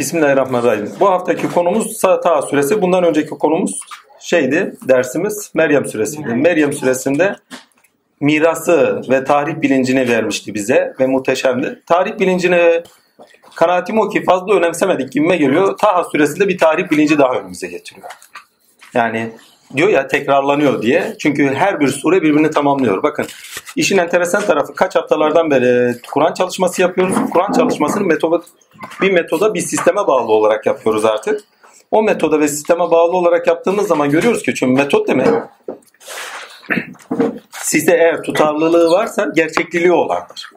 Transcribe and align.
Bismillahirrahmanirrahim. 0.00 0.90
Bu 1.00 1.10
haftaki 1.10 1.48
konumuz 1.48 2.00
Taha 2.00 2.42
suresi. 2.42 2.82
Bundan 2.82 3.04
önceki 3.04 3.30
konumuz 3.30 3.80
şeydi, 4.20 4.74
dersimiz 4.88 5.50
Meryem 5.54 5.86
suresiydi. 5.86 6.28
Meryem 6.28 6.72
suresinde 6.72 7.36
mirası 8.20 9.02
ve 9.10 9.24
tarih 9.24 9.62
bilincini 9.62 10.08
vermişti 10.08 10.54
bize 10.54 10.94
ve 11.00 11.06
muhteşemdi. 11.06 11.82
Tarih 11.86 12.18
bilincini 12.18 12.82
kanaatim 13.54 13.98
o 13.98 14.08
ki 14.08 14.24
fazla 14.24 14.54
önemsemedik 14.54 15.12
gibime 15.12 15.36
geliyor. 15.36 15.78
Taha 15.78 16.04
suresinde 16.04 16.48
bir 16.48 16.58
tarih 16.58 16.90
bilinci 16.90 17.18
daha 17.18 17.32
önümüze 17.32 17.66
getiriyor. 17.66 18.08
Yani 18.94 19.32
diyor 19.76 19.88
ya 19.88 20.06
tekrarlanıyor 20.06 20.82
diye. 20.82 21.16
Çünkü 21.18 21.54
her 21.54 21.80
bir 21.80 21.88
sure 21.88 22.22
birbirini 22.22 22.50
tamamlıyor. 22.50 23.02
Bakın 23.02 23.26
işin 23.76 23.98
enteresan 23.98 24.42
tarafı 24.42 24.74
kaç 24.74 24.96
haftalardan 24.96 25.50
beri 25.50 25.94
Kur'an 26.12 26.34
çalışması 26.34 26.82
yapıyoruz. 26.82 27.14
Kur'an 27.32 27.52
çalışmasını 27.52 28.04
metoda, 28.04 28.42
bir 29.00 29.10
metoda 29.10 29.54
bir 29.54 29.60
sisteme 29.60 30.06
bağlı 30.06 30.32
olarak 30.32 30.66
yapıyoruz 30.66 31.04
artık. 31.04 31.40
O 31.90 32.02
metoda 32.02 32.40
ve 32.40 32.48
sisteme 32.48 32.90
bağlı 32.90 33.16
olarak 33.16 33.46
yaptığımız 33.46 33.86
zaman 33.88 34.10
görüyoruz 34.10 34.42
ki 34.42 34.54
çünkü 34.54 34.82
metot 34.82 35.08
demek 35.08 35.28
size 37.70 37.92
eğer 37.92 38.22
tutarlılığı 38.22 38.90
varsa 38.90 39.28
gerçekliliği 39.34 39.92
olandır. 39.92 40.50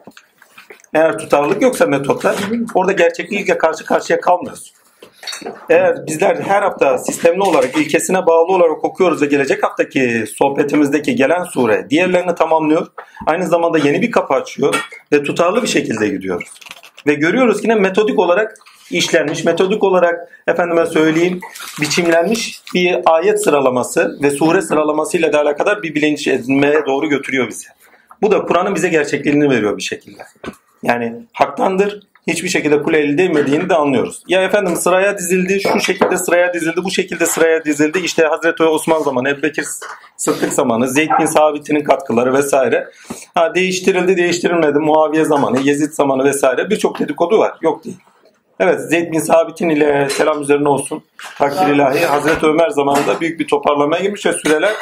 Eğer 0.94 1.18
tutarlılık 1.18 1.62
yoksa 1.62 1.86
metotlar 1.86 2.36
orada 2.74 2.92
gerçeklikle 2.92 3.58
karşı 3.58 3.84
karşıya 3.84 4.20
kalmıyoruz. 4.20 4.72
Eğer 5.70 6.06
bizler 6.06 6.36
her 6.36 6.62
hafta 6.62 6.98
sistemli 6.98 7.42
olarak 7.42 7.76
ilkesine 7.76 8.26
bağlı 8.26 8.52
olarak 8.52 8.84
okuyoruz 8.84 9.22
ve 9.22 9.26
gelecek 9.26 9.62
haftaki 9.62 10.24
sohbetimizdeki 10.36 11.16
gelen 11.16 11.44
sure 11.44 11.86
diğerlerini 11.90 12.34
tamamlıyor. 12.34 12.86
Aynı 13.26 13.46
zamanda 13.46 13.78
yeni 13.78 14.02
bir 14.02 14.10
kapı 14.10 14.34
açıyor 14.34 14.88
ve 15.12 15.22
tutarlı 15.22 15.62
bir 15.62 15.68
şekilde 15.68 16.08
gidiyoruz. 16.08 16.48
Ve 17.06 17.14
görüyoruz 17.14 17.62
ki 17.62 17.68
ne 17.68 17.74
metodik 17.74 18.18
olarak 18.18 18.54
işlenmiş, 18.90 19.44
metodik 19.44 19.84
olarak 19.84 20.42
efendime 20.46 20.86
söyleyeyim 20.86 21.40
biçimlenmiş 21.80 22.62
bir 22.74 22.98
ayet 23.06 23.44
sıralaması 23.44 24.18
ve 24.22 24.30
sure 24.30 24.62
sıralamasıyla 24.62 25.32
da 25.32 25.40
alakadar 25.40 25.82
bir 25.82 25.94
bilinç 25.94 26.28
edinmeye 26.28 26.86
doğru 26.86 27.08
götürüyor 27.08 27.48
bizi. 27.48 27.66
Bu 28.22 28.30
da 28.30 28.42
Kur'an'ın 28.42 28.74
bize 28.74 28.88
gerçekliğini 28.88 29.50
veriyor 29.50 29.76
bir 29.76 29.82
şekilde. 29.82 30.22
Yani 30.82 31.14
haktandır, 31.32 32.00
hiçbir 32.26 32.48
şekilde 32.48 32.82
kule 32.82 32.98
elde 32.98 33.24
edilmediğini 33.24 33.68
de 33.68 33.74
anlıyoruz. 33.74 34.22
Ya 34.28 34.42
efendim 34.42 34.76
sıraya 34.76 35.18
dizildi, 35.18 35.60
şu 35.72 35.80
şekilde 35.80 36.16
sıraya 36.16 36.54
dizildi, 36.54 36.84
bu 36.84 36.90
şekilde 36.90 37.26
sıraya 37.26 37.64
dizildi. 37.64 37.98
İşte 37.98 38.26
Hazreti 38.26 38.62
Osman 38.62 39.02
zamanı, 39.02 39.28
Ebu 39.28 39.42
Bekir 39.42 39.66
Sıddık 40.16 40.52
zamanı, 40.52 40.88
Zeyd 40.88 41.10
bin 41.20 41.26
Sabit'in 41.26 41.80
katkıları 41.80 42.34
vesaire. 42.34 42.90
Ha, 43.34 43.54
değiştirildi, 43.54 44.16
değiştirilmedi. 44.16 44.78
Muaviye 44.78 45.24
zamanı, 45.24 45.60
Yezid 45.60 45.92
zamanı 45.92 46.24
vesaire 46.24 46.70
birçok 46.70 46.98
dedikodu 46.98 47.38
var. 47.38 47.52
Yok 47.62 47.84
değil. 47.84 47.96
Evet 48.60 48.80
Zeyd 48.80 49.12
bin 49.12 49.18
Sabit'in 49.18 49.68
ile 49.68 50.08
selam 50.10 50.42
üzerine 50.42 50.68
olsun 50.68 51.02
takdir 51.38 51.74
ilahi 51.74 52.06
Hazreti 52.06 52.46
Ömer 52.46 52.70
zamanında 52.70 53.20
büyük 53.20 53.40
bir 53.40 53.46
toparlamaya 53.46 54.02
girmiş 54.02 54.26
ve 54.26 54.32
süreler 54.32 54.72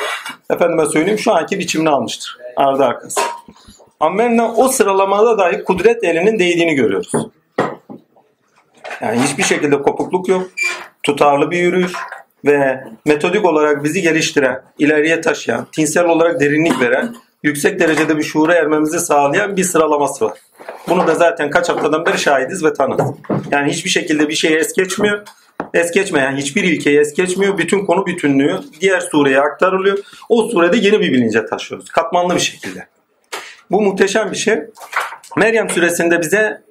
efendime 0.51 0.87
söyleyeyim 0.87 1.19
şu 1.19 1.33
anki 1.33 1.59
biçimini 1.59 1.91
almıştır. 1.91 2.39
Ardı 2.57 2.85
arkası. 2.85 3.21
Amenna 4.03 4.55
o 4.55 4.69
sıralamada 4.69 5.39
dahi 5.39 5.65
kudret 5.65 6.05
elinin 6.05 6.39
değdiğini 6.39 6.75
görüyoruz. 6.75 7.13
Yani 9.01 9.23
hiçbir 9.23 9.43
şekilde 9.43 9.83
kopukluk 9.83 10.29
yok. 10.29 10.49
Tutarlı 11.03 11.51
bir 11.51 11.59
yürüyüş 11.59 11.93
ve 12.45 12.85
metodik 13.05 13.45
olarak 13.45 13.85
bizi 13.85 14.03
geliştiren, 14.03 14.63
ileriye 14.79 15.21
taşıyan, 15.21 15.67
tinsel 15.73 16.05
olarak 16.05 16.41
derinlik 16.41 16.81
veren, 16.81 17.15
yüksek 17.43 17.81
derecede 17.81 18.17
bir 18.17 18.23
şuura 18.23 18.55
ermemizi 18.55 18.99
sağlayan 19.01 19.57
bir 19.57 19.65
sıralaması 19.65 20.25
var. 20.25 20.39
Bunu 20.89 21.07
da 21.07 21.15
zaten 21.15 21.51
kaç 21.51 21.69
haftadan 21.69 22.07
beri 22.07 22.19
şahidiz 22.19 22.65
ve 22.65 22.75
tanız. 22.75 23.01
Yani 23.51 23.73
hiçbir 23.73 23.91
şekilde 23.91 24.29
bir 24.29 24.35
şeyi 24.35 24.57
es 24.57 24.73
geçmiyor. 24.73 25.23
Es 25.75 25.91
geçmeyen 25.91 26.37
hiçbir 26.37 26.65
ilkeyi 26.65 26.99
es 26.99 27.15
geçmiyor. 27.15 27.59
Bütün 27.59 27.87
konu 27.87 28.07
bütünlüğü 28.07 28.61
diğer 28.81 29.01
sureye 29.01 29.41
aktarılıyor. 29.41 29.99
O 30.29 30.49
surede 30.49 30.77
yeni 30.77 31.01
bir 31.01 31.13
bilince 31.13 31.47
taşıyoruz. 31.47 31.91
Katmanlı 31.91 32.35
bir 32.35 32.41
şekilde. 32.41 32.92
Bu 33.73 33.83
muhteşem 33.83 34.31
bir 34.31 34.37
şey. 34.37 34.59
Meryem 35.37 35.71
suresinde 35.71 36.21
bize 36.21 36.63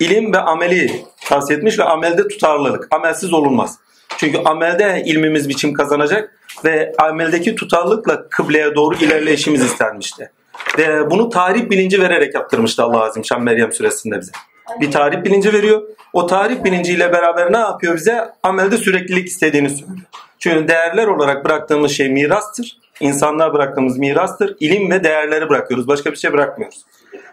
ilim 0.00 0.32
ve 0.32 0.38
ameli 0.38 1.04
tavsiye 1.24 1.58
etmiş 1.58 1.78
ve 1.78 1.84
amelde 1.84 2.28
tutarlılık. 2.28 2.88
Amelsiz 2.90 3.32
olunmaz. 3.32 3.78
Çünkü 4.16 4.38
amelde 4.38 5.02
ilmimiz 5.06 5.48
biçim 5.48 5.74
kazanacak 5.74 6.38
ve 6.64 6.92
ameldeki 6.98 7.54
tutarlılıkla 7.54 8.28
kıbleye 8.28 8.74
doğru 8.74 8.94
ilerleyişimiz 8.94 9.64
istenmişti. 9.64 10.30
Ve 10.78 11.10
bunu 11.10 11.28
tarih 11.28 11.70
bilinci 11.70 12.02
vererek 12.02 12.34
yaptırmıştı 12.34 12.82
Allah 12.82 13.02
Azim 13.02 13.24
Şan 13.24 13.42
Meryem 13.42 13.72
suresinde 13.72 14.20
bize. 14.20 14.32
Bir 14.80 14.90
tarih 14.90 15.24
bilinci 15.24 15.52
veriyor. 15.52 15.82
O 16.12 16.26
tarih 16.26 16.64
bilinciyle 16.64 17.12
beraber 17.12 17.52
ne 17.52 17.58
yapıyor 17.58 17.94
bize? 17.96 18.24
Amelde 18.42 18.76
süreklilik 18.76 19.28
istediğini 19.28 19.70
söylüyor. 19.70 20.06
Çünkü 20.38 20.68
değerler 20.68 21.06
olarak 21.06 21.44
bıraktığımız 21.44 21.92
şey 21.92 22.08
mirastır. 22.08 22.83
İnsanlar 23.00 23.52
bıraktığımız 23.52 23.98
mirastır. 23.98 24.56
İlim 24.60 24.90
ve 24.90 25.04
değerleri 25.04 25.48
bırakıyoruz. 25.48 25.88
Başka 25.88 26.10
bir 26.12 26.16
şey 26.16 26.32
bırakmıyoruz. 26.32 26.84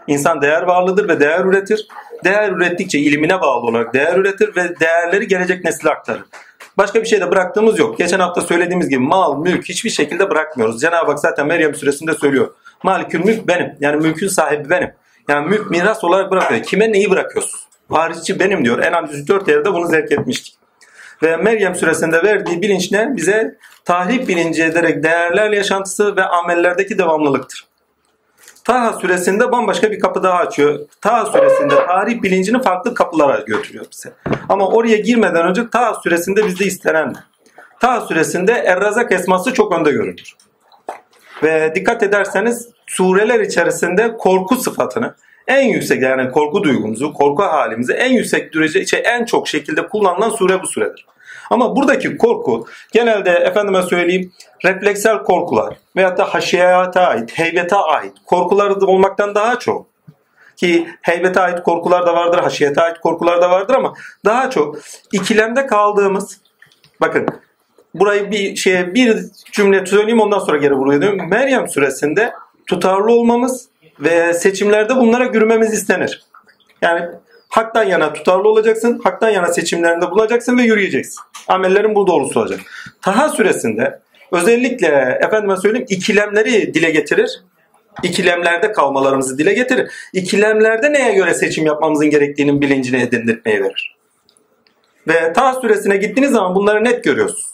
İnsan 0.07 0.41
değer 0.41 0.61
varlıdır 0.61 1.07
ve 1.07 1.19
değer 1.19 1.45
üretir. 1.45 1.87
Değer 2.23 2.51
ürettikçe 2.51 2.99
ilimine 2.99 3.41
bağlı 3.41 3.67
olarak 3.67 3.93
değer 3.93 4.15
üretir 4.15 4.55
ve 4.55 4.79
değerleri 4.79 5.27
gelecek 5.27 5.63
nesile 5.63 5.89
aktarır. 5.89 6.23
Başka 6.77 7.01
bir 7.01 7.07
şey 7.07 7.21
de 7.21 7.31
bıraktığımız 7.31 7.79
yok. 7.79 7.97
Geçen 7.97 8.19
hafta 8.19 8.41
söylediğimiz 8.41 8.89
gibi 8.89 8.99
mal, 8.99 9.37
mülk 9.37 9.69
hiçbir 9.69 9.89
şekilde 9.89 10.29
bırakmıyoruz. 10.29 10.81
Cenab-ı 10.81 11.11
Hak 11.11 11.19
zaten 11.19 11.47
Meryem 11.47 11.75
suresinde 11.75 12.13
söylüyor. 12.13 12.53
Malikül 12.83 13.25
mülk 13.25 13.47
benim. 13.47 13.75
Yani 13.79 13.95
mülkün 13.95 14.27
sahibi 14.27 14.69
benim. 14.69 14.91
Yani 15.29 15.47
mülk 15.47 15.71
miras 15.71 16.03
olarak 16.03 16.31
bırakıyor. 16.31 16.63
Kime 16.63 16.91
neyi 16.91 17.09
bırakıyorsun? 17.09 17.59
Varisçi 17.89 18.39
benim 18.39 18.65
diyor. 18.65 18.79
En 18.79 18.91
az 18.91 19.13
104 19.13 19.47
yerde 19.47 19.73
bunu 19.73 19.87
zevk 19.87 20.11
etmiştik. 20.11 20.60
Ve 21.23 21.37
Meryem 21.37 21.75
suresinde 21.75 22.23
verdiği 22.23 22.61
bilinç 22.61 22.91
ne? 22.91 23.17
Bize 23.17 23.57
tahrip 23.85 24.27
bilinci 24.27 24.63
ederek 24.63 25.03
değerler 25.03 25.51
yaşantısı 25.51 26.15
ve 26.15 26.23
amellerdeki 26.23 26.97
devamlılıktır. 26.97 27.71
Taha 28.63 28.93
suresinde 28.93 29.51
bambaşka 29.51 29.91
bir 29.91 29.99
kapı 29.99 30.23
daha 30.23 30.37
açıyor. 30.37 30.79
Taha 31.01 31.25
suresinde 31.25 31.75
tarih 31.75 32.21
bilincini 32.21 32.61
farklı 32.61 32.93
kapılara 32.93 33.39
götürüyor 33.39 33.85
bize. 33.91 34.13
Ama 34.49 34.67
oraya 34.67 34.97
girmeden 34.97 35.47
önce 35.47 35.69
Taha 35.69 35.93
suresinde 35.93 36.47
bizde 36.47 36.65
istenen 36.65 37.15
Taha 37.79 38.01
suresinde 38.01 38.51
Errazak 38.51 39.11
esması 39.11 39.53
çok 39.53 39.73
önde 39.73 39.91
görülür. 39.91 40.35
Ve 41.43 41.71
dikkat 41.75 42.03
ederseniz 42.03 42.69
sureler 42.87 43.39
içerisinde 43.39 44.17
korku 44.17 44.55
sıfatını 44.55 45.15
en 45.51 45.67
yüksek 45.67 46.01
yani 46.01 46.31
korku 46.31 46.63
duygumuzu, 46.63 47.13
korku 47.13 47.43
halimizi 47.43 47.93
en 47.93 48.13
yüksek 48.13 48.53
derece 48.53 48.85
şey, 48.85 49.03
en 49.05 49.25
çok 49.25 49.47
şekilde 49.47 49.87
kullanılan 49.87 50.29
sure 50.29 50.61
bu 50.61 50.67
suredir. 50.67 51.05
Ama 51.49 51.75
buradaki 51.75 52.17
korku 52.17 52.67
genelde 52.93 53.29
efendime 53.29 53.81
söyleyeyim 53.81 54.31
refleksel 54.65 55.17
korkular 55.17 55.73
veyahut 55.95 56.17
da 56.17 56.33
haşiyata 56.33 57.07
ait, 57.07 57.39
heybete 57.39 57.75
ait 57.75 58.13
korkular 58.25 58.69
olmaktan 58.69 59.35
daha 59.35 59.59
çok 59.59 59.85
ki 60.57 60.87
heybete 61.01 61.41
ait 61.41 61.63
korkular 61.63 62.05
da 62.05 62.13
vardır, 62.13 62.39
haşiyete 62.39 62.81
ait 62.81 62.99
korkular 62.99 63.41
da 63.41 63.49
vardır 63.49 63.73
ama 63.73 63.93
daha 64.25 64.49
çok 64.49 64.77
ikilemde 65.11 65.65
kaldığımız 65.65 66.41
bakın 67.01 67.27
burayı 67.93 68.31
bir 68.31 68.55
şeye 68.55 68.93
bir 68.93 69.17
cümle 69.51 69.85
söyleyeyim 69.85 70.21
ondan 70.21 70.39
sonra 70.39 70.57
geri 70.57 70.77
buraya 70.77 71.01
dönüyorum. 71.01 71.29
Meryem 71.29 71.67
suresinde 71.67 72.33
tutarlı 72.67 73.11
olmamız 73.11 73.70
ve 74.01 74.33
seçimlerde 74.33 74.95
bunlara 74.95 75.25
yürümemiz 75.25 75.73
istenir. 75.73 76.23
Yani 76.81 77.05
haktan 77.49 77.83
yana 77.83 78.13
tutarlı 78.13 78.49
olacaksın, 78.49 79.01
haktan 79.03 79.29
yana 79.29 79.47
seçimlerinde 79.47 80.11
bulacaksın 80.11 80.57
ve 80.57 80.61
yürüyeceksin. 80.61 81.19
Amellerin 81.47 81.95
bu 81.95 82.07
doğrusu 82.07 82.39
olacak. 82.39 82.59
Taha 83.01 83.29
suresinde 83.29 83.99
özellikle 84.31 85.19
efendime 85.21 85.57
söyleyeyim 85.57 85.87
ikilemleri 85.89 86.73
dile 86.73 86.91
getirir. 86.91 87.41
İkilemlerde 88.03 88.71
kalmalarımızı 88.71 89.37
dile 89.37 89.53
getirir. 89.53 89.91
İkilemlerde 90.13 90.93
neye 90.93 91.13
göre 91.13 91.33
seçim 91.33 91.65
yapmamızın 91.65 92.09
gerektiğinin 92.09 92.61
bilincini 92.61 93.01
edindirtmeye 93.01 93.63
verir. 93.63 93.95
Ve 95.07 95.33
Taha 95.33 95.53
suresine 95.53 95.97
gittiğiniz 95.97 96.31
zaman 96.31 96.55
bunları 96.55 96.83
net 96.83 97.03
görüyorsunuz. 97.03 97.51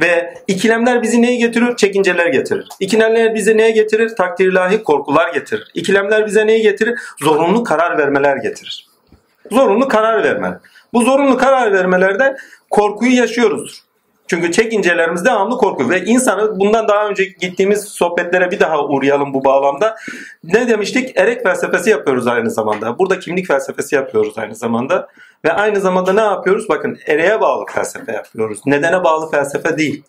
Ve 0.00 0.34
ikilemler 0.48 1.02
bizi 1.02 1.22
neye 1.22 1.36
getirir? 1.36 1.76
Çekinceler 1.76 2.26
getirir. 2.26 2.68
İkilemler 2.80 3.34
bize 3.34 3.56
neye 3.56 3.70
getirir? 3.70 4.16
Takdir 4.16 4.52
ilahi 4.52 4.82
korkular 4.82 5.34
getirir. 5.34 5.70
İkilemler 5.74 6.26
bize 6.26 6.46
neyi 6.46 6.62
getirir? 6.62 6.98
Zorunlu 7.22 7.64
karar 7.64 7.98
vermeler 7.98 8.36
getirir. 8.36 8.86
Zorunlu 9.50 9.88
karar 9.88 10.24
verme. 10.24 10.58
Bu 10.92 11.02
zorunlu 11.02 11.38
karar 11.38 11.72
vermelerde 11.72 12.36
korkuyu 12.70 13.16
yaşıyoruz. 13.16 13.84
Çünkü 14.26 14.52
çekincelerimiz 14.52 15.24
devamlı 15.24 15.56
korku 15.56 15.90
ve 15.90 16.04
insanı 16.04 16.60
bundan 16.60 16.88
daha 16.88 17.08
önce 17.08 17.24
gittiğimiz 17.24 17.84
sohbetlere 17.84 18.50
bir 18.50 18.60
daha 18.60 18.84
uğrayalım 18.84 19.34
bu 19.34 19.44
bağlamda. 19.44 19.96
Ne 20.44 20.68
demiştik? 20.68 21.12
Erek 21.16 21.42
felsefesi 21.42 21.90
yapıyoruz 21.90 22.26
aynı 22.26 22.50
zamanda. 22.50 22.98
Burada 22.98 23.18
kimlik 23.18 23.46
felsefesi 23.46 23.94
yapıyoruz 23.94 24.38
aynı 24.38 24.54
zamanda. 24.54 25.08
Ve 25.44 25.52
aynı 25.52 25.80
zamanda 25.80 26.12
ne 26.12 26.20
yapıyoruz? 26.20 26.68
Bakın 26.68 26.98
ereğe 27.06 27.40
bağlı 27.40 27.64
felsefe 27.66 28.12
yapıyoruz. 28.12 28.60
Nedene 28.66 29.04
bağlı 29.04 29.30
felsefe 29.30 29.78
değil. 29.78 30.04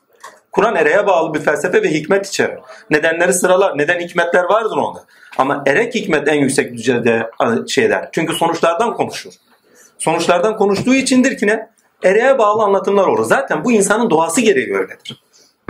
Kur'an 0.52 0.76
ereğe 0.76 1.08
bağlı 1.08 1.34
bir 1.34 1.40
felsefe 1.40 1.84
ve 1.84 1.92
hikmet 1.92 2.28
içerir. 2.28 2.60
Nedenleri 2.90 3.34
sıralar. 3.34 3.78
Neden 3.78 4.00
hikmetler 4.00 4.44
vardır 4.44 4.78
onda. 4.78 5.04
Ama 5.38 5.64
erek 5.68 5.96
hikmet 5.96 6.28
en 6.28 6.36
yüksek 6.36 6.74
düzeyde 6.74 7.30
şeyler. 7.68 8.10
Çünkü 8.12 8.34
sonuçlardan 8.34 8.94
konuşur. 8.94 9.32
Sonuçlardan 9.98 10.58
konuştuğu 10.58 10.96
içindir 10.96 11.38
ki 11.38 11.48
ne? 11.48 11.75
Ereğe 12.03 12.38
bağlı 12.38 12.63
anlatımlar 12.63 13.07
olur. 13.07 13.25
Zaten 13.25 13.63
bu 13.63 13.71
insanın 13.71 14.09
doğası 14.09 14.42
gereği 14.42 14.75
öyledir. 14.75 15.24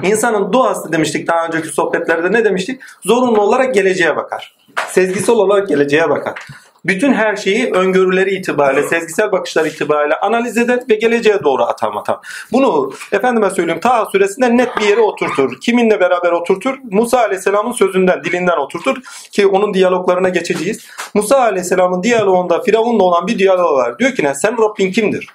İnsanın 0.03 0.53
doğası 0.53 0.91
demiştik 0.91 1.27
daha 1.27 1.47
önceki 1.47 1.67
sohbetlerde 1.67 2.31
ne 2.31 2.45
demiştik? 2.45 2.81
Zorunlu 3.03 3.41
olarak 3.41 3.73
geleceğe 3.73 4.15
bakar. 4.15 4.55
Sezgisel 4.87 5.35
olarak 5.35 5.67
geleceğe 5.67 6.09
bakar. 6.09 6.39
Bütün 6.85 7.13
her 7.13 7.35
şeyi 7.35 7.71
öngörüleri 7.71 8.35
itibariyle, 8.35 8.83
sezgisel 8.83 9.31
bakışlar 9.31 9.65
itibariyle 9.65 10.15
analiz 10.15 10.57
eder 10.57 10.79
ve 10.89 10.95
geleceğe 10.95 11.43
doğru 11.43 11.63
atam 11.63 11.97
atam. 11.97 12.21
Bunu 12.51 12.91
efendime 13.11 13.49
söyleyeyim 13.49 13.81
Taha 13.81 14.05
suresinde 14.05 14.57
net 14.57 14.77
bir 14.77 14.85
yere 14.85 15.01
oturtur. 15.01 15.59
Kiminle 15.61 15.99
beraber 15.99 16.31
oturtur? 16.31 16.77
Musa 16.91 17.19
aleyhisselamın 17.19 17.71
sözünden, 17.71 18.23
dilinden 18.23 18.57
oturtur 18.57 18.97
ki 19.31 19.47
onun 19.47 19.73
diyaloglarına 19.73 20.29
geçeceğiz. 20.29 20.85
Musa 21.13 21.39
aleyhisselamın 21.39 22.03
diyaloğunda 22.03 22.61
Firavun'la 22.61 23.03
olan 23.03 23.27
bir 23.27 23.39
diyalog 23.39 23.77
var. 23.77 23.99
Diyor 23.99 24.11
ki 24.11 24.23
ne? 24.23 24.35
Sen 24.35 24.57
Rabbin 24.61 24.91
kimdir? 24.91 25.27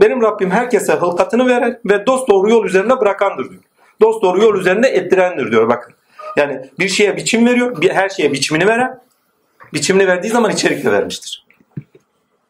Benim 0.00 0.22
Rabbim 0.22 0.50
herkese 0.50 0.92
hılkatını 0.92 1.46
verer 1.46 1.78
ve 1.84 2.06
dost 2.06 2.28
doğru 2.28 2.50
yol 2.50 2.64
üzerine 2.64 3.00
bırakandır 3.00 3.50
diyor. 3.50 3.62
Dost 4.00 4.22
doğru 4.22 4.42
yol 4.42 4.54
üzerinde 4.54 4.88
ettirendir 4.88 5.50
diyor 5.50 5.68
bakın. 5.68 5.94
Yani 6.36 6.60
bir 6.78 6.88
şeye 6.88 7.16
biçim 7.16 7.46
veriyor, 7.46 7.80
bir 7.80 7.90
her 7.90 8.08
şeye 8.08 8.32
biçimini 8.32 8.66
veren, 8.66 9.00
biçimini 9.74 10.06
verdiği 10.06 10.28
zaman 10.28 10.50
içerik 10.50 10.84
de 10.84 10.92
vermiştir. 10.92 11.46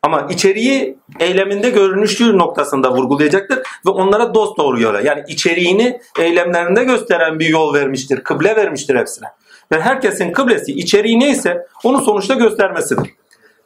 Ama 0.03 0.27
içeriği 0.31 0.99
eyleminde 1.21 1.71
görünüşlü 1.71 2.39
noktasında 2.39 2.93
vurgulayacaktır 2.93 3.59
ve 3.87 3.91
onlara 3.91 4.35
dost 4.35 4.59
doğru 4.59 4.81
yola 4.81 5.01
yani 5.01 5.25
içeriğini 5.29 6.01
eylemlerinde 6.19 6.85
gösteren 6.85 7.39
bir 7.39 7.47
yol 7.47 7.75
vermiştir, 7.75 8.21
kıble 8.21 8.57
vermiştir 8.57 8.97
hepsine. 8.97 9.29
Ve 9.73 9.81
herkesin 9.81 10.33
kıblesi 10.33 10.73
içeriği 10.73 11.21
neyse 11.21 11.67
onu 11.85 12.01
sonuçta 12.01 12.35
göstermesidir. 12.35 13.11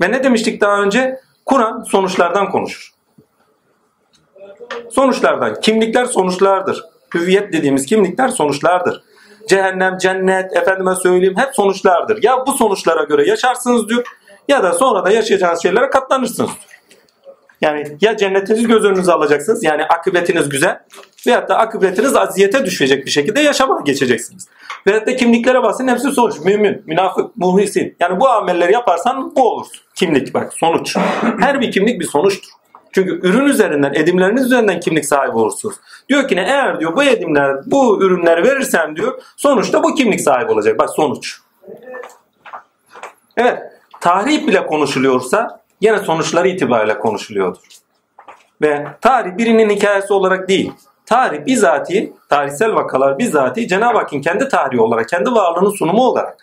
Ve 0.02 0.12
ne 0.12 0.24
demiştik 0.24 0.60
daha 0.60 0.82
önce? 0.82 1.20
Kur'an 1.46 1.82
sonuçlardan 1.82 2.50
konuşur. 2.50 2.94
Sonuçlardan. 4.90 5.60
Kimlikler 5.60 6.04
sonuçlardır. 6.04 6.84
Hüviyet 7.14 7.52
dediğimiz 7.52 7.86
kimlikler 7.86 8.28
sonuçlardır. 8.28 9.02
Cehennem, 9.48 9.98
cennet, 9.98 10.56
efendime 10.56 10.94
söyleyeyim 10.94 11.34
hep 11.36 11.54
sonuçlardır. 11.54 12.22
Ya 12.22 12.46
bu 12.46 12.52
sonuçlara 12.52 13.04
göre 13.04 13.28
yaşarsınız 13.28 13.88
diyor 13.88 14.04
ya 14.48 14.62
da 14.62 14.72
sonra 14.72 15.04
da 15.04 15.10
yaşayacağınız 15.10 15.62
şeylere 15.62 15.90
katlanırsınız. 15.90 16.50
Yani 17.60 17.96
ya 18.00 18.16
cennetinizi 18.16 18.66
göz 18.66 18.84
önünüze 18.84 19.12
alacaksınız 19.12 19.64
yani 19.64 19.84
akıbetiniz 19.84 20.48
güzel 20.48 20.78
veyahut 21.26 21.48
da 21.48 21.58
akıbetiniz 21.58 22.16
aziyete 22.16 22.64
düşecek 22.64 23.06
bir 23.06 23.10
şekilde 23.10 23.40
yaşamaya 23.40 23.80
geçeceksiniz. 23.84 24.48
Veyahut 24.86 25.06
da 25.06 25.16
kimliklere 25.16 25.62
basın 25.62 25.88
hepsi 25.88 26.10
sonuç. 26.10 26.40
Mümin, 26.40 26.82
münafık, 26.86 27.36
muhlisin. 27.36 27.96
Yani 28.00 28.20
bu 28.20 28.28
amelleri 28.28 28.72
yaparsan 28.72 29.36
bu 29.36 29.48
olur. 29.48 29.66
Kimlik 29.94 30.34
bak 30.34 30.52
sonuç. 30.52 30.96
Her 31.40 31.60
bir 31.60 31.72
kimlik 31.72 32.00
bir 32.00 32.06
sonuçtur. 32.06 32.50
Çünkü 32.94 33.28
ürün 33.28 33.46
üzerinden, 33.46 33.92
edimleriniz 33.94 34.46
üzerinden 34.46 34.80
kimlik 34.80 35.06
sahibi 35.06 35.36
olursunuz. 35.36 35.76
Diyor 36.08 36.28
ki 36.28 36.36
ne 36.36 36.40
eğer 36.40 36.80
diyor 36.80 36.96
bu 36.96 37.04
edimler, 37.04 37.56
bu 37.66 38.02
ürünleri 38.02 38.42
verirsem 38.42 38.96
diyor 38.96 39.22
sonuçta 39.36 39.82
bu 39.82 39.94
kimlik 39.94 40.20
sahibi 40.20 40.52
olacak. 40.52 40.78
Bak 40.78 40.90
sonuç. 40.90 41.38
Evet. 43.36 43.58
Tarih 44.00 44.46
bile 44.46 44.66
konuşuluyorsa 44.66 45.60
yine 45.80 45.98
sonuçları 45.98 46.48
itibariyle 46.48 46.98
konuşuluyordur. 46.98 47.60
Ve 48.62 48.86
tarih 49.00 49.36
birinin 49.36 49.70
hikayesi 49.70 50.12
olarak 50.12 50.48
değil. 50.48 50.72
Tarih 51.06 51.46
bizatihi, 51.46 52.12
tarihsel 52.28 52.74
vakalar 52.74 53.18
bizatihi 53.18 53.68
Cenab-ı 53.68 53.98
Hakk'ın 53.98 54.20
kendi 54.20 54.48
tarihi 54.48 54.80
olarak, 54.80 55.08
kendi 55.08 55.30
varlığının 55.30 55.70
sunumu 55.70 56.02
olarak 56.02 56.36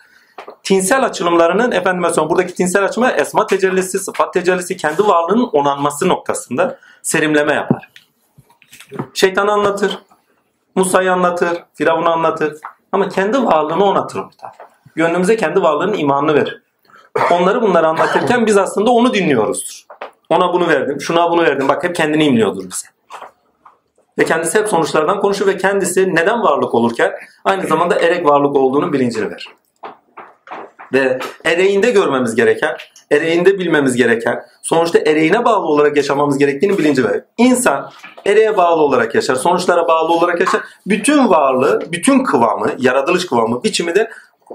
tinsel 0.62 1.04
açılımlarının 1.04 1.72
efendime 1.72 2.08
söyleyeyim 2.08 2.30
buradaki 2.30 2.54
tinsel 2.54 2.84
açılımı 2.84 3.10
esma 3.10 3.46
tecellisi, 3.46 3.98
sıfat 3.98 4.34
tecellisi 4.34 4.76
kendi 4.76 5.06
varlığının 5.06 5.48
onanması 5.52 6.08
noktasında 6.08 6.78
serimleme 7.02 7.54
yapar. 7.54 7.90
Şeytan 9.14 9.46
anlatır, 9.46 9.98
Musa'yı 10.74 11.12
anlatır, 11.12 11.64
Firavun'u 11.74 12.10
anlatır 12.10 12.56
ama 12.92 13.08
kendi 13.08 13.44
varlığını 13.44 13.84
onatır 13.84 14.18
orada. 14.18 14.52
Gönlümüze 14.94 15.36
kendi 15.36 15.62
varlığının 15.62 15.98
imanını 15.98 16.34
verir. 16.34 16.62
Onları 17.30 17.62
bunları 17.62 17.86
anlatırken 17.86 18.46
biz 18.46 18.56
aslında 18.56 18.90
onu 18.90 19.14
dinliyoruzdur. 19.14 19.86
Ona 20.28 20.52
bunu 20.52 20.68
verdim, 20.68 21.00
şuna 21.00 21.30
bunu 21.30 21.42
verdim. 21.42 21.68
Bak 21.68 21.84
hep 21.84 21.96
kendini 21.96 22.24
imliyordur 22.24 22.64
bize. 22.64 22.86
Ve 24.18 24.24
kendisi 24.24 24.58
hep 24.58 24.68
sonuçlardan 24.68 25.20
konuşur 25.20 25.46
ve 25.46 25.56
kendisi 25.56 26.14
neden 26.14 26.42
varlık 26.42 26.74
olurken 26.74 27.12
aynı 27.44 27.66
zamanda 27.66 27.94
erek 28.00 28.26
varlık 28.26 28.56
olduğunun 28.56 28.92
bilincini 28.92 29.30
verir 29.30 29.48
ve 30.92 31.18
ereğinde 31.44 31.90
görmemiz 31.90 32.34
gereken, 32.34 32.76
ereğinde 33.10 33.58
bilmemiz 33.58 33.96
gereken, 33.96 34.44
sonuçta 34.62 34.98
ereğine 34.98 35.44
bağlı 35.44 35.66
olarak 35.66 35.96
yaşamamız 35.96 36.38
gerektiğini 36.38 36.78
bilinci 36.78 37.04
verir. 37.04 37.22
İnsan 37.38 37.90
ereğe 38.26 38.56
bağlı 38.56 38.82
olarak 38.82 39.14
yaşar, 39.14 39.34
sonuçlara 39.34 39.88
bağlı 39.88 40.12
olarak 40.12 40.40
yaşar. 40.40 40.60
Bütün 40.86 41.30
varlığı, 41.30 41.92
bütün 41.92 42.24
kıvamı, 42.24 42.72
yaratılış 42.78 43.26
kıvamı, 43.26 43.64
biçimi 43.64 43.94
de 43.94 44.10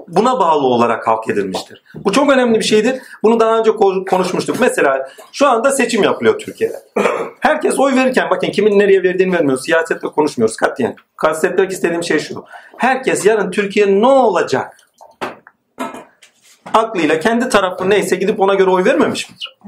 buna 0.08 0.38
bağlı 0.38 0.66
olarak 0.66 1.08
halk 1.08 1.30
edilmiştir. 1.30 1.82
Bu 1.94 2.12
çok 2.12 2.30
önemli 2.30 2.58
bir 2.58 2.64
şeydir. 2.64 3.00
Bunu 3.22 3.40
daha 3.40 3.58
önce 3.58 3.70
konuşmuştuk. 4.10 4.56
Mesela 4.60 5.08
şu 5.32 5.48
anda 5.48 5.70
seçim 5.70 6.02
yapılıyor 6.02 6.38
Türkiye'de. 6.38 6.76
Herkes 7.40 7.78
oy 7.78 7.96
verirken 7.96 8.30
bakın 8.30 8.50
kimin 8.50 8.78
nereye 8.78 9.02
verdiğini 9.02 9.32
vermiyoruz. 9.32 9.64
Siyasetle 9.64 10.08
konuşmuyoruz 10.08 10.56
katiyen. 10.56 10.96
Kastetmek 11.16 11.70
istediğim 11.70 12.02
şey 12.02 12.18
şu. 12.18 12.44
Herkes 12.76 13.26
yarın 13.26 13.50
Türkiye 13.50 14.00
ne 14.00 14.06
olacak? 14.06 14.76
Aklıyla 16.74 17.20
kendi 17.20 17.48
tarafı 17.48 17.90
neyse 17.90 18.16
gidip 18.16 18.40
ona 18.40 18.54
göre 18.54 18.70
oy 18.70 18.84
vermemiş 18.84 19.30
midir? 19.30 19.58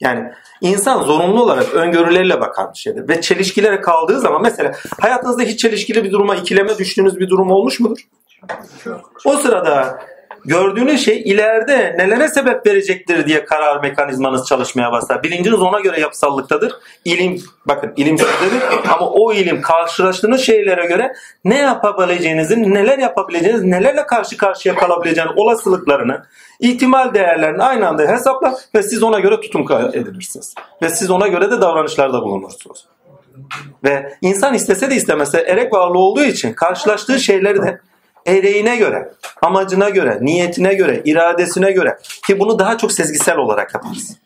Yani 0.00 0.32
insan 0.60 1.02
zorunlu 1.02 1.42
olarak 1.42 1.74
öngörüleriyle 1.74 2.40
bakan 2.40 2.72
bir 2.72 2.78
şeydir. 2.78 3.08
Ve 3.08 3.20
çelişkilere 3.20 3.80
kaldığı 3.80 4.20
zaman 4.20 4.42
mesela 4.42 4.72
hayatınızda 5.00 5.42
hiç 5.42 5.60
çelişkili 5.60 6.04
bir 6.04 6.12
duruma, 6.12 6.36
ikileme 6.36 6.78
düştüğünüz 6.78 7.18
bir 7.18 7.28
durum 7.28 7.50
olmuş 7.50 7.80
mudur? 7.80 7.98
O 9.24 9.36
sırada 9.36 10.00
gördüğünüz 10.46 11.04
şey 11.04 11.22
ileride 11.24 11.94
nelere 11.98 12.28
sebep 12.28 12.66
verecektir 12.66 13.26
diye 13.26 13.44
karar 13.44 13.82
mekanizmanız 13.82 14.46
çalışmaya 14.46 14.92
başlar. 14.92 15.22
Bilinciniz 15.22 15.60
ona 15.60 15.80
göre 15.80 16.00
yapısallıktadır. 16.00 16.72
İlim, 17.04 17.42
bakın 17.66 17.92
ilim 17.96 18.18
sözdedir 18.18 18.62
ama 18.94 19.10
o 19.10 19.32
ilim 19.32 19.60
karşılaştığınız 19.60 20.40
şeylere 20.40 20.86
göre 20.86 21.12
ne 21.44 21.58
yapabileceğinizin, 21.58 22.74
neler 22.74 22.98
yapabileceğiniz, 22.98 23.62
nelerle 23.62 24.06
karşı 24.06 24.36
karşıya 24.36 24.74
kalabileceğiniz 24.74 25.32
olasılıklarını, 25.36 26.22
ihtimal 26.60 27.14
değerlerini 27.14 27.62
aynı 27.62 27.88
anda 27.88 28.02
hesaplar 28.02 28.54
ve 28.74 28.82
siz 28.82 29.02
ona 29.02 29.20
göre 29.20 29.40
tutum 29.40 29.66
edilirsiniz. 29.94 30.54
Ve 30.82 30.88
siz 30.88 31.10
ona 31.10 31.28
göre 31.28 31.50
de 31.50 31.60
davranışlarda 31.60 32.22
bulunursunuz. 32.22 32.86
Ve 33.84 34.12
insan 34.22 34.54
istese 34.54 34.90
de 34.90 34.94
istemese 34.94 35.40
erek 35.40 35.72
varlığı 35.72 35.98
olduğu 35.98 36.22
için 36.22 36.52
karşılaştığı 36.52 37.20
şeyleri 37.20 37.62
de 37.62 37.80
ereğine 38.26 38.76
göre, 38.76 39.12
amacına 39.42 39.88
göre, 39.88 40.18
niyetine 40.20 40.74
göre, 40.74 41.02
iradesine 41.04 41.72
göre 41.72 41.98
ki 42.26 42.40
bunu 42.40 42.58
daha 42.58 42.78
çok 42.78 42.92
sezgisel 42.92 43.36
olarak 43.36 43.74
yaparız. 43.74 44.16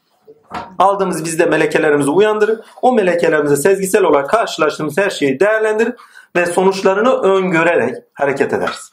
Aldığımız 0.79 1.25
bizde 1.25 1.47
melekelerimizi 1.47 2.11
uyandırır. 2.11 2.61
O 2.83 2.93
melekelerimize 2.93 3.57
sezgisel 3.57 4.03
olarak 4.03 4.31
karşılaştığımız 4.31 4.99
her 4.99 5.11
şeyi 5.11 5.41
değerlendirir 5.41 5.95
ve 6.37 6.47
sonuçlarını 6.47 7.21
öngörerek 7.21 7.95
hareket 8.15 8.53
ederiz. 8.53 8.93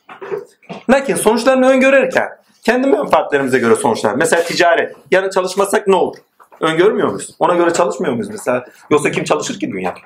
Lakin 0.90 1.16
sonuçlarını 1.16 1.70
öngörerken 1.70 2.30
kendi 2.64 2.88
menfaatlerimize 2.88 3.60
göre 3.60 3.76
sonuçlar. 3.76 4.14
Mesela 4.14 4.44
ticaret. 4.44 4.96
Yarın 5.12 5.30
çalışmasak 5.30 5.88
ne 5.88 5.96
olur? 5.96 6.18
Öngörmüyor 6.62 7.08
muyuz? 7.08 7.36
Ona 7.40 7.56
göre 7.56 7.74
çalışmıyor 7.74 8.14
muyuz 8.14 8.30
mesela? 8.30 8.66
Yoksa 8.90 9.12
kim 9.12 9.24
çalışır 9.24 9.60
ki 9.60 9.72
dünyada? 9.72 10.00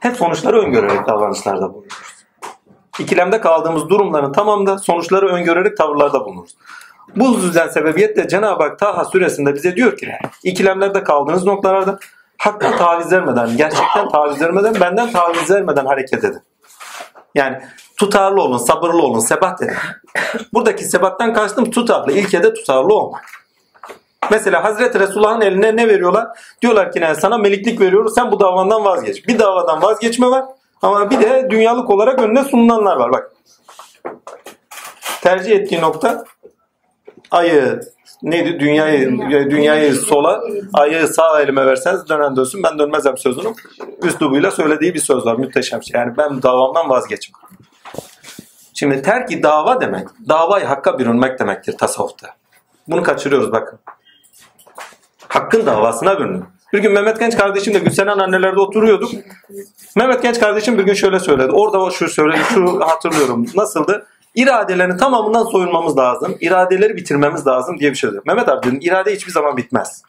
Hep 0.00 0.16
sonuçları 0.16 0.62
öngörerek 0.62 1.06
davranışlarda 1.06 1.74
bulunuyoruz 1.74 2.19
ikilemde 3.00 3.40
kaldığımız 3.40 3.88
durumların 3.88 4.32
tamamında 4.32 4.78
sonuçları 4.78 5.28
öngörerek 5.28 5.76
tavırlarda 5.76 6.24
bulunuruz. 6.24 6.56
Bu 7.16 7.24
yüzden 7.24 7.68
sebebiyetle 7.68 8.28
Cenab-ı 8.28 8.62
Hak 8.62 8.78
Taha 8.78 9.04
suresinde 9.04 9.54
bize 9.54 9.76
diyor 9.76 9.96
ki 9.96 10.12
ikilemlerde 10.44 11.04
kaldığınız 11.04 11.44
noktalarda 11.44 11.98
hakka 12.38 12.76
taviz 12.76 13.12
vermeden, 13.12 13.56
gerçekten 13.56 14.08
taviz 14.08 14.40
vermeden, 14.40 14.74
benden 14.80 15.12
taviz 15.12 15.50
vermeden 15.50 15.86
hareket 15.86 16.24
edin. 16.24 16.42
Yani 17.34 17.60
tutarlı 17.96 18.42
olun, 18.42 18.58
sabırlı 18.58 19.02
olun, 19.02 19.20
sebat 19.20 19.62
edin. 19.62 19.74
Buradaki 20.52 20.84
sebattan 20.84 21.34
kastım 21.34 21.70
tutarlı, 21.70 22.12
ilkede 22.12 22.54
tutarlı 22.54 22.94
olmak. 22.94 23.24
Mesela 24.30 24.64
Hazreti 24.64 25.00
Resulullah'ın 25.00 25.40
eline 25.40 25.76
ne 25.76 25.88
veriyorlar? 25.88 26.26
Diyorlar 26.62 26.92
ki 26.92 27.00
ne 27.00 27.14
sana 27.14 27.38
meliklik 27.38 27.80
veriyoruz 27.80 28.14
sen 28.14 28.32
bu 28.32 28.40
davandan 28.40 28.84
vazgeç. 28.84 29.28
Bir 29.28 29.38
davadan 29.38 29.82
vazgeçme 29.82 30.26
var. 30.26 30.44
Ama 30.82 31.10
bir 31.10 31.20
de 31.20 31.48
dünyalık 31.50 31.90
olarak 31.90 32.18
önüne 32.18 32.44
sunulanlar 32.44 32.96
var. 32.96 33.12
Bak. 33.12 33.32
Tercih 35.22 35.56
ettiği 35.56 35.80
nokta 35.80 36.24
ayı 37.30 37.80
neydi 38.22 38.60
dünyayı 38.60 39.18
dünyayı 39.50 39.94
sola 39.94 40.42
ayı 40.72 41.08
sağ 41.08 41.42
elime 41.42 41.66
verseniz 41.66 42.08
dönen 42.08 42.36
dönsün 42.36 42.62
ben 42.62 42.78
dönmezem 42.78 43.18
sözünün 43.18 43.56
üslubuyla 44.02 44.50
söylediği 44.50 44.94
bir 44.94 45.00
söz 45.00 45.26
var 45.26 45.36
müteşem 45.36 45.82
şey. 45.82 46.00
Yani 46.00 46.16
ben 46.16 46.42
davamdan 46.42 46.90
vazgeçmem. 46.90 47.40
Şimdi 48.74 49.02
terki 49.02 49.42
dava 49.42 49.80
demek 49.80 50.08
davayı 50.28 50.64
hakka 50.64 50.98
bürünmek 50.98 51.38
demektir 51.38 51.78
tasavvufta. 51.78 52.28
Bunu 52.88 53.02
kaçırıyoruz 53.02 53.52
bakın. 53.52 53.78
Hakkın 55.28 55.66
davasına 55.66 56.18
bürünün. 56.18 56.44
Bir 56.72 56.78
gün 56.78 56.92
Mehmet 56.92 57.20
Genç 57.20 57.36
kardeşim 57.36 57.74
de 57.74 57.78
Gülsenen 57.78 58.18
annelerde 58.18 58.60
oturuyorduk. 58.60 59.10
Mehmet 59.96 60.22
Genç 60.22 60.40
kardeşim 60.40 60.78
bir 60.78 60.82
gün 60.82 60.94
şöyle 60.94 61.20
söyledi. 61.20 61.52
Orada 61.52 61.90
şu 61.90 62.08
söyledi, 62.08 62.40
şu 62.54 62.80
hatırlıyorum. 62.80 63.46
Nasıldı? 63.54 64.06
İradelerin 64.34 64.96
tamamından 64.96 65.44
soyunmamız 65.44 65.98
lazım. 65.98 66.36
İradeleri 66.40 66.96
bitirmemiz 66.96 67.46
lazım 67.46 67.78
diye 67.78 67.90
bir 67.90 67.96
şey 67.96 68.10
diyor. 68.10 68.22
Mehmet 68.26 68.48
abi 68.48 68.66
dedim 68.66 68.78
irade 68.82 69.14
hiçbir 69.14 69.32
zaman 69.32 69.56
bitmez. 69.56 70.02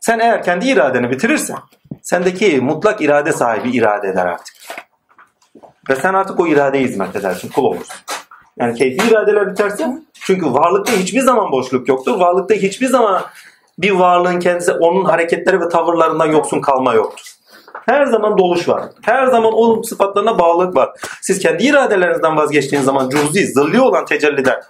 Sen 0.00 0.18
eğer 0.18 0.42
kendi 0.42 0.68
iradeni 0.68 1.10
bitirirsen 1.10 1.58
sendeki 2.02 2.60
mutlak 2.60 3.00
irade 3.00 3.32
sahibi 3.32 3.70
irade 3.70 4.08
eder 4.08 4.26
artık. 4.26 4.54
Ve 5.90 5.96
sen 5.96 6.14
artık 6.14 6.40
o 6.40 6.46
iradeye 6.46 6.84
hizmet 6.84 7.16
edersin, 7.16 7.48
kul 7.48 7.64
olursun. 7.64 7.96
Yani 8.56 8.74
keyfi 8.74 9.08
iradeler 9.08 9.50
biterse 9.50 9.88
çünkü 10.14 10.46
varlıkta 10.46 10.92
hiçbir 10.92 11.20
zaman 11.20 11.52
boşluk 11.52 11.88
yoktur. 11.88 12.20
Varlıkta 12.20 12.54
hiçbir 12.54 12.86
zaman 12.86 13.22
bir 13.78 13.90
varlığın 13.90 14.38
kendisi 14.38 14.72
onun 14.72 15.04
hareketleri 15.04 15.60
ve 15.60 15.68
tavırlarından 15.68 16.26
yoksun 16.26 16.60
kalma 16.60 16.94
yoktur. 16.94 17.32
Her 17.86 18.06
zaman 18.06 18.38
doluş 18.38 18.68
var. 18.68 18.82
Her 19.02 19.26
zaman 19.26 19.52
onun 19.52 19.82
sıfatlarına 19.82 20.38
bağlılık 20.38 20.76
var. 20.76 20.90
Siz 21.20 21.38
kendi 21.38 21.64
iradelerinizden 21.64 22.36
vazgeçtiğiniz 22.36 22.86
zaman 22.86 23.08
cüz'i, 23.08 23.46
zilli 23.46 23.80
olan 23.80 24.04
tecelliden 24.04 24.60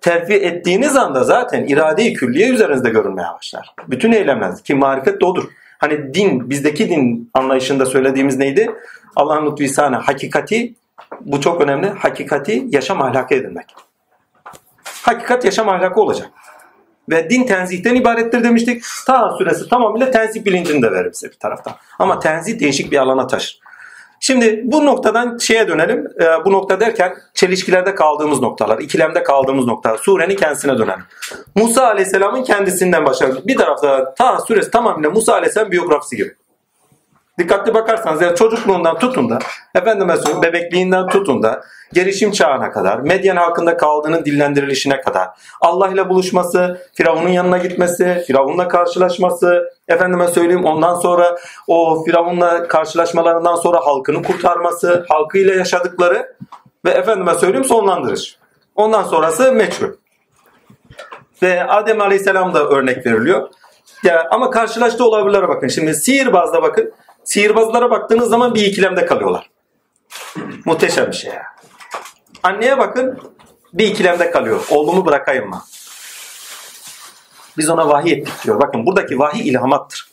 terfi 0.00 0.34
ettiğiniz 0.34 0.96
anda 0.96 1.24
zaten 1.24 1.64
irade-i 1.64 2.12
külliye 2.12 2.48
üzerinizde 2.48 2.90
görünmeye 2.90 3.28
başlar. 3.38 3.74
Bütün 3.88 4.12
eylemler 4.12 4.56
ki 4.56 4.74
marifet 4.74 5.20
de 5.20 5.24
odur. 5.24 5.44
Hani 5.78 6.14
din, 6.14 6.50
bizdeki 6.50 6.88
din 6.88 7.30
anlayışında 7.34 7.86
söylediğimiz 7.86 8.36
neydi? 8.36 8.70
Allah'ın 9.16 9.46
lütfü 9.46 9.82
hakikati, 9.82 10.74
bu 11.20 11.40
çok 11.40 11.60
önemli, 11.60 11.88
hakikati 11.88 12.64
yaşam 12.68 13.02
ahlakı 13.02 13.34
edinmek. 13.34 13.66
Hakikat 14.84 15.44
yaşam 15.44 15.68
ahlakı 15.68 16.00
olacak. 16.00 16.30
Ve 17.10 17.30
din 17.30 17.46
tenzihten 17.46 17.94
ibarettir 17.94 18.44
demiştik. 18.44 18.82
Ta 19.06 19.34
süresi 19.38 19.68
tamamıyla 19.68 20.10
tenzih 20.10 20.44
bilincini 20.44 20.82
de 20.82 20.92
verir 20.92 21.12
bize 21.12 21.28
bir 21.28 21.38
taraftan. 21.38 21.74
Ama 21.98 22.18
tenzih 22.18 22.60
değişik 22.60 22.92
bir 22.92 22.96
alana 22.96 23.26
taşır. 23.26 23.60
Şimdi 24.20 24.62
bu 24.64 24.86
noktadan 24.86 25.38
şeye 25.38 25.68
dönelim. 25.68 26.06
E, 26.20 26.44
bu 26.44 26.52
nokta 26.52 26.80
derken 26.80 27.14
çelişkilerde 27.34 27.94
kaldığımız 27.94 28.40
noktalar, 28.40 28.78
ikilemde 28.78 29.22
kaldığımız 29.22 29.66
noktalar. 29.66 29.98
Surenin 29.98 30.36
kendisine 30.36 30.78
dönelim. 30.78 31.04
Musa 31.54 31.86
Aleyhisselam'ın 31.86 32.44
kendisinden 32.44 33.06
başlayalım. 33.06 33.42
Bir 33.46 33.56
tarafta 33.56 34.14
ta 34.14 34.40
süresi 34.40 34.70
tamamıyla 34.70 35.10
Musa 35.10 35.32
Aleyhisselam 35.32 35.70
biyografisi 35.70 36.16
gibi. 36.16 36.34
Dikkatli 37.38 37.74
bakarsanız 37.74 38.22
yani 38.22 38.36
çocukluğundan 38.36 38.98
tutun 38.98 39.30
da 39.30 39.38
efendime 39.74 40.16
söyleyeyim 40.16 40.42
bebekliğinden 40.42 41.06
tutun 41.06 41.42
da 41.42 41.62
gelişim 41.92 42.32
çağına 42.32 42.72
kadar, 42.72 42.98
Medyen 42.98 43.36
halkında 43.36 43.76
kaldığının 43.76 44.24
dillendirilişine 44.24 45.00
kadar, 45.00 45.28
Allah 45.60 45.88
ile 45.88 46.08
buluşması, 46.08 46.86
Firavun'un 46.94 47.28
yanına 47.28 47.58
gitmesi, 47.58 48.24
Firavun'la 48.26 48.68
karşılaşması, 48.68 49.70
efendime 49.88 50.28
söyleyeyim 50.28 50.64
ondan 50.64 50.94
sonra 50.94 51.38
o 51.66 52.04
Firavun'la 52.04 52.68
karşılaşmalarından 52.68 53.56
sonra 53.56 53.78
halkını 53.86 54.22
kurtarması, 54.22 55.06
halkıyla 55.08 55.54
yaşadıkları 55.54 56.36
ve 56.84 56.90
efendime 56.90 57.34
söyleyeyim 57.34 57.64
sonlandırış. 57.64 58.38
Ondan 58.74 59.02
sonrası 59.02 59.52
meçhul. 59.52 59.88
Ve 61.42 61.64
Adem 61.64 62.00
Aleyhisselam 62.00 62.54
da 62.54 62.68
örnek 62.68 63.06
veriliyor. 63.06 63.48
Ya, 64.04 64.28
ama 64.30 64.50
karşılaştığı 64.50 65.04
olaylara 65.04 65.48
bakın. 65.48 65.68
Şimdi 65.68 65.94
sihirbazda 65.94 66.62
bakın. 66.62 66.92
Sihirbazlara 67.24 67.90
baktığınız 67.90 68.28
zaman 68.28 68.54
bir 68.54 68.66
ikilemde 68.66 69.06
kalıyorlar. 69.06 69.50
Muhteşem 70.64 71.06
bir 71.06 71.16
şey 71.16 71.32
ya. 71.32 71.42
Anneye 72.42 72.78
bakın 72.78 73.18
bir 73.72 73.86
ikilemde 73.86 74.30
kalıyor. 74.30 74.60
Oğlumu 74.70 75.06
bırakayım 75.06 75.48
mı? 75.48 75.62
Biz 77.58 77.70
ona 77.70 77.88
vahiy 77.88 78.12
ettik 78.12 78.34
diyor. 78.44 78.60
Bakın 78.60 78.86
buradaki 78.86 79.18
vahiy 79.18 79.48
ilhamattır. 79.48 80.10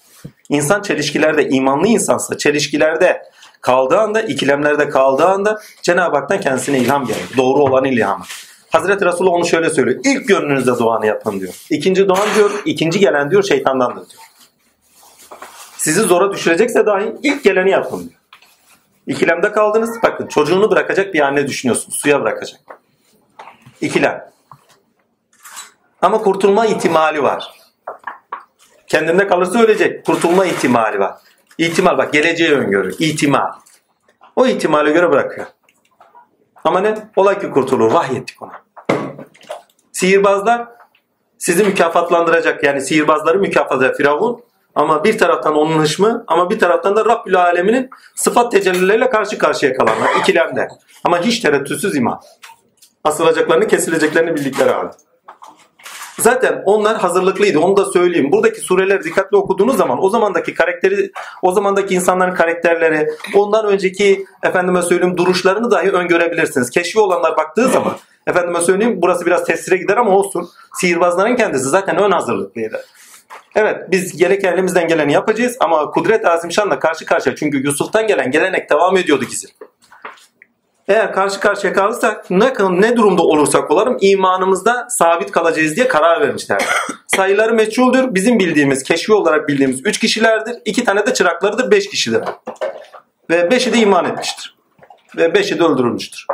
İnsan 0.50 0.82
çelişkilerde, 0.82 1.50
imanlı 1.50 1.88
insansa 1.88 2.38
çelişkilerde 2.38 3.22
kaldığı 3.62 4.00
anda, 4.00 4.22
ikilemlerde 4.22 4.90
kaldığı 4.90 5.26
anda 5.26 5.60
Cenab-ı 5.82 6.18
Hak'tan 6.18 6.40
kendisine 6.40 6.80
ilham 6.80 7.06
gelir. 7.06 7.38
Doğru 7.38 7.60
olan 7.60 7.86
ilhamı. 7.86 8.24
Hazreti 8.70 9.06
Resulullah 9.06 9.34
onu 9.34 9.46
şöyle 9.46 9.70
söylüyor. 9.70 10.00
İlk 10.06 10.28
gönlünüzde 10.28 10.80
doğanı 10.80 11.06
yapın 11.06 11.40
diyor. 11.40 11.54
İkinci 11.70 12.08
doğan 12.08 12.28
diyor, 12.36 12.52
ikinci 12.66 13.00
gelen 13.00 13.32
diyor 13.32 13.44
şeytandandır 13.44 14.10
diyor. 14.10 14.24
Sizi 15.78 16.02
zora 16.02 16.32
düşürecekse 16.32 16.86
dahi 16.86 17.16
ilk 17.24 17.44
geleni 17.44 17.72
yapın 17.72 18.00
diyor. 18.00 18.22
İkilemde 19.08 19.52
kaldınız. 19.52 20.04
Bakın 20.04 20.28
çocuğunu 20.28 20.72
bırakacak 20.72 21.14
bir 21.14 21.20
anne 21.20 21.48
düşünüyorsun. 21.48 21.92
Suya 21.92 22.22
bırakacak. 22.22 22.60
İkilem. 23.82 24.32
Ama 26.02 26.18
kurtulma 26.18 26.66
ihtimali 26.66 27.24
var. 27.24 27.54
Kendinde 28.88 29.28
kalırsa 29.28 29.60
ölecek. 29.60 30.06
Kurtulma 30.06 30.46
ihtimali 30.46 31.00
var. 31.00 31.16
İhtimal 31.58 31.98
bak 31.98 32.14
geleceği 32.14 32.52
öngörü. 32.52 32.96
İhtimal. 33.00 33.52
O 34.36 34.48
ihtimale 34.48 34.92
göre 34.92 35.12
bırakıyor. 35.12 35.48
Ama 36.64 36.80
ne? 36.80 36.96
Olay 37.16 37.40
ki 37.40 37.50
kurtulur. 37.50 37.92
Vahyettik 37.92 38.42
ona. 38.42 38.62
Sihirbazlar 39.92 40.68
sizi 41.38 41.64
mükafatlandıracak. 41.64 42.64
Yani 42.64 42.82
sihirbazları 42.82 43.40
mükafatlayacak 43.40 43.98
Firavun. 43.98 44.47
Ama 44.78 45.04
bir 45.04 45.18
taraftan 45.18 45.56
onun 45.56 45.80
hışmı 45.80 46.24
ama 46.28 46.50
bir 46.50 46.60
taraftan 46.60 46.96
da 46.96 47.06
Rabbül 47.06 47.36
Alemin'in 47.36 47.90
sıfat 48.16 48.52
tecellileriyle 48.52 49.10
karşı 49.10 49.38
karşıya 49.38 49.74
kalanlar. 49.74 50.10
ikilemde. 50.22 50.68
Ama 51.04 51.22
hiç 51.22 51.40
tereddütsüz 51.40 51.96
iman. 51.96 52.20
Asılacaklarını 53.04 53.68
kesileceklerini 53.68 54.36
bildikleri 54.36 54.70
halde. 54.70 54.92
Zaten 56.20 56.62
onlar 56.66 56.98
hazırlıklıydı. 56.98 57.60
Onu 57.60 57.78
da 57.78 57.86
söyleyeyim. 57.86 58.32
Buradaki 58.32 58.62
sureleri 58.62 59.04
dikkatli 59.04 59.38
okuduğunuz 59.38 59.78
zaman 59.78 60.04
o 60.04 60.10
zamandaki 60.10 60.54
karakteri, 60.54 61.12
o 61.42 61.52
zamandaki 61.52 61.96
insanların 61.96 62.36
karakterleri, 62.36 63.08
ondan 63.36 63.66
önceki 63.66 64.26
efendime 64.44 64.82
söyleyeyim 64.82 65.18
duruşlarını 65.18 65.72
dahi 65.72 65.92
öngörebilirsiniz. 65.92 66.70
Keşfi 66.70 67.00
olanlar 67.00 67.38
baktığı 67.38 67.68
zaman 67.68 67.94
efendime 68.28 68.62
söyleyeyim 68.62 69.02
burası 69.02 69.26
biraz 69.26 69.46
tesire 69.46 69.78
gider 69.78 69.98
ama 69.98 70.12
olsun. 70.12 70.50
Sihirbazların 70.80 71.36
kendisi 71.36 71.70
zaten 71.70 71.98
ön 71.98 72.12
hazırlıklıydı. 72.12 72.86
Evet 73.58 73.92
biz 73.92 74.18
gereken 74.18 74.54
elimizden 74.54 74.88
geleni 74.88 75.14
yapacağız 75.14 75.58
ama 75.60 75.92
Kudret 75.92 76.26
Azimşan'la 76.26 76.80
karşı 76.80 77.06
karşıya 77.06 77.36
çünkü 77.36 77.58
Yusuf'tan 77.64 78.08
gelen 78.08 78.32
gelenek 78.32 78.70
devam 78.70 78.98
ediyordu 78.98 79.26
gizli. 79.26 79.50
Eğer 80.88 81.14
karşı 81.14 81.40
karşıya 81.40 81.74
kalırsak 81.74 82.30
ne, 82.30 82.54
ne 82.70 82.96
durumda 82.98 83.22
olursak 83.22 83.72
olalım 83.72 83.98
imanımızda 84.02 84.88
sabit 84.90 85.32
kalacağız 85.32 85.76
diye 85.76 85.88
karar 85.88 86.22
vermişler. 86.22 86.66
Sayıları 87.08 87.54
meçhuldür. 87.54 88.16
Bizim 88.16 88.40
bildiğimiz, 88.40 88.84
keşfi 88.84 89.14
olarak 89.14 89.48
bildiğimiz 89.48 89.86
3 89.86 90.00
kişilerdir. 90.00 90.56
2 90.66 90.84
tane 90.84 91.08
de 91.08 91.14
çıraklarıdır 91.14 91.72
5 91.72 91.90
kişidir. 91.90 92.22
Ve 93.30 93.40
5'i 93.42 93.74
de 93.74 93.78
iman 93.78 94.06
etmiştir. 94.06 94.56
Ve 95.18 95.26
5'i 95.26 95.60
de 95.60 95.64
öldürülmüştür. 95.64 96.26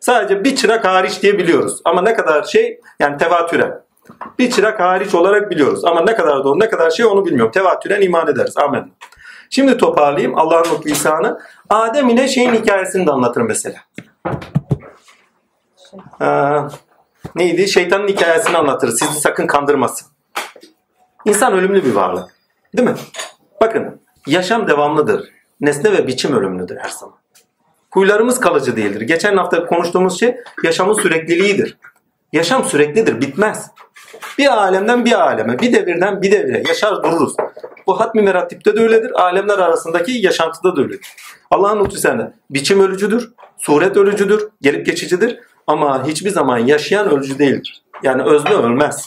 Sadece 0.00 0.44
bir 0.44 0.56
çırak 0.56 0.84
hariç 0.84 1.22
diye 1.22 1.38
biliyoruz. 1.38 1.80
Ama 1.84 2.02
ne 2.02 2.14
kadar 2.14 2.42
şey 2.42 2.80
yani 3.00 3.18
tevatüre. 3.18 3.83
Bir 4.38 4.50
çırak 4.50 4.80
hariç 4.80 5.14
olarak 5.14 5.50
biliyoruz. 5.50 5.84
Ama 5.84 6.00
ne 6.00 6.14
kadar 6.14 6.44
doğru 6.44 6.60
ne 6.60 6.68
kadar 6.68 6.90
şey 6.90 7.06
onu 7.06 7.24
bilmiyorum. 7.24 7.52
Tevatüren 7.52 8.02
iman 8.02 8.28
ederiz. 8.28 8.56
Amin. 8.56 8.92
Şimdi 9.50 9.78
toparlayayım 9.78 10.38
Allah'ın 10.38 10.68
mutlu 10.68 10.90
lisanı. 10.90 11.40
Adem 11.70 12.08
ile 12.08 12.28
şeyin 12.28 12.54
hikayesini 12.54 13.06
de 13.06 13.10
anlatırım 13.10 13.46
mesela. 13.46 13.76
Ee, 16.20 16.56
neydi? 17.34 17.68
Şeytanın 17.68 18.08
hikayesini 18.08 18.56
anlatırız. 18.56 18.98
Sizi 18.98 19.20
sakın 19.20 19.46
kandırmasın. 19.46 20.08
İnsan 21.24 21.52
ölümlü 21.52 21.84
bir 21.84 21.94
varlık. 21.94 22.30
Değil 22.76 22.88
mi? 22.88 22.96
Bakın 23.60 24.00
yaşam 24.26 24.68
devamlıdır. 24.68 25.28
Nesne 25.60 25.92
ve 25.92 26.06
biçim 26.06 26.36
ölümlüdür 26.36 26.76
her 26.76 26.88
zaman. 26.88 27.16
Huylarımız 27.90 28.40
kalıcı 28.40 28.76
değildir. 28.76 29.00
Geçen 29.00 29.36
hafta 29.36 29.66
konuştuğumuz 29.66 30.20
şey 30.20 30.36
yaşamın 30.64 30.94
sürekliliğidir. 30.94 31.78
Yaşam 32.32 32.64
süreklidir, 32.64 33.20
bitmez. 33.20 33.70
Bir 34.38 34.46
alemden 34.46 35.04
bir 35.04 35.20
aleme, 35.20 35.58
bir 35.58 35.72
devirden 35.72 36.22
bir 36.22 36.32
devire 36.32 36.62
yaşar 36.68 37.02
dururuz. 37.02 37.34
Bu 37.86 38.00
hatmi 38.00 38.22
meratipte 38.22 38.76
de 38.76 38.80
öyledir, 38.80 39.20
alemler 39.20 39.58
arasındaki 39.58 40.12
yaşantıda 40.12 40.76
da 40.76 40.80
öyledir. 40.80 41.08
Allah'ın 41.50 41.84
lütfu 41.84 41.98
sende. 41.98 42.32
Biçim 42.50 42.80
ölücüdür, 42.80 43.32
suret 43.58 43.96
ölücüdür, 43.96 44.48
gelip 44.62 44.86
geçicidir 44.86 45.38
ama 45.66 46.06
hiçbir 46.06 46.30
zaman 46.30 46.58
yaşayan 46.58 47.10
ölücü 47.10 47.38
değildir. 47.38 47.82
Yani 48.02 48.22
özne 48.22 48.54
ölmez. 48.54 49.06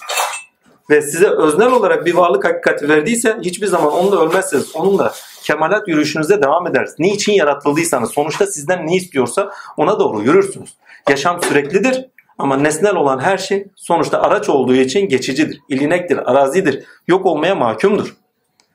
Ve 0.89 1.01
size 1.01 1.27
öznel 1.27 1.71
olarak 1.71 2.05
bir 2.05 2.13
varlık 2.13 2.45
hakikati 2.45 2.89
verdiyse 2.89 3.37
hiçbir 3.41 3.67
zaman 3.67 3.93
onunla 3.93 4.21
ölmezsiniz. 4.21 4.75
Onunla 4.75 5.13
kemalat 5.43 5.87
yürüyüşünüze 5.87 6.41
devam 6.41 6.67
ederiz. 6.67 6.95
Niçin 6.99 7.33
yaratıldıysanız 7.33 8.11
sonuçta 8.11 8.45
sizden 8.45 8.87
ne 8.87 8.95
istiyorsa 8.95 9.51
ona 9.77 9.99
doğru 9.99 10.21
yürürsünüz. 10.21 10.75
Yaşam 11.09 11.43
süreklidir 11.43 12.05
ama 12.37 12.57
nesnel 12.57 12.95
olan 12.95 13.19
her 13.19 13.37
şey 13.37 13.67
sonuçta 13.75 14.21
araç 14.21 14.49
olduğu 14.49 14.75
için 14.75 15.09
geçicidir, 15.09 15.59
ilinektir, 15.69 16.31
arazidir, 16.31 16.83
yok 17.07 17.25
olmaya 17.25 17.55
mahkumdur. 17.55 18.15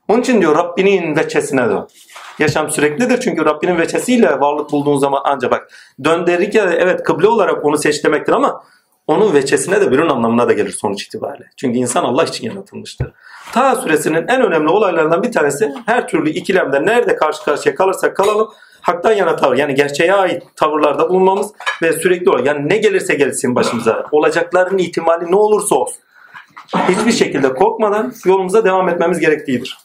Onun 0.08 0.20
için 0.20 0.40
diyor 0.40 0.56
Rabbinin 0.56 1.16
veçesine 1.16 1.68
dön. 1.68 1.88
Yaşam 2.38 2.70
süreklidir 2.70 3.20
çünkü 3.20 3.44
Rabbinin 3.44 3.78
veçesiyle 3.78 4.40
varlık 4.40 4.72
bulduğun 4.72 4.98
zaman 4.98 5.22
ancak 5.24 5.50
bak 5.50 5.70
dön 6.04 6.26
dedik 6.26 6.54
ya 6.54 6.72
evet 6.72 7.02
kıble 7.02 7.28
olarak 7.28 7.64
onu 7.64 7.78
seç 7.78 8.04
demektir 8.04 8.32
ama 8.32 8.64
onun 9.06 9.34
veçesine 9.34 9.80
de 9.80 9.90
birinin 9.90 10.08
anlamına 10.08 10.48
da 10.48 10.52
gelir 10.52 10.70
sonuç 10.70 11.02
itibariyle. 11.02 11.44
Çünkü 11.56 11.78
insan 11.78 12.04
Allah 12.04 12.24
için 12.24 12.46
yaratılmıştır. 12.50 13.12
Ta 13.52 13.76
suresinin 13.76 14.28
en 14.28 14.42
önemli 14.42 14.68
olaylarından 14.68 15.22
bir 15.22 15.32
tanesi 15.32 15.72
her 15.86 16.08
türlü 16.08 16.30
ikilemde 16.30 16.86
nerede 16.86 17.16
karşı 17.16 17.44
karşıya 17.44 17.74
kalırsak 17.74 18.16
kalalım 18.16 18.48
haktan 18.82 19.12
yana 19.12 19.36
tavır 19.36 19.56
yani 19.56 19.74
gerçeğe 19.74 20.14
ait 20.14 20.42
tavırlarda 20.56 21.08
bulunmamız 21.08 21.52
ve 21.82 21.92
sürekli 21.92 22.30
olarak 22.30 22.46
yani 22.46 22.68
ne 22.68 22.76
gelirse 22.76 23.14
gelsin 23.14 23.54
başımıza 23.54 24.06
olacakların 24.12 24.78
ihtimali 24.78 25.30
ne 25.30 25.36
olursa 25.36 25.74
olsun 25.74 26.02
hiçbir 26.88 27.12
şekilde 27.12 27.54
korkmadan 27.54 28.14
yolumuza 28.24 28.64
devam 28.64 28.88
etmemiz 28.88 29.18
gerektiğidir. 29.18 29.78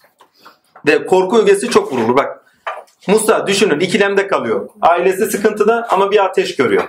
Ve 0.88 1.06
korku 1.06 1.38
ögesi 1.38 1.70
çok 1.70 1.94
vurulur. 1.94 2.18
Bak 2.18 2.44
Musa 3.08 3.48
düşünün 3.48 3.80
ikilemde 3.80 4.28
kalıyor. 4.28 4.70
Ailesi 4.82 5.26
sıkıntıda 5.26 5.88
ama 5.90 6.12
bir 6.12 6.26
ateş 6.26 6.56
görüyor. 6.56 6.84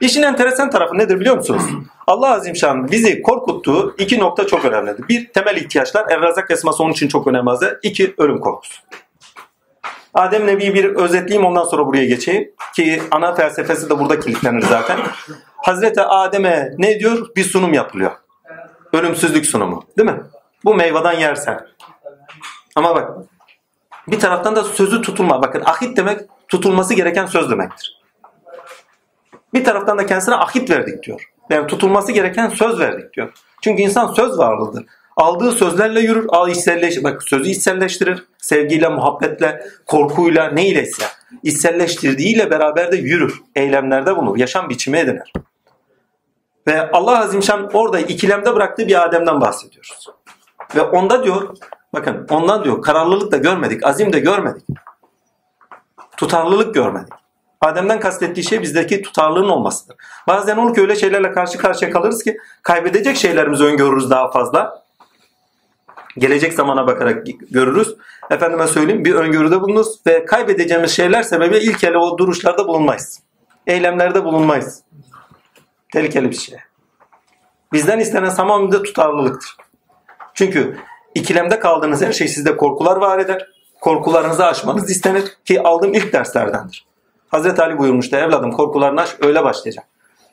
İşin 0.00 0.22
enteresan 0.22 0.70
tarafı 0.70 0.98
nedir 0.98 1.20
biliyor 1.20 1.36
musunuz? 1.36 1.62
Allah 2.06 2.32
Azimşan 2.32 2.90
bizi 2.90 3.22
korkuttuğu 3.22 3.94
iki 3.98 4.18
nokta 4.18 4.46
çok 4.46 4.64
önemlidir. 4.64 5.08
Bir, 5.08 5.32
temel 5.32 5.56
ihtiyaçlar. 5.56 6.10
Evrazak 6.10 6.50
esması 6.50 6.82
onun 6.82 6.92
için 6.92 7.08
çok 7.08 7.26
önemli. 7.26 7.50
İki, 7.82 8.14
ölüm 8.18 8.40
korkusu. 8.40 8.82
Adem 10.14 10.46
Nebi'yi 10.46 10.74
bir 10.74 10.84
özetleyeyim 10.84 11.46
ondan 11.46 11.64
sonra 11.64 11.86
buraya 11.86 12.06
geçeyim. 12.06 12.50
Ki 12.76 13.02
ana 13.10 13.34
felsefesi 13.34 13.90
de 13.90 13.98
burada 13.98 14.20
kilitlenir 14.20 14.62
zaten. 14.62 14.98
Hazreti 15.56 16.02
Adem'e 16.02 16.72
ne 16.78 17.00
diyor? 17.00 17.26
Bir 17.36 17.44
sunum 17.44 17.72
yapılıyor. 17.72 18.12
Ölümsüzlük 18.92 19.46
sunumu. 19.46 19.84
Değil 19.98 20.10
mi? 20.10 20.20
Bu 20.64 20.74
meyveden 20.74 21.12
yersen. 21.12 21.66
Ama 22.76 22.94
bak 22.94 23.10
bir 24.08 24.20
taraftan 24.20 24.56
da 24.56 24.64
sözü 24.64 25.02
tutulma. 25.02 25.42
Bakın 25.42 25.62
ahit 25.64 25.96
demek 25.96 26.20
tutulması 26.48 26.94
gereken 26.94 27.26
söz 27.26 27.50
demektir. 27.50 28.00
Bir 29.54 29.64
taraftan 29.64 29.98
da 29.98 30.06
kendisine 30.06 30.34
ahit 30.34 30.70
verdik 30.70 31.02
diyor. 31.02 31.30
Yani 31.50 31.66
tutulması 31.66 32.12
gereken 32.12 32.48
söz 32.48 32.80
verdik 32.80 33.14
diyor. 33.14 33.32
Çünkü 33.62 33.82
insan 33.82 34.12
söz 34.12 34.38
varlığıdır. 34.38 34.84
Aldığı 35.16 35.52
sözlerle 35.52 36.00
yürür, 36.00 36.26
al 36.28 36.48
içselleş, 36.48 37.04
bak 37.04 37.22
sözü 37.22 37.50
içselleştirir. 37.50 38.24
Sevgiyle, 38.38 38.88
muhabbetle, 38.88 39.66
korkuyla, 39.86 40.50
neyleyse 40.50 41.04
içselleştirdiğiyle 41.42 42.50
beraber 42.50 42.92
de 42.92 42.96
yürür. 42.96 43.42
Eylemlerde 43.54 44.16
bulunur. 44.16 44.36
Yaşam 44.36 44.68
biçimi 44.68 44.98
edinir. 44.98 45.32
Ve 46.66 46.90
Allah 46.90 47.20
Azimşan 47.20 47.70
orada 47.72 48.00
ikilemde 48.00 48.54
bıraktığı 48.54 48.88
bir 48.88 49.02
Adem'den 49.02 49.40
bahsediyoruz. 49.40 50.06
Ve 50.76 50.82
onda 50.82 51.24
diyor, 51.24 51.56
bakın 51.92 52.26
ondan 52.30 52.64
diyor 52.64 52.82
kararlılık 52.82 53.32
da 53.32 53.36
görmedik, 53.36 53.86
azim 53.86 54.12
de 54.12 54.20
görmedik. 54.20 54.64
Tutarlılık 56.16 56.74
görmedik. 56.74 57.12
Adem'den 57.60 58.00
kastettiği 58.00 58.44
şey 58.44 58.62
bizdeki 58.62 59.02
tutarlılığın 59.02 59.48
olmasıdır. 59.48 59.96
Bazen 60.28 60.56
olur 60.56 60.74
ki 60.74 60.80
öyle 60.80 60.96
şeylerle 60.96 61.32
karşı 61.32 61.58
karşıya 61.58 61.90
kalırız 61.90 62.22
ki 62.22 62.36
kaybedecek 62.62 63.16
şeylerimizi 63.16 63.64
öngörürüz 63.64 64.10
daha 64.10 64.30
fazla. 64.30 64.83
Gelecek 66.18 66.52
zamana 66.52 66.86
bakarak 66.86 67.26
görürüz. 67.50 67.96
Efendime 68.30 68.66
söyleyeyim 68.66 69.04
bir 69.04 69.14
öngörüde 69.14 69.60
bulunuruz 69.60 70.00
ve 70.06 70.24
kaybedeceğimiz 70.24 70.90
şeyler 70.90 71.22
sebebi 71.22 71.56
ilk 71.56 71.84
ele 71.84 71.98
o 71.98 72.18
duruşlarda 72.18 72.68
bulunmayız. 72.68 73.20
Eylemlerde 73.66 74.24
bulunmayız. 74.24 74.82
Tehlikeli 75.92 76.30
bir 76.30 76.36
şey. 76.36 76.58
Bizden 77.72 77.98
istenen 77.98 78.34
tamamıyla 78.34 78.82
tutarlılıktır. 78.82 79.56
Çünkü 80.34 80.78
ikilemde 81.14 81.58
kaldığınız 81.58 82.02
her 82.02 82.12
şey 82.12 82.28
sizde 82.28 82.56
korkular 82.56 82.96
var 82.96 83.18
eder. 83.18 83.46
Korkularınızı 83.80 84.46
aşmanız 84.46 84.90
istenir 84.90 85.36
ki 85.44 85.62
aldığım 85.62 85.94
ilk 85.94 86.12
derslerdendir. 86.12 86.86
Hazreti 87.28 87.62
Ali 87.62 87.78
buyurmuştu 87.78 88.16
evladım 88.16 88.52
korkularını 88.52 89.00
aş 89.00 89.16
öyle 89.20 89.44
başlayacak. 89.44 89.84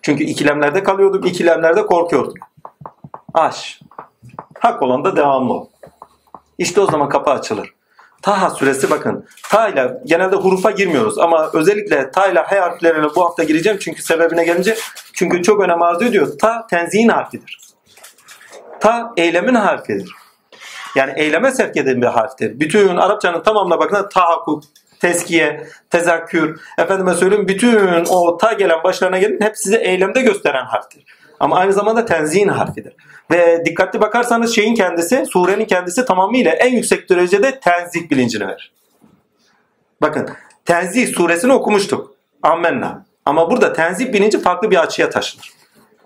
Çünkü 0.01 0.23
ikilemlerde 0.23 0.83
kalıyordum, 0.83 1.25
ikilemlerde 1.25 1.85
korkuyordum. 1.85 2.33
Aş. 3.33 3.81
Hak 4.59 4.81
olan 4.81 5.05
da 5.05 5.15
devamlı 5.15 5.53
ol. 5.53 5.67
İşte 6.61 6.81
o 6.81 6.91
zaman 6.91 7.09
kapı 7.09 7.31
açılır. 7.31 7.73
Taha 8.21 8.49
suresi 8.49 8.89
bakın. 8.89 9.25
Ta 9.49 9.67
ile 9.67 9.97
genelde 10.05 10.35
hurufa 10.35 10.71
girmiyoruz 10.71 11.17
ama 11.17 11.49
özellikle 11.53 12.11
ta 12.11 12.27
ile 12.27 12.39
he 12.39 12.59
harflerine 12.59 13.07
bu 13.15 13.25
hafta 13.25 13.43
gireceğim 13.43 13.79
çünkü 13.81 14.01
sebebine 14.01 14.43
gelince 14.45 14.77
çünkü 15.13 15.43
çok 15.43 15.61
önem 15.61 15.81
arz 15.81 16.01
ediyor. 16.01 16.27
Ta 16.41 16.67
tenzihin 16.67 17.09
harfidir. 17.09 17.59
Ta 18.79 19.13
eylemin 19.17 19.55
harfidir. 19.55 20.11
Yani 20.95 21.13
eyleme 21.15 21.51
sevk 21.51 21.77
eden 21.77 22.01
bir 22.01 22.07
harftir. 22.07 22.59
Bütün 22.59 22.97
Arapçanın 22.97 23.43
tamamına 23.43 23.79
bakın 23.79 24.09
tahakkuk, 24.13 24.63
teskiye, 24.99 25.67
tezakkür, 25.89 26.61
efendime 26.77 27.13
söyleyeyim 27.13 27.47
bütün 27.47 28.05
o 28.09 28.37
ta 28.37 28.53
gelen 28.53 28.83
başlarına 28.83 29.17
gelin 29.17 29.41
hep 29.41 29.57
size 29.57 29.77
eylemde 29.77 30.21
gösteren 30.21 30.65
harftir. 30.65 31.05
Ama 31.39 31.55
aynı 31.55 31.73
zamanda 31.73 32.05
tenzihin 32.05 32.47
harfidir. 32.47 32.93
Ve 33.31 33.65
dikkatli 33.65 34.01
bakarsanız 34.01 34.55
şeyin 34.55 34.75
kendisi, 34.75 35.25
surenin 35.25 35.65
kendisi 35.65 36.05
tamamıyla 36.05 36.51
en 36.51 36.73
yüksek 36.73 37.09
derecede 37.09 37.59
tenzih 37.59 38.09
bilincini 38.09 38.47
verir. 38.47 38.71
Bakın 40.01 40.29
tenzih 40.65 41.15
suresini 41.15 41.53
okumuştuk. 41.53 42.13
Ammenna. 42.43 43.05
Ama 43.25 43.51
burada 43.51 43.73
tenzih 43.73 44.13
bilinci 44.13 44.41
farklı 44.41 44.71
bir 44.71 44.77
açıya 44.77 45.09
taşınır. 45.09 45.51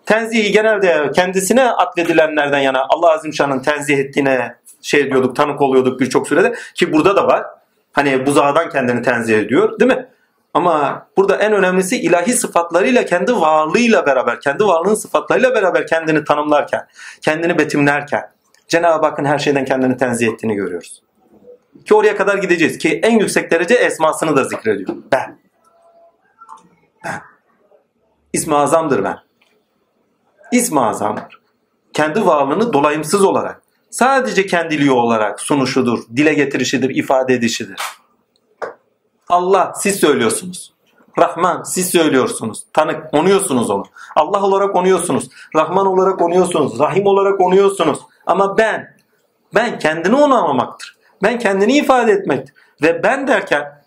Tenzihi 0.05 0.51
genelde 0.51 1.11
kendisine 1.15 1.63
atfedilenlerden 1.69 2.59
yana 2.59 2.85
Allah 2.89 3.11
Azimşan'ın 3.11 3.59
tenzih 3.59 3.97
ettiğine 3.97 4.55
şey 4.81 5.09
diyorduk, 5.09 5.35
tanık 5.35 5.61
oluyorduk 5.61 5.99
birçok 5.99 6.27
sürede. 6.27 6.55
Ki 6.75 6.93
burada 6.93 7.15
da 7.15 7.27
var. 7.27 7.45
Hani 7.93 8.25
buzağdan 8.25 8.69
kendini 8.69 9.01
tenzih 9.01 9.39
ediyor 9.39 9.79
değil 9.79 9.91
mi? 9.91 10.07
Ama 10.56 11.08
burada 11.18 11.36
en 11.36 11.54
önemlisi 11.54 11.98
ilahi 12.02 12.34
sıfatlarıyla 12.34 13.06
kendi 13.06 13.36
varlığıyla 13.36 14.06
beraber, 14.06 14.41
kendi 14.41 14.63
varlığın 14.63 14.96
sıfatlarıyla 14.96 15.56
beraber 15.56 15.88
kendini 15.88 16.24
tanımlarken, 16.24 16.88
kendini 17.22 17.58
betimlerken 17.58 18.32
Cenab-ı 18.68 19.06
Hakk'ın 19.06 19.26
her 19.26 19.39
şeyden 19.39 19.65
kendini 19.65 19.98
tenzih 19.98 20.28
ettiğini 20.28 20.56
görüyoruz. 20.56 21.02
Ki 21.86 21.96
oraya 21.96 22.15
kadar 22.15 22.38
gideceğiz. 22.38 22.78
Ki 22.78 23.00
en 23.04 23.20
yüksek 23.20 23.52
derece 23.52 23.76
esmasını 23.76 24.36
da 24.36 24.44
zikrediyor. 24.44 24.89
Ben. 25.12 25.39
Ben. 27.06 27.22
İsmi 28.34 28.56
azamdır 28.56 29.04
ben. 29.04 29.18
İsmi 30.52 30.82
azamdır. 30.82 31.41
Kendi 31.94 32.26
varlığını 32.26 32.74
dolayımsız 32.74 33.24
olarak, 33.24 33.62
sadece 33.89 34.46
kendiliği 34.46 34.91
olarak 34.91 35.41
sunuşudur, 35.41 36.00
dile 36.15 36.34
getirişidir, 36.34 36.89
ifade 36.89 37.34
edişidir. 37.34 37.80
Allah 39.29 39.73
siz 39.75 39.99
söylüyorsunuz. 39.99 40.75
Rahman 41.19 41.63
siz 41.63 41.89
söylüyorsunuz. 41.89 42.63
Tanık 42.73 43.13
onuyorsunuz 43.13 43.69
onu. 43.69 43.83
Allah 44.15 44.43
olarak 44.43 44.75
onuyorsunuz. 44.75 45.29
Rahman 45.55 45.85
olarak 45.85 46.21
onuyorsunuz. 46.21 46.79
Rahim 46.79 47.05
olarak 47.05 47.41
onuyorsunuz. 47.41 47.99
Ama 48.25 48.57
ben, 48.57 48.95
ben 49.55 49.79
kendini 49.79 50.15
onamamaktır. 50.15 50.95
Ben 51.23 51.39
kendini 51.39 51.77
ifade 51.77 52.11
etmektir. 52.11 52.55
Ve 52.81 53.03
ben 53.03 53.27
derken 53.27 53.83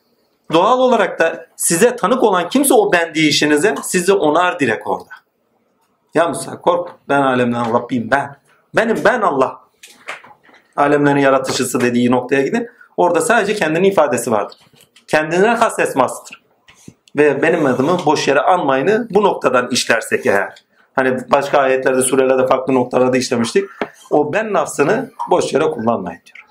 doğal 0.53 0.79
olarak 0.79 1.19
da 1.19 1.47
size 1.57 1.97
tanık 1.97 2.23
olan 2.23 2.49
kimse 2.49 2.75
o 2.75 2.93
ben 2.93 3.15
deyişinize 3.15 3.75
sizi 3.83 4.13
onar 4.13 4.61
direkt 4.61 4.87
orada. 4.87 5.11
Ya 6.15 6.29
Musa 6.29 6.61
kork 6.61 6.91
ben 7.09 7.23
alemden 7.23 7.75
Rabbim 7.75 8.11
ben. 8.11 8.37
Benim 8.77 9.05
ben 9.05 9.21
Allah. 9.21 9.61
Alemlerin 10.77 11.21
yaratıcısı 11.21 11.81
dediği 11.81 12.11
noktaya 12.11 12.43
gidin. 12.43 12.69
Orada 12.97 13.21
sadece 13.21 13.55
kendini 13.55 13.89
ifadesi 13.89 14.31
vardır 14.31 14.59
kendine 15.09 15.49
has 15.49 15.79
esmasıdır. 15.79 16.45
Ve 17.17 17.43
benim 17.43 17.67
adımı 17.67 17.99
boş 18.07 18.29
yere 18.29 18.41
anmayını 18.41 19.07
bu 19.11 19.23
noktadan 19.23 19.69
işlersek 19.71 20.27
eğer. 20.27 20.65
Hani 20.95 21.19
başka 21.31 21.59
ayetlerde, 21.59 22.03
surelerde 22.03 22.47
farklı 22.47 22.75
noktalarda 22.75 23.17
işlemiştik. 23.17 23.65
O 24.11 24.33
ben 24.33 24.53
nafsını 24.53 25.11
boş 25.31 25.53
yere 25.53 25.65
kullanmayın 25.65 26.21
diyor. 26.27 26.45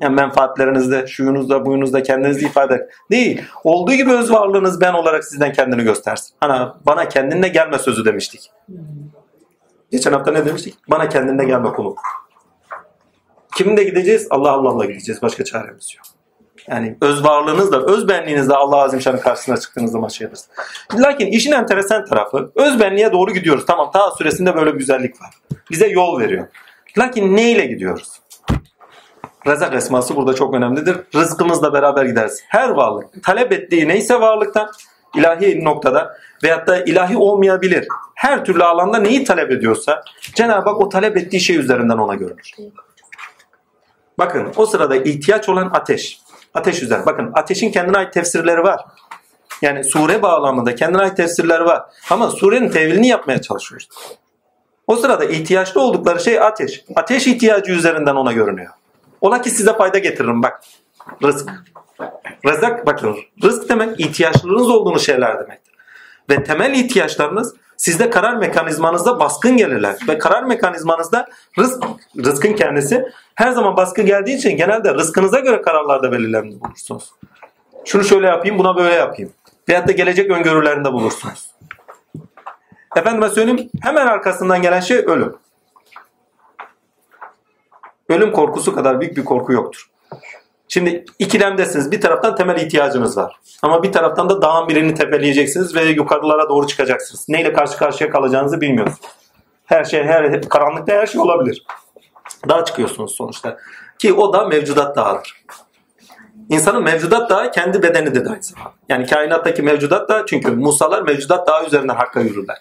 Yani 0.00 0.14
menfaatlerinizde, 0.14 1.06
şuyunuzda, 1.06 1.66
buyunuzda 1.66 2.02
kendinizi 2.02 2.46
ifade 2.46 2.88
değil. 3.10 3.42
Olduğu 3.64 3.92
gibi 3.92 4.12
öz 4.12 4.32
varlığınız 4.32 4.80
ben 4.80 4.92
olarak 4.92 5.24
sizden 5.24 5.52
kendini 5.52 5.82
göstersin. 5.82 6.36
Hani 6.40 6.68
bana 6.86 7.08
kendinle 7.08 7.48
gelme 7.48 7.78
sözü 7.78 8.04
demiştik. 8.04 8.50
Geçen 9.90 10.12
hafta 10.12 10.30
ne 10.30 10.46
demiştik? 10.46 10.74
Bana 10.88 11.08
kendinle 11.08 11.44
gelme 11.44 11.72
kulu. 11.72 11.96
Kiminle 13.56 13.84
gideceğiz? 13.84 14.26
Allah 14.30 14.52
Allah'la 14.52 14.84
gideceğiz. 14.84 15.22
Başka 15.22 15.44
çaremiz 15.44 15.94
yok. 15.96 16.13
Yani 16.68 16.96
öz 17.00 17.24
varlığınızla, 17.24 17.86
öz 17.86 18.08
benliğinizle 18.08 18.54
Allah 18.54 18.76
Azimşan'ın 18.76 19.18
karşısına 19.18 19.56
çıktığınız 19.56 19.92
zaman 19.92 20.08
şey 20.08 20.24
yaparsınız. 20.24 20.56
Lakin 20.94 21.26
işin 21.26 21.52
enteresan 21.52 22.04
tarafı 22.04 22.52
öz 22.54 22.80
benliğe 22.80 23.12
doğru 23.12 23.32
gidiyoruz. 23.32 23.64
Tamam 23.66 23.90
ta 23.92 24.10
süresinde 24.10 24.54
böyle 24.56 24.74
bir 24.74 24.78
güzellik 24.78 25.22
var. 25.22 25.30
Bize 25.70 25.86
yol 25.86 26.20
veriyor. 26.20 26.46
Lakin 26.98 27.36
neyle 27.36 27.66
gidiyoruz? 27.66 28.20
Rezak 29.46 29.74
esması 29.74 30.16
burada 30.16 30.34
çok 30.34 30.54
önemlidir. 30.54 30.96
Rızkımızla 31.14 31.72
beraber 31.72 32.04
gideriz. 32.04 32.44
Her 32.48 32.68
varlık 32.68 33.24
talep 33.24 33.52
ettiği 33.52 33.88
neyse 33.88 34.20
varlıktan 34.20 34.70
ilahi 35.16 35.64
noktada 35.64 36.16
veyahut 36.44 36.66
da 36.66 36.84
ilahi 36.84 37.16
olmayabilir. 37.16 37.88
Her 38.14 38.44
türlü 38.44 38.64
alanda 38.64 38.98
neyi 38.98 39.24
talep 39.24 39.50
ediyorsa 39.50 40.02
Cenab-ı 40.34 40.70
Hak 40.70 40.80
o 40.80 40.88
talep 40.88 41.16
ettiği 41.16 41.40
şey 41.40 41.56
üzerinden 41.56 41.98
ona 41.98 42.14
görünür. 42.14 42.50
Bakın 44.18 44.52
o 44.56 44.66
sırada 44.66 44.96
ihtiyaç 44.96 45.48
olan 45.48 45.70
ateş. 45.74 46.23
Ateş 46.54 46.82
üzerine. 46.82 47.06
Bakın 47.06 47.30
ateşin 47.34 47.70
kendine 47.70 47.98
ait 47.98 48.12
tefsirleri 48.12 48.62
var. 48.62 48.80
Yani 49.62 49.84
sure 49.84 50.22
bağlamında 50.22 50.74
kendine 50.74 51.02
ait 51.02 51.16
tefsirleri 51.16 51.64
var. 51.64 51.82
Ama 52.10 52.30
surenin 52.30 52.68
tevilini 52.68 53.08
yapmaya 53.08 53.42
çalışıyoruz. 53.42 53.88
O 54.86 54.96
sırada 54.96 55.24
ihtiyaçlı 55.24 55.80
oldukları 55.80 56.20
şey 56.20 56.40
ateş. 56.40 56.84
Ateş 56.96 57.26
ihtiyacı 57.26 57.72
üzerinden 57.72 58.14
ona 58.14 58.32
görünüyor. 58.32 58.72
Ola 59.20 59.42
ki 59.42 59.50
size 59.50 59.76
fayda 59.76 59.98
getiririm 59.98 60.42
bak. 60.42 60.60
Rızk. 61.22 61.50
Rızık 62.46 62.86
bakın. 62.86 63.16
Rızk 63.42 63.68
demek 63.68 64.00
ihtiyaçlarınız 64.00 64.70
olduğunuz 64.70 65.06
şeyler 65.06 65.40
demektir. 65.40 65.74
Ve 66.30 66.44
temel 66.44 66.74
ihtiyaçlarınız 66.74 67.54
sizde 67.76 68.10
karar 68.10 68.34
mekanizmanızda 68.34 69.20
baskın 69.20 69.56
gelirler. 69.56 69.96
Ve 70.08 70.18
karar 70.18 70.42
mekanizmanızda 70.42 71.28
rızk, 71.58 71.84
rızkın 72.24 72.52
kendisi 72.52 73.08
her 73.34 73.52
zaman 73.52 73.76
baskın 73.76 74.06
geldiği 74.06 74.36
için 74.36 74.56
genelde 74.56 74.94
rızkınıza 74.94 75.40
göre 75.40 75.62
kararlarda 75.62 76.12
belirlenmiş 76.12 76.60
bulursunuz. 76.60 77.12
Şunu 77.84 78.04
şöyle 78.04 78.26
yapayım, 78.26 78.58
buna 78.58 78.76
böyle 78.76 78.94
yapayım. 78.94 79.32
Veyahut 79.68 79.88
da 79.88 79.92
gelecek 79.92 80.30
öngörülerinde 80.30 80.92
bulursunuz. 80.92 81.50
Efendime 82.96 83.28
söyleyeyim 83.28 83.70
hemen 83.82 84.06
arkasından 84.06 84.62
gelen 84.62 84.80
şey 84.80 84.98
ölüm. 84.98 85.36
Ölüm 88.08 88.32
korkusu 88.32 88.74
kadar 88.74 89.00
büyük 89.00 89.16
bir 89.16 89.24
korku 89.24 89.52
yoktur. 89.52 89.90
Şimdi 90.68 91.04
ikilemdesiniz. 91.18 91.92
Bir 91.92 92.00
taraftan 92.00 92.36
temel 92.36 92.56
ihtiyacınız 92.56 93.16
var. 93.16 93.36
Ama 93.62 93.82
bir 93.82 93.92
taraftan 93.92 94.30
da 94.30 94.42
dağın 94.42 94.68
birini 94.68 94.94
tepeleyeceksiniz 94.94 95.74
ve 95.74 95.84
yukarılara 95.84 96.48
doğru 96.48 96.66
çıkacaksınız. 96.66 97.28
Neyle 97.28 97.52
karşı 97.52 97.78
karşıya 97.78 98.10
kalacağınızı 98.10 98.60
bilmiyorsunuz. 98.60 99.00
Her 99.64 99.84
şey, 99.84 100.04
her 100.04 100.42
karanlıkta 100.42 100.92
her 100.92 101.06
şey 101.06 101.20
olabilir. 101.20 101.66
Dağa 102.48 102.64
çıkıyorsunuz 102.64 103.14
sonuçta. 103.14 103.56
Ki 103.98 104.12
o 104.12 104.32
da 104.32 104.46
mevcudat 104.46 104.96
dağıdır. 104.96 105.44
İnsanın 106.48 106.82
mevcudat 106.82 107.30
dağı 107.30 107.50
kendi 107.50 107.82
bedeni 107.82 108.14
de 108.14 108.30
aynı 108.30 108.42
zamanda. 108.42 108.72
Yani 108.88 109.06
kainattaki 109.06 109.62
mevcudat 109.62 110.08
da 110.08 110.26
çünkü 110.26 110.50
Musalar 110.50 111.02
mevcudat 111.02 111.48
dağı 111.48 111.66
üzerinden 111.66 111.94
hakka 111.94 112.20
yürürler. 112.20 112.56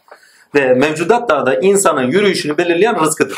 Ve 0.56 0.74
mevcudat 0.74 1.30
dağda 1.30 1.56
insanın 1.56 2.04
yürüyüşünü 2.04 2.58
belirleyen 2.58 3.02
rızkıdır. 3.02 3.38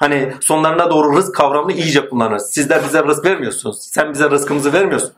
Hani 0.00 0.32
sonlarına 0.40 0.90
doğru 0.90 1.16
rızk 1.16 1.34
kavramını 1.34 1.72
iyice 1.72 2.08
kullanırız. 2.08 2.50
Sizler 2.52 2.84
bize 2.84 3.02
rızk 3.02 3.24
vermiyorsunuz. 3.24 3.78
Sen 3.82 4.12
bize 4.12 4.30
rızkımızı 4.30 4.72
vermiyorsun. 4.72 5.12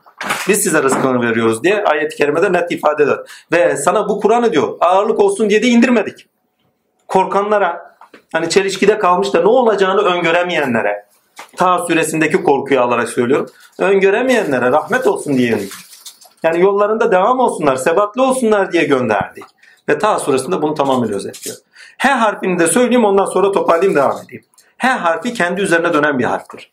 Biz 0.47 0.63
size 0.63 0.83
rızkını 0.83 1.21
veriyoruz 1.21 1.63
diye 1.63 1.83
ayet-i 1.83 2.15
kerimede 2.15 2.53
net 2.53 2.71
ifade 2.71 3.03
eder. 3.03 3.17
Ve 3.51 3.77
sana 3.77 4.09
bu 4.09 4.19
Kur'an'ı 4.19 4.51
diyor 4.51 4.77
ağırlık 4.79 5.19
olsun 5.19 5.49
diye 5.49 5.63
de 5.63 5.67
indirmedik. 5.67 6.27
Korkanlara 7.07 7.95
hani 8.31 8.49
çelişkide 8.49 8.99
kalmış 8.99 9.33
da 9.33 9.41
ne 9.41 9.47
olacağını 9.47 10.01
öngöremeyenlere 10.01 11.05
Ta 11.57 11.79
suresindeki 11.79 12.43
korkuyu 12.43 12.81
alarak 12.81 13.09
söylüyorum. 13.09 13.49
Öngöremeyenlere 13.79 14.71
rahmet 14.71 15.07
olsun 15.07 15.37
diye 15.37 15.59
Yani 16.43 16.61
yollarında 16.61 17.11
devam 17.11 17.39
olsunlar, 17.39 17.75
sebatlı 17.75 18.23
olsunlar 18.23 18.71
diye 18.71 18.83
gönderdik. 18.83 19.43
Ve 19.89 19.97
Ta 19.97 20.19
suresinde 20.19 20.61
bunu 20.61 20.73
tamamıyla 20.73 21.15
özetliyor. 21.15 21.57
H 21.97 22.09
harfini 22.09 22.59
de 22.59 22.67
söyleyeyim 22.67 23.05
ondan 23.05 23.25
sonra 23.25 23.51
toparlayayım 23.51 23.95
devam 23.95 24.17
edeyim. 24.25 24.43
H 24.83 24.87
harfi 24.87 25.33
kendi 25.33 25.61
üzerine 25.61 25.93
dönen 25.93 26.19
bir 26.19 26.23
harftir. 26.23 26.71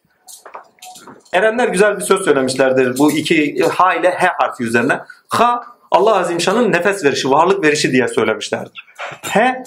Erenler 1.33 1.69
güzel 1.69 1.97
bir 1.97 2.03
söz 2.03 2.25
söylemişlerdir 2.25 2.99
bu 2.99 3.13
iki 3.13 3.63
H 3.63 3.97
ile 4.01 4.11
H 4.11 4.33
harfi 4.39 4.65
üzerine. 4.65 5.01
H 5.29 5.61
Allah 5.91 6.17
Azimşan'ın 6.17 6.73
nefes 6.73 7.05
verişi, 7.05 7.31
varlık 7.31 7.65
verişi 7.65 7.93
diye 7.93 8.09
söylemişlerdir. 8.09 8.87
H 9.23 9.63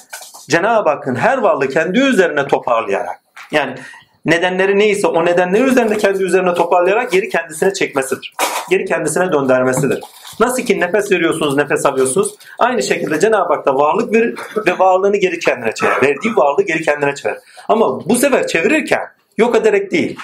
Cenab-ı 0.50 0.90
Hakk'ın 0.90 1.16
her 1.16 1.38
varlığı 1.38 1.70
kendi 1.70 2.00
üzerine 2.00 2.48
toparlayarak 2.48 3.20
yani 3.52 3.76
nedenleri 4.26 4.80
neyse 4.80 5.08
o 5.08 5.26
nedenleri 5.26 5.64
üzerinde 5.64 5.98
kendi 5.98 6.24
üzerine 6.24 6.54
toparlayarak 6.54 7.12
geri 7.12 7.30
kendisine 7.30 7.74
çekmesidir. 7.74 8.34
Geri 8.70 8.86
kendisine 8.86 9.32
döndürmesidir. 9.32 10.00
Nasıl 10.40 10.64
ki 10.64 10.80
nefes 10.80 11.12
veriyorsunuz, 11.12 11.58
nefes 11.58 11.86
alıyorsunuz. 11.86 12.36
Aynı 12.60 12.84
şekilde 12.84 13.20
Cenab-ı 13.20 13.54
Hak 13.54 13.66
da 13.66 13.76
varlık 13.76 14.14
verir 14.14 14.36
ve 14.68 14.80
varlığını 14.80 15.18
geri 15.18 15.40
kendine 15.40 15.74
çevirir. 15.74 16.02
Verdiği 16.02 16.36
varlığı 16.36 16.64
geri 16.64 16.82
kendine 16.82 17.16
çevirir. 17.16 17.40
Ama 17.68 18.10
bu 18.10 18.16
sefer 18.16 18.48
çevirirken 18.48 19.02
yok 19.38 19.56
ederek 19.56 19.92
değil. 19.92 20.20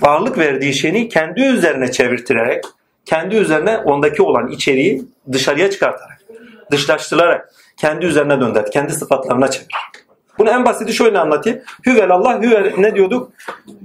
Varlık 0.00 0.38
verdiği 0.38 0.74
şeyini 0.74 1.08
kendi 1.08 1.40
üzerine 1.40 1.92
çevirtirerek, 1.92 2.64
kendi 3.04 3.36
üzerine 3.36 3.78
ondaki 3.78 4.22
olan 4.22 4.48
içeriği 4.48 5.04
dışarıya 5.32 5.70
çıkartarak, 5.70 6.22
dışlaştırarak 6.72 7.52
kendi 7.76 8.06
üzerine 8.06 8.40
döndür, 8.40 8.70
kendi 8.70 8.92
sıfatlarına 8.92 9.50
çevirir. 9.50 9.76
Bunu 10.38 10.50
en 10.50 10.64
basiti 10.64 10.92
şöyle 10.92 11.18
anlatayım. 11.18 11.60
Hüvel 11.86 12.10
Allah, 12.10 12.42
hüvel 12.42 12.74
ne 12.78 12.94
diyorduk? 12.94 13.32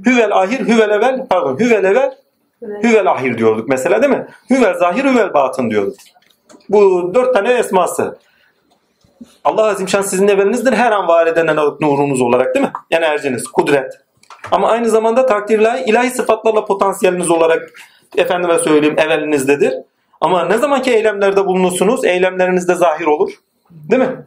Hüvel 0.06 0.38
ahir, 0.38 0.60
hüvel 0.60 0.90
evvel, 0.90 1.28
pardon, 1.30 1.60
hüvel 1.60 1.84
evvel, 1.84 2.16
hüvel 2.62 3.12
ahir 3.12 3.38
diyorduk 3.38 3.69
mesela 3.69 4.02
değil 4.02 4.13
mi? 4.13 4.28
Hüvel 4.50 4.74
zahir, 4.74 5.04
hüvel 5.04 5.34
batın 5.34 5.69
diyorduk. 5.69 5.95
Bu 6.69 7.12
dört 7.13 7.34
tane 7.34 7.54
esması. 7.54 8.17
Allah 9.43 9.63
Azimşan 9.63 10.02
sizin 10.02 10.28
evvelinizdir. 10.28 10.74
Her 10.74 10.91
an 10.91 11.08
var 11.08 11.28
eden 11.28 11.56
nurunuz 11.56 12.21
olarak 12.21 12.56
değil 12.56 12.65
mi? 12.65 12.71
Enerjiniz, 12.91 13.47
kudret. 13.47 13.93
Ama 14.52 14.69
aynı 14.69 14.89
zamanda 14.89 15.26
takdirler 15.26 15.84
ilahi 15.88 16.10
sıfatlarla 16.10 16.65
potansiyeliniz 16.65 17.32
olarak 17.32 17.69
efendime 18.17 18.60
söyleyeyim 18.60 19.00
evvelinizdedir. 19.00 19.74
Ama 20.21 20.45
ne 20.45 20.58
zamanki 20.58 20.91
eylemlerde 20.91 21.45
bulunursunuz, 21.45 22.06
eylemlerinizde 22.06 22.76
zahir 22.76 23.06
olur. 23.06 23.32
Değil 23.71 24.02
mi? 24.02 24.26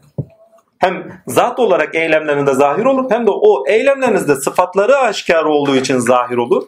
hem 0.84 1.20
zat 1.26 1.58
olarak 1.58 1.94
eylemlerinde 1.94 2.54
zahir 2.54 2.84
olur 2.84 3.10
hem 3.10 3.26
de 3.26 3.30
o 3.30 3.64
eylemlerinizde 3.68 4.34
sıfatları 4.34 4.96
aşikar 4.96 5.44
olduğu 5.44 5.76
için 5.76 5.98
zahir 5.98 6.36
olur. 6.36 6.62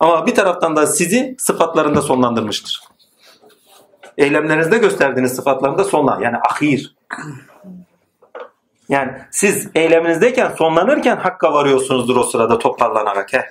Ama 0.00 0.26
bir 0.26 0.34
taraftan 0.34 0.76
da 0.76 0.86
sizi 0.86 1.36
sıfatlarında 1.38 2.02
sonlandırmıştır. 2.02 2.80
Eylemlerinizde 4.18 4.78
gösterdiğiniz 4.78 5.36
sıfatlarında 5.36 5.84
sonlan 5.84 6.20
yani 6.20 6.36
ahir. 6.36 6.94
Yani 8.88 9.12
siz 9.30 9.68
eyleminizdeyken 9.74 10.54
sonlanırken 10.58 11.16
hakka 11.16 11.52
varıyorsunuzdur 11.52 12.16
o 12.16 12.22
sırada 12.22 12.58
toparlanarak. 12.58 13.32
He. 13.32 13.44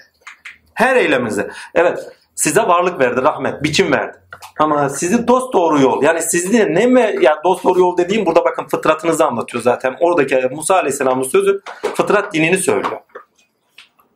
Her 0.74 0.96
eyleminizde. 0.96 1.52
Evet 1.76 2.00
size 2.36 2.62
varlık 2.62 3.00
verdi, 3.00 3.22
rahmet, 3.22 3.64
biçim 3.64 3.92
verdi. 3.92 4.18
Ama 4.60 4.90
sizi 4.90 5.28
dost 5.28 5.54
doğru 5.54 5.82
yol. 5.82 6.04
Yani 6.04 6.22
sizi 6.22 6.74
ne 6.74 6.86
mi 6.86 7.16
yani 7.22 7.38
dost 7.44 7.64
doğru 7.64 7.80
yol 7.80 7.98
dediğim 7.98 8.26
burada 8.26 8.46
bakın 8.46 8.68
fıtratınızı 8.68 9.26
anlatıyor 9.26 9.64
zaten. 9.64 9.96
Oradaki 10.00 10.50
Musa 10.52 10.76
Aleyhisselam'ın 10.76 11.24
sözü 11.24 11.62
fıtrat 11.96 12.34
dinini 12.34 12.58
söylüyor. 12.58 13.02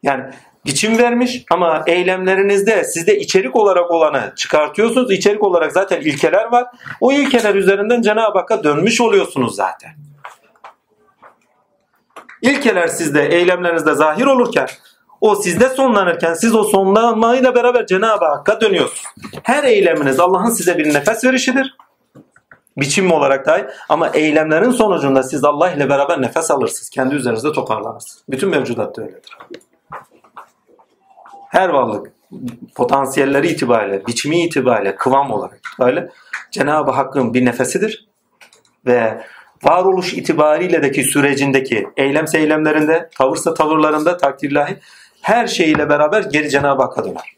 Yani 0.03 0.23
biçim 0.67 0.97
vermiş 0.97 1.43
ama 1.51 1.83
eylemlerinizde 1.87 2.83
sizde 2.83 3.19
içerik 3.19 3.55
olarak 3.55 3.91
olanı 3.91 4.33
çıkartıyorsunuz. 4.35 5.11
İçerik 5.11 5.43
olarak 5.43 5.71
zaten 5.71 6.01
ilkeler 6.01 6.51
var. 6.51 6.67
O 7.01 7.11
ilkeler 7.11 7.55
üzerinden 7.55 8.01
Cenab-ı 8.01 8.39
Hakk'a 8.39 8.63
dönmüş 8.63 9.01
oluyorsunuz 9.01 9.55
zaten. 9.55 9.91
İlkeler 12.41 12.87
sizde 12.87 13.27
eylemlerinizde 13.27 13.95
zahir 13.95 14.25
olurken 14.25 14.67
o 15.21 15.35
sizde 15.35 15.69
sonlanırken 15.69 16.33
siz 16.33 16.55
o 16.55 16.63
sonlanmayla 16.63 17.55
beraber 17.55 17.85
Cenab-ı 17.85 18.25
Hakk'a 18.25 18.61
dönüyorsunuz. 18.61 19.03
Her 19.43 19.63
eyleminiz 19.63 20.19
Allah'ın 20.19 20.49
size 20.49 20.77
bir 20.77 20.93
nefes 20.93 21.23
verişidir. 21.23 21.77
Biçim 22.77 23.11
olarak 23.11 23.45
da 23.45 23.71
ama 23.89 24.09
eylemlerin 24.09 24.71
sonucunda 24.71 25.23
siz 25.23 25.43
Allah 25.43 25.71
ile 25.71 25.89
beraber 25.89 26.21
nefes 26.21 26.51
alırsınız. 26.51 26.89
Kendi 26.89 27.15
üzerinizde 27.15 27.51
toparlanırsınız. 27.51 28.23
Bütün 28.29 28.49
mevcudat 28.49 28.97
da 28.97 29.01
öyledir. 29.01 29.37
Her 31.49 31.69
varlık 31.69 32.11
potansiyelleri 32.75 33.47
itibariyle, 33.47 34.07
biçimi 34.07 34.43
itibariyle, 34.43 34.95
kıvam 34.95 35.31
olarak 35.31 35.57
itibariyle 35.57 36.09
Cenab-ı 36.51 36.91
Hakk'ın 36.91 37.33
bir 37.33 37.45
nefesidir. 37.45 38.07
Ve 38.85 39.21
varoluş 39.63 40.13
itibariyle 40.13 41.03
sürecindeki 41.03 41.87
eylemse 41.97 42.39
eylemlerinde, 42.39 43.09
tavırsa 43.17 43.53
tavırlarında 43.53 44.17
takdirlahi 44.17 44.77
her 45.21 45.47
şeyiyle 45.47 45.89
beraber 45.89 46.21
geri 46.21 46.49
Cenab-ı 46.49 46.81
Hakk'a 46.81 47.03
döner. 47.03 47.37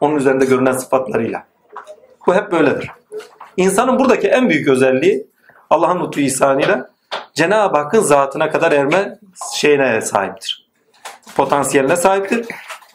Onun 0.00 0.16
üzerinde 0.16 0.44
görünen 0.44 0.72
sıfatlarıyla. 0.72 1.46
Bu 2.26 2.34
hep 2.34 2.52
böyledir. 2.52 2.90
İnsanın 3.56 3.98
buradaki 3.98 4.28
en 4.28 4.48
büyük 4.48 4.68
özelliği 4.68 5.26
Allah'ın 5.70 6.06
lütfu 6.06 6.20
ihsanıyla 6.20 6.90
Cenab-ı 7.34 7.76
Hakk'ın 7.76 8.00
zatına 8.00 8.50
kadar 8.50 8.72
erme 8.72 9.18
şeyine 9.54 10.00
sahiptir. 10.00 10.68
Potansiyeline 11.36 11.96
sahiptir. 11.96 12.46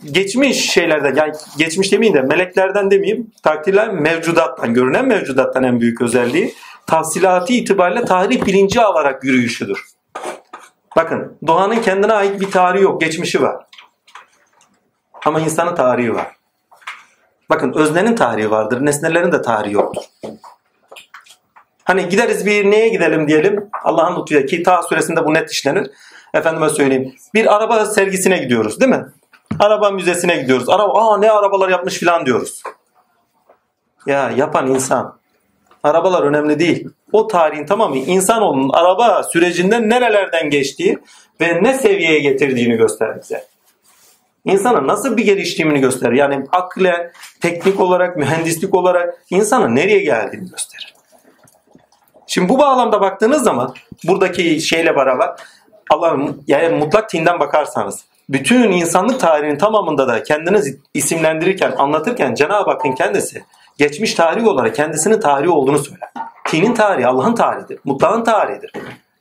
Geçmiş 0.03 0.71
şeylerde 0.71 1.19
yani 1.19 1.33
geçmiş 1.57 1.91
demeyeyim 1.91 2.17
de 2.17 2.21
meleklerden 2.21 2.91
demeyeyim 2.91 3.31
takdirler 3.43 3.89
mevcudattan 3.89 4.73
görünen 4.73 5.05
mevcudattan 5.05 5.63
en 5.63 5.79
büyük 5.79 6.01
özelliği 6.01 6.53
tahsilatı 6.87 7.53
itibariyle 7.53 8.05
tarih 8.05 8.45
bilinci 8.45 8.81
alarak 8.81 9.23
yürüyüşüdür. 9.23 9.85
Bakın 10.95 11.37
doğanın 11.47 11.81
kendine 11.81 12.13
ait 12.13 12.41
bir 12.41 12.51
tarihi 12.51 12.83
yok. 12.83 13.01
Geçmişi 13.01 13.41
var. 13.41 13.65
Ama 15.25 15.39
insanın 15.39 15.75
tarihi 15.75 16.15
var. 16.15 16.27
Bakın 17.49 17.73
öznenin 17.73 18.15
tarihi 18.15 18.51
vardır. 18.51 18.85
Nesnelerin 18.85 19.31
de 19.31 19.41
tarihi 19.41 19.73
yoktur. 19.73 20.03
Hani 21.83 22.09
gideriz 22.09 22.45
bir 22.45 22.71
neye 22.71 22.89
gidelim 22.89 23.27
diyelim. 23.27 23.69
Allah'ın 23.83 24.21
lütfuyla 24.21 24.45
ki 24.45 24.63
ta 24.63 24.81
suresinde 24.81 25.25
bu 25.25 25.33
net 25.33 25.51
işlenir. 25.51 25.91
Efendime 26.33 26.69
söyleyeyim. 26.69 27.15
Bir 27.33 27.55
araba 27.55 27.85
sergisine 27.85 28.37
gidiyoruz 28.37 28.79
değil 28.79 28.91
mi? 28.91 29.05
Araba 29.59 29.91
müzesine 29.91 30.37
gidiyoruz. 30.37 30.69
Araba, 30.69 30.93
aa 30.93 31.17
ne 31.17 31.31
arabalar 31.31 31.69
yapmış 31.69 31.97
filan 31.97 32.25
diyoruz. 32.25 32.63
Ya 34.05 34.31
yapan 34.35 34.67
insan. 34.67 35.21
Arabalar 35.83 36.23
önemli 36.23 36.59
değil. 36.59 36.87
O 37.11 37.27
tarihin 37.27 37.65
tamamı 37.65 37.97
insanoğlunun 37.97 38.69
araba 38.69 39.23
sürecinden 39.23 39.89
nerelerden 39.89 40.49
geçtiği 40.49 40.99
ve 41.41 41.63
ne 41.63 41.73
seviyeye 41.73 42.19
getirdiğini 42.19 42.77
gösterir 42.77 43.21
bize. 43.21 43.45
İnsanın 44.45 44.87
nasıl 44.87 45.17
bir 45.17 45.25
geliştiğini 45.25 45.79
gösterir. 45.79 46.15
Yani 46.15 46.45
akle, 46.51 47.11
teknik 47.41 47.79
olarak, 47.79 48.17
mühendislik 48.17 48.75
olarak 48.75 49.23
insanın 49.29 49.75
nereye 49.75 49.99
geldiğini 49.99 50.49
gösterir. 50.49 50.95
Şimdi 52.27 52.49
bu 52.49 52.59
bağlamda 52.59 53.01
baktığınız 53.01 53.43
zaman 53.43 53.73
buradaki 54.03 54.61
şeyle 54.61 54.95
beraber 54.95 55.29
Allah'ın 55.89 56.43
yani 56.47 56.75
mutlak 56.75 57.09
tinden 57.09 57.39
bakarsanız 57.39 58.05
bütün 58.31 58.71
insanlık 58.71 59.19
tarihinin 59.19 59.57
tamamında 59.57 60.07
da 60.07 60.23
kendiniz 60.23 60.77
isimlendirirken, 60.93 61.73
anlatırken 61.77 62.35
Cenab-ı 62.35 62.71
Hakk'ın 62.71 62.91
kendisi 62.91 63.43
geçmiş 63.77 64.13
tarih 64.13 64.47
olarak 64.47 64.75
kendisinin 64.75 65.19
tarihi 65.19 65.49
olduğunu 65.49 65.77
söyler. 65.77 66.09
Tinin 66.47 66.73
tarihi 66.73 67.07
Allah'ın 67.07 67.35
tarihidir. 67.35 67.79
Mutlağın 67.83 68.23
tarihidir. 68.23 68.71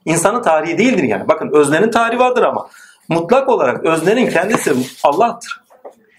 İnsanın 0.04 0.42
tarihi 0.42 0.78
değildir 0.78 1.02
yani. 1.02 1.28
Bakın 1.28 1.50
öznenin 1.52 1.90
tarihi 1.90 2.18
vardır 2.18 2.42
ama 2.42 2.68
mutlak 3.08 3.48
olarak 3.48 3.84
öznenin 3.84 4.30
kendisi 4.30 4.74
Allah'tır. 5.02 5.60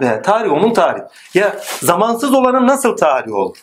Ve 0.01 0.21
tarih 0.21 0.51
onun 0.51 0.73
tarihi. 0.73 1.03
Ya 1.33 1.55
zamansız 1.81 2.33
olanın 2.33 2.67
nasıl 2.67 2.97
tarihi 2.97 3.33
olur? 3.33 3.57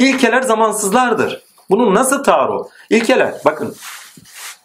İlkeler 0.00 0.42
zamansızlardır. 0.42 1.42
Bunun 1.70 1.94
nasıl 1.94 2.24
tarihi? 2.24 2.58
İlkeler 2.90 3.34
bakın 3.44 3.76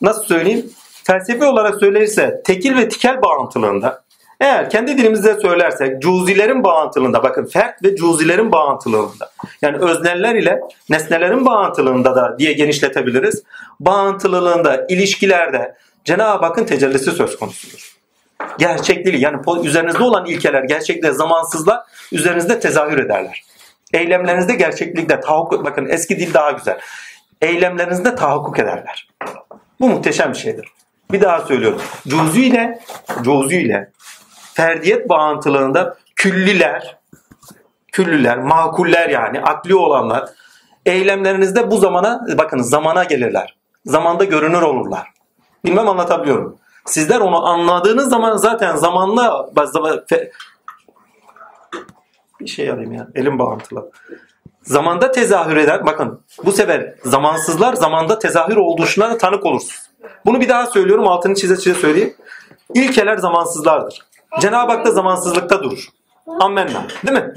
nasıl 0.02 0.24
söyleyeyim? 0.24 0.74
Felsefi 1.08 1.46
olarak 1.46 1.80
söylenirse 1.80 2.42
tekil 2.46 2.78
ve 2.78 2.90
tikel 2.90 3.22
bağıntılığında 3.22 4.04
eğer 4.40 4.70
kendi 4.70 4.98
dilimizde 4.98 5.40
söylersek 5.40 6.02
cuzilerin 6.02 6.64
bağıntılığında 6.64 7.24
bakın 7.24 7.46
fert 7.46 7.84
ve 7.84 7.96
cuzilerin 7.96 8.52
bağıntılığında 8.52 9.32
yani 9.62 9.78
özneller 9.78 10.36
ile 10.36 10.60
nesnelerin 10.90 11.46
bağıntılığında 11.46 12.16
da 12.16 12.36
diye 12.40 12.54
genişletebiliriz. 12.54 13.44
Bağıntılılığında, 13.80 14.86
ilişkilerde 14.90 15.76
Cenab-ı 16.06 16.46
Hakk'ın 16.46 16.66
tecellisi 16.66 17.12
söz 17.12 17.38
konusudur. 17.40 17.98
Gerçekliği 18.60 19.22
yani 19.22 19.38
üzerinizde 19.64 20.04
olan 20.04 20.26
ilkeler 20.26 20.64
gerçekliğe 20.64 21.14
zamansızlar 21.14 21.80
üzerinizde 22.12 22.60
tezahür 22.60 22.98
ederler. 22.98 23.44
Eylemlerinizde 23.94 24.56
gerçeklikte 24.56 25.20
tahakkuk 25.20 25.66
bakın 25.66 25.88
eski 25.90 26.20
dil 26.20 26.34
daha 26.34 26.52
güzel. 26.52 26.80
Eylemlerinizde 27.42 28.16
tahakkuk 28.16 28.60
ederler. 28.60 29.10
Bu 29.80 29.90
muhteşem 29.90 30.34
bir 30.34 30.38
şeydir. 30.38 30.77
Bir 31.12 31.22
daha 31.22 31.42
söylüyorum. 31.42 31.82
Cuzu 32.08 32.40
ile 32.40 32.80
cuzu 33.22 33.56
ile 33.56 33.92
ferdiyet 34.54 35.10
bağıntılığında 35.10 35.98
külliler 36.16 36.98
küllüler, 37.98 38.38
makuller 38.38 39.10
yani 39.10 39.42
akli 39.42 39.76
olanlar 39.76 40.30
eylemlerinizde 40.86 41.72
bu 41.72 41.78
zamana 41.78 42.26
bakın 42.38 42.58
zamana 42.58 43.04
gelirler. 43.04 43.58
Zamanda 43.86 44.24
görünür 44.24 44.62
olurlar. 44.62 45.08
Bilmem 45.66 45.90
anlatabiliyorum. 45.90 46.58
Sizler 46.86 47.20
onu 47.20 47.46
anladığınız 47.46 48.10
zaman 48.10 48.38
zaten 48.38 48.76
zamanla 48.76 49.50
bir 52.40 52.48
şey 52.48 52.72
alayım 52.72 52.94
ya. 52.94 53.08
Elim 53.16 53.40
bağıntılı. 53.40 53.92
Zamanda 54.64 55.12
tezahür 55.12 55.58
eder. 55.58 55.86
Bakın 55.86 56.22
bu 56.46 56.52
sefer 56.52 56.96
zamansızlar 57.06 57.74
zamanda 57.74 58.20
tezahür 58.20 58.56
olduğuna 58.56 59.18
tanık 59.18 59.46
olursunuz. 59.46 59.87
Bunu 60.26 60.42
bir 60.42 60.50
daha 60.50 60.66
söylüyorum 60.66 61.08
altını 61.08 61.36
çize 61.36 61.58
çize 61.58 61.80
söyleyeyim. 61.80 62.16
İlkeler 62.74 63.18
zamansızlardır. 63.18 64.06
Cenab-ı 64.42 64.72
Hak 64.72 64.86
da 64.86 64.92
zamansızlıkta 64.92 65.64
durur. 65.64 65.88
Ammenna. 66.40 66.88
Değil 67.08 67.18
mi? 67.18 67.34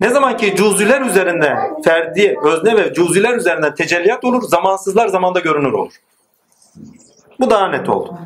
Ne 0.00 0.08
zaman 0.08 0.36
ki 0.36 0.54
cüzüler 0.56 1.00
üzerinde 1.00 1.56
ferdi, 1.84 2.36
özne 2.44 2.76
ve 2.76 2.94
cüzüler 2.94 3.36
üzerinden 3.36 3.74
tecelliyat 3.74 4.24
olur, 4.24 4.42
zamansızlar 4.42 5.08
zamanda 5.08 5.40
görünür 5.40 5.72
olur. 5.72 5.92
Bu 7.40 7.50
daha 7.50 7.68
net 7.68 7.88
oldu. 7.88 8.18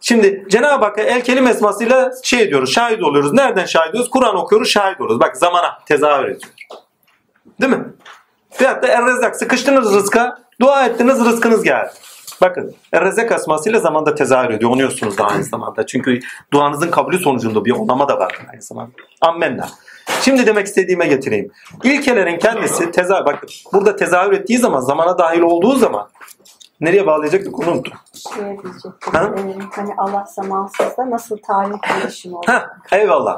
Şimdi 0.00 0.46
Cenab-ı 0.50 0.84
Hakk'a 0.84 1.02
el 1.02 1.24
kelim 1.24 1.46
esmasıyla 1.46 2.12
şey 2.22 2.50
diyoruz, 2.50 2.72
şahit 2.72 3.02
oluyoruz. 3.02 3.32
Nereden 3.32 3.64
şahit 3.64 3.90
oluyoruz? 3.90 4.10
Kur'an 4.10 4.36
okuyoruz, 4.36 4.68
şahit 4.68 5.00
oluyoruz. 5.00 5.20
Bak 5.20 5.36
zamana 5.36 5.78
tezahür 5.86 6.24
ediyor. 6.24 6.52
Değil 7.60 7.72
mi? 7.72 7.84
Veyahut 8.60 8.82
da 8.82 8.86
er 8.86 9.32
sıkıştınız 9.32 9.94
rızka, 9.94 10.38
dua 10.60 10.86
ettiniz 10.86 11.24
rızkınız 11.24 11.62
geldi. 11.62 11.90
Bakın 12.40 12.74
Errezek 12.92 13.32
asmasıyla 13.32 13.80
zamanda 13.80 14.14
tezahür 14.14 14.50
ediyor. 14.50 14.70
Onuyorsunuz 14.70 15.18
da 15.18 15.24
aynı 15.24 15.44
zamanda. 15.44 15.86
Çünkü 15.86 16.20
duanızın 16.52 16.90
kabulü 16.90 17.18
sonucunda 17.18 17.64
bir 17.64 17.70
onama 17.70 18.08
da 18.08 18.18
var 18.18 18.38
aynı 18.52 18.62
zamanda. 18.62 18.92
Ammenna. 19.20 19.68
Şimdi 20.22 20.46
demek 20.46 20.66
istediğime 20.66 21.06
getireyim. 21.06 21.52
İlkelerin 21.84 22.38
kendisi 22.38 22.90
tezahür, 22.90 23.26
bakın 23.26 23.48
burada 23.72 23.96
tezahür 23.96 24.32
ettiği 24.32 24.58
zaman, 24.58 24.80
zamana 24.80 25.18
dahil 25.18 25.40
olduğu 25.40 25.74
zaman 25.74 26.08
nereye 26.80 27.06
bağlayacaktık 27.06 27.58
onu 27.58 27.70
unuttum. 27.70 27.92
Şey 28.34 28.42
diyecektim. 28.42 29.14
Ee, 29.14 29.64
hani 29.72 29.94
Allah 29.98 30.24
zamansızda 30.34 31.10
nasıl 31.10 31.38
tarih 31.38 32.00
gelişimi 32.00 32.36
olur? 32.36 32.46
Ha, 32.46 32.70
eyvallah. 32.92 33.36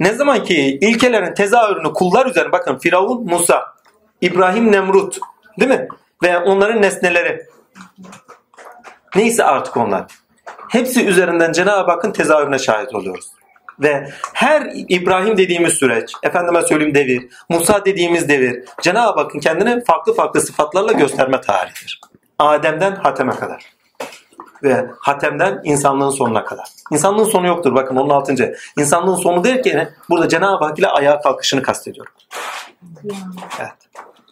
Ne 0.00 0.14
zaman 0.14 0.44
ki 0.44 0.78
ilkelerin 0.80 1.34
tezahürünü 1.34 1.92
kullar 1.92 2.26
üzerine 2.26 2.52
bakın 2.52 2.78
Firavun, 2.78 3.24
Musa, 3.24 3.64
İbrahim, 4.20 4.72
Nemrut 4.72 5.18
değil 5.60 5.70
mi? 5.70 5.88
Ve 6.22 6.38
onların 6.38 6.82
nesneleri 6.82 7.46
Neyse 9.16 9.44
artık 9.44 9.76
onlar. 9.76 10.06
Hepsi 10.68 11.06
üzerinden 11.06 11.52
Cenab-ı 11.52 11.90
Hakk'ın 11.90 12.12
tezahürüne 12.12 12.58
şahit 12.58 12.94
oluyoruz. 12.94 13.26
Ve 13.80 14.10
her 14.34 14.70
İbrahim 14.74 15.36
dediğimiz 15.36 15.72
süreç, 15.72 16.12
efendime 16.22 16.62
söyleyeyim 16.62 16.94
devir, 16.94 17.28
Musa 17.48 17.84
dediğimiz 17.84 18.28
devir, 18.28 18.64
Cenab-ı 18.82 19.20
Hakk'ın 19.20 19.40
kendini 19.40 19.84
farklı 19.84 20.14
farklı 20.14 20.40
sıfatlarla 20.40 20.92
gösterme 20.92 21.40
tarihidir. 21.40 22.00
Adem'den 22.38 22.94
Hatem'e 22.96 23.32
kadar. 23.32 23.64
Ve 24.62 24.86
Hatem'den 24.98 25.60
insanlığın 25.64 26.10
sonuna 26.10 26.44
kadar. 26.44 26.68
İnsanlığın 26.90 27.24
sonu 27.24 27.46
yoktur 27.46 27.74
bakın 27.74 27.96
onun 27.96 28.10
altıncı. 28.10 28.56
İnsanlığın 28.78 29.14
sonu 29.14 29.44
derken 29.44 29.94
burada 30.10 30.28
Cenab-ı 30.28 30.64
Hak 30.64 30.78
ile 30.78 30.88
ayağa 30.88 31.20
kalkışını 31.20 31.62
kastediyorum. 31.62 32.12
Evet. 33.60 33.72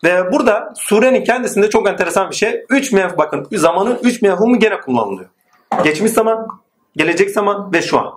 Ve 0.05 0.33
burada 0.33 0.73
surenin 0.77 1.25
kendisinde 1.25 1.71
çok 1.71 1.89
enteresan 1.89 2.31
bir 2.31 2.37
şey. 2.37 2.65
Üç 2.71 2.93
mevh 2.93 3.19
bakın 3.19 3.47
zamanın 3.53 3.99
üç 4.03 4.23
mevhumu 4.23 4.59
gene 4.59 4.81
kullanılıyor. 4.81 5.29
Geçmiş 5.85 6.13
zaman, 6.13 6.49
gelecek 6.97 7.31
zaman 7.31 7.73
ve 7.73 7.83
şu 7.83 7.99
an. 7.99 8.13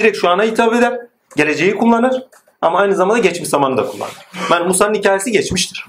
Direkt 0.00 0.18
şu 0.18 0.28
ana 0.28 0.42
hitap 0.42 0.74
eder. 0.74 0.98
Geleceği 1.36 1.76
kullanır 1.76 2.22
ama 2.62 2.78
aynı 2.78 2.94
zamanda 2.94 3.22
geçmiş 3.22 3.48
zamanı 3.48 3.76
da 3.76 3.86
kullanır. 3.86 4.16
Yani 4.50 4.66
Musa'nın 4.66 4.94
hikayesi 4.94 5.32
geçmiştir. 5.32 5.86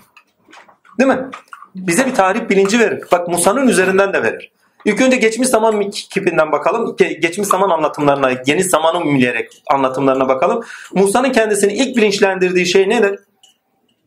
Değil 1.00 1.10
mi? 1.10 1.30
Bize 1.76 2.06
bir 2.06 2.16
tarih 2.16 2.50
bilinci 2.50 2.80
verir. 2.80 3.04
Bak 3.12 3.28
Musa'nın 3.28 3.68
üzerinden 3.68 4.14
de 4.14 4.24
verir. 4.24 4.52
İlk 4.86 5.02
önce 5.02 5.18
geçmiş 5.18 5.50
zaman 5.50 5.90
kipinden 5.90 6.52
bakalım. 6.52 6.96
Geçmiş 6.98 7.48
zaman 7.48 7.70
anlatımlarına, 7.70 8.34
geniş 8.34 8.66
zamanı 8.66 9.00
mimleyerek 9.00 9.64
anlatımlarına 9.72 10.28
bakalım. 10.28 10.64
Musa'nın 10.94 11.32
kendisini 11.32 11.74
ilk 11.74 11.98
bilinçlendirdiği 11.98 12.66
şey 12.66 12.90
nedir? 12.90 13.20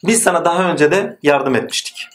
Biz 0.07 0.23
sana 0.23 0.45
daha 0.45 0.71
önce 0.71 0.91
de 0.91 1.19
yardım 1.23 1.55
etmiştik. 1.55 2.09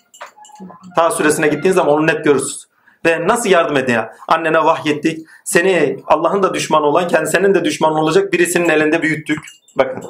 Ta 0.95 1.11
süresine 1.11 1.47
gittiğin 1.47 1.73
zaman 1.73 1.93
onu 1.93 2.07
net 2.07 2.25
görürsün. 2.25 2.71
Ve 3.05 3.27
nasıl 3.27 3.49
yardım 3.49 3.77
ediyor? 3.77 4.03
Annene 4.27 4.63
vahyettik. 4.63 5.27
Seni 5.43 5.99
Allah'ın 6.07 6.43
da 6.43 6.53
düşmanı 6.53 6.85
olan, 6.85 7.07
kendisinin 7.07 7.53
de 7.53 7.65
düşmanı 7.65 7.99
olacak 7.99 8.33
birisinin 8.33 8.69
elinde 8.69 9.01
büyüttük. 9.01 9.39
Bakın. 9.75 10.03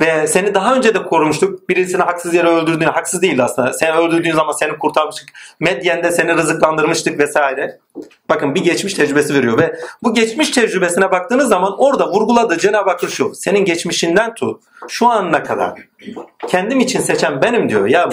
Ve 0.00 0.26
seni 0.26 0.54
daha 0.54 0.74
önce 0.74 0.94
de 0.94 1.02
korumuştuk. 1.02 1.68
Birisini 1.68 2.02
haksız 2.02 2.34
yere 2.34 2.48
öldürdüğün, 2.48 2.86
haksız 2.86 3.22
değil 3.22 3.44
aslında. 3.44 3.72
Seni 3.72 3.92
öldürdüğün 3.92 4.34
zaman 4.34 4.52
seni 4.52 4.78
kurtarmıştık. 4.78 5.28
Medyen'de 5.60 6.10
seni 6.10 6.34
rızıklandırmıştık 6.34 7.18
vesaire. 7.18 7.78
Bakın 8.28 8.54
bir 8.54 8.64
geçmiş 8.64 8.94
tecrübesi 8.94 9.34
veriyor 9.34 9.58
ve 9.58 9.80
bu 10.02 10.14
geçmiş 10.14 10.50
tecrübesine 10.50 11.10
baktığınız 11.10 11.48
zaman 11.48 11.74
orada 11.78 12.10
vurguladığı 12.10 12.58
Cenab-ı 12.58 12.90
Hak 12.90 13.00
şu. 13.10 13.34
Senin 13.34 13.64
geçmişinden 13.64 14.34
tut 14.34 14.62
şu 14.88 15.06
anına 15.06 15.42
kadar 15.42 15.72
kendim 16.48 16.80
için 16.80 17.00
seçen 17.00 17.42
benim 17.42 17.68
diyor 17.68 17.86
ya. 17.86 18.08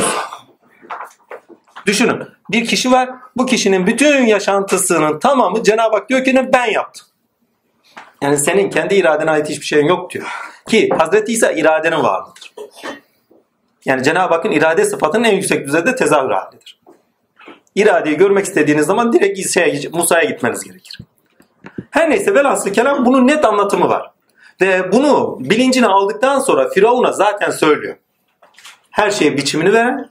Düşünün 1.86 2.24
bir 2.52 2.66
kişi 2.66 2.92
var 2.92 3.10
bu 3.36 3.46
kişinin 3.46 3.88
bütün 3.88 4.26
yaşantısının 4.26 5.20
tamamı 5.20 5.64
Cenab-ı 5.64 5.96
Hak 5.96 6.10
diyor 6.10 6.24
ki 6.24 6.50
ben 6.54 6.72
yaptım. 6.72 7.06
Yani 8.22 8.38
senin 8.38 8.70
kendi 8.70 8.96
iradene 8.96 9.32
ait 9.32 9.50
hiçbir 9.50 9.66
şeyin 9.66 9.86
yok 9.86 10.12
diyor. 10.12 10.53
Ki 10.68 10.90
Hazreti 10.98 11.32
İsa 11.32 11.52
iradenin 11.52 12.04
varlığıdır. 12.04 12.54
Yani 13.86 14.04
Cenab-ı 14.04 14.34
Hakk'ın 14.34 14.52
irade 14.52 14.86
sıfatının 14.86 15.24
en 15.24 15.36
yüksek 15.36 15.68
düzeyde 15.68 15.96
tezahür 15.96 16.30
halidir. 16.30 16.80
İradeyi 17.76 18.18
görmek 18.18 18.46
istediğiniz 18.46 18.86
zaman 18.86 19.14
direkt 19.14 19.54
şeye, 19.54 19.90
Musa'ya 19.94 20.24
gitmeniz 20.24 20.64
gerekir. 20.64 21.00
Her 21.92 22.10
neyse 22.10 22.34
velhasıl 22.34 22.74
kelam 22.74 23.06
bunun 23.06 23.28
net 23.28 23.46
anlatımı 23.46 23.90
var. 23.90 24.12
Ve 24.62 24.92
bunu 24.92 25.38
bilincine 25.40 25.88
aldıktan 25.88 26.40
sonra 26.40 26.70
Firavun'a 26.70 27.12
zaten 27.12 27.52
söylüyor. 27.52 27.96
Her 28.92 29.12
şeye 29.12 29.38
biçimini 29.38 29.74
veren 29.74 30.10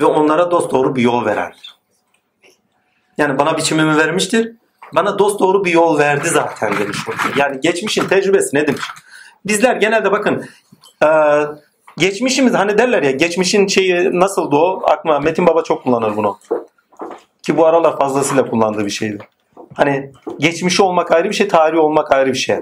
ve 0.00 0.04
onlara 0.04 0.50
dost 0.50 0.72
doğru 0.72 0.96
bir 0.96 1.02
yol 1.02 1.24
verendir. 1.24 1.78
Yani 3.18 3.38
bana 3.38 3.56
biçimimi 3.56 3.96
vermiştir. 3.96 4.52
Bana 4.94 5.18
dost 5.18 5.40
doğru 5.40 5.64
bir 5.64 5.72
yol 5.72 5.98
verdi 5.98 6.28
zaten 6.28 6.78
demiş. 6.78 6.98
Yani 7.36 7.60
geçmişin 7.60 8.08
tecrübesi 8.08 8.56
ne 8.56 8.66
demiş? 8.66 8.84
Bizler 9.46 9.76
genelde 9.76 10.12
bakın 10.12 10.44
Geçmişimiz 11.98 12.54
hani 12.54 12.78
derler 12.78 13.02
ya 13.02 13.10
geçmişin 13.10 13.66
şeyi 13.66 14.20
nasıldı 14.20 14.56
o? 14.56 14.82
Aklıma 14.84 15.20
Metin 15.20 15.46
Baba 15.46 15.62
çok 15.62 15.82
kullanır 15.82 16.16
bunu. 16.16 16.38
Ki 17.42 17.56
bu 17.56 17.66
aralar 17.66 17.98
fazlasıyla 17.98 18.46
kullandığı 18.50 18.86
bir 18.86 18.90
şeydi. 18.90 19.18
Hani 19.74 20.12
geçmişi 20.38 20.82
olmak 20.82 21.12
ayrı 21.12 21.28
bir 21.28 21.34
şey, 21.34 21.48
tarihi 21.48 21.80
olmak 21.80 22.12
ayrı 22.12 22.32
bir 22.32 22.38
şey. 22.38 22.56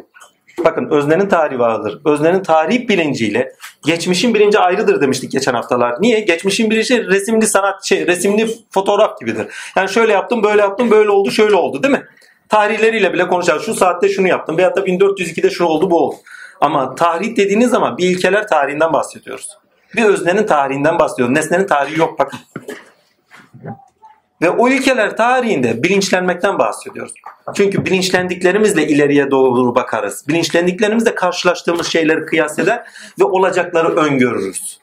Bakın 0.64 0.88
öznenin 0.90 1.28
tarihi 1.28 1.58
vardır. 1.58 2.00
Öznenin 2.04 2.42
tarih 2.42 2.88
bilinciyle 2.88 3.52
geçmişin 3.84 4.34
bilinci 4.34 4.58
ayrıdır 4.58 5.00
demiştik 5.00 5.32
geçen 5.32 5.54
haftalar. 5.54 5.94
Niye? 6.00 6.20
Geçmişin 6.20 6.70
bilinci 6.70 7.06
resimli 7.06 7.46
sanat 7.46 7.84
şey, 7.84 8.06
resimli 8.06 8.48
fotoğraf 8.70 9.20
gibidir. 9.20 9.46
Yani 9.76 9.88
şöyle 9.88 10.12
yaptım, 10.12 10.42
böyle 10.42 10.60
yaptım, 10.60 10.90
böyle 10.90 11.10
oldu, 11.10 11.30
şöyle 11.30 11.54
oldu 11.54 11.82
değil 11.82 11.94
mi? 11.94 12.04
Tarihleriyle 12.48 13.12
bile 13.12 13.28
konuşacağız. 13.28 13.62
Şu 13.62 13.74
saatte 13.74 14.08
şunu 14.08 14.28
yaptım 14.28 14.58
veyahut 14.58 14.76
da 14.76 14.80
1402'de 14.80 15.50
şu 15.50 15.64
oldu, 15.64 15.90
bu 15.90 15.96
oldu. 15.98 16.16
Ama 16.60 16.94
tarih 16.94 17.36
dediğiniz 17.36 17.70
zaman 17.70 17.98
bir 17.98 18.10
ilkeler 18.10 18.48
tarihinden 18.48 18.92
bahsediyoruz. 18.92 19.58
Bir 19.96 20.04
öznenin 20.04 20.46
tarihinden 20.46 20.98
bahsediyoruz. 20.98 21.34
Nesnenin 21.34 21.66
tarihi 21.66 21.98
yok 21.98 22.18
bakın. 22.18 22.40
Ve 24.42 24.50
o 24.50 24.68
ilkeler 24.68 25.16
tarihinde 25.16 25.82
bilinçlenmekten 25.82 26.58
bahsediyoruz. 26.58 27.12
Çünkü 27.54 27.84
bilinçlendiklerimizle 27.84 28.86
ileriye 28.86 29.30
doğru 29.30 29.74
bakarız. 29.74 30.28
Bilinçlendiklerimizle 30.28 31.14
karşılaştığımız 31.14 31.86
şeyleri 31.86 32.26
kıyas 32.26 32.58
eder 32.58 32.84
ve 33.20 33.24
olacakları 33.24 33.88
öngörürüz. 33.96 34.78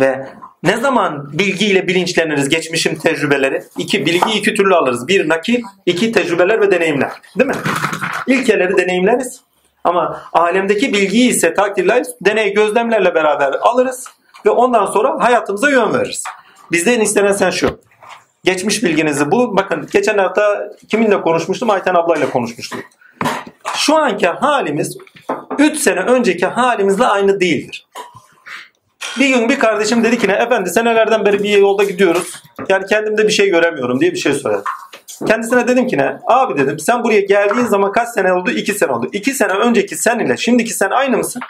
Ve 0.00 0.26
ne 0.62 0.76
zaman 0.76 1.38
bilgiyle 1.38 1.88
bilinçleniriz 1.88 2.48
geçmişin 2.48 2.94
tecrübeleri? 2.94 3.62
İki, 3.78 4.06
bilgi 4.06 4.38
iki 4.38 4.54
türlü 4.54 4.74
alırız. 4.74 5.08
Bir 5.08 5.28
nakil, 5.28 5.62
iki 5.86 6.12
tecrübeler 6.12 6.60
ve 6.60 6.70
deneyimler. 6.70 7.12
Değil 7.38 7.50
mi? 7.50 7.56
İlkeleri 8.26 8.76
deneyimleriz. 8.76 9.47
Ama 9.88 10.22
alemdeki 10.32 10.92
bilgiyi 10.92 11.30
ise 11.30 11.54
takdirler, 11.54 12.04
deney 12.20 12.54
gözlemlerle 12.54 13.14
beraber 13.14 13.52
alırız 13.60 14.08
ve 14.46 14.50
ondan 14.50 14.86
sonra 14.86 15.24
hayatımıza 15.24 15.70
yön 15.70 15.94
veririz. 15.94 16.24
Bizden 16.72 17.00
istenen 17.00 17.32
sen 17.32 17.50
şu. 17.50 17.80
Geçmiş 18.44 18.84
bilginizi 18.84 19.30
bu. 19.30 19.56
Bakın 19.56 19.88
geçen 19.92 20.18
hafta 20.18 20.70
kiminle 20.88 21.20
konuşmuştum? 21.20 21.70
Ayten 21.70 21.94
ablayla 21.94 22.30
konuşmuştum. 22.30 22.80
Şu 23.76 23.96
anki 23.96 24.26
halimiz 24.26 24.98
3 25.58 25.76
sene 25.76 26.00
önceki 26.00 26.46
halimizle 26.46 27.06
aynı 27.06 27.40
değildir. 27.40 27.86
Bir 29.18 29.28
gün 29.28 29.48
bir 29.48 29.58
kardeşim 29.58 30.04
dedi 30.04 30.18
ki 30.18 30.28
ne 30.28 30.32
efendi 30.32 30.70
senelerden 30.70 31.24
beri 31.24 31.42
bir 31.42 31.58
yolda 31.58 31.84
gidiyoruz. 31.84 32.42
Yani 32.68 32.86
kendimde 32.86 33.26
bir 33.26 33.32
şey 33.32 33.50
göremiyorum 33.50 34.00
diye 34.00 34.12
bir 34.12 34.18
şey 34.18 34.32
söyledi. 34.32 34.62
Kendisine 35.26 35.68
dedim 35.68 35.86
ki 35.86 35.98
ne? 35.98 36.18
Abi 36.26 36.58
dedim 36.58 36.78
sen 36.78 37.04
buraya 37.04 37.20
geldiğin 37.20 37.66
zaman 37.66 37.92
kaç 37.92 38.08
sene 38.08 38.32
oldu? 38.32 38.50
2 38.50 38.74
sene 38.74 38.92
oldu. 38.92 39.08
2 39.12 39.34
sene 39.34 39.52
önceki 39.52 39.96
sen 39.96 40.18
ile 40.18 40.36
şimdiki 40.36 40.74
sen 40.74 40.90
aynı 40.90 41.16
mısın? 41.16 41.42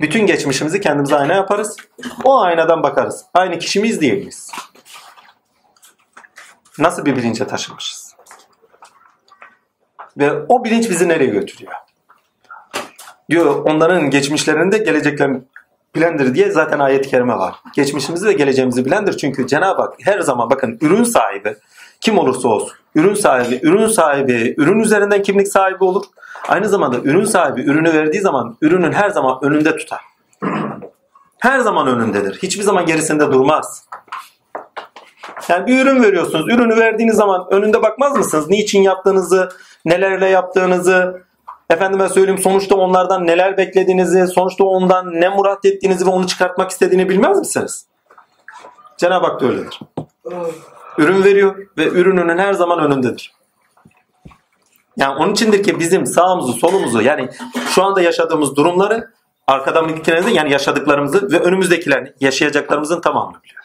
Bütün 0.00 0.26
geçmişimizi 0.26 0.80
kendimize 0.80 1.16
ayna 1.16 1.34
yaparız. 1.34 1.76
O 2.24 2.40
aynadan 2.40 2.82
bakarız. 2.82 3.24
Aynı 3.34 3.58
kişi 3.58 3.80
miyiz 3.80 4.00
değil? 4.00 4.30
Nasıl 6.78 7.04
bir 7.04 7.16
bilince 7.16 7.46
taşınmışız? 7.46 8.16
Ve 10.18 10.32
o 10.48 10.64
bilinç 10.64 10.90
bizi 10.90 11.08
nereye 11.08 11.30
götürüyor? 11.30 11.72
Diyor 13.30 13.64
onların 13.64 14.10
geçmişlerinde 14.10 14.78
geleceklerini 14.78 15.42
bilendir 15.96 16.34
diye 16.34 16.50
zaten 16.50 16.78
ayet-i 16.78 17.08
kerime 17.08 17.34
var. 17.34 17.54
Geçmişimizi 17.74 18.26
ve 18.26 18.32
geleceğimizi 18.32 18.84
bilendir. 18.84 19.16
Çünkü 19.16 19.46
Cenab-ı 19.46 19.82
Hak 19.82 19.94
her 20.04 20.20
zaman 20.20 20.50
bakın 20.50 20.78
ürün 20.80 21.04
sahibi 21.04 21.56
kim 22.00 22.18
olursa 22.18 22.48
olsun 22.48 22.76
ürün 22.96 23.14
sahibi, 23.14 23.60
ürün 23.62 23.86
sahibi, 23.86 24.54
ürün 24.58 24.80
üzerinden 24.80 25.22
kimlik 25.22 25.48
sahibi 25.48 25.84
olur. 25.84 26.04
Aynı 26.48 26.68
zamanda 26.68 26.96
ürün 26.98 27.24
sahibi 27.24 27.60
ürünü 27.60 27.92
verdiği 27.92 28.20
zaman 28.20 28.56
ürünün 28.60 28.92
her 28.92 29.10
zaman 29.10 29.38
önünde 29.42 29.76
tutar. 29.76 30.00
Her 31.38 31.58
zaman 31.58 31.86
önündedir. 31.86 32.38
Hiçbir 32.42 32.62
zaman 32.62 32.86
gerisinde 32.86 33.32
durmaz. 33.32 33.84
Yani 35.48 35.66
bir 35.66 35.82
ürün 35.82 36.02
veriyorsunuz. 36.02 36.48
Ürünü 36.48 36.76
verdiğiniz 36.76 37.16
zaman 37.16 37.46
önünde 37.50 37.82
bakmaz 37.82 38.16
mısınız? 38.16 38.50
Niçin 38.50 38.82
yaptığınızı, 38.82 39.48
nelerle 39.84 40.26
yaptığınızı, 40.26 41.22
efendime 41.70 42.08
söyleyeyim 42.08 42.42
sonuçta 42.42 42.74
onlardan 42.74 43.26
neler 43.26 43.56
beklediğinizi, 43.56 44.26
sonuçta 44.26 44.64
ondan 44.64 45.20
ne 45.20 45.28
murat 45.28 45.64
ettiğinizi 45.64 46.06
ve 46.06 46.10
onu 46.10 46.26
çıkartmak 46.26 46.70
istediğini 46.70 47.08
bilmez 47.08 47.38
misiniz? 47.38 47.86
Cenab-ı 48.96 49.26
Hak 49.26 49.40
da 49.40 49.46
öyledir. 49.46 49.80
Ürün 50.98 51.24
veriyor 51.24 51.66
ve 51.78 51.84
ürününün 51.84 52.38
her 52.38 52.52
zaman 52.52 52.78
önündedir. 52.78 53.32
Yani 54.96 55.16
onun 55.16 55.32
içindir 55.32 55.62
ki 55.62 55.80
bizim 55.80 56.06
sağımızı 56.06 56.52
solumuzu 56.52 57.02
yani 57.02 57.28
şu 57.68 57.84
anda 57.84 58.00
yaşadığımız 58.00 58.56
durumları 58.56 59.12
gittiğinizde 59.96 60.30
yani 60.30 60.52
yaşadıklarımızı 60.52 61.32
ve 61.32 61.40
önümüzdekilerini 61.40 62.12
yaşayacaklarımızın 62.20 63.00
tamamını 63.00 63.42
biliyor. 63.42 63.62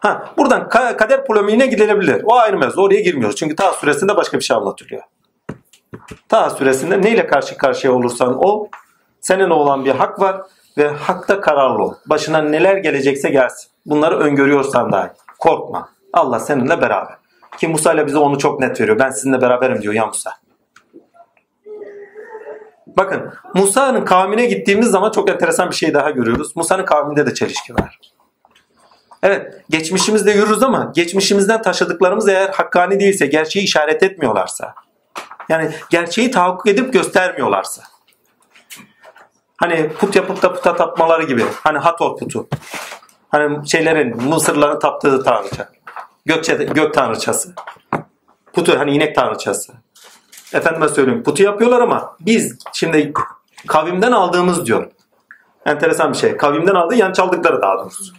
Ha, 0.00 0.34
buradan 0.38 0.68
kader 0.68 1.26
polemiğine 1.26 1.66
gidilebilir. 1.66 2.22
O 2.24 2.34
ayrı 2.34 2.58
mevzu. 2.58 2.82
Oraya 2.82 3.00
girmiyoruz. 3.00 3.36
Çünkü 3.36 3.56
ta 3.56 3.72
süresinde 3.72 4.16
başka 4.16 4.38
bir 4.38 4.44
şey 4.44 4.56
anlatılıyor. 4.56 5.02
Ta 6.28 6.50
süresinde 6.50 7.02
neyle 7.02 7.26
karşı 7.26 7.56
karşıya 7.56 7.92
olursan 7.92 8.44
ol, 8.44 8.66
senin 9.20 9.50
olan 9.50 9.84
bir 9.84 9.90
hak 9.90 10.20
var 10.20 10.42
ve 10.78 10.88
hakta 10.88 11.40
kararlı 11.40 11.82
ol. 11.82 11.94
Başına 12.06 12.38
neler 12.38 12.76
gelecekse 12.76 13.30
gelsin. 13.30 13.70
Bunları 13.86 14.18
öngörüyorsan 14.18 14.92
dahi. 14.92 15.10
Korkma. 15.38 15.88
Allah 16.12 16.40
seninle 16.40 16.80
beraber. 16.80 17.16
Ki 17.58 17.68
Musa 17.68 17.92
ile 17.92 18.06
bize 18.06 18.18
onu 18.18 18.38
çok 18.38 18.60
net 18.60 18.80
veriyor. 18.80 18.98
Ben 18.98 19.10
sizinle 19.10 19.40
beraberim 19.40 19.82
diyor 19.82 19.94
ya 19.94 20.06
Musa. 20.06 20.30
Bakın 22.86 23.32
Musa'nın 23.54 24.04
kavmine 24.04 24.46
gittiğimiz 24.46 24.90
zaman 24.90 25.10
çok 25.10 25.30
enteresan 25.30 25.70
bir 25.70 25.74
şey 25.74 25.94
daha 25.94 26.10
görüyoruz. 26.10 26.56
Musa'nın 26.56 26.84
kavminde 26.84 27.26
de 27.26 27.34
çelişki 27.34 27.74
var. 27.74 27.98
Evet 29.22 29.62
geçmişimizde 29.70 30.30
yürürüz 30.30 30.62
ama 30.62 30.92
geçmişimizden 30.94 31.62
taşıdıklarımız 31.62 32.28
eğer 32.28 32.48
hakkani 32.48 33.00
değilse, 33.00 33.26
gerçeği 33.26 33.64
işaret 33.64 34.02
etmiyorlarsa, 34.02 34.74
yani 35.48 35.70
gerçeği 35.90 36.30
tahakkuk 36.30 36.66
edip 36.66 36.92
göstermiyorlarsa, 36.92 37.82
hani 39.56 39.88
put 39.88 40.16
yapıp 40.16 40.42
da 40.42 40.52
puta 40.52 40.76
tapmaları 40.76 41.22
gibi, 41.22 41.44
hani 41.62 41.78
Hator 41.78 42.16
putu, 42.16 42.48
hani 43.28 43.68
şeylerin, 43.68 44.22
Mısırların 44.22 44.78
taptığı 44.78 45.24
tanrıça, 45.24 45.68
Gökçe, 46.26 46.54
gök 46.54 46.94
tanrıçası, 46.94 47.54
putu 48.52 48.78
hani 48.78 48.90
inek 48.90 49.14
tanrıçası. 49.14 49.72
Efendime 50.52 50.88
söyleyeyim 50.88 51.22
putu 51.22 51.42
yapıyorlar 51.42 51.80
ama 51.80 52.16
biz 52.20 52.58
şimdi 52.72 53.12
kavimden 53.66 54.12
aldığımız 54.12 54.66
diyor. 54.66 54.90
Enteresan 55.66 56.12
bir 56.12 56.18
şey. 56.18 56.36
Kavimden 56.36 56.74
aldığı 56.74 56.94
yan 56.94 57.12
çaldıkları 57.12 57.62
daha 57.62 57.78
doğrusu. 57.78 58.14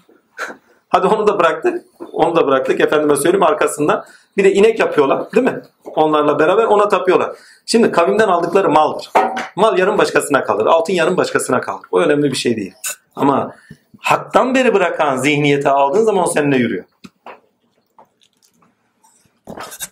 Hadi 0.89 1.07
onu 1.07 1.27
da 1.27 1.39
bıraktık. 1.39 1.85
Onu 2.11 2.35
da 2.35 2.47
bıraktık. 2.47 2.79
Efendime 2.79 3.15
söyleyeyim 3.15 3.43
arkasından. 3.43 4.05
Bir 4.37 4.43
de 4.43 4.53
inek 4.53 4.79
yapıyorlar 4.79 5.31
değil 5.31 5.45
mi? 5.45 5.61
Onlarla 5.85 6.39
beraber 6.39 6.63
ona 6.63 6.87
tapıyorlar. 6.87 7.31
Şimdi 7.65 7.91
kavimden 7.91 8.27
aldıkları 8.27 8.69
maldır. 8.69 9.11
Mal 9.55 9.77
yarın 9.77 9.97
başkasına 9.97 10.43
kalır. 10.43 10.65
Altın 10.65 10.93
yarın 10.93 11.17
başkasına 11.17 11.61
kalır. 11.61 11.81
O 11.91 11.99
önemli 11.99 12.31
bir 12.31 12.37
şey 12.37 12.55
değil. 12.55 12.73
Ama 13.15 13.55
haktan 13.99 14.55
beri 14.55 14.73
bırakan 14.73 15.17
zihniyeti 15.17 15.69
aldığın 15.69 16.03
zaman 16.03 16.23
o 16.23 16.27
seninle 16.27 16.57
yürüyor. 16.57 16.85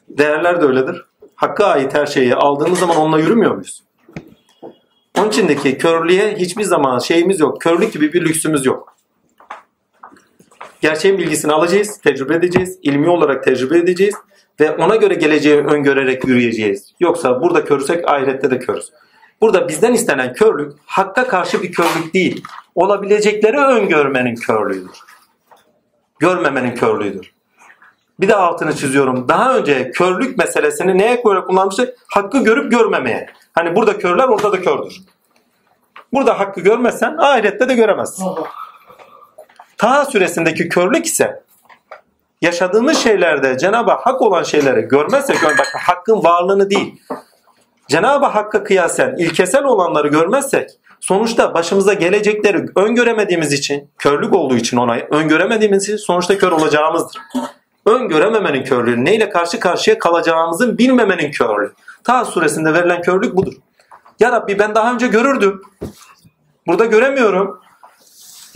Değerler 0.10 0.62
de 0.62 0.65
öyledir. 0.65 1.06
Hakka 1.36 1.65
ait 1.65 1.93
her 1.93 2.06
şeyi 2.06 2.36
aldığımız 2.36 2.80
zaman 2.80 2.97
onunla 2.97 3.19
yürümüyor 3.19 3.52
muyuz? 3.52 3.84
Onun 5.19 5.30
içindeki 5.30 5.78
körlüğe 5.78 6.36
hiçbir 6.36 6.63
zaman 6.63 7.00
şeyimiz 7.00 7.39
yok. 7.39 7.62
Körlük 7.62 7.93
gibi 7.93 8.13
bir 8.13 8.21
lüksümüz 8.21 8.65
yok. 8.65 8.96
Gerçeğin 10.82 11.18
bilgisini 11.18 11.54
alacağız, 11.54 12.02
tecrübe 12.02 12.36
edeceğiz, 12.36 12.80
ilmi 12.82 13.10
olarak 13.10 13.44
tecrübe 13.44 13.78
edeceğiz 13.78 14.15
ve 14.60 14.71
ona 14.71 14.96
göre 14.96 15.13
geleceği 15.13 15.58
öngörerek 15.58 16.28
yürüyeceğiz. 16.28 16.94
Yoksa 17.00 17.42
burada 17.42 17.65
körüsek 17.65 18.10
ahirette 18.10 18.52
de 18.52 18.60
körüz. 18.60 18.92
Burada 19.42 19.67
bizden 19.67 19.94
istenen 19.94 20.34
körlük 20.34 20.73
hakka 20.86 21.28
karşı 21.28 21.63
bir 21.63 21.71
körlük 21.71 22.13
değil. 22.13 22.44
Olabilecekleri 22.75 23.58
öngörmenin 23.58 24.36
körlüğüdür. 24.36 25.00
Görmemenin 26.19 26.75
körlüğüdür. 26.75 27.34
Bir 28.19 28.28
de 28.28 28.36
altını 28.36 28.75
çiziyorum. 28.75 29.28
Daha 29.28 29.58
önce 29.58 29.92
körlük 29.92 30.38
meselesini 30.38 30.98
neye 30.98 31.15
göre 31.15 31.42
kullanmıştık? 31.42 31.98
Hakkı 32.08 32.44
görüp 32.44 32.71
görmemeye. 32.71 33.30
Hani 33.54 33.75
burada 33.75 33.98
körler 33.98 34.28
orada 34.28 34.52
da 34.52 34.62
kördür. 34.62 35.02
Burada 36.13 36.40
hakkı 36.40 36.62
görmezsen 36.62 37.17
ahirette 37.17 37.69
de 37.69 37.73
göremezsin. 37.73 38.25
Taha 39.78 40.06
süresindeki 40.06 40.69
körlük 40.69 41.06
ise 41.06 41.44
yaşadığımız 42.42 42.98
şeylerde 42.98 43.58
Cenab-ı 43.58 43.92
Hak 43.92 44.21
olan 44.21 44.44
şeyleri 44.44 44.82
görmezsek, 44.82 45.38
bak 45.44 45.67
hakkın 45.73 46.23
varlığını 46.23 46.69
değil, 46.69 47.02
Cenab-ı 47.88 48.25
Hakk'a 48.25 48.63
kıyasen 48.63 49.15
ilkesel 49.17 49.63
olanları 49.63 50.08
görmezsek 50.08 50.69
sonuçta 51.00 51.54
başımıza 51.54 51.94
gelecekleri 51.94 52.65
öngöremediğimiz 52.75 53.54
için, 53.54 53.90
körlük 53.98 54.34
olduğu 54.34 54.56
için 54.56 54.78
ona 54.78 54.96
öngöremediğimiz 54.96 55.84
için 55.84 55.98
sonuçta 55.98 56.38
kör 56.38 56.52
olacağımızdır. 56.52 57.21
Öngörememenin 57.86 58.63
körlüğü, 58.63 59.06
neyle 59.06 59.30
karşı 59.30 59.60
karşıya 59.60 60.00
kalacağımızın 60.00 60.78
bilmemenin 60.78 61.32
körlüğü. 61.32 61.73
Ta 62.04 62.25
suresinde 62.25 62.73
verilen 62.73 63.02
körlük 63.02 63.36
budur. 63.36 63.54
Ya 64.19 64.32
Rabbi 64.32 64.60
ben 64.60 64.75
daha 64.75 64.94
önce 64.94 65.08
görürdüm. 65.08 65.62
Burada 66.67 66.86
göremiyorum. 66.86 67.62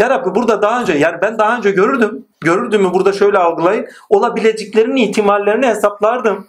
Ya 0.02 0.10
Rabbi 0.10 0.36
burada 0.36 0.62
daha 0.62 0.82
önce 0.82 0.94
yani 0.94 1.22
ben 1.22 1.40
daha 1.40 1.58
önce 1.58 1.72
görürdüm. 1.72 2.26
Görürdümü 2.40 2.94
burada 2.94 3.14
şöyle 3.14 3.38
algılayın. 3.38 3.88
Olabileceklerinin 4.10 4.96
ihtimallerini 4.96 5.68
hesaplardım. 5.68 6.48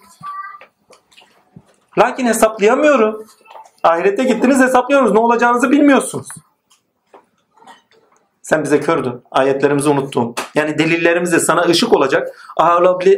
Lakin 1.98 2.26
hesaplayamıyorum. 2.26 3.26
Ahirette 3.82 4.24
gittiniz 4.24 4.60
hesaplıyorsunuz. 4.60 5.12
Ne 5.12 5.18
olacağınızı 5.18 5.70
bilmiyorsunuz. 5.70 6.26
Sen 8.42 8.64
bize 8.64 8.80
kördün. 8.80 9.22
Ayetlerimizi 9.30 9.88
unuttun. 9.88 10.34
Yani 10.54 10.78
delillerimize 10.78 11.40
sana 11.40 11.62
ışık 11.62 11.92
olacak. 11.92 12.52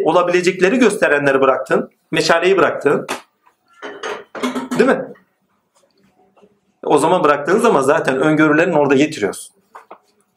Olabilecekleri 0.04 0.78
gösterenleri 0.78 1.40
bıraktın. 1.40 1.90
Meşaleyi 2.10 2.56
bıraktın. 2.56 3.06
Değil 4.78 4.90
mi? 4.90 5.04
O 6.84 6.98
zaman 6.98 7.24
bıraktığın 7.24 7.58
zaman 7.58 7.80
zaten 7.80 8.18
öngörülerini 8.20 8.78
orada 8.78 8.94
getiriyorsun. 8.94 9.53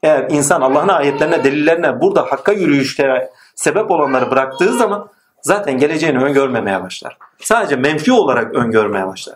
Eğer 0.03 0.27
insan 0.29 0.61
Allah'ın 0.61 0.87
ayetlerine, 0.87 1.43
delillerine 1.43 2.01
burada 2.01 2.21
hakka 2.21 2.51
yürüyüşlere 2.51 3.29
sebep 3.55 3.91
olanları 3.91 4.31
bıraktığı 4.31 4.73
zaman 4.73 5.09
zaten 5.41 5.77
geleceğini 5.77 6.23
öngörmemeye 6.23 6.83
başlar. 6.83 7.17
Sadece 7.41 7.75
menfi 7.75 8.11
olarak 8.11 8.55
öngörmeye 8.55 9.07
başlar. 9.07 9.35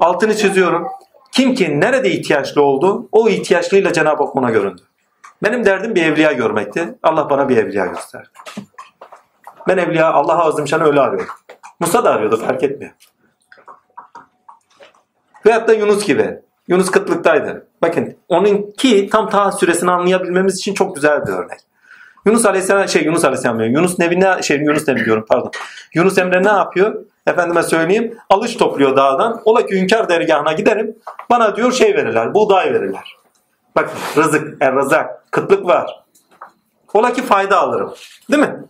Altını 0.00 0.36
çiziyorum. 0.36 0.88
Kim 1.32 1.54
ki 1.54 1.80
nerede 1.80 2.10
ihtiyaçlı 2.10 2.62
oldu 2.62 3.08
o 3.12 3.28
ihtiyaçlıyla 3.28 3.92
Cenab-ı 3.92 4.24
Hak 4.24 4.36
ona 4.36 4.50
göründü. 4.50 4.82
Benim 5.42 5.64
derdim 5.64 5.94
bir 5.94 6.02
evliya 6.02 6.32
görmekti. 6.32 6.98
Allah 7.02 7.30
bana 7.30 7.48
bir 7.48 7.56
evliya 7.56 7.86
gösterdi. 7.86 8.28
Ben 9.68 9.78
evliya 9.78 10.12
Allah 10.12 10.44
Azimşan'ı 10.44 10.84
öyle 10.84 11.00
arıyorum. 11.00 11.34
Musa 11.80 12.04
da 12.04 12.10
arıyordu 12.10 12.36
fark 12.36 12.62
etmiyor. 12.62 12.92
Veyahut 15.46 15.68
da 15.68 15.72
Yunus 15.72 16.06
gibi. 16.06 16.40
Yunus 16.68 16.90
kıtlıktaydı. 16.90 17.66
Bakın 17.82 18.16
onunki 18.28 19.08
tam 19.08 19.30
ta 19.30 19.52
süresini 19.52 19.90
anlayabilmemiz 19.90 20.58
için 20.58 20.74
çok 20.74 20.94
güzel 20.94 21.26
bir 21.26 21.32
örnek. 21.32 21.58
Yunus 22.26 22.46
Aleyhisselam 22.46 22.88
şey 22.88 23.04
Yunus 23.04 23.24
Aleyhisselam 23.24 23.58
diyor. 23.58 23.70
Yunus 23.70 23.98
Nebi 23.98 24.20
ne 24.20 24.42
şey 24.42 24.58
Yunus 24.58 24.88
Nebi 24.88 25.04
diyorum 25.04 25.24
pardon. 25.28 25.50
Yunus 25.94 26.18
Emre 26.18 26.42
ne 26.42 26.48
yapıyor? 26.48 27.04
Efendime 27.26 27.62
söyleyeyim 27.62 28.18
alış 28.30 28.56
topluyor 28.56 28.96
dağdan. 28.96 29.42
Ola 29.44 29.66
ki 29.66 29.80
hünkâr 29.80 30.08
dergahına 30.08 30.52
giderim. 30.52 30.96
Bana 31.30 31.56
diyor 31.56 31.72
şey 31.72 31.96
verirler. 31.96 32.34
Buğday 32.34 32.74
verirler. 32.74 33.16
Bakın 33.76 33.98
rızık, 34.16 34.56
er 34.60 34.74
rızak, 34.74 35.32
kıtlık 35.32 35.66
var. 35.66 36.04
Ola 36.94 37.12
ki 37.12 37.22
fayda 37.22 37.60
alırım. 37.60 37.94
Değil 38.30 38.42
mi? 38.42 38.64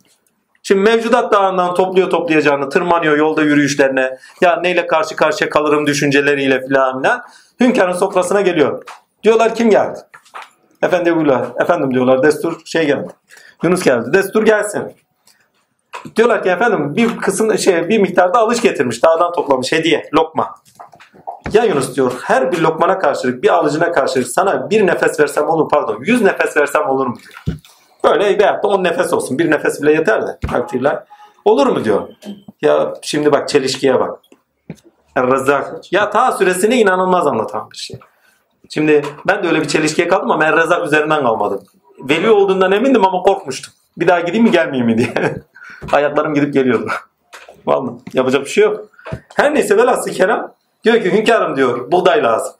Şimdi 0.62 0.80
mevcudat 0.80 1.32
dağından 1.32 1.74
topluyor 1.74 2.10
toplayacağını, 2.10 2.68
tırmanıyor 2.68 3.16
yolda 3.16 3.42
yürüyüşlerine. 3.42 4.18
Ya 4.40 4.60
neyle 4.60 4.86
karşı 4.86 5.16
karşıya 5.16 5.50
kalırım 5.50 5.86
düşünceleriyle 5.86 6.66
filan. 6.66 7.04
Hünkârın 7.60 7.92
sofrasına 7.92 8.40
geliyor. 8.40 8.82
Diyorlar 9.22 9.54
kim 9.54 9.70
geldi? 9.70 9.98
Efendi 10.82 11.16
buyurlar. 11.16 11.46
Efendim 11.60 11.94
diyorlar 11.94 12.22
destur 12.22 12.60
şey 12.64 12.86
geldi. 12.86 13.08
Yunus 13.62 13.82
geldi. 13.82 14.12
Destur 14.12 14.44
gelsin. 14.44 14.92
Diyorlar 16.16 16.42
ki 16.42 16.48
efendim 16.48 16.96
bir 16.96 17.16
kısım 17.16 17.58
şey 17.58 17.88
bir 17.88 17.98
miktarda 17.98 18.38
alış 18.38 18.60
getirmiş. 18.60 19.02
Dağdan 19.04 19.32
toplamış 19.32 19.72
hediye, 19.72 20.10
lokma. 20.14 20.54
Ya 21.52 21.64
Yunus 21.64 21.96
diyor 21.96 22.12
her 22.22 22.52
bir 22.52 22.58
lokmana 22.58 22.98
karşılık 22.98 23.42
bir 23.42 23.48
alıcına 23.48 23.92
karşılık 23.92 24.28
sana 24.28 24.70
bir 24.70 24.86
nefes 24.86 25.20
versem 25.20 25.48
olur 25.48 25.68
pardon 25.68 25.98
yüz 26.00 26.22
nefes 26.22 26.56
versem 26.56 26.88
olur 26.88 27.06
mu 27.06 27.16
diyor. 27.16 27.58
Böyle 28.04 28.38
veyahut 28.38 28.64
da 28.64 28.68
on 28.68 28.84
nefes 28.84 29.12
olsun 29.12 29.38
bir 29.38 29.50
nefes 29.50 29.82
bile 29.82 29.92
yeter 29.92 30.26
de 30.26 30.38
takdirler. 30.50 31.04
Olur 31.44 31.66
mu 31.66 31.84
diyor. 31.84 32.08
Ya 32.62 32.94
şimdi 33.02 33.32
bak 33.32 33.48
çelişkiye 33.48 34.00
bak. 34.00 34.18
Er-Rezzak. 35.16 35.92
Ya 35.92 36.10
ta 36.10 36.32
süresini 36.32 36.74
inanılmaz 36.74 37.26
anlatan 37.26 37.70
bir 37.70 37.76
şey. 37.76 37.98
Şimdi 38.68 39.02
ben 39.26 39.42
de 39.42 39.48
öyle 39.48 39.60
bir 39.60 39.68
çelişkiye 39.68 40.08
kaldım 40.08 40.30
ama 40.30 40.44
Er-Rezzak 40.44 40.86
üzerinden 40.86 41.22
kalmadım. 41.22 41.64
Veli 41.98 42.30
olduğundan 42.30 42.72
emindim 42.72 43.04
ama 43.04 43.22
korkmuştum. 43.22 43.74
Bir 43.96 44.08
daha 44.08 44.20
gideyim 44.20 44.44
mi 44.44 44.50
gelmeyeyim 44.50 44.86
mi 44.86 44.98
diye. 44.98 45.34
Ayaklarım 45.92 46.34
gidip 46.34 46.54
geliyordu. 46.54 46.90
Vallahi 47.66 47.94
yapacak 48.12 48.44
bir 48.44 48.50
şey 48.50 48.64
yok. 48.64 48.88
Her 49.34 49.54
neyse 49.54 49.76
velhasıl 49.76 50.10
kelam 50.10 50.52
diyor 50.84 51.02
ki 51.02 51.12
hünkârım 51.12 51.56
diyor 51.56 51.92
buğday 51.92 52.22
lazım. 52.22 52.52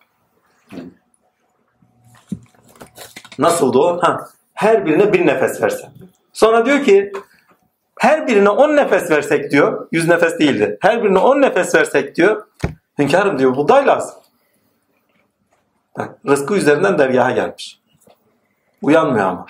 Nasıldı 3.38 3.78
o? 3.78 3.98
Ha, 4.02 4.28
her 4.55 4.86
birine 4.86 5.12
bir 5.12 5.26
nefes 5.26 5.62
versen. 5.62 5.90
Sonra 6.32 6.66
diyor 6.66 6.84
ki 6.84 7.12
her 8.05 8.26
birine 8.26 8.50
on 8.50 8.76
nefes 8.76 9.11
versek 9.11 9.50
diyor. 9.50 9.88
Yüz 9.92 10.09
nefes 10.09 10.38
değildi. 10.38 10.78
Her 10.80 11.02
birine 11.02 11.18
on 11.18 11.40
nefes 11.40 11.74
versek 11.74 12.16
diyor. 12.16 12.42
Hünkârım 12.98 13.38
diyor 13.38 13.57
buğday 13.57 13.86
lazım. 13.86 14.14
Bak, 15.98 16.11
rızkı 16.28 16.55
üzerinden 16.55 16.98
dergaha 16.98 17.30
gelmiş. 17.30 17.80
Uyanmıyor 18.82 19.26
ama. 19.26 19.46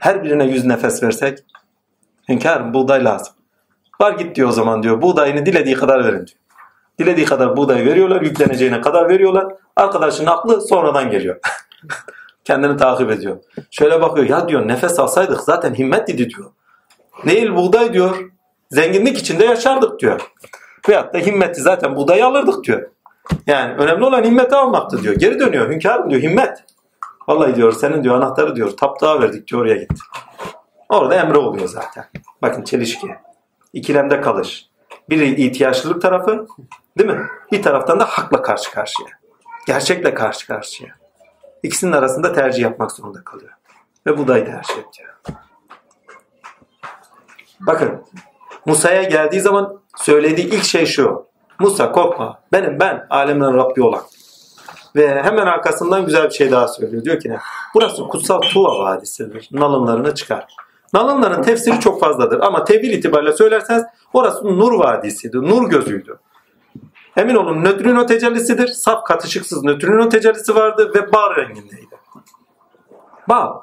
Her 0.00 0.24
birine 0.24 0.44
yüz 0.44 0.64
nefes 0.64 1.02
versek 1.02 1.38
hünkârım 2.28 2.74
buğday 2.74 3.04
lazım. 3.04 3.34
Var 4.00 4.12
git 4.12 4.36
diyor 4.36 4.48
o 4.48 4.52
zaman 4.52 4.82
diyor. 4.82 5.02
Buğdayını 5.02 5.46
dilediği 5.46 5.74
kadar 5.74 6.04
verin 6.04 6.26
diyor. 6.26 6.38
Dilediği 6.98 7.26
kadar 7.26 7.56
buğday 7.56 7.86
veriyorlar. 7.86 8.22
Yükleneceğine 8.22 8.80
kadar 8.80 9.08
veriyorlar. 9.08 9.46
Arkadaşın 9.76 10.26
aklı 10.26 10.60
sonradan 10.60 11.10
geliyor. 11.10 11.40
Kendini 12.44 12.76
takip 12.76 13.10
ediyor. 13.10 13.36
Şöyle 13.70 14.00
bakıyor. 14.00 14.28
Ya 14.28 14.48
diyor 14.48 14.68
nefes 14.68 14.98
alsaydık 14.98 15.40
zaten 15.40 15.74
himmet 15.74 16.08
diyor. 16.18 16.52
Değil 17.26 17.54
buğday 17.54 17.92
diyor. 17.92 18.30
Zenginlik 18.70 19.18
içinde 19.18 19.44
yaşardık 19.44 20.00
diyor. 20.00 20.20
Veyahut 20.88 21.14
da 21.14 21.18
himmeti 21.18 21.60
zaten 21.60 21.96
buğdayı 21.96 22.26
alırdık 22.26 22.64
diyor. 22.64 22.90
Yani 23.46 23.74
önemli 23.74 24.04
olan 24.04 24.24
himmeti 24.24 24.54
almaktı 24.54 25.02
diyor. 25.02 25.14
Geri 25.14 25.40
dönüyor. 25.40 25.70
Hünkârım 25.70 26.10
diyor 26.10 26.22
himmet. 26.22 26.64
Vallahi 27.28 27.54
diyor 27.54 27.72
senin 27.72 28.04
diyor 28.04 28.16
anahtarı 28.16 28.56
diyor 28.56 28.70
taptağa 28.70 29.20
verdik 29.20 29.48
diyor 29.48 29.62
oraya 29.62 29.76
git. 29.76 29.92
Orada 30.88 31.14
emre 31.14 31.38
oluyor 31.38 31.68
zaten. 31.68 32.04
Bakın 32.42 32.62
çelişki. 32.62 33.14
İkilemde 33.72 34.20
kalış. 34.20 34.68
Biri 35.10 35.42
ihtiyaçlılık 35.42 36.02
tarafı 36.02 36.46
değil 36.98 37.10
mi? 37.10 37.26
Bir 37.52 37.62
taraftan 37.62 38.00
da 38.00 38.04
hakla 38.04 38.42
karşı 38.42 38.70
karşıya. 38.70 39.08
Gerçekle 39.66 40.14
karşı 40.14 40.46
karşıya. 40.46 40.90
İkisinin 41.62 41.92
arasında 41.92 42.32
tercih 42.32 42.62
yapmak 42.62 42.92
zorunda 42.92 43.24
kalıyor. 43.24 43.52
Ve 44.06 44.18
budayı 44.18 44.44
tercih 44.44 44.74
ediyor. 44.74 45.14
Bakın 47.66 48.04
Musa'ya 48.66 49.02
geldiği 49.02 49.40
zaman 49.40 49.80
söylediği 49.96 50.46
ilk 50.46 50.64
şey 50.64 50.86
şu. 50.86 51.26
Musa 51.58 51.92
korkma 51.92 52.38
benim 52.52 52.80
ben 52.80 53.06
alemden 53.10 53.56
Rabbi 53.56 53.82
olan. 53.82 54.02
Ve 54.96 55.22
hemen 55.22 55.46
arkasından 55.46 56.06
güzel 56.06 56.24
bir 56.24 56.34
şey 56.34 56.50
daha 56.50 56.68
söylüyor. 56.68 57.04
Diyor 57.04 57.20
ki 57.20 57.30
ne? 57.30 57.38
Burası 57.74 58.02
kutsal 58.02 58.40
Tuva 58.40 58.78
Vadisi'dir. 58.78 59.48
Nalınlarını 59.52 60.14
çıkar. 60.14 60.46
Nalınların 60.92 61.42
tefsiri 61.42 61.80
çok 61.80 62.00
fazladır 62.00 62.40
ama 62.40 62.64
tevil 62.64 62.90
itibariyle 62.90 63.32
söylerseniz 63.32 63.84
orası 64.12 64.44
Nur 64.44 64.72
Vadisi'dir. 64.72 65.38
Nur 65.38 65.70
gözüydü. 65.70 66.18
Emin 67.16 67.34
olun 67.34 67.64
nötrino 67.64 68.06
tecellisidir. 68.06 68.66
Saf 68.66 69.04
katışıksız 69.04 69.64
nötrino 69.64 70.08
tecellisi 70.08 70.54
vardı 70.54 70.92
ve 70.94 71.12
bal 71.12 71.36
rengindeydi. 71.36 71.98
Bal. 73.28 73.54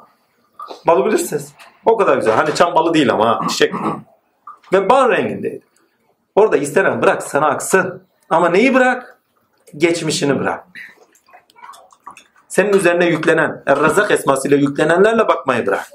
Balı 0.88 1.06
bilirsiniz. 1.06 1.54
O 1.86 1.97
kadar 1.97 2.17
güzel. 2.17 2.36
Hani 2.36 2.55
çam 2.55 2.75
balı 2.75 2.93
değil 2.93 3.11
ama 3.11 3.29
ha, 3.29 3.47
çiçek. 3.49 3.73
Ve 4.73 4.89
bal 4.89 5.09
rengindeydi. 5.09 5.61
Orada 6.36 6.57
istenen 6.57 7.01
bırak 7.01 7.23
sana 7.23 7.47
aksın. 7.47 8.03
Ama 8.29 8.49
neyi 8.49 8.73
bırak? 8.73 9.19
Geçmişini 9.77 10.39
bırak. 10.39 10.63
Senin 12.47 12.73
üzerine 12.73 13.05
yüklenen, 13.05 13.63
Er-Razak 13.65 14.11
esmasıyla 14.11 14.57
yüklenenlerle 14.57 15.27
bakmayı 15.27 15.67
bırak. 15.67 15.88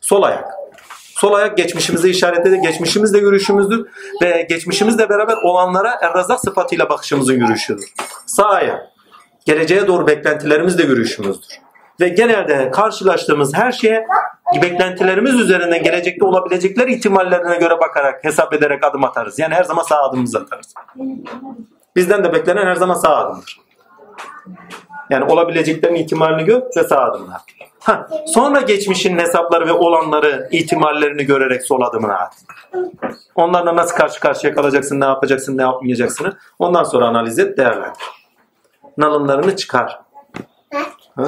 Sol 0.00 0.22
ayak. 0.22 0.44
Sol 0.92 1.32
ayak 1.32 1.56
geçmişimizi 1.56 2.10
işaretledi. 2.10 2.60
Geçmişimizle 2.60 3.18
yürüyüşümüzdür. 3.18 3.86
Ve 4.22 4.46
geçmişimizle 4.48 5.08
beraber 5.08 5.36
olanlara 5.36 5.98
Er-Razak 6.02 6.40
sıfatıyla 6.40 6.88
bakışımızın 6.90 7.34
yürüyüşüdür. 7.34 7.92
Sağ 8.26 8.48
ayak. 8.48 8.80
Geleceğe 9.44 9.86
doğru 9.86 10.06
beklentilerimizle 10.06 10.82
yürüyüşümüzdür. 10.82 11.65
Ve 12.00 12.08
genelde 12.08 12.70
karşılaştığımız 12.70 13.54
her 13.54 13.72
şeye 13.72 14.06
beklentilerimiz 14.62 15.34
üzerinden 15.34 15.82
gelecekte 15.82 16.24
olabilecekler 16.24 16.88
ihtimallerine 16.88 17.56
göre 17.56 17.80
bakarak, 17.80 18.24
hesap 18.24 18.52
ederek 18.52 18.84
adım 18.84 19.04
atarız. 19.04 19.38
Yani 19.38 19.54
her 19.54 19.64
zaman 19.64 19.82
sağ 19.82 20.02
adımımızı 20.02 20.38
atarız. 20.38 20.74
Bizden 21.96 22.24
de 22.24 22.32
beklenen 22.32 22.66
her 22.66 22.74
zaman 22.74 22.94
sağ 22.94 23.16
adımdır. 23.16 23.60
Yani 25.10 25.32
olabileceklerin 25.32 25.94
ihtimalini 25.94 26.44
gör 26.44 26.62
ve 26.76 26.84
sağ 26.84 27.00
adımlar. 27.00 27.40
Ha, 27.80 28.08
sonra 28.26 28.60
geçmişin 28.60 29.18
hesapları 29.18 29.66
ve 29.66 29.72
olanları, 29.72 30.48
ihtimallerini 30.52 31.24
görerek 31.24 31.62
sol 31.62 31.80
adımına 31.80 32.18
at. 32.18 32.34
Onlarla 33.34 33.76
nasıl 33.76 33.96
karşı 33.96 34.20
karşıya 34.20 34.54
kalacaksın, 34.54 35.00
ne 35.00 35.04
yapacaksın, 35.04 35.58
ne 35.58 35.62
yapmayacaksın. 35.62 36.38
Ondan 36.58 36.84
sonra 36.84 37.06
analiz 37.06 37.38
et, 37.38 37.58
değerlendir. 37.58 38.02
Nalınlarını 38.98 39.56
çıkar. 39.56 40.00
Ha? 41.16 41.24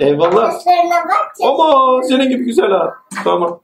Eyvallah. 0.00 0.54
Ama 1.42 2.00
senin 2.02 2.28
gibi 2.28 2.44
güzel 2.44 2.70
ha. 2.70 2.94
Tamam. 3.24 3.60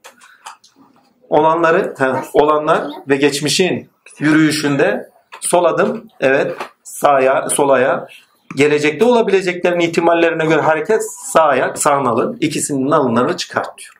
Olanları, 1.29 1.95
he, 1.97 2.13
olanlar 2.33 2.83
ve 3.09 3.15
geçmişin 3.15 3.89
yürüyüşünde 4.19 5.09
Sol 5.41 5.63
adım 5.65 6.07
evet 6.19 6.57
sağa 6.83 7.49
sol 7.49 7.69
ayağa. 7.69 8.07
Gelecekte 8.55 9.05
olabileceklerin 9.05 9.79
ihtimallerine 9.79 10.45
göre 10.45 10.61
hareket 10.61 11.01
sağ 11.11 11.43
ayak 11.43 11.77
sağ 11.77 12.03
nalın 12.03 12.37
ikisinin 12.39 12.89
nalınlarını 12.89 13.37
çıkartıyor. 13.37 13.93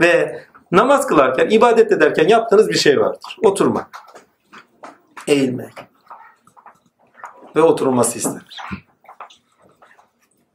Ve 0.00 0.42
namaz 0.72 1.06
kılarken, 1.06 1.48
ibadet 1.50 1.92
ederken 1.92 2.28
yaptığınız 2.28 2.68
bir 2.68 2.78
şey 2.78 3.00
vardır. 3.00 3.38
Oturmak. 3.44 3.88
Eğilmek. 5.28 5.72
Ve 7.56 7.62
oturulması 7.62 8.18
istenir. 8.18 8.58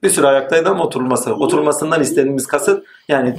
Bir 0.03 0.09
süre 0.09 0.27
ayaktaydı 0.27 0.69
ama 0.69 0.83
oturulması. 0.83 1.33
Oturulmasından 1.35 2.01
istediğimiz 2.01 2.47
kasıt 2.47 2.85
yani 3.07 3.35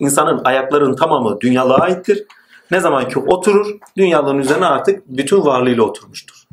insanın 0.00 0.40
ayaklarının 0.44 0.96
tamamı 0.96 1.40
dünyalığa 1.40 1.78
aittir. 1.78 2.26
Ne 2.70 2.80
zaman 2.80 3.08
ki 3.08 3.18
oturur, 3.18 3.66
dünyalığın 3.96 4.38
üzerine 4.38 4.66
artık 4.66 5.02
bütün 5.06 5.44
varlığıyla 5.44 5.82
oturmuştur. 5.82 6.44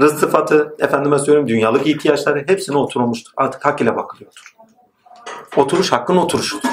Rızk 0.00 0.18
sıfatı, 0.18 0.76
efendime 0.78 1.18
söyleyeyim 1.18 1.48
dünyalık 1.48 1.86
ihtiyaçları 1.86 2.44
hepsine 2.46 2.76
oturulmuştur. 2.76 3.32
Artık 3.36 3.64
hak 3.64 3.80
ile 3.80 3.96
bakılıyordur. 3.96 4.56
Oturuş 5.56 5.92
hakkın 5.92 6.16
oturuşudur. 6.16 6.68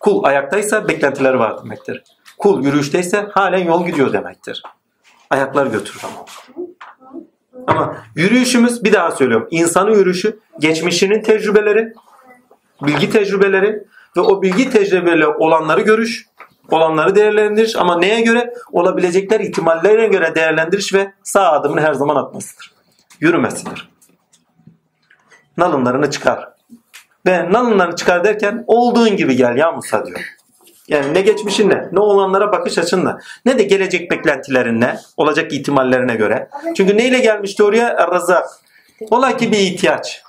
Kul 0.00 0.24
ayaktaysa 0.24 0.88
beklentileri 0.88 1.38
var 1.38 1.64
demektir. 1.64 2.02
Kul 2.38 2.64
yürüyüşteyse 2.64 3.28
halen 3.32 3.64
yol 3.64 3.86
gidiyor 3.86 4.12
demektir. 4.12 4.62
Ayaklar 5.30 5.66
götürür 5.66 6.02
ama. 6.04 6.24
Ama 7.68 7.96
yürüyüşümüz 8.14 8.84
bir 8.84 8.92
daha 8.92 9.10
söylüyorum. 9.10 9.48
İnsanın 9.50 9.90
yürüyüşü 9.90 10.38
geçmişinin 10.58 11.22
tecrübeleri, 11.22 11.92
bilgi 12.82 13.10
tecrübeleri 13.10 13.84
ve 14.16 14.20
o 14.20 14.42
bilgi 14.42 14.70
tecrübeleri 14.70 15.26
olanları 15.26 15.80
görüş, 15.80 16.26
olanları 16.70 17.14
değerlendiriş 17.14 17.76
ama 17.76 17.98
neye 17.98 18.20
göre? 18.20 18.54
Olabilecekler 18.72 19.40
ihtimallerine 19.40 20.06
göre 20.06 20.34
değerlendiriş 20.34 20.94
ve 20.94 21.12
sağ 21.22 21.52
adımını 21.52 21.80
her 21.80 21.94
zaman 21.94 22.16
atmasıdır. 22.16 22.72
Yürümesidir. 23.20 23.90
Nalınlarını 25.56 26.10
çıkar. 26.10 26.48
Ve 27.26 27.52
nalınlarını 27.52 27.96
çıkar 27.96 28.24
derken 28.24 28.64
olduğun 28.66 29.16
gibi 29.16 29.36
gel 29.36 29.56
ya 29.56 29.72
Musa 29.72 30.06
diyor. 30.06 30.20
Yani 30.88 31.14
ne 31.14 31.20
geçmişinle, 31.20 31.88
ne 31.92 32.00
olanlara 32.00 32.52
bakış 32.52 32.78
açınla, 32.78 33.18
ne 33.44 33.58
de 33.58 33.62
gelecek 33.62 34.10
beklentilerinle, 34.10 34.98
olacak 35.16 35.52
ihtimallerine 35.52 36.14
göre. 36.14 36.48
Çünkü 36.76 36.96
neyle 36.96 37.18
gelmişti 37.18 37.62
oraya? 37.62 38.10
Rızak. 38.14 38.48
Ola 39.10 39.36
ki 39.36 39.52
bir 39.52 39.58
ihtiyaç. 39.58 40.22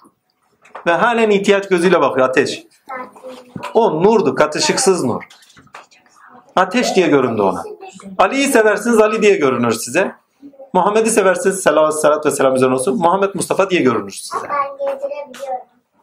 Ve 0.87 0.91
halen 0.91 1.29
ihtiyaç 1.29 1.69
gözüyle 1.69 2.01
bakıyor 2.01 2.29
ateş. 2.29 2.63
O 3.73 4.03
nurdu, 4.03 4.35
katışıksız 4.35 5.03
nur. 5.03 5.23
Ateş 6.55 6.95
diye 6.95 7.07
göründü 7.07 7.41
ona. 7.41 7.63
Ali'yi 8.17 8.47
seversiniz 8.47 8.99
Ali 8.99 9.21
diye 9.21 9.35
görünür 9.35 9.71
size. 9.71 10.15
Muhammed'i 10.73 11.09
seversiniz 11.11 11.59
selavat, 11.59 12.01
salat 12.01 12.25
ve 12.25 12.31
selam 12.31 12.55
üzerine 12.55 12.73
olsun. 12.75 12.97
Muhammed 12.97 13.29
Mustafa 13.33 13.69
diye 13.69 13.81
görünür 13.81 14.11
size. 14.11 14.37
Ben. 14.43 14.99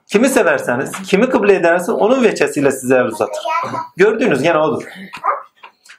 Kimi 0.07 0.29
severseniz, 0.29 0.93
kimi 1.03 1.29
kıble 1.29 1.55
ederseniz 1.55 2.01
onun 2.01 2.23
veçesiyle 2.23 2.71
size 2.71 2.95
el 2.95 3.05
uzatır. 3.05 3.43
Gördüğünüz 3.97 4.43
gene 4.43 4.59
odur. 4.59 4.83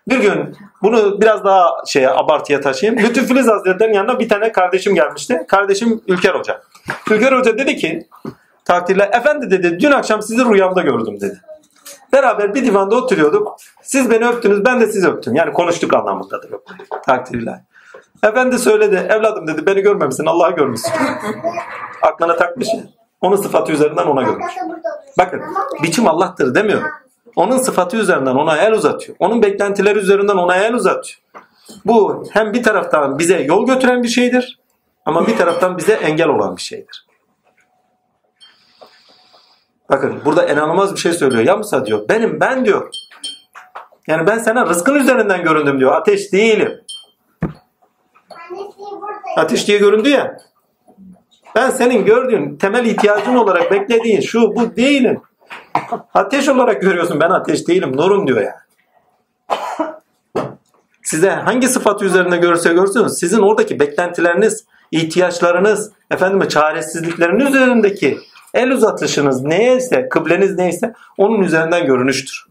Bir 0.08 0.20
gün 0.20 0.56
bunu 0.82 1.22
biraz 1.22 1.44
daha 1.44 1.70
şeye 1.86 2.10
abartıya 2.10 2.62
taşıyayım. 2.62 3.04
Lütfü 3.04 3.26
Filiz 3.26 3.48
Hazretleri'nin 3.48 3.96
yanına 3.96 4.20
bir 4.20 4.30
tane 4.30 4.52
kardeşim 4.52 4.96
gelmişti. 4.96 5.46
Kardeşim 5.48 6.02
Ülker 6.08 6.36
Hoca. 6.36 6.62
Ülker 7.12 7.32
Hoca 7.32 7.58
dedi 7.58 7.76
ki 7.76 8.08
takdirle 8.66 9.04
efendi 9.04 9.52
dedi 9.52 9.80
dün 9.80 9.92
akşam 9.92 10.22
sizi 10.22 10.46
rüyamda 10.46 10.82
gördüm 10.82 11.22
dedi. 11.22 11.42
Beraber 12.14 12.56
bir 12.56 12.66
divanda 12.66 12.96
oturuyorduk. 12.96 13.58
Siz 13.82 14.12
beni 14.12 14.28
öptünüz 14.28 14.66
ben 14.66 14.82
de 14.82 14.88
sizi 14.88 15.08
öptüm. 15.08 15.36
Yani 15.36 15.54
konuştuk 15.54 15.94
anlamındadır. 15.94 16.52
Takdirle. 17.06 17.64
Efendi 18.24 18.60
söyledi 18.60 19.08
evladım 19.10 19.48
dedi 19.48 19.66
beni 19.66 19.82
görmemişsin 19.82 20.26
Allah'ı 20.26 20.56
görmüşsün. 20.56 20.92
Aklına 22.02 22.36
takmış 22.36 22.68
ya. 22.68 22.97
Onun 23.22 23.36
sıfatı 23.36 23.72
üzerinden 23.72 24.08
ona 24.08 24.22
görmüş. 24.22 24.54
Bakın 25.18 25.42
biçim 25.84 26.08
Allah'tır 26.08 26.56
demiyor. 26.56 26.82
Onun 27.36 27.58
sıfatı 27.58 27.98
üzerinden 27.98 28.36
ona 28.36 28.58
el 28.58 28.74
uzatıyor. 28.74 29.18
Onun 29.20 29.42
beklentileri 29.42 30.00
üzerinden 30.00 30.36
ona 30.36 30.56
el 30.56 30.74
uzatıyor. 30.74 31.20
Bu 31.86 32.24
hem 32.32 32.54
bir 32.54 32.64
taraftan 32.64 33.20
bize 33.20 33.42
yol 33.42 33.68
götüren 33.68 34.04
bir 34.04 34.08
şeydir 34.08 34.60
ama 35.06 35.28
bir 35.28 35.38
taraftan 35.38 35.78
bize 35.78 35.94
engel 35.94 36.28
olan 36.28 36.58
bir 36.58 36.62
şeydir. 36.62 37.08
Bakın 39.90 40.22
burada 40.26 40.46
inanılmaz 40.46 40.94
bir 40.94 41.00
şey 41.00 41.14
söylüyor. 41.14 41.44
Ya 41.44 41.58
Musa 41.58 41.86
diyor 41.86 42.10
benim 42.10 42.40
ben 42.40 42.66
diyor. 42.66 42.90
Yani 44.08 44.28
ben 44.28 44.38
sana 44.38 44.66
rızkın 44.66 44.96
üzerinden 44.96 45.44
göründüm 45.44 45.80
diyor. 45.80 45.96
Ateş 45.96 46.34
değilim. 46.34 46.82
Ateş 49.38 49.68
diye 49.68 49.78
göründü 49.78 50.10
ya. 50.10 50.38
Ben 51.58 51.70
senin 51.70 52.06
gördüğün 52.06 52.56
temel 52.56 52.86
ihtiyacın 52.86 53.36
olarak 53.36 53.72
beklediğin 53.72 54.22
şu 54.22 54.56
bu 54.56 54.76
değilim. 54.76 55.22
Ateş 56.14 56.50
olarak 56.50 56.82
görüyorsun 56.82 57.20
ben 57.20 57.30
ateş 57.30 57.68
değilim 57.68 57.98
nurum 57.98 58.28
diyor 58.28 58.42
ya. 58.42 58.56
Size 61.04 61.30
hangi 61.30 61.68
sıfatı 61.68 62.06
üzerinde 62.06 62.38
görürse 62.38 62.74
görsün 62.74 63.08
sizin 63.08 63.42
oradaki 63.42 63.80
beklentileriniz, 63.80 64.66
ihtiyaçlarınız, 64.92 65.92
efendime 66.12 66.50
çaresizlikleriniz 66.50 67.56
üzerindeki 67.56 68.18
el 68.54 68.72
uzatışınız 68.72 69.44
neyse, 69.44 70.10
kıbleniz 70.10 70.58
neyse 70.58 70.94
onun 71.18 71.42
üzerinden 71.42 71.86
görünüştür. 71.86 72.46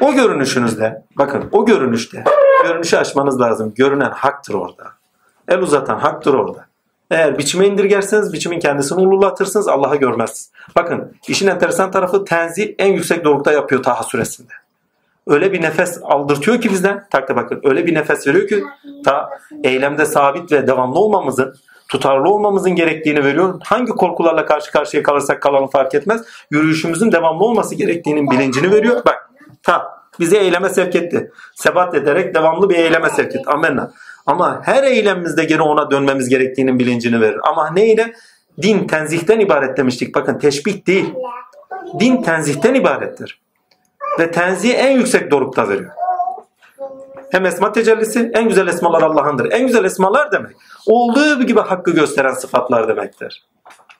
O 0.00 0.12
görünüşünüzde, 0.12 1.02
bakın 1.18 1.48
o 1.52 1.66
görünüşte 1.66 2.24
görünüşü 2.64 2.96
aşmanız 2.96 3.40
lazım. 3.40 3.74
Görünen 3.76 4.10
haktır 4.10 4.54
orada. 4.54 4.84
El 5.48 5.58
uzatan 5.58 5.98
haktır 5.98 6.34
orada. 6.34 6.67
Eğer 7.10 7.38
biçime 7.38 7.66
indirgerseniz 7.66 8.32
biçimin 8.32 8.60
kendisini 8.60 9.00
ululatırsınız 9.00 9.68
Allah'ı 9.68 9.96
görmezsiniz. 9.96 10.50
Bakın 10.76 11.12
işin 11.28 11.46
enteresan 11.46 11.90
tarafı 11.90 12.24
tenzi 12.24 12.74
en 12.78 12.92
yüksek 12.92 13.24
dorukta 13.24 13.52
yapıyor 13.52 13.82
Taha 13.82 14.02
suresinde. 14.02 14.52
Öyle 15.26 15.52
bir 15.52 15.62
nefes 15.62 16.00
aldırtıyor 16.02 16.60
ki 16.60 16.70
bizden. 16.70 17.06
Takta 17.10 17.36
bakın 17.36 17.60
öyle 17.64 17.86
bir 17.86 17.94
nefes 17.94 18.26
veriyor 18.26 18.48
ki 18.48 18.64
ta 19.04 19.30
eylemde 19.64 20.06
sabit 20.06 20.52
ve 20.52 20.66
devamlı 20.66 20.98
olmamızın 20.98 21.54
tutarlı 21.88 22.28
olmamızın 22.28 22.70
gerektiğini 22.70 23.24
veriyor. 23.24 23.60
Hangi 23.64 23.92
korkularla 23.92 24.46
karşı 24.46 24.72
karşıya 24.72 25.02
kalırsak 25.02 25.42
kalanı 25.42 25.66
fark 25.66 25.94
etmez. 25.94 26.22
Yürüyüşümüzün 26.50 27.12
devamlı 27.12 27.44
olması 27.44 27.74
gerektiğinin 27.74 28.30
bilincini 28.30 28.70
veriyor. 28.72 29.04
Bak 29.06 29.30
ta 29.62 29.98
bizi 30.20 30.36
eyleme 30.36 30.68
sevk 30.68 30.94
etti. 30.96 31.30
Sebat 31.54 31.94
ederek 31.94 32.34
devamlı 32.34 32.70
bir 32.70 32.76
eyleme 32.76 33.10
sevk 33.10 33.36
etti. 33.36 33.42
Amenna. 33.46 33.92
Ama 34.28 34.60
her 34.64 34.82
eylemimizde 34.82 35.44
geri 35.44 35.62
ona 35.62 35.90
dönmemiz 35.90 36.28
gerektiğinin 36.28 36.78
bilincini 36.78 37.20
verir. 37.20 37.38
Ama 37.42 37.70
neyle? 37.70 38.12
Din 38.62 38.86
tenzihten 38.86 39.40
ibaret 39.40 39.76
demiştik. 39.76 40.14
Bakın 40.14 40.38
teşbih 40.38 40.86
değil. 40.86 41.14
Din 42.00 42.22
tenzihten 42.22 42.74
ibarettir. 42.74 43.40
Ve 44.18 44.30
tenzihi 44.30 44.72
en 44.72 44.90
yüksek 44.90 45.30
dorukta 45.30 45.68
veriyor. 45.68 45.90
Hem 47.30 47.46
esma 47.46 47.72
tecellisi 47.72 48.30
en 48.34 48.48
güzel 48.48 48.66
esmalar 48.66 49.02
Allah'ındır. 49.02 49.52
En 49.52 49.66
güzel 49.66 49.84
esmalar 49.84 50.32
demek. 50.32 50.56
Olduğu 50.86 51.42
gibi 51.42 51.60
hakkı 51.60 51.90
gösteren 51.90 52.34
sıfatlar 52.34 52.88
demektir. 52.88 53.46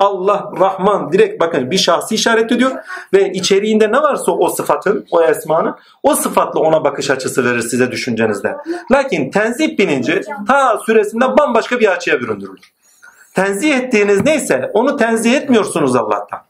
Allah, 0.01 0.51
Rahman 0.61 1.13
direkt 1.13 1.41
bakın 1.41 1.71
bir 1.71 1.79
şahsı 1.79 2.15
işaret 2.15 2.53
ediyor 2.53 2.71
ve 3.13 3.33
içeriğinde 3.33 3.93
ne 3.93 4.03
varsa 4.03 4.33
o 4.33 4.49
sıfatın, 4.49 5.07
o 5.11 5.23
esmanın 5.23 5.77
o 6.03 6.15
sıfatla 6.15 6.61
ona 6.61 6.85
bakış 6.85 7.11
açısı 7.11 7.45
verir 7.45 7.61
size 7.61 7.91
düşüncenizde. 7.91 8.57
Lakin 8.93 9.31
tenzih 9.31 9.79
bilinci 9.79 10.23
ta 10.49 10.79
süresinde 10.87 11.25
bambaşka 11.39 11.81
bir 11.81 11.93
açıya 11.93 12.21
büründürülür. 12.21 12.73
Tenzih 13.35 13.79
ettiğiniz 13.79 14.25
neyse 14.25 14.71
onu 14.75 14.97
tenzih 14.97 15.35
etmiyorsunuz 15.35 15.97
Allah'tan. 15.97 16.41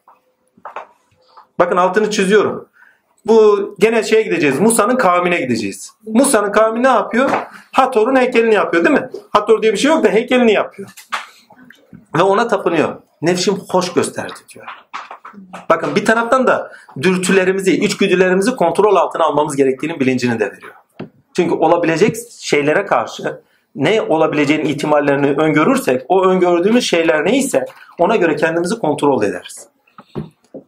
Bakın 1.58 1.76
altını 1.76 2.10
çiziyorum. 2.10 2.68
Bu 3.26 3.74
gene 3.78 4.02
şeye 4.02 4.22
gideceğiz. 4.22 4.60
Musa'nın 4.60 4.96
kavmine 4.96 5.40
gideceğiz. 5.40 5.92
Musa'nın 6.06 6.52
kavmi 6.52 6.82
ne 6.82 6.88
yapıyor? 6.88 7.30
Hator'un 7.72 8.16
heykelini 8.16 8.54
yapıyor 8.54 8.84
değil 8.84 8.96
mi? 8.96 9.10
Hator 9.30 9.62
diye 9.62 9.72
bir 9.72 9.78
şey 9.78 9.90
yok 9.90 10.04
da 10.04 10.08
heykelini 10.08 10.52
yapıyor. 10.52 10.90
Ve 12.16 12.22
ona 12.22 12.48
tapınıyor. 12.48 13.07
Nefsim 13.22 13.54
hoş 13.54 13.92
gösterdi 13.92 14.34
diyor. 14.54 14.66
Bakın 15.70 15.96
bir 15.96 16.04
taraftan 16.04 16.46
da 16.46 16.72
dürtülerimizi, 17.02 17.76
içgüdülerimizi 17.76 18.56
kontrol 18.56 18.96
altına 18.96 19.24
almamız 19.24 19.56
gerektiğinin 19.56 20.00
bilincini 20.00 20.40
de 20.40 20.52
veriyor. 20.52 20.74
Çünkü 21.36 21.54
olabilecek 21.54 22.16
şeylere 22.40 22.86
karşı 22.86 23.40
ne 23.74 24.02
olabileceğinin 24.02 24.64
ihtimallerini 24.64 25.30
öngörürsek 25.30 26.02
o 26.08 26.24
öngördüğümüz 26.24 26.84
şeyler 26.84 27.24
neyse 27.24 27.64
ona 27.98 28.16
göre 28.16 28.36
kendimizi 28.36 28.78
kontrol 28.78 29.22
ederiz. 29.22 29.68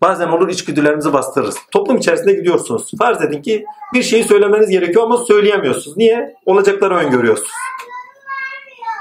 Bazen 0.03 0.29
olur 0.29 0.49
içgüdülerimizi 0.49 1.13
bastırırız. 1.13 1.57
Toplum 1.71 1.97
içerisinde 1.97 2.33
gidiyorsunuz. 2.33 2.91
Farz 2.99 3.23
edin 3.23 3.43
ki 3.43 3.65
bir 3.95 4.03
şeyi 4.03 4.25
söylemeniz 4.25 4.71
gerekiyor 4.71 5.05
ama 5.05 5.17
söyleyemiyorsunuz. 5.17 5.97
Niye? 5.97 6.35
Olacakları 6.47 6.95
öngörüyorsunuz. 6.97 7.51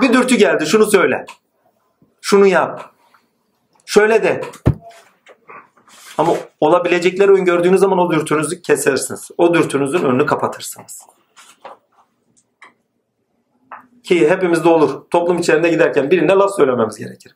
Bir 0.01 0.13
dürtü 0.13 0.35
geldi 0.35 0.65
şunu 0.65 0.85
söyle. 0.85 1.25
Şunu 2.21 2.47
yap. 2.47 2.93
Şöyle 3.89 4.23
de. 4.23 4.41
Ama 6.17 6.33
olabilecekleri 6.59 7.31
öngördüğünüz 7.31 7.79
zaman 7.79 7.99
o 7.99 8.11
dürtünüzü 8.11 8.61
kesersiniz. 8.61 9.31
O 9.37 9.53
dürtünüzün 9.53 10.03
önünü 10.03 10.25
kapatırsınız. 10.25 11.01
Ki 14.03 14.29
hepimizde 14.29 14.69
olur. 14.69 15.01
Toplum 15.09 15.37
içerisinde 15.37 15.69
giderken 15.69 16.11
birine 16.11 16.31
laf 16.31 16.55
söylememiz 16.55 16.97
gerekir. 16.97 17.35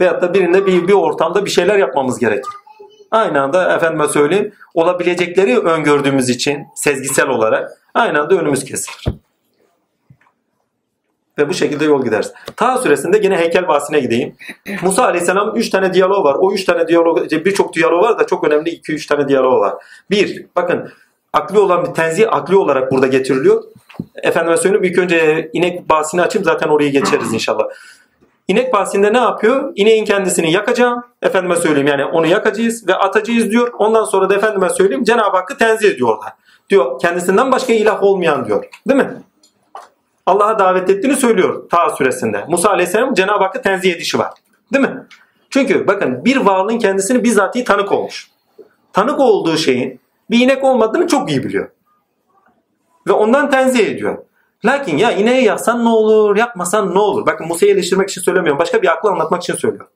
Veyahut 0.00 0.22
da 0.22 0.34
birine 0.34 0.66
bir, 0.66 0.88
bir 0.88 0.92
ortamda 0.92 1.44
bir 1.44 1.50
şeyler 1.50 1.78
yapmamız 1.78 2.18
gerekir. 2.18 2.52
Aynı 3.10 3.42
anda 3.42 3.76
efendime 3.76 4.08
söyleyeyim 4.08 4.52
olabilecekleri 4.74 5.58
öngördüğümüz 5.58 6.30
için 6.30 6.66
sezgisel 6.74 7.28
olarak 7.28 7.70
aynı 7.94 8.20
anda 8.20 8.34
önümüz 8.34 8.64
kesilir. 8.64 9.04
Ve 11.38 11.48
bu 11.48 11.54
şekilde 11.54 11.84
yol 11.84 12.04
gideriz. 12.04 12.32
Ta 12.56 12.78
süresinde 12.78 13.20
yine 13.22 13.36
heykel 13.36 13.68
bahsine 13.68 14.00
gideyim. 14.00 14.36
Musa 14.82 15.04
Aleyhisselam 15.04 15.56
3 15.56 15.70
tane 15.70 15.94
diyalog 15.94 16.24
var. 16.24 16.36
O 16.38 16.52
3 16.52 16.64
tane 16.64 16.88
diyalog, 16.88 17.30
birçok 17.30 17.74
diyalog 17.74 18.04
var 18.04 18.18
da 18.18 18.26
çok 18.26 18.44
önemli 18.44 18.70
2-3 18.70 19.08
tane 19.08 19.28
diyalog 19.28 19.60
var. 19.60 19.74
Bir, 20.10 20.46
bakın 20.56 20.92
akli 21.32 21.58
olan 21.58 21.86
bir 21.86 21.94
tenzih 21.94 22.32
akli 22.32 22.56
olarak 22.56 22.92
burada 22.92 23.06
getiriliyor. 23.06 23.62
Efendime 24.22 24.56
söyleyeyim 24.56 24.84
ilk 24.84 24.98
önce 24.98 25.50
inek 25.52 25.88
bahsini 25.88 26.22
açayım 26.22 26.44
zaten 26.44 26.68
oraya 26.68 26.88
geçeriz 26.88 27.32
inşallah. 27.32 27.64
İnek 28.48 28.72
bahsinde 28.72 29.12
ne 29.12 29.18
yapıyor? 29.18 29.72
İneğin 29.74 30.04
kendisini 30.04 30.52
yakacağım. 30.52 31.04
Efendime 31.22 31.56
söyleyeyim 31.56 31.86
yani 31.86 32.04
onu 32.04 32.26
yakacağız 32.26 32.88
ve 32.88 32.94
atacağız 32.94 33.50
diyor. 33.50 33.72
Ondan 33.78 34.04
sonra 34.04 34.30
da 34.30 34.34
efendime 34.34 34.70
söyleyeyim 34.70 35.04
Cenab-ı 35.04 35.36
Hakk'ı 35.36 35.58
tenzih 35.58 35.90
ediyor 35.90 36.08
orada. 36.08 36.36
Diyor 36.70 37.00
kendisinden 37.00 37.52
başka 37.52 37.72
ilah 37.72 38.02
olmayan 38.02 38.46
diyor. 38.46 38.64
Değil 38.88 39.00
mi? 39.00 39.22
Allah'a 40.26 40.58
davet 40.58 40.90
ettiğini 40.90 41.16
söylüyor 41.16 41.68
Ta 41.70 41.90
suresinde. 41.90 42.44
Musa 42.48 42.70
Aleyhisselam 42.70 43.14
Cenab-ı 43.14 43.44
Hakk'ı 43.44 43.62
tenzih 43.62 43.92
edişi 43.92 44.18
var. 44.18 44.30
Değil 44.72 44.84
mi? 44.84 45.06
Çünkü 45.50 45.86
bakın 45.86 46.24
bir 46.24 46.36
varlığın 46.36 46.78
kendisini 46.78 47.24
bizatihi 47.24 47.64
tanık 47.64 47.92
olmuş. 47.92 48.30
Tanık 48.92 49.20
olduğu 49.20 49.56
şeyin 49.56 50.00
bir 50.30 50.38
inek 50.38 50.64
olmadığını 50.64 51.06
çok 51.06 51.30
iyi 51.30 51.44
biliyor. 51.44 51.70
Ve 53.08 53.12
ondan 53.12 53.50
tenzih 53.50 53.86
ediyor. 53.86 54.18
Lakin 54.64 54.96
ya 54.96 55.12
ineği 55.12 55.44
yaksan 55.44 55.84
ne 55.84 55.88
olur, 55.88 56.36
yapmasan 56.36 56.94
ne 56.94 56.98
olur? 56.98 57.26
Bakın 57.26 57.46
Musa'yı 57.46 57.72
eleştirmek 57.72 58.10
için 58.10 58.20
söylemiyorum. 58.20 58.58
Başka 58.58 58.82
bir 58.82 58.88
aklı 58.88 59.10
anlatmak 59.10 59.42
için 59.42 59.54
söylüyorum. 59.54 59.90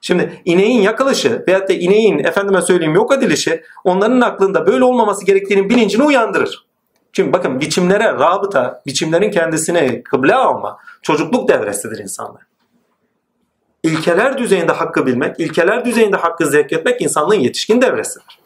Şimdi 0.00 0.42
ineğin 0.44 0.82
yakılışı 0.82 1.44
veyahut 1.48 1.68
da 1.68 1.72
ineğin 1.72 2.18
efendime 2.18 2.62
söyleyeyim 2.62 2.94
yok 2.94 3.14
edilişi 3.14 3.62
onların 3.84 4.20
aklında 4.20 4.66
böyle 4.66 4.84
olmaması 4.84 5.26
gerektiğinin 5.26 5.70
bilincini 5.70 6.02
uyandırır. 6.02 6.63
Çünkü 7.14 7.32
bakın 7.32 7.60
biçimlere 7.60 8.04
rabıta, 8.04 8.82
biçimlerin 8.86 9.30
kendisine 9.30 10.02
kıble 10.02 10.34
alma 10.34 10.78
çocukluk 11.02 11.48
devresidir 11.48 11.98
insanlar. 11.98 12.42
İlkeler 13.82 14.38
düzeyinde 14.38 14.72
hakkı 14.72 15.06
bilmek, 15.06 15.40
ilkeler 15.40 15.84
düzeyinde 15.84 16.16
hakkı 16.16 16.46
zevk 16.46 16.72
etmek 16.72 17.00
insanlığın 17.00 17.40
yetişkin 17.40 17.82
devresidir. 17.82 18.38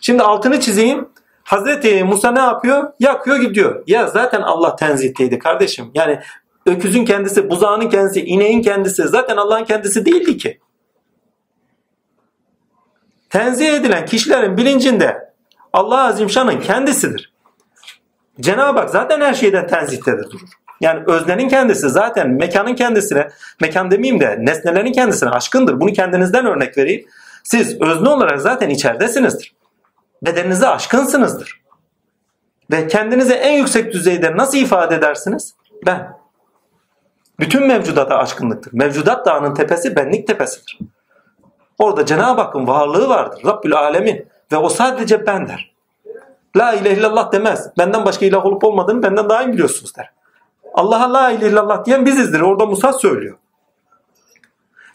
Şimdi 0.00 0.22
altını 0.22 0.60
çizeyim. 0.60 1.08
Hazreti 1.44 2.04
Musa 2.04 2.30
ne 2.30 2.40
yapıyor? 2.40 2.92
Yakıyor 3.00 3.36
gidiyor. 3.36 3.82
Ya 3.86 4.06
zaten 4.06 4.40
Allah 4.40 4.76
tenzihteydi 4.76 5.38
kardeşim. 5.38 5.90
Yani 5.94 6.20
öküzün 6.66 7.04
kendisi, 7.04 7.50
buzağının 7.50 7.88
kendisi, 7.88 8.24
ineğin 8.24 8.62
kendisi 8.62 9.08
zaten 9.08 9.36
Allah'ın 9.36 9.64
kendisi 9.64 10.06
değildi 10.06 10.36
ki. 10.36 10.60
Tenzih 13.30 13.74
edilen 13.74 14.06
kişilerin 14.06 14.56
bilincinde 14.56 15.32
Allah 15.72 16.04
Azimşan'ın 16.04 16.60
kendisidir. 16.60 17.31
Cenab-ı 18.40 18.78
Hak 18.78 18.90
zaten 18.90 19.20
her 19.20 19.34
şeyden 19.34 19.66
tenzihdedir 19.66 20.30
durur. 20.30 20.48
Yani 20.80 21.02
öznenin 21.06 21.48
kendisi 21.48 21.88
zaten 21.88 22.30
mekanın 22.30 22.74
kendisine, 22.74 23.28
mekan 23.60 23.90
demeyeyim 23.90 24.20
de 24.20 24.36
nesnelerin 24.40 24.92
kendisine 24.92 25.30
aşkındır. 25.30 25.80
Bunu 25.80 25.92
kendinizden 25.92 26.46
örnek 26.46 26.78
vereyim. 26.78 27.06
Siz 27.44 27.80
özne 27.80 28.08
olarak 28.08 28.40
zaten 28.40 28.70
içeridesinizdir. 28.70 29.54
Bedeninize 30.22 30.68
aşkınsınızdır. 30.68 31.62
Ve 32.70 32.86
kendinizi 32.86 33.32
en 33.32 33.52
yüksek 33.52 33.92
düzeyde 33.92 34.36
nasıl 34.36 34.58
ifade 34.58 34.94
edersiniz? 34.94 35.54
Ben. 35.86 36.12
Bütün 37.40 37.66
mevcudata 37.66 38.18
aşkınlıktır. 38.18 38.72
Mevcudat 38.72 39.26
dağının 39.26 39.54
tepesi 39.54 39.96
benlik 39.96 40.26
tepesidir. 40.26 40.78
Orada 41.78 42.06
Cenab-ı 42.06 42.40
Hakk'ın 42.40 42.66
varlığı 42.66 43.08
vardır. 43.08 43.42
Rabbül 43.46 43.74
Alemin. 43.74 44.26
Ve 44.52 44.56
o 44.56 44.68
sadece 44.68 45.26
ben 45.26 45.48
der. 45.48 45.71
La 46.56 46.72
ilahe 46.72 46.92
illallah 46.92 47.32
demez. 47.32 47.70
Benden 47.78 48.04
başka 48.04 48.26
ilah 48.26 48.46
olup 48.46 48.64
olmadığını 48.64 49.02
benden 49.02 49.28
daha 49.28 49.42
iyi 49.42 49.52
biliyorsunuz 49.52 49.96
der. 49.96 50.10
Allah'a 50.74 51.12
la 51.12 51.30
ilahe 51.30 51.48
illallah 51.48 51.84
diyen 51.84 52.06
bizizdir. 52.06 52.40
Orada 52.40 52.66
Musa 52.66 52.92
söylüyor. 52.92 53.36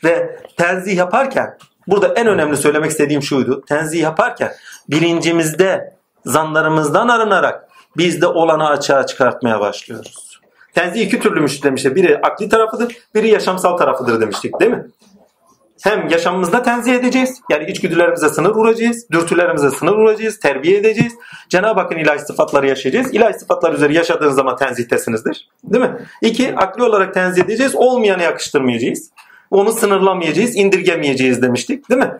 Ve 0.03 0.39
tenzih 0.57 0.97
yaparken 0.97 1.57
burada 1.87 2.07
en 2.07 2.27
önemli 2.27 2.57
söylemek 2.57 2.91
istediğim 2.91 3.21
şuydu. 3.21 3.63
Tenzih 3.67 4.01
yaparken 4.01 4.53
bilincimizde 4.89 5.97
zanlarımızdan 6.25 7.07
arınarak 7.07 7.67
bizde 7.97 8.27
olanı 8.27 8.69
açığa 8.69 9.05
çıkartmaya 9.05 9.59
başlıyoruz. 9.59 10.39
Tenzih 10.73 11.01
iki 11.01 11.19
türlümüş 11.19 11.63
demişti. 11.63 11.95
Biri 11.95 12.17
akli 12.17 12.49
tarafıdır, 12.49 12.97
biri 13.15 13.29
yaşamsal 13.29 13.77
tarafıdır 13.77 14.21
demiştik 14.21 14.59
değil 14.59 14.71
mi? 14.71 14.85
Hem 15.83 16.09
yaşamımızda 16.09 16.63
tenzih 16.63 16.93
edeceğiz. 16.93 17.41
Yani 17.49 17.71
içgüdülerimize 17.71 18.29
sınır 18.29 18.49
vuracağız. 18.49 19.09
Dürtülerimize 19.11 19.69
sınır 19.69 19.95
vuracağız. 19.95 20.39
Terbiye 20.39 20.77
edeceğiz. 20.77 21.13
Cenab-ı 21.49 21.79
Hakk'ın 21.79 21.97
ilahi 21.97 22.19
sıfatları 22.19 22.67
yaşayacağız. 22.67 23.13
İlahi 23.13 23.33
sıfatlar 23.33 23.73
üzeri 23.73 23.93
yaşadığınız 23.93 24.35
zaman 24.35 24.55
tenzihtesinizdir. 24.57 25.49
Değil 25.63 25.83
mi? 25.83 25.97
İki, 26.21 26.55
akli 26.55 26.83
olarak 26.83 27.13
tenzih 27.13 27.43
edeceğiz. 27.43 27.75
Olmayanı 27.75 28.23
yakıştırmayacağız. 28.23 29.09
Onu 29.51 29.71
sınırlamayacağız, 29.71 30.55
indirgemeyeceğiz 30.55 31.41
demiştik. 31.41 31.89
Değil 31.89 32.01
mi? 32.01 32.11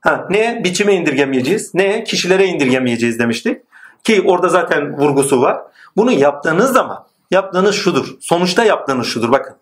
Ha, 0.00 0.26
ne? 0.30 0.60
Biçime 0.64 0.94
indirgemeyeceğiz. 0.94 1.74
Ne? 1.74 2.04
Kişilere 2.04 2.46
indirgemeyeceğiz 2.46 3.18
demiştik. 3.18 3.62
Ki 4.04 4.22
orada 4.26 4.48
zaten 4.48 4.98
vurgusu 4.98 5.42
var. 5.42 5.58
Bunu 5.96 6.12
yaptığınız 6.12 6.72
zaman 6.72 7.04
yaptığınız 7.30 7.74
şudur. 7.74 8.06
Sonuçta 8.20 8.64
yaptığınız 8.64 9.06
şudur. 9.06 9.32
Bakın 9.32 9.56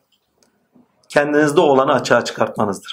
kendinizde 1.12 1.60
olanı 1.60 1.92
açığa 1.92 2.24
çıkartmanızdır. 2.24 2.90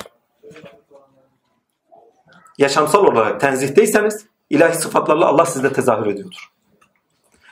Yaşamsal 2.58 3.06
olarak 3.06 3.42
tenzihdeyseniz 3.42 4.26
ilahi 4.50 4.76
sıfatlarla 4.76 5.26
Allah 5.26 5.46
sizde 5.46 5.74
tezahür 5.74 6.06
ediyordur. 6.06 6.50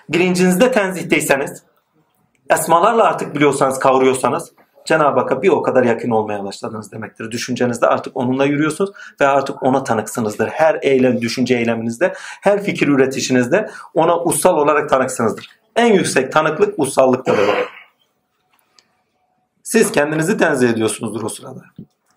Bilincinizde 0.09 0.72
tenzihdeyseniz 0.72 1.63
esmalarla 2.49 3.03
artık 3.03 3.36
biliyorsanız, 3.36 3.80
kavruyorsanız 3.80 4.51
Cenab-ı 4.86 5.20
Hakk'a 5.20 5.41
bir 5.41 5.49
o 5.49 5.61
kadar 5.61 5.84
yakın 5.84 6.09
olmaya 6.09 6.43
başladınız 6.43 6.91
demektir. 6.91 7.32
Düşüncenizde 7.32 7.88
artık 7.88 8.18
onunla 8.18 8.45
yürüyorsunuz 8.45 8.91
ve 9.22 9.28
artık 9.28 9.63
ona 9.63 9.84
tanıksınızdır. 9.84 10.47
Her 10.47 10.80
eylem, 10.82 11.22
düşünce 11.22 11.57
eyleminizde, 11.57 12.13
her 12.41 12.63
fikir 12.63 12.88
üretişinizde 12.88 13.70
ona 13.93 14.20
ussal 14.20 14.57
olarak 14.57 14.89
tanıksınızdır. 14.89 15.49
En 15.76 15.93
yüksek 15.93 16.32
tanıklık 16.32 16.80
ussallıktadır. 16.80 17.77
Siz 19.68 19.91
kendinizi 19.91 20.38
tenzih 20.38 20.70
ediyorsunuzdur 20.70 21.24
o 21.24 21.30
sırada. 21.30 21.61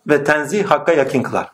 Ve 0.09 0.24
tenzih 0.24 0.64
hakka 0.64 0.92
yakın 0.92 1.22
kılar. 1.22 1.53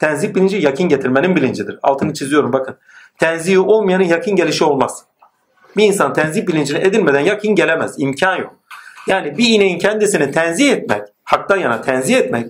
Tenzih 0.00 0.34
bilinci 0.34 0.56
yakin 0.56 0.88
getirmenin 0.88 1.36
bilincidir. 1.36 1.78
Altını 1.82 2.14
çiziyorum 2.14 2.52
bakın. 2.52 2.76
Tenzihi 3.18 3.58
olmayanın 3.58 4.04
yakin 4.04 4.36
gelişi 4.36 4.64
olmaz. 4.64 5.04
Bir 5.76 5.84
insan 5.84 6.12
tenzih 6.12 6.46
bilincine 6.46 6.78
edilmeden 6.78 7.20
yakin 7.20 7.54
gelemez. 7.54 7.94
İmkan 7.98 8.36
yok. 8.36 8.54
Yani 9.06 9.38
bir 9.38 9.48
ineğin 9.48 9.78
kendisini 9.78 10.30
tenzih 10.30 10.72
etmek, 10.72 11.02
haktan 11.24 11.56
yana 11.56 11.80
tenzih 11.80 12.16
etmek, 12.16 12.46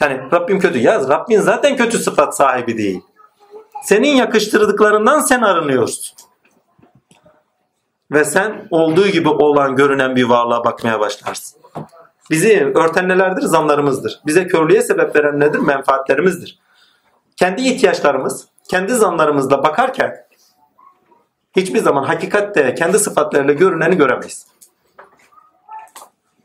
yani 0.00 0.20
Rabbim 0.32 0.58
kötü. 0.58 0.78
Ya 0.78 1.08
Rabbin 1.08 1.40
zaten 1.40 1.76
kötü 1.76 1.98
sıfat 1.98 2.36
sahibi 2.36 2.78
değil. 2.78 3.00
Senin 3.82 4.16
yakıştırdıklarından 4.16 5.20
sen 5.20 5.40
arınıyorsun. 5.40 6.16
Ve 8.12 8.24
sen 8.24 8.68
olduğu 8.70 9.06
gibi 9.06 9.28
olan 9.28 9.76
görünen 9.76 10.16
bir 10.16 10.24
varlığa 10.24 10.64
bakmaya 10.64 11.00
başlarsın. 11.00 11.60
Bizi 12.30 12.72
örten 12.74 13.08
nelerdir? 13.08 13.42
Zanlarımızdır. 13.42 14.20
Bize 14.26 14.46
körlüğe 14.46 14.82
sebep 14.82 15.16
veren 15.16 15.40
nedir? 15.40 15.58
Menfaatlerimizdir. 15.58 16.58
Kendi 17.36 17.62
ihtiyaçlarımız, 17.62 18.48
kendi 18.68 18.94
zanlarımızla 18.94 19.62
bakarken 19.62 20.26
hiçbir 21.56 21.78
zaman 21.78 22.04
hakikatte 22.04 22.74
kendi 22.74 22.98
sıfatlarıyla 22.98 23.54
görüneni 23.54 23.96
göremeyiz. 23.96 24.46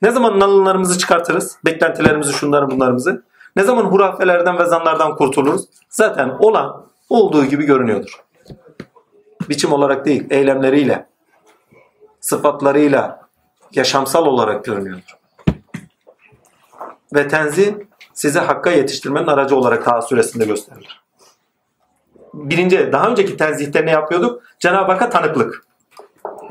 Ne 0.01 0.11
zaman 0.11 0.39
nalınlarımızı 0.39 0.97
çıkartırız? 0.97 1.57
Beklentilerimizi, 1.65 2.33
şunları 2.33 2.69
bunlarımızı. 2.69 3.23
Ne 3.55 3.63
zaman 3.63 3.83
hurafelerden 3.83 4.59
ve 4.59 4.65
zanlardan 4.65 5.15
kurtuluruz? 5.15 5.65
Zaten 5.89 6.29
olan 6.39 6.85
olduğu 7.09 7.45
gibi 7.45 7.65
görünüyordur. 7.65 8.23
Biçim 9.49 9.73
olarak 9.73 10.05
değil, 10.05 10.27
eylemleriyle, 10.29 11.10
sıfatlarıyla, 12.21 13.27
yaşamsal 13.71 14.25
olarak 14.25 14.65
görünüyordur. 14.65 15.17
Ve 17.13 17.27
tenzih 17.27 17.73
size 18.13 18.39
hakka 18.39 18.71
yetiştirmenin 18.71 19.27
aracı 19.27 19.55
olarak 19.55 19.85
Taha 19.85 20.01
suresinde 20.01 20.45
gösterilir. 20.45 21.01
Birinci, 22.33 22.91
daha 22.91 23.09
önceki 23.09 23.37
tenzihte 23.37 23.85
ne 23.85 23.91
yapıyorduk? 23.91 24.43
Cenab-ı 24.59 24.91
Hakk'a 24.91 25.09
tanıklık. 25.09 25.65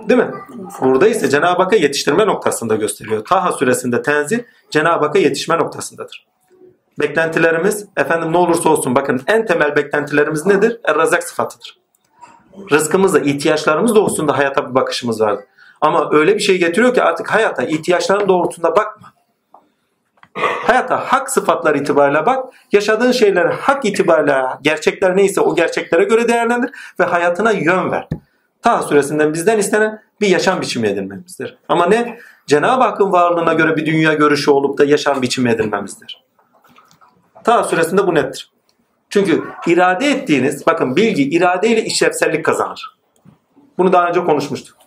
Değil 0.08 0.20
mi? 0.20 0.30
Burada 0.80 1.08
ise 1.08 1.30
Cenab-ı 1.30 1.62
Hakk'a 1.62 1.76
yetiştirme 1.76 2.26
noktasında 2.26 2.76
gösteriyor. 2.76 3.24
Taha 3.24 3.52
suresinde 3.52 4.02
tenzih 4.02 4.38
Cenab-ı 4.70 5.04
Hakk'a 5.04 5.18
yetişme 5.18 5.58
noktasındadır. 5.58 6.26
Beklentilerimiz 6.98 7.86
efendim 7.96 8.32
ne 8.32 8.36
olursa 8.36 8.68
olsun 8.68 8.94
bakın 8.94 9.22
en 9.26 9.46
temel 9.46 9.76
beklentilerimiz 9.76 10.46
nedir? 10.46 10.80
Er-Razak 10.84 11.22
sıfatıdır. 11.22 11.78
Rızkımızla 12.70 13.18
ihtiyaçlarımız 13.18 13.94
doğrultusunda 13.94 14.38
hayata 14.38 14.70
bir 14.70 14.74
bakışımız 14.74 15.20
vardır. 15.20 15.44
Ama 15.80 16.08
öyle 16.12 16.34
bir 16.34 16.40
şey 16.40 16.58
getiriyor 16.58 16.94
ki 16.94 17.02
artık 17.02 17.34
hayata 17.34 17.62
ihtiyaçların 17.62 18.28
doğrultusunda 18.28 18.76
bakma. 18.76 19.12
Hayata 20.36 20.96
hak 20.96 21.30
sıfatlar 21.30 21.74
itibariyle 21.74 22.26
bak. 22.26 22.54
Yaşadığın 22.72 23.12
şeyleri 23.12 23.48
hak 23.48 23.84
itibariyle 23.84 24.42
gerçekler 24.62 25.16
neyse 25.16 25.40
o 25.40 25.54
gerçeklere 25.54 26.04
göre 26.04 26.28
değerlendir 26.28 26.70
ve 27.00 27.04
hayatına 27.04 27.50
yön 27.50 27.90
ver. 27.90 28.08
Ta 28.62 28.82
suresinden 28.82 29.34
bizden 29.34 29.58
istenen 29.58 30.02
bir 30.20 30.28
yaşam 30.28 30.60
biçimi 30.60 30.88
edinmemizdir. 30.88 31.58
Ama 31.68 31.86
ne? 31.86 32.18
Cenab-ı 32.46 32.82
Hakk'ın 32.82 33.12
varlığına 33.12 33.52
göre 33.52 33.76
bir 33.76 33.86
dünya 33.86 34.14
görüşü 34.14 34.50
olup 34.50 34.78
da 34.78 34.84
yaşam 34.84 35.22
biçimi 35.22 35.50
edinmemizdir. 35.50 36.24
Ta 37.44 37.64
suresinde 37.64 38.06
bu 38.06 38.14
nettir. 38.14 38.50
Çünkü 39.10 39.44
irade 39.66 40.10
ettiğiniz, 40.10 40.66
bakın 40.66 40.96
bilgi 40.96 41.30
iradeyle 41.30 41.84
işlevsellik 41.84 42.44
kazanır. 42.44 42.96
Bunu 43.78 43.92
daha 43.92 44.08
önce 44.08 44.24
konuşmuştuk. 44.24 44.79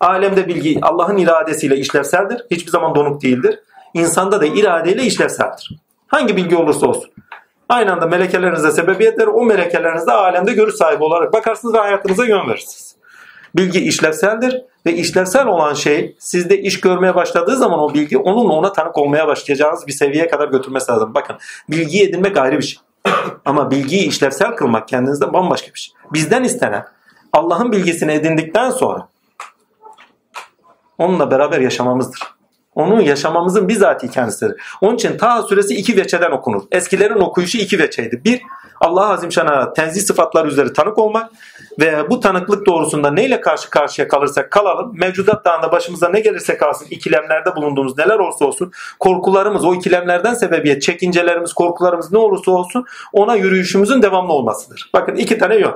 Alemde 0.00 0.48
bilgi 0.48 0.78
Allah'ın 0.82 1.16
iradesiyle 1.16 1.76
işlevseldir. 1.76 2.46
Hiçbir 2.50 2.70
zaman 2.70 2.94
donuk 2.94 3.22
değildir. 3.22 3.58
İnsanda 3.94 4.40
da 4.40 4.46
iradeyle 4.46 5.02
işlevseldir. 5.02 5.70
Hangi 6.08 6.36
bilgi 6.36 6.56
olursa 6.56 6.86
olsun. 6.86 7.10
Aynı 7.68 7.92
anda 7.92 8.06
melekelerinize 8.06 8.70
sebebiyet 8.70 9.18
verir. 9.18 9.28
O 9.28 9.44
melekelerinizde 9.44 10.12
alemde 10.12 10.52
görüş 10.52 10.74
sahibi 10.74 11.04
olarak 11.04 11.32
bakarsınız 11.32 11.74
ve 11.74 11.78
hayatınıza 11.78 12.24
yön 12.24 12.48
verirsiniz. 12.48 12.96
Bilgi 13.56 13.80
işlevseldir 13.80 14.62
ve 14.86 14.92
işlevsel 14.92 15.46
olan 15.46 15.74
şey 15.74 16.16
sizde 16.18 16.58
iş 16.58 16.80
görmeye 16.80 17.14
başladığı 17.14 17.56
zaman 17.56 17.78
o 17.78 17.94
bilgi 17.94 18.18
onunla 18.18 18.52
ona 18.52 18.72
tanık 18.72 18.98
olmaya 18.98 19.28
başlayacağınız 19.28 19.86
bir 19.86 19.92
seviyeye 19.92 20.28
kadar 20.28 20.48
götürmesi 20.48 20.92
lazım. 20.92 21.14
Bakın 21.14 21.36
bilgi 21.70 22.02
edinmek 22.04 22.36
ayrı 22.36 22.58
bir 22.58 22.62
şey. 22.62 22.78
Ama 23.44 23.70
bilgiyi 23.70 24.08
işlevsel 24.08 24.56
kılmak 24.56 24.88
kendinizde 24.88 25.32
bambaşka 25.32 25.74
bir 25.74 25.78
şey. 25.78 25.94
Bizden 26.12 26.44
istenen 26.44 26.84
Allah'ın 27.32 27.72
bilgisini 27.72 28.12
edindikten 28.12 28.70
sonra 28.70 29.08
onunla 30.98 31.30
beraber 31.30 31.60
yaşamamızdır. 31.60 32.20
Onu 32.74 33.02
yaşamamızın 33.02 33.68
bizatihi 33.68 34.10
kendisidir. 34.10 34.60
Onun 34.80 34.94
için 34.94 35.18
Ta 35.18 35.42
suresi 35.42 35.74
iki 35.74 35.96
veçeden 35.96 36.30
okunur. 36.30 36.62
Eskilerin 36.72 37.20
okuyuşu 37.20 37.58
iki 37.58 37.78
veçeydi. 37.78 38.22
Bir, 38.24 38.40
Allah 38.80 39.08
Azimşan'a 39.08 39.72
tenzih 39.72 40.02
sıfatlar 40.02 40.46
üzeri 40.46 40.72
tanık 40.72 40.98
olmak 40.98 41.30
ve 41.80 42.10
bu 42.10 42.20
tanıklık 42.20 42.66
doğrusunda 42.66 43.10
neyle 43.10 43.40
karşı 43.40 43.70
karşıya 43.70 44.08
kalırsak 44.08 44.50
kalalım, 44.50 44.92
mevcudat 44.98 45.44
dağında 45.44 45.72
başımıza 45.72 46.08
ne 46.08 46.20
gelirse 46.20 46.56
kalsın, 46.56 46.86
ikilemlerde 46.90 47.56
bulunduğumuz 47.56 47.98
neler 47.98 48.18
olursa 48.18 48.44
olsun, 48.44 48.72
korkularımız, 48.98 49.64
o 49.64 49.74
ikilemlerden 49.74 50.34
sebebiyet, 50.34 50.82
çekincelerimiz, 50.82 51.52
korkularımız 51.52 52.12
ne 52.12 52.18
olursa 52.18 52.50
olsun 52.50 52.84
ona 53.12 53.34
yürüyüşümüzün 53.34 54.02
devamlı 54.02 54.32
olmasıdır. 54.32 54.90
Bakın 54.94 55.14
iki 55.14 55.38
tane 55.38 55.56
yön. 55.56 55.74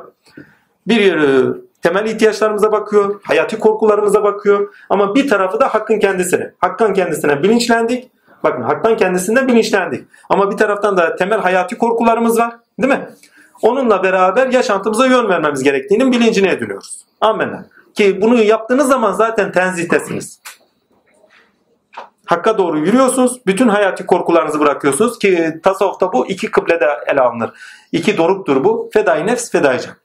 Bir 0.86 1.00
yönü 1.00 1.56
temel 1.82 2.06
ihtiyaçlarımıza 2.06 2.72
bakıyor, 2.72 3.20
hayati 3.22 3.58
korkularımıza 3.58 4.24
bakıyor 4.24 4.74
ama 4.90 5.14
bir 5.14 5.28
tarafı 5.28 5.60
da 5.60 5.74
hakkın 5.74 5.98
kendisine. 5.98 6.52
Hakkın 6.58 6.94
kendisine 6.94 7.42
bilinçlendik. 7.42 8.10
Bakın 8.44 8.62
haktan 8.62 8.96
kendisinde 8.96 9.48
bilinçlendik. 9.48 10.06
Ama 10.28 10.50
bir 10.50 10.56
taraftan 10.56 10.96
da 10.96 11.16
temel 11.16 11.40
hayati 11.40 11.78
korkularımız 11.78 12.38
var. 12.38 12.54
Değil 12.78 12.92
mi? 12.92 13.08
Onunla 13.62 14.02
beraber 14.02 14.46
yaşantımıza 14.46 15.06
yön 15.06 15.28
vermemiz 15.28 15.62
gerektiğinin 15.62 16.12
bilincine 16.12 16.50
ediliyoruz. 16.50 17.04
Amenna. 17.20 17.66
Ki 17.94 18.22
bunu 18.22 18.42
yaptığınız 18.42 18.88
zaman 18.88 19.12
zaten 19.12 19.52
tenzihtesiniz. 19.52 20.40
Hakka 22.24 22.58
doğru 22.58 22.78
yürüyorsunuz. 22.78 23.46
Bütün 23.46 23.68
hayati 23.68 24.06
korkularınızı 24.06 24.60
bırakıyorsunuz 24.60 25.18
ki 25.18 25.60
tasavvufta 25.62 26.12
bu 26.12 26.26
iki 26.26 26.50
kıblede 26.50 26.86
ele 27.06 27.20
alınır. 27.20 27.50
İki 27.92 28.16
doruktur 28.16 28.64
bu. 28.64 28.90
Fedai 28.92 29.26
nefs, 29.26 29.50
fedai 29.50 29.80
can. 29.80 30.01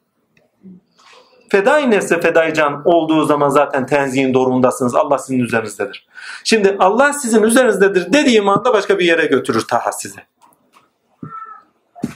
Fedai 1.49 1.91
nefse 1.91 2.21
fedai 2.21 2.53
can 2.53 2.81
olduğu 2.85 3.25
zaman 3.25 3.49
zaten 3.49 3.85
tenzihin 3.85 4.33
dorumundasınız. 4.33 4.95
Allah 4.95 5.17
sizin 5.17 5.39
üzerinizdedir. 5.39 6.07
Şimdi 6.43 6.75
Allah 6.79 7.13
sizin 7.13 7.43
üzerinizdedir 7.43 8.13
dediğim 8.13 8.49
anda 8.49 8.73
başka 8.73 8.99
bir 8.99 9.05
yere 9.05 9.25
götürür 9.25 9.65
taha 9.67 9.91
sizi. 9.91 10.19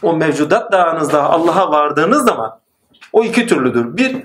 O 0.02 0.14
mevcudat 0.14 0.72
dağınızda 0.72 1.24
Allah'a 1.24 1.72
vardığınız 1.72 2.26
zaman 2.26 2.60
o 3.14 3.24
iki 3.24 3.48
türlüdür. 3.48 3.98
Bir, 3.98 4.24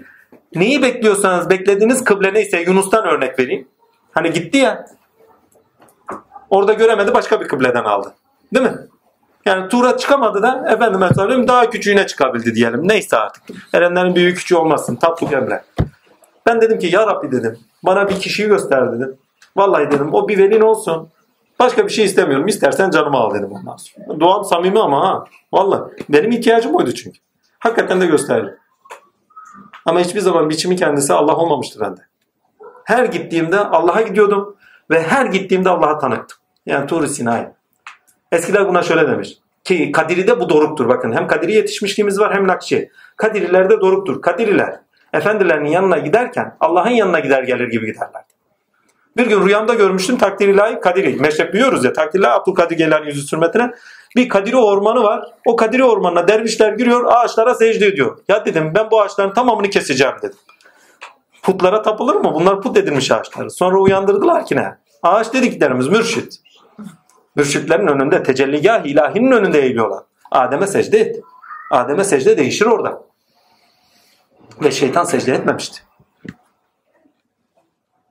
neyi 0.55 0.83
bekliyorsanız 0.83 1.51
beklediğiniz 1.51 2.05
kıble 2.05 2.35
neyse 2.35 2.61
Yunus'tan 2.61 3.05
örnek 3.05 3.39
vereyim. 3.39 3.69
Hani 4.13 4.33
gitti 4.33 4.59
ya 4.59 4.87
orada 6.51 6.73
göremedi 6.73 7.15
başka 7.15 7.41
bir 7.41 7.49
kıbleden 7.49 7.85
aldı. 7.85 8.15
Değil 8.55 8.67
mi? 8.67 8.79
Yani 9.47 9.68
tura 9.68 9.97
çıkamadı 9.97 10.42
da 10.42 10.64
efendim 10.70 11.01
söyleyeyim 11.14 11.49
daha 11.49 11.70
küçüğüne 11.70 12.07
çıkabildi 12.07 12.55
diyelim. 12.55 12.88
Neyse 12.88 13.16
artık. 13.16 13.42
Erenlerin 13.74 14.14
büyüğü 14.14 14.34
küçüğü 14.34 14.57
olmasın. 14.57 14.97
Tatluk 14.97 15.32
emre. 15.32 15.64
Ben 16.47 16.61
dedim 16.61 16.78
ki 16.78 16.86
ya 16.86 17.07
Rabbi 17.07 17.32
dedim. 17.32 17.59
Bana 17.82 18.09
bir 18.09 18.20
kişiyi 18.20 18.49
göster 18.49 18.92
dedim. 18.92 19.16
Vallahi 19.57 19.90
dedim 19.90 20.14
o 20.14 20.28
bir 20.28 20.38
velin 20.38 20.61
olsun. 20.61 21.09
Başka 21.59 21.84
bir 21.86 21.92
şey 21.92 22.05
istemiyorum. 22.05 22.47
İstersen 22.47 22.90
canımı 22.90 23.16
al 23.16 23.34
dedim 23.34 23.53
ondan 23.53 23.76
sonra. 23.76 24.20
Duam 24.20 24.44
samimi 24.44 24.80
ama 24.80 25.09
ha. 25.09 25.24
Vallahi 25.53 25.82
benim 26.09 26.30
ihtiyacım 26.30 26.74
oydu 26.74 26.94
çünkü. 26.94 27.18
Hakikaten 27.59 28.01
de 28.01 28.07
gösterdi. 28.07 28.59
Ama 29.86 30.01
hiçbir 30.01 30.20
zaman 30.20 30.51
biçimi 30.51 30.76
kendisi 30.76 31.12
Allah 31.12 31.36
olmamıştı 31.36 31.80
bende. 31.80 32.01
Her 32.84 33.05
gittiğimde 33.05 33.59
Allah'a 33.59 34.03
gidiyordum 34.03 34.57
ve 34.90 35.03
her 35.03 35.26
gittiğimde 35.26 35.70
Allah'a 35.70 35.99
tanıktım. 35.99 36.38
Yani 36.66 36.86
Tur-i 36.86 37.09
Sinai. 37.09 37.49
Eskiler 38.33 38.68
buna 38.68 38.83
şöyle 38.83 39.09
demiş. 39.09 39.39
Ki 39.64 39.93
Kadiri'de 39.93 40.41
bu 40.41 40.49
doruktur. 40.49 40.89
Bakın 40.89 41.12
hem 41.12 41.27
Kadiri 41.27 41.53
yetişmişliğimiz 41.53 42.20
var 42.20 42.35
hem 42.35 42.47
Nakşi. 42.47 42.91
Kadirilerde 43.16 43.81
doruktur. 43.81 44.22
Kadiriler 44.22 44.81
efendilerinin 45.12 45.68
yanına 45.68 45.99
giderken 45.99 46.57
Allah'ın 46.61 46.91
yanına 46.91 47.20
gider 47.20 47.43
gelir 47.43 47.68
gibi 47.68 47.87
giderler. 47.87 48.22
Bir 49.16 49.27
gün 49.27 49.47
rüyamda 49.47 49.74
görmüştüm 49.74 50.18
takdir 50.18 50.49
ilahi 50.49 50.81
Kadiri. 50.81 51.16
Meşrep 51.16 51.55
biliyoruz 51.55 51.85
ya 51.85 51.93
takdir 51.93 52.18
ilahi 52.18 52.33
Abdülkadir 52.33 52.77
gelen 52.77 53.05
yüzü 53.05 53.22
sürmetine. 53.22 53.70
Bir 54.16 54.29
Kadiri 54.29 54.57
ormanı 54.57 55.03
var. 55.03 55.24
O 55.47 55.57
Kadiri 55.57 55.85
ormanına 55.85 56.29
dervişler 56.29 56.72
giriyor 56.72 57.05
ağaçlara 57.09 57.55
secde 57.55 57.87
ediyor. 57.87 58.18
Ya 58.29 58.45
dedim 58.45 58.72
ben 58.74 58.91
bu 58.91 59.01
ağaçların 59.01 59.35
tamamını 59.35 59.70
keseceğim 59.70 60.14
dedim. 60.22 60.39
Putlara 61.43 61.83
tapılır 61.83 62.14
mı? 62.14 62.35
Bunlar 62.35 62.62
put 62.62 62.77
edilmiş 62.77 63.11
ağaçlar. 63.11 63.49
Sonra 63.49 63.79
uyandırdılar 63.79 64.47
ki 64.47 64.57
ne? 64.57 64.79
Ağaç 65.03 65.33
dediklerimiz 65.33 65.89
mürşit. 65.89 66.35
Mürşitlerin 67.37 67.87
önünde 67.87 68.22
tecelligah 68.22 68.84
ilahinin 68.84 69.32
önünde 69.32 69.62
eğiliyorlar. 69.62 70.03
Adem'e 70.30 70.66
secde 70.66 70.99
etti. 70.99 71.22
Adem'e 71.70 72.05
secde 72.05 72.39
değişir 72.39 72.66
orada. 72.66 73.03
Ve 74.62 74.70
şeytan 74.70 75.05
secde 75.05 75.34
etmemişti. 75.34 75.82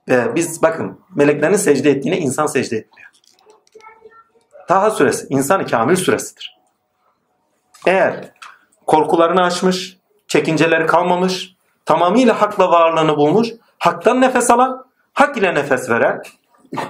Ve 0.09 0.35
biz 0.35 0.61
bakın 0.61 0.99
meleklerin 1.15 1.55
secde 1.55 1.91
ettiğine 1.91 2.17
insan 2.17 2.45
secde 2.45 2.77
etmiyor. 2.77 3.09
Taha 4.67 4.91
suresi 4.91 5.27
insan-ı 5.29 5.65
kamil 5.65 5.95
suresidir. 5.95 6.57
Eğer 7.87 8.31
korkularını 8.87 9.43
aşmış, 9.43 9.97
çekinceleri 10.27 10.85
kalmamış, 10.85 11.55
tamamıyla 11.85 12.41
hakla 12.41 12.71
varlığını 12.71 13.17
bulmuş, 13.17 13.47
haktan 13.79 14.21
nefes 14.21 14.51
alan, 14.51 14.85
hak 15.13 15.37
ile 15.37 15.55
nefes 15.55 15.89
veren, 15.89 16.21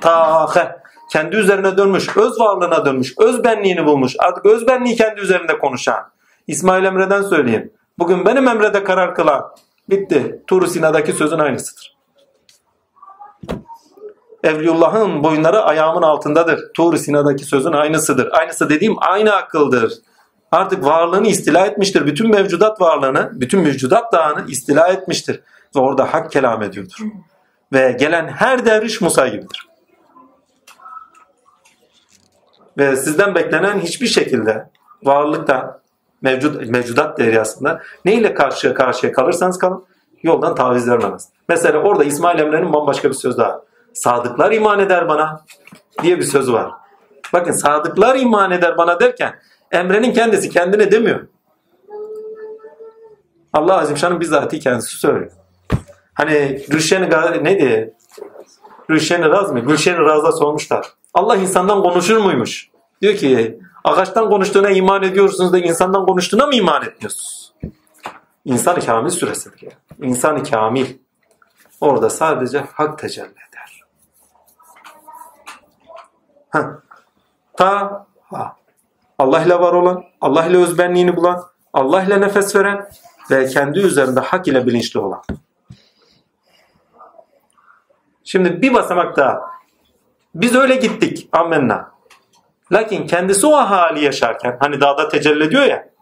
tahe, 0.02 0.76
kendi 1.16 1.36
üzerine 1.36 1.78
dönmüş, 1.78 2.18
öz 2.18 2.40
varlığına 2.40 2.86
dönmüş, 2.86 3.14
öz 3.20 3.44
benliğini 3.44 3.86
bulmuş, 3.86 4.16
artık 4.20 4.46
öz 4.46 4.68
benliği 4.68 4.96
kendi 4.96 5.22
üzerinde 5.22 5.58
konuşan. 5.58 6.12
İsmail 6.48 6.84
Emre'den 6.84 7.22
söyleyeyim. 7.22 7.74
Bugün 8.00 8.26
benim 8.26 8.48
Emre'de 8.48 8.84
karar 8.84 9.16
kılan, 9.16 9.52
bitti. 9.90 10.42
Tur-u 10.48 10.68
Sina'daki 10.68 11.14
sözün 11.14 11.40
aynısıdır. 11.40 11.96
Evliyullah'ın 14.44 15.24
boyunları 15.24 15.64
ayağımın 15.64 16.02
altındadır. 16.02 16.74
Tur-i 16.74 17.00
Sina'daki 17.00 17.46
sözün 17.46 17.72
aynısıdır. 17.72 18.30
Aynısı 18.32 18.70
dediğim 18.70 18.96
aynı 18.98 19.34
akıldır. 19.34 19.94
Artık 20.52 20.86
varlığını 20.86 21.28
istila 21.28 21.66
etmiştir. 21.66 22.06
Bütün 22.06 22.30
mevcudat 22.30 22.82
varlığını, 22.82 23.32
bütün 23.34 23.62
mevcudat 23.62 24.14
dağını 24.14 24.46
istila 24.48 24.88
etmiştir. 24.88 25.42
Ve 25.76 25.80
orada 25.80 26.14
hak 26.14 26.32
kelam 26.32 26.64
ediyordur. 26.64 26.98
Ve 27.74 27.96
gelen 28.00 28.28
her 28.28 28.66
derviş 28.66 29.02
Musa 29.02 29.28
gibidir. 29.28 29.75
Ve 32.78 32.96
sizden 32.96 33.36
beklenen 33.36 33.80
hiçbir 33.80 34.08
şekilde 34.08 34.70
varlıkta 35.04 35.82
mevcut, 36.22 36.70
mevcudat 36.70 37.20
deryasında 37.20 37.82
neyle 38.06 38.34
karşıya 38.34 38.74
karşıya 38.74 39.12
kalırsanız 39.12 39.58
kalın 39.58 39.86
yoldan 40.24 40.56
taviz 40.56 40.90
vermemez. 40.90 41.30
Mesela 41.50 41.80
orada 41.80 42.04
İsmail 42.04 42.40
Emre'nin 42.40 42.74
bambaşka 42.74 43.10
bir 43.10 43.14
söz 43.14 43.38
daha. 43.38 43.62
Sadıklar 43.94 44.52
iman 44.52 44.80
eder 44.80 45.08
bana 45.08 45.42
diye 46.04 46.18
bir 46.18 46.24
söz 46.24 46.52
var. 46.52 46.72
Bakın 47.34 47.52
sadıklar 47.52 48.16
iman 48.16 48.52
eder 48.52 48.78
bana 48.78 49.00
derken 49.00 49.40
Emre'nin 49.72 50.14
kendisi 50.14 50.50
kendine 50.50 50.92
demiyor. 50.92 51.28
Allah 53.54 53.80
Azimşan'ın 53.80 54.20
bizzati 54.20 54.60
kendisi 54.60 54.98
söylüyor. 54.98 55.32
Hani 56.14 56.62
Gülşen 56.70 57.10
neydi? 57.44 57.95
Gülşen 58.88 59.32
Raz 59.32 59.52
mı? 59.52 59.60
Gülşen 59.60 60.06
Raz'a 60.06 60.32
sormuşlar. 60.32 60.88
Allah 61.14 61.36
insandan 61.36 61.84
konuşur 61.84 62.18
muymuş? 62.18 62.70
Diyor 63.02 63.16
ki 63.16 63.60
Ağaçtan 63.86 64.30
konuştuğuna 64.30 64.70
iman 64.70 65.04
ediyorsunuz 65.04 65.54
da 65.54 65.60
insandan 65.60 66.06
konuştuğuna 66.06 66.48
mı 66.48 66.56
iman 66.56 66.84
etmiyorsunuz? 66.84 67.54
İnsan-ı 68.46 68.80
Kamil 68.80 69.10
suresidir. 69.10 69.62
Yani. 69.62 69.74
İnsan-ı 70.12 70.44
Kamil. 70.44 70.86
Orada 71.82 72.10
sadece 72.10 72.60
hak 72.60 73.00
tecelli 73.00 73.26
eder. 73.26 73.84
Heh. 76.50 76.62
Ta 77.58 78.06
ha. 78.24 78.56
Allah 79.20 79.42
ile 79.44 79.60
var 79.60 79.74
olan, 79.74 80.04
Allah 80.22 80.46
ile 80.46 80.58
özbenliğini 80.58 81.16
bulan, 81.16 81.44
Allah 81.74 82.04
ile 82.04 82.22
nefes 82.22 82.56
veren 82.56 82.90
ve 83.32 83.48
kendi 83.48 83.80
üzerinde 83.80 84.20
hak 84.20 84.48
ile 84.48 84.66
bilinçli 84.66 85.00
olan. 85.00 85.24
Şimdi 88.26 88.62
bir 88.62 88.74
basamak 88.74 89.18
daha. 89.18 89.42
Biz 90.36 90.56
öyle 90.56 90.76
gittik. 90.76 91.30
Amenna. 91.32 91.92
Lakin 92.72 93.08
kendisi 93.08 93.48
o 93.48 93.56
hali 93.56 94.04
yaşarken 94.04 94.58
hani 94.60 94.82
dağda 94.82 95.10
tecelli 95.10 95.44
ediyor 95.44 95.64
ya 95.64 95.96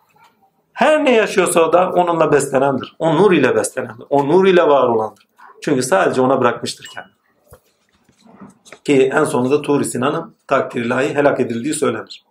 her 0.73 1.05
ne 1.05 1.11
yaşıyorsa 1.11 1.61
o 1.61 1.73
da 1.73 1.89
onunla 1.89 2.31
beslenendir. 2.31 2.95
O 2.99 3.17
nur 3.17 3.31
ile 3.31 3.55
beslenendir. 3.55 4.05
O 4.09 4.27
nur 4.27 4.45
ile 4.45 4.67
var 4.67 4.87
olandır. 4.87 5.27
Çünkü 5.61 5.83
sadece 5.83 6.21
ona 6.21 6.41
bırakmıştır 6.41 6.85
kendini. 6.93 7.13
Ki 8.83 9.11
en 9.13 9.23
sonunda 9.23 9.61
Tur 9.61 9.83
Sinan'ın 9.83 10.35
takdir 10.47 10.85
ilahi 10.85 11.15
helak 11.15 11.39
edildiği 11.39 11.73
söylenir. 11.73 12.23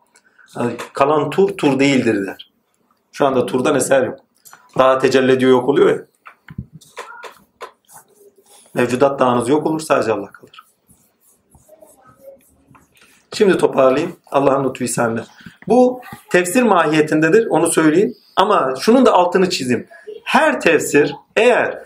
Yani 0.57 0.72
kalan 0.93 1.30
tur 1.30 1.49
tur 1.49 1.78
değildir 1.78 2.26
der. 2.26 2.51
Şu 3.12 3.26
anda 3.26 3.47
turdan 3.47 3.76
eser 3.76 4.03
yok. 4.03 4.18
Dağa 4.78 4.99
tecelli 4.99 5.32
ediyor 5.32 5.51
yok 5.51 5.68
oluyor 5.68 5.90
ya. 5.90 6.05
Mevcudat 8.75 9.20
dağınız 9.20 9.49
yok 9.49 9.66
olur 9.66 9.81
sadece 9.81 10.12
Allah 10.12 10.33
kalır. 10.33 10.66
Şimdi 13.33 13.59
toparlayayım. 13.59 14.16
Allah'ın 14.31 14.68
lütfu 14.68 14.89
sende. 14.89 15.20
Bu 15.68 16.01
tefsir 16.31 16.62
mahiyetindedir. 16.62 17.47
Onu 17.47 17.66
söyleyeyim. 17.66 18.14
Ama 18.37 18.75
şunun 18.81 19.07
da 19.07 19.12
altını 19.12 19.51
çizeyim. 19.51 19.87
Her 20.25 20.61
tefsir 20.61 21.14
eğer 21.37 21.79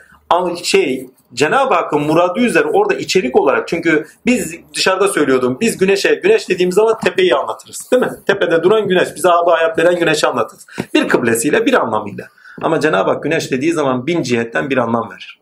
şey 0.62 1.10
Cenab-ı 1.34 1.74
Hakk'ın 1.74 2.00
muradı 2.00 2.40
üzere 2.40 2.64
orada 2.64 2.94
içerik 2.94 3.36
olarak 3.36 3.68
çünkü 3.68 4.06
biz 4.26 4.56
dışarıda 4.74 5.08
söylüyordum 5.08 5.58
biz 5.60 5.78
güneşe 5.78 6.14
güneş 6.14 6.48
dediğimiz 6.48 6.74
zaman 6.74 6.98
tepeyi 7.04 7.34
anlatırız 7.34 7.88
değil 7.92 8.02
mi? 8.02 8.10
Tepede 8.26 8.62
duran 8.62 8.88
güneş 8.88 9.08
bize 9.16 9.28
abi 9.28 9.50
hayat 9.50 9.78
veren 9.78 9.98
güneşi 9.98 10.26
anlatırız. 10.26 10.66
Bir 10.94 11.08
kıblesiyle 11.08 11.66
bir 11.66 11.74
anlamıyla. 11.74 12.28
Ama 12.62 12.80
Cenab-ı 12.80 13.10
Hak 13.10 13.22
güneş 13.22 13.50
dediği 13.50 13.72
zaman 13.72 14.06
bin 14.06 14.22
cihetten 14.22 14.70
bir 14.70 14.76
anlam 14.76 15.10
verir. 15.10 15.38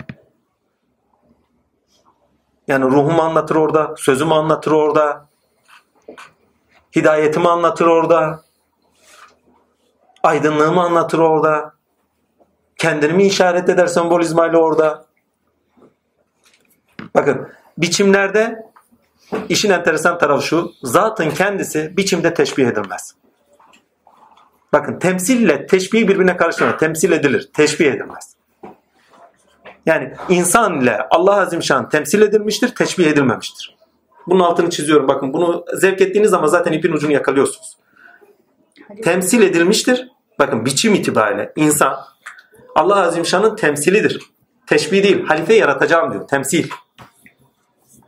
Yani 2.68 2.84
ruhumu 2.84 3.22
anlatır 3.22 3.56
orada, 3.56 3.94
sözümü 3.96 4.34
anlatır 4.34 4.70
orada, 4.70 5.28
hidayetimi 6.96 7.48
anlatır 7.48 7.86
orada, 7.86 8.42
aydınlığımı 10.22 10.82
anlatır 10.82 11.18
orada, 11.18 11.74
kendini 12.76 13.12
mi 13.12 13.26
işaret 13.26 13.68
eder 13.68 13.86
sembolizmayla 13.86 14.58
orada. 14.58 15.06
Bakın 17.14 17.48
biçimlerde 17.78 18.66
işin 19.48 19.70
enteresan 19.70 20.18
tarafı 20.18 20.46
şu, 20.46 20.72
zatın 20.82 21.30
kendisi 21.30 21.96
biçimde 21.96 22.34
teşbih 22.34 22.66
edilmez. 22.66 23.14
Bakın 24.72 24.98
temsille 24.98 25.66
teşbih 25.66 26.08
birbirine 26.08 26.36
karıştırmıyor. 26.36 26.78
Temsil 26.78 27.12
edilir, 27.12 27.50
teşbih 27.52 27.86
edilmez. 27.86 28.33
Yani 29.86 30.12
insan 30.28 30.80
ile 30.80 31.06
Allah 31.10 31.40
Azimşan 31.40 31.88
temsil 31.88 32.22
edilmiştir, 32.22 32.74
teşbih 32.74 33.06
edilmemiştir. 33.06 33.76
Bunun 34.26 34.40
altını 34.40 34.70
çiziyorum. 34.70 35.08
Bakın 35.08 35.32
bunu 35.32 35.64
zevk 35.74 36.00
ettiğiniz 36.00 36.30
zaman 36.30 36.46
zaten 36.46 36.72
ipin 36.72 36.92
ucunu 36.92 37.12
yakalıyorsunuz. 37.12 37.76
Temsil 39.02 39.42
edilmiştir. 39.42 40.08
Bakın 40.38 40.66
biçim 40.66 40.94
itibariyle 40.94 41.52
insan 41.56 41.96
Allah 42.74 42.96
Azimşan'ın 42.96 43.56
temsilidir. 43.56 44.20
Teşbih 44.66 45.02
değil. 45.02 45.24
Halife 45.24 45.54
yaratacağım 45.54 46.12
diyor. 46.12 46.28
Temsil. 46.28 46.68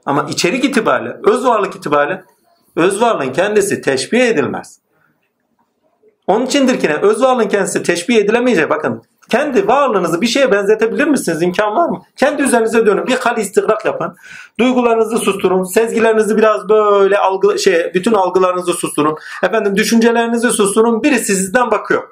Ama 0.07 0.27
içerik 0.31 0.65
itibariyle, 0.65 1.17
öz 1.25 1.45
varlık 1.45 1.77
itibariyle 1.77 2.25
öz 2.77 3.01
varlığın 3.01 3.33
kendisi 3.33 3.81
teşbih 3.81 4.21
edilmez. 4.21 4.81
Onun 6.27 6.47
içindir 6.47 6.81
ki 6.81 6.89
ne? 6.89 6.95
Öz 6.95 7.23
varlığın 7.23 7.49
kendisi 7.49 7.83
teşbih 7.83 8.17
edilemeyecek. 8.17 8.71
Bakın 8.71 9.03
kendi 9.31 9.69
varlığınızı 9.69 10.21
bir 10.21 10.27
şeye 10.27 10.53
benzetebilir 10.53 11.07
misiniz? 11.07 11.43
İmkan 11.43 11.77
var 11.77 11.89
mı? 11.89 12.03
Kendi 12.17 12.43
üzerinize 12.43 12.87
dönün. 12.87 13.07
Bir 13.07 13.17
hal 13.17 13.39
istigrak 13.39 13.85
yapın. 13.85 14.17
Duygularınızı 14.61 15.19
susturun. 15.19 15.65
Sezgilerinizi 15.65 16.37
biraz 16.37 16.69
böyle 16.69 17.19
algı, 17.19 17.59
şey, 17.59 17.91
bütün 17.95 18.13
algılarınızı 18.13 18.73
susturun. 18.73 19.17
Efendim 19.43 19.77
düşüncelerinizi 19.77 20.51
susturun. 20.51 21.03
Biri 21.03 21.19
sizden 21.19 21.71
bakıyor. 21.71 22.03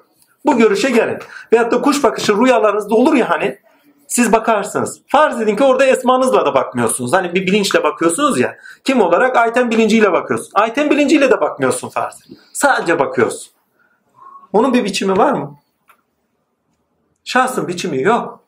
Bu 0.47 0.59
görüşe 0.59 0.91
gelin. 0.91 1.19
Veyahut 1.53 1.73
da 1.73 1.81
kuş 1.81 2.05
bakışı 2.05 2.37
rüyalarınızda 2.37 2.95
olur 2.95 3.15
ya 3.15 3.31
hani. 3.31 3.59
Siz 4.07 4.33
bakarsınız. 4.33 5.01
Farz 5.09 5.41
edin 5.41 5.57
ki 5.57 5.65
orada 5.65 5.85
esmanızla 5.85 6.47
da 6.47 6.55
bakmıyorsunuz. 6.55 7.13
Hani 7.13 7.35
bir 7.35 7.47
bilinçle 7.47 7.83
bakıyorsunuz 7.83 8.41
ya. 8.41 8.57
Kim 8.85 9.01
olarak? 9.01 9.37
Ayten 9.37 9.71
bilinciyle 9.71 10.13
bakıyorsun. 10.13 10.51
Ayten 10.55 10.91
bilinciyle 10.91 11.31
de 11.31 11.41
bakmıyorsun 11.41 11.89
farz. 11.89 12.21
Sadece 12.53 12.99
bakıyorsun. 12.99 13.54
Onun 14.55 14.75
bir 14.75 14.85
biçimi 14.85 15.17
var 15.17 15.33
mı? 15.33 15.59
Şahsın 17.25 17.69
biçimi 17.69 18.03
yok. 18.03 18.45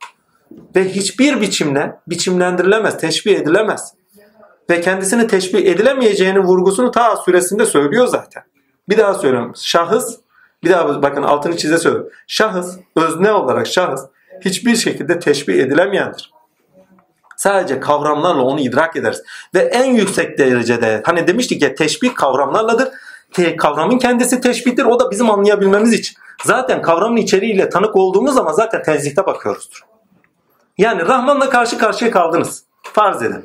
Ve 0.77 0.89
hiçbir 0.89 1.41
biçimle 1.41 1.97
biçimlendirilemez, 2.07 2.99
teşbih 2.99 3.37
edilemez. 3.37 3.95
Ve 4.71 4.81
kendisini 4.81 5.27
teşbih 5.27 5.67
edilemeyeceğinin 5.67 6.41
vurgusunu 6.41 6.91
ta 6.91 7.17
süresinde 7.17 7.67
söylüyor 7.67 8.07
zaten. 8.07 8.43
Bir 8.89 8.99
daha 8.99 9.15
söylüyorum. 9.15 9.53
Şahıs, 9.57 10.17
bir 10.65 10.71
daha 10.71 11.03
bakın 11.03 11.23
altını 11.23 11.57
çize 11.57 11.79
söylüyorum. 11.79 12.11
Şahıs, 12.27 12.77
özne 12.97 13.33
olarak 13.33 13.67
şahıs 13.67 14.01
hiçbir 14.41 14.77
şekilde 14.77 15.19
teşbih 15.19 15.55
edilemeyendir. 15.55 16.33
Sadece 17.37 17.81
kavramlarla 17.81 18.43
onu 18.43 18.61
idrak 18.61 18.97
ederiz. 18.97 19.23
Ve 19.55 19.59
en 19.59 19.95
yüksek 19.95 20.39
derecede 20.39 21.03
hani 21.07 21.27
demiştik 21.27 21.63
ya 21.63 21.75
teşbih 21.75 22.15
kavramlarladır. 22.15 22.89
Kavramın 23.59 23.99
kendisi 23.99 24.41
teşbihtir. 24.41 24.85
O 24.85 25.01
da 25.01 25.11
bizim 25.11 25.31
anlayabilmemiz 25.31 25.93
için. 25.93 26.17
Zaten 26.45 26.83
kavramın 26.83 27.17
içeriğiyle 27.17 27.69
tanık 27.69 27.97
olduğumuz 27.97 28.35
zaman 28.35 28.53
zaten 28.53 28.83
tenzihte 28.83 29.27
bakıyoruzdur. 29.27 29.81
Yani 30.79 31.07
Rahman'la 31.07 31.51
karşı 31.51 31.79
karşıya 31.79 32.11
kaldınız. 32.11 32.65
Farz 32.83 33.23
edin. 33.23 33.45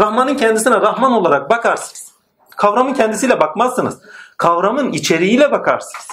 Rahman'ın 0.00 0.34
kendisine 0.34 0.80
Rahman 0.80 1.12
olarak 1.12 1.50
bakarsınız. 1.50 2.12
Kavramın 2.56 2.94
kendisiyle 2.94 3.40
bakmazsınız. 3.40 3.98
Kavramın 4.36 4.92
içeriğiyle 4.92 5.52
bakarsınız. 5.52 6.08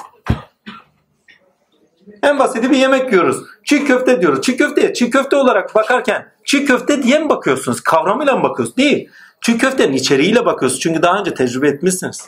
En 2.24 2.40
basiti 2.40 2.72
bir 2.72 2.78
yemek 2.78 3.12
yiyoruz. 3.12 3.38
Çiğ 3.64 3.86
köfte 3.86 4.22
diyoruz. 4.22 4.42
Çiğ 4.42 4.58
köfteye 4.58 4.94
çiğ 4.94 5.10
köfte 5.10 5.36
olarak 5.36 5.76
bakarken 5.76 6.32
çiğ 6.46 6.66
köfte 6.66 7.04
diye 7.04 7.20
mi 7.20 7.30
bakıyorsunuz? 7.30 7.82
Kavramıyla 7.82 8.36
mı 8.36 8.44
bakıyorsunuz? 8.44 8.78
Değil. 8.78 9.10
Çiğ 9.42 9.58
köftenin 9.58 9.94
içeriğiyle 9.94 10.46
bakıyorsunuz. 10.46 10.82
Çünkü 10.82 11.02
daha 11.02 11.20
önce 11.20 11.34
tecrübe 11.34 11.68
etmişsiniz. 11.68 12.28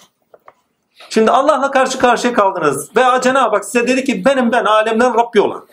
Şimdi 1.09 1.31
Allah'la 1.31 1.71
karşı 1.71 1.99
karşıya 1.99 2.33
kaldınız. 2.33 2.95
Ve 2.95 3.01
Cenab-ı 3.21 3.55
Hak 3.55 3.65
size 3.65 3.87
dedi 3.87 4.03
ki 4.03 4.25
benim 4.25 4.51
ben 4.51 4.65
alemden 4.65 5.13
Rabbi 5.13 5.41
olan. 5.41 5.65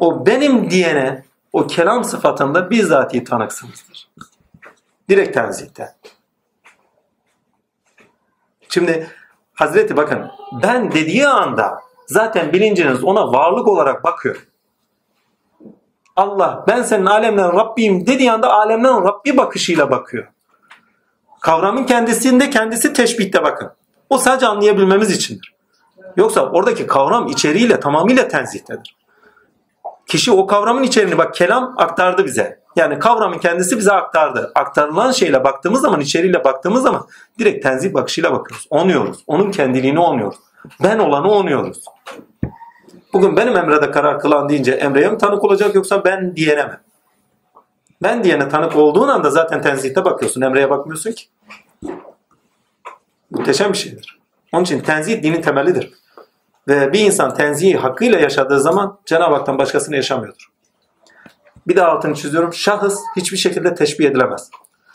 O 0.00 0.26
benim 0.26 0.70
diyene 0.70 1.24
o 1.52 1.66
kelam 1.66 2.04
sıfatında 2.04 2.70
bizzati 2.70 3.24
tanıksınızdır. 3.24 4.08
Direkt 5.08 5.34
tenzihten. 5.34 5.94
Şimdi 8.68 9.10
Hazreti 9.54 9.96
bakın 9.96 10.30
ben 10.62 10.92
dediği 10.92 11.28
anda 11.28 11.80
zaten 12.06 12.52
bilinciniz 12.52 13.04
ona 13.04 13.32
varlık 13.32 13.68
olarak 13.68 14.04
bakıyor. 14.04 14.48
Allah 16.16 16.64
ben 16.68 16.82
senin 16.82 17.06
alemden 17.06 17.52
Rabbiyim 17.52 18.06
dediği 18.06 18.32
anda 18.32 18.52
alemden 18.52 19.04
Rabbi 19.04 19.36
bakışıyla 19.36 19.90
bakıyor. 19.90 20.31
Kavramın 21.42 21.84
kendisinde 21.84 22.50
kendisi 22.50 22.92
teşbihte 22.92 23.42
bakın. 23.42 23.70
O 24.10 24.18
sadece 24.18 24.46
anlayabilmemiz 24.46 25.10
içindir. 25.10 25.54
Yoksa 26.16 26.50
oradaki 26.50 26.86
kavram 26.86 27.26
içeriğiyle 27.28 27.80
tamamıyla 27.80 28.28
tenzihtedir. 28.28 28.96
Kişi 30.06 30.32
o 30.32 30.46
kavramın 30.46 30.82
içeriğini 30.82 31.18
bak 31.18 31.34
kelam 31.34 31.74
aktardı 31.76 32.24
bize. 32.24 32.58
Yani 32.76 32.98
kavramın 32.98 33.38
kendisi 33.38 33.78
bize 33.78 33.92
aktardı. 33.92 34.52
Aktarılan 34.54 35.12
şeyle 35.12 35.44
baktığımız 35.44 35.80
zaman, 35.80 36.00
içeriğiyle 36.00 36.44
baktığımız 36.44 36.82
zaman 36.82 37.06
direkt 37.38 37.62
tenzih 37.62 37.94
bakışıyla 37.94 38.32
bakıyoruz. 38.32 38.66
Onuyoruz. 38.70 39.24
Onun 39.26 39.50
kendiliğini 39.50 40.00
onuyoruz. 40.00 40.38
Ben 40.82 40.98
olanı 40.98 41.30
onuyoruz. 41.30 41.84
Bugün 43.12 43.36
benim 43.36 43.56
Emre'de 43.56 43.90
karar 43.90 44.20
kılan 44.20 44.48
deyince 44.48 44.72
Emre'ye 44.72 45.08
mi 45.08 45.18
tanık 45.18 45.44
olacak 45.44 45.74
yoksa 45.74 46.04
ben 46.04 46.36
diyene? 46.36 46.70
Ben 48.02 48.24
diyene 48.24 48.48
tanık 48.48 48.76
olduğun 48.76 49.08
anda 49.08 49.30
zaten 49.30 49.62
tenzihte 49.62 50.04
bakıyorsun. 50.04 50.40
Emre'ye 50.40 50.70
bakmıyorsun 50.70 51.12
ki. 51.12 51.24
Muhteşem 53.30 53.72
bir 53.72 53.78
şeydir. 53.78 54.18
Onun 54.52 54.64
için 54.64 54.80
tenzih 54.80 55.22
dinin 55.22 55.42
temelidir. 55.42 55.92
Ve 56.68 56.92
bir 56.92 57.00
insan 57.00 57.34
tenzihi 57.34 57.76
hakkıyla 57.76 58.20
yaşadığı 58.20 58.60
zaman 58.60 58.98
Cenab-ı 59.06 59.34
Hak'tan 59.34 59.58
başkasını 59.58 59.96
yaşamıyordur. 59.96 60.48
Bir 61.66 61.76
daha 61.76 61.88
altını 61.88 62.14
çiziyorum. 62.14 62.52
Şahıs 62.52 62.98
hiçbir 63.16 63.36
şekilde 63.36 63.74
teşbih 63.74 64.06
edilemez. 64.06 64.50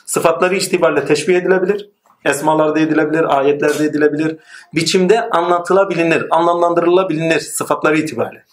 Sıfatları 0.06 0.56
itibariyle 0.56 1.06
teşbih 1.06 1.36
edilebilir. 1.36 1.90
Esmalarda 2.26 2.80
edilebilir, 2.80 3.38
ayetlerde 3.38 3.84
edilebilir. 3.84 4.38
Biçimde 4.76 5.30
anlatılabilir, 5.30 6.28
anlamlandırılabilir 6.30 7.40
sıfatları 7.40 7.98
itibariyle. 7.98 8.44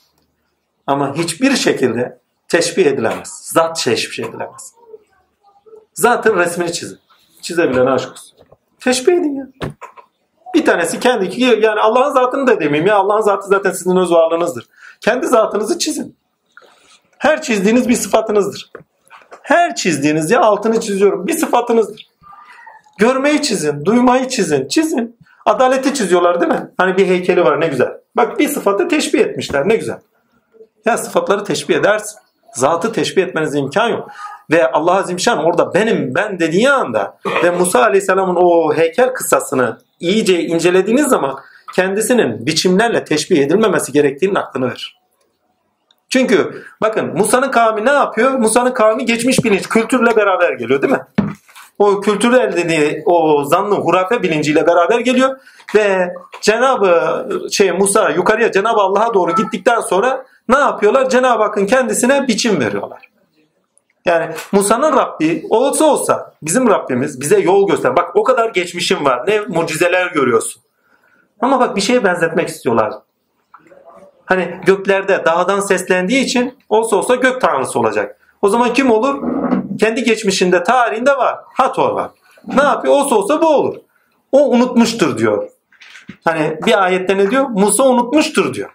Ama 0.86 1.14
hiçbir 1.14 1.56
şekilde 1.56 2.23
teşbih 2.54 2.86
edilemez. 2.86 3.50
Zat 3.52 3.84
teşbih 3.84 4.24
edilemez. 4.24 4.74
Zatın 5.94 6.36
resmini 6.36 6.72
çizin. 6.72 6.98
Çizebilen 7.42 7.86
aşk 7.86 8.12
olsun. 8.12 8.38
Teşbih 8.80 9.12
edin 9.12 9.34
ya. 9.34 9.46
Bir 10.54 10.64
tanesi 10.64 11.00
kendi 11.00 11.40
yani 11.40 11.80
Allah'ın 11.80 12.12
zatını 12.12 12.46
da 12.46 12.60
demeyeyim 12.60 12.86
ya 12.86 12.96
Allah'ın 12.96 13.20
zatı 13.20 13.48
zaten 13.48 13.70
sizin 13.70 13.96
öz 13.96 14.10
varlığınızdır. 14.10 14.68
Kendi 15.00 15.26
zatınızı 15.26 15.78
çizin. 15.78 16.16
Her 17.18 17.42
çizdiğiniz 17.42 17.88
bir 17.88 17.94
sıfatınızdır. 17.94 18.72
Her 19.42 19.74
çizdiğiniz 19.74 20.30
ya 20.30 20.40
altını 20.40 20.80
çiziyorum 20.80 21.26
bir 21.26 21.38
sıfatınızdır. 21.38 22.08
Görmeyi 22.98 23.42
çizin, 23.42 23.84
duymayı 23.84 24.28
çizin, 24.28 24.68
çizin. 24.68 25.16
Adaleti 25.46 25.94
çiziyorlar 25.94 26.40
değil 26.40 26.52
mi? 26.52 26.70
Hani 26.76 26.96
bir 26.96 27.06
heykeli 27.06 27.44
var 27.44 27.60
ne 27.60 27.66
güzel. 27.66 27.92
Bak 28.16 28.38
bir 28.38 28.48
sıfatı 28.48 28.88
teşbih 28.88 29.20
etmişler 29.20 29.68
ne 29.68 29.76
güzel. 29.76 29.98
Ya 30.84 30.98
sıfatları 30.98 31.44
teşbih 31.44 31.76
edersin. 31.76 32.23
Zatı 32.54 32.92
teşbih 32.92 33.22
etmenize 33.22 33.58
imkan 33.58 33.88
yok. 33.88 34.08
Ve 34.50 34.70
Allah 34.70 34.94
Azimşan 34.94 35.44
orada 35.44 35.74
benim 35.74 36.14
ben 36.14 36.38
dediği 36.38 36.70
anda 36.70 37.18
ve 37.44 37.50
Musa 37.50 37.82
Aleyhisselam'ın 37.82 38.36
o 38.36 38.74
heykel 38.74 39.12
kıssasını 39.12 39.78
iyice 40.00 40.42
incelediğiniz 40.42 41.06
zaman 41.06 41.38
kendisinin 41.74 42.46
biçimlerle 42.46 43.04
teşbih 43.04 43.38
edilmemesi 43.38 43.92
gerektiğinin 43.92 44.34
aklını 44.34 44.66
verir. 44.66 44.98
Çünkü 46.08 46.64
bakın 46.80 47.06
Musa'nın 47.18 47.50
kavmi 47.50 47.84
ne 47.84 47.90
yapıyor? 47.90 48.30
Musa'nın 48.30 48.72
kavmi 48.72 49.04
geçmiş 49.04 49.44
bilinç, 49.44 49.68
kültürle 49.68 50.16
beraber 50.16 50.52
geliyor 50.52 50.82
değil 50.82 50.92
mi? 50.92 51.00
O 51.78 52.00
kültürü 52.00 52.36
elde 52.36 53.02
o 53.06 53.44
zanlı 53.44 53.74
hurafe 53.74 54.22
bilinciyle 54.22 54.66
beraber 54.66 55.00
geliyor 55.00 55.36
ve 55.74 56.14
Cenab-ı 56.40 57.26
şey 57.52 57.72
Musa 57.72 58.10
yukarıya 58.10 58.52
Cenab-ı 58.52 58.80
Allah'a 58.80 59.14
doğru 59.14 59.34
gittikten 59.34 59.80
sonra 59.80 60.26
ne 60.48 60.58
yapıyorlar? 60.58 61.10
Cenab-ı 61.10 61.42
Hakk'ın 61.42 61.66
kendisine 61.66 62.28
biçim 62.28 62.60
veriyorlar. 62.60 63.10
Yani 64.04 64.34
Musa'nın 64.52 64.96
Rabbi 64.96 65.46
olsa 65.50 65.84
olsa 65.84 66.34
bizim 66.42 66.68
Rabbimiz 66.68 67.20
bize 67.20 67.40
yol 67.40 67.68
göster. 67.68 67.96
Bak 67.96 68.16
o 68.16 68.22
kadar 68.22 68.48
geçmişim 68.50 69.04
var. 69.04 69.24
Ne 69.28 69.40
mucizeler 69.40 70.06
görüyorsun. 70.06 70.62
Ama 71.40 71.60
bak 71.60 71.76
bir 71.76 71.80
şeye 71.80 72.04
benzetmek 72.04 72.48
istiyorlar. 72.48 72.92
Hani 74.26 74.60
göklerde 74.66 75.24
dağdan 75.24 75.60
seslendiği 75.60 76.24
için 76.24 76.58
olsa 76.68 76.96
olsa 76.96 77.14
gök 77.14 77.40
tanrısı 77.40 77.78
olacak. 77.78 78.20
O 78.42 78.48
zaman 78.48 78.72
kim 78.72 78.90
olur? 78.90 79.22
Kendi 79.80 80.04
geçmişinde, 80.04 80.62
tarihinde 80.62 81.16
var. 81.16 81.38
Hator 81.54 81.92
var. 81.92 82.10
Ne 82.46 82.62
yapıyor? 82.62 82.94
Olsa 82.94 83.14
olsa 83.14 83.42
bu 83.42 83.46
olur. 83.46 83.76
O 84.32 84.50
unutmuştur 84.50 85.18
diyor. 85.18 85.48
Hani 86.24 86.58
bir 86.66 86.84
ayette 86.84 87.16
ne 87.16 87.30
diyor? 87.30 87.48
Musa 87.48 87.84
unutmuştur 87.84 88.54
diyor. 88.54 88.70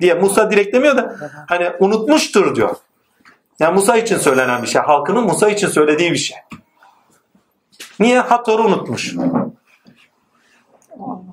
Diye 0.00 0.14
Musa 0.14 0.50
direkt 0.50 0.74
demiyor 0.74 0.96
da 0.96 1.16
hani 1.48 1.70
unutmuştur 1.78 2.56
diyor. 2.56 2.76
Yani 3.60 3.74
Musa 3.74 3.96
için 3.96 4.16
söylenen 4.16 4.62
bir 4.62 4.68
şey. 4.68 4.82
Halkının 4.82 5.24
Musa 5.24 5.48
için 5.48 5.68
söylediği 5.68 6.12
bir 6.12 6.16
şey. 6.16 6.36
Niye? 8.00 8.20
Hator'u 8.20 8.62
unutmuş. 8.62 9.14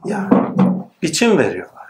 Ya 0.06 0.30
biçim 1.02 1.38
veriyorlar. 1.38 1.88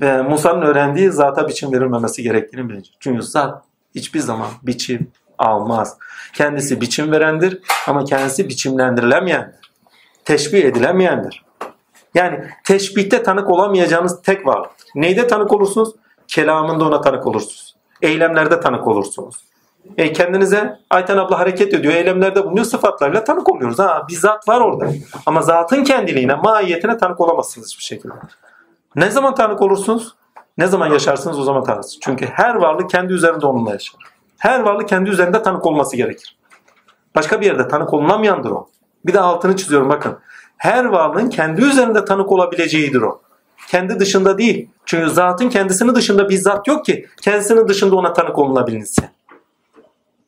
Ve 0.00 0.22
Musa'nın 0.22 0.62
öğrendiği 0.62 1.10
zata 1.10 1.48
biçim 1.48 1.72
verilmemesi 1.72 2.22
gerektiğini 2.22 2.68
biliyor. 2.68 2.84
Çünkü 3.00 3.22
zat 3.22 3.64
hiçbir 3.94 4.20
zaman 4.20 4.48
biçim 4.62 5.10
almaz. 5.38 5.98
Kendisi 6.32 6.80
biçim 6.80 7.12
verendir 7.12 7.62
ama 7.86 8.04
kendisi 8.04 8.48
biçimlendirilemeyendir. 8.48 9.72
Teşbih 10.24 10.64
edilemeyendir. 10.64 11.44
Yani 12.14 12.44
teşbihte 12.64 13.22
tanık 13.22 13.50
olamayacağınız 13.50 14.22
tek 14.22 14.46
varlıktır. 14.46 14.75
Neyde 14.96 15.26
tanık 15.26 15.52
olursunuz? 15.52 15.94
Kelamında 16.28 16.84
ona 16.84 17.00
tanık 17.00 17.26
olursunuz. 17.26 17.74
Eylemlerde 18.02 18.60
tanık 18.60 18.86
olursunuz. 18.86 19.36
E 19.96 20.12
kendinize 20.12 20.78
Ayten 20.90 21.16
abla 21.16 21.38
hareket 21.38 21.74
ediyor, 21.74 21.94
eylemlerde 21.94 22.44
bulunuyor, 22.44 22.66
sıfatlarla 22.66 23.24
tanık 23.24 23.48
oluyoruz. 23.52 23.78
Ha, 23.78 24.06
bir 24.08 24.14
zat 24.14 24.48
var 24.48 24.60
orada. 24.60 24.88
Ama 25.26 25.42
zatın 25.42 25.84
kendiliğine, 25.84 26.34
mahiyetine 26.34 26.98
tanık 26.98 27.20
olamazsınız 27.20 27.68
hiçbir 27.68 27.84
şekilde. 27.84 28.14
Ne 28.96 29.10
zaman 29.10 29.34
tanık 29.34 29.62
olursunuz? 29.62 30.14
Ne 30.58 30.66
zaman 30.66 30.92
yaşarsınız 30.92 31.38
o 31.38 31.42
zaman 31.42 31.64
tanıksınız. 31.64 31.98
Çünkü 32.00 32.26
her 32.26 32.54
varlık 32.54 32.90
kendi 32.90 33.12
üzerinde 33.12 33.46
onunla 33.46 33.72
yaşar. 33.72 34.00
Her 34.38 34.60
varlık 34.60 34.88
kendi 34.88 35.10
üzerinde 35.10 35.42
tanık 35.42 35.66
olması 35.66 35.96
gerekir. 35.96 36.36
Başka 37.14 37.40
bir 37.40 37.46
yerde 37.46 37.68
tanık 37.68 37.94
olunamayandır 37.94 38.50
o. 38.50 38.68
Bir 39.06 39.14
de 39.14 39.20
altını 39.20 39.56
çiziyorum 39.56 39.88
bakın. 39.88 40.18
Her 40.56 40.84
varlığın 40.84 41.28
kendi 41.28 41.62
üzerinde 41.62 42.04
tanık 42.04 42.32
olabileceğidir 42.32 43.02
o. 43.02 43.20
Kendi 43.68 44.00
dışında 44.00 44.38
değil. 44.38 44.68
Çünkü 44.84 45.10
zatın 45.10 45.48
kendisinin 45.48 45.94
dışında 45.94 46.28
bir 46.28 46.36
zat 46.36 46.68
yok 46.68 46.84
ki 46.84 47.06
kendisinin 47.22 47.68
dışında 47.68 47.96
ona 47.96 48.12
tanık 48.12 48.38
olunabilinsin. 48.38 49.04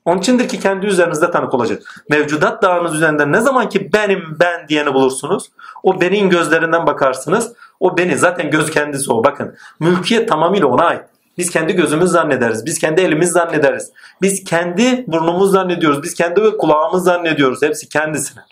Onun 0.05 0.19
içindir 0.19 0.49
ki 0.49 0.61
kendi 0.61 0.87
üzerinizde 0.87 1.31
tanık 1.31 1.55
olacak. 1.55 1.83
Mevcudat 2.11 2.63
dağınız 2.63 2.95
üzerinde 2.95 3.33
ne 3.33 3.41
zaman 3.41 3.69
ki 3.69 3.93
benim 3.93 4.37
ben 4.41 4.69
diyeni 4.69 4.95
bulursunuz. 4.95 5.51
O 5.83 6.01
benim 6.01 6.31
gözlerinden 6.31 6.87
bakarsınız. 6.87 7.53
O 7.81 7.97
beni 7.97 8.19
zaten 8.19 8.51
göz 8.51 8.71
kendisi 8.71 9.13
o. 9.13 9.25
Bakın 9.25 9.57
mülkiyet 9.81 10.29
tamamıyla 10.29 10.67
ona 10.67 10.85
ait. 10.85 11.03
Biz 11.39 11.51
kendi 11.51 11.73
gözümüz 11.73 12.11
zannederiz. 12.11 12.67
Biz 12.67 12.79
kendi 12.79 13.01
elimiz 13.01 13.31
zannederiz. 13.31 13.93
Biz 14.23 14.45
kendi 14.45 15.05
burnumuz 15.07 15.53
zannediyoruz. 15.53 16.03
Biz 16.03 16.15
kendi 16.15 16.57
kulağımız 16.57 17.05
zannediyoruz. 17.05 17.63
Hepsi 17.63 17.89
kendisine. 17.89 18.43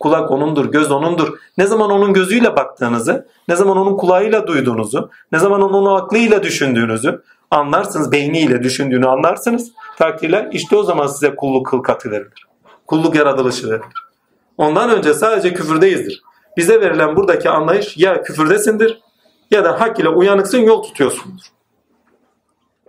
Kulak 0.00 0.30
onundur, 0.30 0.64
göz 0.64 0.90
onundur. 0.90 1.38
Ne 1.58 1.66
zaman 1.66 1.90
onun 1.90 2.12
gözüyle 2.12 2.56
baktığınızı, 2.56 3.28
ne 3.48 3.56
zaman 3.56 3.76
onun 3.76 3.96
kulağıyla 3.96 4.46
duyduğunuzu, 4.46 5.10
ne 5.32 5.38
zaman 5.38 5.62
onun 5.62 5.96
aklıyla 5.96 6.42
düşündüğünüzü 6.42 7.22
anlarsınız. 7.50 8.12
Beyniyle 8.12 8.62
düşündüğünü 8.62 9.06
anlarsınız. 9.06 9.72
Takdirler 9.98 10.48
işte 10.52 10.76
o 10.76 10.82
zaman 10.82 11.06
size 11.06 11.36
kulluk 11.36 11.66
kılkatı 11.66 12.10
verilir. 12.10 12.46
Kulluk 12.86 13.14
yaratılışı 13.14 13.70
verilir. 13.70 14.06
Ondan 14.58 14.90
önce 14.90 15.14
sadece 15.14 15.54
küfürdeyizdir. 15.54 16.22
Bize 16.56 16.80
verilen 16.80 17.16
buradaki 17.16 17.50
anlayış 17.50 17.96
ya 17.96 18.22
küfürdesindir 18.22 19.00
ya 19.50 19.64
da 19.64 19.80
hak 19.80 20.00
ile 20.00 20.08
uyanıksın 20.08 20.58
yol 20.58 20.82
tutuyorsundur. 20.82 21.42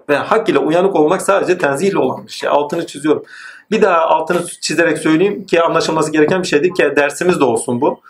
Ve 0.10 0.16
hak 0.18 0.50
ile 0.50 0.60
uyanık 0.60 0.96
olmak 0.96 1.22
sadece 1.22 1.58
tenzihle 1.58 1.98
olan 1.98 2.28
bir 2.28 2.32
şey. 2.32 2.50
Altını 2.50 2.88
çiziyorum. 2.88 3.24
Bir 3.72 3.82
daha 3.82 3.98
altını 3.98 4.48
çizerek 4.48 4.98
söyleyeyim 4.98 5.46
ki 5.46 5.62
anlaşılması 5.62 6.12
gereken 6.12 6.42
bir 6.42 6.48
şeydir 6.48 6.70
ki 6.76 6.94
dersimiz 6.96 7.40
de 7.40 7.44
olsun 7.44 7.82
bu. 7.82 8.02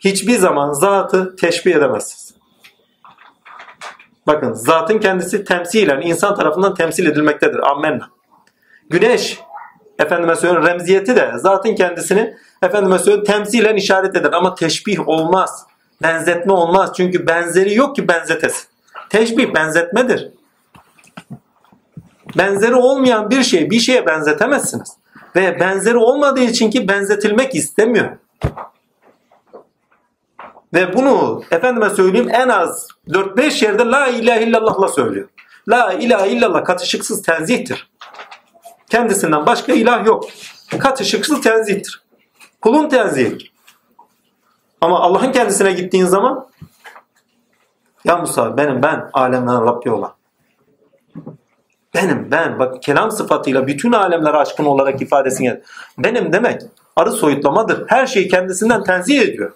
Hiçbir 0.00 0.38
zaman 0.38 0.72
zatı 0.72 1.36
teşbih 1.36 1.74
edemezsiniz. 1.74 2.34
Bakın 4.26 4.52
zatın 4.52 4.98
kendisi 4.98 5.44
temsilen 5.44 6.00
insan 6.00 6.34
tarafından 6.34 6.74
temsil 6.74 7.06
edilmektedir. 7.06 7.70
Ammenna. 7.70 8.10
Güneş 8.90 9.40
efendime 9.98 10.36
söylüyorum 10.36 10.66
remziyeti 10.66 11.16
de 11.16 11.32
zatın 11.36 11.74
kendisini 11.74 12.36
efendime 12.62 12.98
söylüyorum 12.98 13.24
temsilen 13.24 13.76
işaret 13.76 14.16
eder 14.16 14.32
ama 14.32 14.54
teşbih 14.54 15.08
olmaz. 15.08 15.66
Benzetme 16.02 16.52
olmaz. 16.52 16.92
Çünkü 16.96 17.26
benzeri 17.26 17.74
yok 17.74 17.96
ki 17.96 18.08
benzetesin. 18.08 18.68
Teşbih 19.10 19.54
benzetmedir. 19.54 20.30
Benzeri 22.38 22.74
olmayan 22.74 23.30
bir 23.30 23.42
şeyi 23.42 23.70
bir 23.70 23.80
şeye 23.80 24.06
benzetemezsiniz. 24.06 24.96
Ve 25.36 25.60
benzeri 25.60 25.96
olmadığı 25.96 26.40
için 26.40 26.70
ki 26.70 26.88
benzetilmek 26.88 27.54
istemiyor. 27.54 28.16
Ve 30.74 30.96
bunu 30.96 31.42
efendime 31.50 31.90
söyleyeyim 31.90 32.30
en 32.32 32.48
az 32.48 32.88
4-5 33.08 33.64
yerde 33.64 33.84
la 33.84 34.06
ilahe 34.06 34.42
illallah'la 34.42 34.88
söylüyor. 34.88 35.28
La 35.68 35.92
ilahe 35.92 36.30
illallah 36.30 36.64
katışıksız 36.64 37.22
tenzihtir. 37.22 37.90
Kendisinden 38.90 39.46
başka 39.46 39.72
ilah 39.72 40.06
yok. 40.06 40.24
Katışıksız 40.78 41.40
tenzihtir. 41.40 42.02
Kulun 42.60 42.88
tenzihidir. 42.88 43.52
Ama 44.80 45.00
Allah'ın 45.00 45.32
kendisine 45.32 45.72
gittiğin 45.72 46.06
zaman 46.06 46.48
ya 48.04 48.16
Musa 48.16 48.56
benim 48.56 48.82
ben 48.82 49.10
alemden 49.12 49.64
Rabbi 49.64 49.90
olan. 49.90 50.14
Benim 51.94 52.30
ben 52.30 52.58
bak 52.58 52.82
kelam 52.82 53.10
sıfatıyla 53.10 53.66
bütün 53.66 53.92
alemler 53.92 54.34
aşkın 54.34 54.64
olarak 54.64 55.02
ifadesini 55.02 55.60
benim 55.98 56.32
demek 56.32 56.62
arı 56.96 57.12
soyutlamadır. 57.12 57.84
Her 57.88 58.06
şeyi 58.06 58.28
kendisinden 58.28 58.84
tenzih 58.84 59.20
ediyor. 59.20 59.52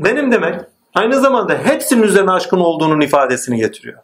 Benim 0.00 0.32
demek 0.32 0.60
aynı 0.94 1.20
zamanda 1.20 1.58
hepsinin 1.58 2.02
üzerine 2.02 2.30
aşkın 2.30 2.60
olduğunun 2.60 3.00
ifadesini 3.00 3.56
getiriyor. 3.56 3.98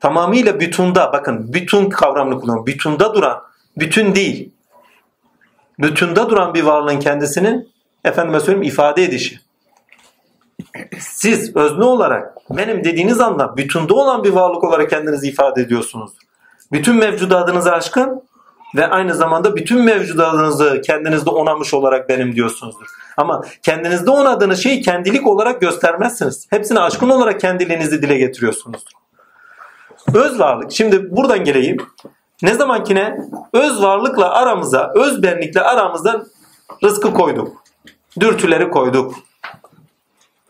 Tamamıyla 0.00 0.60
bütunda 0.60 1.12
bakın 1.12 1.52
bütün 1.52 1.90
kavramını 1.90 2.40
kullanıyorum. 2.40 2.66
Bütunda 2.66 3.14
duran, 3.14 3.42
bütün 3.76 4.14
değil. 4.14 4.52
Bütünde 5.78 6.30
duran 6.30 6.54
bir 6.54 6.62
varlığın 6.62 6.98
kendisinin 7.00 7.68
efendime 8.04 8.40
söyleyeyim 8.40 8.62
ifade 8.62 9.04
edişi. 9.04 9.40
Siz 10.98 11.56
özne 11.56 11.84
olarak 11.84 12.36
benim 12.50 12.84
dediğiniz 12.84 13.20
anda 13.20 13.56
bütünde 13.56 13.92
olan 13.92 14.24
bir 14.24 14.30
varlık 14.30 14.64
olarak 14.64 14.90
kendinizi 14.90 15.28
ifade 15.28 15.62
ediyorsunuz. 15.62 16.10
Bütün 16.72 16.96
mevcudatınızı 16.96 17.72
aşkın 17.72 18.22
ve 18.76 18.86
aynı 18.86 19.14
zamanda 19.14 19.56
bütün 19.56 19.84
mevcudatınızı 19.84 20.80
kendinizde 20.84 21.30
onamış 21.30 21.74
olarak 21.74 22.08
benim 22.08 22.34
diyorsunuzdur. 22.34 22.86
Ama 23.16 23.44
kendinizde 23.62 24.10
onadığınız 24.10 24.62
şeyi 24.62 24.80
kendilik 24.80 25.26
olarak 25.26 25.60
göstermezsiniz. 25.60 26.46
Hepsini 26.50 26.80
aşkın 26.80 27.08
olarak 27.08 27.40
kendiliğinizi 27.40 28.02
dile 28.02 28.18
getiriyorsunuzdur. 28.18 28.92
Öz 30.14 30.38
varlık. 30.38 30.72
Şimdi 30.72 31.16
buradan 31.16 31.44
geleyim. 31.44 31.76
Ne 32.42 32.54
zamankine 32.54 33.16
öz 33.52 33.82
varlıkla 33.82 34.30
aramıza, 34.30 34.92
öz 34.94 35.22
benlikle 35.22 35.60
aramızda 35.60 36.24
rızkı 36.84 37.12
koyduk. 37.12 37.64
Dürtüleri 38.20 38.70
koyduk. 38.70 39.14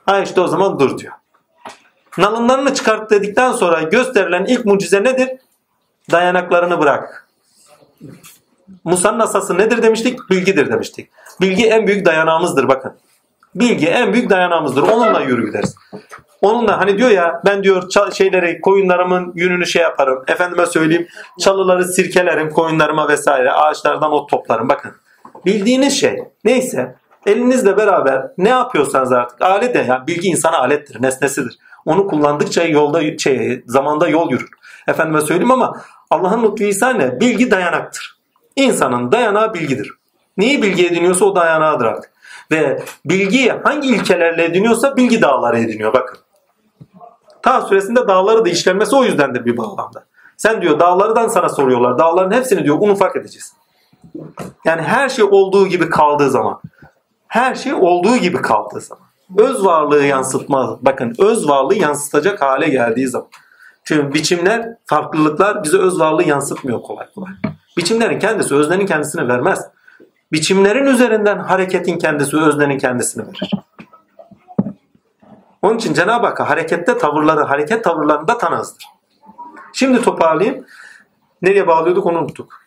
Ha 0.07 0.21
işte 0.21 0.41
o 0.41 0.49
zaman 0.49 0.79
dur 0.79 0.99
diyor. 0.99 1.13
Nalınlarını 2.19 2.75
çıkart 2.75 3.11
dedikten 3.11 3.53
sonra 3.53 3.83
gösterilen 3.83 4.45
ilk 4.45 4.65
mucize 4.65 5.05
nedir? 5.05 5.29
Dayanaklarını 6.11 6.81
bırak. 6.81 7.29
Musa'nın 8.85 9.21
asası 9.21 9.59
nedir 9.59 9.83
demiştik? 9.83 10.31
Bilgidir 10.31 10.73
demiştik. 10.73 11.11
Bilgi 11.41 11.67
en 11.67 11.87
büyük 11.87 12.07
dayanağımızdır 12.07 12.69
bakın. 12.69 12.93
Bilgi 13.55 13.87
en 13.87 14.13
büyük 14.13 14.31
dayanağımızdır. 14.31 14.83
Onunla 14.83 15.21
yürü 15.21 15.47
gideriz. 15.47 15.77
Onunla 16.43 16.81
hani 16.81 16.99
diyor 16.99 17.11
ya 17.11 17.43
ben 17.47 17.63
diyor 17.63 17.91
şeyleri 18.13 18.61
koyunlarımın 18.61 19.33
yününü 19.35 19.67
şey 19.67 19.83
yaparım. 19.83 20.25
Efendime 20.29 20.67
söyleyeyim 20.67 21.09
çalıları 21.41 21.85
sirkelerim 21.85 22.51
koyunlarıma 22.51 23.09
vesaire. 23.09 23.53
Ağaçlardan 23.53 24.13
ot 24.13 24.31
toplarım. 24.31 24.69
Bakın 24.69 24.93
bildiğiniz 25.47 26.01
şey 26.01 26.23
neyse 26.45 26.97
elinizle 27.27 27.77
beraber 27.77 28.27
ne 28.39 28.49
yapıyorsanız 28.49 29.13
artık 29.13 29.43
alet 29.43 29.75
de 29.75 29.79
ya 29.79 30.07
bilgi 30.07 30.29
insana 30.29 30.59
alettir, 30.59 31.03
nesnesidir. 31.03 31.59
Onu 31.87 32.07
kullandıkça 32.07 32.65
yolda 32.65 33.19
şey 33.19 33.63
zamanda 33.67 34.09
yol 34.09 34.31
yürür. 34.31 34.51
Efendime 34.89 35.21
söyleyeyim 35.21 35.51
ama 35.51 35.81
Allah'ın 36.11 36.43
lütfu 36.43 36.65
ihsan 36.65 36.99
ne? 36.99 37.21
Bilgi 37.21 37.51
dayanaktır. 37.51 38.19
İnsanın 38.57 39.13
dayanağı 39.13 39.55
bilgidir. 39.55 39.91
Neyi 40.37 40.63
bilgi 40.63 40.87
ediniyorsa 40.87 41.25
o 41.25 41.37
dayanağıdır 41.37 41.85
artık. 41.85 42.11
Ve 42.51 42.83
bilgiyi 43.05 43.53
hangi 43.53 43.89
ilkelerle 43.89 44.45
ediniyorsa 44.45 44.97
bilgi 44.97 45.23
dağları 45.23 45.59
ediniyor 45.59 45.93
bakın. 45.93 46.19
Ta 47.43 47.63
süresinde 47.63 48.09
dağları 48.09 48.45
da 48.45 48.49
işlenmesi 48.49 48.97
o 48.97 49.05
yüzdendir 49.05 49.45
bir 49.45 49.57
bağlamda. 49.57 50.05
Sen 50.37 50.63
diyor 50.63 50.81
dağlardan 50.81 51.29
sana 51.29 51.49
soruyorlar. 51.49 51.99
Dağların 51.99 52.31
hepsini 52.31 52.65
diyor 52.65 52.77
un 52.81 52.89
ufak 52.89 53.17
edeceğiz. 53.17 53.53
Yani 54.65 54.83
her 54.83 55.09
şey 55.09 55.25
olduğu 55.25 55.67
gibi 55.67 55.91
kaldığı 55.91 56.31
zaman. 56.31 56.61
Her 57.29 57.55
şey 57.55 57.75
olduğu 57.75 58.17
gibi 58.17 58.43
kaldığı 58.43 58.81
zaman. 58.81 59.05
Öz 59.39 59.65
varlığı 59.65 60.05
yansıtma. 60.05 60.79
Bakın 60.83 61.15
öz 61.19 61.49
varlığı 61.49 61.75
yansıtacak 61.75 62.43
hale 62.43 62.69
geldiği 62.69 63.09
zaman. 63.09 63.29
Çünkü 63.85 64.15
biçimler, 64.15 64.77
farklılıklar 64.87 65.65
bize 65.65 65.79
öz 65.79 66.01
varlığı 66.01 66.25
yansıtmıyor 66.25 66.83
kolay 66.83 67.07
kolay. 67.15 67.33
Biçimlerin 67.77 68.19
kendisi 68.19 68.55
öznenin 68.55 68.87
kendisini 68.87 69.29
vermez. 69.29 69.67
Biçimlerin 70.33 70.87
üzerinden 70.87 71.39
hareketin 71.39 71.99
kendisi 71.99 72.37
öznenin 72.37 72.79
kendisini 72.79 73.27
verir. 73.27 73.51
Onun 75.63 75.79
için 75.79 75.95
Cenab-ı 75.95 76.27
Hak 76.27 76.41
harekette 76.41 76.99
tavırları, 76.99 77.43
hareket 77.43 77.85
tavırlarında 77.85 78.39
tanızdır. 78.39 78.85
Şimdi 79.73 80.03
toparlayayım. 80.03 80.67
Nereye 81.43 81.67
bağlıyorduk 81.67 82.07
onu 82.07 82.19
unuttuk. 82.19 82.63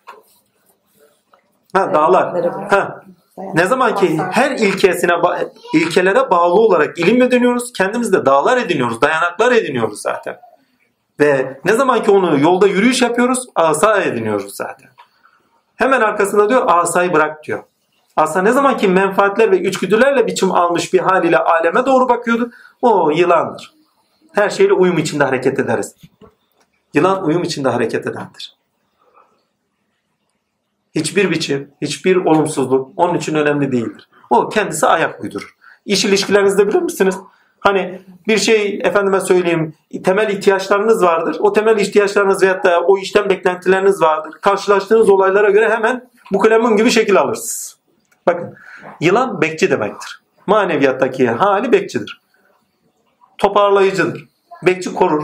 Ha 1.74 1.94
dağlar. 1.94 2.46
Ha. 2.70 3.02
Ne 3.38 3.66
zaman 3.66 3.96
ki 3.96 4.18
her 4.32 4.52
ilkesine 4.52 5.12
ilkelere 5.74 6.32
bağlı 6.32 6.54
olarak 6.54 7.00
ilim 7.00 7.22
ediniyoruz, 7.22 7.74
kendimiz 7.74 8.14
de 8.14 8.26
dağlar 8.26 8.58
ediniyoruz, 8.58 9.02
dayanaklar 9.02 9.52
ediniyoruz 9.52 10.02
zaten. 10.02 10.38
Ve 11.20 11.60
ne 11.66 11.74
zaman 11.74 12.04
ki 12.04 12.12
onu 12.12 12.40
yolda 12.40 12.68
yürüyüş 12.68 13.02
yapıyoruz, 13.02 13.46
asa 13.56 14.02
ediniyoruz 14.02 14.56
zaten. 14.56 14.90
Hemen 15.76 16.02
arkasında 16.02 16.50
diyor 16.50 16.64
asayı 16.68 17.14
bırak 17.14 17.44
diyor. 17.44 17.64
Asa 18.16 18.42
ne 18.42 18.52
zaman 18.52 18.78
ki 18.78 18.88
menfaatler 18.88 19.52
ve 19.52 19.62
içgüdülerle 19.62 20.28
biçim 20.28 20.52
almış 20.52 20.94
bir 20.94 21.00
haliyle 21.00 21.38
aleme 21.38 21.86
doğru 21.86 22.10
bakıyordu, 22.10 22.52
o 22.82 23.10
yılandır. 23.10 23.74
Her 24.34 24.50
şeyle 24.50 24.74
uyum 24.74 24.98
içinde 24.98 25.24
hareket 25.24 25.60
ederiz. 25.60 25.96
Yılan 26.94 27.24
uyum 27.26 27.44
içinde 27.44 27.70
hareket 27.70 28.08
edendir. 28.08 28.57
Hiçbir 30.98 31.32
biçim, 31.32 31.72
hiçbir 31.82 32.16
olumsuzluk 32.16 32.92
onun 32.96 33.18
için 33.18 33.36
önemli 33.36 33.72
değildir. 33.72 34.10
O 34.30 34.50
kendisi 34.50 34.88
ayak 34.88 35.24
uydurur. 35.24 35.56
İş 35.86 36.06
ilişkilerinizde 36.06 36.68
bilir 36.68 36.82
misiniz? 36.82 37.18
Hani 37.60 38.02
bir 38.28 38.38
şey 38.38 38.80
efendime 38.84 39.20
söyleyeyim 39.20 39.74
temel 40.04 40.30
ihtiyaçlarınız 40.30 41.04
vardır. 41.04 41.38
O 41.40 41.54
temel 41.54 41.80
ihtiyaçlarınız 41.80 42.44
veyahut 42.44 42.64
da 42.64 42.82
o 42.82 42.98
işten 42.98 43.30
beklentileriniz 43.30 44.02
vardır. 44.02 44.34
Karşılaştığınız 44.42 45.10
olaylara 45.10 45.50
göre 45.50 45.70
hemen 45.70 46.10
bu 46.32 46.40
kalemun 46.40 46.78
gibi 46.78 46.92
şekil 46.92 47.20
alırsınız. 47.20 47.78
Bakın 48.28 48.56
yılan 49.02 49.42
bekçi 49.42 49.72
demektir. 49.72 50.22
Maneviyattaki 50.48 51.28
hali 51.28 51.72
bekçidir. 51.72 52.22
Toparlayıcıdır. 53.38 54.28
Bekçi 54.66 54.94
korur. 54.94 55.24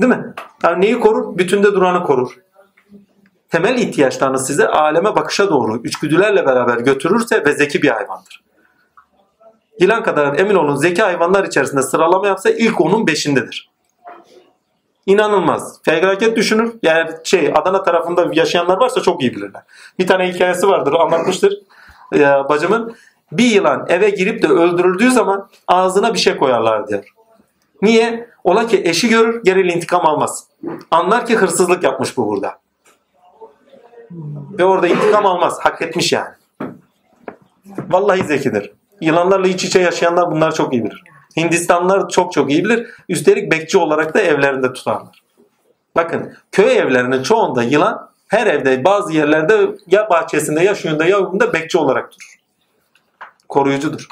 Değil 0.00 0.12
mi? 0.12 0.34
Yani 0.64 0.80
neyi 0.80 1.00
korur? 1.00 1.38
Bütünde 1.38 1.72
duranı 1.72 2.04
korur 2.04 2.44
temel 3.50 3.78
ihtiyaçlarını 3.78 4.38
size 4.38 4.68
aleme 4.68 5.16
bakışa 5.16 5.50
doğru 5.50 5.82
içgüdülerle 5.84 6.46
beraber 6.46 6.78
götürürse 6.78 7.44
ve 7.44 7.52
zeki 7.52 7.82
bir 7.82 7.88
hayvandır. 7.88 8.44
Yılan 9.80 10.02
kadar 10.02 10.38
emin 10.38 10.54
olun 10.54 10.76
zeki 10.76 11.02
hayvanlar 11.02 11.44
içerisinde 11.44 11.82
sıralama 11.82 12.26
yapsa 12.26 12.50
ilk 12.50 12.80
onun 12.80 13.06
beşindedir. 13.06 13.70
İnanılmaz. 15.06 15.80
Felaket 15.82 16.36
düşünür. 16.36 16.72
Yani 16.82 17.10
şey 17.24 17.52
Adana 17.54 17.82
tarafında 17.82 18.30
yaşayanlar 18.32 18.76
varsa 18.76 19.02
çok 19.02 19.22
iyi 19.22 19.36
bilirler. 19.36 19.62
Bir 19.98 20.06
tane 20.06 20.32
hikayesi 20.32 20.68
vardır 20.68 20.92
anlatmıştır 20.92 21.54
ee, 22.14 22.20
bacımın. 22.20 22.96
Bir 23.32 23.50
yılan 23.50 23.86
eve 23.88 24.10
girip 24.10 24.42
de 24.42 24.46
öldürüldüğü 24.46 25.10
zaman 25.10 25.48
ağzına 25.68 26.14
bir 26.14 26.18
şey 26.18 26.36
koyarlar 26.36 26.88
diyor. 26.88 27.04
Niye? 27.82 28.28
Ola 28.44 28.66
ki 28.66 28.82
eşi 28.84 29.08
görür 29.08 29.42
geril 29.44 29.68
intikam 29.68 30.06
almaz. 30.06 30.46
Anlar 30.90 31.26
ki 31.26 31.36
hırsızlık 31.36 31.82
yapmış 31.82 32.16
bu 32.16 32.28
burada. 32.28 32.58
Ve 34.58 34.64
orada 34.64 34.88
intikam 34.88 35.26
almaz. 35.26 35.58
Hak 35.60 35.82
etmiş 35.82 36.12
yani. 36.12 36.34
Vallahi 37.88 38.24
zekidir. 38.24 38.72
Yılanlarla 39.00 39.48
iç 39.48 39.64
içe 39.64 39.80
yaşayanlar 39.80 40.30
bunlar 40.30 40.54
çok 40.54 40.72
iyi 40.72 40.84
bilir. 40.84 41.02
Hindistanlılar 41.36 42.08
çok 42.08 42.32
çok 42.32 42.50
iyi 42.50 42.64
bilir. 42.64 42.86
Üstelik 43.08 43.52
bekçi 43.52 43.78
olarak 43.78 44.14
da 44.14 44.20
evlerinde 44.20 44.72
tutarlar. 44.72 45.22
Bakın 45.96 46.36
köy 46.52 46.78
evlerinin 46.78 47.22
çoğunda 47.22 47.62
yılan 47.62 48.10
her 48.28 48.46
evde 48.46 48.84
bazı 48.84 49.12
yerlerde 49.12 49.68
ya 49.86 50.10
bahçesinde 50.10 50.60
ya 50.60 50.74
şuyunda 50.74 51.04
ya 51.04 51.32
bunda 51.32 51.52
bekçi 51.52 51.78
olarak 51.78 52.10
durur. 52.12 52.38
Koruyucudur. 53.48 54.08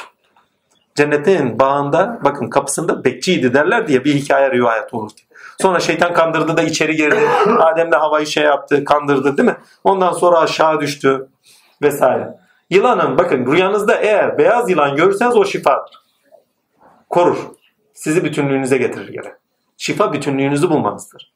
Cennetin 0.94 1.58
bağında 1.58 2.18
bakın 2.24 2.50
kapısında 2.50 3.04
bekçiydi 3.04 3.54
derler 3.54 3.88
diye 3.88 4.04
bir 4.04 4.14
hikaye 4.14 4.50
rivayet 4.50 4.94
olur 4.94 5.10
diye. 5.16 5.26
Sonra 5.60 5.80
şeytan 5.80 6.14
kandırdı 6.14 6.56
da 6.56 6.62
içeri 6.62 6.96
girdi. 6.96 7.28
Adem 7.58 7.92
de 7.92 7.96
havayı 7.96 8.26
şey 8.26 8.44
yaptı, 8.44 8.84
kandırdı 8.84 9.36
değil 9.36 9.48
mi? 9.48 9.56
Ondan 9.84 10.12
sonra 10.12 10.38
aşağı 10.38 10.80
düştü 10.80 11.28
vesaire. 11.82 12.28
Yılanın 12.70 13.18
bakın 13.18 13.52
rüyanızda 13.52 13.94
eğer 13.94 14.38
beyaz 14.38 14.70
yılan 14.70 14.96
görürseniz 14.96 15.36
o 15.36 15.44
şifadır. 15.44 16.02
Korur. 17.10 17.36
Sizi 17.94 18.24
bütünlüğünüze 18.24 18.78
getirir 18.78 19.08
gene. 19.08 19.34
Şifa 19.78 20.12
bütünlüğünüzü 20.12 20.70
bulmanızdır. 20.70 21.32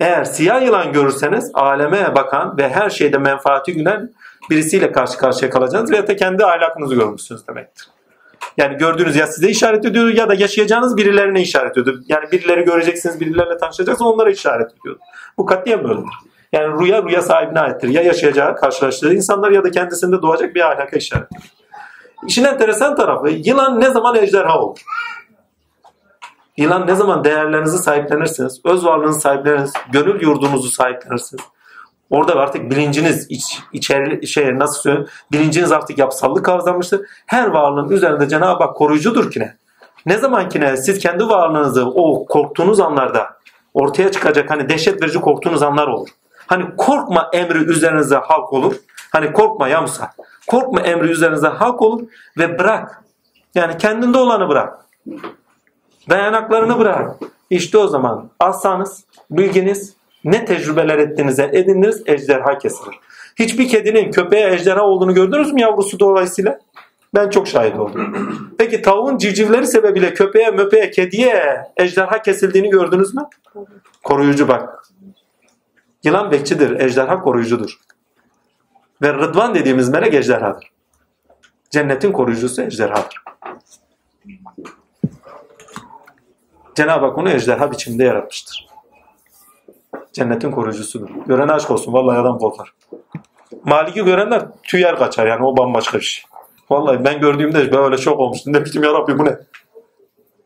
Eğer 0.00 0.24
siyah 0.24 0.62
yılan 0.62 0.92
görürseniz 0.92 1.50
aleme 1.54 2.14
bakan 2.14 2.58
ve 2.58 2.68
her 2.68 2.90
şeyde 2.90 3.18
menfaati 3.18 3.72
gülen 3.72 4.10
birisiyle 4.50 4.92
karşı 4.92 5.18
karşıya 5.18 5.50
kalacaksınız 5.50 5.90
veya 5.90 6.08
da 6.08 6.16
kendi 6.16 6.44
ahlakınızı 6.44 6.94
görmüşsünüz 6.94 7.48
demektir. 7.48 7.88
Yani 8.56 8.76
gördüğünüz 8.76 9.16
ya 9.16 9.26
size 9.26 9.48
işaret 9.48 9.84
ediyor 9.84 10.08
ya 10.08 10.28
da 10.28 10.34
yaşayacağınız 10.34 10.96
birilerine 10.96 11.42
işaret 11.42 11.78
ediyor. 11.78 11.96
Yani 12.08 12.32
birileri 12.32 12.64
göreceksiniz, 12.64 13.20
birilerle 13.20 13.56
tanışacaksınız 13.56 14.10
onlara 14.10 14.30
işaret 14.30 14.70
ediyor. 14.80 14.96
Bu 15.38 15.46
katiyen 15.46 15.84
böyledir. 15.84 16.08
Yani 16.52 16.80
rüya 16.80 17.02
rüya 17.02 17.22
sahibine 17.22 17.60
aittir. 17.60 17.88
Ya 17.88 18.02
yaşayacağı, 18.02 18.56
karşılaştığı 18.56 19.14
insanlar 19.14 19.50
ya 19.50 19.64
da 19.64 19.70
kendisinde 19.70 20.22
doğacak 20.22 20.54
bir 20.54 20.60
ahlaka 20.60 20.96
işaret. 20.96 21.28
İşin 22.26 22.44
enteresan 22.44 22.96
tarafı 22.96 23.28
yılan 23.28 23.80
ne 23.80 23.90
zaman 23.90 24.16
ejderha 24.16 24.60
olur? 24.60 24.78
Yılan 26.56 26.86
ne 26.86 26.94
zaman 26.94 27.24
değerlerinizi 27.24 27.78
sahiplenirsiniz, 27.78 28.60
öz 28.64 28.84
varlığınızı 28.84 29.20
sahiplenirsiniz, 29.20 29.72
gönül 29.92 30.22
yurdunuzu 30.22 30.68
sahiplenirsiniz. 30.68 31.44
Orada 32.12 32.34
artık 32.34 32.70
bilinciniz 32.70 33.26
iç, 33.30 33.60
içeri 33.72 34.26
şey 34.26 34.58
nasıl 34.58 34.80
söyleyeyim 34.80 35.08
bilinciniz 35.32 35.72
artık 35.72 35.98
yapsallık 35.98 36.44
kazanmıştır. 36.44 37.00
Her 37.26 37.46
varlığın 37.46 37.88
üzerinde 37.88 38.28
Cenab-ı 38.28 38.64
Hak 38.64 38.76
koruyucudur 38.76 39.30
ki 39.30 39.40
ne? 39.40 39.56
Ne 40.06 40.18
zaman 40.18 40.48
ki 40.48 40.60
ne 40.60 40.76
siz 40.76 40.98
kendi 40.98 41.28
varlığınızı 41.28 41.86
o 41.86 42.26
korktuğunuz 42.26 42.80
anlarda 42.80 43.36
ortaya 43.74 44.12
çıkacak 44.12 44.50
hani 44.50 44.68
dehşet 44.68 45.02
verici 45.02 45.20
korktuğunuz 45.20 45.62
anlar 45.62 45.86
olur. 45.86 46.08
Hani 46.46 46.76
korkma 46.76 47.30
emri 47.32 47.58
üzerinize 47.58 48.16
halk 48.16 48.52
olur. 48.52 48.74
Hani 49.12 49.32
korkma 49.32 49.68
ya 49.68 49.80
Musa. 49.80 50.10
Korkma 50.46 50.80
emri 50.80 51.10
üzerinize 51.10 51.48
halk 51.48 51.82
olur 51.82 52.02
ve 52.38 52.58
bırak. 52.58 53.04
Yani 53.54 53.78
kendinde 53.78 54.18
olanı 54.18 54.48
bırak. 54.48 54.86
Dayanaklarını 56.10 56.78
bırak. 56.78 57.16
İşte 57.50 57.78
o 57.78 57.86
zaman 57.86 58.30
aslanız, 58.40 59.04
bilginiz 59.30 60.01
Ne 60.24 60.44
tecrübeler 60.44 60.98
ettiğinize 60.98 61.50
edindiniz 61.52 62.02
ejderha 62.06 62.58
kesilir. 62.58 62.94
Hiçbir 63.38 63.68
kedinin 63.68 64.10
köpeğe 64.10 64.54
ejderha 64.54 64.82
olduğunu 64.82 65.14
gördünüz 65.14 65.52
mü 65.52 65.60
yavrusu 65.60 66.00
dolayısıyla? 66.00 66.58
Ben 67.14 67.30
çok 67.30 67.48
şahit 67.48 67.78
oldum. 67.78 68.16
Peki 68.58 68.82
tavuğun 68.82 69.18
civcivleri 69.18 69.66
sebebiyle 69.66 70.14
köpeğe, 70.14 70.50
möpeğe, 70.50 70.90
kediye 70.90 71.64
ejderha 71.76 72.22
kesildiğini 72.22 72.70
gördünüz 72.70 73.14
mü? 73.14 73.22
Koruyucu 74.04 74.48
bak. 74.48 74.88
Yılan 76.04 76.30
bekçidir, 76.30 76.80
ejderha 76.80 77.20
koruyucudur. 77.20 77.78
Ve 79.02 79.14
Rıdvan 79.14 79.54
dediğimiz 79.54 79.88
melek 79.88 80.14
ejderhadır. 80.14 80.72
Cennetin 81.70 82.12
koruyucusu 82.12 82.62
ejderhadır. 82.62 83.22
Cenab-ı 86.74 87.06
Hak 87.06 87.18
onu 87.18 87.30
ejderha 87.30 87.72
biçiminde 87.72 88.04
yaratmıştır. 88.04 88.71
Cennetin 90.12 90.50
koruyucusudur. 90.50 91.08
Gören 91.26 91.48
aşk 91.48 91.70
olsun. 91.70 91.92
Vallahi 91.92 92.18
adam 92.18 92.38
korkar. 92.38 92.74
Malik'i 93.64 94.04
görenler 94.04 94.42
tüyer 94.62 94.96
kaçar 94.98 95.26
yani 95.26 95.44
o 95.44 95.56
bambaşka 95.56 95.98
bir 95.98 96.04
şey. 96.04 96.24
Vallahi 96.70 97.04
ben 97.04 97.20
gördüğümde 97.20 97.72
böyle 97.72 97.98
şok 97.98 98.20
olmuştum. 98.20 98.52
Ne 98.52 98.64
biçim 98.64 98.82
yarabbi 98.82 99.18
bu 99.18 99.24
ne? 99.24 99.38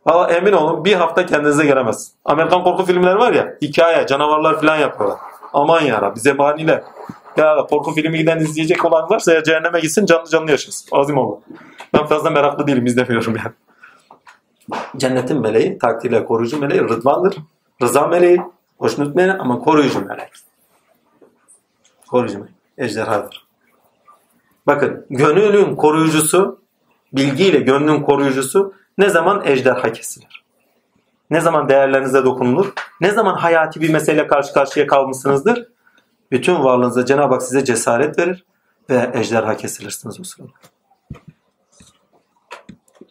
Valla 0.06 0.32
emin 0.32 0.52
olun 0.52 0.84
bir 0.84 0.94
hafta 0.94 1.26
kendinize 1.26 1.64
gelemez. 1.66 2.12
Amerikan 2.24 2.64
korku 2.64 2.84
filmleri 2.84 3.18
var 3.18 3.32
ya 3.32 3.56
hikaye 3.62 4.06
canavarlar 4.06 4.60
falan 4.60 4.76
yapıyorlar. 4.76 5.18
Aman 5.52 5.80
yara 5.80 6.14
bize 6.14 6.32
maniler. 6.32 6.82
Ya 7.36 7.56
korku 7.70 7.94
filmi 7.94 8.18
giden 8.18 8.38
izleyecek 8.38 8.84
olan 8.84 9.10
varsa 9.10 9.32
ya 9.32 9.42
cehenneme 9.42 9.80
gitsin 9.80 10.06
canlı 10.06 10.28
canlı 10.28 10.50
yaşasın. 10.50 10.96
Azim 10.96 11.18
olun. 11.18 11.40
Ben 11.94 12.06
fazla 12.06 12.30
meraklı 12.30 12.66
değilim 12.66 12.86
izlemiyorum 12.86 13.36
yani. 13.36 13.52
Cennetin 14.96 15.40
meleği, 15.40 15.78
takdirle 15.78 16.24
koruyucu 16.24 16.60
meleği 16.60 16.80
Rıdvan'dır. 16.80 17.36
Rıza 17.82 18.06
meleği, 18.06 18.40
hoşnut 18.78 19.16
meleği 19.16 19.36
ama 19.36 19.58
koruyucu 19.58 20.04
melek. 20.04 20.30
Koruyucu 22.06 22.38
melek. 22.38 22.54
Ejderhadır. 22.78 23.46
Bakın 24.66 25.06
gönlün 25.10 25.76
koruyucusu, 25.76 26.60
bilgiyle 27.12 27.58
gönlün 27.58 28.02
koruyucusu 28.02 28.74
ne 28.98 29.08
zaman 29.10 29.42
ejderha 29.46 29.92
kesilir? 29.92 30.44
Ne 31.30 31.40
zaman 31.40 31.68
değerlerinize 31.68 32.24
dokunulur? 32.24 32.72
Ne 33.00 33.10
zaman 33.10 33.34
hayati 33.34 33.80
bir 33.80 33.92
meseleyle 33.92 34.26
karşı 34.26 34.52
karşıya 34.52 34.86
kalmışsınızdır? 34.86 35.68
Bütün 36.30 36.64
varlığınıza 36.64 37.04
Cenab-ı 37.04 37.34
Hak 37.34 37.42
size 37.42 37.64
cesaret 37.64 38.18
verir 38.18 38.44
ve 38.90 39.10
ejderha 39.14 39.56
kesilirsiniz 39.56 40.20
o 40.20 40.24
sırada. 40.24 40.50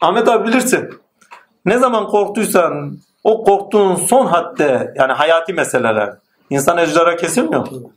Ahmet 0.01 0.27
abi 0.27 0.47
bilirsin. 0.47 0.89
Ne 1.65 1.77
zaman 1.77 2.07
korktuysan 2.07 2.97
o 3.25 3.43
korktuğun 3.43 3.95
son 3.95 4.25
hadde 4.25 4.93
yani 4.97 5.13
hayati 5.13 5.53
meseleler 5.53 6.13
insan 6.49 6.77
ejderha 6.77 7.15
kesilmiyor 7.15 7.71
mu? 7.71 7.91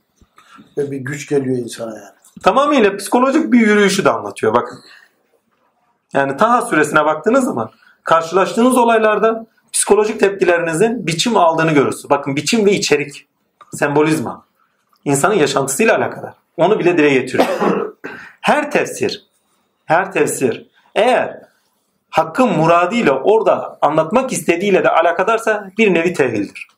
Ve 0.79 0.91
bir 0.91 0.97
güç 0.97 1.29
geliyor 1.29 1.59
insana 1.59 1.91
yani. 1.91 2.15
Tamamıyla 2.43 2.97
psikolojik 2.97 3.53
bir 3.53 3.61
yürüyüşü 3.61 4.05
de 4.05 4.11
anlatıyor 4.11 4.55
bakın. 4.55 4.79
Yani 6.13 6.37
Taha 6.37 6.63
suresine 6.63 7.05
baktığınız 7.05 7.45
zaman 7.45 7.71
karşılaştığınız 8.05 8.79
olaylarda 8.79 9.47
psikolojik 9.73 10.21
tepkilerinizin 10.21 11.07
biçim 11.07 11.37
aldığını 11.37 11.73
görürsünüz. 11.73 12.11
Bakın 12.11 12.37
biçim 12.37 12.67
ve 12.67 12.73
içerik, 12.73 13.27
sembolizma. 13.73 14.45
insanın 15.05 15.35
yaşantısıyla 15.35 15.97
alakalı. 15.97 16.35
Onu 16.57 16.79
bile 16.79 16.99
dile 16.99 17.11
getiriyor. 17.11 17.49
Her 18.41 18.71
tefsir, 18.71 19.27
her 19.85 20.13
tefsir 20.13 20.67
eğer 20.95 21.48
hakkın 22.11 22.49
muradıyla 22.49 23.13
orada 23.13 23.79
anlatmak 23.83 24.33
istediğiyle 24.33 24.85
de 24.85 24.91
alakadarsa 24.91 25.71
bir 25.79 25.95
nevi 25.95 26.13
tevildir. 26.13 26.69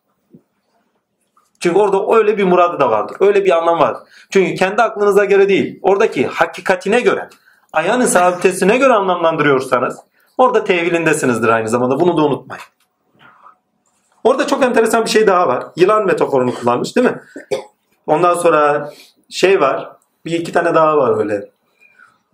Çünkü 1.60 1.78
orada 1.78 2.16
öyle 2.16 2.38
bir 2.38 2.44
muradı 2.44 2.80
da 2.80 2.90
vardır. 2.90 3.16
Öyle 3.20 3.44
bir 3.44 3.58
anlam 3.58 3.78
vardır. 3.78 4.02
Çünkü 4.30 4.54
kendi 4.54 4.82
aklınıza 4.82 5.24
göre 5.24 5.48
değil, 5.48 5.78
oradaki 5.82 6.26
hakikatine 6.26 7.00
göre, 7.00 7.28
ayağının 7.72 8.06
sabitesine 8.06 8.76
göre 8.76 8.92
anlamlandırıyorsanız 8.92 9.98
orada 10.38 10.64
tevilindesinizdir 10.64 11.48
aynı 11.48 11.68
zamanda. 11.68 12.00
Bunu 12.00 12.16
da 12.16 12.22
unutmayın. 12.22 12.62
Orada 14.24 14.46
çok 14.46 14.64
enteresan 14.64 15.04
bir 15.04 15.10
şey 15.10 15.26
daha 15.26 15.48
var. 15.48 15.64
Yılan 15.76 16.06
metaforunu 16.06 16.54
kullanmış 16.54 16.96
değil 16.96 17.06
mi? 17.06 17.20
Ondan 18.06 18.34
sonra 18.34 18.90
şey 19.30 19.60
var. 19.60 19.92
Bir 20.24 20.32
iki 20.40 20.52
tane 20.52 20.74
daha 20.74 20.96
var 20.96 21.18
öyle. 21.18 21.50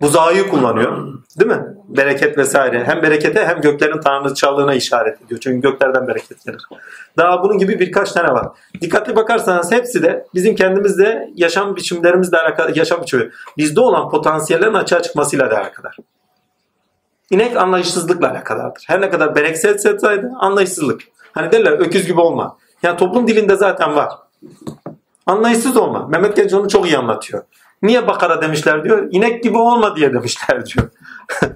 Buzağıyı 0.01 0.49
kullanıyor. 0.49 1.13
Değil 1.39 1.51
mi? 1.51 1.63
Bereket 1.87 2.37
vesaire. 2.37 2.83
Hem 2.83 3.01
berekete 3.01 3.45
hem 3.45 3.61
göklerin 3.61 4.01
tanrıçalığına 4.01 4.73
işaret 4.73 5.21
ediyor. 5.21 5.39
Çünkü 5.43 5.61
göklerden 5.61 6.07
bereket 6.07 6.45
gelir. 6.45 6.61
Daha 7.17 7.43
bunun 7.43 7.57
gibi 7.57 7.79
birkaç 7.79 8.11
tane 8.11 8.31
var. 8.31 8.47
Dikkatli 8.81 9.15
bakarsanız 9.15 9.71
hepsi 9.71 10.03
de 10.03 10.25
bizim 10.33 10.55
kendimizde 10.55 11.29
yaşam 11.35 11.75
biçimlerimizle 11.75 12.37
alakalı, 12.37 12.77
yaşam 12.79 13.01
biçimi, 13.01 13.29
bizde 13.57 13.81
olan 13.81 14.09
potansiyellerin 14.09 14.73
açığa 14.73 15.01
çıkmasıyla 15.01 15.51
da 15.51 15.57
alakadar. 15.57 15.97
İnek 17.29 17.57
anlayışsızlıkla 17.57 18.31
alakadardır. 18.31 18.83
Her 18.87 19.01
ne 19.01 19.09
kadar 19.09 19.35
bereksel 19.35 19.77
setseydi 19.77 20.29
anlayışsızlık. 20.39 21.01
Hani 21.31 21.51
derler 21.51 21.71
öküz 21.71 22.07
gibi 22.07 22.21
olma. 22.21 22.57
Yani 22.83 22.97
toplum 22.97 23.27
dilinde 23.27 23.55
zaten 23.55 23.95
var. 23.95 24.09
Anlayışsız 25.25 25.77
olma. 25.77 26.07
Mehmet 26.07 26.35
Genç 26.35 26.53
onu 26.53 26.69
çok 26.69 26.85
iyi 26.85 26.97
anlatıyor. 26.97 27.43
Niye 27.81 28.07
bakara 28.07 28.41
demişler 28.41 28.83
diyor. 28.83 29.07
İnek 29.11 29.43
gibi 29.43 29.57
olma 29.57 29.95
diye 29.95 30.13
demişler 30.13 30.65
diyor. 30.65 30.89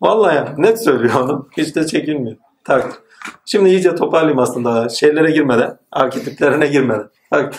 Vallahi 0.00 0.36
ya, 0.36 0.54
net 0.56 0.84
söylüyor 0.84 1.14
onu. 1.14 1.48
Hiç 1.56 1.76
de 1.76 1.86
çekinmiyor. 1.86 2.36
Tak. 2.64 3.02
Şimdi 3.44 3.68
iyice 3.68 3.94
toparlayayım 3.94 4.38
aslında. 4.38 4.88
Şeylere 4.88 5.30
girmeden, 5.30 5.78
arketiplerine 5.92 6.66
girmeden. 6.66 7.08
Tak. 7.30 7.54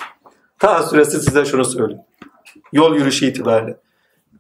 Ta 0.60 0.84
süresi 0.84 1.20
size 1.22 1.46
şunu 1.46 1.66
söyleyeyim. 1.66 2.02
Yol 2.74 2.96
yürüyüşü 2.96 3.26
itibariyle. 3.26 3.78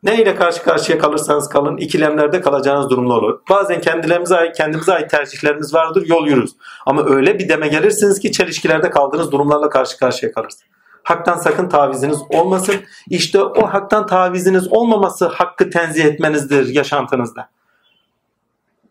Ne 0.04 0.22
ile 0.22 0.36
karşı 0.36 0.64
karşıya 0.64 1.00
kalırsanız 1.00 1.50
kalın 1.50 1.78
ikilemlerde 1.78 2.42
kalacağınız 2.42 2.90
durumlar 2.90 3.18
olur. 3.18 3.40
Bazen 3.50 3.82
kendilerimize 3.82 4.36
ait, 4.36 4.58
kendimize 4.58 4.94
ait 4.94 5.10
tercihlerimiz 5.10 5.74
vardır 5.74 6.04
yol 6.08 6.28
yürürüz. 6.28 6.52
Ama 6.86 7.06
öyle 7.06 7.40
bir 7.40 7.50
deme 7.50 7.68
gelirsiniz 7.68 8.20
ki 8.20 8.32
çelişkilerde 8.32 8.90
kaldığınız 8.90 9.32
durumlarla 9.32 9.70
karşı 9.70 9.98
karşıya 9.98 10.32
kalırsınız. 10.32 10.75
Haktan 11.06 11.38
sakın 11.38 11.70
taviziniz 11.70 12.18
olmasın. 12.30 12.76
İşte 13.10 13.42
o 13.42 13.68
haktan 13.68 14.06
taviziniz 14.06 14.68
olmaması 14.68 15.26
hakkı 15.26 15.70
tenzih 15.70 16.06
etmenizdir 16.06 16.68
yaşantınızda. 16.68 17.50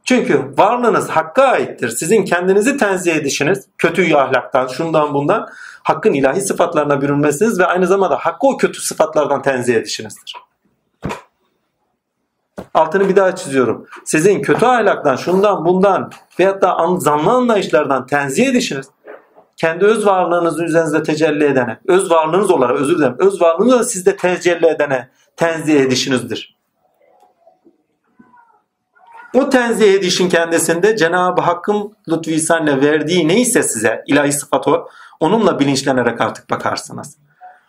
Çünkü 0.05 0.55
varlığınız 0.59 1.09
hakka 1.09 1.43
aittir. 1.43 1.89
Sizin 1.89 2.25
kendinizi 2.25 2.77
tenzih 2.77 3.17
edişiniz 3.17 3.67
kötü 3.79 4.15
ahlaktan, 4.15 4.67
şundan 4.67 5.15
bundan 5.15 5.49
hakkın 5.83 6.13
ilahi 6.13 6.41
sıfatlarına 6.41 7.01
bürünmesiniz 7.01 7.61
ve 7.61 7.67
aynı 7.67 7.87
zamanda 7.87 8.17
hakkı 8.17 8.47
o 8.47 8.57
kötü 8.57 8.81
sıfatlardan 8.81 9.43
tenzih 9.43 9.75
edişinizdir. 9.75 10.35
Altını 12.75 13.09
bir 13.09 13.17
daha 13.17 13.37
çiziyorum. 13.37 13.87
Sizin 14.05 14.43
kötü 14.43 14.67
ahlaktan, 14.67 15.17
şundan 15.17 15.65
bundan 15.65 16.11
veyahut 16.39 16.63
da 16.63 16.97
zanlı 16.99 17.31
anlayışlardan 17.31 18.07
tenzih 18.07 18.49
edişiniz 18.49 18.87
kendi 19.57 19.85
öz 19.85 20.07
varlığınızın 20.07 20.65
üzerinizde 20.65 21.03
tecelli 21.03 21.45
edene, 21.45 21.79
öz 21.89 22.11
varlığınız 22.11 22.51
olarak 22.51 22.81
özür 22.81 22.99
dilerim, 22.99 23.17
öz 23.19 23.41
varlığınız 23.41 23.79
da 23.79 23.85
sizde 23.85 24.17
tecelli 24.17 24.67
edene 24.67 25.09
tenzih 25.37 25.81
edişinizdir. 25.81 26.55
O 29.35 29.51
tenzih 29.51 29.95
edişin 29.95 30.29
kendisinde 30.29 30.97
Cenab-ı 30.97 31.41
Hakk'ın 31.41 31.93
lütfu 32.09 32.31
ihsanla 32.31 32.81
verdiği 32.81 33.29
neyse 33.29 33.63
size 33.63 34.05
ilahi 34.07 34.33
sıfat 34.33 34.69
o, 34.69 34.89
onunla 35.21 35.59
bilinçlenerek 35.59 36.21
artık 36.21 36.51
bakarsınız. 36.51 37.17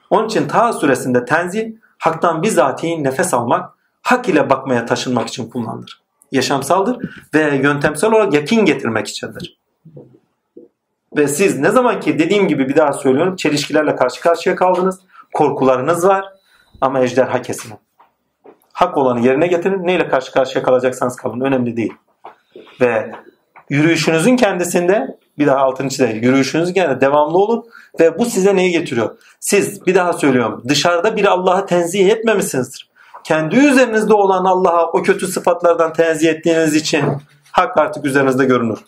Onun 0.10 0.28
için 0.28 0.48
ta 0.48 0.74
süresinde 0.74 1.26
tenzih 1.26 1.72
haktan 1.98 2.44
bizatihi 2.44 3.04
nefes 3.04 3.34
almak, 3.34 3.70
hak 4.02 4.30
ile 4.30 4.50
bakmaya 4.50 4.86
taşınmak 4.86 5.28
için 5.28 5.50
kullanılır. 5.50 6.02
Yaşamsaldır 6.32 6.98
ve 7.34 7.56
yöntemsel 7.56 8.12
olarak 8.12 8.34
yakin 8.34 8.66
getirmek 8.66 9.08
içindir. 9.08 9.58
Ve 11.18 11.28
siz 11.28 11.60
ne 11.60 11.70
zaman 11.70 12.00
ki 12.00 12.20
dediğim 12.20 12.48
gibi 12.48 12.70
bir 12.70 12.76
daha 12.76 12.94
söylüyorum 12.94 13.36
çelişkilerle 13.36 13.96
karşı 13.96 14.22
karşıya 14.22 14.56
kaldınız. 14.56 15.00
Korkularınız 15.34 16.08
var 16.08 16.26
ama 16.82 17.00
ejderha 17.00 17.42
kesinin. 17.42 17.78
Hak 18.74 18.98
olanı 18.98 19.26
yerine 19.26 19.48
getirin. 19.48 19.88
Neyle 19.88 20.08
karşı 20.08 20.32
karşıya 20.32 20.64
kalacaksanız 20.64 21.16
kalın. 21.16 21.42
Önemli 21.42 21.78
değil. 21.78 21.94
Ve 22.82 23.12
yürüyüşünüzün 23.70 24.38
kendisinde 24.38 25.18
bir 25.38 25.48
daha 25.48 25.58
altını 25.58 25.90
çizelim. 25.90 26.24
Yürüyüşünüzün 26.24 26.74
kendisinde 26.74 27.02
devamlı 27.02 27.38
olun. 27.38 27.66
Ve 28.00 28.20
bu 28.20 28.26
size 28.26 28.56
neyi 28.56 28.72
getiriyor? 28.72 29.18
Siz 29.40 29.86
bir 29.86 29.96
daha 29.96 30.14
söylüyorum. 30.14 30.64
Dışarıda 30.68 31.16
bir 31.16 31.26
Allah'ı 31.26 31.66
tenzih 31.66 32.10
etmemişsinizdir. 32.10 32.90
Kendi 33.24 33.56
üzerinizde 33.56 34.14
olan 34.14 34.46
Allah'a 34.46 34.92
o 34.92 35.04
kötü 35.04 35.28
sıfatlardan 35.28 35.94
tenzih 35.94 36.30
ettiğiniz 36.30 36.76
için 36.76 37.04
hak 37.52 37.78
artık 37.78 38.06
üzerinizde 38.06 38.46
görünür 38.46 38.80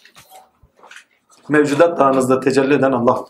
mevcudat 1.49 1.99
dağınızda 1.99 2.40
tecelli 2.40 2.74
eden 2.74 2.91
Allah. 2.91 3.26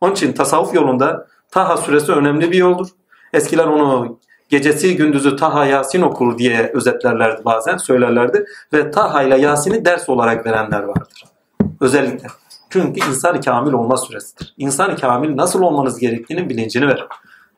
Onun 0.00 0.12
için 0.12 0.32
tasavvuf 0.32 0.74
yolunda 0.74 1.26
Taha 1.50 1.76
suresi 1.76 2.12
önemli 2.12 2.50
bir 2.50 2.56
yoldur. 2.56 2.88
Eskiler 3.32 3.66
onu 3.66 4.18
gecesi 4.48 4.96
gündüzü 4.96 5.36
Taha 5.36 5.66
Yasin 5.66 6.02
okur 6.02 6.38
diye 6.38 6.70
özetlerlerdi 6.74 7.44
bazen 7.44 7.76
söylerlerdi. 7.76 8.44
Ve 8.72 8.90
Taha 8.90 9.22
ile 9.22 9.38
Yasin'i 9.38 9.84
ders 9.84 10.08
olarak 10.08 10.46
verenler 10.46 10.82
vardır. 10.82 11.24
Özellikle. 11.80 12.28
Çünkü 12.70 13.00
insan 13.08 13.40
kamil 13.40 13.72
olma 13.72 13.96
süresidir. 13.96 14.54
İnsan 14.58 14.96
kamil 14.96 15.36
nasıl 15.36 15.62
olmanız 15.62 15.98
gerektiğinin 15.98 16.48
bilincini 16.48 16.88
verir. 16.88 17.06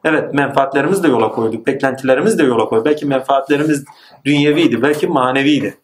Evet 0.04 0.34
menfaatlerimiz 0.34 1.02
de 1.02 1.08
yola 1.08 1.28
koyduk. 1.30 1.66
Beklentilerimiz 1.66 2.38
de 2.38 2.42
yola 2.42 2.64
koyduk. 2.64 2.86
Belki 2.86 3.06
menfaatlerimiz 3.06 3.84
dünyeviydi. 4.24 4.82
Belki 4.82 5.06
maneviydi. 5.06 5.78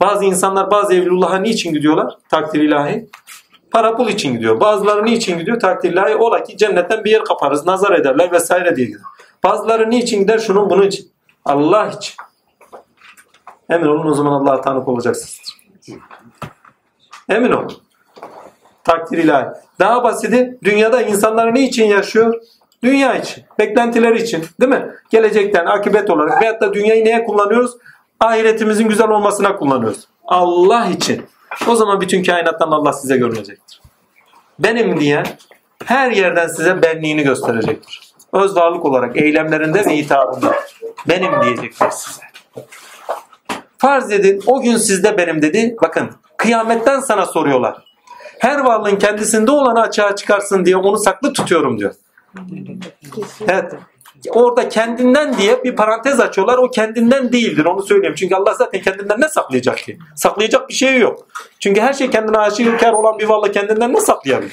Bazı 0.00 0.24
insanlar 0.24 0.70
bazı 0.70 0.94
evlullah'a 0.94 1.36
niçin 1.36 1.72
gidiyorlar? 1.72 2.14
Takdir 2.28 2.60
ilahi. 2.60 3.08
Para 3.70 3.96
pul 3.96 4.08
için 4.08 4.32
gidiyor. 4.32 4.60
Bazıları 4.60 5.04
niçin 5.04 5.38
gidiyor? 5.38 5.60
Takdir 5.60 5.92
ilahi. 5.92 6.16
Ola 6.16 6.42
ki 6.42 6.56
cennetten 6.56 7.04
bir 7.04 7.10
yer 7.10 7.24
kaparız. 7.24 7.66
Nazar 7.66 7.92
ederler 7.92 8.32
vesaire 8.32 8.76
diye 8.76 8.86
gidiyor. 8.86 9.04
Bazıları 9.44 9.90
niçin 9.90 10.20
gider? 10.20 10.38
Şunun 10.38 10.70
bunun 10.70 10.82
için. 10.82 11.10
Allah 11.44 11.86
için. 11.86 12.14
Emin 13.70 13.86
olun 13.86 14.10
o 14.10 14.14
zaman 14.14 14.32
Allah'a 14.32 14.60
tanık 14.60 14.88
olacaksınız. 14.88 15.40
Emin 17.28 17.52
olun. 17.52 17.72
Takdir 18.84 19.18
ilahi. 19.18 19.46
Daha 19.78 20.04
basiti 20.04 20.58
dünyada 20.64 21.02
insanlar 21.02 21.54
ne 21.54 21.60
için 21.62 21.84
yaşıyor? 21.84 22.34
Dünya 22.82 23.14
için. 23.14 23.44
Beklentileri 23.58 24.22
için. 24.22 24.44
Değil 24.60 24.72
mi? 24.72 24.94
Gelecekten 25.10 25.66
akıbet 25.66 26.10
olarak 26.10 26.42
veyahut 26.42 26.60
da 26.60 26.74
dünyayı 26.74 27.04
neye 27.04 27.24
kullanıyoruz? 27.24 27.76
Ahiretimizin 28.20 28.88
güzel 28.88 29.08
olmasına 29.08 29.56
kullanıyoruz. 29.56 30.08
Allah 30.24 30.86
için. 30.86 31.22
O 31.68 31.74
zaman 31.74 32.00
bütün 32.00 32.22
kainattan 32.22 32.70
Allah 32.70 32.92
size 32.92 33.16
görünecektir. 33.16 33.80
Benim 34.58 35.00
diyen 35.00 35.26
her 35.84 36.10
yerden 36.10 36.48
size 36.48 36.82
benliğini 36.82 37.22
gösterecektir. 37.22 38.12
Öz 38.32 38.56
varlık 38.56 38.84
olarak 38.84 39.16
eylemlerinde 39.16 39.84
ve 39.84 39.96
hitabında. 39.96 40.54
Benim 41.08 41.42
diyecektir 41.42 41.90
size. 41.90 42.22
Farz 43.78 44.12
edin 44.12 44.42
o 44.46 44.60
gün 44.60 44.76
sizde 44.76 45.18
benim 45.18 45.42
dedi. 45.42 45.76
Bakın 45.82 46.10
kıyametten 46.36 47.00
sana 47.00 47.26
soruyorlar. 47.26 47.84
Her 48.38 48.58
varlığın 48.58 48.96
kendisinde 48.96 49.50
olanı 49.50 49.80
açığa 49.80 50.16
çıkarsın 50.16 50.64
diye 50.64 50.76
onu 50.76 50.98
saklı 50.98 51.32
tutuyorum 51.32 51.78
diyor. 51.78 51.94
Evet. 53.48 53.72
Orada 54.30 54.68
kendinden 54.68 55.38
diye 55.38 55.64
bir 55.64 55.76
parantez 55.76 56.20
açıyorlar. 56.20 56.58
O 56.58 56.70
kendinden 56.70 57.32
değildir. 57.32 57.64
Onu 57.64 57.82
söyleyeyim. 57.82 58.14
Çünkü 58.18 58.34
Allah 58.34 58.54
zaten 58.54 58.80
kendinden 58.80 59.20
ne 59.20 59.28
saklayacak 59.28 59.78
ki? 59.78 59.98
Saklayacak 60.16 60.68
bir 60.68 60.74
şey 60.74 60.98
yok. 60.98 61.26
Çünkü 61.60 61.80
her 61.80 61.92
şey 61.92 62.10
kendine 62.10 62.38
aşikar 62.38 62.92
olan 62.92 63.18
bir 63.18 63.28
varlık 63.28 63.54
kendinden 63.54 63.92
ne 63.92 64.00
saklayabilir? 64.00 64.52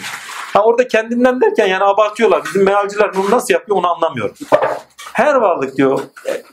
Ha 0.54 0.64
orada 0.64 0.88
kendinden 0.88 1.42
derken 1.42 1.68
yani 1.68 1.84
abartıyorlar. 1.84 2.44
Bizim 2.46 2.64
mealciler 2.64 3.16
bunu 3.16 3.32
nasıl 3.32 3.54
yapıyor 3.54 3.78
onu 3.78 3.88
anlamıyorum. 3.88 4.36
Her 5.14 5.36
varlık 5.36 5.78
diyor, 5.78 6.00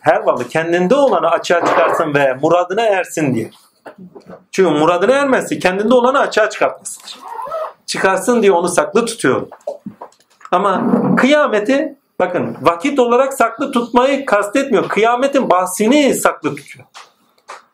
her 0.00 0.20
varlık 0.20 0.50
kendinde 0.50 0.94
olanı 0.94 1.30
açığa 1.30 1.66
çıkarsın 1.66 2.14
ve 2.14 2.34
muradına 2.42 2.82
ersin 2.82 3.34
diye. 3.34 3.50
Çünkü 4.52 4.70
muradına 4.70 5.12
ermesi 5.12 5.58
kendinde 5.58 5.94
olanı 5.94 6.18
açığa 6.18 6.50
çıkartmasıdır. 6.50 7.18
Çıkarsın 7.86 8.42
diye 8.42 8.52
onu 8.52 8.68
saklı 8.68 9.06
tutuyor. 9.06 9.46
Ama 10.50 10.82
kıyameti 11.16 11.96
bakın 12.22 12.56
vakit 12.60 12.98
olarak 12.98 13.34
saklı 13.34 13.72
tutmayı 13.72 14.26
kastetmiyor. 14.26 14.88
Kıyametin 14.88 15.50
bahsini 15.50 16.14
saklı 16.14 16.56
tutuyor. 16.56 16.86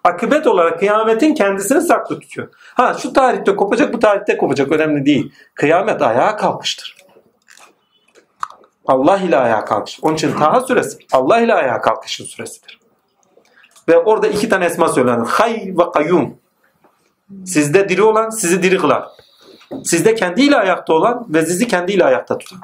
Akıbet 0.05 0.47
olarak 0.47 0.79
kıyametin 0.79 1.35
kendisini 1.35 1.83
saklı 1.83 2.21
tutuyor. 2.21 2.49
Ha 2.75 2.95
şu 2.95 3.13
tarihte 3.13 3.57
kopacak 3.57 3.93
bu 3.93 3.99
tarihte 3.99 4.37
kopacak 4.37 4.73
önemli 4.73 5.07
değil. 5.07 5.33
Kıyamet 5.55 6.03
ayağa 6.03 6.37
kalkmıştır. 6.37 6.97
Allah 8.87 9.19
ile 9.19 9.37
ayağa 9.37 9.65
kalkış. 9.65 9.99
Onun 10.03 10.15
için 10.15 10.33
Taha 10.33 10.61
suresi 10.61 10.99
Allah 11.13 11.41
ile 11.41 11.55
ayağa 11.55 11.81
kalkışın 11.81 12.25
süresidir. 12.25 12.79
Ve 13.89 13.99
orada 13.99 14.27
iki 14.27 14.49
tane 14.49 14.65
esma 14.65 14.89
söylenir. 14.89 15.27
Hay 15.27 15.73
ve 15.79 15.91
kayyum. 15.95 16.37
Sizde 17.47 17.89
diri 17.89 18.03
olan 18.03 18.31
sizi 18.31 18.63
diri 18.63 18.79
kılar. 18.79 19.09
Sizde 19.85 20.15
kendiyle 20.15 20.57
ayakta 20.57 20.93
olan 20.93 21.27
ve 21.29 21.47
sizi 21.47 21.69
kendiyle 21.69 22.05
ayakta 22.05 22.39
tutan. 22.39 22.61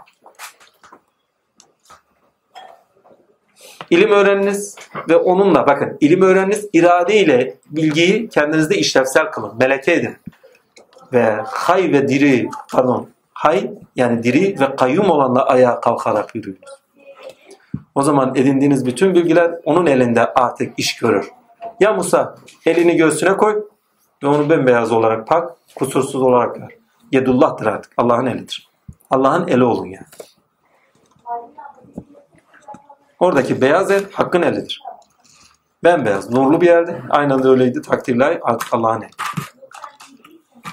İlim 3.94 4.10
öğreniniz 4.10 4.76
ve 5.08 5.16
onunla 5.16 5.66
bakın 5.66 5.98
ilim 6.00 6.22
öğreniniz 6.22 6.68
irade 6.72 7.16
ile 7.16 7.56
bilgiyi 7.70 8.28
kendinizde 8.28 8.76
işlevsel 8.76 9.30
kılın. 9.30 9.52
Meleke 9.58 9.92
edin. 9.92 10.16
Ve 11.12 11.36
hay 11.44 11.92
ve 11.92 12.08
diri 12.08 12.48
pardon 12.72 13.08
hay 13.32 13.70
yani 13.96 14.22
diri 14.22 14.60
ve 14.60 14.76
kayyum 14.76 15.10
olanla 15.10 15.46
ayağa 15.46 15.80
kalkarak 15.80 16.34
yürüyün. 16.34 16.60
O 17.94 18.02
zaman 18.02 18.34
edindiğiniz 18.34 18.86
bütün 18.86 19.14
bilgiler 19.14 19.54
onun 19.64 19.86
elinde 19.86 20.34
artık 20.34 20.78
iş 20.78 20.96
görür. 20.96 21.30
Ya 21.80 21.92
Musa 21.92 22.34
elini 22.66 22.96
göğsüne 22.96 23.36
koy 23.36 23.64
ve 24.22 24.26
onu 24.26 24.50
bembeyaz 24.50 24.92
olarak 24.92 25.26
pak, 25.26 25.50
kusursuz 25.74 26.22
olarak 26.22 26.54
gör. 26.54 26.78
Yedullah'tır 27.12 27.66
artık. 27.66 27.92
Allah'ın 27.96 28.26
elidir. 28.26 28.68
Allah'ın 29.10 29.48
eli 29.48 29.64
olun 29.64 29.86
yani. 29.86 30.06
Oradaki 33.24 33.60
beyaz 33.60 33.90
el 33.90 34.04
hakkın 34.12 34.42
elidir. 34.42 34.82
Bembeyaz, 35.84 36.30
nurlu 36.30 36.60
bir 36.60 36.66
yerde. 36.66 37.02
Aynen 37.10 37.46
öyleydi. 37.46 37.82
Takdirler 37.82 38.38
artık 38.42 38.74
Allah'ın 38.74 39.02
eli. 39.02 39.10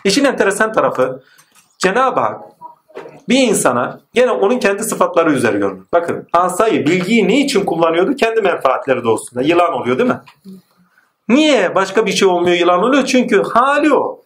İşin 0.04 0.26
enteresan 0.26 0.74
tarafı 0.74 1.24
Cenab-ı 1.78 2.20
Hak 2.20 2.42
bir 3.30 3.48
insana 3.48 4.00
gene 4.14 4.32
onun 4.32 4.60
kendi 4.60 4.84
sıfatları 4.84 5.34
üzeri 5.34 5.58
görünür. 5.58 5.84
Bakın 5.94 6.28
asayı, 6.34 6.86
bilgiyi 6.86 7.28
ne 7.28 7.40
için 7.40 7.66
kullanıyordu? 7.66 8.16
Kendi 8.16 8.42
menfaatleri 8.42 9.04
doğrultusunda. 9.04 9.42
Yılan 9.42 9.74
oluyor 9.74 9.98
değil 9.98 10.10
mi? 10.10 10.22
Niye 11.30 11.76
başka 11.76 12.06
bir 12.06 12.12
şey 12.12 12.28
olmuyor 12.28 12.58
yılan 12.58 12.84
oluyor? 12.84 13.06
Çünkü 13.06 13.44
hali 13.44 13.94
o. 13.94 14.22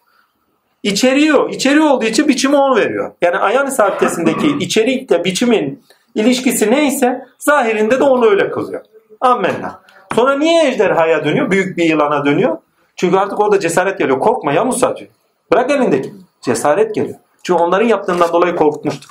İçeriyor. 0.82 1.50
İçeri 1.50 1.80
olduğu 1.80 2.04
için 2.04 2.28
biçimi 2.28 2.56
on 2.56 2.76
veriyor. 2.76 3.12
Yani 3.22 3.36
ayan 3.36 3.66
sabitesindeki 3.66 4.56
içerikle 4.60 5.24
biçimin 5.24 5.82
ilişkisi 6.16 6.70
neyse 6.70 7.26
zahirinde 7.38 8.00
de 8.00 8.04
onu 8.04 8.26
öyle 8.30 8.50
kılıyor. 8.50 8.82
Amenna. 9.20 9.80
Sonra 10.14 10.38
niye 10.38 10.68
ejderhaya 10.68 11.24
dönüyor? 11.24 11.50
Büyük 11.50 11.76
bir 11.76 11.84
yılana 11.84 12.24
dönüyor. 12.24 12.56
Çünkü 12.96 13.16
artık 13.16 13.40
orada 13.40 13.60
cesaret 13.60 13.98
geliyor. 13.98 14.20
Korkma 14.20 14.52
ya 14.52 14.64
Musa 14.64 14.96
diyor. 14.96 15.10
Bırak 15.52 15.70
elindeki. 15.70 16.14
Cesaret 16.40 16.94
geliyor. 16.94 17.18
Çünkü 17.42 17.62
onların 17.62 17.86
yaptığından 17.86 18.32
dolayı 18.32 18.56
korkmuştur. 18.56 19.10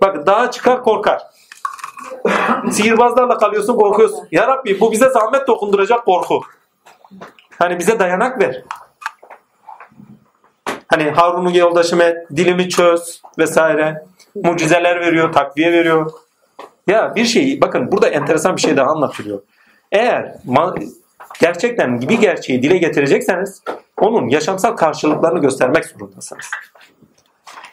Bak 0.00 0.26
dağa 0.26 0.50
çıkar 0.50 0.82
korkar. 0.82 1.22
Sihirbazlarla 2.70 3.38
kalıyorsun 3.38 3.76
korkuyorsun. 3.76 4.28
Ya 4.30 4.46
Rabbi 4.46 4.80
bu 4.80 4.92
bize 4.92 5.08
zahmet 5.08 5.48
dokunduracak 5.48 6.04
korku. 6.04 6.40
Hani 7.58 7.78
bize 7.78 7.98
dayanak 7.98 8.40
ver. 8.40 8.62
Hani 10.88 11.10
Harun'un 11.10 11.50
yoldaşım 11.50 12.00
et, 12.00 12.16
dilimi 12.36 12.68
çöz 12.68 13.22
vesaire. 13.38 14.04
Mucizeler 14.34 15.00
veriyor, 15.00 15.32
takviye 15.32 15.72
veriyor. 15.72 16.12
Ya 16.86 17.14
bir 17.14 17.24
şey, 17.24 17.60
bakın 17.60 17.92
burada 17.92 18.08
enteresan 18.08 18.56
bir 18.56 18.60
şey 18.60 18.76
daha 18.76 18.90
anlatılıyor. 18.90 19.42
Eğer 19.92 20.34
gerçekten 21.40 22.00
bir 22.00 22.20
gerçeği 22.20 22.62
dile 22.62 22.76
getirecekseniz 22.76 23.62
onun 24.00 24.28
yaşamsal 24.28 24.76
karşılıklarını 24.76 25.40
göstermek 25.40 25.84
zorundasınız. 25.84 26.50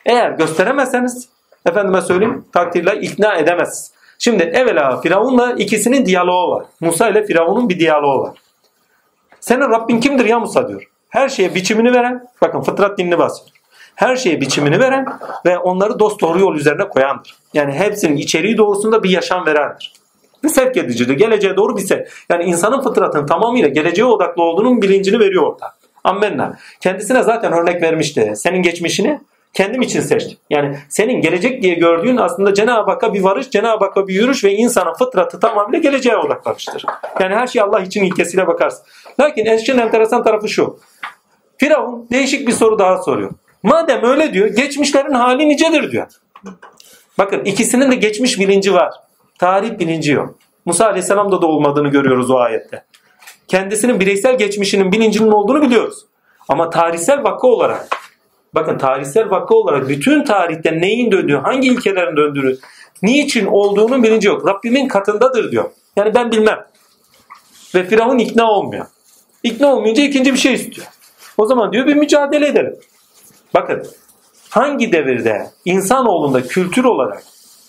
Eğer 0.06 0.32
gösteremezseniz 0.32 1.30
efendime 1.66 2.02
söyleyeyim 2.02 2.46
takdirle 2.52 3.02
ikna 3.02 3.36
edemezsiniz. 3.36 3.92
Şimdi 4.20 4.44
evvela 4.44 5.02
Firavun'la 5.02 5.52
ikisinin 5.54 6.06
diyaloğu 6.06 6.52
var. 6.52 6.66
Musa 6.80 7.10
ile 7.10 7.26
Firavun'un 7.26 7.70
bir 7.70 7.80
diyaloğu 7.80 8.24
var. 8.24 8.38
Senin 9.40 9.70
Rabbin 9.70 10.00
kimdir 10.00 10.26
ya 10.26 10.40
Musa 10.40 10.68
diyor. 10.68 10.90
Her 11.10 11.30
şeye 11.30 11.56
biçimini 11.56 11.94
veren, 11.94 12.28
bakın 12.42 12.62
fıtrat 12.62 12.98
dinini 12.98 13.18
bahsediyor. 13.18 13.61
Her 13.95 14.15
şeye 14.15 14.41
biçimini 14.41 14.80
veren 14.80 15.05
ve 15.45 15.57
onları 15.57 15.99
dost 15.99 16.22
doğru 16.22 16.39
yol 16.39 16.55
üzerine 16.55 16.89
koyandır. 16.89 17.35
Yani 17.53 17.73
hepsinin 17.73 18.18
içeriği 18.18 18.57
doğrusunda 18.57 19.03
bir 19.03 19.09
yaşam 19.09 19.45
verendir. 19.45 19.93
Ve 20.43 20.49
sevk 20.49 20.77
edicidir. 20.77 21.13
Geleceğe 21.13 21.55
doğru 21.55 21.77
bir 21.77 21.81
sevk. 21.81 22.11
Yani 22.30 22.43
insanın 22.43 22.81
fıtratının 22.81 23.26
tamamıyla 23.26 23.69
geleceğe 23.69 24.05
odaklı 24.05 24.43
olduğunun 24.43 24.81
bilincini 24.81 25.19
veriyor 25.19 25.43
orada. 25.43 25.65
Ammenna. 26.03 26.57
Kendisine 26.81 27.23
zaten 27.23 27.53
örnek 27.53 27.81
vermişti. 27.81 28.34
Senin 28.35 28.61
geçmişini 28.61 29.19
kendim 29.53 29.81
için 29.81 30.01
seçtim. 30.01 30.38
Yani 30.49 30.77
senin 30.89 31.22
gelecek 31.22 31.63
diye 31.63 31.73
gördüğün 31.73 32.18
aslında 32.18 32.53
Cenab-ı 32.53 32.91
Hakk'a 32.91 33.13
bir 33.13 33.22
varış, 33.22 33.49
Cenab-ı 33.49 33.85
Hakk'a 33.85 34.07
bir 34.07 34.13
yürüyüş 34.13 34.43
ve 34.43 34.53
insanın 34.53 34.93
fıtratı 34.93 35.39
tamamıyla 35.39 35.80
geleceğe 35.80 36.18
odaklanmıştır. 36.18 36.85
Yani 37.19 37.35
her 37.35 37.47
şey 37.47 37.61
Allah 37.61 37.80
için 37.80 38.03
ilkesiyle 38.03 38.47
bakarsın. 38.47 38.85
Lakin 39.19 39.45
eşin 39.45 39.77
enteresan 39.77 40.23
tarafı 40.23 40.49
şu. 40.49 40.80
Firavun 41.57 42.07
değişik 42.11 42.47
bir 42.47 42.53
soru 42.53 42.80
daha 42.80 42.97
soruyor. 42.97 43.31
Madem 43.64 44.04
öyle 44.04 44.34
diyor, 44.34 44.48
geçmişlerin 44.48 45.14
hali 45.14 45.50
nicedir 45.50 45.92
diyor. 45.92 46.08
Bakın 47.18 47.46
ikisinin 47.46 47.92
de 47.92 47.96
geçmiş 47.96 48.40
bilinci 48.40 48.74
var. 48.74 48.94
Tarih 49.40 49.80
bilinci 49.80 50.12
yok. 50.12 50.36
Musa 50.66 50.86
Aleyhisselam'da 50.86 51.42
da 51.42 51.48
olmadığını 51.48 51.88
görüyoruz 51.88 52.32
o 52.32 52.38
ayette. 52.38 52.84
Kendisinin 53.48 54.00
bireysel 54.00 54.38
geçmişinin 54.38 54.92
bilincinin 54.92 55.32
olduğunu 55.32 55.62
biliyoruz. 55.62 56.06
Ama 56.50 56.70
tarihsel 56.70 57.24
vakı 57.24 57.48
olarak 57.48 57.88
bakın 58.54 58.78
tarihsel 58.78 59.30
vakı 59.30 59.56
olarak 59.56 59.90
bütün 59.90 60.24
tarihte 60.24 60.72
neyin 60.82 61.12
döndüğü, 61.12 61.38
hangi 61.38 61.68
ilkelerin 61.68 62.18
döndüğünü, 62.18 62.58
niçin 63.02 63.46
olduğunun 63.46 64.04
bilinci 64.04 64.28
yok. 64.28 64.48
Rabbimin 64.48 64.88
katındadır 64.88 65.52
diyor. 65.52 65.72
Yani 65.96 66.16
ben 66.16 66.32
bilmem. 66.32 66.60
Ve 67.76 67.84
Firavun 67.84 68.18
ikna 68.18 68.52
olmuyor. 68.52 68.86
İkna 69.44 69.76
olmayınca 69.76 70.04
ikinci 70.04 70.34
bir 70.34 70.40
şey 70.40 70.54
istiyor. 70.54 70.88
O 71.38 71.46
zaman 71.46 71.74
diyor 71.74 71.88
bir 71.88 71.96
mücadele 71.96 72.48
edelim. 72.48 72.76
Bakın 73.53 73.88
hangi 74.49 74.91
devirde 74.91 75.49
insanoğlunda 75.65 76.48
kültür 76.48 76.84
olarak, 76.84 77.23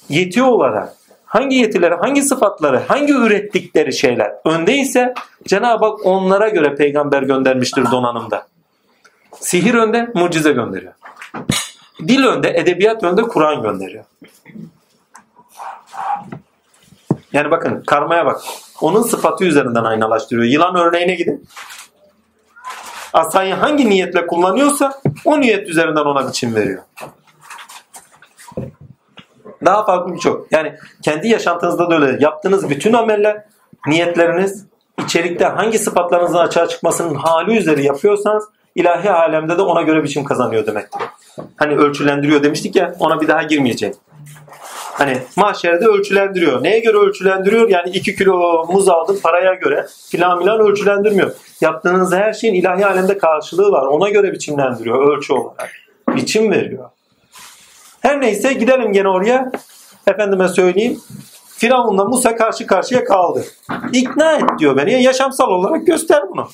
yeti 0.08 0.42
olarak 0.42 0.94
hangi 1.24 1.56
yetileri, 1.56 1.94
hangi 1.94 2.22
sıfatları, 2.22 2.78
hangi 2.78 3.12
ürettikleri 3.12 3.92
şeyler 3.92 4.32
öndeyse 4.44 5.14
Cenab-ı 5.46 5.84
Hak 5.84 6.06
onlara 6.06 6.48
göre 6.48 6.74
peygamber 6.74 7.22
göndermiştir 7.22 7.90
donanımda. 7.90 8.46
Sihir 9.40 9.74
önde, 9.74 10.08
mucize 10.14 10.52
gönderiyor. 10.52 10.92
Dil 12.08 12.24
önde, 12.24 12.50
edebiyat 12.50 13.04
önde, 13.04 13.22
Kur'an 13.22 13.62
gönderiyor. 13.62 14.04
Yani 17.32 17.50
bakın 17.50 17.82
karmaya 17.86 18.26
bak. 18.26 18.40
Onun 18.80 19.02
sıfatı 19.02 19.44
üzerinden 19.44 19.84
aynalaştırıyor. 19.84 20.46
Yılan 20.46 20.76
örneğine 20.76 21.14
gidin. 21.14 21.48
Asayı 23.12 23.54
hangi 23.54 23.90
niyetle 23.90 24.26
kullanıyorsa 24.26 25.00
o 25.24 25.40
niyet 25.40 25.68
üzerinden 25.68 26.04
ona 26.04 26.28
biçim 26.28 26.54
veriyor. 26.54 26.82
Daha 29.64 29.84
farklı 29.84 30.14
birçok. 30.14 30.52
Yani 30.52 30.74
kendi 31.02 31.28
yaşantınızda 31.28 31.90
da 31.90 31.94
öyle. 31.94 32.24
Yaptığınız 32.24 32.70
bütün 32.70 32.92
ameller, 32.92 33.44
niyetleriniz, 33.86 34.66
içerikte 35.04 35.44
hangi 35.44 35.78
sıfatlarınızın 35.78 36.38
açığa 36.38 36.68
çıkmasının 36.68 37.14
hali 37.14 37.58
üzeri 37.58 37.84
yapıyorsanız 37.84 38.44
ilahi 38.74 39.10
alemde 39.10 39.58
de 39.58 39.62
ona 39.62 39.82
göre 39.82 40.04
biçim 40.04 40.24
kazanıyor 40.24 40.66
demektir. 40.66 41.02
Hani 41.56 41.76
ölçülendiriyor 41.76 42.42
demiştik 42.42 42.76
ya 42.76 42.94
ona 42.98 43.20
bir 43.20 43.28
daha 43.28 43.42
girmeyecek. 43.42 43.94
Hani 44.92 45.18
mahşerde 45.36 45.86
ölçülendiriyor. 45.86 46.62
Neye 46.62 46.78
göre 46.78 46.96
ölçülendiriyor? 46.96 47.68
Yani 47.68 47.90
2 47.90 48.16
kilo 48.16 48.66
muz 48.72 48.88
aldım 48.88 49.18
paraya 49.22 49.54
göre 49.54 49.86
filan 50.10 50.38
filan 50.40 50.60
ölçülendirmiyor. 50.60 51.32
Yaptığınız 51.60 52.12
her 52.12 52.32
şeyin 52.32 52.54
ilahi 52.54 52.86
alemde 52.86 53.18
karşılığı 53.18 53.72
var. 53.72 53.86
Ona 53.86 54.08
göre 54.08 54.32
biçimlendiriyor 54.32 55.16
ölçü 55.16 55.32
olarak. 55.32 55.70
Biçim 56.08 56.50
veriyor. 56.50 56.88
Her 58.00 58.20
neyse 58.20 58.52
gidelim 58.52 58.92
gene 58.92 59.08
oraya. 59.08 59.52
Efendime 60.06 60.48
söyleyeyim. 60.48 61.00
Firavun'la 61.56 62.04
Musa 62.04 62.36
karşı 62.36 62.66
karşıya 62.66 63.04
kaldı. 63.04 63.44
İkna 63.92 64.32
et 64.32 64.44
diyor 64.58 64.76
beni. 64.76 65.02
Yaşamsal 65.02 65.48
olarak 65.48 65.86
göster 65.86 66.22
bunu. 66.30 66.48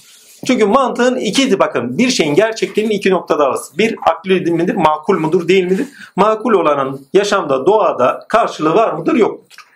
Çünkü 0.46 0.66
mantığın 0.66 1.16
ikiydi 1.16 1.58
bakın. 1.58 1.98
Bir 1.98 2.10
şeyin 2.10 2.34
gerçekliğinin 2.34 2.94
iki 2.94 3.10
noktada 3.10 3.44
arası. 3.44 3.78
Bir 3.78 3.96
akli 4.10 4.50
midir, 4.50 4.74
makul 4.74 5.18
mudur, 5.18 5.48
değil 5.48 5.64
midir? 5.64 5.86
Makul 6.16 6.52
olanın 6.52 7.06
yaşamda, 7.12 7.66
doğada 7.66 8.26
karşılığı 8.28 8.74
var 8.74 8.92
mıdır, 8.92 9.14
yok 9.14 9.30
mudur? 9.30 9.68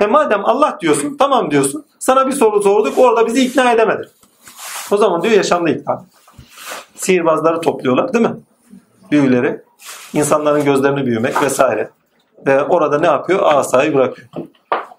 E 0.00 0.06
madem 0.06 0.44
Allah 0.44 0.78
diyorsun, 0.80 1.16
tamam 1.18 1.50
diyorsun. 1.50 1.84
Sana 1.98 2.26
bir 2.26 2.32
soru 2.32 2.62
sorduk, 2.62 2.98
orada 2.98 3.26
bizi 3.26 3.44
ikna 3.44 3.72
edemedin. 3.72 4.06
O 4.90 4.96
zaman 4.96 5.22
diyor 5.22 5.34
yaşamda 5.34 5.70
ikna. 5.70 6.04
Sihirbazları 6.94 7.60
topluyorlar 7.60 8.12
değil 8.12 8.24
mi? 8.24 8.36
Büyüleri. 9.10 9.60
insanların 10.12 10.64
gözlerini 10.64 11.06
büyümek 11.06 11.42
vesaire. 11.42 11.90
Ve 12.46 12.62
orada 12.62 12.98
ne 12.98 13.06
yapıyor? 13.06 13.40
Asayı 13.42 13.94
bırakıyor. 13.94 14.28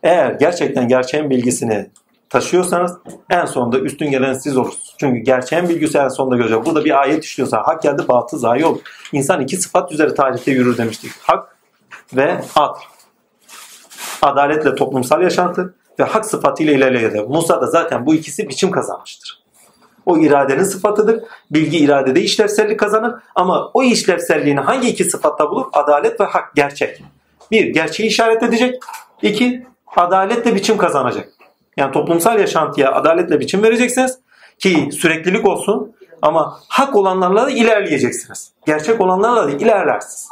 Eğer 0.03 0.31
gerçekten 0.31 0.87
gerçeğin 0.87 1.29
bilgisini 1.29 1.89
taşıyorsanız 2.31 2.97
en 3.29 3.45
sonunda 3.45 3.79
üstün 3.79 4.11
gelen 4.11 4.33
siz 4.33 4.57
olursunuz. 4.57 4.95
Çünkü 4.99 5.19
gerçeğin 5.19 5.69
bilgisi 5.69 5.97
en 5.97 6.07
sonunda 6.07 6.35
görecek. 6.35 6.65
Burada 6.65 6.85
bir 6.85 7.01
ayet 7.01 7.23
işliyorsa 7.23 7.57
hak 7.57 7.81
geldi 7.81 8.01
batıl 8.07 8.37
zayi 8.37 8.65
olur. 8.65 8.79
İnsan 9.11 9.41
iki 9.41 9.57
sıfat 9.57 9.91
üzeri 9.91 10.15
tarihte 10.15 10.51
yürür 10.51 10.77
demiştik. 10.77 11.11
Hak 11.21 11.57
ve 12.15 12.41
adl. 12.55 12.79
Adaletle 14.21 14.75
toplumsal 14.75 15.21
yaşantı 15.21 15.73
ve 15.99 16.03
hak 16.03 16.25
sıfatıyla 16.25 16.73
ilerleyede. 16.73 17.21
Musa 17.21 17.61
da 17.61 17.67
zaten 17.67 18.05
bu 18.05 18.15
ikisi 18.15 18.49
biçim 18.49 18.71
kazanmıştır. 18.71 19.41
O 20.05 20.17
iradenin 20.17 20.63
sıfatıdır. 20.63 21.23
Bilgi 21.51 21.77
iradede 21.77 22.21
işlevsellik 22.21 22.79
kazanır. 22.79 23.13
Ama 23.35 23.71
o 23.73 23.83
işlevselliğini 23.83 24.59
hangi 24.59 24.89
iki 24.89 25.05
sıfatta 25.05 25.49
bulur? 25.49 25.65
Adalet 25.73 26.19
ve 26.19 26.25
hak, 26.25 26.55
gerçek. 26.55 27.03
Bir, 27.51 27.65
gerçeği 27.65 28.09
işaret 28.09 28.43
edecek. 28.43 28.83
İki, 29.21 29.67
adaletle 29.95 30.55
biçim 30.55 30.77
kazanacak. 30.77 31.40
Yani 31.77 31.91
toplumsal 31.91 32.39
yaşantıya 32.39 32.93
adaletle 32.93 33.39
biçim 33.39 33.63
vereceksiniz 33.63 34.19
ki 34.59 34.89
süreklilik 34.91 35.47
olsun 35.47 35.95
ama 36.21 36.59
hak 36.67 36.95
olanlarla 36.95 37.45
da 37.45 37.51
ilerleyeceksiniz. 37.51 38.51
Gerçek 38.65 39.01
olanlarla 39.01 39.47
da 39.47 39.51
ilerlersiniz. 39.51 40.29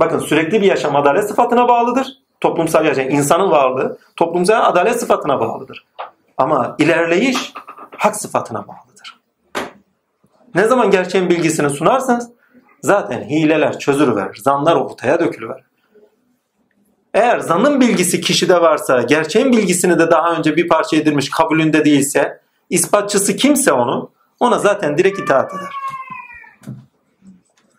Bakın 0.00 0.18
sürekli 0.18 0.62
bir 0.62 0.66
yaşam 0.66 0.96
adalet 0.96 1.28
sıfatına 1.28 1.68
bağlıdır. 1.68 2.06
Toplumsal 2.40 2.86
yaşam, 2.86 3.10
insanın 3.10 3.50
varlığı 3.50 3.98
toplumsal 4.16 4.64
adalet 4.64 5.00
sıfatına 5.00 5.40
bağlıdır. 5.40 5.86
Ama 6.36 6.76
ilerleyiş 6.78 7.52
hak 7.96 8.16
sıfatına 8.16 8.64
bağlıdır. 8.68 9.20
Ne 10.54 10.64
zaman 10.64 10.90
gerçeğin 10.90 11.30
bilgisini 11.30 11.70
sunarsanız 11.70 12.30
zaten 12.82 13.22
hileler 13.22 13.78
çözülüverir, 13.78 14.36
zanlar 14.36 14.76
ortaya 14.76 15.20
dökülüverir. 15.20 15.67
Eğer 17.14 17.38
zanın 17.38 17.80
bilgisi 17.80 18.20
kişide 18.20 18.60
varsa, 18.60 19.02
gerçeğin 19.02 19.52
bilgisini 19.52 19.98
de 19.98 20.10
daha 20.10 20.34
önce 20.34 20.56
bir 20.56 20.68
parça 20.68 20.96
edilmiş 20.96 21.30
kabulünde 21.30 21.84
değilse, 21.84 22.40
ispatçısı 22.70 23.36
kimse 23.36 23.72
onu, 23.72 24.10
ona 24.40 24.58
zaten 24.58 24.98
direkt 24.98 25.18
itaat 25.18 25.52
eder. 25.54 25.72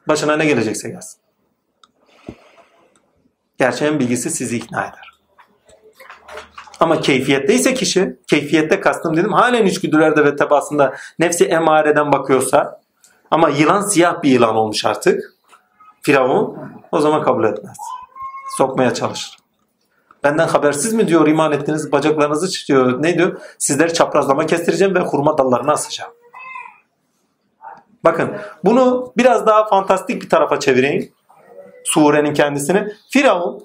Başına 0.07 0.37
ne 0.37 0.45
gelecekse 0.45 0.89
gelsin. 0.89 1.19
Gerçeğin 3.57 3.99
bilgisi 3.99 4.29
sizi 4.29 4.57
ikna 4.57 4.81
eder. 4.81 5.09
Ama 6.79 7.01
keyfiyette 7.01 7.53
ise 7.53 7.73
kişi, 7.73 8.19
keyfiyette 8.27 8.79
kastım 8.79 9.17
dedim, 9.17 9.33
halen 9.33 9.65
içgüdülerde 9.65 10.25
ve 10.25 10.35
tebasında 10.35 10.95
nefsi 11.19 11.45
emareden 11.45 12.11
bakıyorsa, 12.11 12.81
ama 13.31 13.49
yılan 13.49 13.81
siyah 13.81 14.23
bir 14.23 14.29
yılan 14.29 14.55
olmuş 14.55 14.85
artık, 14.85 15.33
Firavun, 16.01 16.57
o 16.91 16.99
zaman 16.99 17.23
kabul 17.23 17.43
etmez 17.43 17.77
sokmaya 18.57 18.93
çalışır. 18.93 19.37
Benden 20.23 20.47
habersiz 20.47 20.93
mi 20.93 21.07
diyor 21.07 21.27
iman 21.27 21.51
ettiniz 21.51 21.91
bacaklarınızı 21.91 22.49
çıkıyor. 22.49 23.03
Ne 23.03 23.17
diyor? 23.17 23.41
Sizleri 23.57 23.93
çaprazlama 23.93 24.45
kestireceğim 24.45 24.95
ve 24.95 24.99
hurma 24.99 25.37
dallarına 25.37 25.71
asacağım. 25.71 26.11
Bakın 28.03 28.31
bunu 28.65 29.13
biraz 29.17 29.47
daha 29.47 29.67
fantastik 29.67 30.21
bir 30.21 30.29
tarafa 30.29 30.59
çevireyim. 30.59 31.11
Surenin 31.83 32.33
kendisini. 32.33 32.87
Firavun 33.09 33.63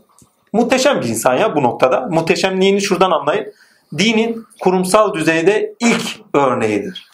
muhteşem 0.52 1.00
bir 1.00 1.08
insan 1.08 1.34
ya 1.34 1.56
bu 1.56 1.62
noktada. 1.62 2.00
Muhteşemliğini 2.10 2.80
şuradan 2.80 3.10
anlayın. 3.10 3.52
Dinin 3.98 4.46
kurumsal 4.60 5.14
düzeyde 5.14 5.74
ilk 5.80 6.20
örneğidir. 6.34 7.08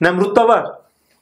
Nemrut'ta 0.00 0.48
var. 0.48 0.66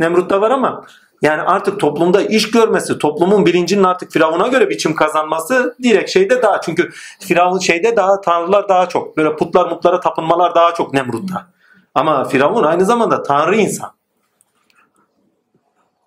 Nemrut'ta 0.00 0.40
var 0.40 0.50
ama 0.50 0.84
yani 1.26 1.42
artık 1.42 1.80
toplumda 1.80 2.22
iş 2.22 2.50
görmesi, 2.50 2.98
toplumun 2.98 3.46
bilincinin 3.46 3.84
artık 3.84 4.12
Firavun'a 4.12 4.48
göre 4.48 4.70
biçim 4.70 4.94
kazanması 4.94 5.76
direkt 5.82 6.10
şeyde 6.10 6.42
daha. 6.42 6.60
Çünkü 6.60 6.90
Firavun 7.20 7.58
şeyde 7.58 7.96
daha 7.96 8.20
tanrılar 8.20 8.68
daha 8.68 8.88
çok. 8.88 9.16
Böyle 9.16 9.36
putlar 9.36 9.70
mutlara 9.70 10.00
tapınmalar 10.00 10.54
daha 10.54 10.74
çok 10.74 10.94
Nemrut'ta. 10.94 11.46
Ama 11.94 12.24
Firavun 12.24 12.64
aynı 12.64 12.84
zamanda 12.84 13.22
tanrı 13.22 13.56
insan. 13.56 13.92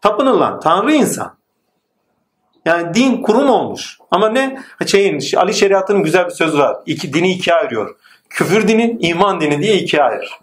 Tapınılan 0.02 0.60
tanrı 0.60 0.94
insan. 0.94 1.36
Yani 2.66 2.94
din 2.94 3.22
kurum 3.22 3.50
olmuş. 3.50 3.98
Ama 4.12 4.30
ne? 4.30 4.62
Şeyin, 4.88 5.22
Ali 5.38 5.54
Şeriat'ın 5.54 6.04
güzel 6.04 6.26
bir 6.26 6.32
sözü 6.32 6.58
var. 6.58 6.78
İki, 6.86 7.14
dini 7.14 7.34
ikiye 7.34 7.56
ayırıyor. 7.56 7.96
Küfür 8.30 8.68
dini, 8.68 8.98
iman 9.00 9.42
dini 9.42 9.62
diye 9.62 9.76
ikiye 9.76 10.04
ayırır. 10.04 10.40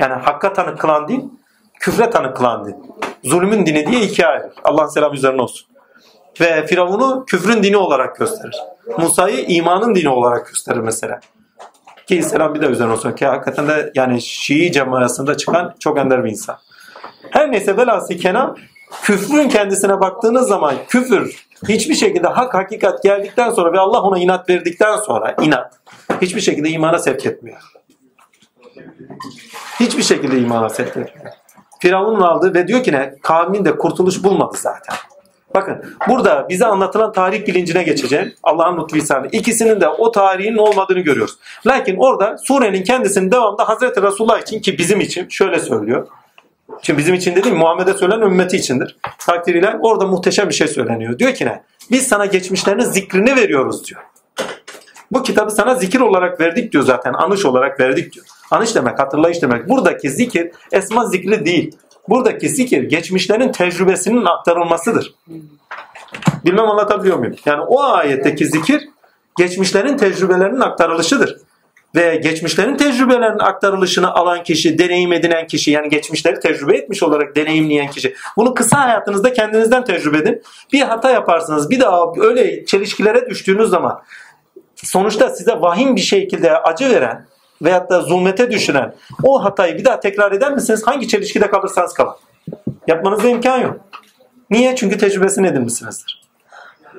Yani 0.00 0.14
hakka 0.14 0.52
tanık 0.52 0.78
kılan 0.78 1.08
din, 1.08 1.41
küfre 1.82 2.10
tanık 2.10 2.36
kılan 2.36 2.64
din 2.64 2.76
zulmün 3.24 3.66
dini 3.66 3.86
diye 3.86 4.00
ikiye 4.00 4.28
ayırır. 4.28 4.52
Allah'ın 4.64 4.88
selamı 4.88 5.14
üzerine 5.14 5.42
olsun. 5.42 5.66
Ve 6.40 6.66
Firavun'u 6.66 7.24
küfrün 7.26 7.62
dini 7.62 7.76
olarak 7.76 8.16
gösterir. 8.16 8.56
Musa'yı 8.98 9.44
imanın 9.48 9.94
dini 9.94 10.08
olarak 10.08 10.46
gösterir 10.46 10.80
mesela. 10.80 11.20
Ki 12.06 12.22
selam 12.22 12.54
bir 12.54 12.60
de 12.60 12.66
üzerine 12.66 12.92
olsun. 12.92 13.12
Ki 13.12 13.26
hakikaten 13.26 13.68
de 13.68 13.92
yani 13.94 14.22
Şii 14.22 14.72
cemaatinde 14.72 15.36
çıkan 15.36 15.74
çok 15.78 15.98
ender 15.98 16.24
bir 16.24 16.30
insan. 16.30 16.58
Her 17.30 17.52
neyse 17.52 17.76
velhasıl 17.76 18.14
kelam 18.14 18.56
küfrün 19.02 19.48
kendisine 19.48 20.00
baktığınız 20.00 20.48
zaman 20.48 20.74
küfür 20.88 21.46
hiçbir 21.68 21.94
şekilde 21.94 22.28
hak 22.28 22.54
hakikat 22.54 23.02
geldikten 23.02 23.50
sonra 23.50 23.72
ve 23.72 23.78
Allah 23.78 24.02
ona 24.02 24.18
inat 24.18 24.48
verdikten 24.48 24.96
sonra 24.96 25.36
inat 25.42 25.72
hiçbir 26.20 26.40
şekilde 26.40 26.68
imana 26.68 26.98
sevk 26.98 27.26
etmiyor. 27.26 27.60
Hiçbir 29.80 30.02
şekilde 30.02 30.38
imana 30.38 30.68
sevk 30.68 30.96
etmiyor. 30.96 31.41
Firavun'un 31.82 32.20
aldığı 32.20 32.54
ve 32.54 32.68
diyor 32.68 32.82
ki 32.82 32.92
ne? 32.92 33.14
Kavmin 33.22 33.64
de 33.64 33.76
kurtuluş 33.78 34.24
bulmadı 34.24 34.56
zaten. 34.56 34.96
Bakın 35.54 35.84
burada 36.08 36.46
bize 36.48 36.66
anlatılan 36.66 37.12
tarih 37.12 37.46
bilincine 37.46 37.82
geçeceğim. 37.82 38.32
Allah'ın 38.42 38.82
lütfu 38.82 38.96
İkisinin 39.32 39.80
de 39.80 39.88
o 39.88 40.12
tarihin 40.12 40.56
olmadığını 40.56 41.00
görüyoruz. 41.00 41.38
Lakin 41.66 41.96
orada 41.96 42.38
surenin 42.38 42.84
kendisinin 42.84 43.30
devamında 43.30 43.68
Hazreti 43.68 44.02
Resulullah 44.02 44.40
için 44.40 44.60
ki 44.60 44.78
bizim 44.78 45.00
için 45.00 45.28
şöyle 45.28 45.58
söylüyor. 45.58 46.06
Şimdi 46.82 46.98
bizim 46.98 47.14
için 47.14 47.36
dediğim 47.36 47.56
Muhammed'e 47.56 47.92
söylenen 47.92 48.26
ümmeti 48.26 48.56
içindir. 48.56 48.96
Takdiriyle 49.18 49.76
orada 49.80 50.06
muhteşem 50.06 50.48
bir 50.48 50.54
şey 50.54 50.68
söyleniyor. 50.68 51.18
Diyor 51.18 51.34
ki 51.34 51.46
ne? 51.46 51.62
Biz 51.90 52.08
sana 52.08 52.26
geçmişlerinin 52.26 52.84
zikrini 52.84 53.36
veriyoruz 53.36 53.88
diyor. 53.88 54.00
Bu 55.12 55.22
kitabı 55.22 55.50
sana 55.50 55.74
zikir 55.74 56.00
olarak 56.00 56.40
verdik 56.40 56.72
diyor 56.72 56.84
zaten. 56.84 57.12
Anış 57.12 57.44
olarak 57.44 57.80
verdik 57.80 58.12
diyor. 58.12 58.26
Anış 58.52 58.74
demek, 58.74 58.98
hatırlayış 58.98 59.42
demek. 59.42 59.68
Buradaki 59.68 60.10
zikir 60.10 60.50
esma 60.72 61.06
zikri 61.06 61.46
değil. 61.46 61.76
Buradaki 62.08 62.48
zikir 62.48 62.82
geçmişlerin 62.82 63.52
tecrübesinin 63.52 64.24
aktarılmasıdır. 64.24 65.14
Bilmem 66.44 66.70
anlatabiliyor 66.70 67.18
muyum? 67.18 67.34
Yani 67.46 67.62
o 67.62 67.82
ayetteki 67.82 68.46
zikir 68.46 68.88
geçmişlerin 69.38 69.96
tecrübelerinin 69.96 70.60
aktarılışıdır. 70.60 71.36
Ve 71.94 72.16
geçmişlerin 72.16 72.76
tecrübelerinin 72.76 73.38
aktarılışını 73.38 74.14
alan 74.14 74.42
kişi, 74.42 74.78
deneyim 74.78 75.12
edinen 75.12 75.46
kişi 75.46 75.70
yani 75.70 75.88
geçmişleri 75.88 76.40
tecrübe 76.40 76.76
etmiş 76.76 77.02
olarak 77.02 77.36
deneyimleyen 77.36 77.90
kişi. 77.90 78.14
Bunu 78.36 78.54
kısa 78.54 78.80
hayatınızda 78.80 79.32
kendinizden 79.32 79.84
tecrübe 79.84 80.18
edin. 80.18 80.42
Bir 80.72 80.80
hata 80.80 81.10
yaparsınız. 81.10 81.70
Bir 81.70 81.80
daha 81.80 82.00
öyle 82.20 82.64
çelişkilere 82.64 83.30
düştüğünüz 83.30 83.70
zaman 83.70 84.02
sonuçta 84.76 85.30
size 85.30 85.52
vahim 85.52 85.96
bir 85.96 86.00
şekilde 86.00 86.58
acı 86.58 86.90
veren 86.90 87.31
veyahut 87.62 87.90
da 87.90 88.00
zulmete 88.00 88.50
düşüren 88.50 88.94
o 89.22 89.44
hatayı 89.44 89.78
bir 89.78 89.84
daha 89.84 90.00
tekrar 90.00 90.32
eder 90.32 90.52
misiniz? 90.52 90.82
Hangi 90.86 91.08
çelişkide 91.08 91.50
kalırsanız 91.50 91.92
kalın. 91.92 92.14
Yapmanıza 92.86 93.28
imkan 93.28 93.58
yok. 93.58 93.76
Niye? 94.50 94.76
Çünkü 94.76 94.98
tecrübesini 94.98 95.46
edinmişsinizdir. 95.46 96.22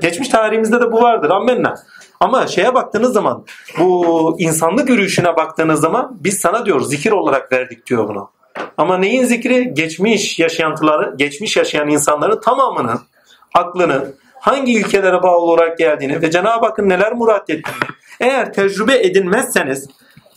Geçmiş 0.02 0.30
tarihimizde 0.30 0.82
de 0.82 0.92
bu 0.92 1.02
vardır. 1.02 1.30
Ammenna. 1.30 1.76
Ama 2.20 2.48
şeye 2.48 2.74
baktığınız 2.74 3.14
zaman 3.14 3.46
bu 3.80 4.36
insanlık 4.40 4.90
yürüyüşüne 4.90 5.36
baktığınız 5.36 5.82
zaman 5.82 6.18
biz 6.20 6.40
sana 6.40 6.66
diyor 6.66 6.82
zikir 6.82 7.12
olarak 7.12 7.52
verdik 7.52 7.88
diyor 7.88 8.08
bunu. 8.08 8.30
Ama 8.78 8.98
neyin 8.98 9.24
zikri? 9.24 9.74
Geçmiş 9.74 10.40
yaşantıları, 10.40 11.16
geçmiş 11.18 11.58
yaşayan 11.58 11.90
insanların 11.90 12.42
tamamının 12.42 13.00
aklını 13.54 14.14
hangi 14.40 14.74
ilkelere 14.74 15.24
bağlı 15.24 15.42
olarak 15.42 15.78
geldiğini 15.78 16.22
ve 16.22 16.32
Cenab-ı 16.32 16.66
Hakk'ın 16.66 16.90
neler 16.90 17.14
murat 17.14 17.50
ettiğini 17.50 17.84
eğer 18.20 18.54
tecrübe 18.54 18.98
edinmezseniz 18.98 19.88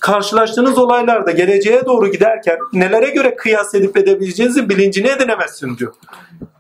karşılaştığınız 0.01 0.79
olaylarda 0.79 1.31
geleceğe 1.31 1.87
doğru 1.87 2.09
giderken 2.09 2.59
nelere 2.73 3.11
göre 3.11 3.37
kıyas 3.37 3.75
edip 3.75 3.97
edebileceğinizi 3.97 4.69
bilincini 4.69 5.09
edinemezsin 5.09 5.79
diyor. 5.79 5.95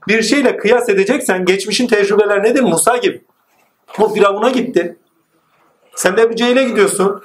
Bir 0.09 0.23
şeyle 0.23 0.57
kıyas 0.57 0.89
edeceksen 0.89 1.45
geçmişin 1.45 1.87
tecrübeleri 1.87 2.43
nedir? 2.43 2.61
Musa 2.61 2.97
gibi. 2.97 3.25
O 3.99 4.15
Firavun'a 4.15 4.51
gitti. 4.51 4.97
Sen 5.95 6.17
de 6.17 6.23
Ebu 6.23 6.37
Cehil'e 6.37 6.65
gidiyorsun. 6.65 7.23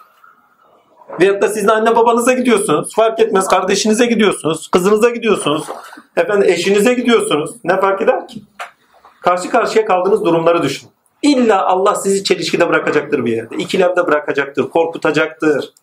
Veyahut 1.21 1.41
da 1.41 1.47
siz 1.47 1.67
de 1.67 1.71
anne 1.71 1.95
babanıza 1.95 2.33
gidiyorsunuz. 2.33 2.95
Fark 2.95 3.19
etmez. 3.19 3.47
Kardeşinize 3.47 4.05
gidiyorsunuz. 4.05 4.67
Kızınıza 4.67 5.09
gidiyorsunuz. 5.09 5.63
Efendim 6.17 6.49
eşinize 6.49 6.93
gidiyorsunuz. 6.93 7.51
Ne 7.63 7.79
fark 7.79 8.01
eder 8.01 8.27
ki? 8.27 8.43
Karşı 9.21 9.49
karşıya 9.49 9.85
kaldığınız 9.85 10.25
durumları 10.25 10.63
düşünün. 10.63 10.91
İlla 11.21 11.65
Allah 11.65 11.95
sizi 11.95 12.23
çelişkide 12.23 12.69
bırakacaktır 12.69 13.25
bir 13.25 13.31
yerde. 13.31 13.55
İkilemde 13.55 14.07
bırakacaktır. 14.07 14.69
Korkutacaktır. 14.69 15.73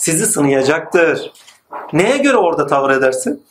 Sizi 0.00 0.26
sınayacaktır. 0.26 1.32
Neye 1.92 2.16
göre 2.16 2.36
orada 2.36 2.66
tavır 2.66 2.90
edersin? 2.90 3.44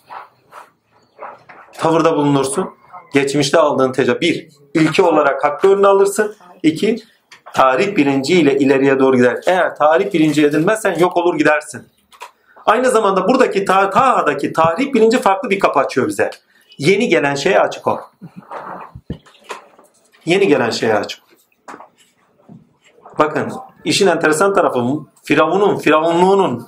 Tavırda 1.73 2.15
bulunursun. 2.15 2.69
Geçmişte 3.13 3.59
aldığın 3.59 3.91
tecrübe. 3.91 4.21
Bir, 4.21 4.49
ilki 4.73 5.01
olarak 5.01 5.43
hakkı 5.43 5.67
önüne 5.67 5.87
alırsın. 5.87 6.35
İki, 6.63 6.97
tarih 7.53 7.95
bilinciyle 7.95 8.57
ileriye 8.57 8.99
doğru 8.99 9.17
gider. 9.17 9.37
Eğer 9.47 9.75
tarih 9.75 10.13
bilinci 10.13 10.45
edinmezsen 10.45 10.99
yok 10.99 11.17
olur 11.17 11.37
gidersin. 11.37 11.87
Aynı 12.65 12.89
zamanda 12.89 13.27
buradaki 13.27 13.65
ta 13.65 13.89
Taha'daki 13.89 14.53
tarih 14.53 14.93
bilinci 14.93 15.17
farklı 15.17 15.49
bir 15.49 15.59
kapı 15.59 15.79
açıyor 15.79 16.07
bize. 16.07 16.29
Yeni 16.77 17.09
gelen 17.09 17.35
şeye 17.35 17.59
açık 17.59 17.87
ol. 17.87 17.97
Yeni 20.25 20.47
gelen 20.47 20.69
şeye 20.69 20.95
açık 20.95 21.23
ol. 21.23 21.27
Bakın 23.19 23.51
işin 23.85 24.07
enteresan 24.07 24.53
tarafı 24.53 24.79
Firavun'un, 25.29 25.77
Firavunluğunun 25.77 26.67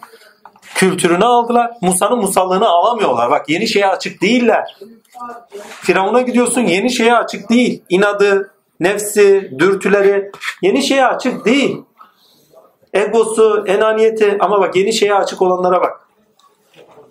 kültürünü 0.75 1.25
aldılar. 1.25 1.71
Musa'nın 1.81 2.17
Musallığını 2.17 2.69
alamıyorlar. 2.69 3.31
Bak 3.31 3.49
yeni 3.49 3.67
şeye 3.67 3.87
açık 3.87 4.21
değiller. 4.21 4.77
Firavun'a 5.81 6.21
gidiyorsun 6.21 6.61
yeni 6.61 6.91
şeye 6.91 7.15
açık 7.15 7.49
değil. 7.49 7.83
İnadı, 7.89 8.51
nefsi, 8.79 9.51
dürtüleri 9.59 10.31
yeni 10.61 10.83
şeye 10.83 11.05
açık 11.05 11.45
değil. 11.45 11.81
Egosu, 12.93 13.63
enaniyeti 13.67 14.37
ama 14.39 14.61
bak 14.61 14.75
yeni 14.75 14.93
şeye 14.93 15.15
açık 15.15 15.41
olanlara 15.41 15.81
bak. 15.81 16.07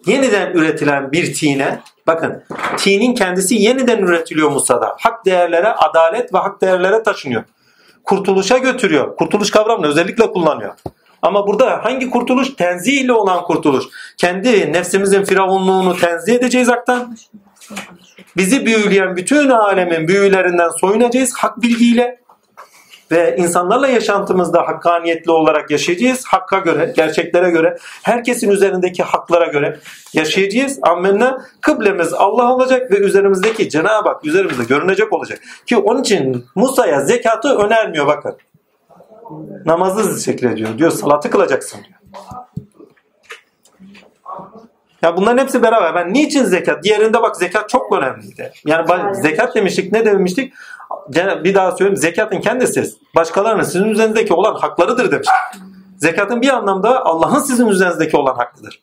Yeniden 0.07 0.53
üretilen 0.53 1.13
bir 1.13 1.35
tine 1.35 1.81
bakın 2.07 2.45
tinin 2.77 3.15
kendisi 3.15 3.55
yeniden 3.55 3.99
üretiliyor 3.99 4.51
Musa'da. 4.51 4.97
Hak 5.01 5.27
değerlere, 5.27 5.69
adalet 5.69 6.35
ve 6.35 6.39
hak 6.39 6.61
değerlere 6.61 7.03
taşınıyor. 7.03 7.45
Kurtuluşa 8.05 8.59
götürüyor. 8.59 9.17
Kurtuluş 9.17 9.51
kavramını 9.51 9.87
özellikle 9.87 10.33
kullanıyor. 10.33 10.75
Ama 11.23 11.47
burada 11.47 11.85
hangi 11.85 12.11
kurtuluş? 12.11 12.55
Tenzih 12.55 13.01
ile 13.01 13.13
olan 13.13 13.43
kurtuluş. 13.43 13.85
Kendi 14.17 14.73
nefsimizin 14.73 15.25
firavunluğunu 15.25 15.97
tenzih 15.97 16.35
edeceğiz 16.35 16.69
haktan. 16.69 17.17
Bizi 18.37 18.67
büyüleyen 18.67 19.17
bütün 19.17 19.49
alemin 19.49 20.09
büyülerinden 20.09 20.69
soyunacağız 20.81 21.35
hak 21.37 21.63
bilgiyle. 21.63 22.21
Ve 23.11 23.37
insanlarla 23.39 23.89
yaşantımızda 23.89 24.61
hakkaniyetli 24.61 25.31
olarak 25.31 25.71
yaşayacağız. 25.71 26.25
Hakka 26.27 26.59
göre, 26.59 26.93
gerçeklere 26.97 27.51
göre, 27.51 27.77
herkesin 28.03 28.51
üzerindeki 28.51 29.03
haklara 29.03 29.47
göre 29.47 29.79
yaşayacağız. 30.15 30.79
Ammenna 30.83 31.45
kıblemiz 31.61 32.13
Allah 32.13 32.55
olacak 32.55 32.91
ve 32.91 32.99
üzerimizdeki 32.99 33.71
Cenab-ı 33.71 34.09
Hak 34.09 34.25
üzerimizde 34.25 34.65
görünecek 34.65 35.13
olacak. 35.13 35.39
Ki 35.67 35.77
onun 35.77 36.01
için 36.01 36.45
Musa'ya 36.55 37.01
zekatı 37.01 37.59
önermiyor 37.59 38.07
bakın. 38.07 38.37
Namazı 39.67 40.15
zikrediyor. 40.15 40.79
Diyor 40.79 40.91
salatı 40.91 41.31
kılacaksın 41.31 41.81
diyor. 41.85 42.01
Ya 45.03 45.17
bunların 45.17 45.39
hepsi 45.39 45.63
beraber. 45.63 45.95
Ben 45.95 46.13
niçin 46.13 46.45
zekat? 46.45 46.85
Diğerinde 46.85 47.23
bak 47.23 47.37
zekat 47.37 47.69
çok 47.69 47.93
önemliydi. 47.93 48.53
Yani 48.67 49.15
zekat 49.17 49.55
demiştik 49.55 49.93
ne 49.93 50.05
demiştik? 50.05 50.55
Bir 51.15 51.55
daha 51.55 51.71
söyleyeyim. 51.71 51.97
Zekatın 51.97 52.41
kendisi 52.41 52.85
başkalarının 53.17 53.63
sizin 53.63 53.89
üzerinizdeki 53.89 54.35
olan 54.35 54.55
haklarıdır 54.55 55.13
demiştik. 55.13 55.37
Zekatın 55.97 56.43
bir 56.43 56.49
anlamda 56.49 57.05
Allah'ın 57.05 57.41
sizin 57.41 57.67
üzerinizdeki 57.67 58.17
olan 58.17 58.35
hakkıdır. 58.35 58.83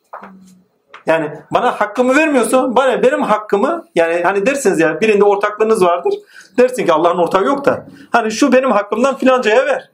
Yani 1.06 1.30
bana 1.50 1.80
hakkımı 1.80 2.16
vermiyorsun. 2.16 2.76
Bana 2.76 3.02
benim 3.02 3.22
hakkımı 3.22 3.84
yani 3.94 4.22
hani 4.22 4.46
dersiniz 4.46 4.80
ya 4.80 5.00
birinde 5.00 5.24
ortaklığınız 5.24 5.84
vardır. 5.84 6.14
Dersin 6.58 6.86
ki 6.86 6.92
Allah'ın 6.92 7.18
ortağı 7.18 7.44
yok 7.44 7.64
da. 7.64 7.86
Hani 8.12 8.30
şu 8.30 8.52
benim 8.52 8.70
hakkımdan 8.70 9.16
filancaya 9.16 9.66
ver. 9.66 9.90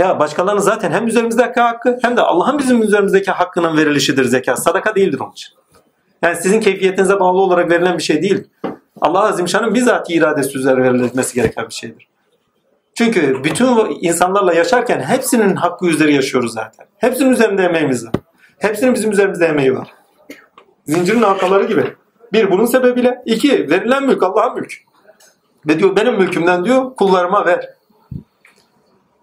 Ya 0.00 0.18
başkalarının 0.18 0.60
zaten 0.60 0.92
hem 0.92 1.06
üzerimizdeki 1.06 1.60
hakkı 1.60 1.98
hem 2.02 2.16
de 2.16 2.20
Allah'ın 2.20 2.58
bizim 2.58 2.82
üzerimizdeki 2.82 3.30
hakkının 3.30 3.76
verilişidir 3.76 4.24
zekat. 4.24 4.62
Sadaka 4.62 4.94
değildir 4.94 5.20
onun 5.20 5.32
için. 5.32 5.48
Yani 6.22 6.36
sizin 6.36 6.60
keyfiyetinize 6.60 7.20
bağlı 7.20 7.40
olarak 7.40 7.70
verilen 7.70 7.98
bir 7.98 8.02
şey 8.02 8.22
değil. 8.22 8.44
Allah 9.00 9.20
Azimşan'ın 9.28 9.74
bizzat 9.74 10.10
iradesi 10.10 10.58
üzerine 10.58 10.82
verilmesi 10.82 11.34
gereken 11.34 11.68
bir 11.68 11.74
şeydir. 11.74 12.08
Çünkü 12.94 13.44
bütün 13.44 13.98
insanlarla 14.00 14.54
yaşarken 14.54 15.00
hepsinin 15.00 15.56
hakkı 15.56 15.86
üzeri 15.86 16.14
yaşıyoruz 16.14 16.52
zaten. 16.52 16.86
Hepsinin 16.98 17.30
üzerinde 17.30 17.62
emeğimiz 17.62 18.06
var. 18.06 18.12
Hepsinin 18.58 18.94
bizim 18.94 19.10
üzerimizde 19.10 19.46
emeği 19.46 19.74
var. 19.74 19.94
Zincirin 20.86 21.22
halkaları 21.22 21.64
gibi. 21.64 21.84
Bir 22.32 22.50
bunun 22.50 22.66
sebebiyle. 22.66 23.22
iki 23.24 23.70
verilen 23.70 24.06
mülk 24.06 24.22
Allah'ın 24.22 24.54
mülk. 24.54 24.72
Ve 25.66 25.78
diyor 25.78 25.96
benim 25.96 26.14
mülkümden 26.14 26.64
diyor 26.64 26.96
kullarıma 26.96 27.46
ver. 27.46 27.79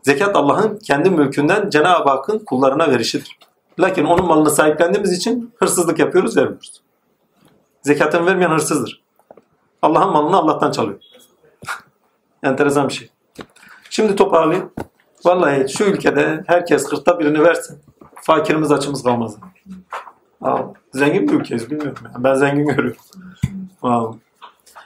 Zekat 0.08 0.36
Allah'ın 0.36 0.80
kendi 0.80 1.10
mülkünden 1.10 1.70
Cenab-ı 1.70 2.10
Hakk'ın 2.10 2.40
kullarına 2.40 2.92
verişidir. 2.92 3.40
Lakin 3.80 4.06
onun 4.06 4.26
malını 4.26 4.50
sahiplendiğimiz 4.50 5.12
için 5.12 5.54
hırsızlık 5.60 6.00
yapıyoruz, 6.00 6.38
vermiyoruz. 6.38 6.82
Zekatını 7.82 8.26
vermeyen 8.26 8.50
hırsızdır. 8.50 9.04
Allah'ın 9.82 10.12
malını 10.12 10.38
Allah'tan 10.38 10.72
çalıyor. 10.72 11.00
Enteresan 12.44 12.88
bir 12.88 12.94
şey. 12.94 13.10
Şimdi 13.90 14.16
toparlayayım. 14.16 14.72
Vallahi 15.26 15.70
şu 15.70 15.84
ülkede 15.84 16.44
herkes 16.48 16.84
kırkta 16.84 17.20
birini 17.20 17.44
versin. 17.44 17.80
Fakirimiz 18.16 18.72
açımız 18.72 19.04
kalmaz. 19.04 19.38
Zengin 20.94 21.28
bir 21.28 21.34
ülkeyiz 21.34 21.72
bilmiyorum. 21.72 22.04
Yani. 22.06 22.24
Ben 22.24 22.34
zengin 22.34 22.66
görüyorum. 22.66 23.02
Aa. 23.84 24.06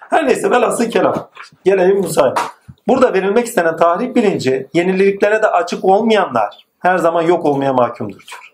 Her 0.09 0.27
neyse 0.27 0.51
velhasıl 0.51 0.89
kelam. 0.89 1.29
Gelelim 1.65 1.97
Musa'ya. 1.97 2.33
Burada 2.91 3.13
verilmek 3.13 3.47
istenen 3.47 3.77
tarih 3.77 4.15
bilinci 4.15 4.67
yenililiklere 4.73 5.41
de 5.41 5.47
açık 5.47 5.85
olmayanlar 5.85 6.67
her 6.79 6.97
zaman 6.97 7.21
yok 7.21 7.45
olmaya 7.45 7.73
mahkumdur 7.73 8.19
diyor. 8.19 8.53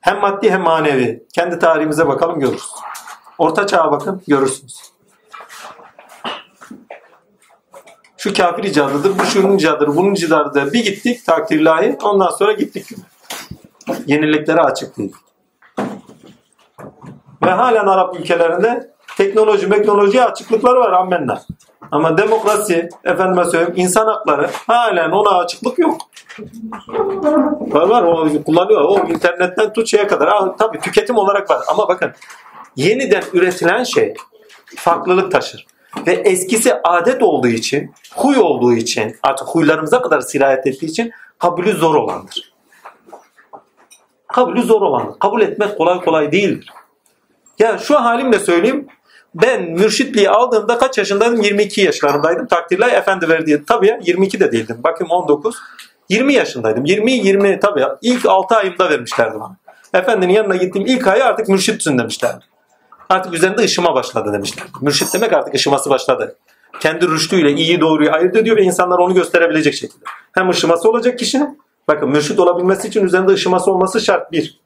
Hem 0.00 0.20
maddi 0.20 0.50
hem 0.50 0.60
manevi. 0.60 1.26
Kendi 1.34 1.58
tarihimize 1.58 2.08
bakalım 2.08 2.40
görürüz. 2.40 2.70
Orta 3.38 3.66
çağa 3.66 3.92
bakın 3.92 4.22
görürsünüz. 4.28 4.80
Şu 8.16 8.34
kafir 8.34 8.64
icadıdır, 8.64 9.18
bu 9.18 9.24
şunun 9.24 9.56
icadıdır, 9.56 9.96
bunun 9.96 10.14
icadıdır. 10.14 10.72
Bir 10.72 10.84
gittik 10.84 11.26
takdirlahi 11.26 11.96
ondan 12.02 12.30
sonra 12.30 12.52
gittik. 12.52 12.86
Yeniliklere 14.06 14.60
açık 14.60 14.98
değil. 14.98 15.16
Ve 17.44 17.50
halen 17.50 17.86
Arap 17.86 18.20
ülkelerinde 18.20 18.94
teknoloji, 19.20 19.68
teknolojiye 19.68 20.24
açıklıkları 20.24 20.80
var 20.80 20.92
ammenna. 20.92 21.42
Ama 21.90 22.18
demokrasi, 22.18 22.88
efendime 23.04 23.44
söyleyeyim 23.44 23.72
insan 23.76 24.06
hakları 24.06 24.50
halen 24.66 25.10
ona 25.10 25.38
açıklık 25.38 25.78
yok. 25.78 26.00
Var 27.58 27.88
var 27.88 28.02
o 28.02 28.44
kullanıyor. 28.44 28.82
O 28.84 29.08
internetten 29.08 29.72
tut 29.72 29.88
şeye 29.88 30.06
kadar. 30.06 30.28
Ha, 30.28 30.56
tabii 30.58 30.80
tüketim 30.80 31.16
olarak 31.16 31.50
var. 31.50 31.64
Ama 31.68 31.88
bakın 31.88 32.12
yeniden 32.76 33.22
üretilen 33.32 33.84
şey 33.84 34.14
farklılık 34.76 35.32
taşır. 35.32 35.66
Ve 36.06 36.12
eskisi 36.12 36.74
adet 36.84 37.22
olduğu 37.22 37.48
için, 37.48 37.92
huy 38.14 38.38
olduğu 38.38 38.72
için, 38.72 39.16
artık 39.22 39.48
huylarımıza 39.48 40.02
kadar 40.02 40.20
sirayet 40.20 40.66
ettiği 40.66 40.86
için 40.86 41.12
kabulü 41.38 41.72
zor 41.72 41.94
olandır. 41.94 42.52
Kabulü 44.26 44.62
zor 44.62 44.82
olandır. 44.82 45.18
Kabul 45.18 45.40
etmek 45.40 45.78
kolay 45.78 46.00
kolay 46.00 46.32
değildir. 46.32 46.72
Ya 47.58 47.78
şu 47.78 47.94
halimle 47.94 48.38
söyleyeyim. 48.38 48.88
Ben 49.34 49.62
mürşitliği 49.62 50.30
aldığımda 50.30 50.78
kaç 50.78 50.98
yaşındaydım? 50.98 51.40
22 51.40 51.80
yaşlarındaydım. 51.80 52.46
Takdirler 52.46 52.92
efendi 52.92 53.28
verdiği. 53.28 53.64
Tabii 53.64 53.86
ya 53.86 53.98
22 54.02 54.40
de 54.40 54.52
değildim. 54.52 54.76
Bakayım 54.84 55.10
19. 55.10 55.56
20 56.08 56.34
yaşındaydım. 56.34 56.84
20 56.84 57.12
20 57.12 57.60
tabii. 57.60 57.84
İlk 58.02 58.26
6 58.26 58.56
ayımda 58.56 58.90
vermişlerdi 58.90 59.40
bana. 59.40 59.56
Efendinin 59.94 60.32
yanına 60.32 60.56
gittiğim 60.56 60.86
ilk 60.86 61.06
ayı 61.06 61.24
artık 61.24 61.48
mürşitsin 61.48 61.98
demişlerdi. 61.98 62.44
Artık 63.08 63.34
üzerinde 63.34 63.62
ışıma 63.62 63.94
başladı 63.94 64.32
demişler. 64.32 64.66
Mürşit 64.80 65.14
demek 65.14 65.32
artık 65.32 65.54
ışıması 65.54 65.90
başladı. 65.90 66.36
Kendi 66.80 67.08
rüştüyle 67.08 67.52
iyi 67.52 67.80
doğruyu 67.80 68.12
ayırt 68.12 68.36
ediyor 68.36 68.56
ve 68.56 68.62
insanlar 68.62 68.98
onu 68.98 69.14
gösterebilecek 69.14 69.74
şekilde. 69.74 70.04
Hem 70.32 70.48
ışıması 70.48 70.88
olacak 70.90 71.18
kişinin. 71.18 71.60
Bakın 71.88 72.08
mürşit 72.08 72.38
olabilmesi 72.38 72.88
için 72.88 73.04
üzerinde 73.04 73.32
ışıması 73.32 73.70
olması 73.70 74.00
şart. 74.00 74.32
Bir. 74.32 74.60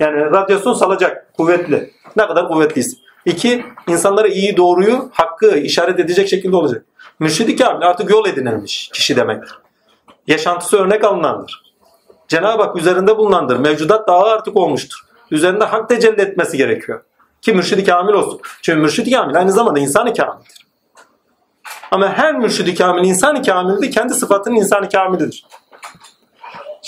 Yani 0.00 0.20
radyasyon 0.20 0.74
salacak. 0.74 1.34
Kuvvetli. 1.36 1.90
Ne 2.16 2.26
kadar 2.26 2.48
kuvvetliyse. 2.48 2.96
İki, 3.28 3.64
insanlara 3.88 4.28
iyi 4.28 4.56
doğruyu, 4.56 5.10
hakkı 5.12 5.56
işaret 5.56 6.00
edecek 6.00 6.28
şekilde 6.28 6.56
olacak. 6.56 6.84
Mürşid-i 7.18 7.56
Kamil 7.56 7.86
artık 7.86 8.10
yol 8.10 8.26
edinilmiş 8.26 8.90
kişi 8.92 9.16
demektir. 9.16 9.58
Yaşantısı 10.26 10.76
örnek 10.76 11.04
alınandır. 11.04 11.62
Cenab-ı 12.28 12.62
Hak 12.62 12.76
üzerinde 12.76 13.16
bulunandır. 13.16 13.56
Mevcudat 13.56 14.08
dağı 14.08 14.22
artık 14.22 14.56
olmuştur. 14.56 14.98
Üzerinde 15.30 15.64
hak 15.64 15.88
tecelli 15.88 16.20
etmesi 16.20 16.56
gerekiyor. 16.56 17.02
Ki 17.42 17.52
mürşid-i 17.52 17.84
kamil 17.84 18.12
olsun. 18.12 18.40
Çünkü 18.62 18.80
mürşid-i 18.80 19.10
kamil 19.10 19.36
aynı 19.36 19.52
zamanda 19.52 19.80
insan-ı 19.80 20.14
kamildir. 20.14 20.66
Ama 21.90 22.08
her 22.12 22.34
mürşid-i 22.34 22.74
kamil 22.74 23.08
insan-ı 23.08 23.42
kamildir. 23.42 23.92
Kendi 23.92 24.14
sıfatının 24.14 24.56
insan-ı 24.56 24.88
kamilidir. 24.88 25.44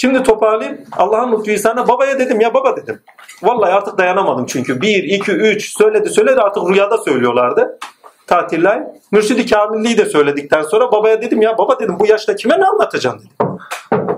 Şimdi 0.00 0.22
toparlayayım. 0.22 0.78
Allah'ın 0.96 1.32
lütfu 1.32 1.50
ihsanı 1.50 1.88
babaya 1.88 2.18
dedim 2.18 2.40
ya 2.40 2.54
baba 2.54 2.76
dedim. 2.76 3.00
Vallahi 3.42 3.72
artık 3.72 3.98
dayanamadım 3.98 4.46
çünkü. 4.46 4.80
Bir, 4.80 5.02
iki, 5.02 5.32
üç 5.32 5.76
söyledi 5.76 6.10
söyledi 6.10 6.40
artık 6.40 6.62
rüyada 6.70 6.98
söylüyorlardı. 6.98 7.78
Tatiller. 8.26 8.82
Mürşid-i 9.10 9.50
Kamilli'yi 9.50 9.98
de 9.98 10.04
söyledikten 10.04 10.62
sonra 10.62 10.92
babaya 10.92 11.22
dedim 11.22 11.42
ya 11.42 11.58
baba 11.58 11.80
dedim 11.80 11.96
bu 12.00 12.06
yaşta 12.06 12.36
kime 12.36 12.60
ne 12.60 12.64
anlatacaksın 12.66 13.20
dedim. 13.20 13.58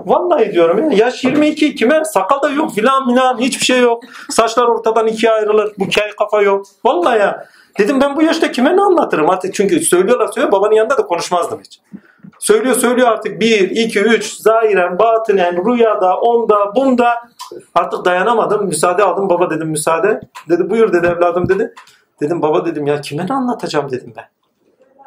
Vallahi 0.05 0.53
diyorum 0.53 0.91
ya 0.91 0.97
yaş 0.97 1.23
22 1.23 1.75
kime 1.75 2.05
sakal 2.05 2.41
da 2.41 2.49
yok 2.49 2.75
filan 2.75 3.09
filan 3.09 3.37
hiçbir 3.37 3.65
şey 3.65 3.79
yok. 3.79 4.03
Saçlar 4.29 4.63
ortadan 4.63 5.07
ikiye 5.07 5.31
ayrılır. 5.31 5.73
Bu 5.79 5.89
kel 5.89 6.11
kafa 6.19 6.41
yok. 6.41 6.65
Vallahi 6.85 7.19
ya. 7.19 7.45
Dedim 7.79 8.01
ben 8.01 8.15
bu 8.15 8.21
yaşta 8.21 8.51
kime 8.51 8.77
ne 8.77 8.81
anlatırım 8.81 9.29
artık 9.29 9.53
çünkü 9.53 9.79
söylüyorlar 9.79 10.27
söylüyor 10.27 10.51
babanın 10.51 10.75
yanında 10.75 10.97
da 10.97 11.05
konuşmazdım 11.05 11.59
hiç. 11.63 11.79
Söylüyor 12.43 12.75
söylüyor 12.75 13.07
artık 13.07 13.39
1, 13.39 13.69
2, 13.69 13.99
3 13.99 14.33
zahiren, 14.33 14.99
batınen, 14.99 15.65
rüyada, 15.65 16.17
onda, 16.17 16.75
bunda. 16.75 17.29
Artık 17.75 18.05
dayanamadım. 18.05 18.65
Müsaade 18.65 19.03
aldım. 19.03 19.29
Baba 19.29 19.49
dedim 19.49 19.67
müsaade. 19.67 20.21
Dedi 20.49 20.69
buyur 20.69 20.93
dedi 20.93 21.07
evladım 21.07 21.49
dedi. 21.49 21.73
Dedim 22.21 22.41
baba 22.41 22.65
dedim 22.65 22.87
ya 22.87 23.01
kime 23.01 23.27
ne 23.27 23.33
anlatacağım 23.33 23.91
dedim 23.91 24.13
ben. 24.17 24.25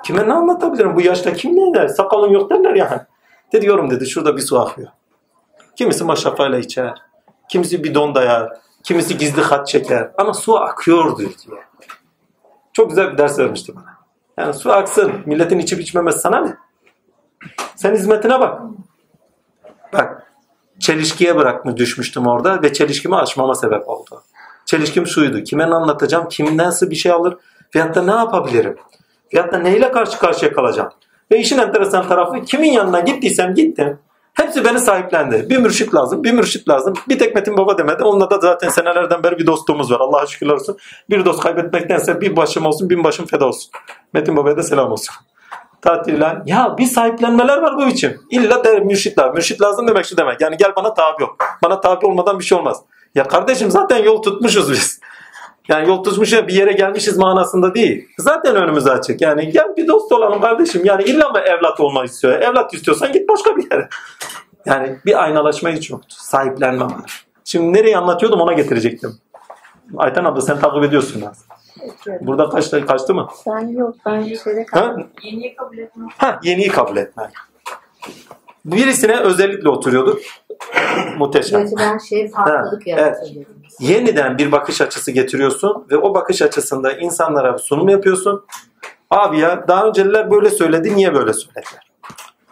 Kime 0.04 0.28
ne 0.28 0.32
anlatabilirim 0.32 0.96
bu 0.96 1.00
yaşta 1.00 1.32
kim 1.32 1.56
ne 1.56 1.74
der? 1.74 1.88
Sakalın 1.88 2.30
yok 2.30 2.50
derler 2.50 2.74
yani. 2.74 3.00
Dedi 3.52 3.66
yorum 3.66 3.90
dedi 3.90 4.06
şurada 4.06 4.36
bir 4.36 4.42
su 4.42 4.60
akıyor. 4.60 4.88
Kimisi 5.76 6.04
maşrafayla 6.04 6.58
içer. 6.58 6.94
Kimisi 7.48 7.84
bidon 7.84 8.14
dayar. 8.14 8.52
Kimisi 8.82 9.18
gizli 9.18 9.42
hat 9.42 9.66
çeker. 9.66 10.10
Ama 10.18 10.34
su 10.34 10.56
akıyor 10.56 11.18
diyor. 11.18 11.30
Çok 12.72 12.88
güzel 12.90 13.12
bir 13.12 13.18
ders 13.18 13.38
vermişti 13.38 13.76
bana. 13.76 13.96
Yani 14.38 14.54
su 14.54 14.72
aksın. 14.72 15.12
Milletin 15.26 15.58
içip 15.58 15.80
içmemesi 15.80 16.18
sana 16.18 16.40
ne? 16.40 16.65
Sen 17.76 17.94
hizmetine 17.94 18.40
bak. 18.40 18.62
Bak. 19.92 20.32
Çelişkiye 20.78 21.36
bırakmış 21.36 21.76
düşmüştüm 21.76 22.26
orada 22.26 22.62
ve 22.62 22.72
çelişkimi 22.72 23.16
aşmama 23.16 23.54
sebep 23.54 23.88
oldu. 23.88 24.22
Çelişkim 24.66 25.06
şuydu. 25.06 25.44
Kime 25.44 25.64
anlatacağım? 25.64 26.28
Kimden 26.28 26.66
nasıl 26.66 26.90
bir 26.90 26.96
şey 26.96 27.12
alır? 27.12 27.36
Veyahut 27.74 27.94
da 27.94 28.02
ne 28.02 28.10
yapabilirim? 28.10 28.76
Veyahut 29.34 29.52
da 29.52 29.58
neyle 29.58 29.92
karşı 29.92 30.18
karşıya 30.18 30.52
kalacağım? 30.52 30.90
Ve 31.32 31.38
işin 31.38 31.58
enteresan 31.58 32.08
tarafı 32.08 32.44
kimin 32.44 32.70
yanına 32.70 33.00
gittiysem 33.00 33.54
gittim. 33.54 33.98
Hepsi 34.34 34.64
beni 34.64 34.80
sahiplendi. 34.80 35.46
Bir 35.50 35.58
mürşit 35.58 35.94
lazım, 35.94 36.24
bir 36.24 36.32
mürşit 36.32 36.68
lazım. 36.68 36.94
Bir 37.08 37.18
tek 37.18 37.34
Metin 37.34 37.56
Baba 37.56 37.78
demedi. 37.78 38.02
Onunla 38.02 38.30
da 38.30 38.38
zaten 38.38 38.68
senelerden 38.68 39.22
beri 39.22 39.38
bir 39.38 39.46
dostluğumuz 39.46 39.92
var. 39.92 40.00
Allah'a 40.00 40.26
şükürler 40.26 40.54
olsun. 40.54 40.76
Bir 41.10 41.24
dost 41.24 41.40
kaybetmektense 41.40 42.20
bir 42.20 42.36
başım 42.36 42.66
olsun, 42.66 42.90
bin 42.90 43.04
başım 43.04 43.26
feda 43.26 43.46
olsun. 43.46 43.70
Metin 44.12 44.36
Baba'ya 44.36 44.56
da 44.56 44.62
selam 44.62 44.92
olsun. 44.92 45.14
Tatiller. 45.86 46.42
Ya 46.46 46.74
bir 46.78 46.86
sahiplenmeler 46.86 47.58
var 47.58 47.76
bu 47.76 47.86
biçim. 47.86 48.20
İlla 48.30 48.64
de 48.64 48.80
mürşit 48.80 49.18
lazım. 49.18 49.34
Mürşit 49.34 49.62
lazım 49.62 49.88
demek 49.88 50.06
şu 50.06 50.16
demek. 50.16 50.40
Yani 50.40 50.56
gel 50.56 50.72
bana 50.76 50.94
tabi 50.94 51.24
ol. 51.24 51.28
Bana 51.62 51.80
tabi 51.80 52.06
olmadan 52.06 52.38
bir 52.38 52.44
şey 52.44 52.58
olmaz. 52.58 52.82
Ya 53.14 53.24
kardeşim 53.28 53.70
zaten 53.70 54.04
yol 54.04 54.22
tutmuşuz 54.22 54.72
biz. 54.72 55.00
Yani 55.68 55.88
yol 55.88 56.04
tutmuşuz 56.04 56.48
bir 56.48 56.54
yere 56.54 56.72
gelmişiz 56.72 57.16
manasında 57.18 57.74
değil. 57.74 58.08
Zaten 58.18 58.56
önümüz 58.56 58.86
açık. 58.86 59.20
Yani 59.20 59.50
gel 59.50 59.76
bir 59.76 59.88
dost 59.88 60.12
olalım 60.12 60.40
kardeşim. 60.40 60.84
Yani 60.84 61.02
illa 61.02 61.28
mı 61.28 61.38
evlat 61.38 61.80
olmak 61.80 62.06
istiyor? 62.06 62.40
Evlat 62.40 62.74
istiyorsan 62.74 63.12
git 63.12 63.28
başka 63.28 63.56
bir 63.56 63.70
yere. 63.72 63.88
Yani 64.66 64.98
bir 65.06 65.22
aynalaşma 65.22 65.70
hiç 65.70 65.90
yoktu. 65.90 66.16
Sahiplenme 66.18 66.84
var. 66.84 67.26
Şimdi 67.44 67.72
nereye 67.72 67.96
anlatıyordum 67.96 68.40
ona 68.40 68.52
getirecektim. 68.52 69.10
Ayten 69.96 70.24
abla 70.24 70.40
sen 70.40 70.58
takip 70.58 70.84
ediyorsun 70.84 71.20
Burada 72.20 72.48
kaçtı, 72.48 72.86
kaçtı 72.86 73.14
mı? 73.14 73.28
Ben 73.46 73.68
yok. 73.68 73.94
Ben 74.06 74.26
bir 74.26 74.38
şeyde 74.38 74.66
Ha? 74.70 74.80
kaldım. 74.80 75.06
Yeniyi 75.22 75.56
kabul 75.56 75.78
etmek. 75.78 76.10
Ha, 76.18 76.40
yeniyi 76.42 76.68
kabul 76.68 76.96
etmek. 76.96 77.30
Birisine 78.64 79.16
özellikle 79.20 79.68
oturuyorduk. 79.68 80.20
Muhteşem. 81.18 81.60
Üretilen 81.60 81.98
şey 81.98 82.30
farklılık 82.30 82.86
Ha, 82.86 82.90
yaratır. 82.90 83.32
Yeniden 83.80 84.38
bir 84.38 84.52
bakış 84.52 84.80
açısı 84.80 85.10
getiriyorsun 85.12 85.86
ve 85.90 85.96
o 85.96 86.14
bakış 86.14 86.42
açısında 86.42 86.92
insanlara 86.92 87.58
sunum 87.58 87.88
yapıyorsun. 87.88 88.44
Abi 89.10 89.38
ya 89.38 89.68
daha 89.68 89.86
önceler 89.86 90.30
böyle 90.30 90.50
söyledi 90.50 90.96
niye 90.96 91.14
böyle 91.14 91.32
söylediler? 91.32 91.90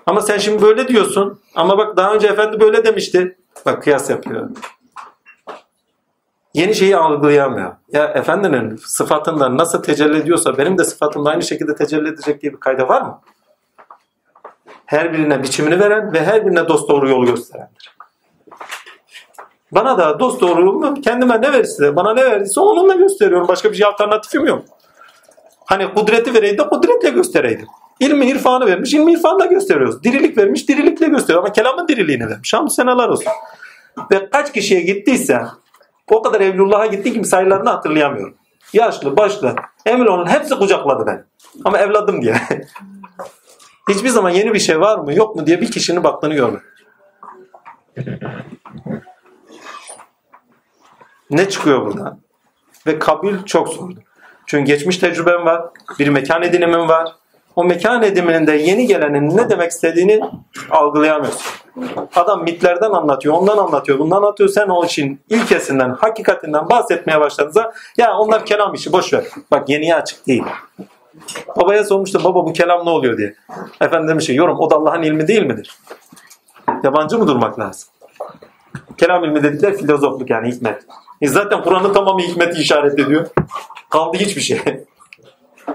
Ama 0.07 0.21
sen 0.21 0.39
şimdi 0.39 0.63
böyle 0.63 0.89
diyorsun 0.89 1.41
ama 1.55 1.79
bak 1.79 1.97
daha 1.97 2.15
önce 2.15 2.27
efendi 2.27 2.61
böyle 2.61 2.85
demişti. 2.85 3.37
Bak 3.67 3.83
kıyas 3.83 4.11
yapıyor. 4.11 4.51
Yeni 6.55 6.75
şeyi 6.75 6.97
algılayamıyor. 6.97 7.73
Ya 7.93 8.05
efendinin 8.05 8.77
sıfatından 8.77 9.59
nasıl 9.59 9.83
tecelli 9.83 10.17
ediyorsa 10.17 10.59
benim 10.59 10.79
de 10.79 10.85
sıfatımda 10.85 11.31
aynı 11.31 11.43
şekilde 11.43 11.75
tecelli 11.75 12.09
edecek 12.09 12.43
diye 12.43 12.53
bir 12.53 12.61
kayda 12.61 12.89
var 12.89 13.03
mı? 13.03 13.21
Her 14.87 15.13
birine 15.13 15.43
biçimini 15.43 15.81
veren 15.81 16.13
ve 16.13 16.25
her 16.25 16.47
birine 16.47 16.69
dost 16.69 16.89
doğru 16.89 17.09
yolu 17.09 17.27
gösterendir. 17.27 17.95
Bana 19.73 19.99
da 19.99 20.21
dost 20.21 20.41
doğru 20.41 20.95
kendime 20.95 21.41
ne 21.41 21.53
verirse, 21.53 21.97
bana 21.97 22.15
ne 22.15 22.25
verdiyse 22.25 22.61
onunla 22.61 22.95
gösteriyorum. 22.95 23.49
Başka 23.49 23.71
bir 23.71 23.77
şey 23.77 23.87
alternatifim 23.87 24.47
yok. 24.47 24.65
Hani 25.65 25.95
kudreti 25.95 26.35
vereydi 26.35 26.59
de 26.59 26.69
kudretle 26.69 27.11
göstereydim. 27.11 27.67
İlmi 28.01 28.27
irfanı 28.27 28.67
vermiş, 28.67 28.95
ilmi 28.95 29.13
irfanla 29.13 29.47
gösteriyoruz. 29.47 30.03
Dirilik 30.03 30.39
vermiş, 30.39 30.69
dirilikle 30.69 31.07
gösteriyor. 31.07 31.39
Ama 31.45 31.53
kelamın 31.53 31.89
diriliğini 31.89 32.27
vermiş. 32.29 32.55
Hamd 32.55 32.69
seneler 32.69 33.09
olsun. 33.09 33.33
Ve 34.11 34.31
kaç 34.31 34.53
kişiye 34.53 34.81
gittiyse 34.81 35.41
o 36.11 36.23
kadar 36.23 36.41
Evlullah'a 36.41 36.87
gitti 36.87 37.13
ki 37.13 37.25
sayılarını 37.25 37.71
hatırlayamıyorum. 37.71 38.37
Yaşlı, 38.73 39.17
başlı. 39.17 39.55
Emin 39.87 40.07
olun 40.07 40.27
hepsi 40.27 40.55
kucakladı 40.55 41.07
ben. 41.07 41.27
Ama 41.65 41.79
evladım 41.79 42.23
diye. 42.23 42.35
Hiçbir 43.89 44.09
zaman 44.09 44.31
yeni 44.31 44.55
bir 44.55 44.59
şey 44.59 44.81
var 44.81 44.99
mı 44.99 45.15
yok 45.15 45.37
mu 45.37 45.47
diye 45.47 45.61
bir 45.61 45.71
kişinin 45.71 46.05
baktığını 46.05 46.35
görmedim. 46.35 46.67
Ne 51.31 51.49
çıkıyor 51.49 51.87
buradan? 51.87 52.21
Ve 52.87 52.99
kabul 52.99 53.45
çok 53.45 53.69
zordu. 53.69 54.03
Çünkü 54.47 54.65
geçmiş 54.65 54.99
tecrübem 54.99 55.45
var. 55.45 55.63
Bir 55.99 56.09
mekan 56.09 56.43
edinimim 56.43 56.89
var. 56.89 57.13
O 57.57 57.65
mekan 57.65 58.03
ediniminde 58.03 58.53
yeni 58.53 58.87
gelenin 58.87 59.37
ne 59.37 59.51
demek 59.51 59.71
istediğini 59.71 60.21
algılayamıyorsun. 60.71 61.43
Adam 62.17 62.43
mitlerden 62.43 62.91
anlatıyor, 62.91 63.35
ondan 63.35 63.59
anlatıyor, 63.59 63.99
bundan 63.99 64.17
anlatıyor. 64.17 64.49
Sen 64.51 64.69
o 64.69 64.85
işin 64.85 65.21
ilkesinden, 65.29 65.91
hakikatinden 65.91 66.71
bahsetmeye 66.71 67.21
başladığınızda 67.21 67.73
ya 67.99 68.17
onlar 68.17 68.47
kelam 68.47 68.75
işi 68.75 68.93
boş 68.93 69.13
ver. 69.13 69.25
Bak 69.51 69.69
yeniye 69.69 69.95
açık 69.95 70.27
değil. 70.27 70.45
Babaya 71.57 71.85
sormuştum 71.85 72.25
baba 72.25 72.47
bu 72.47 72.53
kelam 72.53 72.87
ne 72.87 72.91
oluyor 72.91 73.19
diye. 73.19 73.35
Efendim 73.81 74.09
demiş 74.09 74.27
ki 74.27 74.35
yorum 74.35 74.59
o 74.61 74.71
da 74.71 74.77
Allah'ın 74.77 75.03
ilmi 75.03 75.29
değil 75.29 75.43
midir? 75.43 75.79
Yabancı 76.83 77.19
mı 77.19 77.29
durmak 77.29 77.59
lazım? 77.59 77.89
Kelam 78.99 79.25
ilmi 79.25 79.43
dedikleri 79.43 79.77
filozofluk 79.77 80.31
yani 80.31 80.49
hikmet. 80.49 80.83
E 81.21 81.29
zaten 81.29 81.63
Kur'an'ın 81.63 81.93
tamamı 81.93 82.21
hikmeti 82.21 82.61
işaret 82.61 82.99
ediyor. 82.99 83.27
Kaldı 83.91 84.17
hiçbir 84.17 84.43
şey. 84.43 84.61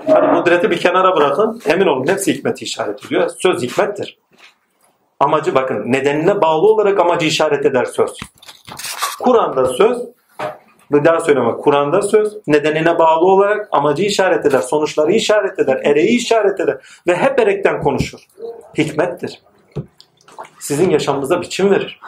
Hadi 0.08 0.36
kudreti 0.36 0.72
bir 0.72 0.78
kenara 0.78 1.16
bırakın. 1.16 1.62
Emin 1.66 1.86
olun 1.88 2.08
hepsi 2.08 2.34
hikmeti 2.34 2.66
işaret 2.66 3.06
ediyor. 3.06 3.30
Söz 3.40 3.62
hikmettir. 3.62 4.18
Amacı 5.20 5.56
bakın 5.56 5.84
nedenine 5.92 6.42
bağlı 6.42 6.68
olarak 6.68 7.00
amacı 7.00 7.26
işaret 7.26 7.66
eder 7.66 7.86
söz. 7.86 8.18
Kur'an'da 9.20 9.66
söz 9.66 9.98
Bir 10.92 11.06
daha 11.06 11.20
söyleme. 11.20 11.58
Kur'an'da 11.58 12.02
söz 12.02 12.38
nedenine 12.48 13.00
bağlı 13.00 13.26
olarak 13.26 13.68
amacı 13.72 14.04
işaret 14.04 14.46
eder, 14.46 14.60
sonuçları 14.60 15.12
işaret 15.12 15.60
eder, 15.60 15.82
ereği 15.84 16.18
işaret 16.18 16.60
eder 16.60 16.78
ve 17.08 17.16
hep 17.16 17.40
erekten 17.40 17.82
konuşur. 17.82 18.20
Hikmettir. 18.78 19.42
Sizin 20.60 20.90
yaşamınıza 20.90 21.42
biçim 21.42 21.72
verir. 21.72 22.00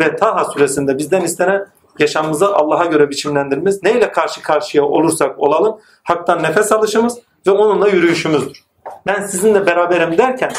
Ve 0.00 0.16
Taha 0.16 0.44
suresinde 0.44 0.98
bizden 0.98 1.20
istenen 1.20 1.66
yaşamımızı 1.98 2.54
Allah'a 2.54 2.84
göre 2.84 3.10
biçimlendirmemiz, 3.10 3.82
neyle 3.82 4.12
karşı 4.12 4.42
karşıya 4.42 4.84
olursak 4.84 5.38
olalım, 5.38 5.80
haktan 6.02 6.42
nefes 6.42 6.72
alışımız 6.72 7.18
ve 7.48 7.52
onunla 7.52 7.88
yürüyüşümüzdür. 7.88 8.64
Ben 9.06 9.26
sizinle 9.26 9.66
beraberim 9.66 10.18
derken 10.18 10.52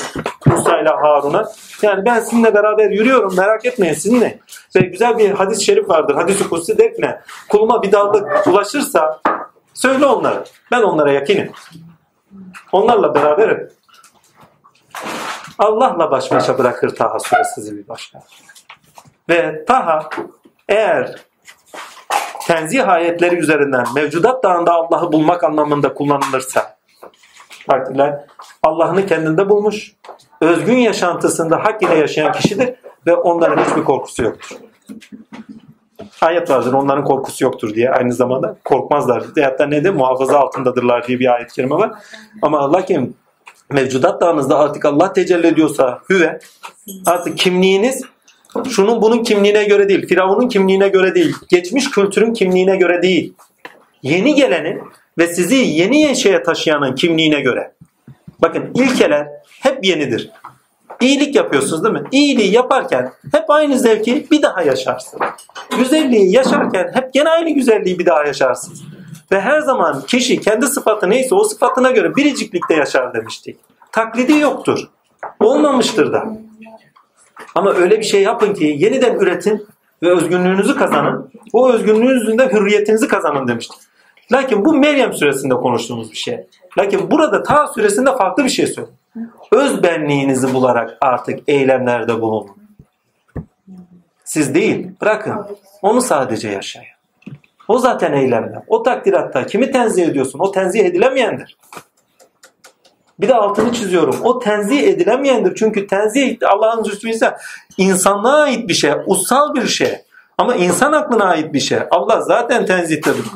Musa 0.46 0.80
ile 0.80 0.90
Harun'a 0.90 1.52
yani 1.82 2.06
ben 2.06 2.20
sizinle 2.20 2.54
beraber 2.54 2.92
yürüyorum 2.92 3.36
merak 3.38 3.66
etmeyin 3.66 3.94
sizinle. 3.94 4.40
Ve 4.76 4.80
güzel 4.80 5.18
bir 5.18 5.32
hadis-i 5.32 5.64
şerif 5.64 5.90
vardır. 5.90 6.16
Hadis-i 6.16 6.50
Kutsi 6.50 6.78
der 6.78 6.96
ki 6.96 7.02
ne? 7.02 7.22
Kuluma 7.50 7.84
bir 7.84 7.92
darlık 7.92 8.48
ulaşırsa 8.48 9.22
söyle 9.74 10.06
onlara. 10.06 10.44
Ben 10.72 10.82
onlara 10.82 11.12
yakinim. 11.12 11.52
Onlarla 12.72 13.16
beraberim. 13.16 13.70
Allah'la 15.60 16.12
baş 16.12 16.32
başa 16.32 16.58
bırakır 16.58 16.96
Taha 16.96 17.20
suresi 17.20 17.78
bir 17.78 17.88
başka. 17.88 18.20
Ve 19.30 19.66
Taha 19.66 20.10
eğer 20.70 21.16
tenzih 22.48 22.90
ayetleri 22.90 23.36
üzerinden 23.36 23.86
mevcudat 23.96 24.44
dağında 24.44 24.74
Allah'ı 24.74 25.12
bulmak 25.12 25.44
anlamında 25.44 25.94
kullanılırsa 25.94 26.79
takdirler 27.70 28.26
Allah'ını 28.64 29.06
kendinde 29.06 29.50
bulmuş, 29.50 29.96
özgün 30.42 30.78
yaşantısında 30.78 31.64
hak 31.64 31.82
ile 31.84 31.96
yaşayan 31.96 32.32
kişidir 32.32 32.74
ve 33.08 33.16
onların 33.16 33.64
hiçbir 33.64 33.84
korkusu 33.84 34.24
yoktur. 34.24 34.58
Ayet 36.22 36.50
vardır 36.50 36.74
onların 36.74 37.04
korkusu 37.04 37.44
yoktur 37.44 37.76
diye 37.76 37.90
aynı 37.90 38.14
zamanda 38.14 38.56
korkmazlar. 38.66 39.24
Hatta 39.44 39.66
ne 39.66 39.84
de 39.84 39.92
muhafaza 39.92 40.40
altındadırlar 40.40 41.08
diye 41.08 41.20
bir 41.20 41.36
ayet 41.36 41.54
kerime 41.54 41.76
var. 41.76 41.92
Ama 42.42 42.60
Allah 42.60 42.86
kim 42.86 43.14
mevcudat 43.70 44.22
dağınızda 44.22 44.60
artık 44.60 44.86
Allah 44.86 45.14
tecelli 45.14 45.48
ediyorsa 45.48 46.02
hüve 46.10 46.40
artık 47.06 47.38
kimliğiniz 47.38 48.04
şunun 48.70 49.02
bunun 49.02 49.24
kimliğine 49.24 49.64
göre 49.64 49.90
değil, 49.90 50.08
Firavun'un 50.08 50.48
kimliğine 50.48 50.88
göre 50.88 51.16
değil, 51.16 51.36
geçmiş 51.50 51.92
kültürün 51.92 52.34
kimliğine 52.34 52.78
göre 52.78 53.02
değil. 53.02 53.34
Yeni 54.02 54.36
gelenin 54.36 54.82
ve 55.20 55.28
sizi 55.28 55.56
yeni 55.56 56.16
şeye 56.16 56.44
taşıyanın 56.44 56.96
kimliğine 56.96 57.42
göre. 57.42 57.72
Bakın 58.42 58.72
ilkeler 58.76 59.28
hep 59.62 59.86
yenidir. 59.86 60.32
İyilik 61.02 61.36
yapıyorsunuz 61.36 61.84
değil 61.84 61.94
mi? 61.94 62.04
İyiliği 62.12 62.52
yaparken 62.52 63.12
hep 63.32 63.50
aynı 63.50 63.80
zevki 63.80 64.28
bir 64.32 64.42
daha 64.42 64.62
yaşarsınız. 64.62 65.30
Güzelliği 65.78 66.36
yaşarken 66.36 66.92
hep 66.94 67.14
gene 67.14 67.30
aynı 67.30 67.50
güzelliği 67.50 68.00
bir 68.00 68.06
daha 68.06 68.24
yaşarsınız. 68.24 68.82
Ve 69.32 69.42
her 69.42 69.60
zaman 69.60 70.02
kişi 70.08 70.42
kendi 70.42 70.68
sıfatı 70.68 71.10
neyse 71.10 71.36
o 71.36 71.44
sıfatına 71.44 71.92
göre 71.92 72.16
biriciklikte 72.16 72.74
yaşar 72.74 73.14
demiştik. 73.14 73.58
Taklidi 73.92 74.40
yoktur. 74.40 74.80
Olmamıştır 75.40 76.14
da. 76.14 76.28
Ama 77.56 77.74
öyle 77.74 78.00
bir 78.00 78.04
şey 78.04 78.22
yapın 78.22 78.54
ki 78.54 78.76
yeniden 78.80 79.16
üretin 79.16 79.68
ve 80.04 80.10
özgünlüğünüzü 80.10 80.76
kazanın. 80.76 81.32
O 81.54 81.72
özgünlüğünüzün 81.72 82.38
de 82.38 82.50
hürriyetinizi 82.52 83.08
kazanın 83.08 83.48
demiştik. 83.48 83.89
Lakin 84.32 84.66
bu 84.66 84.74
Meryem 84.74 85.14
suresinde 85.14 85.54
konuştuğumuz 85.54 86.12
bir 86.12 86.18
şey. 86.18 86.48
Lakin 86.78 87.12
burada 87.12 87.44
Ta 87.44 87.68
suresinde 87.68 88.18
farklı 88.18 88.44
bir 88.44 88.50
şey 88.50 88.68
söylüyor. 88.68 88.98
Öz 89.52 89.84
benliğinizi 89.84 90.54
bularak 90.54 90.98
artık 91.02 91.40
eylemlerde 91.48 92.22
bulunun. 92.22 92.60
Siz 94.24 94.56
değil, 94.56 94.88
bırakın. 95.02 95.58
Onu 95.82 96.02
sadece 96.02 96.50
yaşayın. 96.50 96.90
O 97.68 97.78
zaten 97.80 98.14
eylemler. 98.14 98.62
O 98.68 98.84
takdiratta 98.84 99.46
kimi 99.46 99.72
tenzih 99.72 100.08
ediyorsun? 100.08 100.40
O 100.40 100.52
tenzih 100.52 100.86
edilemeyendir. 100.86 101.58
Bir 103.20 103.28
de 103.28 103.36
altını 103.36 103.74
çiziyorum. 103.74 104.16
O 104.24 104.40
tenzih 104.40 104.84
edilemeyendir. 104.84 105.56
Çünkü 105.56 105.88
tenzih 105.88 106.38
Allah'ın 106.54 106.84
üstünüzde 106.84 107.36
insanlığa 107.78 108.42
ait 108.42 108.70
bir 108.70 108.74
şey, 108.74 108.92
ussal 109.06 109.56
bir 109.56 109.68
şey. 109.68 110.02
Ama 110.38 110.56
insan 110.56 110.94
aklına 110.94 111.24
ait 111.24 111.54
bir 111.54 111.60
şey. 111.60 111.80
Allah 111.92 112.22
zaten 112.22 112.66
tenzihte 112.66 113.14
durur. 113.14 113.32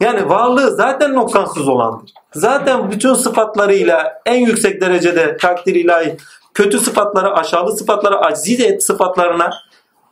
Yani 0.00 0.28
varlığı 0.28 0.76
zaten 0.76 1.14
noksansız 1.14 1.68
olandır. 1.68 2.10
Zaten 2.34 2.90
bütün 2.90 3.14
sıfatlarıyla 3.14 4.22
en 4.26 4.46
yüksek 4.46 4.80
derecede 4.80 5.36
takdir 5.36 5.74
ilahi 5.74 6.16
kötü 6.54 6.78
sıfatları, 6.78 7.34
aşağılık 7.34 7.78
sıfatları, 7.78 8.18
aciz 8.18 8.60
et 8.60 8.84
sıfatlarına 8.84 9.50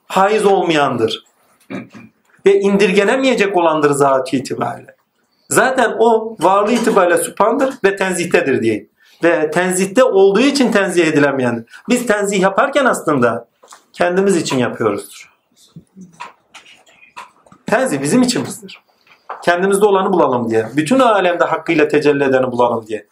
haiz 0.07 0.47
olmayandır. 0.47 1.25
Ve 2.47 2.61
indirgenemeyecek 2.61 3.57
olandır 3.57 3.91
zatı 3.91 4.37
itibariyle. 4.37 4.97
Zaten 5.51 5.97
o 5.99 6.37
varlığı 6.41 6.73
itibariyle 6.73 7.19
süphandır 7.19 7.75
ve 7.85 7.97
tenzihdedir 7.97 8.63
diye. 8.63 8.87
Ve 9.25 9.51
tenzihte 9.51 10.05
olduğu 10.05 10.41
için 10.41 10.73
tenzih 10.73 11.07
edilemeyendir. 11.07 11.65
Biz 11.89 12.07
tenzih 12.07 12.41
yaparken 12.41 12.85
aslında 12.85 13.49
kendimiz 13.93 14.37
için 14.37 14.59
yapıyoruzdur. 14.59 15.35
Tenzih 17.67 18.03
bizim 18.03 18.23
içimizdir 18.23 18.84
kendimizde 19.45 19.87
olanı 19.87 20.13
bulalım 20.13 20.51
diye. 20.51 20.69
Bütün 20.77 20.99
alemde 20.99 21.45
hakkıyla 21.45 21.89
tecelli 21.89 22.25
edeni 22.25 22.53
bulalım 22.53 22.87
diye. 22.87 23.07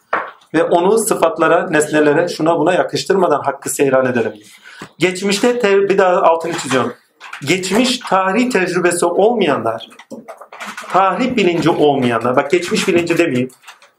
Ve 0.53 0.63
onu 0.63 0.97
sıfatlara, 0.97 1.69
nesnelere, 1.69 2.27
şuna 2.27 2.59
buna 2.59 2.73
yakıştırmadan 2.73 3.41
hakkı 3.41 3.69
seyran 3.69 4.05
edelim 4.05 4.33
diye. 4.33 4.45
Geçmişte 4.97 5.59
te- 5.59 5.89
bir 5.89 5.97
daha 5.97 6.21
altını 6.21 6.53
çiziyorum. 6.53 6.93
Geçmiş 7.45 7.99
tarih 7.99 8.51
tecrübesi 8.51 9.05
olmayanlar, 9.05 9.89
tarih 10.89 11.35
bilinci 11.35 11.69
olmayanlar, 11.69 12.35
bak 12.35 12.51
geçmiş 12.51 12.87
bilinci 12.87 13.17
demeyeyim, 13.17 13.49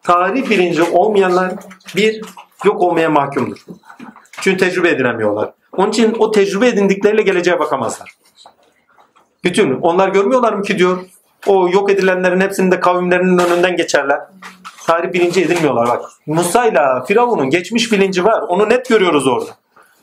tarih 0.02 0.50
bilinci 0.50 0.82
olmayanlar 0.82 1.52
bir 1.96 2.22
yok 2.64 2.82
olmaya 2.82 3.10
mahkumdur. 3.10 3.64
Çünkü 4.40 4.56
tecrübe 4.56 4.88
edinemiyorlar. 4.88 5.52
Onun 5.72 5.90
için 5.90 6.16
o 6.18 6.30
tecrübe 6.30 6.68
edindikleriyle 6.68 7.22
geleceğe 7.22 7.58
bakamazlar. 7.58 8.14
Bütün 9.44 9.80
onlar 9.80 10.08
görmüyorlar 10.08 10.52
mı 10.52 10.62
ki 10.62 10.78
diyor 10.78 10.98
o 11.46 11.68
yok 11.68 11.90
edilenlerin 11.90 12.40
hepsinin 12.40 12.70
de 12.70 12.80
kavimlerinin 12.80 13.38
önünden 13.38 13.76
geçerler. 13.76 14.20
Tarih 14.86 15.12
bilinci 15.12 15.42
edinmiyorlar 15.42 15.88
bak. 15.88 16.02
Musa 16.26 16.66
ile 16.66 16.80
Firavun'un 17.08 17.50
geçmiş 17.50 17.92
bilinci 17.92 18.24
var. 18.24 18.42
Onu 18.48 18.68
net 18.68 18.88
görüyoruz 18.88 19.26
orada. 19.26 19.50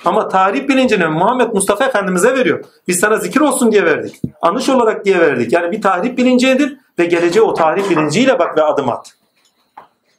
Ama 0.05 0.27
tarih 0.27 0.68
bilincini 0.68 1.07
Muhammed 1.07 1.53
Mustafa 1.53 1.85
Efendimiz'e 1.85 2.35
veriyor. 2.35 2.63
Biz 2.88 2.99
sana 2.99 3.18
zikir 3.18 3.41
olsun 3.41 3.72
diye 3.72 3.85
verdik. 3.85 4.22
Anış 4.41 4.69
olarak 4.69 5.05
diye 5.05 5.19
verdik. 5.19 5.53
Yani 5.53 5.72
bir 5.72 5.81
tarih 5.81 6.18
bilinci 6.18 6.49
edin 6.49 6.80
ve 6.99 7.05
geleceğe 7.05 7.41
o 7.41 7.53
tarih 7.53 7.89
bilinciyle 7.89 8.39
bak 8.39 8.57
ve 8.57 8.63
adım 8.63 8.89
at. 8.89 9.13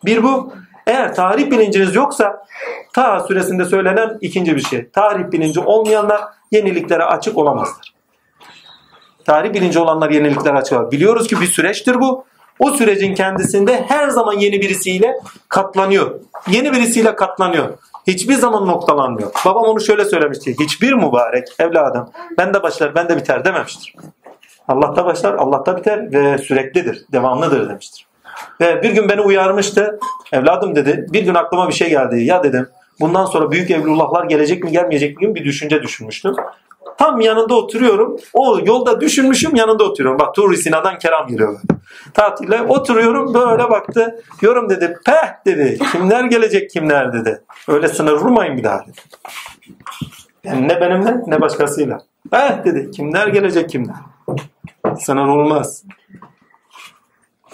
Bir 0.05 0.23
bu. 0.23 0.53
Eğer 0.87 1.15
tarih 1.15 1.51
bilinciniz 1.51 1.95
yoksa 1.95 2.47
ta 2.93 3.21
süresinde 3.21 3.65
söylenen 3.65 4.19
ikinci 4.21 4.57
bir 4.57 4.61
şey. 4.61 4.89
Tarih 4.91 5.33
bilinci 5.33 5.61
olmayanlar 5.61 6.21
yeniliklere 6.51 7.05
açık 7.05 7.39
olamazlar. 7.39 7.95
Tarih 9.25 9.55
bilinci 9.55 9.79
olanlar 9.79 10.11
yeniliklere 10.11 10.57
açık 10.57 10.73
olamaz. 10.73 10.93
Biliyoruz 10.93 11.27
ki 11.27 11.41
bir 11.41 11.47
süreçtir 11.47 12.01
bu. 12.01 12.25
O 12.59 12.71
sürecin 12.71 13.15
kendisinde 13.15 13.85
her 13.89 14.09
zaman 14.09 14.39
yeni 14.39 14.61
birisiyle 14.61 15.15
katlanıyor. 15.49 16.21
Yeni 16.49 16.73
birisiyle 16.73 17.17
katlanıyor. 17.17 17.69
Hiçbir 18.07 18.35
zaman 18.35 18.67
noktalanmıyor. 18.67 19.31
Babam 19.45 19.65
onu 19.65 19.81
şöyle 19.81 20.05
söylemişti. 20.05 20.57
Hiçbir 20.61 20.93
mübarek 20.93 21.49
evladım 21.59 22.09
ben 22.39 22.55
de 22.55 22.63
başlar 22.63 22.95
ben 22.95 23.09
de 23.09 23.17
biter 23.17 23.45
dememiştir. 23.45 23.95
Allah'ta 24.69 25.07
başlar 25.07 25.35
Allah'ta 25.35 25.77
biter 25.77 26.13
ve 26.13 26.39
süreklidir, 26.39 27.05
devamlıdır 27.13 27.69
demiştir. 27.69 28.07
Ve 28.61 28.83
bir 28.83 28.91
gün 28.91 29.09
beni 29.09 29.21
uyarmıştı. 29.21 29.99
Evladım 30.33 30.77
dedi 30.77 31.07
bir 31.13 31.23
gün 31.23 31.35
aklıma 31.35 31.69
bir 31.69 31.75
şey 31.75 31.89
geldi. 31.89 32.23
Ya 32.23 32.43
dedim 32.43 32.69
bundan 33.01 33.25
sonra 33.25 33.51
büyük 33.51 33.71
evlullahlar 33.71 34.25
gelecek 34.25 34.65
mi 34.65 34.73
gelmeyecek 34.73 35.21
mi 35.21 35.35
bir 35.35 35.45
düşünce 35.45 35.83
düşünmüştüm. 35.83 36.35
Tam 37.03 37.21
yanında 37.21 37.55
oturuyorum. 37.55 38.17
O 38.33 38.59
yolda 38.65 39.01
düşünmüşüm 39.01 39.55
yanında 39.57 39.85
oturuyorum. 39.85 40.19
Bak 40.21 40.35
Tur 40.35 40.55
Sina'dan 40.55 40.99
kelam 40.99 41.27
giriyor. 41.27 41.61
Tatile 42.15 42.63
oturuyorum 42.63 43.35
böyle 43.35 43.71
baktı. 43.71 44.23
Yorum 44.43 44.69
dedi. 44.69 44.97
Peh 45.07 45.47
dedi. 45.47 45.79
Kimler 45.93 46.25
gelecek 46.25 46.71
kimler 46.71 47.13
dedi. 47.13 47.43
Öyle 47.69 47.89
sınır 47.89 48.13
vurmayın 48.13 48.57
bir 48.57 48.65
daha 48.65 48.81
dedi. 48.87 49.01
Yani 50.45 50.69
ne 50.69 50.81
benimle 50.81 51.23
ne 51.27 51.41
başkasıyla. 51.41 51.99
Peh 52.31 52.65
dedi. 52.65 52.91
Kimler 52.91 53.27
gelecek 53.27 53.71
kimler. 53.71 53.97
Sınır 55.01 55.29
olmaz. 55.29 55.85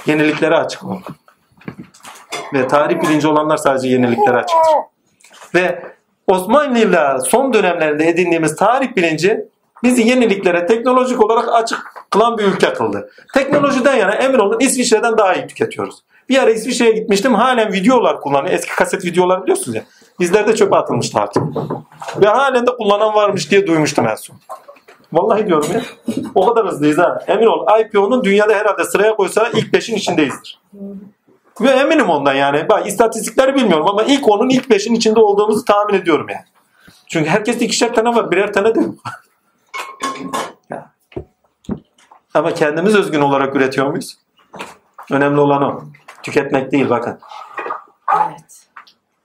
Yeniliklere 0.07 0.57
açık 0.57 0.85
ol. 0.85 1.01
Ve 2.55 2.69
tarih 2.69 3.03
bilinci 3.03 3.29
olanlar 3.29 3.57
sadece 3.57 3.89
yeniliklere 3.89 4.37
açıktır. 4.37 4.75
Ve 5.55 5.83
Osmanlı'yla 6.29 7.21
son 7.21 7.53
dönemlerinde 7.53 8.09
edindiğimiz 8.09 8.57
tarih 8.57 8.97
bilinci 8.97 9.45
bizi 9.83 10.09
yeniliklere 10.09 10.67
teknolojik 10.67 11.25
olarak 11.25 11.49
açık 11.53 11.79
kılan 12.11 12.39
bir 12.39 12.45
ülke 12.45 12.73
kıldı. 12.73 13.11
Teknolojiden 13.35 13.97
yana 13.97 14.15
emin 14.15 14.39
olun 14.39 14.61
İsviçre'den 14.61 15.19
daha 15.19 15.35
iyi 15.35 15.47
tüketiyoruz. 15.47 16.03
Bir 16.29 16.39
ara 16.39 16.51
İsviçre'ye 16.51 16.93
gitmiştim 16.93 17.35
halen 17.35 17.73
videolar 17.73 18.21
kullanıyor. 18.21 18.55
Eski 18.55 18.75
kaset 18.77 19.05
videolar 19.05 19.43
biliyorsunuz 19.43 19.77
ya. 19.77 19.85
Bizlerde 20.21 20.55
çöpe 20.55 20.77
atılmıştı 20.77 21.21
artık. 21.21 21.43
Ve 22.21 22.27
halen 22.27 22.67
de 22.67 22.71
kullanan 22.71 23.15
varmış 23.15 23.51
diye 23.51 23.67
duymuştum 23.67 24.09
en 24.09 24.15
son. 24.15 24.37
Vallahi 25.13 25.47
diyorum 25.47 25.69
ya. 25.73 25.83
O 26.35 26.47
kadar 26.47 26.67
hızlıyız 26.73 26.99
ha. 26.99 27.19
Emin 27.27 27.47
ol 27.47 27.67
IPO'nun 27.81 28.25
dünyada 28.25 28.55
herhalde 28.55 28.85
sıraya 28.85 29.17
koysa 29.17 29.49
ilk 29.55 29.73
beşin 29.73 29.97
içindeyizdir. 29.97 30.61
Ve 31.61 31.71
eminim 31.71 32.11
ondan 32.11 32.35
yani. 32.35 32.69
Bak 32.69 32.87
istatistikleri 32.87 33.55
bilmiyorum 33.55 33.87
ama 33.89 34.03
ilk 34.03 34.29
onun 34.29 34.49
ilk 34.49 34.71
beşin 34.71 34.95
içinde 34.95 35.21
olduğumuzu 35.21 35.65
tahmin 35.65 35.95
ediyorum 35.95 36.27
yani. 36.29 36.45
Çünkü 37.07 37.31
herkeste 37.31 37.65
ikişer 37.65 37.95
tane 37.95 38.15
var. 38.15 38.31
Birer 38.31 38.53
tane 38.53 38.75
de 38.75 38.81
yok. 38.81 38.95
Ama 42.35 42.55
kendimiz 42.55 42.95
özgün 42.95 43.21
olarak 43.21 43.57
üretiyor 43.57 43.87
muyuz? 43.87 44.19
Önemli 45.11 45.41
olan 45.41 45.63
o. 45.63 45.83
Tüketmek 46.23 46.73
değil 46.73 46.91
bakın. 46.91 47.19
Evet. 48.17 48.67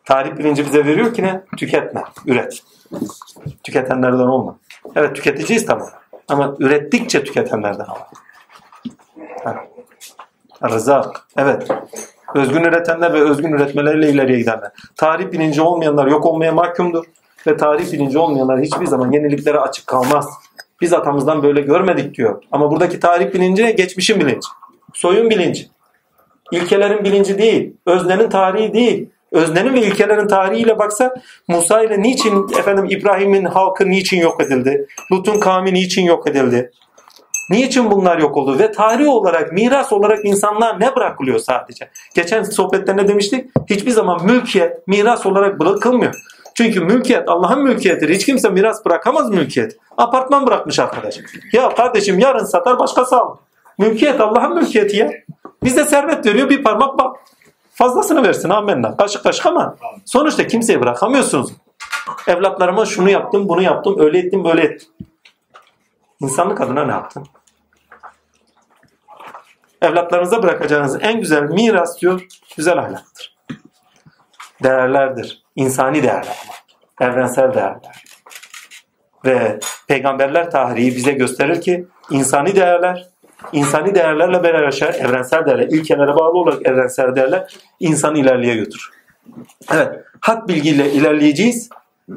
Tarih 0.06 0.38
bilinci 0.38 0.66
bize 0.66 0.86
veriyor 0.86 1.14
ki 1.14 1.24
ne? 1.24 1.44
Tüketme, 1.58 2.04
üret. 2.26 2.64
Tüketenlerden 3.64 4.28
olma. 4.28 4.58
Evet 4.96 5.16
tüketeceğiz 5.16 5.66
tamam. 5.66 5.90
Ama 6.28 6.56
ürettikçe 6.60 7.24
tüketenlerden 7.24 7.86
olma. 7.86 8.08
Ha. 9.44 9.66
Rızak. 10.64 11.28
Evet. 11.38 11.68
Özgün 12.36 12.64
üretenler 12.64 13.14
ve 13.14 13.22
özgün 13.22 13.52
üretmeleriyle 13.52 14.10
ileriye 14.10 14.38
gidenler. 14.38 14.72
Tarih 14.96 15.32
bilinci 15.32 15.62
olmayanlar 15.62 16.08
yok 16.08 16.26
olmaya 16.26 16.52
mahkumdur. 16.52 17.06
Ve 17.48 17.58
tarih 17.58 17.92
bilinci 17.92 18.18
olmayanlar 18.18 18.62
hiçbir 18.62 18.86
zaman 18.86 19.12
yeniliklere 19.12 19.60
açık 19.60 19.88
kalmaz. 19.88 20.30
Biz 20.82 20.94
atamızdan 20.94 21.44
böyle 21.44 21.62
görmedik 21.62 22.18
diyor. 22.18 22.44
Ama 22.52 22.72
buradaki 22.72 23.00
tarih 23.00 23.34
bilinci? 23.34 23.76
Geçmişin 23.76 24.20
bilinci. 24.20 24.48
Soyun 24.94 25.30
bilinci. 25.30 25.68
İlkelerin 26.52 27.04
bilinci 27.04 27.38
değil. 27.38 27.74
Öznenin 27.86 28.30
tarihi 28.30 28.74
değil. 28.74 29.10
Öznenin 29.32 29.74
ve 29.74 29.82
ilkelerin 29.82 30.28
tarihiyle 30.28 30.80
baksa 30.80 31.16
Musa 31.48 31.84
ile 31.84 32.02
niçin 32.02 32.48
efendim 32.60 32.86
İbrahim'in 32.90 33.46
halkı 33.46 33.90
niçin 33.90 34.22
yok 34.22 34.42
edildi? 34.42 34.88
Lut'un 35.12 35.40
kavmi 35.40 35.74
niçin 35.74 36.04
yok 36.04 36.28
edildi? 36.28 36.72
Niçin 37.54 37.92
bunlar 37.92 38.18
yok 38.18 38.38
oldu? 38.38 38.60
Ve 38.60 38.72
tarih 38.72 39.10
olarak, 39.10 39.52
miras 39.52 39.94
olarak 39.94 40.26
insanlar 40.26 40.80
ne 40.80 40.96
bırakılıyor 40.96 41.40
sadece? 41.40 41.90
Geçen 42.16 42.44
sohbetlerinde 42.44 43.08
demiştik. 43.08 43.52
Hiçbir 43.70 43.92
zaman 43.92 44.26
mülkiyet, 44.26 44.88
miras 44.88 45.26
olarak 45.26 45.60
bırakılmıyor. 45.60 46.16
Çünkü 46.56 46.82
mülkiyet 46.82 47.30
Allah'ın 47.30 47.64
mülkiyetidir. 47.64 48.16
Hiç 48.16 48.26
kimse 48.26 48.50
miras 48.50 48.86
bırakamaz 48.86 49.30
mülkiyet. 49.30 49.78
Apartman 49.98 50.48
bırakmış 50.48 50.80
arkadaş. 50.80 51.20
Ya 51.54 51.70
kardeşim 51.70 52.20
yarın 52.20 52.46
satar 52.46 52.80
başkası 52.80 53.18
alır. 53.18 53.38
Mülkiyet 53.78 54.22
Allah'ın 54.22 54.56
mülkiyeti 54.56 54.98
ya. 54.98 55.12
Bize 55.64 55.86
servet 55.86 56.26
veriyor 56.26 56.50
bir 56.50 56.64
parmak 56.64 56.98
bak. 56.98 57.16
Fazlasını 57.74 58.24
versin 58.24 58.50
amenna. 58.50 58.98
Kaşık 58.98 59.24
kaşık 59.24 59.46
ama 59.46 59.76
sonuçta 60.06 60.48
kimseye 60.48 60.82
bırakamıyorsunuz. 60.82 61.52
Evlatlarıma 62.28 62.86
şunu 62.86 63.10
yaptım, 63.10 63.50
bunu 63.50 63.62
yaptım, 63.62 63.96
öyle 64.00 64.20
ettim, 64.20 64.44
böyle 64.44 64.62
ettim. 64.62 64.90
İnsanlık 66.20 66.62
adına 66.62 66.86
ne 66.86 66.92
yaptın? 66.92 67.24
Evlatlarınıza 69.84 70.44
bırakacağınız 70.44 70.98
en 71.02 71.20
güzel 71.20 71.44
miras 71.44 72.02
diyor, 72.02 72.22
güzel 72.58 72.78
ahlaktır. 72.78 73.36
Değerlerdir. 74.64 75.44
İnsani 75.56 76.04
değerler. 76.04 76.38
Evrensel 77.02 77.54
değerler. 77.54 78.04
Ve 79.26 79.60
peygamberler 79.88 80.52
tarihi 80.52 80.96
bize 80.96 81.12
gösterir 81.12 81.62
ki 81.62 81.88
insani 82.10 82.56
değerler, 82.56 83.08
insani 83.52 83.96
değerlerle 83.96 84.44
beraber 84.44 84.96
evrensel 85.00 85.46
değerler, 85.46 85.68
ilkelere 85.68 86.16
bağlı 86.16 86.38
olarak 86.38 86.68
evrensel 86.68 87.16
değerler 87.16 87.54
insanı 87.80 88.20
ilerleye 88.20 88.56
götürür. 88.56 88.90
Evet, 89.72 90.00
hak 90.22 90.48
bilgiyle 90.48 90.92
ilerleyeceğiz 90.92 91.70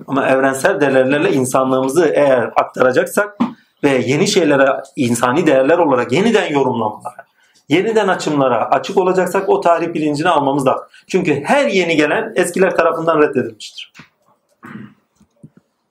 ama 0.07 0.29
evrensel 0.29 0.81
değerlerle 0.81 1.33
insanlığımızı 1.33 2.07
eğer 2.15 2.51
aktaracaksak 2.57 3.39
ve 3.85 3.91
yeni 3.91 4.27
şeylere 4.27 4.69
insani 4.97 5.47
değerler 5.47 5.79
olarak 5.79 6.13
yeniden 6.13 6.53
yorumlamalara, 6.53 7.26
yeniden 7.69 8.09
açımlara 8.09 8.71
açık 8.71 8.97
olacaksak 8.97 9.49
o 9.49 9.61
tarih 9.61 9.95
bilincini 9.95 10.29
almamız 10.29 10.67
lazım. 10.67 10.87
Çünkü 11.07 11.45
her 11.45 11.67
yeni 11.67 11.97
gelen 11.97 12.33
eskiler 12.37 12.77
tarafından 12.77 13.23
reddedilmiştir. 13.23 13.93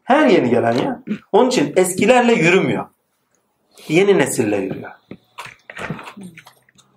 Her 0.03 0.27
yeni 0.27 0.49
gelen 0.49 0.73
ya. 0.73 1.03
Onun 1.31 1.49
için 1.49 1.73
eskilerle 1.75 2.33
yürümüyor. 2.33 2.85
Yeni 3.87 4.17
nesille 4.17 4.57
yürüyor. 4.57 4.91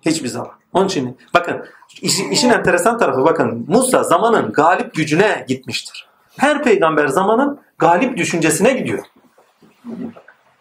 Hiçbir 0.01 0.27
zaman. 0.27 0.51
Onun 0.73 0.85
için 0.85 1.17
bakın 1.33 1.65
işin, 2.01 2.31
işin 2.31 2.49
enteresan 2.49 2.97
tarafı 2.97 3.25
bakın 3.25 3.65
Musa 3.67 4.03
zamanın 4.03 4.51
galip 4.51 4.95
gücüne 4.95 5.45
gitmiştir. 5.47 6.07
Her 6.37 6.63
peygamber 6.63 7.07
zamanın 7.07 7.59
galip 7.77 8.17
düşüncesine 8.17 8.73
gidiyor. 8.73 9.03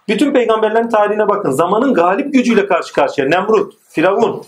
Bütün 0.08 0.32
peygamberlerin 0.32 0.88
tarihine 0.88 1.28
bakın. 1.28 1.50
Zamanın 1.50 1.94
galip 1.94 2.32
gücüyle 2.32 2.66
karşı 2.66 2.92
karşıya. 2.92 3.28
Nemrut, 3.28 3.74
Firavun. 3.88 4.44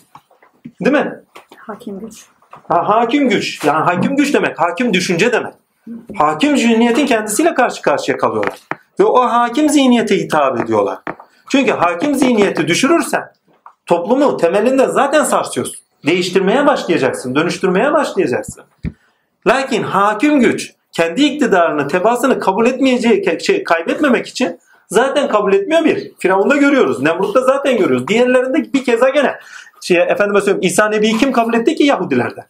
Değil 0.80 0.96
mi? 0.96 1.20
Hakim 1.56 2.00
güç. 2.00 2.24
Ha, 2.68 2.88
hakim 2.88 3.28
güç. 3.28 3.64
Yani 3.64 3.84
hakim 3.84 4.16
güç 4.16 4.34
demek. 4.34 4.60
Hakim 4.60 4.94
düşünce 4.94 5.32
demek. 5.32 5.54
Hakim 6.18 6.56
zihniyetin 6.56 7.06
kendisiyle 7.06 7.54
karşı 7.54 7.82
karşıya 7.82 8.18
kalıyorlar. 8.18 8.58
Ve 9.00 9.04
o 9.04 9.20
hakim 9.20 9.68
zihniyete 9.68 10.18
hitap 10.18 10.60
ediyorlar. 10.60 10.98
Çünkü 11.48 11.72
hakim 11.72 12.14
zihniyeti 12.14 12.68
düşürürsen 12.68 13.32
toplumu 13.86 14.36
temelinde 14.36 14.86
zaten 14.86 15.24
sarsıyorsun. 15.24 15.76
Değiştirmeye 16.06 16.66
başlayacaksın. 16.66 17.34
Dönüştürmeye 17.34 17.92
başlayacaksın. 17.92 18.64
Lakin 19.46 19.82
hakim 19.82 20.40
güç 20.40 20.72
kendi 20.92 21.24
iktidarını, 21.24 21.88
tebaasını 21.88 22.40
kabul 22.40 22.66
etmeyeceği, 22.66 23.40
şey, 23.40 23.64
kaybetmemek 23.64 24.26
için 24.26 24.58
zaten 24.90 25.28
kabul 25.28 25.52
etmiyor 25.52 25.84
bir. 25.84 26.12
Firavun'da 26.18 26.56
görüyoruz. 26.56 27.02
Nemrut'ta 27.02 27.40
zaten 27.40 27.76
görüyoruz. 27.76 28.08
Diğerlerinde 28.08 28.72
bir 28.72 28.84
keza 28.84 29.08
gene. 29.08 29.38
Şey, 29.82 29.96
efendime 29.96 30.40
söyleyeyim 30.40 30.60
İsa 30.62 30.88
Nebi'yi 30.88 31.18
kim 31.18 31.32
kabul 31.32 31.54
etti 31.54 31.74
ki 31.74 31.84
Yahudilerden? 31.84 32.46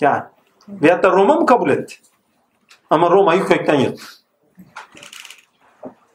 Yani. 0.00 0.22
Veyahut 0.68 1.04
da 1.04 1.10
Roma 1.10 1.34
mı 1.34 1.46
kabul 1.46 1.70
etti? 1.70 1.94
Ama 2.90 3.10
Roma'yı 3.10 3.44
kökten 3.44 3.74
yıktı. 3.74 4.04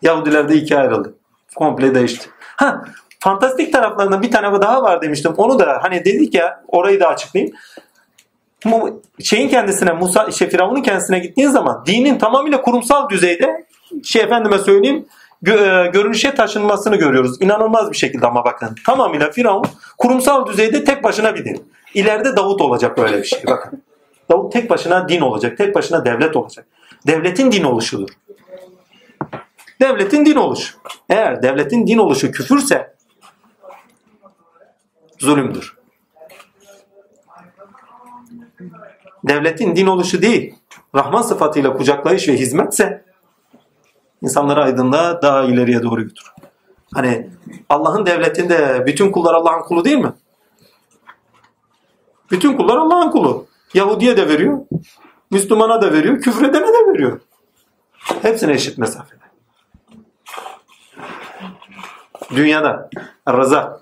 Yahudiler 0.02 0.50
de 0.50 0.56
ikiye 0.56 0.80
ayrıldı. 0.80 1.16
Komple 1.56 1.96
değişti. 1.96 2.30
Ha, 2.40 2.82
fantastik 3.20 3.74
taraflarından 3.74 4.22
bir 4.22 4.32
tane 4.32 4.62
daha 4.62 4.84
var 4.84 5.02
demiştim. 5.02 5.34
Onu 5.38 5.60
da 5.60 5.80
hani 5.82 6.06
dedik 6.06 6.34
ya 6.34 6.64
orayı 6.68 7.00
da 7.00 7.08
açıklayayım. 7.08 7.56
Bu 8.66 9.02
şeyin 9.24 9.50
kendisine 9.50 9.92
Musa 9.94 10.32
şey 10.32 10.50
Firavun'un 10.50 10.82
kendisine 10.82 11.20
gittiğin 11.20 11.50
zaman 11.50 11.84
dinin 11.86 12.18
tamamıyla 12.18 12.62
kurumsal 12.62 13.10
düzeyde 13.10 13.67
şey 14.04 14.22
efendime 14.22 14.58
söyleyeyim 14.58 15.06
gö- 15.44 15.92
görünüşe 15.92 16.36
taşınmasını 16.36 16.96
görüyoruz. 16.96 17.42
İnanılmaz 17.42 17.92
bir 17.92 17.98
şekilde 17.98 18.28
ama 18.28 18.46
bakın. 18.46 18.76
Tamamıyla 18.86 19.32
Firavun 19.32 19.66
kurumsal 19.98 20.48
düzeyde 20.48 20.84
tek 20.84 21.04
başına 21.04 21.36
bir 21.36 21.46
din. 21.46 21.72
İleride 21.94 22.36
Davut 22.36 22.62
olacak 22.62 22.98
böyle 22.98 23.18
bir 23.18 23.24
şey. 23.24 23.44
Bakın. 23.48 23.84
Davut 24.32 24.54
tek 24.54 24.70
başına 24.70 25.10
din 25.10 25.22
olacak. 25.22 25.58
Tek 25.58 25.76
başına 25.76 26.06
devlet 26.06 26.36
olacak. 26.36 26.66
Devletin 27.08 27.52
din 27.52 27.64
oluşudur. 27.64 28.10
Devletin 29.82 30.26
din 30.26 30.36
oluşu. 30.36 30.76
Eğer 31.10 31.44
devletin 31.44 31.88
din 31.88 31.98
oluşu 31.98 32.32
küfürse 32.32 32.94
zulümdür. 35.20 35.78
Devletin 39.24 39.76
din 39.76 39.88
oluşu 39.88 40.22
değil, 40.22 40.56
Rahman 40.96 41.22
sıfatıyla 41.22 41.74
kucaklayış 41.78 42.28
ve 42.28 42.34
hizmetse 42.34 43.07
insanları 44.22 44.64
aydınlığa 44.64 45.22
daha 45.22 45.44
ileriye 45.44 45.84
doğru 45.84 46.02
götürür. 46.02 46.32
Hani 46.94 47.30
Allah'ın 47.70 48.06
devletinde 48.06 48.84
bütün 48.86 49.12
kullar 49.12 49.34
Allah'ın 49.34 49.62
kulu 49.62 49.86
değil 49.86 49.98
mi? 49.98 50.14
Bütün 52.32 52.58
kullar 52.58 52.78
Allah'ın 52.78 53.12
kulu. 53.12 53.48
Yahudiye 53.74 54.18
de 54.18 54.30
veriyor, 54.30 54.60
Müslümana 55.32 55.82
da 55.82 55.94
veriyor, 55.94 56.22
küfredene 56.22 56.68
de 56.68 56.92
veriyor. 56.92 57.22
Hepsine 58.22 58.54
eşit 58.54 58.78
mesafede. 58.78 59.18
Dünyada 62.36 62.90
rıza. 63.30 63.82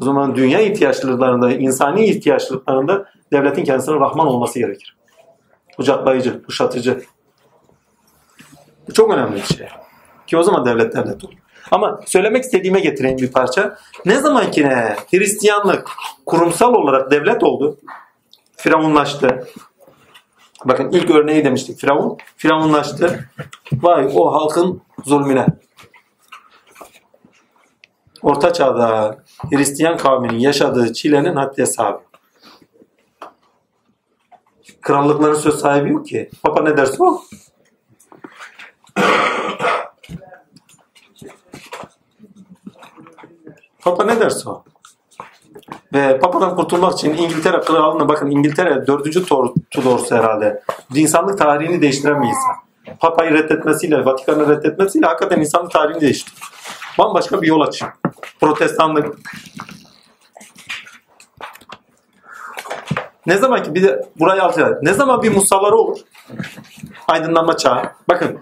O 0.00 0.04
zaman 0.04 0.36
dünya 0.36 0.60
ihtiyaçlarında, 0.60 1.52
insani 1.52 2.04
ihtiyaçlarında 2.04 3.06
devletin 3.32 3.64
kendisine 3.64 3.94
Rahman 3.94 4.26
olması 4.26 4.58
gerekir. 4.58 4.96
Kucaklayıcı, 5.76 6.42
kuşatıcı. 6.42 7.02
Bu 8.90 8.94
çok 8.94 9.10
önemli 9.10 9.36
bir 9.36 9.54
şey. 9.56 9.68
Ki 10.26 10.36
o 10.36 10.42
zaman 10.42 10.64
devlet 10.64 10.96
devlet 10.96 11.24
olur. 11.24 11.34
Ama 11.70 12.00
söylemek 12.06 12.44
istediğime 12.44 12.80
getireyim 12.80 13.18
bir 13.18 13.32
parça. 13.32 13.78
Ne 14.04 14.18
zaman 14.18 14.50
ki 14.50 14.68
Hristiyanlık 15.10 15.90
kurumsal 16.26 16.74
olarak 16.74 17.10
devlet 17.10 17.42
oldu, 17.42 17.78
Firavunlaştı. 18.56 19.48
Bakın 20.64 20.90
ilk 20.90 21.10
örneği 21.10 21.44
demiştik 21.44 21.78
Firavun. 21.78 22.18
Firavunlaştı. 22.36 23.28
Vay 23.72 24.10
o 24.14 24.32
halkın 24.32 24.82
zulmüne. 25.04 25.46
Orta 28.22 28.52
Çağ'da 28.52 29.18
Hristiyan 29.50 29.96
kavminin 29.96 30.38
yaşadığı 30.38 30.92
çilenin 30.92 31.36
haddi 31.36 31.62
hesabı. 31.62 32.00
Krallıkların 34.80 35.34
söz 35.34 35.60
sahibi 35.60 35.90
yok 35.90 36.06
ki. 36.06 36.30
Papa 36.42 36.62
ne 36.62 36.76
derse 36.76 37.02
o. 37.02 37.22
Papa 43.80 44.04
ne 44.04 44.20
derse 44.20 44.48
o. 44.48 44.64
Ve 45.94 46.18
Papa'dan 46.18 46.56
kurtulmak 46.56 46.92
için 46.92 47.14
İngiltere 47.14 47.60
kralına 47.60 48.08
bakın 48.08 48.30
İngiltere 48.30 48.86
4. 48.86 49.04
Tudor'su 49.70 50.16
herhalde. 50.16 50.62
İnsanlık 50.94 51.38
tarihini 51.38 51.82
değiştiren 51.82 52.22
bir 52.22 52.28
insan. 52.28 52.56
Papa'yı 53.00 53.32
reddetmesiyle, 53.32 54.04
Vatikan'ı 54.04 54.48
reddetmesiyle 54.48 55.06
hakikaten 55.06 55.40
insanlık 55.40 55.70
tarihini 55.70 56.00
değiştirdi. 56.00 56.40
Bambaşka 56.98 57.42
bir 57.42 57.46
yol 57.46 57.60
açıyor. 57.60 57.92
Protestanlık, 58.40 59.18
Ne 63.26 63.36
zaman 63.36 63.62
ki 63.62 63.74
bir 63.74 63.82
de 63.82 64.02
burayı 64.18 64.42
alacağız. 64.42 64.78
Ne 64.82 64.92
zaman 64.92 65.22
bir 65.22 65.34
musalları 65.34 65.76
olur? 65.76 65.98
Aydınlanma 67.08 67.56
çağı. 67.56 67.82
Bakın 68.08 68.38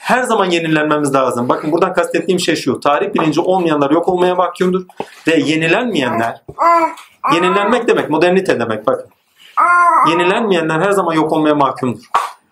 her 0.00 0.22
zaman 0.22 0.50
yenilenmemiz 0.50 1.14
lazım. 1.14 1.48
Bakın 1.48 1.72
buradan 1.72 1.94
kastettiğim 1.94 2.40
şey 2.40 2.56
şu. 2.56 2.80
Tarih 2.80 3.14
bilinci 3.14 3.40
olmayanlar 3.40 3.90
yok 3.90 4.08
olmaya 4.08 4.34
mahkumdur. 4.34 4.82
Ve 5.28 5.36
yenilenmeyenler 5.36 6.42
yenilenmek 7.34 7.88
demek 7.88 8.10
modernite 8.10 8.60
demek 8.60 8.86
bakın. 8.86 9.10
Yenilenmeyenler 10.10 10.80
her 10.80 10.90
zaman 10.90 11.14
yok 11.14 11.32
olmaya 11.32 11.54
mahkumdur. 11.54 12.02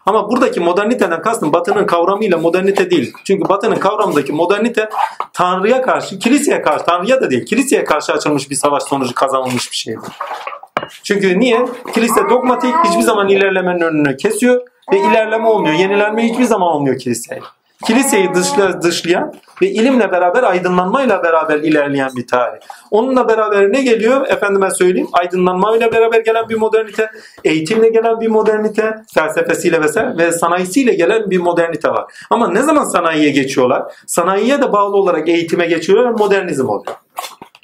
Ama 0.06 0.30
buradaki 0.30 0.60
moderniteden 0.60 1.22
kastım 1.22 1.52
batının 1.52 1.86
kavramıyla 1.86 2.38
modernite 2.38 2.90
değil. 2.90 3.12
Çünkü 3.24 3.48
batının 3.48 3.76
kavramındaki 3.76 4.32
modernite 4.32 4.90
Tanrı'ya 5.32 5.82
karşı, 5.82 6.18
kiliseye 6.18 6.62
karşı, 6.62 6.84
Tanrı'ya 6.84 7.20
da 7.20 7.30
değil, 7.30 7.46
kiliseye 7.46 7.84
karşı 7.84 8.12
açılmış 8.12 8.50
bir 8.50 8.54
savaş 8.54 8.82
sonucu 8.82 9.14
kazanılmış 9.14 9.70
bir 9.70 9.76
şeydir. 9.76 10.02
Çünkü 11.02 11.40
niye? 11.40 11.66
Kilise 11.94 12.20
dogmatik 12.30 12.74
hiçbir 12.84 13.02
zaman 13.02 13.28
ilerlemenin 13.28 13.80
önünü 13.80 14.16
kesiyor 14.16 14.60
ve 14.92 14.98
ilerleme 14.98 15.46
olmuyor. 15.46 15.74
Yenilenme 15.74 16.28
hiçbir 16.28 16.44
zaman 16.44 16.68
olmuyor 16.68 16.98
kiliseye. 16.98 17.40
Kiliseyi 17.86 18.34
dışla, 18.34 18.82
dışlayan 18.82 19.34
ve 19.62 19.70
ilimle 19.70 20.12
beraber 20.12 20.42
aydınlanmayla 20.42 21.22
beraber 21.22 21.58
ilerleyen 21.58 22.10
bir 22.16 22.26
tarih. 22.26 22.60
Onunla 22.90 23.28
beraber 23.28 23.72
ne 23.72 23.82
geliyor? 23.82 24.26
Efendime 24.28 24.70
söyleyeyim 24.70 25.08
aydınlanmayla 25.12 25.92
beraber 25.92 26.20
gelen 26.20 26.48
bir 26.48 26.54
modernite, 26.58 27.10
eğitimle 27.44 27.88
gelen 27.88 28.20
bir 28.20 28.28
modernite, 28.28 28.94
felsefesiyle 29.14 29.80
vesaire 29.80 30.16
ve 30.18 30.32
sanayisiyle 30.32 30.94
gelen 30.94 31.30
bir 31.30 31.38
modernite 31.38 31.88
var. 31.88 32.12
Ama 32.30 32.48
ne 32.48 32.62
zaman 32.62 32.84
sanayiye 32.84 33.30
geçiyorlar? 33.30 33.82
Sanayiye 34.06 34.62
de 34.62 34.72
bağlı 34.72 34.96
olarak 34.96 35.28
eğitime 35.28 35.66
geçiyorlar 35.66 36.10
modernizm 36.10 36.68
oluyor 36.68 36.96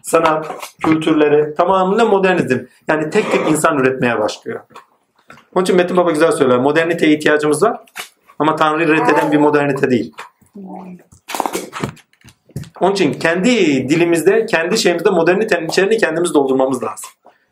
sanat, 0.06 0.46
kültürleri 0.84 1.54
tamamıyla 1.54 2.04
modernizm. 2.04 2.58
Yani 2.88 3.10
tek 3.10 3.32
tek 3.32 3.50
insan 3.50 3.78
üretmeye 3.78 4.18
başlıyor. 4.18 4.60
Onun 5.54 5.64
için 5.64 5.76
Metin 5.76 5.96
Baba 5.96 6.10
güzel 6.10 6.32
söyler. 6.32 6.58
Moderniteye 6.58 7.16
ihtiyacımız 7.16 7.62
var. 7.62 7.80
Ama 8.38 8.56
Tanrı'yı 8.56 8.88
reddeden 8.88 9.32
bir 9.32 9.36
modernite 9.36 9.90
değil. 9.90 10.14
Onun 12.80 12.92
için 12.92 13.12
kendi 13.12 13.50
dilimizde, 13.88 14.46
kendi 14.46 14.78
şeyimizde 14.78 15.10
modernitenin 15.10 15.68
içerini 15.68 15.98
kendimiz 15.98 16.34
doldurmamız 16.34 16.82
lazım. 16.82 17.10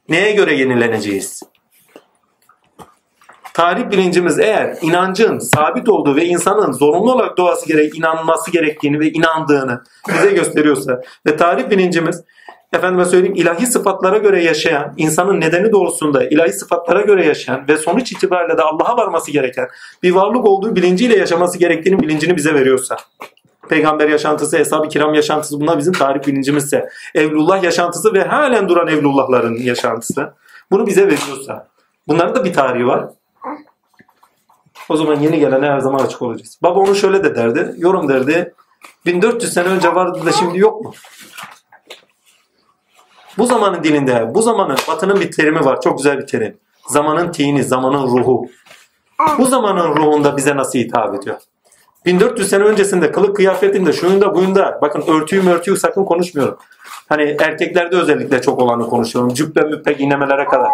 Neye 0.09 0.33
göre 0.33 0.55
yenileneceğiz? 0.55 1.43
Tarih 3.55 3.91
bilincimiz 3.91 4.39
eğer 4.39 4.79
inancın 4.83 5.39
sabit 5.39 5.89
olduğu 5.89 6.17
ve 6.17 6.25
insanın 6.25 6.73
zorunlu 6.73 7.13
olarak 7.13 7.37
doğası 7.37 7.69
gerek 7.69 7.99
inanması 7.99 8.51
gerektiğini 8.51 9.01
ve 9.01 9.11
inandığını 9.11 9.83
bize 10.09 10.31
gösteriyorsa 10.31 11.01
ve 11.27 11.37
tarih 11.37 11.71
bilincimiz 11.71 12.23
efendime 12.75 13.05
söyleyeyim 13.05 13.35
ilahi 13.37 13.67
sıfatlara 13.67 14.19
göre 14.19 14.43
yaşayan, 14.45 14.95
insanın 14.97 15.41
nedeni 15.41 15.73
doğrusunda 15.73 16.25
ilahi 16.25 16.53
sıfatlara 16.53 17.01
göre 17.01 17.27
yaşayan 17.27 17.69
ve 17.69 17.77
sonuç 17.77 18.13
itibariyle 18.13 18.59
de 18.59 18.63
Allah'a 18.63 18.97
varması 18.97 19.31
gereken 19.31 19.69
bir 20.03 20.11
varlık 20.11 20.45
olduğu 20.45 20.77
bilinciyle 20.77 21.17
yaşaması 21.17 21.59
gerektiğinin 21.59 22.03
bilincini 22.03 22.37
bize 22.37 22.55
veriyorsa. 22.55 22.97
Peygamber 23.69 24.09
yaşantısı, 24.09 24.59
Eshab-ı 24.59 24.89
Kiram 24.89 25.15
yaşantısı 25.15 25.61
bunlar 25.61 25.79
bizim 25.79 25.93
tarih 25.93 26.27
bilincimizse. 26.27 26.89
Evlullah 27.15 27.63
yaşantısı 27.63 28.15
ve 28.15 28.25
halen 28.25 28.69
duran 28.69 28.89
Evlullahların 28.89 29.55
yaşantısı. 29.55 30.33
Bunu 30.71 30.87
bize 30.87 31.03
veriyorsa. 31.03 31.69
Bunların 32.09 32.35
da 32.35 32.45
bir 32.45 32.53
tarihi 32.53 32.87
var. 32.87 33.07
O 34.89 34.97
zaman 34.97 35.21
yeni 35.21 35.39
gelene 35.39 35.67
her 35.67 35.81
zaman 35.81 36.05
açık 36.05 36.23
olacağız. 36.23 36.59
Baba 36.63 36.81
onu 36.81 36.95
şöyle 36.95 37.25
de 37.25 37.35
derdi. 37.35 37.75
Yorum 37.77 38.09
derdi. 38.09 38.55
1400 39.07 39.53
sene 39.53 39.69
önce 39.69 39.95
vardı 39.95 40.27
da 40.27 40.33
şimdi 40.33 40.59
yok 40.59 40.85
mu? 40.85 40.93
Bu 43.39 43.47
zamanın 43.47 43.85
dilinde, 43.85 44.35
bu 44.35 44.43
zamanın 44.43 44.77
batının 44.89 45.21
bir 45.21 45.31
terimi 45.31 45.65
var. 45.65 45.81
Çok 45.81 45.99
güzel 45.99 46.19
bir 46.19 46.27
terim. 46.27 46.57
Zamanın 46.89 47.33
tini, 47.33 47.65
zamanın 47.65 48.07
ruhu. 48.07 48.49
Bu 49.39 49.47
zamanın 49.47 49.97
ruhunda 49.97 50.37
bize 50.37 50.57
nasıl 50.57 50.79
hitap 50.79 51.15
ediyor? 51.15 51.37
1400 52.07 52.51
sene 52.51 52.65
öncesinde 52.65 53.13
kılık 53.13 53.37
kıyafetinde, 53.37 53.93
şuyunda 53.93 54.35
buyunda, 54.35 54.79
bakın 54.83 55.05
örtüyü 55.07 55.43
mörtüyü 55.43 55.77
sakın 55.77 56.05
konuşmuyorum. 56.05 56.59
Hani 57.09 57.37
erkeklerde 57.41 57.97
özellikle 57.97 58.43
çok 58.43 58.59
olanı 58.59 58.89
konuşuyorum. 58.89 59.35
Cübbe 59.35 59.61
müppek 59.61 60.01
inemelere 60.01 60.45
kadar. 60.45 60.69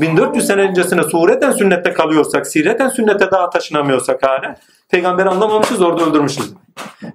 1400 0.00 0.46
sene 0.46 0.62
öncesine 0.62 1.02
sureten 1.02 1.52
sünnette 1.52 1.92
kalıyorsak, 1.92 2.46
sireten 2.46 2.88
sünnete 2.88 3.30
daha 3.30 3.50
taşınamıyorsak 3.50 4.22
hala 4.22 4.56
peygamberi 4.94 5.28
anlamamışız 5.28 5.82
orada 5.82 6.04
öldürmüşüz. 6.04 6.54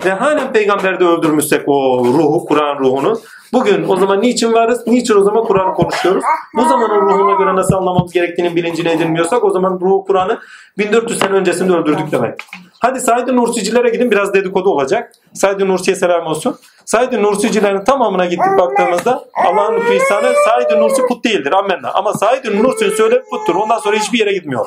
Ve 0.06 0.12
halen 0.12 0.54
peygamberde 0.54 1.06
öldürmüşsek 1.06 1.64
o 1.68 2.06
ruhu, 2.06 2.46
Kur'an 2.46 2.80
ruhunu 2.80 3.20
bugün 3.54 3.90
o 3.90 3.96
zaman 3.96 4.22
niçin 4.22 4.54
varız? 4.54 4.88
Niçin 4.88 5.16
o 5.16 5.24
zaman 5.24 5.44
Kur'an'ı 5.44 5.74
konuşuyoruz? 5.74 6.24
Bu 6.56 6.64
zamanın 6.64 7.02
ruhuna 7.02 7.34
göre 7.34 7.56
nasıl 7.56 7.76
anlamamız 7.76 8.14
gerektiğinin 8.14 8.56
bilincine 8.56 8.92
edilmiyorsak 8.92 9.44
o 9.44 9.50
zaman 9.50 9.80
ruhu 9.82 10.06
Kur'an'ı 10.06 10.40
1400 10.78 11.20
sene 11.20 11.32
öncesinde 11.32 11.74
öldürdük 11.74 12.12
demek. 12.12 12.34
Hadi 12.80 13.00
Said-i 13.00 13.36
Nursicilere 13.36 13.90
gidin 13.90 14.12
biraz 14.12 14.34
dedikodu 14.34 14.70
olacak. 14.70 15.12
Said-i 15.34 15.68
Nursi'ye 15.68 15.96
selam 15.96 16.28
olsun. 16.28 16.56
Said-i 16.86 17.24
Nursicilerin 17.24 17.84
tamamına 17.84 18.26
gittik 18.26 18.58
baktığımızda 18.58 19.24
Allah'ın 19.46 19.76
lütfu 19.76 19.94
ihsanı 19.94 20.34
Said-i 20.46 20.80
Nursi 20.80 21.02
put 21.08 21.26
değildir. 21.26 21.52
Amenna. 21.52 21.92
Ama 21.92 22.14
Said-i 22.14 22.64
Nursi'nin 22.64 22.96
söyle 22.96 23.22
puttur. 23.32 23.56
Ondan 23.56 23.80
sonra 23.80 23.98
hiçbir 23.98 24.20
yere 24.20 24.34
gitmiyor. 24.34 24.66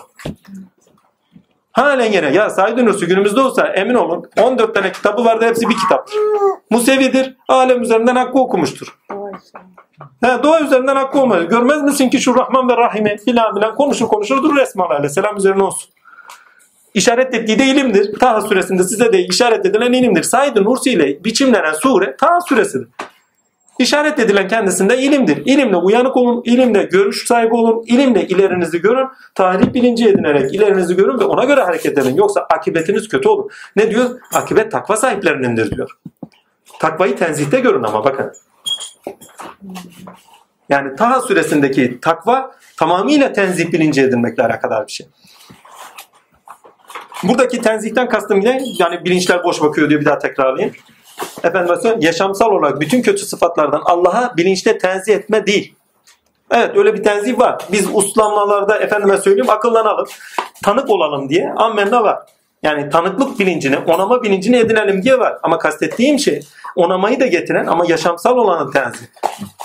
Halen 1.72 2.12
yine 2.12 2.26
ya 2.26 2.50
Said-i 2.50 2.86
Nursi 2.86 3.06
günümüzde 3.06 3.40
olsa 3.40 3.66
emin 3.66 3.94
olun 3.94 4.30
14 4.40 4.74
tane 4.74 4.92
kitabı 4.92 5.24
vardı 5.24 5.44
hepsi 5.44 5.68
bir 5.68 5.76
kitaptır. 5.76 6.16
Musevidir. 6.70 7.36
Alem 7.48 7.82
üzerinden 7.82 8.16
hakkı 8.16 8.38
okumuştur. 8.38 8.98
He, 10.24 10.42
doğa 10.42 10.60
üzerinden 10.60 10.96
hakkı 10.96 11.20
olmaz. 11.20 11.48
Görmez 11.48 11.82
misin 11.82 12.10
ki 12.10 12.20
şu 12.20 12.34
Rahman 12.34 12.68
ve 12.68 12.76
Rahim'i 12.76 13.16
filan 13.24 13.54
filan 13.54 13.74
konuşur 13.74 14.08
konuşur 14.08 14.42
durur 14.42 14.56
Esma 14.56 15.08
Selam 15.08 15.36
üzerine 15.36 15.62
olsun. 15.62 15.90
İşaret 16.94 17.34
ettiği 17.34 17.58
de 17.58 17.64
ilimdir. 17.64 18.18
Taha 18.18 18.40
suresinde 18.40 18.84
size 18.84 19.12
de 19.12 19.18
işaret 19.24 19.66
edilen 19.66 19.92
ilimdir. 19.92 20.22
Said-i 20.22 20.64
Nursi 20.64 20.90
ile 20.90 21.24
biçimlenen 21.24 21.72
sure 21.72 22.16
Taha 22.16 22.40
suresidir. 22.40 22.88
İşaret 23.78 24.18
edilen 24.18 24.48
kendisinde 24.48 24.98
ilimdir. 24.98 25.42
İlimle 25.46 25.76
uyanık 25.76 26.16
olun, 26.16 26.42
ilimle 26.44 26.82
görüş 26.82 27.26
sahibi 27.26 27.54
olun, 27.54 27.82
ilimle 27.86 28.26
ilerinizi 28.26 28.80
görün, 28.80 29.08
tarih 29.34 29.74
bilinci 29.74 30.08
edinerek 30.08 30.54
ilerinizi 30.54 30.96
görün 30.96 31.20
ve 31.20 31.24
ona 31.24 31.44
göre 31.44 31.62
hareket 31.62 31.98
edin. 31.98 32.16
Yoksa 32.16 32.46
akıbetiniz 32.50 33.08
kötü 33.08 33.28
olur. 33.28 33.52
Ne 33.76 33.90
diyor? 33.90 34.20
Akibet 34.34 34.72
takva 34.72 34.96
sahiplerinindir 34.96 35.76
diyor. 35.76 35.90
Takvayı 36.78 37.16
tenzihte 37.16 37.60
görün 37.60 37.82
ama 37.82 38.04
bakın. 38.04 38.32
Yani 40.68 40.96
Taha 40.96 41.20
suresindeki 41.20 42.00
takva 42.00 42.54
tamamıyla 42.76 43.32
tenzih 43.32 43.72
bilinci 43.72 44.02
edinmekle 44.02 44.42
alakadar 44.42 44.86
bir 44.86 44.92
şey. 44.92 45.06
Buradaki 47.22 47.60
tenzihten 47.60 48.08
kastım 48.08 48.44
ne? 48.44 48.62
Yani 48.78 49.04
bilinçler 49.04 49.44
boş 49.44 49.62
bakıyor 49.62 49.90
diyor 49.90 50.00
bir 50.00 50.06
daha 50.06 50.18
tekrarlayayım. 50.18 50.74
Efendim 51.44 51.96
yaşamsal 52.00 52.50
olarak 52.50 52.80
bütün 52.80 53.02
kötü 53.02 53.22
sıfatlardan 53.26 53.82
Allah'a 53.84 54.36
bilinçte 54.36 54.78
tenzih 54.78 55.14
etme 55.14 55.46
değil. 55.46 55.74
Evet 56.50 56.76
öyle 56.76 56.94
bir 56.94 57.02
tenzih 57.02 57.38
var. 57.38 57.62
Biz 57.72 57.88
uslanmalarda 57.92 58.78
efendime 58.78 59.18
söyleyeyim 59.18 59.50
akıllanalım. 59.50 60.06
Tanık 60.64 60.90
olalım 60.90 61.28
diye 61.28 61.52
ammenna 61.56 62.04
var. 62.04 62.18
Yani 62.62 62.90
tanıklık 62.90 63.38
bilincini, 63.38 63.78
onama 63.78 64.22
bilincini 64.22 64.56
edinelim 64.56 65.02
diye 65.02 65.18
var. 65.18 65.38
Ama 65.42 65.58
kastettiğim 65.58 66.18
şey 66.18 66.42
onamayı 66.76 67.20
da 67.20 67.26
getiren 67.26 67.66
ama 67.66 67.84
yaşamsal 67.88 68.36
olanın 68.36 68.70
tenzih. 68.70 69.06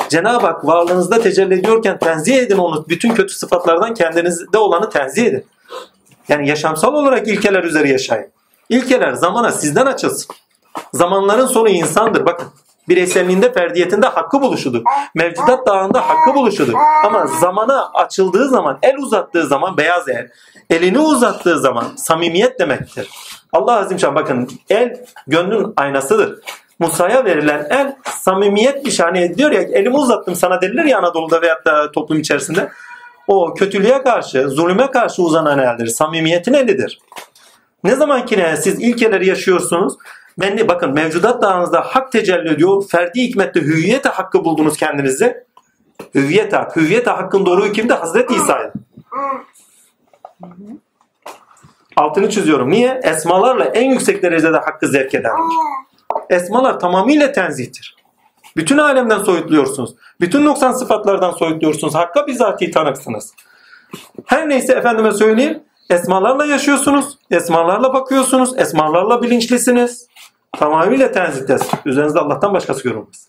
Cenab-ı 0.10 0.46
Hak 0.46 0.66
varlığınızda 0.66 1.22
tecelli 1.22 1.54
ediyorken 1.54 2.00
tenzih 2.00 2.38
edin 2.38 2.58
onu. 2.58 2.86
Bütün 2.90 3.14
kötü 3.14 3.34
sıfatlardan 3.34 3.94
kendinizde 3.94 4.58
olanı 4.58 4.90
tenzih 4.90 5.26
edin. 5.26 5.46
Yani 6.30 6.50
yaşamsal 6.50 6.94
olarak 6.94 7.28
ilkeler 7.28 7.64
üzeri 7.64 7.92
yaşayın. 7.92 8.28
İlkeler 8.70 9.14
zamana 9.14 9.52
sizden 9.52 9.86
açılsın. 9.86 10.36
Zamanların 10.94 11.46
sonu 11.46 11.70
insandır. 11.70 12.26
Bakın 12.26 12.48
bireyselliğinde 12.90 13.54
ferdiyetinde 13.54 14.08
hakkı 14.08 14.42
buluşudur. 14.42 14.82
Mevcudat 15.16 15.68
dağında 15.68 16.10
hakkı 16.10 16.36
buluşudur. 16.36 16.74
Ama 17.06 17.28
zamana 17.28 17.92
açıldığı 17.94 18.50
zaman, 18.50 18.80
el 18.82 18.98
uzattığı 18.98 19.48
zaman 19.48 19.78
beyaz 19.78 20.10
el, 20.10 20.30
elini 20.70 21.00
uzattığı 21.00 21.60
zaman 21.60 21.86
samimiyet 21.96 22.60
demektir. 22.60 23.10
Allah 23.54 23.80
Azimşan 23.80 24.16
bakın 24.16 24.50
el 24.70 25.06
gönlün 25.28 25.74
aynasıdır. 25.78 26.40
Musa'ya 26.80 27.26
verilen 27.26 27.68
el 27.70 27.96
samimiyet 28.06 28.86
nişane 28.86 29.38
diyor 29.38 29.52
ya 29.52 29.62
elimi 29.62 29.98
uzattım 29.98 30.36
sana 30.36 30.62
denilir 30.62 30.84
ya 30.84 30.98
Anadolu'da 31.00 31.42
veyahut 31.42 31.66
da 31.66 31.92
toplum 31.92 32.20
içerisinde. 32.20 32.70
O 33.28 33.54
kötülüğe 33.54 34.04
karşı, 34.04 34.50
zulüme 34.50 34.92
karşı 34.92 35.22
uzanan 35.22 35.60
eldir. 35.60 35.88
Samimiyetin 35.88 36.54
elidir. 36.54 37.00
Ne 37.84 37.96
zamankine 37.96 38.58
siz 38.58 38.82
ilkeleri 38.82 39.28
yaşıyorsunuz. 39.28 39.94
Ben 40.38 40.58
de 40.58 40.68
bakın 40.68 40.94
mevcudat 40.94 41.42
dağınızda 41.42 41.82
hak 41.82 42.12
tecelli 42.12 42.50
ediyor. 42.50 42.84
Ferdi 42.90 43.22
hikmette 43.22 43.62
hüviyete 43.62 44.10
hakkı 44.10 44.46
buldunuz 44.46 44.78
kendinize. 44.78 45.48
Hüviyet 46.16 46.54
hak. 46.54 46.76
Hüviyet 46.76 47.08
hakkın 47.08 47.46
doğruyu 47.46 47.72
kimde? 47.72 47.94
Hazreti 47.94 48.36
İsa'ydı. 48.36 48.74
Altını 51.96 52.30
çiziyorum. 52.30 52.70
Niye? 52.70 53.00
Esmalarla 53.04 53.66
en 53.66 53.90
yüksek 53.90 54.24
derecede 54.24 54.58
hakkı 54.58 54.88
zevk 54.88 55.16
edendir. 55.16 55.56
Esmalar 56.30 56.80
tamamıyla 56.80 57.32
tenzihtir. 57.32 57.96
Bütün 58.58 58.78
alemden 58.78 59.20
soyutluyorsunuz. 59.20 59.96
Bütün 60.22 60.46
noksan 60.46 60.72
sıfatlardan 60.72 61.32
soyutluyorsunuz. 61.32 61.96
Hakka 61.96 62.28
bizatihi 62.28 62.72
tanıksınız. 62.72 63.34
Her 64.26 64.50
neyse 64.50 64.74
efendime 64.74 65.12
söyleyeyim. 65.12 65.64
Esmalarla 65.90 66.46
yaşıyorsunuz. 66.46 67.18
Esmalarla 67.32 67.94
bakıyorsunuz. 67.94 68.60
Esmalarla 68.60 69.22
bilinçlisiniz. 69.22 70.08
Tamamıyla 70.58 71.12
tenzihtesiniz. 71.12 71.74
Üzerinizde 71.86 72.20
Allah'tan 72.20 72.54
başkası 72.54 72.84
görünmez. 72.84 73.28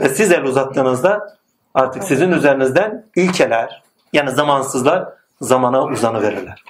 Ve 0.00 0.08
siz 0.08 0.32
el 0.32 0.44
uzattığınızda 0.44 1.36
artık 1.74 2.04
sizin 2.04 2.32
üzerinizden 2.32 3.06
ilkeler 3.16 3.82
yani 4.12 4.30
zamansızlar 4.30 5.08
zamana 5.40 5.84
uzanıverirler. 5.84 6.64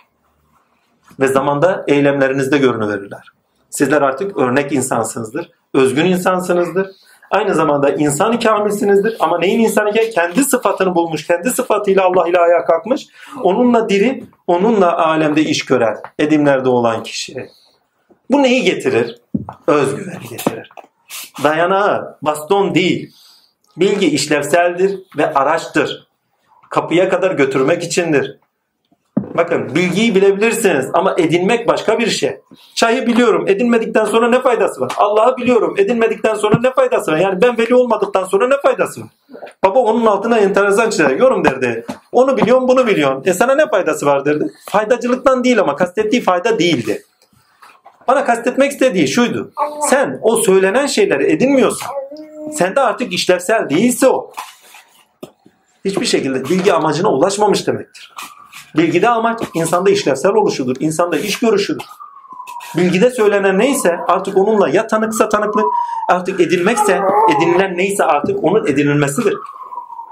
Ve 1.21 1.27
zamanda 1.27 1.85
eylemlerinizde 1.89 2.59
görünüverirler. 2.59 3.29
Sizler 3.71 4.03
artık 4.03 4.37
örnek 4.37 4.73
insansınızdır. 4.73 5.51
Özgün 5.75 6.05
insansınızdır. 6.05 6.87
Aynı 7.31 7.55
zamanda 7.55 7.91
insan 7.91 8.41
kamilsinizdir. 8.41 9.17
Ama 9.21 9.39
neyin 9.39 9.61
insanı 9.61 9.93
ki? 9.93 10.11
Kendi 10.11 10.45
sıfatını 10.45 10.95
bulmuş. 10.95 11.27
Kendi 11.27 11.51
sıfatıyla 11.51 12.05
Allah 12.05 12.29
ile 12.29 12.39
ayağa 12.39 12.65
kalkmış. 12.65 13.07
Onunla 13.43 13.89
diri, 13.89 14.25
onunla 14.47 14.99
alemde 14.99 15.43
iş 15.43 15.65
gören, 15.65 15.97
edimlerde 16.19 16.69
olan 16.69 17.03
kişi. 17.03 17.49
Bu 18.31 18.43
neyi 18.43 18.63
getirir? 18.63 19.21
Özgüveni 19.67 20.29
getirir. 20.31 20.71
Dayanağı, 21.43 22.19
baston 22.23 22.75
değil. 22.75 23.13
Bilgi 23.77 24.07
işlevseldir 24.07 25.01
ve 25.17 25.35
araçtır. 25.35 26.09
Kapıya 26.71 27.09
kadar 27.09 27.31
götürmek 27.31 27.83
içindir. 27.83 28.39
Bakın 29.19 29.75
bilgiyi 29.75 30.15
bilebilirsiniz 30.15 30.91
ama 30.93 31.15
edinmek 31.19 31.69
başka 31.69 31.99
bir 31.99 32.07
şey. 32.07 32.41
Çayı 32.75 33.07
biliyorum. 33.07 33.45
Edinmedikten 33.49 34.05
sonra 34.05 34.29
ne 34.29 34.43
faydası 34.43 34.81
var? 34.81 34.93
Allah'ı 34.97 35.37
biliyorum. 35.37 35.75
Edinmedikten 35.79 36.35
sonra 36.35 36.59
ne 36.61 36.73
faydası 36.73 37.13
var? 37.13 37.17
Yani 37.17 37.43
ben 37.43 37.59
veli 37.59 37.75
olmadıktan 37.75 38.25
sonra 38.25 38.49
ne 38.49 38.61
faydası 38.63 39.01
var? 39.01 39.09
Baba 39.65 39.79
onun 39.79 40.07
altına 40.07 40.39
enteresan 40.39 40.91
çizer. 40.91 41.11
Yorum 41.11 41.45
derdi. 41.45 41.85
Onu 42.13 42.37
biliyorum 42.37 42.69
bunu 42.69 42.87
biliyorum. 42.87 43.23
E 43.25 43.33
sana 43.33 43.55
ne 43.55 43.69
faydası 43.69 44.07
var 44.07 44.25
derdi. 44.25 44.53
Faydacılıktan 44.69 45.45
değil 45.45 45.61
ama 45.61 45.77
kastettiği 45.77 46.23
fayda 46.23 46.59
değildi. 46.59 47.03
Bana 48.09 48.25
kastetmek 48.25 48.73
istediği 48.73 49.09
şuydu. 49.09 49.53
Sen 49.91 50.19
o 50.23 50.37
söylenen 50.37 50.87
şeyleri 50.87 51.33
edinmiyorsan 51.33 51.89
sende 52.53 52.81
artık 52.81 53.13
işlevsel 53.13 53.71
değilse 53.71 54.09
o. 54.09 54.33
Hiçbir 55.85 56.07
şekilde 56.07 56.45
bilgi 56.45 56.73
amacına 56.73 57.09
ulaşmamış 57.13 57.67
demektir. 57.67 58.15
Bilgide 58.77 59.09
amaç 59.09 59.41
insanda 59.55 59.91
işlevsel 59.91 60.33
oluşudur. 60.33 60.77
insanda 60.81 61.19
iş 61.19 61.39
görüşüdür. 61.39 61.87
Bilgide 62.77 63.11
söylenen 63.11 63.59
neyse 63.59 63.97
artık 64.09 64.37
onunla 64.37 64.69
ya 64.69 64.87
tanıksa 64.87 65.29
tanıklık 65.29 65.65
artık 66.09 66.41
edilmekse 66.41 67.01
edinilen 67.37 67.77
neyse 67.77 68.05
artık 68.05 68.45
onun 68.45 68.67
edinilmesidir. 68.67 69.35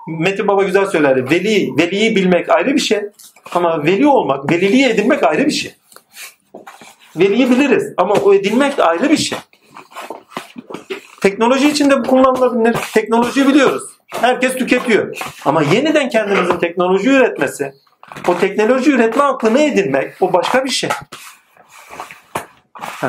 Metin 0.07 0.49
Baba 0.49 0.63
güzel 0.63 0.87
söylerdi. 0.87 1.31
Veli, 1.31 1.77
veliyi 1.79 2.17
bilmek 2.17 2.51
ayrı 2.51 2.75
bir 2.75 2.81
şey. 2.81 3.01
Ama 3.55 3.85
veli 3.85 4.07
olmak, 4.07 4.51
veliliği 4.51 4.87
edinmek 4.89 5.23
ayrı 5.23 5.47
bir 5.47 5.51
şey. 5.51 5.75
Veliyi 7.17 7.51
biliriz 7.51 7.95
ama 7.97 8.15
o 8.15 8.35
edinmek 8.35 8.79
ayrı 8.79 9.11
bir 9.11 9.17
şey. 9.17 9.39
Teknoloji 11.21 11.71
içinde 11.71 11.99
bu 11.99 12.09
kullanılabilir. 12.09 12.77
Teknolojiyi 12.95 13.49
biliyoruz. 13.49 13.83
Herkes 14.09 14.55
tüketiyor. 14.55 15.17
Ama 15.45 15.63
yeniden 15.63 16.09
kendimizin 16.09 16.59
teknoloji 16.59 17.11
üretmesi, 17.11 17.75
o 18.29 18.39
teknoloji 18.39 18.91
üretme 18.91 19.23
aklını 19.23 19.61
edinmek 19.61 20.15
o 20.21 20.33
başka 20.33 20.65
bir 20.65 20.71
şey. 20.71 20.91
Heh. 22.81 23.09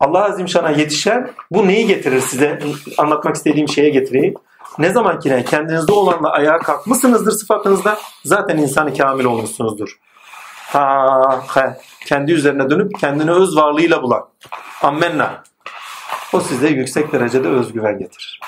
Allah 0.00 0.24
Azimşan'a 0.24 0.70
yetişen 0.70 1.30
bu 1.50 1.68
neyi 1.68 1.86
getirir 1.86 2.20
size? 2.20 2.58
Anlatmak 2.98 3.36
istediğim 3.36 3.68
şeye 3.68 3.90
getireyim. 3.90 4.34
Ne 4.78 4.90
zamankine 4.90 5.44
kendinizde 5.44 5.92
olanla 5.92 6.32
ayağa 6.32 6.58
kalkmışsınızdır 6.58 7.32
sıfatınızda 7.32 7.98
zaten 8.24 8.56
insanı 8.56 8.96
kamil 8.96 9.24
olmuşsunuzdur. 9.24 9.98
Ha, 10.72 11.44
he. 11.54 11.76
Kendi 12.08 12.32
üzerine 12.32 12.70
dönüp 12.70 13.00
kendini 13.00 13.30
öz 13.30 13.56
varlığıyla 13.56 14.02
bulan. 14.02 14.28
Ammenna. 14.82 15.42
O 16.32 16.40
size 16.40 16.68
yüksek 16.68 17.12
derecede 17.12 17.48
özgüven 17.48 17.98
getirir. 17.98 18.40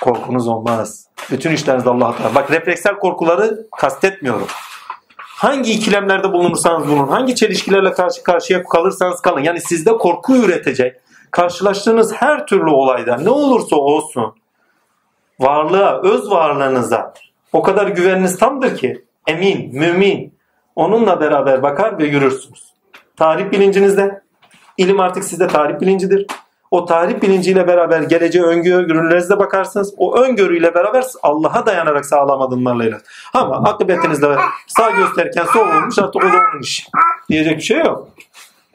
Korkunuz 0.00 0.48
olmaz. 0.48 1.06
Bütün 1.30 1.52
işlerinizde 1.52 1.90
Allah'a 1.90 2.16
tanır. 2.16 2.34
Bak 2.34 2.50
refleksel 2.50 2.98
korkuları 2.98 3.66
kastetmiyorum. 3.76 4.46
Hangi 5.18 5.72
ikilemlerde 5.72 6.32
bulunursanız 6.32 6.88
bulunun, 6.88 7.08
hangi 7.08 7.34
çelişkilerle 7.34 7.92
karşı 7.92 8.22
karşıya 8.22 8.62
kalırsanız 8.64 9.20
kalın. 9.20 9.40
Yani 9.40 9.60
sizde 9.60 9.92
korku 9.92 10.36
üretecek, 10.36 10.96
karşılaştığınız 11.30 12.12
her 12.12 12.46
türlü 12.46 12.70
olayda 12.70 13.16
ne 13.16 13.30
olursa 13.30 13.76
olsun 13.76 14.34
varlığa, 15.40 16.00
öz 16.02 16.30
varlığınıza 16.30 17.14
o 17.52 17.62
kadar 17.62 17.86
güveniniz 17.86 18.38
tamdır 18.38 18.76
ki 18.76 19.04
emin, 19.26 19.78
mümin 19.78 20.35
onunla 20.76 21.20
beraber 21.20 21.62
bakar 21.62 21.98
ve 21.98 22.04
yürürsünüz. 22.04 22.72
Tarih 23.16 23.50
bilincinizde, 23.50 24.22
ilim 24.76 25.00
artık 25.00 25.24
sizde 25.24 25.46
tarih 25.46 25.80
bilincidir. 25.80 26.26
O 26.70 26.84
tarih 26.84 27.22
bilinciyle 27.22 27.66
beraber 27.66 28.02
geleceğe 28.02 28.44
öngörülerinizde 28.44 29.38
bakarsınız. 29.38 29.94
O 29.96 30.16
öngörüyle 30.16 30.74
beraber 30.74 31.04
Allah'a 31.22 31.66
dayanarak 31.66 32.06
sağlam 32.06 32.42
adımlarla 32.42 32.84
iler. 32.84 33.00
Ama 33.34 33.56
akıbetinizde 33.56 34.36
sağ 34.66 34.90
gösterirken 34.90 35.44
sol 35.44 35.68
olmuş 35.68 35.98
artık 35.98 36.16
o 36.16 36.20
da 36.20 36.26
onun 36.26 36.62
işi. 36.62 36.82
Diyecek 37.30 37.56
bir 37.56 37.62
şey 37.62 37.78
yok. 37.78 38.08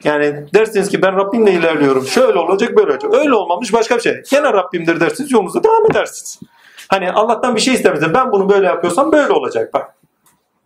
Yani 0.04 0.46
dersiniz 0.54 0.88
ki 0.88 1.02
ben 1.02 1.16
Rabbimle 1.16 1.52
ilerliyorum. 1.52 2.06
Şöyle 2.06 2.38
olacak 2.38 2.76
böyle 2.76 2.92
olacak. 2.92 3.14
Öyle 3.14 3.34
olmamış 3.34 3.72
başka 3.72 3.96
bir 3.96 4.00
şey. 4.00 4.22
Gene 4.30 4.52
Rabbimdir 4.52 5.00
dersiniz 5.00 5.32
yolunuza 5.32 5.64
devam 5.64 5.90
edersiniz. 5.90 6.40
Hani 6.88 7.12
Allah'tan 7.12 7.56
bir 7.56 7.60
şey 7.60 7.74
istemişsin. 7.74 8.14
Ben 8.14 8.32
bunu 8.32 8.48
böyle 8.48 8.66
yapıyorsam 8.66 9.12
böyle 9.12 9.32
olacak 9.32 9.74
bak. 9.74 9.94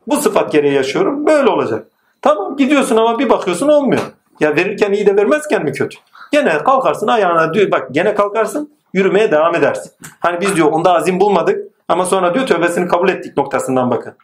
Bu 0.06 0.16
sıfat 0.16 0.52
gereği 0.52 0.74
yaşıyorum. 0.74 1.26
Böyle 1.26 1.50
olacak. 1.50 1.86
Tamam 2.22 2.56
gidiyorsun 2.56 2.96
ama 2.96 3.18
bir 3.18 3.30
bakıyorsun 3.30 3.68
olmuyor. 3.68 4.02
Ya 4.40 4.56
verirken 4.56 4.92
iyi 4.92 5.06
de 5.06 5.16
vermezken 5.16 5.64
mi 5.64 5.72
kötü? 5.72 5.98
Gene 6.32 6.58
kalkarsın 6.58 7.06
ayağına 7.06 7.54
diyor 7.54 7.70
bak 7.70 7.88
gene 7.90 8.14
kalkarsın 8.14 8.72
yürümeye 8.92 9.30
devam 9.30 9.54
edersin. 9.54 9.92
Hani 10.20 10.40
biz 10.40 10.56
diyor 10.56 10.72
onda 10.72 10.94
azim 10.94 11.20
bulmadık 11.20 11.72
ama 11.88 12.06
sonra 12.06 12.34
diyor 12.34 12.46
tövbesini 12.46 12.88
kabul 12.88 13.08
ettik 13.08 13.36
noktasından 13.36 13.90
bakın. 13.90 14.14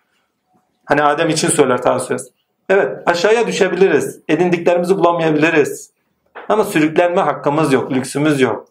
Hani 0.84 1.02
Adem 1.02 1.28
için 1.28 1.48
söyler 1.48 1.82
ta 1.82 1.98
söz. 1.98 2.30
Evet 2.68 2.98
aşağıya 3.06 3.46
düşebiliriz. 3.46 4.20
Edindiklerimizi 4.28 4.98
bulamayabiliriz. 4.98 5.90
Ama 6.48 6.64
sürüklenme 6.64 7.20
hakkımız 7.20 7.72
yok, 7.72 7.92
lüksümüz 7.92 8.40
yok. 8.40 8.66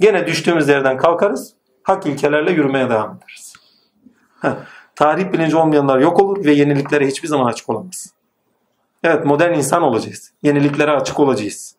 Gene 0.00 0.26
düştüğümüz 0.26 0.68
yerden 0.68 0.98
kalkarız. 0.98 1.54
Hak 1.82 2.06
ilkelerle 2.06 2.52
yürümeye 2.52 2.90
devam 2.90 3.16
ederiz. 3.16 3.54
Heh. 4.42 4.50
Tarih 4.96 5.32
bilinci 5.32 5.56
olmayanlar 5.56 5.98
yok 5.98 6.20
olur 6.20 6.44
ve 6.44 6.52
yeniliklere 6.52 7.06
hiçbir 7.06 7.28
zaman 7.28 7.46
açık 7.46 7.68
olamaz. 7.68 8.12
Evet 9.04 9.24
modern 9.24 9.54
insan 9.54 9.82
olacağız. 9.82 10.32
Yeniliklere 10.42 10.90
açık 10.90 11.20
olacağız. 11.20 11.76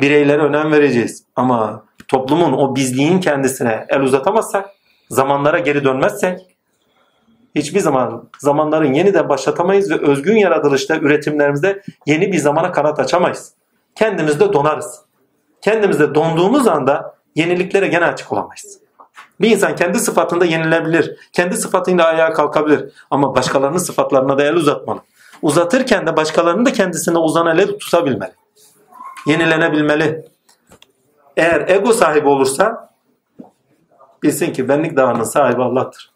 Bireylere 0.00 0.42
önem 0.42 0.72
vereceğiz. 0.72 1.24
Ama 1.36 1.84
toplumun 2.08 2.52
o 2.52 2.76
bizliğin 2.76 3.20
kendisine 3.20 3.86
el 3.88 4.00
uzatamazsak, 4.00 4.70
zamanlara 5.10 5.58
geri 5.58 5.84
dönmezsek 5.84 6.40
hiçbir 7.54 7.80
zaman 7.80 8.28
zamanların 8.38 8.92
yeniden 8.92 9.28
başlatamayız 9.28 9.90
ve 9.90 10.00
özgün 10.00 10.36
yaratılışta 10.36 10.96
üretimlerimizde 10.96 11.82
yeni 12.06 12.32
bir 12.32 12.38
zamana 12.38 12.72
kanat 12.72 13.00
açamayız. 13.00 13.52
Kendimizde 13.94 14.52
donarız. 14.52 15.00
Kendimizde 15.60 16.14
donduğumuz 16.14 16.66
anda 16.66 17.14
yeniliklere 17.34 17.86
gene 17.86 18.04
açık 18.04 18.32
olamayız. 18.32 18.81
Bir 19.40 19.50
insan 19.50 19.76
kendi 19.76 19.98
sıfatında 19.98 20.44
yenilebilir. 20.44 21.16
Kendi 21.32 21.56
sıfatıyla 21.56 22.04
ayağa 22.04 22.32
kalkabilir. 22.32 22.92
Ama 23.10 23.34
başkalarının 23.34 23.78
sıfatlarına 23.78 24.38
da 24.38 24.42
el 24.42 24.54
uzatmalı 24.54 25.00
uzatırken 25.42 26.06
de 26.06 26.16
başkalarının 26.16 26.66
da 26.66 26.72
kendisine 26.72 27.18
uzanan 27.18 27.58
eli 27.58 27.78
tutabilmeli. 27.78 28.32
Yenilenebilmeli. 29.26 30.24
Eğer 31.36 31.68
ego 31.68 31.92
sahibi 31.92 32.28
olursa 32.28 32.90
bilsin 34.22 34.52
ki 34.52 34.68
benlik 34.68 34.96
dağının 34.96 35.24
sahibi 35.24 35.62
Allah'tır. 35.62 36.12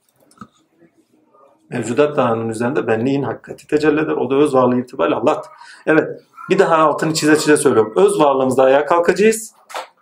Mevcudat 1.71 2.17
dağının 2.17 2.49
üzerinde 2.49 2.87
benliğin 2.87 3.23
hakikati 3.23 3.67
tecelli 3.67 4.01
eder. 4.01 4.13
O 4.13 4.31
da 4.31 4.35
öz 4.35 4.55
varlığı 4.55 4.81
itibariyle 4.81 5.17
Allah'tır. 5.17 5.53
Evet 5.87 6.23
bir 6.51 6.59
daha 6.59 6.77
altını 6.77 7.15
çize 7.15 7.39
çize 7.39 7.57
söylüyorum. 7.57 7.93
Öz 7.97 8.21
varlığımızda 8.21 8.63
ayağa 8.63 8.87
kalkacağız 8.87 9.55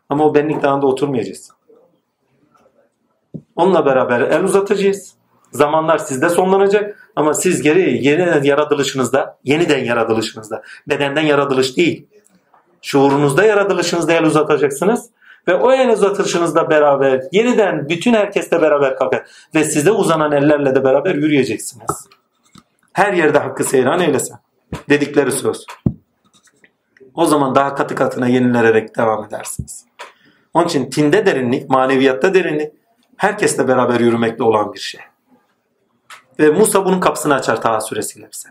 ama 0.08 0.24
o 0.24 0.34
benlik 0.34 0.62
dağında 0.62 0.86
oturmayacağız. 0.86 1.50
Onunla 3.56 3.86
beraber 3.86 4.20
el 4.20 4.44
uzatacağız. 4.44 5.14
Zamanlar 5.52 5.98
sizde 5.98 6.28
sonlanacak 6.28 7.04
Ama 7.16 7.34
siz 7.34 7.62
geri 7.62 8.06
yeniden 8.06 8.42
yaratılışınızda, 8.42 9.38
yeniden 9.44 9.84
yaratılışınızda, 9.84 10.62
bedenden 10.88 11.22
yaratılış 11.22 11.76
değil, 11.76 12.06
şuurunuzda 12.82 13.44
yaratılışınızda 13.44 14.12
el 14.12 14.24
uzatacaksınız 14.24 15.10
ve 15.48 15.54
o 15.54 15.72
el 15.72 15.90
uzatışınızda 15.90 16.70
beraber 16.70 17.22
yeniden 17.32 17.88
bütün 17.88 18.14
herkesle 18.14 18.62
beraber 18.62 18.96
kalkar 18.96 19.26
ve 19.54 19.64
size 19.64 19.90
uzanan 19.90 20.32
ellerle 20.32 20.74
de 20.74 20.84
beraber 20.84 21.14
yürüyeceksiniz. 21.14 22.08
Her 22.92 23.12
yerde 23.12 23.38
hakkı 23.38 23.64
seyran 23.64 24.00
eylesen. 24.00 24.38
Dedikleri 24.88 25.32
söz. 25.32 25.66
O 27.14 27.26
zaman 27.26 27.54
daha 27.54 27.74
katı 27.74 27.94
katına 27.94 28.28
yenilenerek 28.28 28.96
devam 28.96 29.24
edersiniz. 29.24 29.86
Onun 30.54 30.66
için 30.66 30.90
tinde 30.90 31.26
derinlik, 31.26 31.70
maneviyatta 31.70 32.34
derinlik 32.34 32.72
herkesle 33.16 33.68
beraber 33.68 34.00
yürümekte 34.00 34.42
olan 34.42 34.72
bir 34.72 34.78
şey. 34.78 35.00
Ve 36.38 36.50
Musa 36.50 36.84
bunun 36.84 37.00
kapısını 37.00 37.34
açar 37.34 37.62
Taha 37.62 37.80
suresiyle 37.80 38.28
bize. 38.32 38.48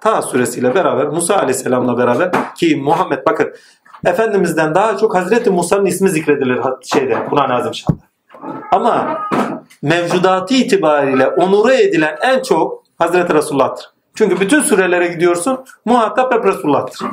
Taha 0.00 0.22
suresiyle 0.22 0.74
beraber 0.74 1.06
Musa 1.06 1.36
aleyhisselamla 1.36 1.98
beraber 1.98 2.54
ki 2.54 2.76
Muhammed 2.76 3.26
bakın 3.26 3.54
Efendimiz'den 4.04 4.74
daha 4.74 4.96
çok 4.96 5.14
Hazreti 5.14 5.50
Musa'nın 5.50 5.86
ismi 5.86 6.08
zikredilir 6.08 6.60
şeyde 6.82 7.26
Kur'an-ı 7.30 7.54
Azimşan'da. 7.54 8.02
Ama 8.72 9.18
mevcudatı 9.82 10.54
itibariyle 10.54 11.28
onura 11.28 11.74
edilen 11.74 12.16
en 12.22 12.42
çok 12.42 12.84
Hazreti 12.98 13.34
Resulullah'tır. 13.34 13.90
Çünkü 14.14 14.40
bütün 14.40 14.60
sürelere 14.60 15.06
gidiyorsun 15.06 15.64
muhatap 15.84 16.34
hep 16.34 16.44
Resulullah'tır. 16.44 17.06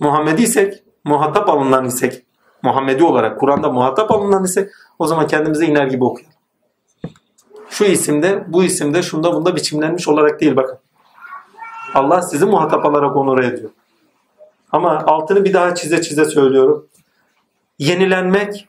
Muhammedi 0.00 0.42
isek, 0.42 0.82
muhatap 1.08 1.48
alınan 1.48 1.84
isek, 1.84 2.22
Muhammedi 2.62 3.04
olarak 3.04 3.40
Kur'an'da 3.40 3.68
muhatap 3.72 4.10
alınan 4.10 4.44
isek 4.44 4.70
o 4.98 5.06
zaman 5.06 5.26
kendimize 5.26 5.66
iner 5.66 5.86
gibi 5.86 6.04
okuyalım. 6.04 6.34
Şu 7.70 7.84
isimde, 7.84 8.44
bu 8.48 8.64
isimde, 8.64 9.02
şunda 9.02 9.34
bunda 9.34 9.56
biçimlenmiş 9.56 10.08
olarak 10.08 10.40
değil 10.40 10.56
bakın. 10.56 10.78
Allah 11.94 12.22
sizi 12.22 12.46
muhatap 12.46 12.86
alarak 12.86 13.16
onur 13.16 13.42
ediyor. 13.42 13.70
Ama 14.72 14.98
altını 15.06 15.44
bir 15.44 15.52
daha 15.52 15.74
çize 15.74 16.02
çize 16.02 16.24
söylüyorum. 16.24 16.86
Yenilenmek 17.78 18.68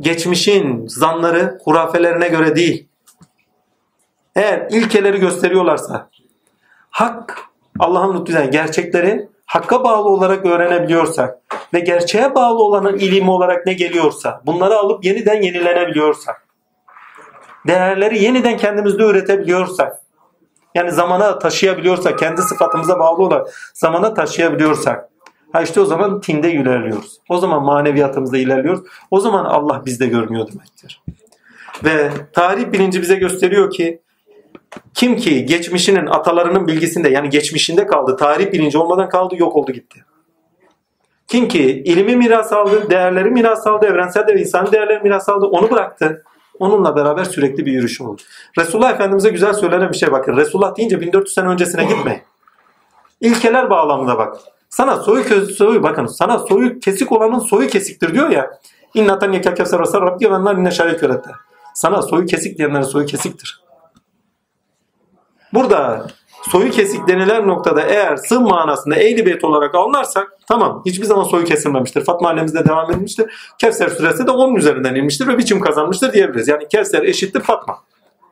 geçmişin 0.00 0.86
zanları, 0.86 1.58
hurafelerine 1.64 2.28
göre 2.28 2.56
değil. 2.56 2.88
Eğer 4.36 4.68
ilkeleri 4.70 5.20
gösteriyorlarsa, 5.20 6.08
hak, 6.90 7.38
Allah'ın 7.78 8.20
lütfüyle 8.20 8.46
gerçekleri 8.46 9.28
hakka 9.50 9.84
bağlı 9.84 10.08
olarak 10.08 10.46
öğrenebiliyorsak 10.46 11.38
ve 11.74 11.80
gerçeğe 11.80 12.34
bağlı 12.34 12.62
olanın 12.62 12.98
ilimi 12.98 13.30
olarak 13.30 13.66
ne 13.66 13.72
geliyorsa, 13.72 14.40
bunları 14.46 14.76
alıp 14.76 15.04
yeniden 15.04 15.42
yenilenebiliyorsak, 15.42 16.46
değerleri 17.66 18.24
yeniden 18.24 18.56
kendimizde 18.56 19.02
üretebiliyorsak, 19.02 20.00
yani 20.74 20.92
zamana 20.92 21.38
taşıyabiliyorsak, 21.38 22.18
kendi 22.18 22.42
sıfatımıza 22.42 22.98
bağlı 22.98 23.22
olarak 23.22 23.72
zamana 23.74 24.14
taşıyabiliyorsak, 24.14 25.08
ha 25.52 25.62
işte 25.62 25.80
o 25.80 25.84
zaman 25.84 26.20
tinde 26.20 26.52
ilerliyoruz. 26.52 27.20
O 27.28 27.38
zaman 27.38 27.62
maneviyatımızda 27.62 28.38
ilerliyoruz. 28.38 28.80
O 29.10 29.20
zaman 29.20 29.44
Allah 29.44 29.82
bizde 29.86 30.06
görünüyor 30.06 30.48
demektir. 30.52 31.02
Ve 31.84 32.10
tarih 32.32 32.72
bilinci 32.72 33.02
bize 33.02 33.14
gösteriyor 33.14 33.70
ki 33.70 34.00
kim 34.94 35.16
ki 35.16 35.46
geçmişinin 35.46 36.06
atalarının 36.06 36.66
bilgisinde 36.66 37.08
yani 37.08 37.30
geçmişinde 37.30 37.86
kaldı, 37.86 38.16
tarih 38.16 38.52
bilinci 38.52 38.78
olmadan 38.78 39.08
kaldı, 39.08 39.34
yok 39.38 39.56
oldu 39.56 39.72
gitti. 39.72 40.04
Kim 41.28 41.48
ki 41.48 41.82
ilmi 41.84 42.16
miras 42.16 42.52
aldı, 42.52 42.90
değerleri 42.90 43.30
miras 43.30 43.66
aldı, 43.66 43.86
evrensel 43.86 44.26
ve 44.26 44.40
insan 44.40 44.72
değerleri 44.72 45.02
miras 45.02 45.28
aldı, 45.28 45.46
onu 45.46 45.70
bıraktı. 45.70 46.24
Onunla 46.58 46.96
beraber 46.96 47.24
sürekli 47.24 47.66
bir 47.66 47.72
yürüyüş 47.72 48.00
oldu. 48.00 48.22
Resulullah 48.58 48.92
Efendimiz'e 48.92 49.30
güzel 49.30 49.52
söylenen 49.52 49.92
bir 49.92 49.96
şey 49.96 50.12
bakın. 50.12 50.36
Resulullah 50.36 50.76
deyince 50.76 51.00
1400 51.00 51.34
sene 51.34 51.48
öncesine 51.48 51.84
gitmeyin. 51.84 52.22
İlkeler 53.20 53.70
bağlamında 53.70 54.18
bak. 54.18 54.36
Sana 54.68 54.96
soyu 54.96 55.24
köz 55.24 55.56
soyu 55.56 55.82
bakın 55.82 56.06
sana 56.06 56.38
soyu 56.38 56.80
kesik 56.80 57.12
olanın 57.12 57.38
soyu 57.38 57.68
kesiktir 57.68 58.14
diyor 58.14 58.28
ya. 58.28 58.58
İnnatan 58.94 59.32
yekel 59.32 59.56
kefser 59.56 59.80
rasar 59.80 60.02
rabbi 60.02 60.30
ve 60.30 60.34
enler 60.34 60.54
inne 60.54 60.70
yönetter. 61.02 61.34
Sana 61.74 62.02
soyu 62.02 62.26
kesik 62.26 62.58
diyenlerin 62.58 62.82
soyu 62.82 63.06
kesiktir. 63.06 63.62
Burada 65.54 66.06
soyu 66.50 66.70
kesik 66.70 67.08
denilen 67.08 67.48
noktada 67.48 67.82
eğer 67.82 68.16
sığ 68.16 68.40
manasında 68.40 68.96
eğri 68.96 69.26
beyt 69.26 69.44
olarak 69.44 69.74
anlarsak 69.74 70.32
tamam 70.48 70.82
hiçbir 70.86 71.06
zaman 71.06 71.24
soyu 71.24 71.44
kesilmemiştir. 71.44 72.04
Fatma 72.04 72.28
annemizde 72.28 72.64
devam 72.68 72.90
edilmiştir. 72.90 73.54
Kevser 73.58 73.88
suresi 73.88 74.26
de 74.26 74.30
onun 74.30 74.54
üzerinden 74.54 74.94
inmiştir 74.94 75.26
ve 75.26 75.38
biçim 75.38 75.60
kazanmıştır 75.60 76.12
diyebiliriz. 76.12 76.48
Yani 76.48 76.68
Kevser 76.68 77.02
eşittir 77.02 77.40
Fatma. 77.40 77.78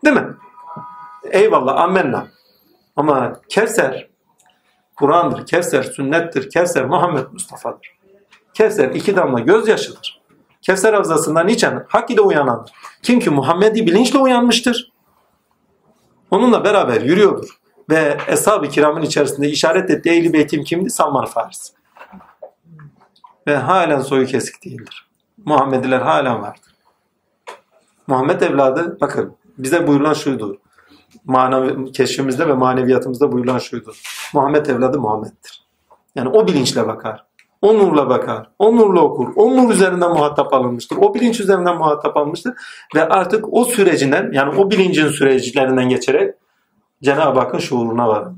Değil 0.05 0.17
mi? 0.17 0.27
Eyvallah 1.31 1.81
ammenna. 1.81 2.27
Ama 2.97 3.33
Kevser 3.49 4.09
Kur'an'dır. 4.97 5.47
Kevser 5.47 5.83
sünnettir. 5.83 6.51
Kevser 6.51 6.85
Muhammed 6.85 7.25
Mustafa'dır. 7.33 7.99
Kevser 8.55 8.91
iki 8.91 9.17
damla 9.17 9.41
gözyaşıdır. 9.41 10.21
Kevser 10.63 10.93
havzasından 10.93 11.49
içen 11.49 11.87
hak 11.89 12.11
ile 12.11 12.21
uyanandır. 12.21 12.73
Kim 13.03 13.21
ki 13.21 13.31
Muhammedi 13.31 13.87
bilinçle 13.87 14.19
uyanmıştır. 14.19 14.93
Onunla 16.31 16.65
beraber 16.65 17.01
yürüyordur. 17.01 17.59
Ve 17.91 18.19
Eshab-ı 18.29 18.69
Kiram'ın 18.69 19.03
içerisinde 19.03 19.49
işaret 19.49 19.91
ettiği 19.91 20.11
Ehl-i 20.11 20.33
Beytim 20.33 20.65
kimdi? 20.65 20.91
Salman 20.91 21.25
Faris. 21.25 21.73
Ve 23.47 23.57
halen 23.57 24.01
soyu 24.01 24.27
kesik 24.27 24.65
değildir. 24.65 25.09
Muhammediler 25.45 26.01
halen 26.01 26.43
vardır. 26.43 26.75
Muhammed 28.07 28.41
evladı 28.41 28.99
bakın 29.01 29.37
bize 29.59 29.87
buyurulan 29.87 30.15
şuydu. 30.15 30.59
Manevi, 31.25 31.93
keşfimizde 31.93 32.49
ve 32.49 32.53
maneviyatımızda 32.53 33.33
buyurulan 33.33 33.59
şuydu. 33.59 33.93
Muhammed 34.35 34.67
evladı 34.67 35.01
Muhammed'dir. 35.01 35.67
Yani 36.15 36.29
o 36.29 36.47
bilinçle 36.47 36.87
bakar. 36.87 37.28
O 37.63 37.79
nurla 37.79 38.09
bakar. 38.09 38.51
O 38.59 38.77
nurla 38.77 39.01
okur. 39.01 39.29
O 39.37 39.57
nur 39.57 39.71
üzerinden 39.71 40.11
muhatap 40.11 40.55
alınmıştır. 40.55 40.97
O 40.97 41.15
bilinç 41.15 41.41
üzerinden 41.41 41.77
muhatap 41.77 42.17
alınmıştır. 42.17 42.55
Ve 42.95 43.09
artık 43.09 43.45
o 43.53 43.65
sürecinden 43.65 44.31
yani 44.33 44.61
o 44.61 44.71
bilincin 44.71 45.09
süreçlerinden 45.09 45.89
geçerek 45.89 46.35
Cenab-ı 47.03 47.41
Hakk'ın 47.41 47.59
şuuruna 47.59 48.09
varır. 48.09 48.33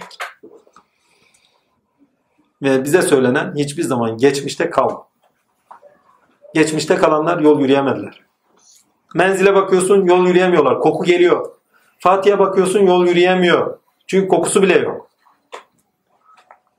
Ve 2.62 2.84
bize 2.84 3.02
söylenen 3.02 3.54
hiçbir 3.56 3.82
zaman 3.82 4.16
geçmişte 4.16 4.70
kalma. 4.70 5.06
Geçmişte 6.54 6.96
kalanlar 6.96 7.38
yol 7.40 7.60
yürüyemediler. 7.60 8.20
Menzile 9.14 9.54
bakıyorsun 9.54 10.04
yol 10.04 10.26
yürüyemiyorlar. 10.26 10.80
Koku 10.80 11.04
geliyor. 11.04 11.50
Fatih'e 11.98 12.38
bakıyorsun 12.38 12.80
yol 12.80 13.06
yürüyemiyor. 13.06 13.78
Çünkü 14.06 14.28
kokusu 14.28 14.62
bile 14.62 14.78
yok. 14.78 15.10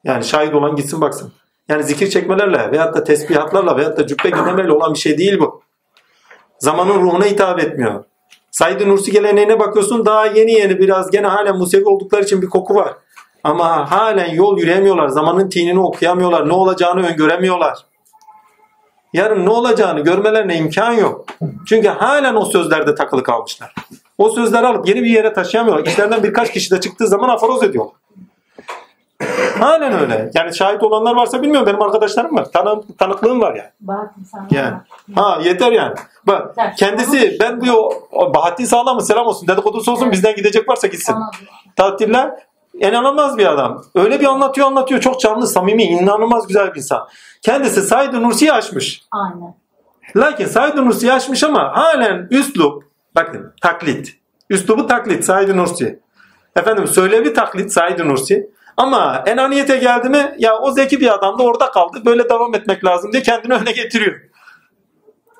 Yani 0.04 0.24
şahit 0.24 0.54
olan 0.54 0.76
gitsin 0.76 1.02
baksın. 1.02 1.34
Yani 1.72 1.84
zikir 1.84 2.10
çekmelerle 2.10 2.72
veyahut 2.72 2.96
da 2.96 3.04
tesbihatlarla 3.04 3.78
veyahut 3.78 3.98
da 3.98 4.08
cübbe 4.08 4.30
giymelerle 4.30 4.72
olan 4.72 4.94
bir 4.94 5.00
şey 5.00 5.18
değil 5.18 5.40
bu. 5.40 5.62
Zamanın 6.60 7.02
ruhuna 7.02 7.26
hitap 7.26 7.60
etmiyor. 7.60 8.04
Said-i 8.52 8.90
Nursi 8.90 9.12
geleneğine 9.12 9.60
bakıyorsun 9.60 10.06
daha 10.06 10.26
yeni 10.26 10.52
yeni 10.52 10.80
biraz 10.80 11.12
gene 11.12 11.28
halen 11.28 11.58
Musevi 11.58 11.86
oldukları 11.86 12.24
için 12.24 12.42
bir 12.42 12.48
koku 12.48 12.76
var. 12.76 12.94
Ama 13.44 13.92
halen 13.92 14.34
yol 14.34 14.58
yürüyemiyorlar. 14.58 15.08
Zamanın 15.08 15.50
tinini 15.50 15.80
okuyamıyorlar. 15.80 16.50
Ne 16.50 16.54
olacağını 16.54 17.08
öngöremiyorlar. 17.08 17.78
Yarın 19.14 19.46
ne 19.46 19.50
olacağını 19.50 20.00
görmelerine 20.00 20.58
imkan 20.58 20.94
yok. 20.94 21.26
Çünkü 21.68 21.88
halen 21.88 22.36
o 22.36 22.46
sözlerde 22.46 22.96
takılı 22.96 23.24
kalmışlar. 23.24 23.74
O 24.18 24.30
sözleri 24.30 24.68
alıp 24.68 24.88
yeni 24.88 25.04
bir 25.04 25.10
yere 25.10 25.34
taşıyamıyorlar. 25.34 25.86
İşlerinden 25.86 26.24
birkaç 26.24 26.52
kişi 26.52 26.72
de 26.72 26.80
çıktığı 26.80 27.08
zaman 27.08 27.30
aforoz 27.30 27.64
ediyorlar. 27.64 28.01
Halen 29.60 30.02
öyle. 30.02 30.32
Yani 30.34 30.56
şahit 30.56 30.84
olanlar 30.84 31.16
varsa 31.16 31.42
bilmiyorum. 31.42 31.68
Benim 31.68 31.82
arkadaşlarım 31.82 32.36
var. 32.36 32.46
Tanı, 32.52 32.82
tanıklığım 32.98 33.42
var 33.42 33.56
yani. 33.56 33.70
Bahattin 33.80 34.24
sana 34.24 34.48
Yani. 34.52 34.78
Ha 35.16 35.40
yeter 35.44 35.72
yani. 35.72 35.96
Bak 36.28 36.56
kendisi 36.78 37.38
ben 37.40 37.62
bu 37.62 37.94
o, 38.12 38.34
Bahattin 38.34 38.66
Sağlam'ın 38.66 39.00
selam 39.00 39.28
olsun 39.28 39.48
dedikodusu 39.48 39.92
olsun 39.92 40.12
bizden 40.12 40.36
gidecek 40.36 40.70
varsa 40.70 40.88
gitsin. 40.88 41.16
Tatiller 41.76 42.32
inanılmaz 42.74 43.38
bir 43.38 43.46
adam. 43.46 43.84
Öyle 43.96 44.20
bir 44.20 44.26
anlatıyor 44.26 44.68
anlatıyor. 44.68 45.02
Çok 45.02 45.20
canlı, 45.22 45.48
samimi, 45.48 45.84
inanılmaz 45.84 46.48
güzel 46.48 46.72
bir 46.74 46.78
insan. 46.78 47.08
Kendisi 47.42 47.82
Said-i 47.82 48.24
Nursi'yi 48.24 48.54
aşmış. 48.54 49.04
Aynen. 49.12 49.56
Lakin 50.16 50.46
Said-i 50.46 50.86
Nursi'yi 50.86 51.14
aşmış 51.14 51.44
ama 51.44 51.76
halen 51.76 52.28
üslup, 52.32 52.84
bakın 53.16 53.54
taklit. 53.62 54.18
Üslubu 54.50 54.88
taklit 54.88 55.26
Said-i 55.26 55.58
Nursi. 55.58 56.00
Efendim 56.56 56.88
söylevi 56.88 57.34
taklit 57.34 57.72
Said-i 57.72 58.08
Nursi. 58.08 58.50
Ama 58.78 59.24
enaniyete 59.26 59.78
geldi 59.78 60.10
mi 60.10 60.36
ya 60.38 60.58
o 60.58 60.72
zeki 60.72 61.00
bir 61.00 61.14
adam 61.14 61.40
da 61.40 61.44
orada 61.44 61.72
kaldı. 61.72 62.02
Böyle 62.06 62.30
devam 62.30 62.56
etmek 62.56 62.86
lazım 62.86 63.14
diye 63.14 63.24
kendini 63.24 63.54
öne 63.54 63.72
getiriyor. 63.72 64.22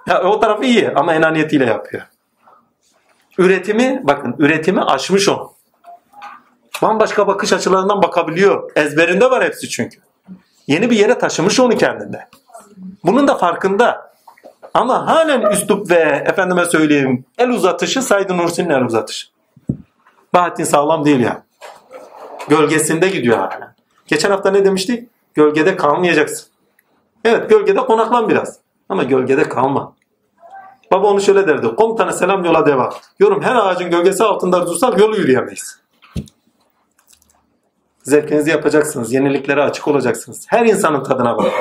Ya 0.08 0.24
o 0.24 0.40
tarafı 0.40 0.66
iyi 0.66 0.92
ama 0.96 1.14
enaniyetiyle 1.14 1.66
yapıyor. 1.66 2.04
Üretimi 3.38 4.02
bakın 4.04 4.36
üretimi 4.40 4.82
aşmış 4.82 5.30
o. 5.30 5.54
Bambaşka 6.82 7.28
bakış 7.28 7.54
açılarından 7.54 8.02
bakabiliyor. 8.02 8.72
Ezberinde 8.76 9.30
var 9.32 9.44
hepsi 9.44 9.70
çünkü. 9.70 10.00
Yeni 10.68 10.90
bir 10.90 10.96
yere 10.96 11.18
taşımış 11.18 11.60
onu 11.60 11.78
kendinde. 11.78 12.28
Bunun 13.04 13.28
da 13.28 13.38
farkında. 13.38 14.12
Ama 14.74 15.08
halen 15.08 15.52
üslup 15.52 15.90
ve 15.90 16.24
efendime 16.26 16.66
söyleyeyim 16.66 17.26
el 17.38 17.50
uzatışı 17.50 18.02
Said 18.02 18.30
Nursi'nin 18.30 18.70
el 18.70 18.84
uzatışı. 18.84 19.28
Bahattin 20.34 20.64
sağlam 20.64 21.06
değil 21.06 21.20
ya. 21.20 21.44
Gölgesinde 22.50 23.10
gidiyor 23.10 23.38
hala. 23.38 23.76
Geçen 24.08 24.32
hafta 24.32 24.52
ne 24.52 24.66
demiştik? 24.66 25.10
Gölgede 25.34 25.76
kalmayacaksın. 25.76 26.48
Evet 27.26 27.50
gölgede 27.50 27.80
konaklan 27.80 28.30
biraz. 28.30 28.58
Ama 28.90 29.04
gölgede 29.04 29.50
kalma. 29.50 29.94
Baba 30.92 31.08
onu 31.08 31.22
şöyle 31.22 31.48
derdi. 31.48 31.76
Komutana 31.76 32.14
selam 32.14 32.46
yola 32.46 32.66
devam. 32.66 32.94
Yorum 33.20 33.42
her 33.42 33.56
ağacın 33.56 33.92
gölgesi 33.92 34.24
altında 34.24 34.68
dursak 34.68 35.00
yolu 35.00 35.18
yürüyemeyiz. 35.18 35.80
Zevkinizi 38.04 38.50
yapacaksınız. 38.50 39.14
Yeniliklere 39.14 39.64
açık 39.64 39.88
olacaksınız. 39.88 40.46
Her 40.50 40.66
insanın 40.66 41.04
tadına 41.04 41.38
bakın. 41.38 41.52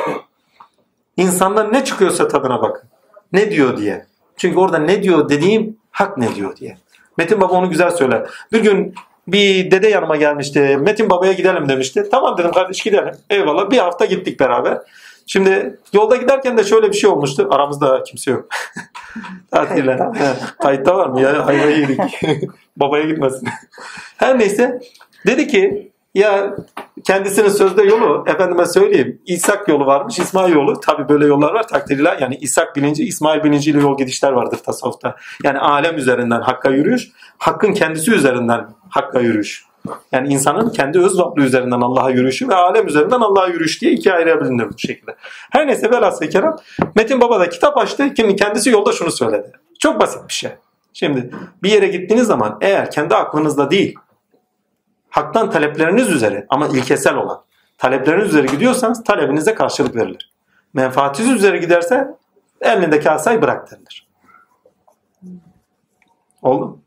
İnsandan 1.17 1.73
ne 1.73 1.85
çıkıyorsa 1.85 2.29
tadına 2.29 2.63
bakın. 2.63 2.89
Ne 3.33 3.51
diyor 3.51 3.77
diye. 3.77 4.07
Çünkü 4.37 4.59
orada 4.59 4.79
ne 4.79 5.03
diyor 5.03 5.29
dediğim 5.29 5.77
hak 5.91 6.19
ne 6.19 6.35
diyor 6.35 6.57
diye. 6.57 6.79
Metin 7.17 7.41
Baba 7.41 7.53
onu 7.55 7.71
güzel 7.71 7.91
söyler. 7.91 8.31
Bir 8.53 8.63
gün 8.63 8.95
bir 9.29 9.71
dede 9.71 9.89
yanıma 9.89 10.17
gelmişti. 10.17 10.79
Metin 10.81 11.11
Baba'ya 11.11 11.33
gidelim 11.33 11.69
demişti. 11.69 12.05
Tamam 12.11 12.39
dedim 12.39 12.53
kardeş 12.53 12.81
gidelim. 12.81 13.15
Eyvallah 13.31 13.71
bir 13.71 13.79
hafta 13.79 14.05
gittik 14.05 14.41
beraber. 14.41 14.79
Şimdi 15.27 15.79
yolda 15.93 16.17
giderken 16.17 16.59
de 16.59 16.65
şöyle 16.65 16.89
bir 16.89 16.97
şey 16.97 17.11
olmuştu. 17.11 17.49
Aramızda 17.51 18.03
kimse 18.03 18.31
yok. 18.31 18.49
Tatile. 19.51 19.93
He, 19.93 20.33
Kayıtta 20.63 20.97
var 20.97 21.07
mı 21.07 21.21
ya? 21.21 21.47
Hayvayı 21.47 21.79
yedik. 21.79 22.01
Babaya 22.77 23.05
gitmesin. 23.05 23.49
Her 24.17 24.39
neyse. 24.39 24.81
Dedi 25.27 25.49
ki 25.49 25.90
ya 26.15 26.57
kendisinin 27.05 27.49
sözde 27.49 27.83
yolu 27.83 28.25
efendime 28.27 28.67
söyleyeyim 28.67 29.23
İshak 29.27 29.69
yolu 29.69 29.87
varmış 29.87 30.19
İsmail 30.19 30.53
yolu 30.53 30.81
tabi 30.81 31.09
böyle 31.09 31.27
yollar 31.27 31.55
var 31.55 31.69
takdirler 31.69 32.19
yani 32.21 32.37
İshak 32.41 32.77
bilinci 32.77 33.05
İsmail 33.05 33.45
bilinciyle 33.45 33.81
yol 33.81 33.99
gidişler 33.99 34.33
vardır 34.33 34.59
tasavvufta 34.65 35.17
yani 35.45 35.59
alem 35.59 35.97
üzerinden 35.97 36.41
hakka 36.41 36.71
yürüyüş 36.71 37.11
hakkın 37.39 37.73
kendisi 37.73 38.13
üzerinden 38.13 38.67
hakka 38.89 39.21
yürüyüş 39.21 39.65
yani 40.13 40.29
insanın 40.29 40.71
kendi 40.71 40.99
öz 40.99 41.19
varlığı 41.19 41.43
üzerinden 41.43 41.81
Allah'a 41.81 42.11
yürüyüşü 42.11 42.49
ve 42.49 42.55
alem 42.55 42.87
üzerinden 42.87 43.21
Allah'a 43.21 43.47
yürüyüş 43.47 43.83
diye 43.83 43.93
ikiye 43.93 44.15
ayırabilir 44.15 44.69
bu 44.73 44.79
şekilde. 44.79 45.17
Her 45.51 45.67
neyse 45.67 45.91
velhasıl 45.91 46.27
kelam 46.27 46.57
Metin 46.95 47.21
Baba 47.21 47.41
da 47.41 47.49
kitap 47.49 47.79
açtı. 47.79 48.11
Şimdi 48.17 48.37
kendisi 48.37 48.71
yolda 48.71 48.93
şunu 48.93 49.11
söyledi. 49.11 49.53
Çok 49.79 50.01
basit 50.01 50.29
bir 50.29 50.33
şey. 50.33 50.51
Şimdi 50.93 51.31
bir 51.63 51.71
yere 51.71 51.87
gittiğiniz 51.87 52.27
zaman 52.27 52.59
eğer 52.61 52.91
kendi 52.91 53.15
aklınızda 53.15 53.71
değil 53.71 53.95
haktan 55.11 55.51
talepleriniz 55.51 56.09
üzere 56.09 56.47
ama 56.49 56.69
ilkesel 56.69 57.17
olan 57.17 57.43
talepleriniz 57.79 58.29
üzere 58.29 58.47
gidiyorsanız 58.47 59.05
talebinize 59.05 59.55
karşılık 59.55 59.97
verilir. 59.97 60.33
Menfaatiniz 60.75 61.31
üzere 61.31 61.59
giderse 61.59 62.09
elindeki 62.61 63.11
asayı 63.11 63.43
bırak 63.43 63.71
denilir. 63.71 64.09
Oldu? 66.43 66.79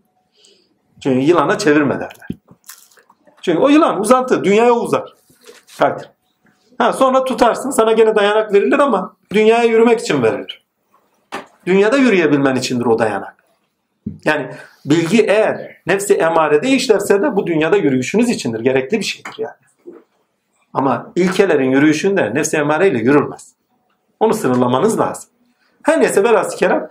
Çünkü 1.04 1.20
yılana 1.20 1.58
çevirme 1.58 1.96
derler. 1.96 2.28
Çünkü 3.42 3.60
o 3.60 3.70
yılan 3.70 4.00
uzantı, 4.00 4.44
dünyaya 4.44 4.74
uzar. 4.74 5.14
Takdir. 5.78 6.10
Ha, 6.78 6.94
sonra 6.94 7.24
tutarsın, 7.26 7.72
sana 7.72 7.92
gene 7.92 8.16
dayanak 8.16 8.54
verilir 8.54 8.80
ama 8.80 9.16
dünyaya 9.34 9.64
yürümek 9.64 10.00
için 10.00 10.24
verilir. 10.24 10.66
Dünyada 11.66 11.98
yürüyebilmen 11.98 12.56
içindir 12.56 12.86
o 12.86 13.00
dayanak. 13.00 13.43
Yani 14.26 14.50
bilgi 14.86 15.22
eğer 15.22 15.78
nefsi 15.88 16.14
emarede 16.14 16.70
işlerse 16.70 17.22
de 17.22 17.36
bu 17.36 17.48
dünyada 17.48 17.78
yürüyüşünüz 17.78 18.30
içindir. 18.30 18.60
Gerekli 18.60 19.00
bir 19.00 19.06
şeydir 19.06 19.34
yani. 19.38 19.54
Ama 20.74 21.12
ilkelerin 21.16 21.72
yürüyüşünde 21.72 22.34
nefsi 22.34 22.58
emareyle 22.58 22.98
yürülmez. 23.00 23.54
Onu 24.20 24.34
sınırlamanız 24.34 25.00
lazım. 25.00 25.30
Her 25.84 26.02
neyse 26.02 26.24
velhasıl 26.24 26.58
kelam 26.58 26.90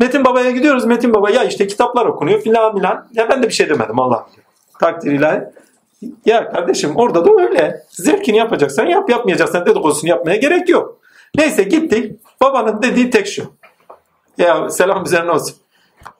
Metin 0.00 0.24
Baba'ya 0.24 0.50
gidiyoruz. 0.50 0.84
Metin 0.84 1.14
Baba 1.14 1.30
ya 1.30 1.44
işte 1.44 1.66
kitaplar 1.66 2.06
okunuyor 2.06 2.40
filan 2.40 2.76
filan. 2.76 3.08
Ya 3.12 3.28
ben 3.28 3.42
de 3.42 3.48
bir 3.48 3.52
şey 3.52 3.68
demedim 3.68 4.00
Allah 4.00 4.26
diyor. 4.34 4.46
Takdir 4.80 5.12
ilahi. 5.12 5.40
Ya 6.26 6.50
kardeşim 6.52 6.96
orada 6.96 7.24
da 7.24 7.42
öyle. 7.42 7.82
Zevkini 7.88 8.36
yapacaksan 8.36 8.86
yap 8.86 9.10
yapmayacaksan 9.10 9.66
dedikodusunu 9.66 10.10
yapmaya 10.10 10.36
gerek 10.36 10.68
yok. 10.68 11.00
Neyse 11.36 11.62
gittik. 11.62 12.20
Babanın 12.40 12.82
dediği 12.82 13.10
tek 13.10 13.26
şu. 13.26 13.52
Ya 14.38 14.70
selam 14.70 15.04
üzerine 15.04 15.30
olsun. 15.30 15.56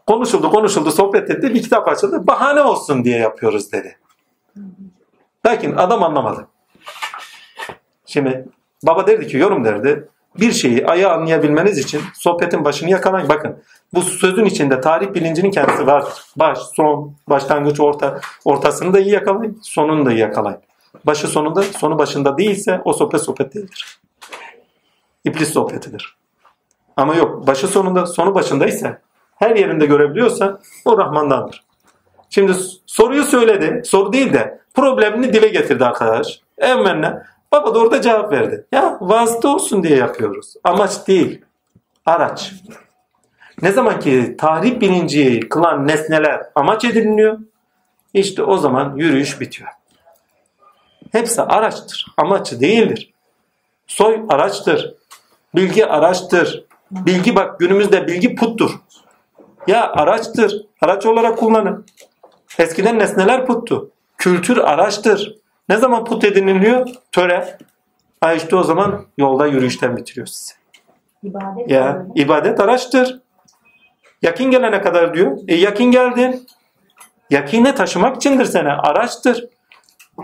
Konuşuldu 0.06 0.50
konuşuldu 0.50 0.90
sohbet 0.90 1.30
etti 1.30 1.54
bir 1.54 1.62
kitap 1.62 1.88
açıldı. 1.88 2.26
Bahane 2.26 2.60
olsun 2.60 3.04
diye 3.04 3.18
yapıyoruz 3.18 3.72
dedi. 3.72 3.96
Lakin 5.46 5.76
adam 5.76 6.02
anlamadı. 6.02 6.46
Şimdi 8.06 8.48
baba 8.82 9.06
derdi 9.06 9.26
ki 9.26 9.36
yorum 9.36 9.64
derdi. 9.64 10.08
Bir 10.40 10.52
şeyi 10.52 10.86
ayı 10.86 11.10
anlayabilmeniz 11.10 11.78
için 11.78 12.00
sohbetin 12.14 12.64
başını 12.64 12.90
yakalayın. 12.90 13.28
Bakın 13.28 13.62
bu 13.94 14.02
sözün 14.02 14.44
içinde 14.44 14.80
tarih 14.80 15.14
bilincinin 15.14 15.50
kendisi 15.50 15.86
vardır. 15.86 16.12
Baş, 16.36 16.58
son, 16.58 17.14
başlangıç, 17.28 17.80
orta, 17.80 18.20
ortasını 18.44 18.94
da 18.94 19.00
iyi 19.00 19.10
yakalayın, 19.10 19.60
sonunu 19.62 20.06
da 20.06 20.12
iyi 20.12 20.20
yakalayın. 20.20 20.60
Başı 21.06 21.28
sonunda, 21.28 21.62
sonu 21.62 21.98
başında 21.98 22.38
değilse 22.38 22.80
o 22.84 22.92
sohbet 22.92 23.20
sohbet 23.20 23.54
değildir. 23.54 23.98
İblis 25.24 25.52
sohbetidir. 25.52 26.16
Ama 26.96 27.14
yok, 27.14 27.46
başı 27.46 27.68
sonunda, 27.68 28.06
sonu 28.06 28.34
başındaysa, 28.34 28.98
her 29.36 29.56
yerinde 29.56 29.86
görebiliyorsa 29.86 30.60
o 30.84 30.98
Rahman'dandır. 30.98 31.64
Şimdi 32.30 32.52
soruyu 32.86 33.24
söyledi, 33.24 33.82
soru 33.84 34.12
değil 34.12 34.32
de 34.32 34.60
problemini 34.74 35.32
dile 35.32 35.48
getirdi 35.48 35.84
arkadaş. 35.84 36.40
Emmenle 36.58 37.22
Baba 37.54 37.74
da 37.74 37.78
orada 37.78 38.02
cevap 38.02 38.32
verdi. 38.32 38.66
Ya 38.72 38.98
vasıta 39.00 39.48
olsun 39.48 39.82
diye 39.82 39.96
yapıyoruz. 39.96 40.54
Amaç 40.64 41.08
değil. 41.08 41.44
Araç. 42.06 42.52
Ne 43.62 43.72
zaman 43.72 44.00
ki 44.00 44.34
tahrip 44.38 44.80
bilinciyi 44.80 45.48
kılan 45.48 45.88
nesneler 45.88 46.42
amaç 46.54 46.84
ediniliyor, 46.84 47.38
işte 48.14 48.42
o 48.42 48.56
zaman 48.56 48.96
yürüyüş 48.96 49.40
bitiyor. 49.40 49.68
Hepsi 51.12 51.42
araçtır. 51.42 52.06
Amaçı 52.16 52.60
değildir. 52.60 53.12
Soy 53.86 54.22
araçtır. 54.28 54.94
Bilgi 55.54 55.86
araçtır. 55.86 56.64
Bilgi 56.90 57.36
bak 57.36 57.60
günümüzde 57.60 58.06
bilgi 58.06 58.34
puttur. 58.34 58.70
Ya 59.66 59.92
araçtır. 59.92 60.66
Araç 60.80 61.06
olarak 61.06 61.38
kullanın. 61.38 61.86
Eskiden 62.58 62.98
nesneler 62.98 63.46
puttu. 63.46 63.90
Kültür 64.18 64.56
araçtır. 64.58 65.36
Ne 65.68 65.76
zaman 65.76 66.04
put 66.04 66.24
ediniliyor? 66.24 66.88
Töre. 67.12 67.58
Ha 68.20 68.32
işte 68.34 68.56
o 68.56 68.62
zaman 68.62 69.06
yolda 69.18 69.46
yürüyüşten 69.46 69.96
bitiriyor 69.96 70.26
sizi. 70.26 70.52
İbadet 71.22 71.70
Ya 71.70 71.96
öyle. 71.98 72.22
ibadet 72.22 72.60
araçtır. 72.60 73.20
Yakin 74.22 74.50
gelene 74.50 74.80
kadar 74.80 75.14
diyor. 75.14 75.38
E 75.48 75.54
yakin 75.54 75.84
geldin. 75.90 76.46
Yakine 77.30 77.74
taşımak 77.74 78.16
içindir 78.16 78.44
sana. 78.44 78.78
Araçtır. 78.82 79.48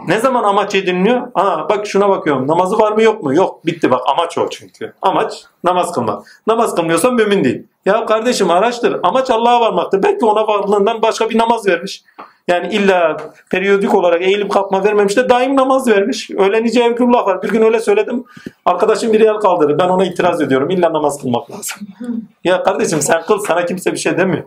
Ne 0.07 0.19
zaman 0.19 0.45
amaç 0.45 0.75
ediniliyor? 0.75 1.29
Aa 1.35 1.69
bak 1.69 1.87
şuna 1.87 2.09
bakıyorum. 2.09 2.49
Namazı 2.49 2.79
var 2.79 2.93
mı 2.93 3.03
yok 3.03 3.23
mu? 3.23 3.35
Yok. 3.35 3.67
Bitti 3.67 3.91
bak 3.91 4.01
amaç 4.07 4.39
o 4.39 4.49
çünkü. 4.51 4.93
Amaç 5.03 5.45
namaz 5.65 5.93
kılmak. 5.93 6.43
Namaz 6.47 6.75
kılmıyorsan 6.75 7.15
mümin 7.15 7.45
değil. 7.45 7.63
Ya 7.85 8.07
kardeşim 8.07 8.51
araçtır. 8.51 9.01
Amaç 9.03 9.31
Allah'a 9.31 9.61
varmaktır. 9.61 10.03
Belki 10.03 10.25
ona 10.25 10.47
varlığından 10.47 11.03
başka 11.03 11.31
bir 11.31 11.39
namaz 11.39 11.67
vermiş. 11.67 12.05
Yani 12.49 12.75
illa 12.75 13.17
periyodik 13.51 13.95
olarak 13.95 14.23
eğilip 14.23 14.51
kalkma 14.51 14.85
vermemiş 14.85 15.17
de 15.17 15.29
daim 15.29 15.57
namaz 15.57 15.89
vermiş. 15.89 16.31
Öyle 16.39 16.63
nice 16.65 16.83
evlullah 16.83 17.27
var. 17.27 17.43
Bir 17.43 17.49
gün 17.49 17.63
öyle 17.63 17.81
söyledim. 17.81 18.25
Arkadaşım 18.65 19.13
bir 19.13 19.21
el 19.21 19.35
kaldırdı. 19.35 19.79
Ben 19.79 19.89
ona 19.89 20.05
itiraz 20.05 20.41
ediyorum. 20.41 20.71
İlla 20.71 20.93
namaz 20.93 21.21
kılmak 21.23 21.51
lazım. 21.51 21.79
ya 22.45 22.63
kardeşim 22.63 23.01
sen 23.03 23.23
kıl 23.23 23.39
sana 23.39 23.67
kimse 23.67 23.93
bir 23.93 23.99
şey 23.99 24.19
demiyor. 24.19 24.45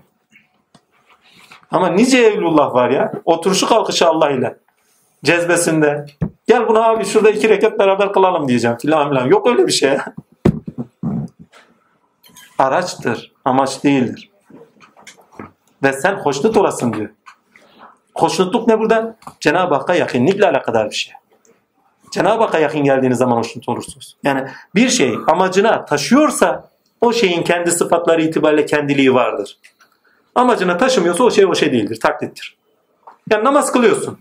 Ama 1.72 1.90
nice 1.90 2.18
evlullah 2.18 2.74
var 2.74 2.90
ya. 2.90 3.12
Oturuşu 3.26 3.70
kalkışı 3.70 4.08
Allah 4.08 4.30
ile. 4.30 4.58
Cezbesinde. 5.24 6.06
Gel 6.48 6.68
buna 6.68 6.84
abi 6.84 7.06
şurada 7.06 7.30
iki 7.30 7.50
rekat 7.50 7.80
beraber 7.80 8.14
kılalım 8.14 8.48
diyeceğim 8.48 8.78
filan 8.78 9.10
filan. 9.10 9.28
Yok 9.28 9.48
öyle 9.48 9.68
bir 9.68 9.72
şey. 9.72 9.98
Araçtır. 12.60 13.32
Amaç 13.46 13.84
değildir. 13.84 14.32
Ve 15.84 15.94
sen 15.94 16.16
hoşnut 16.16 16.58
olasın 16.58 16.94
diyor. 16.94 17.10
Hoşnutluk 18.16 18.68
ne 18.68 18.80
burada? 18.80 19.16
Cenab-ı 19.40 19.76
Hakk'a 19.76 19.96
yakınlıkla 19.96 20.50
alakadar 20.50 20.90
bir 20.90 20.96
şey. 20.96 21.14
Cenab-ı 22.12 22.44
Hakk'a 22.44 22.60
yakın 22.60 22.84
geldiğiniz 22.84 23.18
zaman 23.18 23.38
hoşnut 23.38 23.70
olursunuz. 23.70 24.18
Yani 24.24 24.48
bir 24.76 24.90
şey 24.90 25.18
amacına 25.28 25.86
taşıyorsa 25.86 26.70
o 27.02 27.14
şeyin 27.14 27.44
kendi 27.44 27.72
sıfatları 27.72 28.22
itibariyle 28.22 28.66
kendiliği 28.66 29.14
vardır. 29.14 29.58
Amacına 30.36 30.78
taşımıyorsa 30.78 31.24
o 31.24 31.32
şey 31.32 31.46
o 31.46 31.56
şey 31.56 31.72
değildir, 31.72 32.00
taklittir. 32.00 32.58
Yani 33.32 33.44
namaz 33.44 33.72
kılıyorsun. 33.72 34.18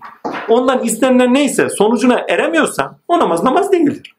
Ondan 0.49 0.85
istenilen 0.85 1.35
neyse 1.35 1.69
sonucuna 1.71 2.25
eremiyorsan 2.29 2.97
o 3.09 3.19
namaz 3.19 3.43
namaz 3.43 3.73
değildir. 3.73 4.15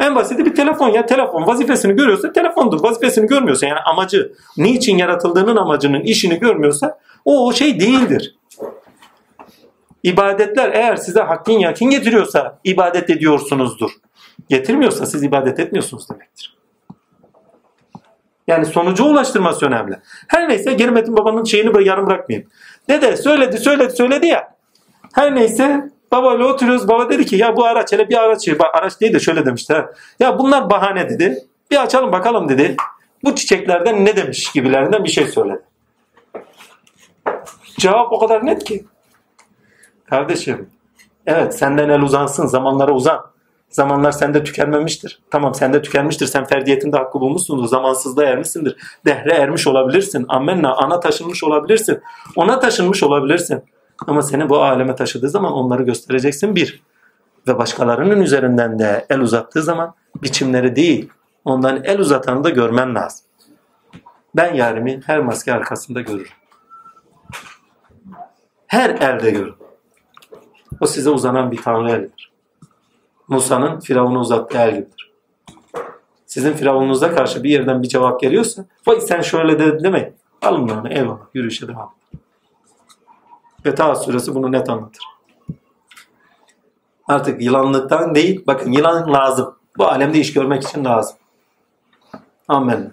En 0.00 0.14
basiti 0.14 0.46
bir 0.46 0.54
telefon 0.54 0.88
ya 0.88 1.06
telefon 1.06 1.46
vazifesini 1.46 1.96
görüyorsa 1.96 2.32
telefondur. 2.32 2.82
Vazifesini 2.82 3.26
görmüyorsa 3.26 3.66
yani 3.66 3.80
amacı 3.80 4.32
niçin 4.56 4.98
yaratıldığının 4.98 5.56
amacının 5.56 6.00
işini 6.00 6.38
görmüyorsa 6.38 6.98
o 7.24 7.46
o 7.46 7.52
şey 7.52 7.80
değildir. 7.80 8.36
İbadetler 10.02 10.72
eğer 10.72 10.96
size 10.96 11.20
hakkın 11.20 11.52
yakin 11.52 11.90
getiriyorsa 11.90 12.58
ibadet 12.64 13.10
ediyorsunuzdur. 13.10 13.90
Getirmiyorsa 14.48 15.06
siz 15.06 15.22
ibadet 15.22 15.60
etmiyorsunuz 15.60 16.10
demektir. 16.10 16.56
Yani 18.46 18.66
sonuca 18.66 19.04
ulaştırması 19.04 19.66
önemli. 19.66 19.98
Her 20.28 20.48
neyse 20.48 20.72
geri 20.72 20.90
Metin 20.90 21.16
Baba'nın 21.16 21.44
şeyini 21.44 21.88
yarım 21.88 22.06
bırakmayayım. 22.06 22.50
Dede 22.88 23.16
söyledi 23.16 23.58
söyledi 23.58 23.96
söyledi 23.96 24.26
ya. 24.26 24.54
Her 25.12 25.34
neyse 25.34 25.90
babayla 26.12 26.46
oturuyoruz. 26.46 26.88
Baba 26.88 27.10
dedi 27.10 27.26
ki 27.26 27.36
ya 27.36 27.56
bu 27.56 27.64
araç 27.64 27.92
hele 27.92 28.08
bir 28.08 28.16
araç. 28.16 28.48
Bak, 28.58 28.74
araç 28.74 29.00
değil 29.00 29.14
de 29.14 29.20
şöyle 29.20 29.46
demişti. 29.46 29.74
Ya 30.20 30.38
bunlar 30.38 30.70
bahane 30.70 31.10
dedi. 31.10 31.46
Bir 31.70 31.82
açalım 31.82 32.12
bakalım 32.12 32.48
dedi. 32.48 32.76
Bu 33.24 33.34
çiçeklerden 33.34 34.04
ne 34.04 34.16
demiş 34.16 34.52
gibilerinden 34.52 35.04
bir 35.04 35.08
şey 35.08 35.26
söyledi. 35.26 35.62
Cevap 37.78 38.12
o 38.12 38.18
kadar 38.18 38.46
net 38.46 38.64
ki. 38.64 38.84
Kardeşim 40.04 40.70
evet 41.26 41.58
senden 41.58 41.88
el 41.88 42.00
uzansın 42.00 42.46
zamanlara 42.46 42.92
uzan. 42.92 43.31
Zamanlar 43.72 44.12
sende 44.12 44.44
tükenmemiştir. 44.44 45.20
Tamam 45.30 45.54
sende 45.54 45.82
tükenmiştir. 45.82 46.26
Sen 46.26 46.44
ferdiyetinde 46.44 46.96
hakkı 46.96 47.20
bulmuşsundur. 47.20 47.66
Zamansızda 47.66 48.24
ermişsindir. 48.24 48.76
Dehre 49.06 49.32
ermiş 49.32 49.66
olabilirsin. 49.66 50.26
Amenna. 50.28 50.74
Ana 50.74 51.00
taşınmış 51.00 51.44
olabilirsin. 51.44 52.00
Ona 52.36 52.60
taşınmış 52.60 53.02
olabilirsin. 53.02 53.62
Ama 54.06 54.22
seni 54.22 54.48
bu 54.48 54.62
aleme 54.62 54.94
taşıdığı 54.94 55.28
zaman 55.28 55.52
onları 55.52 55.82
göstereceksin 55.82 56.56
bir. 56.56 56.82
Ve 57.48 57.58
başkalarının 57.58 58.20
üzerinden 58.20 58.78
de 58.78 59.06
el 59.10 59.20
uzattığı 59.20 59.62
zaman 59.62 59.94
biçimleri 60.22 60.76
değil. 60.76 61.08
Ondan 61.44 61.84
el 61.84 61.98
uzatanı 61.98 62.44
da 62.44 62.50
görmen 62.50 62.94
lazım. 62.94 63.26
Ben 64.36 64.54
yarimi 64.54 65.00
her 65.06 65.18
maske 65.20 65.52
arkasında 65.52 66.00
görürüm. 66.00 66.32
Her 68.66 68.90
elde 68.90 69.30
görürüm. 69.30 69.56
O 70.80 70.86
size 70.86 71.10
uzanan 71.10 71.50
bir 71.50 71.62
tanrı 71.62 71.90
elidir. 71.90 72.31
Musa'nın 73.32 73.80
Firavun'a 73.80 74.20
uzattığı 74.20 74.58
el 74.58 74.74
gibidir. 74.74 75.12
Sizin 76.26 76.52
Firavununuza 76.52 77.14
karşı 77.14 77.44
bir 77.44 77.50
yerden 77.50 77.82
bir 77.82 77.88
cevap 77.88 78.20
geliyorsa 78.20 78.64
vay 78.86 79.00
sen 79.00 79.20
şöyle 79.20 79.58
de 79.58 79.84
demeyin. 79.84 80.14
Alın 80.42 80.68
onu 80.68 80.88
eyvallah 80.88 81.26
yürüyüşe 81.34 81.68
devam. 81.68 81.94
Ve 83.66 83.74
Taha 83.74 83.94
suresi 83.94 84.34
bunu 84.34 84.52
net 84.52 84.70
anlatır. 84.70 85.04
Artık 87.08 87.42
yılanlıktan 87.42 88.14
değil 88.14 88.44
bakın 88.46 88.72
yılan 88.72 89.12
lazım. 89.12 89.54
Bu 89.78 89.86
alemde 89.86 90.18
iş 90.18 90.32
görmek 90.32 90.62
için 90.62 90.84
lazım. 90.84 91.16
Amen. 92.48 92.92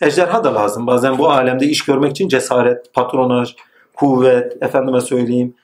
Ejderha 0.00 0.44
da 0.44 0.54
lazım. 0.54 0.86
Bazen 0.86 1.18
bu 1.18 1.30
alemde 1.30 1.66
iş 1.66 1.84
görmek 1.84 2.10
için 2.10 2.28
cesaret, 2.28 2.94
patronaj, 2.94 3.54
kuvvet, 3.94 4.62
efendime 4.62 5.00
söyleyeyim, 5.00 5.54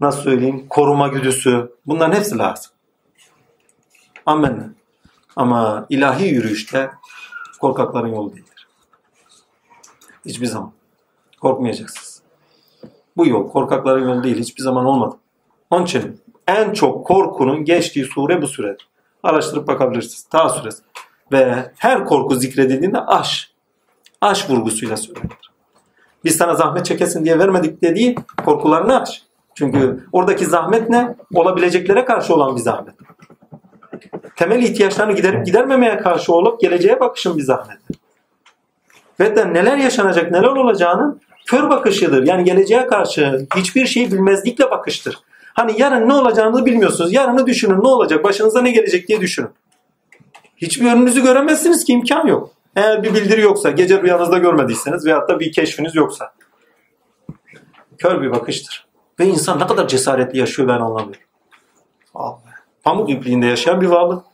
nasıl 0.00 0.22
söyleyeyim, 0.22 0.66
koruma 0.68 1.08
güdüsü. 1.08 1.72
Bunların 1.86 2.16
hepsi 2.16 2.38
lazım. 2.38 2.72
Amen. 4.28 4.74
Ama 5.36 5.86
ilahi 5.88 6.28
yürüyüşte 6.28 6.90
korkakların 7.60 8.08
yolu 8.08 8.32
değildir. 8.32 8.68
Hiçbir 10.24 10.46
zaman. 10.46 10.72
Korkmayacaksınız. 11.40 12.22
Bu 13.16 13.26
yol 13.26 13.48
korkakların 13.48 14.08
yolu 14.08 14.22
değil. 14.22 14.38
Hiçbir 14.38 14.62
zaman 14.62 14.84
olmadı. 14.84 15.16
Onun 15.70 15.84
için 15.84 16.20
en 16.46 16.72
çok 16.72 17.06
korkunun 17.06 17.64
geçtiği 17.64 18.04
sure 18.04 18.42
bu 18.42 18.46
suredir. 18.46 18.88
Araştırıp 19.22 19.68
bakabilirsiniz. 19.68 20.22
Ta 20.22 20.48
suresi. 20.48 20.82
Ve 21.32 21.72
her 21.78 22.04
korku 22.04 22.34
zikredildiğinde 22.34 23.00
aş. 23.00 23.52
Aş 24.20 24.50
vurgusuyla 24.50 24.96
söylenir. 24.96 25.52
Biz 26.24 26.36
sana 26.36 26.54
zahmet 26.54 26.86
çekesin 26.86 27.24
diye 27.24 27.38
vermedik 27.38 27.82
dediği 27.82 28.14
korkularını 28.44 29.00
aş. 29.00 29.22
Çünkü 29.54 30.06
oradaki 30.12 30.46
zahmet 30.46 30.90
ne? 30.90 31.16
Olabileceklere 31.34 32.04
karşı 32.04 32.34
olan 32.34 32.56
bir 32.56 32.60
zahmet. 32.60 32.94
Temel 34.38 34.62
ihtiyaçlarını 34.62 35.12
giderip 35.12 35.46
gidermemeye 35.46 35.98
karşı 35.98 36.32
olup 36.32 36.60
geleceğe 36.60 37.00
bakışın 37.00 37.38
bir 37.38 37.42
zahmet. 37.42 37.78
Ve 39.20 39.54
neler 39.54 39.76
yaşanacak, 39.76 40.30
neler 40.30 40.48
olacağının 40.48 41.20
kör 41.46 41.70
bakışıdır. 41.70 42.26
Yani 42.26 42.44
geleceğe 42.44 42.86
karşı 42.86 43.46
hiçbir 43.56 43.86
şeyi 43.86 44.12
bilmezlikle 44.12 44.70
bakıştır. 44.70 45.18
Hani 45.54 45.80
yarın 45.80 46.08
ne 46.08 46.14
olacağını 46.14 46.66
bilmiyorsunuz. 46.66 47.12
Yarını 47.12 47.46
düşünün 47.46 47.84
ne 47.84 47.88
olacak, 47.88 48.24
başınıza 48.24 48.62
ne 48.62 48.70
gelecek 48.70 49.08
diye 49.08 49.20
düşünün. 49.20 49.50
Hiçbir 50.56 50.86
önünüzü 50.86 51.22
göremezsiniz 51.22 51.84
ki 51.84 51.92
imkan 51.92 52.26
yok. 52.26 52.50
Eğer 52.76 53.02
bir 53.02 53.14
bildiri 53.14 53.40
yoksa, 53.40 53.70
gece 53.70 54.02
rüyanızda 54.02 54.38
görmediyseniz 54.38 55.06
veyahut 55.06 55.28
da 55.28 55.40
bir 55.40 55.52
keşfiniz 55.52 55.94
yoksa. 55.94 56.32
Kör 57.98 58.22
bir 58.22 58.30
bakıştır. 58.30 58.86
Ve 59.20 59.26
insan 59.26 59.60
ne 59.60 59.66
kadar 59.66 59.88
cesaretli 59.88 60.38
yaşıyor 60.38 60.68
ben 60.68 60.80
anlamıyorum. 60.80 61.22
Allah. 62.14 62.47
Pamuk 62.88 63.10
ipliğinde 63.10 63.46
yaşayan 63.46 63.80
bir 63.80 63.86
varlık. 63.86 64.24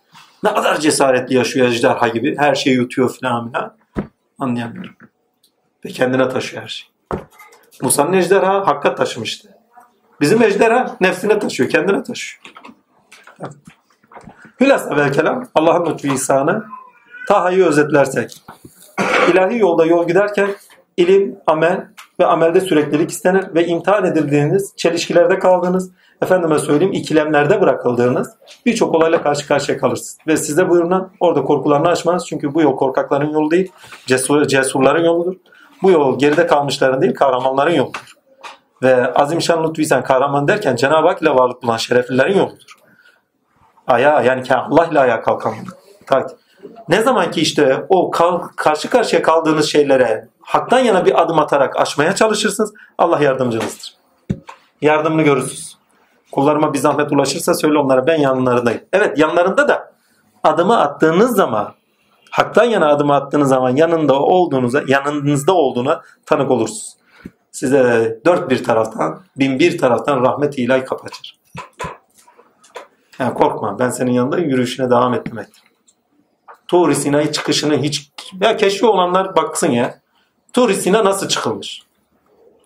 Ne 0.43 0.55
kadar 0.55 0.81
cesaretli 0.81 1.35
yaşıyor 1.35 1.67
ejderha 1.67 2.09
gibi. 2.09 2.37
Her 2.39 2.55
şeyi 2.55 2.77
yutuyor 2.77 3.13
filan 3.13 3.53
filan. 3.53 3.77
Anlayamıyorum. 4.39 4.95
Ve 5.85 5.89
kendine 5.89 6.29
taşıyor 6.29 6.63
her 6.63 6.69
şeyi. 6.69 6.91
Musa'nın 7.83 8.13
ejderha 8.13 8.67
hakka 8.67 8.95
taşımıştı. 8.95 9.49
Bizim 10.21 10.43
ejderha 10.43 10.97
nefsine 11.01 11.39
taşıyor, 11.39 11.71
kendine 11.71 12.03
taşıyor. 12.03 12.43
Hülasa 14.61 14.97
vel 14.97 15.13
kelam 15.13 15.49
Allah'ın 15.55 15.87
lütfu 15.87 16.09
ihsanı 16.09 16.65
Taha'yı 17.29 17.65
özetlersek 17.65 18.43
ilahi 19.33 19.59
yolda 19.59 19.87
yol 19.87 20.07
giderken 20.07 20.51
ilim, 20.97 21.37
amel 21.47 21.87
ve 22.21 22.27
amelde 22.27 22.61
süreklilik 22.61 23.11
istenir 23.11 23.55
ve 23.55 23.67
imtihan 23.67 24.05
edildiğiniz, 24.05 24.73
çelişkilerde 24.77 25.39
kaldığınız, 25.39 25.91
efendime 26.25 26.59
söyleyeyim 26.59 26.93
ikilemlerde 26.93 27.61
bırakıldığınız 27.61 28.37
birçok 28.67 28.95
olayla 28.95 29.23
karşı 29.23 29.49
karşıya 29.49 29.79
kalırsınız. 29.79 30.19
Ve 30.27 30.37
size 30.37 30.69
buyurulan 30.69 31.11
orada 31.21 31.43
korkularını 31.43 31.89
aşmanız 31.89 32.27
çünkü 32.27 32.55
bu 32.55 32.63
yol 32.63 32.77
korkakların 32.77 33.31
yolu 33.33 33.51
değil, 33.51 33.73
cesur, 34.07 34.45
cesurların 34.45 35.05
yoludur. 35.05 35.35
Bu 35.83 35.91
yol 35.91 36.19
geride 36.19 36.47
kalmışların 36.47 37.03
değil, 37.03 37.15
kahramanların 37.15 37.75
yoludur. 37.75 38.15
Ve 38.83 39.13
Azimşan 39.13 39.69
Lütfü 39.69 39.83
İhsan 39.83 40.05
kahraman 40.05 40.49
derken 40.49 40.77
Cenab-ı 40.77 41.09
Hak 41.09 41.23
ile 41.23 41.31
varlık 41.31 41.63
bulan 41.63 41.77
şereflilerin 41.77 42.39
yoludur. 42.39 42.75
Ayağa 43.87 44.23
yani 44.23 44.43
Allah 44.55 44.87
ile 44.87 45.01
ayağa 45.01 45.23
kalkan. 45.23 45.55
Ne 46.89 47.03
zaman 47.03 47.31
ki 47.31 47.41
işte 47.41 47.87
o 47.89 48.11
kal, 48.11 48.41
karşı 48.57 48.91
karşıya 48.91 49.23
kaldığınız 49.23 49.67
şeylere 49.71 50.29
haktan 50.41 50.79
yana 50.79 51.07
bir 51.07 51.23
adım 51.23 51.39
atarak 51.39 51.81
aşmaya 51.81 52.15
çalışırsınız. 52.15 52.73
Allah 52.99 53.23
yardımcınızdır. 53.23 53.95
Yardımını 54.83 55.23
görürsünüz. 55.23 55.84
Kullarıma 56.35 56.75
bir 56.75 56.79
zahmet 56.79 57.13
ulaşırsa 57.13 57.55
söyle 57.55 57.79
onlara 57.79 58.07
ben 58.07 58.21
yanlarındayım. 58.21 58.81
Evet 58.93 59.19
yanlarında 59.19 59.69
da 59.69 59.93
adımı 60.43 60.81
attığınız 60.81 61.37
zaman 61.37 61.75
haktan 62.31 62.65
yana 62.65 62.89
adımı 62.89 63.15
attığınız 63.15 63.49
zaman 63.49 63.77
yanında 63.77 64.15
olduğunuza, 64.15 64.83
yanınızda 64.87 65.53
olduğuna 65.53 66.03
tanık 66.27 66.51
olursunuz. 66.51 66.97
Size 67.53 68.21
dört 68.27 68.51
bir 68.51 68.65
taraftan, 68.65 69.21
bin 69.37 69.59
bir 69.59 69.79
taraftan 69.79 70.23
rahmet 70.23 70.59
ilahi 70.59 70.85
kapatır. 70.85 71.41
Yani 73.19 73.35
korkma 73.35 73.79
ben 73.79 73.91
senin 73.91 74.13
yanındayım 74.13 74.51
yürüyüşüne 74.51 74.91
devam 74.91 75.15
et 75.15 75.31
demektir. 75.31 75.63
Tur-i 76.69 76.95
Sina'yı 76.95 77.33
çıkışını 77.33 77.77
hiç 77.77 78.13
ya 78.41 78.57
keşfi 78.57 78.87
olanlar 78.87 79.37
baksın 79.37 79.71
ya. 79.71 80.01
Tur-i 80.53 80.75
Sina 80.75 81.05
nasıl 81.05 81.29
çıkılmış? 81.29 81.84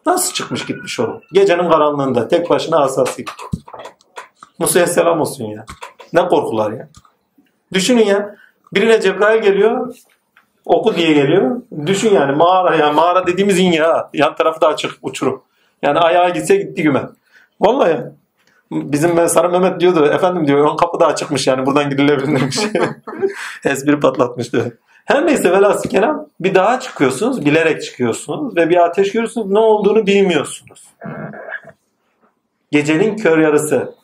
Nasıl 0.07 0.35
çıkmış 0.35 0.67
gitmiş 0.67 1.01
o? 1.01 1.21
Gecenin 1.33 1.71
karanlığında 1.71 2.29
tek 2.29 2.51
başına 2.51 2.79
asası. 2.79 3.23
Musa'ya 4.59 4.87
selam 4.87 5.21
olsun 5.21 5.45
ya. 5.45 5.65
Ne 6.13 6.29
korkular 6.29 6.73
ya. 6.73 6.89
Düşünün 7.73 8.05
ya. 8.05 8.37
Birine 8.75 9.01
Cebrail 9.01 9.43
geliyor. 9.43 9.95
Oku 10.65 10.97
diye 10.97 11.13
geliyor. 11.13 11.63
Düşün 11.87 12.15
yani 12.15 12.33
mağara 12.33 12.77
ya. 12.77 12.93
Mağara 12.93 13.27
dediğimiz 13.27 13.59
in 13.59 13.73
ya. 13.73 14.11
Yan 14.15 14.37
tarafı 14.37 14.61
da 14.61 14.69
açık 14.69 14.93
uçurum. 15.03 15.43
Yani 15.83 15.99
ayağa 15.99 16.29
gitse 16.29 16.57
gitti 16.57 16.83
güme. 16.83 17.03
Vallahi. 17.61 18.01
Bizim 18.71 19.29
Sarı 19.29 19.51
Mehmet 19.51 19.81
diyordu. 19.81 20.07
Efendim 20.07 20.47
diyor 20.47 20.73
ön 20.73 20.77
kapı 20.77 21.01
da 21.01 21.07
açıkmış 21.07 21.47
yani 21.47 21.67
buradan 21.67 21.91
girilebilirmiş. 21.91 22.59
Espri 23.65 24.01
patlatmıştı. 24.01 24.79
Her 25.09 25.27
neyse 25.27 25.53
velhasıl 25.53 25.91
kelam 25.91 26.27
bir 26.41 26.55
dağa 26.55 26.81
çıkıyorsunuz. 26.81 27.47
Bilerek 27.47 27.83
çıkıyorsunuz. 27.83 28.57
Ve 28.57 28.71
bir 28.71 28.77
ateş 28.77 29.13
görüyorsunuz. 29.13 29.51
Ne 29.51 29.59
olduğunu 29.59 30.07
bilmiyorsunuz. 30.07 30.85
Gecenin 32.71 33.17
kör 33.17 33.39
yarısı. 33.39 33.95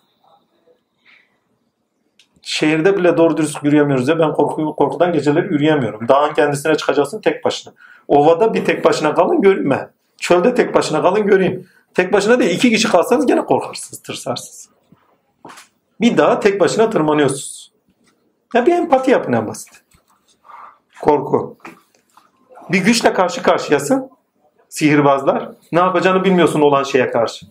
Şehirde 2.43 2.97
bile 2.97 3.17
doğru 3.17 3.37
dürüst 3.37 3.65
yürüyemiyoruz 3.65 4.09
ya. 4.09 4.19
Ben 4.19 4.33
korku, 4.33 4.77
korkudan 4.77 5.13
geceleri 5.13 5.53
yürüyemiyorum. 5.53 6.09
Dağın 6.09 6.35
kendisine 6.35 6.75
çıkacaksın 6.75 7.21
tek 7.21 7.45
başına. 7.45 7.75
Ovada 8.09 8.55
bir 8.55 8.65
tek 8.65 8.85
başına 8.85 9.15
kalın 9.15 9.41
göreyim 9.41 9.71
ben. 9.71 9.91
Çölde 10.19 10.55
tek 10.55 10.75
başına 10.75 11.03
kalın 11.03 11.27
göreyim. 11.27 11.69
Tek 11.95 12.13
başına 12.13 12.39
değil 12.39 12.57
iki 12.57 12.71
kişi 12.71 12.89
kalsanız 12.89 13.27
gene 13.27 13.45
korkarsınız, 13.45 14.03
tırsarsınız. 14.03 14.69
Bir 16.01 16.17
dağa 16.17 16.41
tek 16.41 16.61
başına 16.61 16.91
tırmanıyorsunuz. 16.91 17.73
Ya 18.55 18.67
bir 18.67 18.73
empati 18.73 19.11
yapın 19.11 19.33
en 19.33 19.49
basit. 19.49 19.84
Korku. 21.05 21.57
Bir 22.73 22.79
güçle 22.79 23.13
karşı 23.13 23.43
karşıyasın. 23.43 24.11
Sihirbazlar. 24.69 25.49
Ne 25.73 25.81
yapacağını 25.81 26.25
bilmiyorsun 26.25 26.61
olan 26.61 26.83
şeye 26.83 27.11
karşı. 27.11 27.47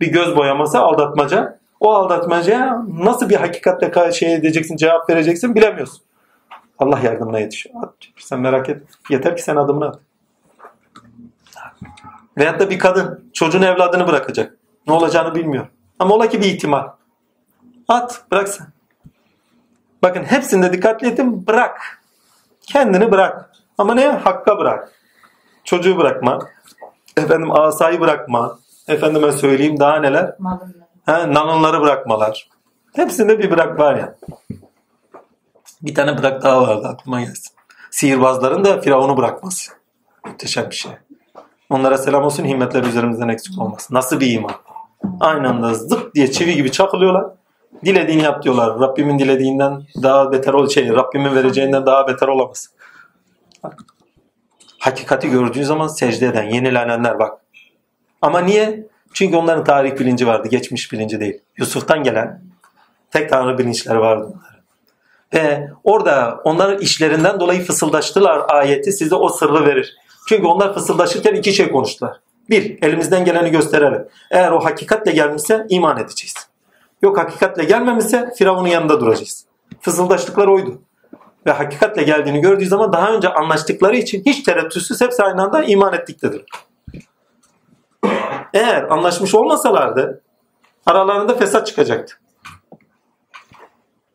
Bir 0.00 0.12
göz 0.12 0.36
boyaması 0.36 0.78
aldatmaca. 0.78 1.58
O 1.80 1.92
aldatmacaya 1.92 2.82
nasıl 2.88 3.28
bir 3.28 3.36
hakikatle 3.36 4.12
şey 4.12 4.34
edeceksin, 4.34 4.76
cevap 4.76 5.10
vereceksin 5.10 5.54
bilemiyorsun. 5.54 6.02
Allah 6.78 6.98
yardımına. 6.98 7.36
At, 7.82 7.94
sen 8.18 8.40
merak 8.40 8.68
et. 8.68 8.82
Yeter 9.10 9.36
ki 9.36 9.42
sen 9.42 9.56
adımını 9.56 9.86
at. 9.86 9.98
Veyahut 12.38 12.60
da 12.60 12.70
bir 12.70 12.78
kadın 12.78 13.30
çocuğun 13.32 13.62
evladını 13.62 14.06
bırakacak. 14.06 14.56
Ne 14.86 14.92
olacağını 14.92 15.34
bilmiyor. 15.34 15.66
Ama 15.98 16.14
ola 16.14 16.28
ki 16.28 16.40
bir 16.40 16.46
ihtimal. 16.46 16.88
At 17.88 18.24
bırak 18.30 18.48
sen. 18.48 18.66
Bakın 20.02 20.22
hepsinde 20.24 20.72
dikkatli 20.72 21.08
edin 21.08 21.46
bırak. 21.46 22.01
Kendini 22.66 23.10
bırak. 23.12 23.50
Ama 23.78 23.94
ne? 23.94 24.08
Hakka 24.08 24.58
bırak. 24.58 24.92
Çocuğu 25.64 25.98
bırakma. 25.98 26.38
Efendim 27.16 27.52
asayı 27.52 28.00
bırakma. 28.00 28.58
Efendime 28.88 29.32
söyleyeyim 29.32 29.80
daha 29.80 29.96
neler? 29.96 30.36
Ha, 31.06 31.34
nanonları 31.34 31.80
bırakmalar. 31.80 32.48
Hepsinde 32.94 33.38
bir 33.38 33.50
bırak 33.50 33.78
var 33.78 33.94
ya. 33.94 34.14
Bir 35.82 35.94
tane 35.94 36.18
bırak 36.18 36.42
daha 36.42 36.62
vardı 36.62 36.88
aklıma 36.88 37.20
gelsin. 37.20 37.56
Sihirbazların 37.90 38.64
da 38.64 38.80
Firavun'u 38.80 39.16
bırakması. 39.16 39.72
Muhteşem 40.26 40.70
bir 40.70 40.74
şey. 40.74 40.92
Onlara 41.70 41.98
selam 41.98 42.24
olsun 42.24 42.44
himmetler 42.44 42.82
üzerimizden 42.82 43.28
eksik 43.28 43.60
olmasın. 43.60 43.94
Nasıl 43.94 44.20
bir 44.20 44.32
iman? 44.32 44.52
Aynı 45.20 45.48
anda 45.48 45.74
zıp 45.74 46.14
diye 46.14 46.30
çivi 46.32 46.54
gibi 46.54 46.72
çakılıyorlar. 46.72 47.24
Dilediğini 47.84 48.22
yap 48.22 48.42
diyorlar. 48.42 48.80
Rabbimin 48.80 49.18
dilediğinden 49.18 49.82
daha 50.02 50.32
beter 50.32 50.52
ol 50.52 50.68
şey, 50.68 50.88
Rabbimin 50.88 51.34
vereceğinden 51.34 51.86
daha 51.86 52.08
beter 52.08 52.28
olamaz. 52.28 52.68
Hakikati 54.78 55.30
gördüğü 55.30 55.64
zaman 55.64 55.86
secde 55.86 56.26
eden, 56.26 56.42
yenilenenler 56.42 57.18
bak. 57.18 57.38
Ama 58.22 58.40
niye? 58.40 58.86
Çünkü 59.14 59.36
onların 59.36 59.64
tarih 59.64 59.98
bilinci 59.98 60.26
vardı, 60.26 60.48
geçmiş 60.48 60.92
bilinci 60.92 61.20
değil. 61.20 61.40
Yusuf'tan 61.56 62.02
gelen 62.02 62.42
tek 63.10 63.30
tanrı 63.30 63.58
bilinçleri 63.58 63.98
vardı 63.98 64.24
onların. 64.24 64.62
Ve 65.34 65.70
orada 65.84 66.40
onların 66.44 66.80
işlerinden 66.80 67.40
dolayı 67.40 67.64
fısıldaştılar 67.64 68.42
ayeti 68.48 68.92
size 68.92 69.14
o 69.14 69.28
sırrı 69.28 69.66
verir. 69.66 69.96
Çünkü 70.28 70.46
onlar 70.46 70.74
fısıldaşırken 70.74 71.34
iki 71.34 71.52
şey 71.52 71.72
konuştular. 71.72 72.16
Bir, 72.50 72.82
elimizden 72.82 73.24
geleni 73.24 73.50
gösterelim. 73.50 74.08
Eğer 74.30 74.50
o 74.50 74.64
hakikatle 74.64 75.12
gelmişse 75.12 75.66
iman 75.68 75.98
edeceğiz. 75.98 76.34
Yok 77.02 77.18
hakikatle 77.18 77.64
gelmemişse 77.64 78.32
Firavun'un 78.38 78.68
yanında 78.68 79.00
duracağız. 79.00 79.46
Fısıldaştıkları 79.80 80.52
oydu. 80.52 80.82
Ve 81.46 81.50
hakikatle 81.50 82.02
geldiğini 82.02 82.40
gördüğü 82.40 82.66
zaman 82.66 82.92
daha 82.92 83.12
önce 83.12 83.28
anlaştıkları 83.28 83.96
için 83.96 84.22
hiç 84.26 84.42
tereddütsüz 84.42 85.00
hepsi 85.00 85.22
aynı 85.22 85.42
anda 85.42 85.62
iman 85.62 85.94
ettik 85.94 86.22
dediler. 86.22 86.46
Eğer 88.54 88.82
anlaşmış 88.82 89.34
olmasalardı 89.34 90.22
aralarında 90.86 91.34
fesat 91.34 91.66
çıkacaktı. 91.66 92.14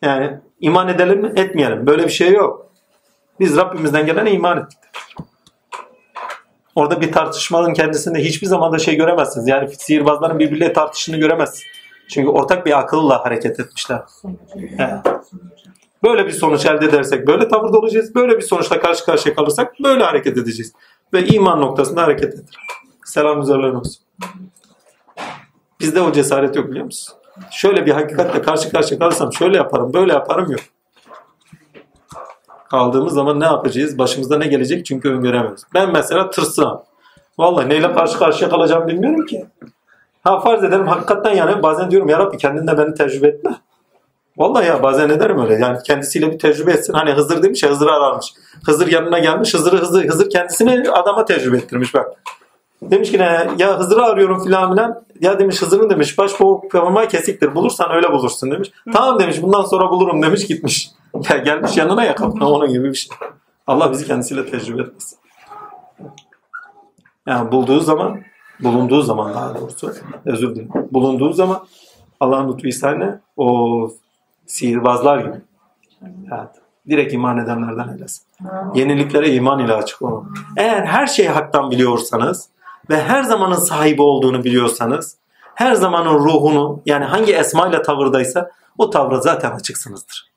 Yani 0.01 0.39
iman 0.59 0.87
edelim 0.87 1.21
mi 1.21 1.33
etmeyelim. 1.35 1.87
Böyle 1.87 2.03
bir 2.03 2.09
şey 2.09 2.31
yok. 2.31 2.71
Biz 3.39 3.57
Rabbimizden 3.57 4.05
gelene 4.05 4.31
iman 4.31 4.57
ettik. 4.57 4.79
Orada 6.75 7.01
bir 7.01 7.11
tartışmanın 7.11 7.73
kendisinde 7.73 8.19
hiçbir 8.19 8.47
zaman 8.47 8.71
da 8.71 8.79
şey 8.79 8.95
göremezsiniz. 8.95 9.47
Yani 9.47 9.75
sihirbazların 9.75 10.39
birbirleriyle 10.39 10.73
tartışını 10.73 11.17
göremezsiniz. 11.17 11.76
Çünkü 12.09 12.29
ortak 12.29 12.65
bir 12.65 12.79
akılla 12.79 13.25
hareket 13.25 13.59
etmişler. 13.59 14.01
Böyle 16.03 16.25
bir 16.25 16.31
sonuç 16.31 16.65
elde 16.65 16.85
edersek 16.85 17.27
böyle 17.27 17.47
tavırda 17.47 17.77
olacağız. 17.77 18.15
Böyle 18.15 18.37
bir 18.37 18.41
sonuçla 18.41 18.79
karşı 18.79 19.05
karşıya 19.05 19.35
kalırsak 19.35 19.73
böyle 19.83 20.03
hareket 20.03 20.37
edeceğiz. 20.37 20.73
Ve 21.13 21.25
iman 21.25 21.61
noktasında 21.61 22.03
hareket 22.03 22.33
edilir. 22.33 22.57
Selam 23.05 23.41
üzerlerine 23.41 23.77
olsun. 23.77 24.03
Bizde 25.79 26.01
o 26.01 26.11
cesaret 26.11 26.55
yok 26.55 26.69
biliyor 26.69 26.85
musun? 26.85 27.15
Şöyle 27.51 27.85
bir 27.85 27.91
hakikatle 27.91 28.41
karşı 28.41 28.71
karşıya 28.71 28.99
kalırsam 28.99 29.33
şöyle 29.33 29.57
yaparım, 29.57 29.93
böyle 29.93 30.13
yaparım 30.13 30.51
yok. 30.51 30.61
Kaldığımız 32.69 33.13
zaman 33.13 33.39
ne 33.39 33.45
yapacağız? 33.45 33.97
Başımızda 33.97 34.37
ne 34.37 34.47
gelecek? 34.47 34.85
Çünkü 34.85 35.09
öngöremiyoruz. 35.09 35.63
Ben 35.73 35.91
mesela 35.91 36.29
tırsam. 36.29 36.83
Vallahi 37.37 37.69
neyle 37.69 37.93
karşı 37.93 38.17
karşıya 38.17 38.49
kalacağımı 38.49 38.87
bilmiyorum 38.87 39.25
ki. 39.25 39.45
Ha 40.27 40.39
farz 40.39 40.63
ederim 40.63 40.87
hakikaten 40.87 41.35
yani 41.35 41.63
bazen 41.63 41.91
diyorum 41.91 42.09
ya 42.09 42.19
Rabbi 42.19 42.37
kendin 42.37 42.67
de 42.67 42.77
beni 42.77 42.93
tecrübe 42.93 43.27
etme. 43.27 43.51
Vallahi 44.37 44.67
ya 44.67 44.83
bazen 44.83 45.09
ederim 45.09 45.39
öyle. 45.39 45.53
Yani 45.53 45.77
kendisiyle 45.83 46.31
bir 46.31 46.39
tecrübe 46.39 46.71
etsin. 46.71 46.93
Hani 46.93 47.11
Hızır 47.11 47.43
demiş 47.43 47.63
ya 47.63 47.69
Hızır'ı 47.69 47.91
ararmış. 47.91 48.33
Hızır 48.65 48.87
yanına 48.87 49.19
gelmiş. 49.19 49.53
Hızır'ı 49.53 49.77
Hızır, 49.77 50.07
Hızır 50.07 50.29
kendisini 50.29 50.91
adama 50.91 51.25
tecrübe 51.25 51.57
ettirmiş 51.57 51.93
bak. 51.93 52.07
Demiş 52.81 53.11
ki 53.11 53.17
ne 53.17 53.47
ya 53.57 53.79
Hızır'ı 53.79 54.03
arıyorum 54.03 54.43
filan 54.43 54.71
filan. 54.71 55.03
Ya 55.21 55.39
demiş 55.39 55.61
Hızır'ın 55.61 55.89
demiş 55.89 56.17
baş 56.17 56.31
parmağı 56.71 57.07
kesiktir. 57.07 57.55
Bulursan 57.55 57.91
öyle 57.91 58.11
bulursun 58.11 58.51
demiş. 58.51 58.71
Tamam 58.93 59.19
demiş 59.19 59.41
bundan 59.41 59.63
sonra 59.63 59.89
bulurum 59.89 60.23
demiş 60.23 60.47
gitmiş. 60.47 60.89
Ya 61.29 61.37
gelmiş 61.37 61.77
yanına 61.77 62.03
ya 62.03 62.15
kapına 62.15 62.49
onun 62.49 62.69
gibi 62.69 62.89
bir 62.89 62.95
şey. 62.95 63.17
Allah 63.67 63.91
bizi 63.91 64.07
kendisiyle 64.07 64.45
tecrübe 64.45 64.81
etmesin. 64.81 65.17
Yani 67.27 67.51
bulduğu 67.51 67.79
zaman 67.79 68.21
bulunduğu 68.59 69.01
zaman 69.01 69.33
daha 69.33 69.55
doğrusu 69.55 69.93
özür 70.25 70.55
dilerim. 70.55 70.69
Bulunduğu 70.91 71.33
zaman 71.33 71.67
Allah'ın 72.19 72.53
lütfu 72.53 72.67
ihsanı 72.67 73.21
o 73.37 73.89
sihirbazlar 74.45 75.17
gibi. 75.17 75.41
Evet. 76.03 76.49
Direkt 76.89 77.13
iman 77.13 77.37
edenlerden 77.37 77.93
eylesin. 77.93 78.23
Yeniliklere 78.75 79.33
iman 79.33 79.59
ile 79.59 79.73
açık 79.73 80.01
olun. 80.01 80.33
Eğer 80.57 80.83
her 80.85 81.07
şeyi 81.07 81.29
haktan 81.29 81.71
biliyorsanız 81.71 82.49
ve 82.89 83.03
her 83.03 83.23
zamanın 83.23 83.55
sahibi 83.55 84.01
olduğunu 84.01 84.43
biliyorsanız 84.43 85.17
her 85.55 85.73
zamanın 85.73 86.13
ruhunu 86.13 86.81
yani 86.85 87.05
hangi 87.05 87.33
esmayla 87.33 87.81
tavırdaysa 87.81 88.51
o 88.77 88.89
tavra 88.89 89.19
zaten 89.19 89.51
açıksınızdır. 89.51 90.31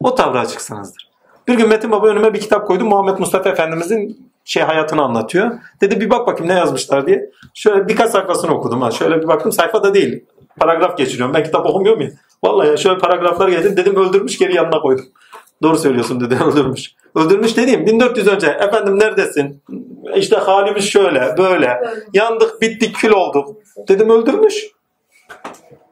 O 0.00 0.14
tavra 0.14 0.40
açıksınızdır. 0.40 1.10
Bir 1.48 1.54
gün 1.54 1.68
Metin 1.68 1.90
Baba 1.90 2.06
önüme 2.06 2.34
bir 2.34 2.40
kitap 2.40 2.66
koydu. 2.66 2.84
Muhammed 2.84 3.18
Mustafa 3.18 3.50
Efendimizin 3.50 4.31
şey 4.44 4.62
hayatını 4.62 5.02
anlatıyor. 5.02 5.50
Dedi 5.80 6.00
bir 6.00 6.10
bak 6.10 6.26
bakayım 6.26 6.52
ne 6.52 6.58
yazmışlar 6.58 7.06
diye. 7.06 7.30
Şöyle 7.54 7.88
birkaç 7.88 8.10
sayfasını 8.10 8.54
okudum. 8.54 8.82
Ha. 8.82 8.90
Şöyle 8.90 9.22
bir 9.22 9.28
baktım 9.28 9.52
sayfada 9.52 9.94
değil. 9.94 10.24
Paragraf 10.60 10.98
geçiriyorum. 10.98 11.34
Ben 11.34 11.44
kitap 11.44 11.66
okumuyorum 11.66 12.00
ya. 12.00 12.10
Vallahi 12.44 12.68
ya 12.68 12.76
şöyle 12.76 12.98
paragraflar 12.98 13.48
geldi. 13.48 13.76
Dedim 13.76 13.96
öldürmüş 13.96 14.38
geri 14.38 14.54
yanına 14.54 14.80
koydum. 14.80 15.04
Doğru 15.62 15.78
söylüyorsun 15.78 16.20
dedi 16.20 16.38
öldürmüş. 16.44 16.94
Öldürmüş 17.14 17.56
dediğim 17.56 17.86
1400 17.86 18.28
önce 18.28 18.46
efendim 18.46 18.98
neredesin? 18.98 19.62
İşte 20.16 20.36
halimiz 20.36 20.84
şöyle 20.84 21.34
böyle. 21.38 21.80
Yandık 22.14 22.60
bittik 22.60 22.96
kül 22.96 23.10
olduk. 23.10 23.56
Dedim 23.88 24.10
öldürmüş. 24.10 24.66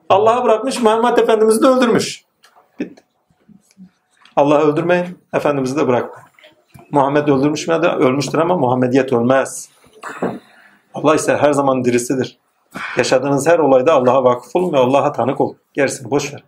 Allah'a 0.08 0.44
bırakmış 0.44 0.82
Muhammed 0.82 1.18
Efendimiz'i 1.18 1.62
de 1.62 1.66
öldürmüş. 1.66 2.24
Bitti. 2.80 3.02
Allah'ı 4.36 4.72
öldürmeyin. 4.72 5.18
Efendimiz'i 5.34 5.76
de 5.76 5.86
bırakmayın. 5.86 6.29
Muhammed 6.92 7.28
öldürmüş 7.28 7.68
mü 7.68 7.74
ölmüştür 7.74 8.38
ama 8.38 8.56
Muhammediyet 8.56 9.12
ölmez. 9.12 9.68
Allah 10.94 11.14
ise 11.14 11.36
her 11.36 11.52
zaman 11.52 11.84
dirisidir. 11.84 12.38
Yaşadığınız 12.96 13.46
her 13.46 13.58
olayda 13.58 13.92
Allah'a 13.92 14.24
vakıf 14.24 14.56
olun 14.56 14.72
ve 14.72 14.78
Allah'a 14.78 15.12
tanık 15.12 15.40
olun. 15.40 15.56
Gerisini 15.74 16.10
boş 16.10 16.34
ver. 16.34 16.44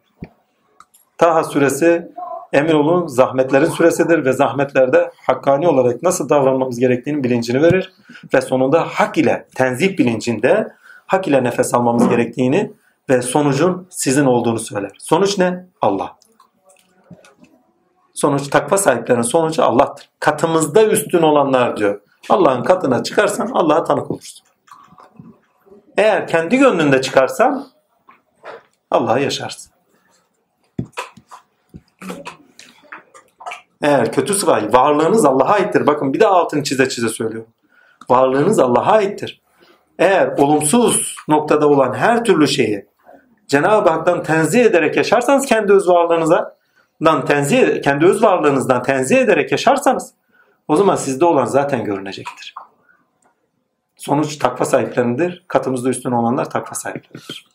Taha 1.19 1.45
suresi 1.45 2.13
emin 2.53 2.73
olun 2.73 3.07
zahmetlerin 3.07 3.67
süresidir 3.67 4.25
ve 4.25 4.33
zahmetlerde 4.33 5.11
hakkani 5.27 5.69
olarak 5.69 6.03
nasıl 6.03 6.29
davranmamız 6.29 6.79
gerektiğinin 6.79 7.25
bilincini 7.25 7.63
verir 7.63 7.93
ve 8.35 8.41
sonunda 8.41 8.81
hak 8.81 9.19
ile 9.19 9.47
tenzih 9.55 9.99
bilincinde 9.99 10.69
hak 11.07 11.29
ile 11.29 11.45
nefes 11.45 11.75
almamız 11.75 12.09
gerektiğini 12.09 12.73
ve 13.09 13.23
sonucun 13.23 13.87
sizin 13.91 14.25
olduğunu 14.25 14.59
söyler. 14.59 14.91
Sonuç 14.99 15.39
ne? 15.39 15.67
Allah. 15.83 16.17
Sonuç 18.23 18.49
takva 18.49 18.79
sahiplerinin 18.79 19.23
sonucu 19.23 19.65
Allah'tır. 19.65 20.11
Katımızda 20.21 20.87
üstün 20.87 21.23
olanlar 21.23 21.77
diyor. 21.77 22.01
Allah'ın 22.29 22.63
katına 22.63 23.03
çıkarsan 23.03 23.51
Allah'a 23.53 23.85
tanık 23.85 24.11
olursun. 24.11 24.47
Eğer 25.97 26.27
kendi 26.27 26.57
gönlünde 26.57 27.03
çıkarsan 27.03 27.67
Allah'a 28.91 29.19
yaşarsın. 29.19 29.73
Eğer 33.83 34.13
kötü 34.13 34.35
sırayı 34.35 34.73
varlığınız 34.73 35.25
Allah'a 35.25 35.53
aittir. 35.53 35.87
Bakın 35.87 36.13
bir 36.13 36.21
de 36.21 36.27
altını 36.27 36.63
çize 36.63 36.89
çize 36.89 37.09
söylüyorum. 37.09 37.51
Varlığınız 38.11 38.59
Allah'a 38.59 38.93
aittir. 38.93 39.43
Eğer 39.99 40.39
olumsuz 40.39 41.17
noktada 41.29 41.69
olan 41.69 41.95
her 41.95 42.25
türlü 42.25 42.49
şeyi 42.49 42.87
Cenab-ı 43.47 43.91
Hak'tan 43.91 44.23
tenzih 44.23 44.65
ederek 44.65 44.97
yaşarsanız 44.97 45.47
kendi 45.47 45.73
öz 45.73 45.89
varlığınıza 45.89 46.62
tenzih, 47.27 47.83
kendi 47.83 48.07
öz 48.07 48.23
varlığınızdan 48.23 48.83
tenzih 48.83 49.19
ederek 49.19 49.53
yaşarsanız 49.53 50.15
o 50.69 50.77
zaman 50.77 50.97
sizde 50.97 51.25
olan 51.25 51.45
zaten 51.45 51.85
görünecektir. 51.85 52.55
Sonuç 53.97 54.37
takva 54.37 54.65
sahiplerindir. 54.65 55.45
Katımızda 55.49 55.89
üstün 55.89 56.11
olanlar 56.11 56.51
takva 56.51 56.75
sahipleridir. 56.75 57.47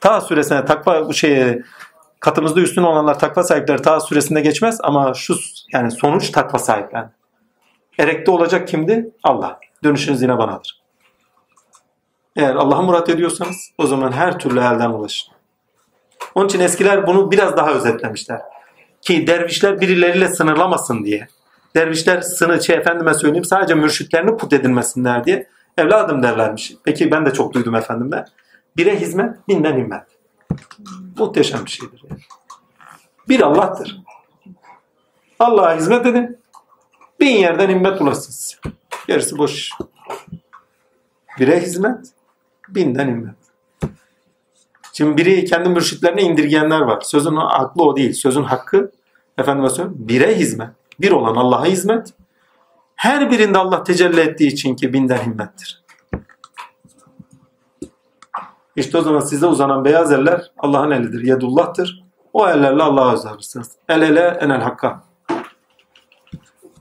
Ta 0.00 0.20
suresine 0.20 0.64
takva 0.64 1.08
bu 1.08 1.14
şeye 1.14 1.62
katımızda 2.20 2.60
üstün 2.60 2.82
olanlar 2.82 3.18
takva 3.18 3.42
sahipleri 3.42 3.82
ta 3.82 4.00
suresinde 4.00 4.40
geçmez 4.40 4.78
ama 4.82 5.14
şu 5.14 5.34
yani 5.72 5.90
sonuç 5.90 6.30
takva 6.30 6.58
sahiplendi. 6.58 7.10
Erekte 7.98 8.30
olacak 8.30 8.68
kimdi? 8.68 9.10
Allah. 9.22 9.60
Dönüşünüz 9.84 10.22
yine 10.22 10.38
banadır. 10.38 10.82
Eğer 12.36 12.54
Allah'a 12.54 12.82
murat 12.82 13.08
ediyorsanız 13.08 13.72
o 13.78 13.86
zaman 13.86 14.12
her 14.12 14.38
türlü 14.38 14.60
elden 14.60 14.90
ulaşın. 14.90 15.34
Onun 16.34 16.46
için 16.46 16.60
eskiler 16.60 17.06
bunu 17.06 17.30
biraz 17.30 17.56
daha 17.56 17.72
özetlemişler. 17.72 18.40
ki 19.00 19.26
dervişler 19.26 19.80
birileriyle 19.80 20.28
sınırlamasın 20.28 21.04
diye. 21.04 21.28
Dervişler 21.76 22.20
sınır 22.20 22.60
şey 22.60 22.76
efendime 22.76 23.14
söyleyeyim 23.14 23.44
sadece 23.44 23.74
mürşitlerini 23.74 24.36
put 24.36 24.52
edilmesinler 24.52 25.24
diye 25.24 25.48
evladım 25.78 26.22
derlermiş. 26.22 26.72
Peki 26.84 27.10
ben 27.10 27.26
de 27.26 27.32
çok 27.32 27.54
duydum 27.54 27.74
efendimden. 27.74 28.26
Bire 28.76 29.00
hizmet, 29.00 29.48
binden 29.48 29.72
himmet. 29.72 30.02
Muhteşem 31.18 31.64
bir 31.64 31.70
şeydir. 31.70 32.04
Yani. 32.10 32.20
Bir 33.28 33.40
Allah'tır. 33.40 34.00
Allah'a 35.38 35.76
hizmet 35.76 36.06
edin. 36.06 36.38
Bin 37.20 37.36
yerden 37.36 37.68
himmet 37.68 38.00
ulaşsın. 38.00 38.60
Gerisi 39.06 39.38
boş. 39.38 39.70
Bire 41.38 41.60
hizmet, 41.60 42.06
binden 42.68 43.08
himmet. 43.08 43.41
Şimdi 44.92 45.16
biri 45.16 45.44
kendi 45.44 45.68
mürşitlerine 45.68 46.22
indirgeyenler 46.22 46.80
var. 46.80 47.00
Sözün 47.00 47.36
aklı 47.36 47.84
o 47.84 47.96
değil. 47.96 48.12
Sözün 48.12 48.42
hakkı 48.42 48.92
efendime 49.38 49.70
söyleyeyim 49.70 49.98
bire 49.98 50.34
hizmet. 50.34 50.68
Bir 51.00 51.10
olan 51.10 51.36
Allah'a 51.36 51.64
hizmet. 51.64 52.14
Her 52.96 53.30
birinde 53.30 53.58
Allah 53.58 53.84
tecelli 53.84 54.20
ettiği 54.20 54.48
için 54.48 54.76
ki 54.76 54.92
binden 54.92 55.18
himmettir. 55.18 55.82
İşte 58.76 58.98
o 58.98 59.02
zaman 59.02 59.20
size 59.20 59.46
uzanan 59.46 59.84
beyaz 59.84 60.12
eller 60.12 60.50
Allah'ın 60.58 60.90
elidir. 60.90 61.24
Yedullah'tır. 61.24 62.02
O 62.32 62.48
ellerle 62.48 62.82
Allah'a 62.82 63.14
uzanırsınız. 63.14 63.70
El 63.88 64.02
ele 64.02 64.38
enel 64.40 64.60
hakka. 64.60 65.02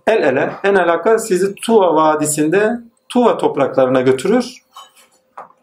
El 0.08 0.24
ele 0.24 0.54
enel 0.64 0.88
hakka 0.88 1.20
sizi 1.20 1.56
Tuva 1.56 1.96
Vadisi'nde 1.96 2.80
Tuva 3.10 3.38
topraklarına 3.38 4.02
götürür. 4.02 4.58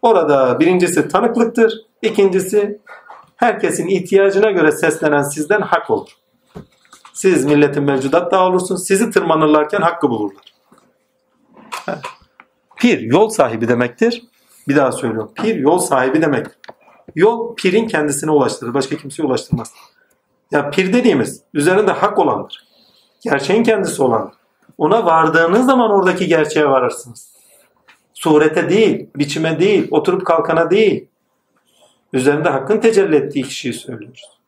Orada 0.02 0.60
birincisi 0.60 1.08
tanıklıktır. 1.08 1.87
İkincisi 2.02 2.80
herkesin 3.36 3.88
ihtiyacına 3.88 4.50
göre 4.50 4.72
seslenen 4.72 5.22
sizden 5.22 5.60
hak 5.60 5.90
olur. 5.90 6.08
Siz 7.12 7.44
milletin 7.44 7.82
mevcudat 7.82 8.32
dağı 8.32 8.44
olursunuz. 8.44 8.86
Sizi 8.86 9.10
tırmanırlarken 9.10 9.80
hakkı 9.80 10.10
bulurlar. 10.10 10.54
Pir 12.76 13.00
yol 13.00 13.28
sahibi 13.28 13.68
demektir. 13.68 14.22
Bir 14.68 14.76
daha 14.76 14.92
söylüyorum. 14.92 15.32
Pir 15.34 15.56
yol 15.56 15.78
sahibi 15.78 16.22
demek. 16.22 16.46
Yol 17.14 17.54
pirin 17.54 17.88
kendisine 17.88 18.30
ulaştırır. 18.30 18.74
Başka 18.74 18.96
kimseye 18.96 19.22
ulaştırmaz. 19.22 19.72
Ya 20.50 20.70
pir 20.70 20.92
dediğimiz 20.92 21.42
üzerinde 21.54 21.92
hak 21.92 22.18
olandır. 22.18 22.68
Gerçeğin 23.20 23.62
kendisi 23.62 24.02
olandır. 24.02 24.34
Ona 24.78 25.06
vardığınız 25.06 25.66
zaman 25.66 25.90
oradaki 25.90 26.26
gerçeğe 26.26 26.66
varırsınız. 26.66 27.28
Surete 28.14 28.70
değil, 28.70 29.10
biçime 29.16 29.60
değil, 29.60 29.88
oturup 29.90 30.26
kalkana 30.26 30.70
değil. 30.70 31.08
Üzerinde 32.12 32.48
hakkın 32.48 32.80
tecelli 32.80 33.16
ettiği 33.16 33.42
kişiyi 33.42 33.72
söylüyoruz. 33.72 34.38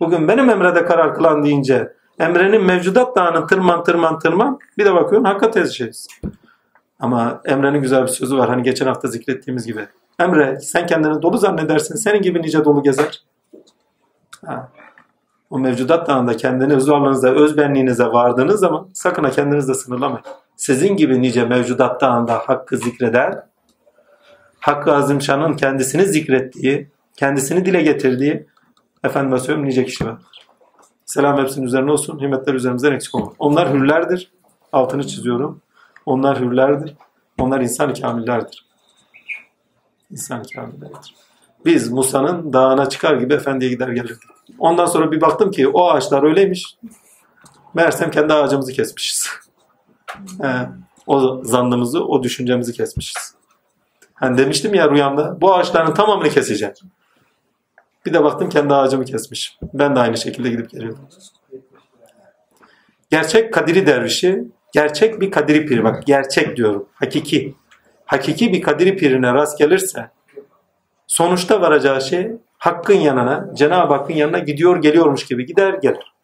Bugün 0.00 0.28
benim 0.28 0.50
emrede 0.50 0.84
karar 0.84 1.14
kılan 1.14 1.42
deyince 1.42 1.92
emrenin 2.18 2.64
mevcudat 2.64 3.16
dağının 3.16 3.46
tırman 3.46 3.84
tırman 3.84 4.18
tırman 4.18 4.58
bir 4.78 4.84
de 4.84 4.94
bakıyorsun 4.94 5.24
hakka 5.24 5.50
tezeceğiz. 5.50 6.08
Ama 7.00 7.40
Emre'nin 7.44 7.82
güzel 7.82 8.02
bir 8.02 8.08
sözü 8.08 8.38
var. 8.38 8.48
Hani 8.48 8.62
geçen 8.62 8.86
hafta 8.86 9.08
zikrettiğimiz 9.08 9.66
gibi. 9.66 9.86
Emre 10.18 10.60
sen 10.60 10.86
kendini 10.86 11.22
dolu 11.22 11.38
zannedersin. 11.38 11.94
Senin 11.94 12.22
gibi 12.22 12.42
nice 12.42 12.64
dolu 12.64 12.82
gezer. 12.82 13.22
Ha. 14.46 14.68
O 15.50 15.58
mevcudat 15.58 16.08
dağında 16.08 16.36
kendini 16.36 16.74
öz 16.74 16.90
varlığınıza, 16.90 17.28
öz 17.28 17.56
benliğinize 17.56 18.04
vardığınız 18.04 18.60
zaman 18.60 18.88
sakın 18.94 19.24
ha 19.24 19.30
kendinizle 19.30 19.74
sınırlamayın. 19.74 20.24
Sizin 20.56 20.96
gibi 20.96 21.22
nice 21.22 21.44
mevcudat 21.44 22.00
dağında 22.00 22.34
hakkı 22.34 22.76
zikreder, 22.76 23.38
Hakkı 24.60 24.92
Azimşan'ın 24.92 25.56
kendisini 25.56 26.04
zikrettiği, 26.04 26.88
kendisini 27.16 27.64
dile 27.64 27.82
getirdiği 27.82 28.46
efendime 29.04 29.38
söyleyeyim 29.38 29.68
nice 29.68 29.84
kişi 29.84 30.06
vardır. 30.06 30.26
Selam 31.06 31.38
hepsinin 31.38 31.66
üzerine 31.66 31.92
olsun. 31.92 32.20
Himmetler 32.20 32.54
üzerimizden 32.54 32.92
eksik 32.92 33.14
olmasın. 33.14 33.36
Onlar 33.38 33.72
hürlerdir. 33.72 34.32
Altını 34.72 35.06
çiziyorum. 35.06 35.60
Onlar 36.06 36.40
hürlerdir. 36.40 36.94
Onlar 37.38 37.60
insan 37.60 37.94
kamillerdir. 37.94 38.66
İnsan 40.10 40.42
kamillerdir. 40.54 41.14
Biz 41.64 41.92
Musa'nın 41.92 42.52
dağına 42.52 42.88
çıkar 42.88 43.16
gibi 43.16 43.34
efendiye 43.34 43.70
gider 43.70 43.88
gelirdik. 43.88 44.22
Ondan 44.58 44.86
sonra 44.86 45.12
bir 45.12 45.20
baktım 45.20 45.50
ki 45.50 45.68
o 45.68 45.90
ağaçlar 45.90 46.22
öyleymiş. 46.22 46.76
Meğersem 47.74 48.10
kendi 48.10 48.32
ağacımızı 48.34 48.72
kesmişiz. 48.72 49.28
O 51.06 51.40
zannımızı, 51.44 52.04
o 52.04 52.22
düşüncemizi 52.22 52.72
kesmişiz. 52.72 53.34
Hani 54.20 54.38
demiştim 54.38 54.74
ya 54.74 54.90
rüyamda 54.90 55.40
bu 55.40 55.54
ağaçların 55.54 55.94
tamamını 55.94 56.28
keseceğim. 56.28 56.74
Bir 58.06 58.12
de 58.12 58.24
baktım 58.24 58.48
kendi 58.48 58.74
ağacımı 58.74 59.04
kesmiş. 59.04 59.58
Ben 59.74 59.96
de 59.96 60.00
aynı 60.00 60.16
şekilde 60.16 60.50
gidip 60.50 60.70
geliyordum. 60.70 61.08
Gerçek 63.10 63.54
Kadiri 63.54 63.86
dervişi, 63.86 64.44
gerçek 64.72 65.20
bir 65.20 65.30
Kadiri 65.30 65.66
piri 65.66 65.84
bak 65.84 66.06
gerçek 66.06 66.56
diyorum, 66.56 66.88
hakiki. 66.94 67.54
Hakiki 68.04 68.52
bir 68.52 68.62
Kadiri 68.62 68.96
pirine 68.96 69.34
rast 69.34 69.58
gelirse 69.58 70.10
sonuçta 71.06 71.60
varacağı 71.60 72.02
şey 72.02 72.32
hakkın 72.58 72.94
yanına, 72.94 73.50
Cenab-ı 73.54 73.94
Hakk'ın 73.94 74.14
yanına 74.14 74.38
gidiyor 74.38 74.82
geliyormuş 74.82 75.26
gibi 75.26 75.46
gider 75.46 75.74
gelir. 75.74 76.14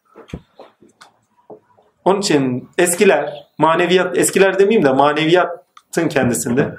Onun 2.05 2.21
için 2.21 2.69
eskiler, 2.79 3.47
maneviyat, 3.59 4.19
eskiler 4.19 4.59
demeyeyim 4.59 4.85
de 4.85 4.93
maneviyatın 4.93 6.09
kendisinde 6.09 6.75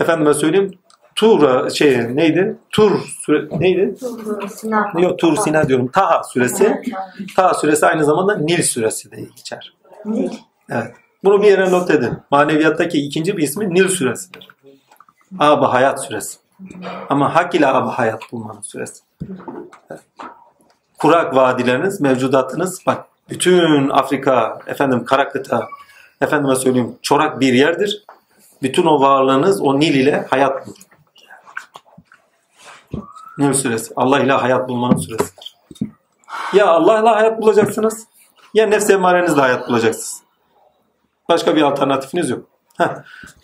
efendime 0.00 0.34
söyleyeyim 0.34 0.78
Tur 1.14 1.70
şey 1.70 2.16
neydi? 2.16 2.56
Tur 2.70 3.00
süre, 3.06 3.48
neydi? 3.58 3.94
Sinan. 4.48 4.98
Yok 4.98 5.18
Tur 5.18 5.36
Sina 5.36 5.68
diyorum. 5.68 5.88
Taha 5.88 6.22
suresi. 6.22 6.82
Taha 7.36 7.54
suresi 7.54 7.86
aynı 7.86 8.04
zamanda 8.04 8.36
Nil 8.36 8.62
suresi 8.62 9.10
de 9.10 9.16
geçer. 9.36 9.74
Evet. 10.70 10.92
Bunu 11.24 11.42
bir 11.42 11.46
yere 11.46 11.70
not 11.70 11.90
edin. 11.90 12.18
Maneviyattaki 12.30 12.98
ikinci 12.98 13.36
bir 13.36 13.42
ismi 13.42 13.74
Nil 13.74 13.88
suresidir. 13.88 14.48
Ab 15.38 15.66
hayat 15.66 16.04
suresi. 16.04 16.38
Ama 17.08 17.34
hak 17.34 17.54
ile 17.54 17.66
ab 17.66 17.90
hayat 17.90 18.22
bulmanın 18.32 18.60
süresi. 18.60 19.02
Evet. 19.90 20.02
Kurak 20.98 21.36
vadileriniz, 21.36 22.00
mevcudatınız 22.00 22.82
bak 22.86 23.04
bütün 23.30 23.88
Afrika, 23.88 24.58
efendim 24.66 25.04
kara 25.04 25.28
kıta, 25.28 25.68
efendime 26.20 26.56
söyleyeyim 26.56 26.94
çorak 27.02 27.40
bir 27.40 27.52
yerdir. 27.52 28.04
Bütün 28.64 28.86
o 28.86 29.00
varlığınız 29.00 29.60
o 29.60 29.80
Nil 29.80 29.94
ile 29.94 30.26
hayat 30.30 30.66
bulur. 30.66 30.76
Nil 33.38 33.52
süresi. 33.52 33.92
Allah 33.96 34.20
ile 34.20 34.32
hayat 34.32 34.68
bulmanın 34.68 34.96
süresidir. 34.96 35.56
Ya 36.52 36.66
Allah 36.66 37.00
ile 37.00 37.08
hayat 37.08 37.42
bulacaksınız 37.42 38.06
ya 38.54 38.66
nefs 38.66 38.90
emarenizle 38.90 39.40
hayat 39.40 39.68
bulacaksınız. 39.68 40.22
Başka 41.28 41.56
bir 41.56 41.62
alternatifiniz 41.62 42.30
yok. 42.30 42.46
Heh. 42.78 42.88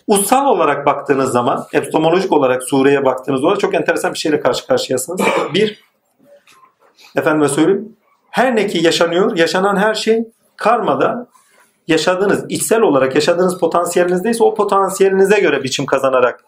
Ussal 0.07 0.45
olarak 0.45 0.85
baktığınız 0.85 1.31
zaman, 1.31 1.67
epistemolojik 1.73 2.31
olarak 2.31 2.63
sureye 2.63 3.05
baktığınız 3.05 3.41
zaman 3.41 3.55
çok 3.55 3.73
enteresan 3.73 4.13
bir 4.13 4.19
şeyle 4.19 4.39
karşı 4.39 4.67
karşıyasınız. 4.67 5.21
Bir, 5.53 5.83
efendime 7.15 7.49
söyleyeyim, 7.49 7.95
her 8.29 8.55
ne 8.55 8.67
ki 8.67 8.85
yaşanıyor, 8.85 9.37
yaşanan 9.37 9.75
her 9.75 9.93
şey 9.93 10.23
karmada 10.55 11.27
yaşadığınız, 11.91 12.45
içsel 12.49 12.81
olarak 12.81 13.15
yaşadığınız 13.15 13.59
potansiyelinizdeyse 13.59 14.43
o 14.43 14.53
potansiyelinize 14.53 15.39
göre 15.39 15.63
biçim 15.63 15.85
kazanarak 15.85 16.43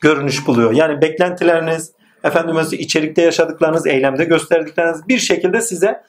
görünüş 0.00 0.46
buluyor. 0.46 0.72
Yani 0.72 1.00
beklentileriniz, 1.00 1.92
efendim 2.24 2.56
içerikte 2.72 3.22
yaşadıklarınız, 3.22 3.86
eylemde 3.86 4.24
gösterdikleriniz 4.24 5.08
bir 5.08 5.18
şekilde 5.18 5.60
size 5.60 6.02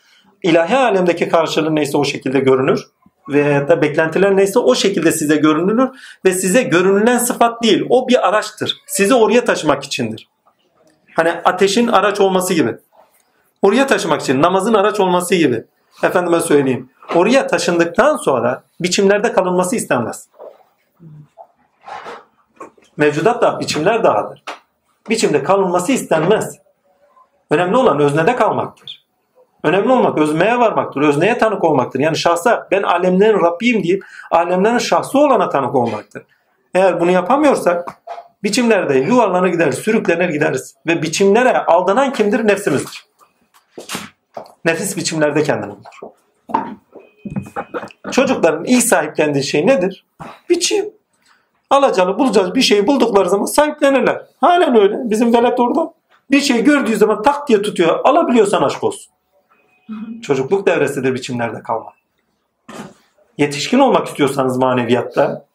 ilahi 0.43 0.77
alemdeki 0.77 1.29
karşılığı 1.29 1.75
neyse 1.75 1.97
o 1.97 2.05
şekilde 2.05 2.39
görünür 2.39 2.83
ve 3.29 3.67
da 3.67 3.81
beklentiler 3.81 4.37
neyse 4.37 4.59
o 4.59 4.75
şekilde 4.75 5.11
size 5.11 5.35
görünür 5.35 5.89
ve 6.25 6.33
size 6.33 6.63
görünülen 6.63 7.17
sıfat 7.17 7.63
değil. 7.63 7.85
O 7.89 8.07
bir 8.07 8.27
araçtır. 8.27 8.77
Sizi 8.87 9.13
oraya 9.13 9.45
taşımak 9.45 9.83
içindir. 9.83 10.29
Hani 11.15 11.31
ateşin 11.31 11.87
araç 11.87 12.19
olması 12.19 12.53
gibi. 12.53 12.75
Oraya 13.61 13.87
taşımak 13.87 14.21
için 14.21 14.41
namazın 14.41 14.73
araç 14.73 14.99
olması 14.99 15.35
gibi. 15.35 15.63
Efendime 16.03 16.39
söyleyeyim. 16.39 16.89
Oraya 17.15 17.47
taşındıktan 17.47 18.17
sonra 18.17 18.63
biçimlerde 18.79 19.33
kalınması 19.33 19.75
istenmez. 19.75 20.27
Mevcudat 22.97 23.41
da 23.41 23.59
biçimler 23.59 24.03
dağıdır. 24.03 24.43
Biçimde 25.09 25.43
kalınması 25.43 25.91
istenmez. 25.91 26.57
Önemli 27.49 27.77
olan 27.77 27.99
öznede 27.99 28.35
kalmaktır. 28.35 29.03
Önemli 29.63 29.91
olmak 29.91 30.17
özmeye 30.17 30.59
varmaktır. 30.59 31.01
Özneye 31.01 31.37
tanık 31.37 31.63
olmaktır. 31.63 31.99
Yani 31.99 32.17
şahsa 32.17 32.67
ben 32.71 32.83
alemlerin 32.83 33.41
Rabbiyim 33.41 33.83
deyip 33.83 34.05
alemlerin 34.31 34.77
şahsı 34.77 35.19
olana 35.19 35.49
tanık 35.49 35.75
olmaktır. 35.75 36.23
Eğer 36.73 36.99
bunu 36.99 37.11
yapamıyorsak 37.11 38.01
biçimlerde 38.43 38.97
yuvarlanır 38.97 39.47
gideriz, 39.47 39.75
sürüklenir 39.75 40.29
gideriz. 40.29 40.75
Ve 40.87 41.01
biçimlere 41.01 41.57
aldanan 41.57 42.13
kimdir? 42.13 42.47
Nefsimizdir. 42.47 43.05
Nefis 44.65 44.97
biçimlerde 44.97 45.43
kendini 45.43 45.71
bulur. 45.71 46.11
Çocukların 48.11 48.65
ilk 48.65 48.83
sahiplendiği 48.83 49.43
şey 49.43 49.67
nedir? 49.67 50.05
Biçim. 50.49 50.85
Alacalı 51.69 52.19
bulacağız 52.19 52.55
bir 52.55 52.61
şeyi 52.61 52.87
buldukları 52.87 53.29
zaman 53.29 53.45
sahiplenirler. 53.45 54.25
Halen 54.41 54.75
öyle. 54.75 54.97
Bizim 55.03 55.33
velet 55.33 55.59
orada. 55.59 55.93
Bir 56.31 56.41
şey 56.41 56.63
gördüğü 56.63 56.95
zaman 56.95 57.21
tak 57.21 57.47
diye 57.47 57.61
tutuyor. 57.61 57.99
Alabiliyorsan 58.03 58.61
aşk 58.61 58.83
olsun. 58.83 59.13
Çocukluk 60.21 60.67
devresidir 60.67 61.13
biçimlerde 61.13 61.63
kalmak. 61.63 61.93
Yetişkin 63.37 63.79
olmak 63.79 64.07
istiyorsanız 64.07 64.57
maneviyatta 64.57 65.45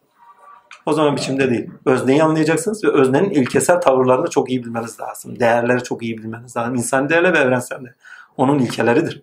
o 0.86 0.92
zaman 0.92 1.16
biçimde 1.16 1.50
değil. 1.50 1.70
Özneyi 1.84 2.22
anlayacaksınız 2.22 2.84
ve 2.84 2.92
öznenin 2.92 3.30
ilkesel 3.30 3.80
tavırlarını 3.80 4.30
çok 4.30 4.50
iyi 4.50 4.64
bilmeniz 4.64 5.00
lazım. 5.00 5.40
Değerleri 5.40 5.82
çok 5.82 6.02
iyi 6.02 6.18
bilmeniz 6.18 6.56
lazım. 6.56 6.74
İnsan 6.74 7.08
değerleri 7.08 7.32
ve 7.32 7.38
evrensel 7.38 7.84
de. 7.84 7.94
Onun 8.38 8.58
ilkeleridir. 8.58 9.22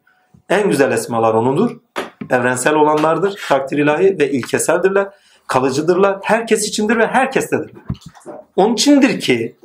En 0.50 0.70
güzel 0.70 0.92
esmalar 0.92 1.34
onudur. 1.34 1.78
Evrensel 2.30 2.76
olanlardır. 2.76 3.42
Takdir 3.50 3.78
ilahi 3.78 4.20
ve 4.20 4.32
ilkeseldirler. 4.32 5.10
Kalıcıdırlar. 5.48 6.20
Herkes 6.24 6.68
içindir 6.68 6.98
ve 6.98 7.08
herkestedirler. 7.08 7.84
Onun 8.56 8.74
içindir 8.74 9.20
ki 9.20 9.56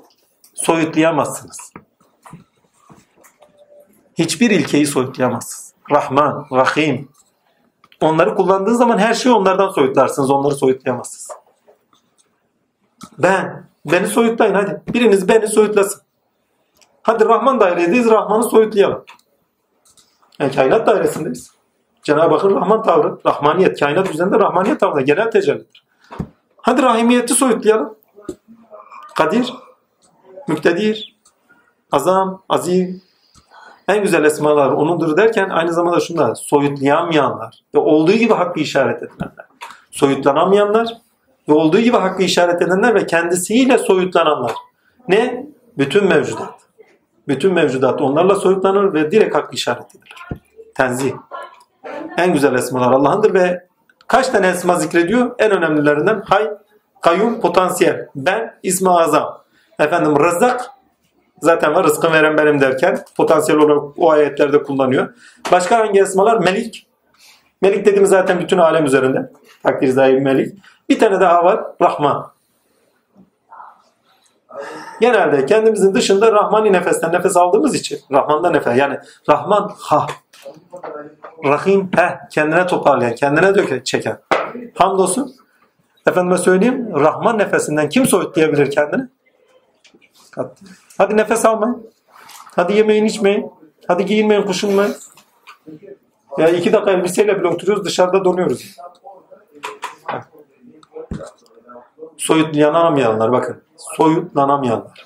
soyutlayamazsınız. 0.54 1.72
Hiçbir 4.18 4.50
ilkeyi 4.50 4.86
soyutlayamazsınız. 4.86 5.74
Rahman, 5.90 6.46
Rahim. 6.52 7.08
Onları 8.00 8.34
kullandığınız 8.34 8.78
zaman 8.78 8.98
her 8.98 9.14
şeyi 9.14 9.34
onlardan 9.34 9.70
soyutlarsınız. 9.70 10.30
Onları 10.30 10.54
soyutlayamazsınız. 10.54 11.28
Ben. 13.18 13.70
Beni 13.84 14.06
soyutlayın 14.06 14.54
hadi. 14.54 14.82
Biriniz 14.88 15.28
beni 15.28 15.48
soyutlasın. 15.48 16.02
Hadi 17.02 17.24
Rahman 17.24 17.60
dairedeyiz. 17.60 18.10
Rahman'ı 18.10 18.44
soyutlayalım. 18.44 19.04
Yani 20.40 20.54
kainat 20.54 20.86
dairesindeyiz. 20.86 21.50
Cenab-ı 22.02 22.34
Hakk'ın 22.34 22.54
Rahman 22.54 22.82
tavrı, 22.82 23.18
Rahmaniyet, 23.26 23.80
kainat 23.80 24.10
üzerinde 24.10 24.38
Rahmaniyet 24.38 24.80
tavrı 24.80 25.00
genel 25.00 25.30
tecellidir. 25.30 25.84
Hadi 26.56 26.82
Rahimiyeti 26.82 27.34
soyutlayalım. 27.34 27.94
Kadir, 29.16 29.54
Müktedir, 30.48 31.16
Azam, 31.92 32.42
Azim. 32.48 33.02
En 33.88 34.02
güzel 34.02 34.24
esmalar 34.24 34.70
onundur 34.72 35.16
derken 35.16 35.48
aynı 35.48 35.72
zamanda 35.72 36.00
şunlar. 36.00 36.34
Soyutlayamayanlar 36.34 37.60
ve 37.74 37.78
olduğu 37.78 38.12
gibi 38.12 38.34
hakkı 38.34 38.60
işaret 38.60 39.02
edilenler. 39.02 39.46
Soyutlanamayanlar 39.90 40.88
ve 41.48 41.52
olduğu 41.52 41.80
gibi 41.80 41.96
hakkı 41.96 42.22
işaret 42.22 42.62
edenler 42.62 42.94
ve 42.94 43.06
kendisiyle 43.06 43.78
soyutlananlar. 43.78 44.52
Ne? 45.08 45.46
Bütün 45.78 46.04
mevcudat. 46.04 46.69
Bütün 47.30 47.54
mevcudat 47.54 48.00
onlarla 48.00 48.34
soyutlanır 48.34 48.94
ve 48.94 49.10
direkt 49.10 49.34
hakkı 49.34 49.54
işaret 49.54 49.94
edilir. 49.94 50.14
Tenzih. 50.74 51.12
En 52.16 52.32
güzel 52.32 52.54
esmalar 52.54 52.92
Allah'ındır 52.92 53.34
ve 53.34 53.66
kaç 54.06 54.28
tane 54.28 54.48
esma 54.48 54.76
zikrediyor? 54.76 55.34
En 55.38 55.50
önemlilerinden 55.50 56.22
hay, 56.26 56.50
kayyum, 57.00 57.40
potansiyel. 57.40 58.08
Ben, 58.14 58.54
ismi 58.62 58.90
azam. 58.90 59.42
Efendim 59.78 60.24
rızak 60.24 60.70
zaten 61.40 61.74
var 61.74 61.84
rızkı 61.84 62.12
veren 62.12 62.36
benim 62.38 62.60
derken 62.60 62.98
potansiyel 63.16 63.60
olarak 63.60 63.82
o 63.98 64.10
ayetlerde 64.10 64.62
kullanıyor. 64.62 65.14
Başka 65.52 65.78
hangi 65.78 66.00
esmalar? 66.00 66.38
Melik. 66.38 66.86
Melik 67.62 67.86
dediğimiz 67.86 68.10
zaten 68.10 68.40
bütün 68.40 68.58
alem 68.58 68.84
üzerinde. 68.84 69.30
Takdir 69.62 69.88
zahir 69.88 70.18
melik. 70.18 70.58
Bir 70.88 70.98
tane 70.98 71.20
daha 71.20 71.44
var. 71.44 71.64
Rahman. 71.82 72.32
Genelde 75.00 75.46
kendimizin 75.46 75.94
dışında 75.94 76.32
Rahmani 76.32 76.72
nefesten 76.72 77.12
nefes 77.12 77.36
aldığımız 77.36 77.74
için 77.74 77.98
Rahman'da 78.12 78.50
nefes 78.50 78.76
yani 78.76 78.98
Rahman 79.28 79.72
ha 79.78 80.06
Rahim 81.44 81.90
he 81.96 82.18
kendine 82.30 82.66
toparlayan 82.66 83.14
kendine 83.14 83.54
döke 83.54 83.84
çeken 83.84 84.18
hamdolsun 84.74 85.34
efendime 86.06 86.38
söyleyeyim 86.38 86.88
Rahman 86.94 87.38
nefesinden 87.38 87.88
kim 87.88 88.06
soyutlayabilir 88.06 88.70
kendini? 88.70 89.08
Hadi 90.98 91.16
nefes 91.16 91.44
almayın. 91.44 91.90
Hadi 92.56 92.76
yemeyin 92.76 93.04
içmeyin. 93.04 93.50
Hadi 93.86 94.06
giyinmeyin 94.06 94.42
kuşunmayın. 94.42 94.94
Ya 96.38 96.48
iki 96.48 96.72
dakika 96.72 96.90
elbiseyle 96.90 97.40
bile 97.40 97.48
oturuyoruz 97.48 97.84
dışarıda 97.84 98.24
donuyoruz. 98.24 98.76
Soyutlanamayanlar 102.20 103.32
bakın. 103.32 103.62
Soyutlanamayanlar. 103.76 105.04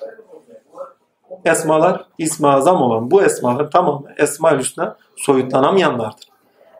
Esmalar 1.45 2.05
ismi 2.17 2.47
azam 2.47 2.81
olan 2.81 3.11
bu 3.11 3.23
esmalar 3.23 3.71
tamamı 3.71 4.07
esma 4.17 4.57
hüsna 4.57 4.97
soyutlanamayanlardır. 5.15 6.29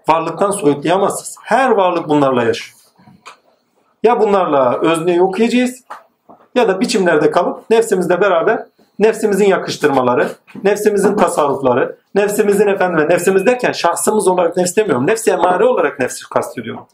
Varlıktan 0.07 0.51
soyutlayamazsınız. 0.51 1.35
Her 1.43 1.69
varlık 1.69 2.09
bunlarla 2.09 2.43
yaşıyor. 2.43 2.77
Ya 4.03 4.19
bunlarla 4.19 4.79
özneyi 4.81 5.21
okuyacağız 5.21 5.83
ya 6.55 6.67
da 6.67 6.79
biçimlerde 6.79 7.31
kalıp 7.31 7.69
nefsimizle 7.69 8.21
beraber 8.21 8.65
nefsimizin 8.99 9.45
yakıştırmaları, 9.45 10.29
nefsimizin 10.63 11.15
tasarrufları, 11.15 11.97
nefsimizin 12.15 12.67
efendim 12.67 13.09
nefsimiz 13.09 13.45
derken 13.45 13.71
şahsımız 13.71 14.27
olarak 14.27 14.57
nefs 14.57 14.75
demiyorum. 14.75 15.07
Nefsi 15.07 15.31
emare 15.31 15.65
olarak 15.65 15.99
nefsi 15.99 16.29
kastediyorum. 16.29 16.87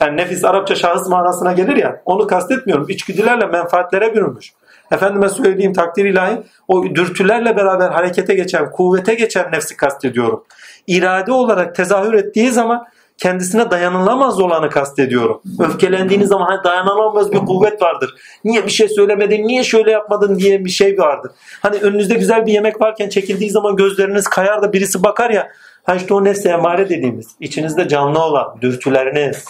Yani 0.00 0.16
nefis 0.16 0.44
Arapça 0.44 0.74
şahıs 0.74 1.08
manasına 1.08 1.52
gelir 1.52 1.76
ya 1.76 2.02
onu 2.04 2.26
kastetmiyorum. 2.26 2.86
İçgüdülerle 2.88 3.46
menfaatlere 3.46 4.14
bürünmüş. 4.14 4.52
Efendime 4.92 5.28
söylediğim 5.28 5.72
takdir 5.72 6.04
ilahi 6.04 6.42
o 6.68 6.84
dürtülerle 6.84 7.56
beraber 7.56 7.90
harekete 7.90 8.34
geçen, 8.34 8.70
kuvvete 8.70 9.14
geçen 9.14 9.52
nefsi 9.52 9.76
kastediyorum. 9.76 10.44
İrade 10.86 11.32
olarak 11.32 11.74
tezahür 11.74 12.14
ettiği 12.14 12.50
zaman 12.50 12.86
kendisine 13.18 13.70
dayanılamaz 13.70 14.40
olanı 14.40 14.70
kastediyorum. 14.70 15.42
Öfkelendiğiniz 15.58 16.28
zaman 16.28 16.46
hani 16.46 16.64
dayanılamaz 16.64 17.32
bir 17.32 17.38
kuvvet 17.38 17.82
vardır. 17.82 18.14
Niye 18.44 18.64
bir 18.64 18.70
şey 18.70 18.88
söylemedin, 18.88 19.46
niye 19.48 19.64
şöyle 19.64 19.90
yapmadın 19.90 20.38
diye 20.38 20.64
bir 20.64 20.70
şey 20.70 20.98
vardır. 20.98 21.32
Hani 21.62 21.76
önünüzde 21.76 22.14
güzel 22.14 22.46
bir 22.46 22.52
yemek 22.52 22.80
varken 22.80 23.08
çekildiği 23.08 23.50
zaman 23.50 23.76
gözleriniz 23.76 24.28
kayar 24.28 24.62
da 24.62 24.72
birisi 24.72 25.04
bakar 25.04 25.30
ya. 25.30 25.48
Ha 25.84 25.94
işte 25.94 26.14
o 26.14 26.24
nefse 26.24 26.48
emare 26.48 26.88
dediğimiz. 26.88 27.36
içinizde 27.40 27.88
canlı 27.88 28.18
olan 28.18 28.58
dürtüleriniz, 28.60 29.44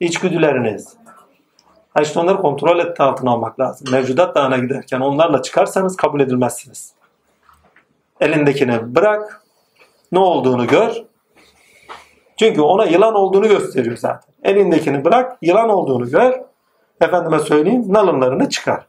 içgüdüleriniz. 0.00 0.96
Ha 1.94 2.02
işte 2.02 2.20
onları 2.20 2.36
kontrol 2.36 2.78
et 2.78 3.00
altına 3.00 3.30
almak 3.30 3.60
lazım. 3.60 3.88
Mevcudat 3.92 4.34
dağına 4.34 4.58
giderken 4.58 5.00
onlarla 5.00 5.42
çıkarsanız 5.42 5.96
kabul 5.96 6.20
edilmezsiniz. 6.20 6.92
Elindekini 8.20 8.94
bırak, 8.94 9.42
ne 10.12 10.18
olduğunu 10.18 10.66
gör. 10.66 11.02
Çünkü 12.38 12.60
ona 12.60 12.84
yılan 12.84 13.14
olduğunu 13.14 13.48
gösteriyor 13.48 13.96
zaten. 13.96 14.34
Elindekini 14.42 15.04
bırak, 15.04 15.38
yılan 15.42 15.68
olduğunu 15.68 16.10
gör. 16.10 16.40
Efendime 17.00 17.38
söyleyeyim, 17.38 17.84
nalınlarını 17.88 18.48
çıkar. 18.48 18.86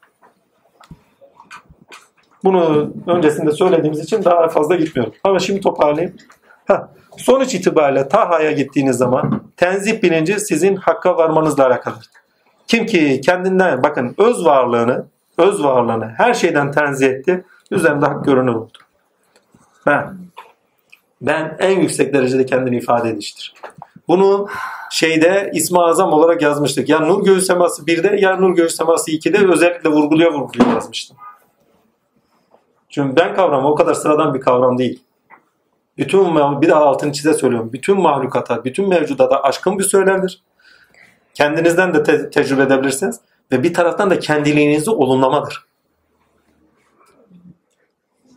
Bunu 2.43 2.93
öncesinde 3.07 3.51
söylediğimiz 3.51 3.99
için 3.99 4.23
daha 4.23 4.47
fazla 4.47 4.75
gitmiyorum. 4.75 5.13
Ama 5.23 5.39
şimdi 5.39 5.61
toparlayayım. 5.61 6.15
Heh. 6.67 6.77
Sonuç 7.17 7.55
itibariyle 7.55 8.07
Taha'ya 8.07 8.51
gittiğiniz 8.51 8.97
zaman 8.97 9.43
tenzih 9.57 10.01
bilinci 10.01 10.39
sizin 10.39 10.75
hakka 10.75 11.17
varmanızla 11.17 11.67
alakalıdır. 11.67 12.09
Kim 12.67 12.85
ki 12.85 13.21
kendinden 13.25 13.83
bakın 13.83 14.15
öz 14.17 14.45
varlığını, 14.45 15.05
öz 15.37 15.63
varlığını 15.63 16.13
her 16.17 16.33
şeyden 16.33 16.71
tenzih 16.71 17.07
etti, 17.07 17.45
üzerinde 17.71 18.05
hak 18.05 18.25
görünür 18.25 18.53
oldu. 18.53 18.77
Ben 19.85 20.17
ben 21.21 21.57
en 21.59 21.79
yüksek 21.79 22.13
derecede 22.13 22.45
kendini 22.45 22.77
ifade 22.77 23.09
ediştir. 23.09 23.53
Bunu 24.07 24.47
şeyde 24.91 25.51
İsmi 25.53 25.79
Azam 25.79 26.13
olarak 26.13 26.41
yazmıştık. 26.41 26.89
Ya 26.89 26.99
Nur 26.99 27.25
Göğüs 27.25 27.47
Seması 27.47 27.83
1'de 27.83 28.15
ya 28.21 28.35
Nur 28.35 28.55
Göğüs 28.55 28.75
Seması 28.75 29.11
2'de 29.11 29.47
özellikle 29.51 29.89
vurguluya 29.89 30.33
vurguluya 30.33 30.73
yazmıştım. 30.73 31.17
Çünkü 32.89 33.15
ben 33.15 33.35
kavramı 33.35 33.67
o 33.67 33.75
kadar 33.75 33.93
sıradan 33.93 34.33
bir 34.33 34.41
kavram 34.41 34.77
değil. 34.77 35.03
Bütün 35.97 36.35
bir 36.61 36.69
daha 36.69 36.85
altını 36.85 37.13
çize 37.13 37.33
söylüyorum. 37.33 37.73
Bütün 37.73 38.01
mahlukata, 38.01 38.63
bütün 38.63 38.89
mevcudata 38.89 39.43
aşkın 39.43 39.79
bir 39.79 39.83
söylemdir. 39.83 40.43
Kendinizden 41.33 41.93
de 41.93 42.03
te- 42.03 42.29
tecrübe 42.29 42.61
edebilirsiniz. 42.61 43.19
Ve 43.51 43.63
bir 43.63 43.73
taraftan 43.73 44.09
da 44.09 44.19
kendiliğinizi 44.19 44.91
olumlamadır. 44.91 45.65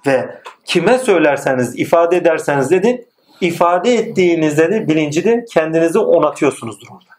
Ve 0.07 0.41
kime 0.65 0.99
söylerseniz, 0.99 1.79
ifade 1.79 2.17
ederseniz 2.17 2.71
dedin, 2.71 3.07
ifade 3.41 3.95
ettiğinizde 3.95 4.71
de 4.71 4.89
bilinci 4.89 5.25
de 5.25 5.45
kendinizi 5.53 5.99
onatıyorsunuzdur 5.99 6.87
orada. 6.91 7.17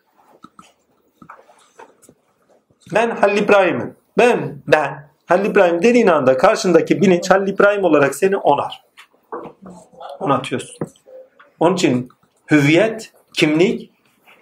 Ben 2.94 3.10
Halil 3.10 3.44
İbrahim'im. 3.44 3.96
Ben, 4.18 4.62
ben. 4.68 5.08
Halil 5.26 5.46
İbrahim 5.46 5.82
dediğin 5.82 6.08
anda 6.08 6.38
karşındaki 6.38 7.02
bilinç 7.02 7.32
Halil 7.32 7.54
İbrahim 7.54 7.84
olarak 7.84 8.16
seni 8.16 8.38
onar. 8.38 8.84
Onatıyorsun. 10.20 10.78
Onun 11.60 11.76
için 11.76 12.10
hüviyet, 12.52 13.12
kimlik, 13.34 13.92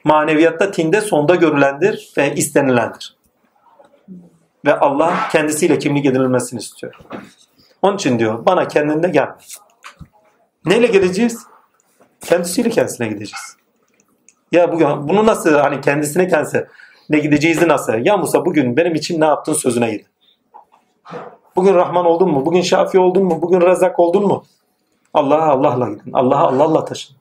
maneviyatta 0.04 0.72
tinde 0.72 1.02
sonda 1.02 1.36
görülendir 1.36 2.14
ve 2.18 2.36
istenilendir. 2.36 3.16
Ve 4.66 4.80
Allah 4.80 5.14
kendisiyle 5.32 5.80
kimlik 5.80 6.06
edinilmesini 6.06 6.60
istiyor. 6.60 6.94
Onun 7.82 7.96
için 7.96 8.20
diyor 8.20 8.46
bana 8.46 8.68
kendinde 8.68 9.08
gel. 9.08 9.30
Neyle 10.66 10.88
geleceğiz? 10.88 11.46
Kendisiyle 12.22 12.70
kendisine 12.70 13.08
gideceğiz. 13.08 13.58
Ya 14.52 14.72
bugün 14.72 15.08
bunu 15.08 15.26
nasıl 15.26 15.54
hani 15.54 15.82
kendisine 15.82 16.28
kendisi 16.28 16.68
ne 17.10 17.20
gideceğizi 17.20 17.68
nasıl? 17.68 17.94
Ya 17.94 18.18
Musa 18.18 18.46
bugün 18.46 18.78
benim 18.78 18.96
için 18.96 19.22
ne 19.22 19.26
yaptın 19.26 19.54
sözüne 19.54 19.92
gidin. 19.92 20.08
Bugün 21.56 21.76
Rahman 21.76 22.06
oldun 22.06 22.32
mu? 22.32 22.46
Bugün 22.46 22.62
Şafi 22.62 23.00
oldun 23.00 23.24
mu? 23.24 23.42
Bugün 23.42 23.62
Rezak 23.62 24.00
oldun 24.00 24.28
mu? 24.28 24.46
Allah'a 25.16 25.52
Allah'la 25.52 25.90
gidin. 25.90 26.14
Allah'a 26.14 26.48
Allah'la 26.48 26.86
taşın. 26.86 27.16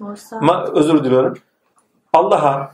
Musa, 0.00 0.36
Ama 0.36 0.64
özür 0.64 1.04
diliyorum. 1.04 1.38
Allah'a 2.12 2.72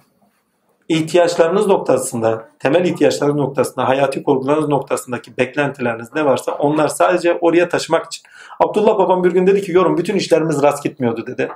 ihtiyaçlarınız 0.89 1.67
noktasında, 1.67 2.49
temel 2.59 2.85
ihtiyaçlarınız 2.85 3.37
noktasında, 3.37 3.89
hayati 3.89 4.23
korkularınız 4.23 4.69
noktasındaki 4.69 5.37
beklentileriniz 5.37 6.15
ne 6.15 6.25
varsa 6.25 6.53
onlar 6.53 6.89
sadece 6.89 7.39
oraya 7.41 7.69
taşımak 7.69 8.07
için. 8.07 8.23
Abdullah 8.61 8.99
babam 8.99 9.25
bir 9.25 9.33
gün 9.33 9.47
dedi 9.47 9.63
ki 9.63 9.73
yorum 9.73 9.99
bütün 9.99 10.15
işlerimiz 10.15 10.63
rast 10.63 10.83
gitmiyordu 10.83 11.27
dedi. 11.27 11.49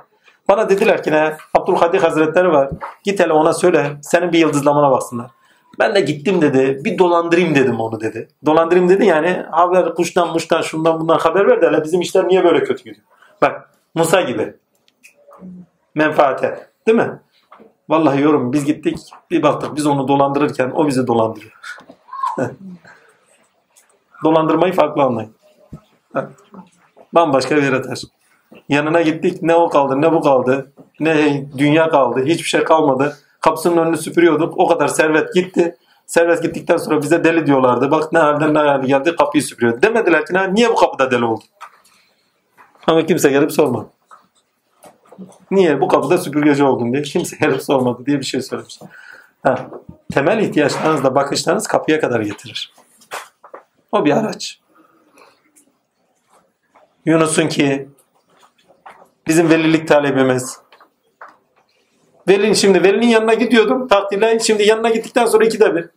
Bana 0.49 0.69
dediler 0.69 1.03
ki 1.03 1.11
ne? 1.11 1.37
Abdülkadir 1.53 2.01
Hazretleri 2.01 2.51
var. 2.51 2.69
Git 3.03 3.19
hele 3.19 3.33
ona 3.33 3.53
söyle. 3.53 3.91
Senin 4.01 4.31
bir 4.31 4.39
yıldızlamana 4.39 4.91
baksınlar. 4.91 5.31
Ben 5.81 5.95
de 5.95 6.01
gittim 6.01 6.41
dedi. 6.41 6.85
Bir 6.85 6.97
dolandırayım 6.97 7.55
dedim 7.55 7.79
onu 7.79 8.01
dedi. 8.01 8.27
Dolandırayım 8.45 8.89
dedi 8.89 9.05
yani 9.05 9.45
haber 9.51 9.93
kuştan 9.95 10.31
muştan 10.33 10.61
şundan 10.61 10.99
bundan 10.99 11.17
haber 11.17 11.47
ver 11.47 11.61
de 11.61 11.83
bizim 11.83 12.01
işler 12.01 12.27
niye 12.27 12.43
böyle 12.43 12.63
kötü 12.63 12.83
gidiyor. 12.83 13.05
Bak 13.41 13.69
Musa 13.95 14.21
gibi. 14.21 14.53
Menfaate. 15.95 16.67
Değil 16.87 16.97
mi? 16.97 17.19
Vallahi 17.89 18.21
yorum 18.21 18.53
biz 18.53 18.65
gittik 18.65 18.97
bir 19.31 19.43
baktık 19.43 19.75
biz 19.75 19.85
onu 19.85 20.07
dolandırırken 20.07 20.71
o 20.75 20.87
bizi 20.87 21.07
dolandırıyor. 21.07 21.53
Dolandırmayı 24.23 24.73
farklı 24.73 25.03
anlayın. 25.03 25.35
Bambaşka 27.13 27.57
bir 27.57 27.63
yere. 27.63 27.81
Yanına 28.69 29.01
gittik 29.01 29.41
ne 29.41 29.55
o 29.55 29.69
kaldı 29.69 30.01
ne 30.01 30.13
bu 30.13 30.21
kaldı. 30.21 30.71
Ne 30.99 31.45
dünya 31.57 31.89
kaldı. 31.89 32.25
Hiçbir 32.25 32.49
şey 32.49 32.63
kalmadı. 32.63 33.17
Kapısının 33.41 33.77
önünü 33.77 33.97
süpürüyorduk. 33.97 34.53
O 34.57 34.67
kadar 34.67 34.87
servet 34.87 35.33
gitti. 35.33 35.77
Servet 36.05 36.43
gittikten 36.43 36.77
sonra 36.77 37.01
bize 37.01 37.23
deli 37.23 37.45
diyorlardı. 37.45 37.91
Bak 37.91 38.13
ne 38.13 38.19
halden 38.19 38.53
ne 38.53 38.59
hale 38.59 38.87
geldi 38.87 39.15
kapıyı 39.15 39.43
süpürüyordu. 39.43 39.81
Demediler 39.81 40.25
ki 40.25 40.37
"Ha, 40.37 40.43
niye 40.43 40.69
bu 40.69 40.75
kapıda 40.75 41.11
deli 41.11 41.25
oldu? 41.25 41.43
Ama 42.87 43.05
kimse 43.05 43.29
gelip 43.29 43.51
sormadı. 43.51 43.87
Niye 45.51 45.81
bu 45.81 45.87
kapıda 45.87 46.17
süpürgeci 46.17 46.63
oldun 46.63 46.93
diye 46.93 47.01
kimse 47.03 47.37
gelip 47.37 47.63
sormadı 47.63 48.05
diye 48.05 48.19
bir 48.19 48.25
şey 48.25 48.41
söylemiş. 48.41 48.79
Ha, 49.43 49.69
temel 50.13 50.39
ihtiyaçlarınızla 50.39 51.15
bakışlarınız 51.15 51.67
kapıya 51.67 51.99
kadar 52.01 52.19
getirir. 52.19 52.73
O 53.91 54.05
bir 54.05 54.17
araç. 54.17 54.59
Yunus'un 57.05 57.47
ki 57.47 57.89
bizim 59.27 59.49
velilik 59.49 59.87
talebimiz. 59.87 60.59
Velin 62.27 62.53
şimdi 62.53 62.83
velinin 62.83 63.07
yanına 63.07 63.33
gidiyordum 63.33 63.87
takdirle. 63.87 64.39
Şimdi 64.39 64.63
yanına 64.63 64.89
gittikten 64.89 65.25
sonra 65.25 65.45
ikide 65.45 65.75
bir. 65.75 65.89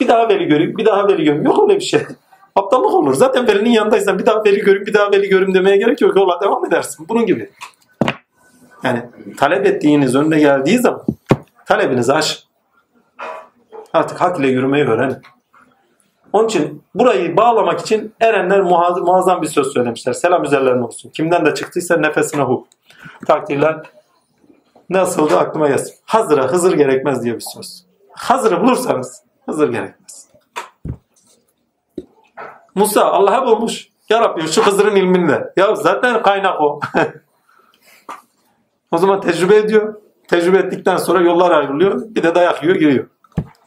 Bir 0.00 0.08
daha 0.08 0.28
veli 0.28 0.46
göreyim, 0.46 0.76
bir 0.76 0.86
daha 0.86 1.08
veli 1.08 1.24
göreyim. 1.24 1.44
Yok 1.44 1.62
öyle 1.62 1.76
bir 1.76 1.84
şey. 1.84 2.00
Aptallık 2.56 2.94
olur. 2.94 3.14
Zaten 3.14 3.46
velinin 3.46 3.70
yanındaysan 3.70 4.18
bir 4.18 4.26
daha 4.26 4.44
veli 4.44 4.60
göreyim, 4.60 4.86
bir 4.86 4.94
daha 4.94 5.12
veli 5.12 5.28
göreyim 5.28 5.54
demeye 5.54 5.76
gerek 5.76 6.00
yok. 6.00 6.16
Yola 6.16 6.40
devam 6.40 6.66
edersin. 6.66 7.06
Bunun 7.08 7.26
gibi. 7.26 7.50
Yani 8.84 9.02
talep 9.36 9.66
ettiğiniz 9.66 10.14
önüne 10.14 10.40
geldiği 10.40 10.78
zaman 10.78 11.02
talebinizi 11.66 12.12
aş. 12.12 12.44
Artık 13.92 14.20
hak 14.20 14.40
ile 14.40 14.48
yürümeyi 14.48 14.84
öğrenin. 14.84 15.16
Onun 16.32 16.48
için 16.48 16.82
burayı 16.94 17.36
bağlamak 17.36 17.80
için 17.80 18.14
erenler 18.20 18.60
muaz- 18.60 19.00
muazzam 19.00 19.42
bir 19.42 19.46
söz 19.46 19.72
söylemişler. 19.72 20.12
Selam 20.12 20.44
üzerlerine 20.44 20.84
olsun. 20.84 21.10
Kimden 21.10 21.46
de 21.46 21.54
çıktıysa 21.54 21.96
nefesine 21.96 22.42
hu. 22.42 22.66
Takdirler 23.26 23.82
nasıldı 24.92 25.38
aklıma 25.38 25.68
gelsin. 25.68 25.94
Hazıra 26.04 26.46
hızır 26.46 26.72
gerekmez 26.76 27.24
diye 27.24 27.34
bir 27.34 27.44
söz. 27.54 27.84
Hazırı 28.12 28.60
bulursanız 28.60 29.22
hızır 29.46 29.68
gerekmez. 29.68 30.28
Musa 32.74 33.04
Allah'a 33.04 33.46
bulmuş. 33.46 33.88
Ya 34.08 34.20
Rabbi 34.20 34.48
şu 34.48 34.66
Hızır'ın 34.66 34.96
ilminde. 34.96 35.52
Ya 35.56 35.74
zaten 35.74 36.22
kaynak 36.22 36.60
o. 36.60 36.80
o 38.90 38.98
zaman 38.98 39.20
tecrübe 39.20 39.56
ediyor. 39.56 39.94
Tecrübe 40.28 40.58
ettikten 40.58 40.96
sonra 40.96 41.20
yollar 41.20 41.50
ayrılıyor. 41.50 42.02
Bir 42.14 42.22
de 42.22 42.34
dayak 42.34 42.62
yiyor 42.62 42.76
giriyor. 42.76 43.06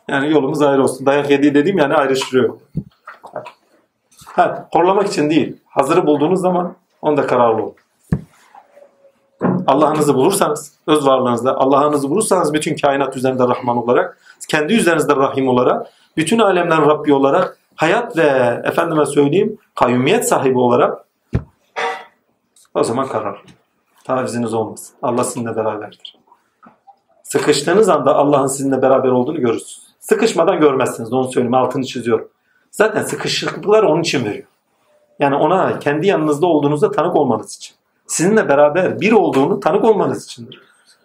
Yani 0.07 0.31
yolumuz 0.31 0.61
ayrı 0.61 0.83
olsun. 0.83 1.05
Dayak 1.05 1.29
yediği 1.29 1.55
dediğim 1.55 1.77
yani 1.77 1.93
ayrıştırıyor. 1.93 2.59
Ha, 4.25 4.69
horlamak 4.73 5.07
için 5.07 5.29
değil. 5.29 5.57
Hazırı 5.65 6.05
bulduğunuz 6.07 6.41
zaman 6.41 6.75
onda 7.01 7.27
kararlı 7.27 7.63
olun. 7.63 7.75
Allah'ınızı 9.67 10.15
bulursanız, 10.15 10.73
öz 10.87 11.07
varlığınızda 11.07 11.57
Allah'ınızı 11.57 12.09
bulursanız 12.09 12.53
bütün 12.53 12.75
kainat 12.75 13.17
üzerinde 13.17 13.43
Rahman 13.43 13.77
olarak, 13.77 14.17
kendi 14.49 14.73
üzerinizde 14.73 15.15
Rahim 15.15 15.47
olarak, 15.47 15.87
bütün 16.17 16.39
alemden 16.39 16.85
Rabbi 16.85 17.13
olarak, 17.13 17.57
hayat 17.75 18.17
ve 18.17 18.61
efendime 18.63 19.05
söyleyeyim 19.05 19.57
kayyumiyet 19.75 20.29
sahibi 20.29 20.57
olarak 20.57 21.05
o 22.73 22.83
zaman 22.83 23.07
karar. 23.07 23.41
Taviziniz 24.03 24.53
olmasın. 24.53 24.95
Allah 25.01 25.23
sizinle 25.23 25.55
beraberdir. 25.55 26.17
Sıkıştığınız 27.23 27.89
anda 27.89 28.15
Allah'ın 28.15 28.47
sizinle 28.47 28.81
beraber 28.81 29.09
olduğunu 29.09 29.39
görürsünüz. 29.39 29.85
Sıkışmadan 29.99 30.59
görmezsiniz. 30.59 31.13
Onu 31.13 31.31
söyleyeyim. 31.31 31.53
Altını 31.53 31.85
çiziyorum. 31.85 32.27
Zaten 32.71 33.03
sıkışıklıklar 33.03 33.83
onun 33.83 34.01
için 34.01 34.25
veriyor. 34.25 34.47
Yani 35.19 35.35
ona 35.35 35.79
kendi 35.79 36.07
yanınızda 36.07 36.47
olduğunuzda 36.47 36.91
tanık 36.91 37.15
olmanız 37.15 37.55
için. 37.55 37.75
Sizinle 38.07 38.49
beraber 38.49 39.01
bir 39.01 39.11
olduğunu 39.11 39.59
tanık 39.59 39.83
olmanız 39.83 40.25
içindir. 40.25 40.61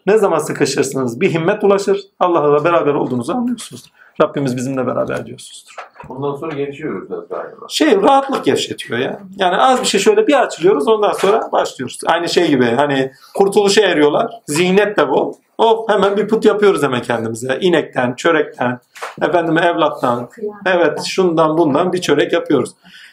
Ne 0.06 0.18
zaman 0.18 0.38
sıkışırsınız 0.38 1.20
bir 1.20 1.34
himmet 1.34 1.64
ulaşır. 1.64 2.00
Allah'la 2.20 2.64
beraber 2.64 2.94
olduğunuzu 2.94 3.32
anlıyorsunuz. 3.32 3.84
Rabbimiz 4.22 4.56
bizimle 4.56 4.86
beraber 4.86 5.26
diyorsunuzdur. 5.26 5.74
Ondan 6.08 6.36
sonra 6.36 6.54
geçiyoruz 6.54 7.10
biraz 7.10 7.28
galiba. 7.28 7.66
Şey 7.68 8.02
rahatlık 8.02 8.44
gevşetiyor 8.44 9.00
ya. 9.00 9.20
Yani 9.36 9.56
az 9.56 9.80
bir 9.80 9.86
şey 9.86 10.00
şöyle 10.00 10.26
bir 10.26 10.42
açılıyoruz 10.42 10.88
ondan 10.88 11.12
sonra 11.12 11.52
başlıyoruz. 11.52 11.98
Aynı 12.06 12.28
şey 12.28 12.48
gibi 12.48 12.64
hani 12.64 13.12
kurtuluşa 13.34 13.80
eriyorlar. 13.80 14.30
Zihnet 14.46 14.96
de 14.96 15.08
bu. 15.08 15.38
O 15.58 15.86
hemen 15.88 16.16
bir 16.16 16.28
put 16.28 16.44
yapıyoruz 16.44 16.82
hemen 16.82 17.02
kendimize. 17.02 17.58
İnekten, 17.60 18.14
çörekten, 18.14 18.80
efendim 19.22 19.58
evlattan, 19.58 20.28
evet 20.66 21.04
şundan 21.04 21.58
bundan 21.58 21.92
bir 21.92 22.00
çörek 22.00 22.32
yapıyoruz. 22.32 22.70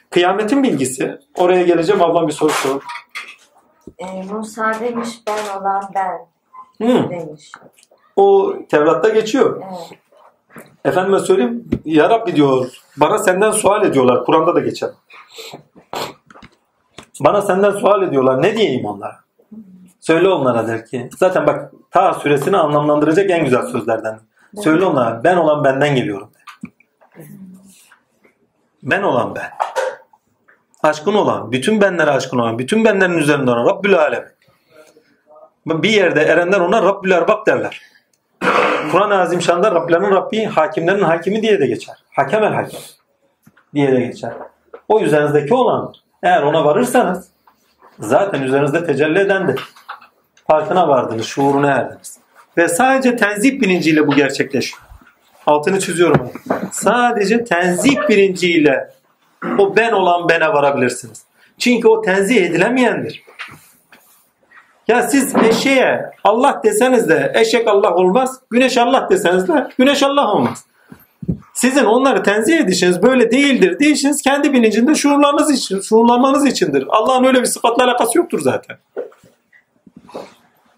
Kıyametin 0.09 0.63
bilgisi. 0.63 1.17
Oraya 1.37 1.63
geleceğim 1.63 2.01
ablam 2.01 2.27
bir 2.27 2.33
soru 2.33 2.51
sor. 2.51 2.81
Ee, 3.99 4.23
Musa 4.23 4.79
demiş 4.79 5.09
ben 5.27 5.59
olan 5.59 5.83
ben 5.95 6.17
Hı, 6.87 7.09
demiş. 7.09 7.51
o 8.15 8.53
Tevrat'ta 8.69 9.09
geçiyor. 9.09 9.61
Evet. 9.69 9.99
Efendime 10.85 11.19
söyleyeyim 11.19 11.69
Ya 11.85 12.09
Rabbi 12.09 12.35
diyor 12.35 12.81
bana 12.97 13.17
senden 13.17 13.51
sual 13.51 13.85
ediyorlar. 13.85 14.25
Kur'an'da 14.25 14.55
da 14.55 14.59
geçer. 14.59 14.89
Bana 17.19 17.41
senden 17.41 17.71
sual 17.71 18.01
ediyorlar. 18.01 18.41
Ne 18.43 18.57
diyeyim 18.57 18.85
onlara? 18.85 19.19
Söyle 19.99 20.29
onlara 20.29 20.67
der 20.67 20.85
ki. 20.85 21.09
Zaten 21.17 21.47
bak 21.47 21.71
ta 21.91 22.13
süresini 22.13 22.57
anlamlandıracak 22.57 23.29
en 23.31 23.43
güzel 23.43 23.65
sözlerden. 23.65 24.19
Söyle 24.63 24.85
onlara 24.85 25.23
ben 25.23 25.37
olan 25.37 25.63
benden 25.63 25.95
geliyorum. 25.95 26.29
de. 26.33 27.23
Ben 28.83 29.01
olan 29.03 29.35
ben. 29.35 29.49
Aşkın 30.83 31.13
olan, 31.13 31.51
bütün 31.51 31.81
benlere 31.81 32.11
aşkın 32.11 32.37
olan, 32.37 32.59
bütün 32.59 32.85
benlerin 32.85 33.17
üzerinde 33.17 33.51
olan 33.51 33.65
Rabbül 33.65 33.95
Alem. 33.95 34.25
Bir 35.65 35.89
yerde 35.89 36.21
erenler 36.21 36.59
ona 36.59 36.83
Rabbül 36.83 37.11
Erbab 37.11 37.47
derler. 37.47 37.81
Kur'an-ı 38.91 39.21
Azimşan'da 39.21 39.71
Rablerin 39.71 40.11
Rabbi, 40.11 40.45
hakimlerin 40.45 41.03
hakimi 41.03 41.41
diye 41.41 41.59
de 41.59 41.67
geçer. 41.67 41.95
Hakem 42.11 42.43
el 42.43 42.53
hakem 42.53 42.79
diye 43.73 43.91
de 43.91 43.99
geçer. 43.99 44.33
O 44.87 45.01
üzerinizdeki 45.01 45.53
olan 45.53 45.93
eğer 46.23 46.43
ona 46.43 46.65
varırsanız 46.65 47.27
zaten 47.99 48.41
üzerinizde 48.41 48.85
tecelli 48.85 49.19
edendir. 49.19 49.63
Farkına 50.47 50.87
vardınız, 50.87 51.25
şuuruna 51.25 51.71
erdiniz. 51.71 52.19
Ve 52.57 52.67
sadece 52.67 53.15
tenzih 53.15 53.61
bilinciyle 53.61 54.07
bu 54.07 54.15
gerçekleşiyor. 54.15 54.81
Altını 55.45 55.79
çiziyorum. 55.79 56.31
Sadece 56.71 57.43
tenzih 57.43 58.09
bilinciyle 58.09 58.96
o 59.59 59.75
ben 59.75 59.91
olan 59.91 60.29
bene 60.29 60.47
varabilirsiniz. 60.47 61.23
Çünkü 61.57 61.87
o 61.87 62.01
tenzih 62.01 62.45
edilemeyendir. 62.45 63.23
Ya 64.87 65.03
siz 65.03 65.35
eşeğe 65.35 66.11
Allah 66.23 66.61
deseniz 66.63 67.09
de 67.09 67.31
eşek 67.35 67.67
Allah 67.67 67.95
olmaz. 67.95 68.39
Güneş 68.51 68.77
Allah 68.77 69.07
deseniz 69.11 69.47
de 69.47 69.67
güneş 69.77 70.03
Allah 70.03 70.33
olmaz. 70.33 70.65
Sizin 71.53 71.83
onları 71.83 72.23
tenzih 72.23 72.57
edişiniz 72.57 73.03
böyle 73.03 73.31
değildir 73.31 73.79
deyişiniz 73.79 74.21
kendi 74.21 74.53
bilincinde 74.53 74.95
şuurlarınız 74.95 75.51
için, 75.51 75.81
şuurlanmanız 75.81 76.45
içindir. 76.45 76.85
Allah'ın 76.89 77.23
öyle 77.23 77.41
bir 77.41 77.45
sıfatla 77.45 77.83
alakası 77.83 78.17
yoktur 78.17 78.39
zaten. 78.39 78.77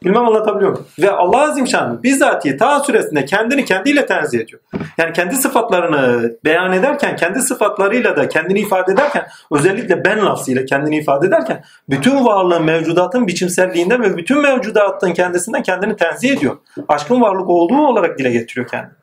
Bilmem 0.04 0.26
anlatabiliyor 0.26 0.72
muyum? 0.72 0.88
Ve 1.00 1.12
Allah 1.12 1.42
Azimşan 1.42 2.04
bizzatihi 2.04 2.58
ta 2.58 2.80
süresinde 2.80 3.26
kendini 3.26 3.66
kendiyle 3.66 4.06
tenzih 4.06 4.40
ediyor. 4.40 4.62
Yani 4.98 5.14
kendi 5.14 5.36
sıfatlarını 5.36 6.32
beyan 6.46 6.74
ederken, 6.74 7.16
kendi 7.16 7.42
sıfatlarıyla 7.42 8.16
da 8.16 8.30
kendini 8.30 8.60
ifade 8.60 8.92
ederken, 8.92 9.28
özellikle 9.52 10.06
ben 10.06 10.26
lafzıyla 10.26 10.66
kendini 10.66 10.98
ifade 10.98 11.28
ederken, 11.28 11.64
bütün 11.90 12.26
varlığın 12.26 12.64
mevcudatın 12.64 13.28
biçimselliğinden 13.28 14.02
ve 14.02 14.18
bütün 14.18 14.42
mevcudatın 14.42 15.14
kendisinden 15.14 15.64
kendini 15.64 15.96
tenzih 15.96 16.38
ediyor. 16.38 16.58
Aşkın 16.88 17.22
varlık 17.22 17.50
olduğu 17.50 17.88
olarak 17.88 18.20
dile 18.20 18.32
getiriyor 18.32 18.68
kendini. 18.68 18.94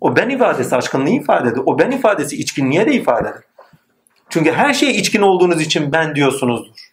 O 0.00 0.16
ben 0.16 0.28
ifadesi 0.28 0.76
aşkınlığı 0.76 1.10
ifade 1.10 1.48
ediyor. 1.48 1.64
O 1.66 1.78
ben 1.78 1.90
ifadesi 1.90 2.36
içkinliğe 2.36 2.86
de 2.86 2.92
ifade 2.92 3.28
eder. 3.28 3.42
Çünkü 4.30 4.52
her 4.52 4.74
şey 4.74 4.90
içkin 4.90 5.22
olduğunuz 5.22 5.60
için 5.60 5.92
ben 5.92 6.14
diyorsunuzdur. 6.14 6.87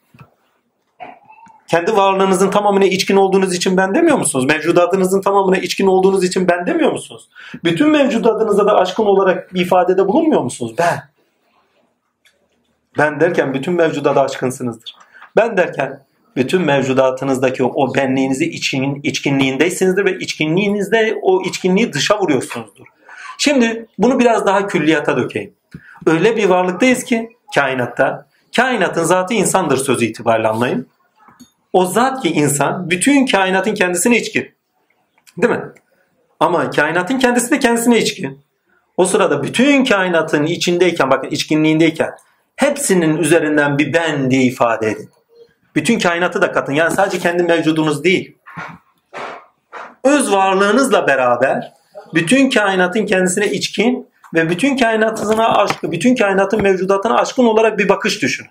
Kendi 1.76 1.96
varlığınızın 1.96 2.52
tamamına 2.52 2.86
içkin 2.86 3.16
olduğunuz 3.16 3.54
için 3.54 3.78
ben 3.78 3.96
demiyor 3.96 4.18
musunuz? 4.18 4.46
Mevcudatınızın 4.46 5.22
tamamına 5.22 5.58
içkin 5.58 5.88
olduğunuz 5.88 6.24
için 6.24 6.48
ben 6.48 6.68
demiyor 6.68 6.92
musunuz? 6.92 7.30
Bütün 7.64 7.90
mevcudatınıza 7.90 8.66
da 8.66 8.76
aşkın 8.76 9.06
olarak 9.06 9.52
ifadede 9.54 10.08
bulunmuyor 10.08 10.42
musunuz? 10.42 10.76
Ben. 10.78 11.04
Ben 12.98 13.20
derken 13.20 13.54
bütün 13.54 13.74
mevcudata 13.74 14.22
aşkınsınızdır. 14.22 14.96
Ben 15.36 15.58
derken 15.58 16.04
bütün 16.36 16.62
mevcudatınızdaki 16.62 17.64
o 17.64 17.96
benliğinizi 17.96 18.46
için, 18.46 19.00
içkinliğindeysinizdir 19.04 20.06
ve 20.06 20.18
içkinliğinizde 20.18 21.20
o 21.22 21.42
içkinliği 21.42 21.94
dışa 21.94 22.20
vuruyorsunuzdur. 22.20 22.86
Şimdi 23.38 23.88
bunu 23.98 24.20
biraz 24.20 24.46
daha 24.46 24.68
külliyata 24.68 25.18
dökeyim. 25.18 25.54
Öyle 26.06 26.36
bir 26.36 26.46
varlıktayız 26.46 27.04
ki 27.04 27.30
kainatta, 27.56 28.28
kainatın 28.56 29.04
zatı 29.04 29.34
insandır 29.34 29.78
sözü 29.78 30.06
itibariyle 30.06 30.48
anlayın. 30.48 30.88
O 31.76 31.86
zat 31.86 32.22
ki 32.22 32.32
insan 32.32 32.90
bütün 32.90 33.26
kainatın 33.26 33.74
kendisine 33.74 34.18
içkin. 34.18 34.56
Değil 35.38 35.54
mi? 35.54 35.64
Ama 36.40 36.70
kainatın 36.70 37.20
kendisi 37.20 37.52
de 37.52 37.60
kendisine 37.60 37.98
içkin. 37.98 38.40
O 38.98 39.06
sırada 39.06 39.44
bütün 39.44 39.86
kainatın 39.86 40.46
içindeyken 40.46 41.10
bakın 41.10 41.30
içkinliğindeyken 41.30 42.12
hepsinin 42.56 43.18
üzerinden 43.18 43.78
bir 43.78 43.94
ben 43.94 44.32
diye 44.32 44.44
ifade 44.44 44.88
edin. 44.88 45.10
Bütün 45.76 46.00
kainatı 46.00 46.42
da 46.42 46.52
katın. 46.52 46.74
Yani 46.74 46.96
sadece 46.96 47.20
kendi 47.20 47.44
mevcudunuz 47.44 48.04
değil. 48.04 48.38
Öz 50.04 50.32
varlığınızla 50.32 51.08
beraber 51.08 51.74
bütün 52.14 52.50
kainatın 52.50 53.06
kendisine 53.06 53.52
içkin 53.52 54.10
ve 54.34 54.50
bütün 54.50 54.78
kainatına 54.78 55.58
aşkı, 55.58 55.92
bütün 55.92 56.16
kainatın 56.16 56.62
mevcudatına 56.62 57.18
aşkın 57.18 57.46
olarak 57.46 57.80
bir 57.80 57.90
bakış 57.90 58.22
düşünün. 58.22 58.50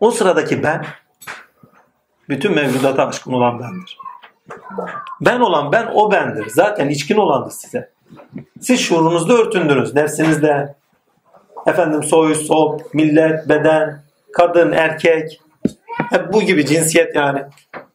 O 0.00 0.10
sıradaki 0.10 0.62
ben 0.62 0.86
bütün 2.28 2.54
mevcudata 2.54 3.06
aşkın 3.06 3.32
olan 3.32 3.60
bendir. 3.60 3.98
Ben 5.20 5.40
olan 5.40 5.72
ben 5.72 5.86
o 5.94 6.12
bendir. 6.12 6.46
Zaten 6.48 6.88
içkin 6.88 7.16
olandır 7.16 7.50
size. 7.50 7.90
Siz 8.60 8.80
şuurunuzda 8.80 9.34
örtündünüz. 9.34 9.94
Nefsinizde. 9.94 10.74
Efendim 11.66 12.02
soy, 12.02 12.34
sop, 12.34 12.94
millet, 12.94 13.48
beden, 13.48 14.02
kadın, 14.32 14.72
erkek. 14.72 15.40
Hep 16.10 16.32
bu 16.32 16.42
gibi 16.42 16.66
cinsiyet 16.66 17.16
yani. 17.16 17.42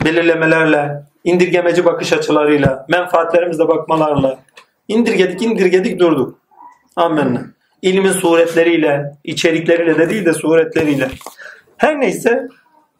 Belirlemelerle, 0.05 1.03
indirgemeci 1.23 1.85
bakış 1.85 2.13
açılarıyla, 2.13 2.85
menfaatlerimizle 2.89 3.67
bakmalarla. 3.67 4.39
indirgedik 4.87 5.41
indirgedik 5.41 5.99
durduk. 5.99 6.39
Amenna. 6.95 7.41
İlmin 7.81 8.11
suretleriyle, 8.11 9.13
içerikleriyle 9.23 9.97
de 9.97 10.09
değil 10.09 10.25
de 10.25 10.33
suretleriyle. 10.33 11.09
Her 11.77 11.99
neyse 11.99 12.47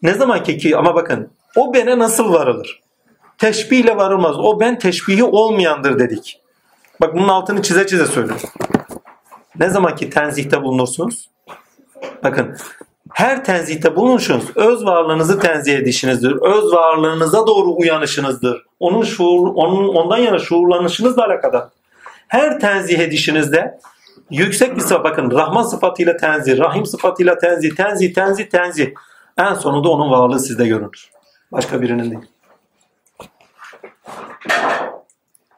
ne 0.02 0.14
zaman 0.14 0.44
ki 0.44 0.78
ama 0.78 0.96
bakın 0.96 1.30
o 1.56 1.74
bene 1.74 2.00
nasıl 2.00 2.34
varılır? 2.34 2.82
Teşbihle 3.38 3.98
varılmaz. 3.98 4.36
O 4.40 4.60
ben 4.60 4.80
teşbihi 4.80 5.24
olmayandır 5.24 6.00
dedik. 6.00 6.42
Bak 7.02 7.16
bunun 7.16 7.28
altını 7.28 7.62
çize 7.62 7.88
çize 7.88 8.06
söylüyorum. 8.06 8.50
Ne 9.60 9.70
zaman 9.70 9.96
ki 9.96 10.10
tenzihte 10.10 10.64
bulunursunuz? 10.64 11.30
Bakın 12.24 12.58
her 13.14 13.46
tenzihte 13.46 13.96
bulunuşunuz 13.96 14.46
öz 14.56 14.86
varlığınızı 14.86 15.40
tenzih 15.40 15.78
edişinizdir. 15.78 16.32
Öz 16.32 16.74
varlığınıza 16.74 17.48
doğru 17.48 17.76
uyanışınızdır. 17.78 18.66
Onun 18.80 19.04
şuur, 19.04 19.48
onun 19.56 19.88
ondan 19.88 20.18
yana 20.18 20.40
şuurlanışınızla 20.40 21.26
alakadar. 21.26 21.64
Her 22.28 22.60
tenzih 22.60 23.00
edişinizde 23.00 23.80
yüksek 24.30 24.76
bir 24.76 24.82
sıfat 24.82 25.04
bakın 25.04 25.32
Rahman 25.32 25.64
sıfatıyla 25.64 26.18
tenzih, 26.18 26.60
Rahim 26.60 26.86
sıfatıyla 26.86 27.38
tenzih, 27.38 27.76
tenzih, 27.76 28.14
tenzih, 28.14 28.50
tenzih. 28.50 28.88
En 29.42 29.54
sonunda 29.54 29.90
onun 29.90 30.12
varlığı 30.12 30.40
sizde 30.40 30.68
görünür. 30.68 31.12
Başka 31.52 31.82
birinin 31.82 32.12
değil. 32.12 32.26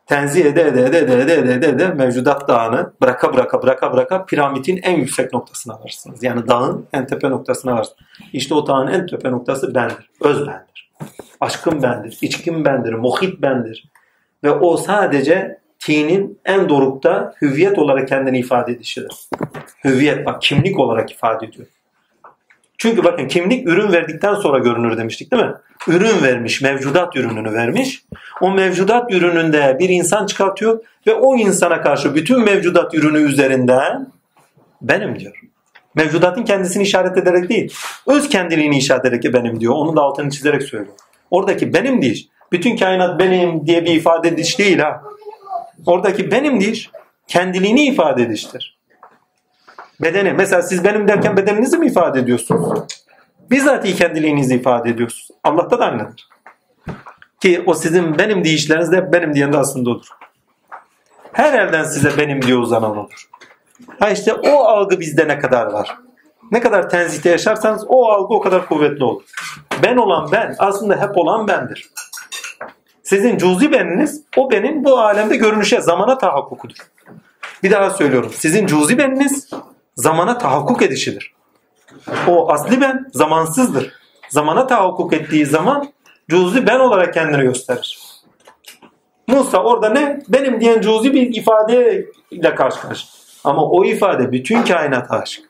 Tenzih 0.05 0.45
ede 0.45 0.61
ede 0.61 0.85
ede 0.85 0.99
ede 0.99 1.21
ede 1.21 1.33
ede 1.33 1.53
ede, 1.53 1.67
ede 1.67 1.87
mevcudat 1.87 2.47
dağını 2.47 2.93
bıraka 3.01 3.33
bıraka 3.33 3.61
bıraka 3.61 3.93
bıraka 3.93 4.25
piramidin 4.25 4.79
en 4.83 4.97
yüksek 4.97 5.33
noktasına 5.33 5.79
varsınız. 5.83 6.23
Yani 6.23 6.47
dağın 6.47 6.85
en 6.93 7.07
tepe 7.07 7.29
noktasına 7.29 7.75
varsınız. 7.75 7.99
İşte 8.33 8.55
o 8.55 8.67
dağın 8.67 8.87
en 8.87 9.07
tepe 9.07 9.31
noktası 9.31 9.75
bendir. 9.75 10.09
Öz 10.21 10.39
bendir. 10.47 10.91
Aşkım 11.41 11.83
bendir. 11.83 12.17
içkim 12.21 12.65
bendir. 12.65 12.93
Muhit 12.93 13.41
bendir. 13.41 13.91
Ve 14.43 14.51
o 14.51 14.77
sadece 14.77 15.59
tinin 15.79 16.39
en 16.45 16.69
dorukta 16.69 17.33
hüviyet 17.41 17.79
olarak 17.79 18.07
kendini 18.07 18.39
ifade 18.39 18.71
edişidir. 18.71 19.29
Hüviyet 19.83 20.25
bak 20.25 20.41
kimlik 20.41 20.79
olarak 20.79 21.11
ifade 21.11 21.45
ediyor. 21.45 21.67
Çünkü 22.83 23.03
bakın 23.03 23.27
kimlik 23.27 23.67
ürün 23.67 23.91
verdikten 23.91 24.35
sonra 24.35 24.59
görünür 24.59 24.97
demiştik 24.97 25.31
değil 25.31 25.43
mi? 25.43 25.53
Ürün 25.87 26.23
vermiş, 26.23 26.61
mevcudat 26.61 27.15
ürününü 27.15 27.53
vermiş. 27.53 28.03
O 28.41 28.51
mevcudat 28.51 29.11
ürününde 29.11 29.77
bir 29.79 29.89
insan 29.89 30.25
çıkartıyor 30.25 30.79
ve 31.07 31.13
o 31.13 31.35
insana 31.35 31.81
karşı 31.81 32.15
bütün 32.15 32.43
mevcudat 32.43 32.93
ürünü 32.93 33.17
üzerinden 33.17 34.07
benim 34.81 35.19
diyor. 35.19 35.41
Mevcudatın 35.95 36.43
kendisini 36.43 36.83
işaret 36.83 37.17
ederek 37.17 37.49
değil, 37.49 37.73
öz 38.07 38.29
kendiliğini 38.29 38.77
işaret 38.77 39.05
ederek 39.05 39.33
benim 39.33 39.59
diyor. 39.59 39.73
Onu 39.73 39.95
da 39.95 40.01
altını 40.01 40.29
çizerek 40.29 40.63
söylüyor. 40.63 40.95
Oradaki 41.31 41.73
benim 41.73 42.01
diş, 42.01 42.27
bütün 42.51 42.77
kainat 42.77 43.19
benim 43.19 43.67
diye 43.67 43.85
bir 43.85 43.95
ifade 43.95 44.27
ediş 44.27 44.59
değil 44.59 44.79
ha. 44.79 45.01
Oradaki 45.85 46.31
benim 46.31 46.61
diş, 46.61 46.89
kendiliğini 47.27 47.85
ifade 47.85 48.23
ediştir. 48.23 48.72
Bedeni. 50.03 50.33
Mesela 50.33 50.61
siz 50.61 50.83
benim 50.83 51.07
derken 51.07 51.37
bedeninizi 51.37 51.77
mi 51.77 51.87
ifade 51.87 52.19
ediyorsunuz? 52.19 52.79
Bizzat 53.51 53.85
kendiliğinizi 53.85 54.55
ifade 54.55 54.89
ediyorsunuz. 54.89 55.29
Allah'ta 55.43 55.79
da 55.79 55.85
aynıdır. 55.85 56.29
Ki 57.41 57.63
o 57.65 57.73
sizin 57.73 58.17
benim 58.17 58.43
deyişleriniz 58.43 58.91
de 58.91 59.13
benim 59.13 59.33
diyen 59.33 59.53
de 59.53 59.57
aslında 59.57 59.89
odur. 59.89 60.07
Her 61.33 61.53
elden 61.59 61.83
size 61.83 62.17
benim 62.17 62.41
diye 62.41 62.55
uzanan 62.55 62.97
odur. 62.97 63.29
Ha 63.99 64.09
işte 64.09 64.33
o 64.33 64.57
algı 64.57 64.99
bizde 64.99 65.27
ne 65.27 65.39
kadar 65.39 65.65
var? 65.65 65.97
Ne 66.51 66.61
kadar 66.61 66.89
tenzihte 66.89 67.29
yaşarsanız 67.29 67.85
o 67.87 68.05
algı 68.05 68.33
o 68.33 68.41
kadar 68.41 68.65
kuvvetli 68.65 69.03
olur. 69.03 69.23
Ben 69.83 69.97
olan 69.97 70.31
ben 70.31 70.55
aslında 70.59 71.01
hep 71.01 71.17
olan 71.17 71.47
bendir. 71.47 71.89
Sizin 73.03 73.37
cüzi 73.37 73.71
beniniz 73.71 74.23
o 74.37 74.51
benim 74.51 74.83
bu 74.83 74.99
alemde 74.99 75.37
görünüşe 75.37 75.81
zamana 75.81 76.17
tahakkukudur. 76.17 76.77
Bir 77.63 77.71
daha 77.71 77.89
söylüyorum. 77.89 78.31
Sizin 78.33 78.67
cüzi 78.67 78.97
beniniz 78.97 79.49
zamana 79.95 80.37
tahakkuk 80.37 80.81
edişidir. 80.81 81.33
O 82.27 82.51
asli 82.51 82.81
ben 82.81 83.05
zamansızdır. 83.13 83.93
Zamana 84.29 84.67
tahakkuk 84.67 85.13
ettiği 85.13 85.45
zaman 85.45 85.93
cüzi 86.29 86.67
ben 86.67 86.79
olarak 86.79 87.13
kendini 87.13 87.43
gösterir. 87.43 87.99
Musa 89.27 89.63
orada 89.63 89.89
ne? 89.89 90.21
Benim 90.29 90.61
diyen 90.61 90.81
cüzi 90.81 91.13
bir 91.13 91.35
ifadeyle 91.35 92.55
karşı 92.55 92.81
karşı. 92.81 93.07
Ama 93.43 93.65
o 93.65 93.85
ifade 93.85 94.31
bütün 94.31 94.63
kainata 94.63 95.15
aşık. 95.15 95.49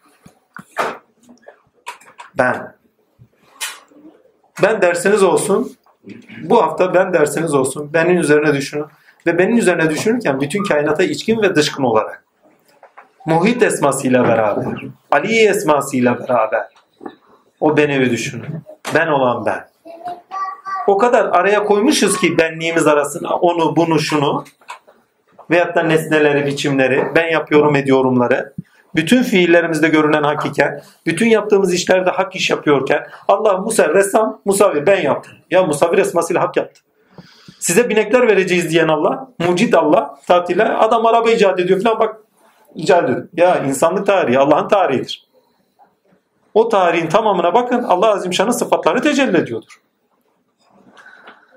Ben. 2.37 2.75
Ben 4.63 4.81
dersiniz 4.81 5.23
olsun. 5.23 5.75
Bu 6.43 6.63
hafta 6.63 6.93
ben 6.93 7.13
dersiniz 7.13 7.53
olsun. 7.53 7.93
Benim 7.93 8.17
üzerine 8.17 8.53
düşünün. 8.53 8.85
Ve 9.27 9.37
benim 9.37 9.57
üzerine 9.57 9.89
düşünürken 9.89 10.41
bütün 10.41 10.63
kainata 10.63 11.03
içkin 11.03 11.41
ve 11.41 11.55
dışkın 11.55 11.83
olarak. 11.83 12.22
Muhit 13.25 13.63
esmasıyla 13.63 14.23
beraber. 14.23 14.65
Ali 15.11 15.47
esmasıyla 15.47 16.19
beraber. 16.19 16.63
O 17.59 17.77
benevi 17.77 18.09
düşünün. 18.09 18.45
Ben 18.95 19.07
olan 19.07 19.45
ben. 19.45 19.67
O 20.87 20.97
kadar 20.97 21.25
araya 21.25 21.63
koymuşuz 21.63 22.17
ki 22.19 22.37
benliğimiz 22.37 22.87
arasına 22.87 23.35
onu, 23.35 23.75
bunu, 23.75 23.99
şunu 23.99 24.43
veyahut 25.51 25.75
da 25.75 25.83
nesneleri, 25.83 26.45
biçimleri, 26.45 27.05
ben 27.15 27.27
yapıyorum 27.27 27.75
ediyorumları, 27.75 28.53
bütün 28.95 29.23
fiillerimizde 29.23 29.87
görünen 29.87 30.23
hakikat, 30.23 30.83
bütün 31.05 31.27
yaptığımız 31.27 31.73
işlerde 31.73 32.09
hak 32.09 32.35
iş 32.35 32.49
yapıyorken 32.49 33.07
Allah 33.27 33.57
Musa 33.57 33.89
ressam, 33.89 34.41
Musavir 34.45 34.85
ben 34.85 35.01
yaptım. 35.01 35.33
Ya 35.51 35.63
Musavir 35.63 35.97
esmasıyla 35.97 36.41
hak 36.41 36.57
yaptı. 36.57 36.81
Size 37.59 37.89
binekler 37.89 38.27
vereceğiz 38.27 38.69
diyen 38.69 38.87
Allah, 38.87 39.27
mucid 39.47 39.73
Allah 39.73 40.15
tatile 40.27 40.63
adam 40.63 41.05
araba 41.05 41.31
icat 41.31 41.59
ediyor 41.59 41.81
falan 41.81 41.99
bak 41.99 42.15
icat 42.75 43.03
ediyor. 43.03 43.27
Ya 43.33 43.63
insanlık 43.63 44.05
tarihi 44.05 44.39
Allah'ın 44.39 44.67
tarihidir. 44.67 45.27
O 46.53 46.69
tarihin 46.69 47.07
tamamına 47.07 47.53
bakın 47.53 47.83
Allah 47.83 48.07
Azimşan'ın 48.07 48.51
sıfatları 48.51 49.01
tecelli 49.01 49.37
ediyordur. 49.37 49.81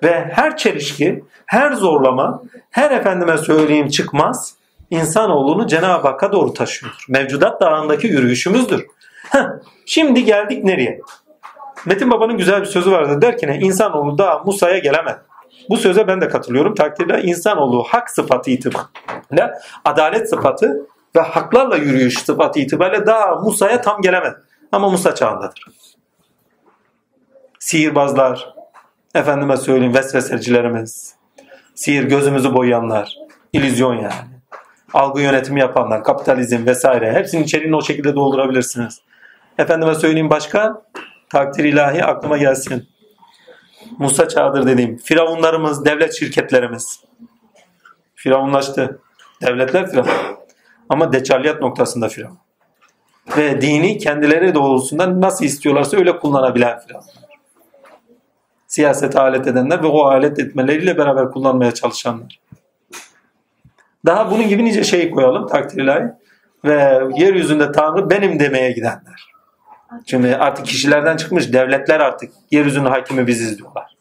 Ve 0.02 0.30
her 0.32 0.56
çelişki, 0.56 1.24
her 1.46 1.72
zorlama, 1.72 2.42
her 2.70 2.90
efendime 2.90 3.38
söyleyeyim 3.38 3.88
çıkmaz 3.88 4.54
insanoğlunu 4.90 5.66
Cenab-ı 5.66 6.08
Hakk'a 6.08 6.32
doğru 6.32 6.52
taşıyordur. 6.52 7.04
Mevcudat 7.08 7.60
dağındaki 7.60 8.06
yürüyüşümüzdür. 8.06 8.86
Heh, 9.30 9.44
şimdi 9.86 10.24
geldik 10.24 10.64
nereye? 10.64 11.00
Metin 11.86 12.10
Baba'nın 12.10 12.36
güzel 12.36 12.60
bir 12.60 12.66
sözü 12.66 12.90
vardı. 12.90 13.22
Der 13.22 13.38
ki 13.38 13.46
ne? 13.46 13.58
İnsanoğlu 13.58 14.18
daha 14.18 14.38
Musa'ya 14.38 14.78
gelemedi. 14.78 15.18
Bu 15.68 15.76
söze 15.76 16.08
ben 16.08 16.20
de 16.20 16.28
katılıyorum. 16.28 16.74
Takdirde 16.74 17.22
insanoğlu 17.22 17.82
hak 17.82 18.10
sıfatı 18.10 18.50
itibariyle, 18.50 19.52
adalet 19.84 20.30
sıfatı 20.30 20.86
ve 21.16 21.20
haklarla 21.20 21.76
yürüyüş 21.76 22.18
sıfatı 22.18 22.60
itibariyle 22.60 23.06
daha 23.06 23.34
Musa'ya 23.34 23.80
tam 23.80 24.02
gelemedi. 24.02 24.36
Ama 24.72 24.88
Musa 24.88 25.14
çağındadır. 25.14 25.66
sihirbazlar, 27.58 28.54
efendime 29.14 29.56
söyleyeyim 29.56 29.94
vesvesecilerimiz, 29.94 31.14
sihir 31.74 32.04
gözümüzü 32.04 32.54
boyayanlar, 32.54 33.18
illüzyon 33.52 33.94
yani. 33.94 34.14
Algı 34.94 35.20
yönetimi 35.20 35.60
yapanlar, 35.60 36.04
kapitalizm 36.04 36.66
vesaire 36.66 37.12
hepsinin 37.12 37.42
içeriğini 37.42 37.76
o 37.76 37.82
şekilde 37.82 38.14
doldurabilirsiniz. 38.14 39.00
Efendime 39.58 39.94
söyleyeyim 39.94 40.30
başka 40.30 40.82
takdir 41.28 41.64
ilahi 41.64 42.04
aklıma 42.04 42.36
gelsin. 42.36 42.88
Musa 43.98 44.28
çağıdır 44.28 44.66
dediğim 44.66 44.96
firavunlarımız, 44.96 45.84
devlet 45.84 46.14
şirketlerimiz. 46.14 47.04
Firavunlaştı. 48.14 49.00
Devletler 49.42 49.90
firavun. 49.90 50.35
Ama 50.88 51.12
deçaliyat 51.12 51.60
noktasında 51.60 52.08
firavun. 52.08 52.38
Ve 53.36 53.60
dini 53.60 53.98
kendileri 53.98 54.54
doğrultusunda 54.54 55.20
nasıl 55.20 55.44
istiyorlarsa 55.44 55.96
öyle 55.96 56.18
kullanabilen 56.18 56.78
firavunlar. 56.78 57.26
Siyasete 58.66 59.20
alet 59.20 59.46
edenler 59.46 59.82
ve 59.82 59.86
o 59.86 60.04
alet 60.04 60.38
etmeleriyle 60.38 60.98
beraber 60.98 61.30
kullanmaya 61.30 61.74
çalışanlar. 61.74 62.40
Daha 64.06 64.30
bunun 64.30 64.48
gibi 64.48 64.64
nice 64.64 64.84
şey 64.84 65.10
koyalım 65.10 65.46
takdir 65.46 65.82
ilahi. 65.82 66.04
Ve 66.64 67.00
yeryüzünde 67.16 67.72
Tanrı 67.72 68.10
benim 68.10 68.40
demeye 68.40 68.72
gidenler. 68.72 69.26
Şimdi 70.06 70.36
artık 70.36 70.66
kişilerden 70.66 71.16
çıkmış 71.16 71.52
devletler 71.52 72.00
artık 72.00 72.32
yeryüzünün 72.50 72.84
hakimi 72.84 73.26
biziz 73.26 73.58
diyorlar. 73.58 73.95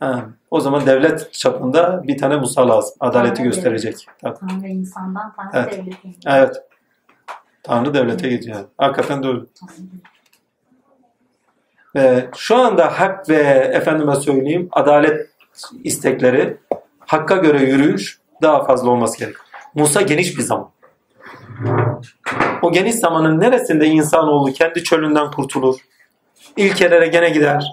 Ha, 0.00 0.26
o 0.50 0.60
zaman 0.60 0.86
devlet 0.86 1.32
çapında 1.32 2.02
bir 2.02 2.18
tane 2.18 2.36
Musa 2.36 2.68
lazım. 2.68 2.94
Adaleti 3.00 3.34
Tanrı 3.34 3.48
gösterecek. 3.48 4.06
Tabii. 4.22 4.38
Tanrı 4.38 4.66
insandan 4.68 5.34
Tanrı 5.36 5.50
Evet. 5.54 5.72
devleti. 5.72 6.08
Evet. 6.26 6.56
Tanrı 7.62 7.94
devlete 7.94 8.28
gidiyor. 8.28 8.64
Hakikaten 8.78 9.22
de 9.22 9.28
öyle. 9.28 9.40
Ve 11.96 12.28
şu 12.36 12.56
anda 12.56 13.00
hak 13.00 13.28
ve 13.28 13.36
efendime 13.74 14.14
söyleyeyim 14.16 14.68
adalet 14.72 15.30
istekleri 15.84 16.56
hakka 16.98 17.36
göre 17.36 17.62
yürüyüş 17.62 18.20
daha 18.42 18.64
fazla 18.64 18.90
olması 18.90 19.18
gerek. 19.18 19.36
Musa 19.74 20.02
geniş 20.02 20.38
bir 20.38 20.42
zaman. 20.42 20.70
O 22.62 22.72
geniş 22.72 22.94
zamanın 22.94 23.40
neresinde 23.40 23.86
insanoğlu 23.86 24.52
kendi 24.52 24.84
çölünden 24.84 25.30
kurtulur? 25.30 25.76
İlkelere 26.56 27.06
gene 27.06 27.30
gider. 27.30 27.64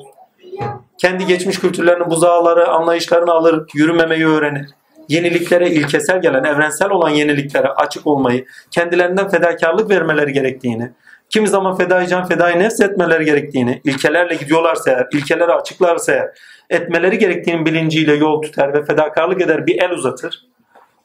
Kendi 0.97 1.25
geçmiş 1.25 1.59
kültürlerinin 1.59 2.09
buzağları, 2.09 2.67
anlayışlarını 2.67 3.31
alır, 3.31 3.65
yürümemeyi 3.73 4.27
öğrenir. 4.27 4.69
Yeniliklere 5.09 5.69
ilkesel 5.69 6.21
gelen, 6.21 6.43
evrensel 6.43 6.89
olan 6.89 7.09
yeniliklere 7.09 7.67
açık 7.67 8.07
olmayı, 8.07 8.45
kendilerinden 8.71 9.29
fedakarlık 9.29 9.89
vermeleri 9.89 10.33
gerektiğini, 10.33 10.91
kimi 11.29 11.47
zaman 11.47 11.77
fedai 11.77 12.07
can, 12.07 12.25
fedai 12.25 12.59
nefs 12.59 12.79
etmeleri 12.79 13.25
gerektiğini, 13.25 13.81
ilkelerle 13.83 14.35
gidiyorlarsa 14.35 14.91
eğer, 14.91 15.07
ilkelere 15.13 15.51
açıklarsa 15.51 16.11
eğer, 16.11 16.29
etmeleri 16.69 17.17
gerektiğinin 17.17 17.65
bilinciyle 17.65 18.13
yol 18.13 18.41
tutar 18.41 18.73
ve 18.73 18.85
fedakarlık 18.85 19.41
eder, 19.41 19.67
bir 19.67 19.81
el 19.81 19.91
uzatır. 19.91 20.47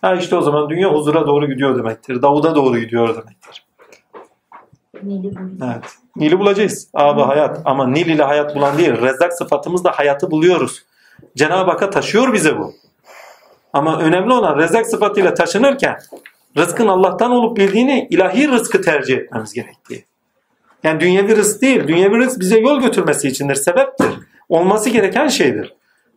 Ha 0.01 0.15
işte 0.15 0.37
o 0.37 0.41
zaman 0.41 0.71
dünya 0.71 0.89
huzura 0.89 1.27
doğru 1.27 1.49
gidiyor 1.49 1.79
demektir. 1.79 2.23
Davud'a 2.23 2.55
doğru 2.55 2.79
gidiyor 2.79 3.09
demektir. 3.09 3.68
Nili. 5.03 5.35
Evet. 5.65 5.85
Nil'i 6.17 6.39
bulacağız. 6.39 6.89
Abi 6.95 7.21
hayat. 7.21 7.61
Ama 7.65 7.87
Nil 7.87 8.07
ile 8.07 8.23
hayat 8.23 8.57
bulan 8.57 8.79
değil. 8.79 9.01
Rezzak 9.03 9.33
sıfatımızla 9.33 9.99
hayatı 9.99 10.31
buluyoruz. 10.31 10.85
Cenab-ı 11.37 11.71
Hak'a 11.71 11.91
taşıyor 11.91 12.33
bize 12.33 12.59
bu. 12.59 12.75
Ama 13.73 13.99
önemli 13.99 14.33
olan 14.33 14.59
rezzak 14.59 14.87
sıfatıyla 14.87 15.35
taşınırken 15.35 15.99
rızkın 16.57 16.89
Allah'tan 16.89 17.31
olup 17.31 17.57
bildiğini 17.57 18.07
ilahi 18.11 18.49
rızkı 18.49 18.83
tercih 18.83 19.17
etmemiz 19.17 19.53
gerektiği. 19.53 20.05
Yani 20.83 21.01
dünyevi 21.01 21.37
rızk 21.37 21.63
değil. 21.63 21.89
Dünyevi 21.89 22.19
rızk 22.19 22.41
bize 22.41 22.59
yol 22.59 22.81
götürmesi 22.81 23.29
içindir. 23.29 23.55
Sebeptir. 23.55 24.09
Olması 24.49 24.91
gereken 24.91 25.29
şeydir. 25.29 25.75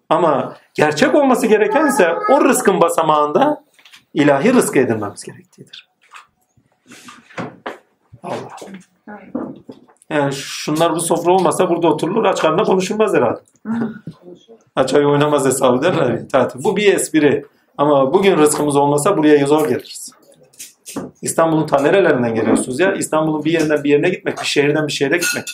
Ama 0.10 0.58
gerçek 0.74 1.16
olması 1.16 1.48
gereken 1.48 1.88
ise 1.88 2.14
o 2.30 2.46
rızkın 2.46 2.82
basamağında 2.82 3.64
ilahi 4.14 4.54
rızkı 4.54 4.80
edinmemiz 4.80 5.24
gerektiğidir. 5.24 5.91
Allah. 8.24 8.56
Yani 10.10 10.34
şunlar 10.34 10.96
bu 10.96 11.02
sofra 11.02 11.32
olmasa 11.32 11.70
burada 11.70 11.88
oturulur 11.88 12.26
aç 12.26 12.42
karnına 12.42 12.64
konuşulmaz 12.64 13.14
herhalde. 13.14 13.40
aç 14.76 14.94
ay 14.94 15.06
oynamaz 15.06 15.46
hesabı 15.46 15.82
derler 15.82 16.12
ya. 16.14 16.28
Tatil. 16.28 16.64
Bu 16.64 16.78
bir 16.78 16.94
espri. 16.94 17.46
Ama 17.78 18.14
bugün 18.14 18.38
rızkımız 18.38 18.76
olmasa 18.76 19.18
buraya 19.18 19.46
zor 19.46 19.68
geliriz. 19.68 20.12
İstanbul'un 21.22 21.68
ta 21.68 21.82
nerelerinden 21.82 22.36
geliyorsunuz 22.36 22.80
ya? 22.80 22.94
İstanbul'un 22.94 23.46
bir 23.46 23.52
yerinden 23.52 23.84
bir 23.84 23.90
yerine 23.90 24.10
gitmek, 24.10 24.38
bir 24.42 24.46
şehirden 24.46 24.88
bir 24.88 24.92
şehre 24.92 25.18
gitmek. 25.18 25.54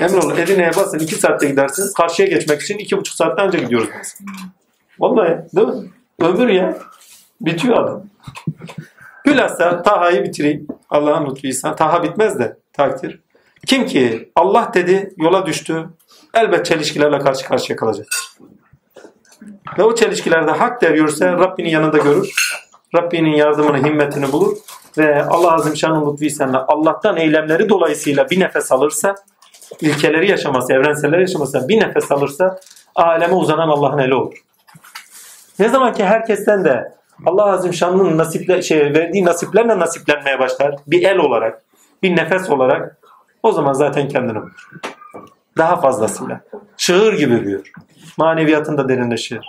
Emin 0.00 0.20
olun 0.20 0.36
Edirne'ye 0.36 0.70
basın 0.76 0.98
iki 0.98 1.14
saatte 1.14 1.48
gidersiniz. 1.48 1.94
Karşıya 1.94 2.28
geçmek 2.28 2.62
için 2.62 2.78
iki 2.78 2.98
buçuk 2.98 3.14
saatte 3.14 3.42
önce 3.42 3.58
gidiyoruz 3.58 3.88
biz. 4.00 4.18
Vallahi 4.98 5.38
değil 5.56 5.68
mi? 5.68 5.90
Ömür 6.20 6.48
ya. 6.48 6.78
Bitiyor 7.40 7.84
adam. 7.84 8.02
Bilhassa 9.30 9.82
Taha'yı 9.82 10.24
bitireyim. 10.24 10.66
Allah'ın 10.90 11.30
lütfuysa. 11.30 11.76
Taha 11.76 12.02
bitmez 12.02 12.38
de 12.38 12.56
takdir. 12.72 13.20
Kim 13.66 13.86
ki 13.86 14.32
Allah 14.36 14.70
dedi 14.74 15.14
yola 15.16 15.46
düştü 15.46 15.88
elbet 16.34 16.66
çelişkilerle 16.66 17.18
karşı 17.18 17.44
karşıya 17.44 17.76
kalacak. 17.76 18.06
Ve 19.78 19.82
o 19.82 19.94
çelişkilerde 19.94 20.50
hak 20.50 20.82
der 20.82 20.94
yürürse 20.94 21.32
Rabbinin 21.32 21.68
yanında 21.68 21.98
görür. 21.98 22.56
Rabbinin 22.96 23.36
yardımını, 23.36 23.78
himmetini 23.86 24.32
bulur. 24.32 24.56
Ve 24.98 25.24
Allah 25.24 25.54
Azim 25.54 25.76
Şan'ın 25.76 26.12
lütfuysa 26.12 26.64
Allah'tan 26.68 27.16
eylemleri 27.16 27.68
dolayısıyla 27.68 28.30
bir 28.30 28.40
nefes 28.40 28.72
alırsa 28.72 29.14
ilkeleri 29.80 30.30
yaşaması, 30.30 30.72
evrenselleri 30.72 31.20
yaşaması 31.20 31.68
bir 31.68 31.80
nefes 31.80 32.12
alırsa 32.12 32.60
aleme 32.94 33.34
uzanan 33.34 33.68
Allah'ın 33.68 33.98
eli 33.98 34.14
olur. 34.14 34.34
Ne 35.58 35.68
zaman 35.68 35.94
ki 35.94 36.04
herkesten 36.04 36.64
de 36.64 36.99
Allah 37.26 37.44
Azim 37.44 37.72
Şan'ın 37.72 38.18
nasiple, 38.18 38.62
şey, 38.62 38.94
verdiği 38.94 39.24
nasiplerle 39.24 39.78
nasiplenmeye 39.78 40.38
başlar. 40.38 40.76
Bir 40.86 41.02
el 41.02 41.18
olarak, 41.18 41.62
bir 42.02 42.16
nefes 42.16 42.50
olarak 42.50 42.98
o 43.42 43.52
zaman 43.52 43.72
zaten 43.72 44.08
kendini 44.08 44.36
bulur. 44.36 44.70
Daha 45.58 45.76
fazlasıyla. 45.76 46.40
Çığır 46.76 47.18
gibi 47.18 47.44
büyür. 47.44 47.72
Maneviyatında 48.18 48.88
derinleşir. 48.88 49.46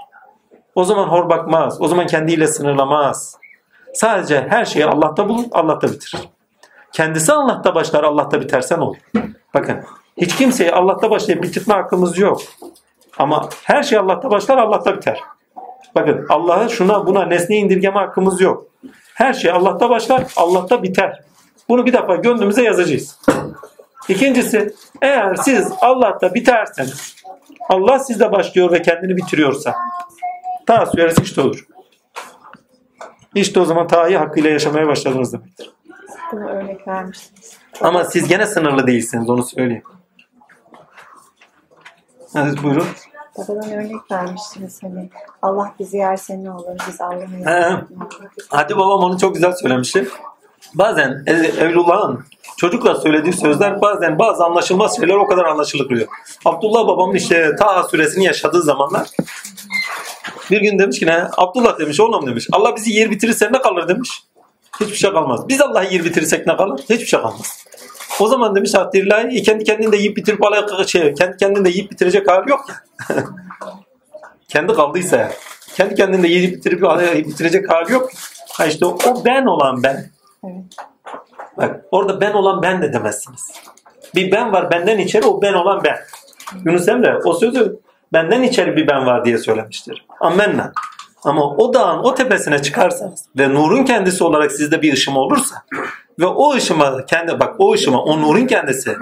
O 0.76 0.84
zaman 0.84 1.08
hor 1.08 1.30
bakmaz. 1.30 1.82
O 1.82 1.88
zaman 1.88 2.08
kendiyle 2.08 2.48
sınırlamaz. 2.48 3.38
Sadece 3.94 4.48
her 4.50 4.66
şeyi 4.66 4.86
Allah'ta 4.86 5.30
bulur, 5.30 5.46
Allah'ta 5.52 5.88
bitirir. 5.88 6.30
Kendisi 6.94 7.34
Allah'ta 7.34 7.76
başlar, 7.76 8.04
Allah'ta 8.04 8.42
bitersen 8.42 8.78
olur. 8.78 8.98
Bakın 9.54 9.80
hiç 10.18 10.36
kimseyi 10.36 10.72
Allah'ta 10.72 11.10
başlayıp 11.10 11.44
bitirme 11.44 11.74
hakkımız 11.74 12.18
yok. 12.18 12.42
Ama 13.18 13.50
her 13.64 13.84
şey 13.84 13.98
Allah'ta 13.98 14.32
başlar, 14.32 14.58
Allah'ta 14.58 14.96
biter. 14.98 15.20
Bakın 15.96 16.26
Allah'a 16.30 16.70
şuna 16.70 17.08
buna 17.08 17.26
nesne 17.26 17.56
indirgeme 17.56 18.00
hakkımız 18.00 18.42
yok. 18.42 18.68
Her 19.14 19.34
şey 19.34 19.52
Allah'ta 19.52 19.90
başlar, 19.90 20.24
Allah'ta 20.36 20.84
biter. 20.84 21.22
Bunu 21.70 21.86
bir 21.86 21.94
defa 21.94 22.16
gönlümüze 22.16 22.64
yazacağız. 22.64 23.20
İkincisi, 24.10 24.74
eğer 25.02 25.36
siz 25.36 25.72
Allah'ta 25.82 26.34
biterseniz, 26.34 27.16
Allah 27.70 28.00
sizde 28.00 28.32
başlıyor 28.32 28.72
ve 28.72 28.82
kendini 28.82 29.18
bitiriyorsa, 29.18 29.76
ta 30.66 30.86
süresi 30.86 31.22
işte 31.22 31.42
olur. 31.42 31.68
İşte 33.36 33.60
o 33.60 33.66
zaman 33.66 33.88
ta'yı 33.88 34.18
hakkıyla 34.18 34.50
yaşamaya 34.50 34.88
başladınız 34.88 35.34
demektir. 35.34 35.72
Örnek 36.34 36.88
vermiştiniz. 36.88 37.58
Ama 37.82 38.04
siz 38.04 38.28
gene 38.28 38.46
sınırlı 38.46 38.88
değilsiniz, 38.88 39.30
onu 39.30 39.44
söyleyeyim. 39.44 39.84
Evet, 42.36 42.64
buyurun. 42.64 42.88
Babadan 43.38 43.72
örnek 43.72 44.12
vermiştiniz 44.12 44.84
hani 44.84 45.10
Allah 45.42 45.74
bizi 45.80 45.98
yerse 45.98 46.44
ne 46.44 46.52
olur, 46.52 46.78
biz 46.88 47.02
Allah'ı 47.02 47.28
He. 47.28 47.50
yerse 47.52 47.86
ne 47.90 48.04
olur. 48.04 48.12
Hadi 48.50 48.78
babam 48.78 49.04
onu 49.04 49.20
çok 49.20 49.34
güzel 49.36 49.52
söylemişti. 49.56 50.08
Bazen 50.74 51.24
Ev- 51.28 51.58
Evlullah'ın 51.58 52.26
çocukla 52.58 52.96
söylediği 52.96 53.34
sözler 53.34 53.82
bazen 53.82 54.20
bazı 54.20 54.44
anlaşılmaz 54.46 54.96
şeyler 54.96 55.16
o 55.16 55.28
kadar 55.28 55.46
anlaşılıyor. 55.46 56.08
Abdullah 56.46 56.88
babamın 56.88 57.16
işte 57.16 57.56
Taha 57.60 57.84
suresini 57.84 58.24
yaşadığı 58.26 58.62
zamanlar 58.62 59.08
bir 60.52 60.62
gün 60.62 60.80
demiş 60.80 61.00
ki 61.00 61.06
ne? 61.06 61.28
Abdullah 61.38 61.80
demiş 61.80 62.00
oğlum 62.00 62.28
demiş. 62.28 62.48
Allah 62.52 62.76
bizi 62.76 62.92
yer 62.92 63.12
bitirirse 63.12 63.50
ne 63.52 63.62
kalır 63.62 63.88
demiş. 63.88 64.24
Hiçbir 64.80 64.96
şey 64.96 65.12
kalmaz. 65.12 65.48
Biz 65.48 65.62
Allah'ı 65.62 65.94
yer 65.94 66.04
bitirirsek 66.06 66.48
ne 66.48 66.58
kalır? 66.58 66.80
Hiçbir 66.90 67.06
şey 67.06 67.22
kalmaz. 67.22 67.66
O 68.20 68.28
zaman 68.28 68.56
demiş 68.56 68.76
Abdülillah 68.76 69.44
kendi 69.44 69.64
kendini 69.64 69.92
de 69.92 69.98
yiyip 69.98 70.18
bitirip 70.18 70.46
alakalı 70.46 70.88
şey, 70.88 71.14
kendi 71.14 71.38
kendini 71.38 71.66
de 71.66 71.70
yiyip 71.70 71.92
bitirecek 71.92 72.32
hali 72.32 72.50
yok 72.50 72.66
ya. 72.70 73.16
kendi 74.48 74.74
kaldıysa 74.74 75.18
eğer. 75.18 75.32
Kendi 75.76 75.96
kendini 75.96 76.24
de 76.24 76.28
yiyip 76.28 76.56
bitirip 76.56 76.84
yiyip 77.14 77.28
bitirecek 77.28 77.72
hali 77.72 77.92
yok. 77.92 78.10
Ha 78.52 78.66
işte 78.66 78.86
o, 78.86 78.98
o 79.08 79.26
ben 79.26 79.46
olan 79.46 79.84
ben. 79.84 80.06
Evet. 80.44 80.64
Bak 81.58 81.86
orada 81.92 82.22
ben 82.22 82.34
olan 82.34 82.62
ben 82.62 82.82
de 82.82 82.94
demezsiniz. 82.94 83.52
Bir 84.16 84.32
ben 84.32 84.54
var 84.54 84.72
benden 84.72 84.98
içeri 84.98 85.26
o 85.26 85.42
ben 85.42 85.54
olan 85.54 85.84
ben. 85.84 85.98
Yunus 86.66 86.88
Emre 86.88 87.20
o 87.26 87.34
sözü 87.34 87.80
benden 88.14 88.44
içeri 88.44 88.76
bir 88.76 88.88
ben 88.88 89.06
var 89.06 89.26
diye 89.26 89.38
söylemiştir. 89.38 90.06
Ammenna. 90.20 90.74
Ama 91.24 91.48
o 91.48 91.74
dağın 91.74 92.00
o 92.00 92.16
tepesine 92.16 92.62
çıkarsanız 92.62 93.26
ve 93.38 93.54
nurun 93.54 93.84
kendisi 93.84 94.24
olarak 94.24 94.52
sizde 94.52 94.82
bir 94.82 94.94
ışım 94.94 95.18
olursa 95.18 95.56
ve 96.20 96.26
o 96.26 96.54
ışıma 96.54 97.06
kendi 97.06 97.40
bak 97.40 97.56
o 97.58 97.74
ışıma 97.74 98.04
o 98.04 98.22
nurun 98.22 98.48
kendisi 98.48 98.98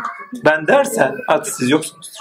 ben 0.45 0.67
dersen 0.67 1.15
artık 1.27 1.53
siz 1.53 1.69
yoksunuz. 1.69 2.13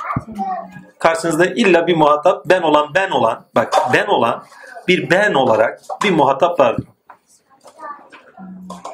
Karşınızda 0.99 1.47
illa 1.47 1.87
bir 1.87 1.97
muhatap 1.97 2.43
ben 2.47 2.63
olan 2.63 2.95
ben 2.95 3.11
olan 3.11 3.45
bak 3.55 3.75
ben 3.93 4.07
olan 4.07 4.45
bir 4.89 5.11
ben 5.11 5.35
olarak 5.35 5.81
bir 6.05 6.11
muhatap 6.11 6.61
vardır. 6.61 6.85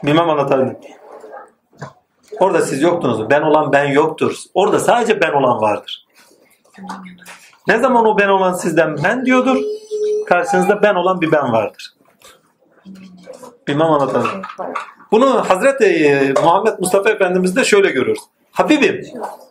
Bilmem 0.03 0.31
anlatabildim. 0.31 0.77
Orada 2.41 2.63
siz 2.63 2.83
yoktunuz. 2.83 3.31
Ben 3.31 3.43
olan 3.43 3.73
ben 3.73 3.85
yoktur. 3.85 4.37
Orada 4.55 4.81
sadece 4.81 5.21
ben 5.21 5.33
olan 5.33 5.61
vardır. 5.61 6.07
Ne 7.69 7.79
zaman 7.79 8.07
o 8.07 8.19
ben 8.19 8.29
olan 8.29 8.53
sizden 8.53 8.97
ben 9.05 9.27
diyordur, 9.27 9.57
karşınızda 10.27 10.83
ben 10.83 10.95
olan 10.95 11.21
bir 11.21 11.33
ben 11.33 11.53
vardır. 11.53 11.95
Bilmem 13.69 13.87
anlatabildim. 13.87 14.43
Bunu 15.15 15.51
Hazreti 15.51 15.85
e, 15.85 16.33
Muhammed 16.43 16.79
Mustafa 16.79 17.11
Efendimiz 17.11 17.57
de 17.57 17.65
şöyle 17.65 17.91
görüyoruz. 17.91 18.23
Habibim 18.53 19.03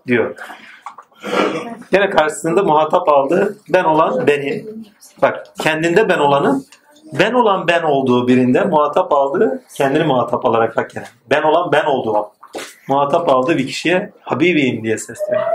diyor. 0.08 0.36
Yine 1.92 2.10
karşısında 2.10 2.64
muhatap 2.64 3.10
aldı. 3.10 3.58
Ben 3.70 3.84
olan 3.84 4.28
beni. 4.28 4.66
Bak 5.22 5.48
kendinde 5.62 6.10
ben 6.10 6.18
olanın 6.18 6.66
ben 7.20 7.34
olan 7.34 7.68
ben 7.68 7.84
olduğu 7.84 8.28
birinde 8.28 8.64
muhatap 8.64 9.14
aldı. 9.14 9.64
Kendini 9.76 10.04
muhatap 10.04 10.46
alarak 10.46 10.78
bak 10.78 10.96
yani. 10.96 11.08
Ben 11.30 11.42
olan 11.42 11.72
ben 11.72 11.86
olduğu 11.86 12.32
muhatap 12.88 13.30
aldı 13.30 13.58
bir 13.58 13.68
kişiye 13.68 14.14
Habibim 14.22 14.84
diye 14.84 14.98
sesleniyor. 14.98 15.46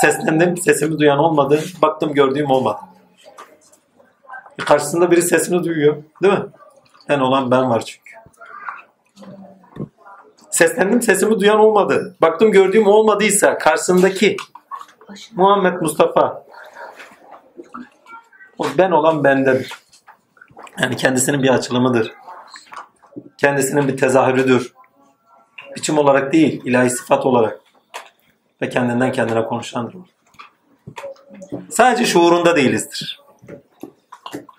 Seslendim, 0.00 0.56
sesimi 0.56 0.98
duyan 0.98 1.18
olmadı. 1.18 1.60
Baktım 1.82 2.14
gördüğüm 2.14 2.50
olmadı. 2.50 2.78
Karşısında 4.58 5.10
biri 5.10 5.22
sesini 5.22 5.64
duyuyor. 5.64 5.96
Değil 6.22 6.34
mi? 6.34 6.46
Ben 7.08 7.20
olan 7.20 7.50
ben 7.50 7.70
var 7.70 7.84
çünkü. 7.84 8.05
Seslendim, 10.56 11.02
sesimi 11.02 11.40
duyan 11.40 11.58
olmadı. 11.58 12.16
Baktım 12.20 12.52
gördüğüm 12.52 12.86
olmadıysa 12.86 13.58
karşısındaki 13.58 14.36
Muhammed 15.32 15.80
Mustafa 15.80 16.44
o 18.58 18.66
ben 18.78 18.90
olan 18.90 19.24
bendedir. 19.24 19.72
Yani 20.82 20.96
kendisinin 20.96 21.42
bir 21.42 21.48
açılımıdır. 21.48 22.14
Kendisinin 23.38 23.88
bir 23.88 23.96
tezahürüdür. 23.96 24.74
Biçim 25.76 25.98
olarak 25.98 26.32
değil, 26.32 26.62
ilahi 26.64 26.90
sıfat 26.90 27.26
olarak. 27.26 27.60
Ve 28.62 28.68
kendinden 28.68 29.12
kendine 29.12 29.44
konuşandır. 29.44 29.96
Sadece 31.70 32.04
şuurunda 32.04 32.56
değilizdir. 32.56 33.20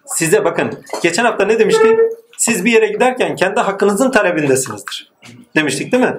Size 0.06 0.46
bakın, 0.46 0.84
geçen 1.04 1.26
hafta 1.26 1.46
ne 1.46 1.60
demiştik? 1.60 2.00
Siz 2.38 2.66
bir 2.66 2.72
yere 2.72 2.88
giderken 2.88 3.36
kendi 3.36 3.60
hakkınızın 3.60 4.12
talebindesinizdir. 4.12 5.17
Demiştik 5.56 5.92
değil 5.92 6.04
mi? 6.04 6.16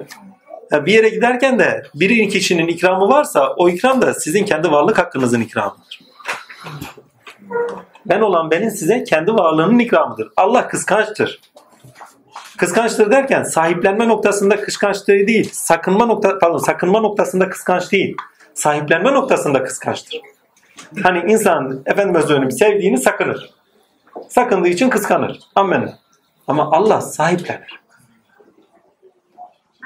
Ya 0.71 0.85
bir 0.85 0.93
yere 0.93 1.09
giderken 1.09 1.59
de 1.59 1.83
bir 1.95 2.29
kişinin 2.29 2.67
ikramı 2.67 3.09
varsa 3.09 3.53
o 3.57 3.69
ikram 3.69 4.01
da 4.01 4.13
sizin 4.13 4.45
kendi 4.45 4.71
varlık 4.71 4.97
hakkınızın 4.97 5.41
ikramıdır. 5.41 5.99
Ben 8.05 8.21
olan 8.21 8.51
benim 8.51 8.71
size 8.71 9.03
kendi 9.03 9.33
varlığının 9.33 9.79
ikramıdır. 9.79 10.29
Allah 10.37 10.67
kıskançtır. 10.67 11.41
Kıskançtır 12.57 13.11
derken 13.11 13.43
sahiplenme 13.43 14.07
noktasında 14.07 14.61
kıskançlığı 14.61 15.27
değil, 15.27 15.49
sakınma 15.53 16.05
nokta 16.05 16.39
pardon, 16.39 16.57
sakınma 16.57 16.99
noktasında 16.99 17.49
kıskanç 17.49 17.91
değil. 17.91 18.15
Sahiplenme 18.53 19.13
noktasında 19.13 19.63
kıskançtır. 19.63 20.21
Hani 21.03 21.31
insan 21.31 21.81
efendime 21.85 22.21
söyleyeyim 22.21 22.51
sevdiğini 22.51 22.97
sakınır. 22.97 23.49
Sakındığı 24.29 24.67
için 24.67 24.89
kıskanır. 24.89 25.39
Amen. 25.55 25.93
Ama 26.47 26.71
Allah 26.71 27.01
sahiplenir. 27.01 27.79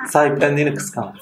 Sahiplendiğini 0.09 0.75
kıskanır. 0.75 1.21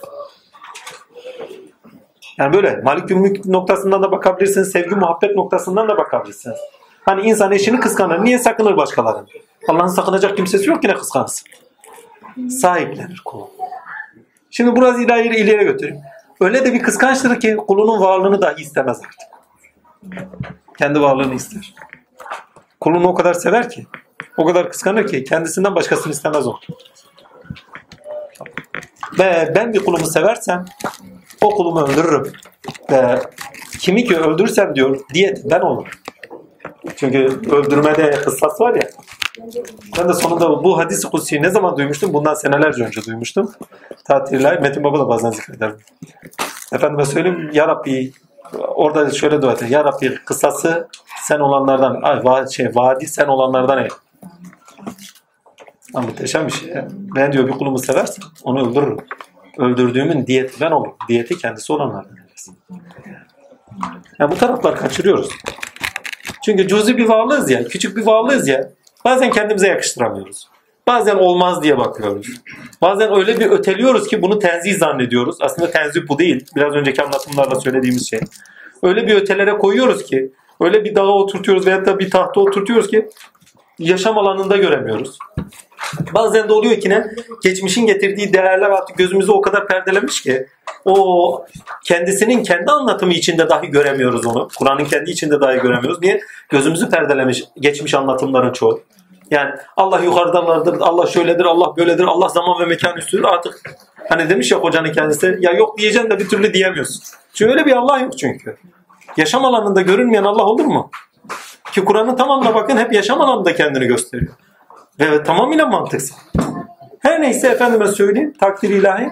Yani 2.38 2.54
böyle 2.54 2.82
malik 2.84 3.10
mülk 3.10 3.46
noktasından 3.46 4.04
da 4.04 4.12
bakabilirsiniz, 4.12 4.72
sevgi 4.72 4.96
muhabbet 4.96 5.36
noktasından 5.36 5.90
da 5.90 5.98
bakabilirsiniz. 5.98 6.58
Hani 7.06 7.22
insan 7.22 7.52
eşini 7.52 7.80
kıskanır. 7.80 8.26
Niye 8.26 8.40
sakınır 8.40 8.78
başkalarını? 8.78 9.28
Allah'ın 9.68 9.88
sakınacak 9.88 10.38
kimsesi 10.38 10.70
yok 10.70 10.84
yine 10.84 10.94
kıskansın. 10.94 11.48
Sahiplenir 12.50 13.22
kulu. 13.26 13.50
Şimdi 14.50 14.76
biraz 14.76 15.02
ileri, 15.02 15.28
ileriye 15.28 15.64
götüreyim. 15.64 16.02
Öyle 16.42 16.66
de 16.66 16.74
bir 16.74 16.84
kıskançtır 16.84 17.40
ki 17.40 17.58
kulunun 17.58 18.02
varlığını 18.02 18.42
dahi 18.42 18.62
istemez 18.62 19.02
artık. 19.08 19.32
Kendi 20.78 21.02
varlığını 21.02 21.34
ister. 21.34 21.74
Kulunu 22.80 23.08
o 23.08 23.14
kadar 23.14 23.34
sever 23.34 23.70
ki, 23.70 23.88
o 24.38 24.46
kadar 24.46 24.70
kıskanır 24.70 25.08
ki 25.08 25.24
kendisinden 25.24 25.76
başkasını 25.76 26.14
istemez 26.14 26.48
o. 26.48 26.56
Ve 29.20 29.52
ben 29.56 29.74
bir 29.74 29.86
kulumu 29.86 30.06
seversem 30.06 30.66
o 31.42 31.56
kulumu 31.56 31.82
öldürürüm. 31.82 32.32
Ve 32.92 33.20
kimi 33.80 34.06
ki 34.06 34.18
öldürürsem 34.18 34.76
diyor 34.76 35.00
diyet 35.14 35.42
ben 35.52 35.60
olur. 35.60 36.02
Çünkü 36.96 37.18
öldürmede 37.52 38.12
kıssas 38.12 38.62
var 38.62 38.76
ya. 38.76 38.90
Ben 39.98 40.10
de 40.10 40.14
sonunda 40.14 40.64
bu 40.64 40.78
hadis-i 40.78 41.08
kutsiyi 41.10 41.42
ne 41.42 41.50
zaman 41.50 41.78
duymuştum? 41.78 42.14
Bundan 42.14 42.34
senelerce 42.34 42.84
önce 42.84 43.06
duymuştum. 43.06 43.52
Tatiller, 44.06 44.62
Metin 44.62 44.84
Baba 44.84 45.00
da 45.00 45.08
bazen 45.08 45.32
zikreder. 45.32 45.72
Efendime 46.74 47.06
söyleyeyim, 47.06 47.50
Ya 47.54 47.68
Rabbi 47.68 48.12
orada 48.76 49.12
şöyle 49.12 49.42
dua 49.42 49.54
ediyor. 49.54 49.72
Ya 49.72 49.86
Rabbi 49.86 50.16
kısası 50.26 50.88
sen 51.22 51.40
olanlardan, 51.40 52.00
ay, 52.04 52.24
va, 52.24 52.48
şey, 52.48 52.72
vadi 52.76 53.08
sen 53.08 53.28
olanlardan 53.28 53.78
ey. 53.78 53.90
Ha, 55.94 56.02
muhteşem 56.02 56.48
bir 56.48 56.52
şey. 56.52 56.74
Ben 57.16 57.34
diyor 57.34 57.48
bir 57.48 57.52
kulumu 57.52 57.80
seversen 57.80 58.26
onu 58.44 58.70
öldürürüm. 58.70 58.98
Öldürdüğümün 59.58 60.28
diyeti 60.28 60.62
ben 60.62 60.72
olurum. 60.72 60.96
Diyeti 61.08 61.38
kendisi 61.38 61.74
olanlardan 61.74 62.18
eylesin. 62.18 62.58
Yani 64.20 64.32
bu 64.32 64.36
taraflar 64.36 64.76
kaçırıyoruz. 64.76 65.30
Çünkü 66.46 66.68
cüzi 66.68 66.98
bir 66.98 67.10
varlığız 67.10 67.52
ya, 67.52 67.68
küçük 67.68 67.98
bir 67.98 68.06
varlığız 68.06 68.48
ya. 68.48 68.70
Bazen 69.06 69.32
kendimize 69.32 69.68
yakıştıramıyoruz. 69.68 70.48
Bazen 70.88 71.16
olmaz 71.16 71.64
diye 71.64 71.78
bakıyoruz. 71.78 72.28
Bazen 72.82 73.16
öyle 73.16 73.40
bir 73.40 73.46
öteliyoruz 73.46 74.08
ki 74.08 74.22
bunu 74.22 74.40
tenzih 74.40 74.78
zannediyoruz. 74.78 75.38
Aslında 75.42 75.72
tenzih 75.72 76.02
bu 76.10 76.20
değil. 76.20 76.46
Biraz 76.56 76.74
önceki 76.74 77.04
anlatımlarda 77.04 77.60
söylediğimiz 77.60 78.10
şey. 78.10 78.20
Öyle 78.84 79.08
bir 79.08 79.16
ötelere 79.16 79.58
koyuyoruz 79.58 80.04
ki, 80.04 80.32
öyle 80.62 80.86
bir 80.86 80.96
dağa 80.96 81.08
oturtuyoruz 81.08 81.68
veyahut 81.68 81.86
da 81.86 82.00
bir 82.00 82.10
tahta 82.10 82.42
oturtuyoruz 82.42 82.88
ki 82.88 83.10
yaşam 83.80 84.18
alanında 84.18 84.58
göremiyoruz. 84.58 85.18
Bazen 86.14 86.50
de 86.50 86.54
oluyor 86.54 86.80
ki 86.80 86.90
ne? 86.90 87.08
Geçmişin 87.44 87.86
getirdiği 87.86 88.34
değerler 88.34 88.70
artık 88.70 88.98
gözümüzü 88.98 89.32
o 89.32 89.42
kadar 89.42 89.68
perdelemiş 89.68 90.22
ki 90.22 90.48
o 90.86 91.46
kendisinin 91.84 92.44
kendi 92.44 92.72
anlatımı 92.72 93.14
içinde 93.14 93.50
dahi 93.50 93.68
göremiyoruz 93.68 94.26
onu. 94.26 94.48
Kur'an'ın 94.60 94.86
kendi 94.86 95.12
içinde 95.12 95.42
dahi 95.42 95.60
göremiyoruz. 95.60 96.02
Niye? 96.02 96.22
Gözümüzü 96.50 96.90
perdelemiş 96.90 97.44
geçmiş 97.60 97.94
anlatımların 97.94 98.54
çoğu. 98.54 98.82
Yani 99.32 99.52
Allah 99.78 100.00
yukarıdan 100.00 100.48
vardır, 100.48 100.76
Allah 100.80 101.08
şöyledir, 101.08 101.46
Allah 101.46 101.78
böyledir, 101.78 102.04
Allah 102.04 102.30
zaman 102.30 102.60
ve 102.60 102.66
mekan 102.66 102.98
üstüdür. 102.98 103.24
Artık 103.24 103.62
hani 104.10 104.30
demiş 104.30 104.52
ya 104.52 104.58
hocanın 104.58 104.94
kendisi 104.94 105.38
ya 105.40 105.52
yok 105.52 105.78
diyeceksin 105.78 106.10
de 106.10 106.20
bir 106.20 106.30
türlü 106.30 106.54
diyemiyorsun. 106.54 107.04
Çünkü 107.34 107.52
öyle 107.52 107.66
bir 107.66 107.72
Allah 107.72 108.00
yok 108.00 108.18
çünkü. 108.18 108.58
Yaşam 109.18 109.46
alanında 109.46 109.82
görünmeyen 109.82 110.24
Allah 110.24 110.44
olur 110.44 110.66
mu? 110.66 110.92
Ki 111.72 111.86
Kur'an'ın 111.86 112.16
tamamına 112.16 112.56
bakın 112.56 112.78
hep 112.78 112.94
yaşam 112.94 113.22
alanında 113.22 113.56
kendini 113.56 113.86
gösteriyor. 113.86 114.34
Ve 115.00 115.24
tamamıyla 115.24 115.68
mantıksal. 115.68 116.18
Her 117.00 117.22
neyse 117.22 117.48
efendime 117.48 117.88
söyleyeyim 117.88 118.34
takdir 118.40 118.70
ilahi. 118.70 119.10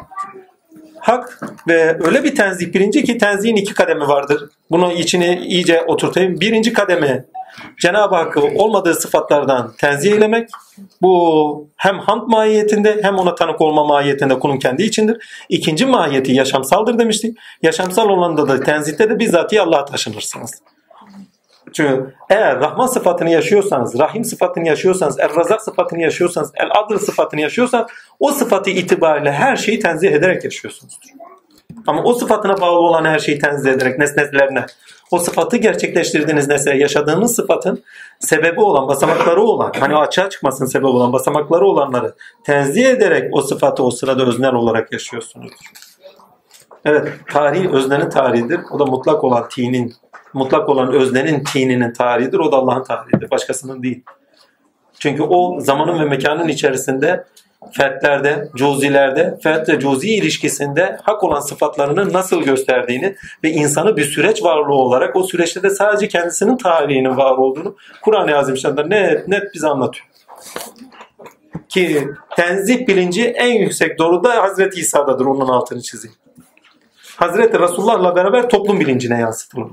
Hak 0.99 1.39
ve 1.67 1.97
öyle 2.05 2.23
bir 2.23 2.35
tenzih 2.35 2.73
birinci 2.73 3.03
ki 3.03 3.17
tenzihin 3.17 3.55
iki 3.55 3.73
kademi 3.73 4.07
vardır. 4.07 4.49
Bunu 4.71 4.91
içine 4.91 5.41
iyice 5.41 5.81
oturtayım. 5.81 6.39
Birinci 6.39 6.73
kademe 6.73 7.25
Cenab-ı 7.79 8.15
Hakk'ı 8.15 8.41
olmadığı 8.41 8.95
sıfatlardan 8.95 9.73
tenzih 9.77 10.11
eylemek. 10.11 10.49
Bu 11.01 11.67
hem 11.75 11.99
hamd 11.99 12.27
mahiyetinde 12.27 12.99
hem 13.01 13.15
ona 13.15 13.35
tanık 13.35 13.61
olma 13.61 13.83
mahiyetinde 13.83 14.39
kulun 14.39 14.57
kendi 14.57 14.83
içindir. 14.83 15.45
İkinci 15.49 15.85
mahiyeti 15.85 16.31
yaşamsaldır 16.31 16.99
demiştik. 16.99 17.37
Yaşamsal 17.63 18.09
olanda 18.09 18.47
da 18.47 18.63
tenzihte 18.63 19.09
de 19.09 19.19
bizzatihi 19.19 19.61
Allah'a 19.61 19.85
taşınırsınız. 19.85 20.51
Çünkü 21.73 22.15
eğer 22.29 22.59
Rahman 22.59 22.87
sıfatını 22.87 23.29
yaşıyorsanız, 23.29 23.99
Rahim 23.99 24.23
sıfatını 24.23 24.67
yaşıyorsanız, 24.67 25.19
Er-Razak 25.19 25.61
sıfatını 25.61 26.01
yaşıyorsanız, 26.01 26.51
El-Adr 26.55 26.95
sıfatını 26.95 27.41
yaşıyorsanız 27.41 27.87
o 28.19 28.31
sıfatı 28.31 28.69
itibariyle 28.69 29.31
her 29.31 29.55
şeyi 29.55 29.79
tenzih 29.79 30.11
ederek 30.11 30.43
yaşıyorsunuzdur. 30.43 31.09
Ama 31.87 32.03
o 32.03 32.13
sıfatına 32.13 32.61
bağlı 32.61 32.79
olan 32.79 33.05
her 33.05 33.19
şeyi 33.19 33.39
tenzih 33.39 33.71
ederek 33.71 33.99
nesnelerine, 33.99 34.65
o 35.11 35.19
sıfatı 35.19 35.57
gerçekleştirdiğiniz 35.57 36.47
nesne, 36.47 36.77
yaşadığınız 36.77 37.35
sıfatın 37.35 37.83
sebebi 38.19 38.61
olan, 38.61 38.87
basamakları 38.87 39.41
olan, 39.41 39.71
hani 39.79 39.95
açığa 39.95 40.29
çıkmasın 40.29 40.65
sebebi 40.65 40.87
olan 40.87 41.13
basamakları 41.13 41.65
olanları 41.65 42.15
tenzih 42.43 42.85
ederek 42.85 43.29
o 43.31 43.41
sıfatı 43.41 43.83
o 43.83 43.91
sırada 43.91 44.25
öznel 44.25 44.53
olarak 44.53 44.91
yaşıyorsunuzdur. 44.91 45.71
Evet, 46.85 47.13
tarih 47.31 47.73
öznenin 47.73 48.09
tarihidir. 48.09 48.59
O 48.71 48.79
da 48.79 48.85
mutlak 48.85 49.23
olan 49.23 49.49
tinin, 49.49 49.93
mutlak 50.33 50.69
olan 50.69 50.93
öznenin 50.93 51.43
tininin 51.43 51.93
tarihidir. 51.93 52.39
O 52.39 52.51
da 52.51 52.57
Allah'ın 52.57 52.83
tarihidir. 52.83 53.31
Başkasının 53.31 53.83
değil. 53.83 54.03
Çünkü 54.99 55.23
o 55.23 55.59
zamanın 55.59 55.99
ve 55.99 56.05
mekanın 56.05 56.47
içerisinde 56.47 57.25
fertlerde, 57.71 58.49
cuzilerde, 58.55 59.39
fert 59.43 59.69
ve 59.69 59.79
cuzi 59.79 60.15
ilişkisinde 60.15 60.97
hak 61.03 61.23
olan 61.23 61.39
sıfatlarını 61.39 62.13
nasıl 62.13 62.43
gösterdiğini 62.43 63.15
ve 63.43 63.51
insanı 63.51 63.97
bir 63.97 64.03
süreç 64.05 64.43
varlığı 64.43 64.75
olarak 64.75 65.15
o 65.15 65.23
süreçte 65.23 65.63
de 65.63 65.69
sadece 65.69 66.07
kendisinin 66.07 66.57
tarihinin 66.57 67.17
var 67.17 67.37
olduğunu 67.37 67.75
Kur'an-ı 68.01 68.37
Azimüşşan'da 68.37 68.83
net 68.83 69.27
net 69.27 69.53
bize 69.53 69.67
anlatıyor. 69.67 70.05
Ki 71.69 72.07
tenzih 72.35 72.87
bilinci 72.87 73.25
en 73.25 73.53
yüksek 73.53 73.99
doğruda 73.99 74.43
Hazreti 74.43 74.79
İsa'dadır 74.79 75.25
onun 75.25 75.47
altını 75.47 75.81
çizeyim. 75.81 76.15
Hazreti 77.15 77.59
Resulullah'la 77.59 78.15
beraber 78.15 78.49
toplum 78.49 78.79
bilincine 78.79 79.19
yansıtılır. 79.19 79.67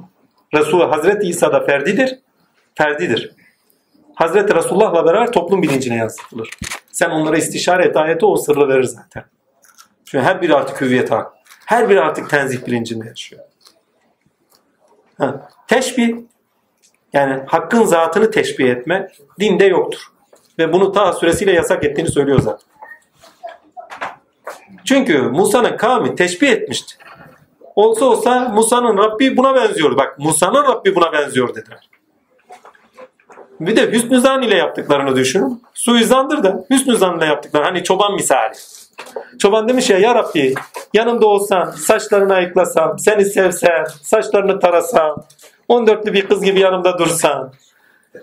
Resul 0.55 0.81
Hazreti 0.81 1.27
İsa 1.27 1.53
da 1.53 1.61
ferdidir. 1.61 2.19
Ferdidir. 2.75 3.35
Hazreti 4.15 4.55
Resulullah'la 4.55 5.07
beraber 5.07 5.33
toplum 5.33 5.63
bilincine 5.63 5.97
yansıtılır. 5.97 6.51
Sen 6.93 7.11
onlara 7.11 7.37
istişare 7.37 7.85
et 7.85 7.97
ayeti 7.97 8.27
o 8.27 8.37
sırrı 8.37 8.69
verir 8.69 8.83
zaten. 8.83 9.25
Çünkü 10.05 10.25
her 10.25 10.43
biri 10.43 10.55
artık 10.55 10.81
hüviyet 10.81 11.11
hak. 11.11 11.33
Her 11.67 11.89
biri 11.89 12.01
artık 12.01 12.31
tenzih 12.31 12.67
bilincinde 12.67 13.07
yaşıyor. 13.07 13.43
Ha. 15.19 15.49
Teşbih 15.69 16.17
yani 17.13 17.43
hakkın 17.47 17.85
zatını 17.85 18.31
teşbih 18.31 18.71
etme 18.71 19.13
dinde 19.41 19.65
yoktur. 19.65 20.01
Ve 20.59 20.73
bunu 20.73 20.93
ta 20.93 21.13
süresiyle 21.13 21.53
yasak 21.53 21.85
ettiğini 21.85 22.11
söylüyor 22.11 22.41
zaten. 22.41 22.67
Çünkü 24.85 25.23
Musa'nın 25.23 25.77
kavmi 25.77 26.17
teşbih 26.17 26.49
etmişti. 26.49 26.95
Olsa 27.77 28.05
olsa 28.05 28.49
Musa'nın 28.49 28.99
Rabbi 28.99 29.37
buna 29.37 29.55
benziyor. 29.55 29.97
Bak 29.97 30.19
Musa'nın 30.19 30.65
Rabbi 30.65 30.95
buna 30.95 31.13
benziyor 31.13 31.55
dediler. 31.55 31.89
Bir 33.61 33.77
de 33.77 33.93
hüsnü 33.93 34.21
zan 34.21 34.43
ile 34.43 34.57
yaptıklarını 34.57 35.17
düşünün. 35.17 35.63
Suizandır 35.75 36.43
da 36.43 36.65
hüsnü 36.71 36.97
zan 36.97 37.19
ile 37.19 37.27
yaptıkları. 37.27 37.65
Hani 37.65 37.85
çoban 37.85 38.15
misali. 38.15 38.55
Çoban 39.39 39.69
demiş 39.69 39.91
ya 39.91 39.99
ya 39.99 40.15
Rabbi 40.15 40.55
yanımda 40.95 41.27
olsan, 41.27 41.71
saçlarını 41.71 42.35
ayıklasam, 42.35 42.99
seni 42.99 43.25
sevsem, 43.25 43.85
saçlarını 44.03 44.61
tarasam, 44.61 45.25
14'lü 45.69 46.13
bir 46.13 46.27
kız 46.29 46.45
gibi 46.45 46.61
yanımda 46.61 46.99
dursan. 46.99 47.53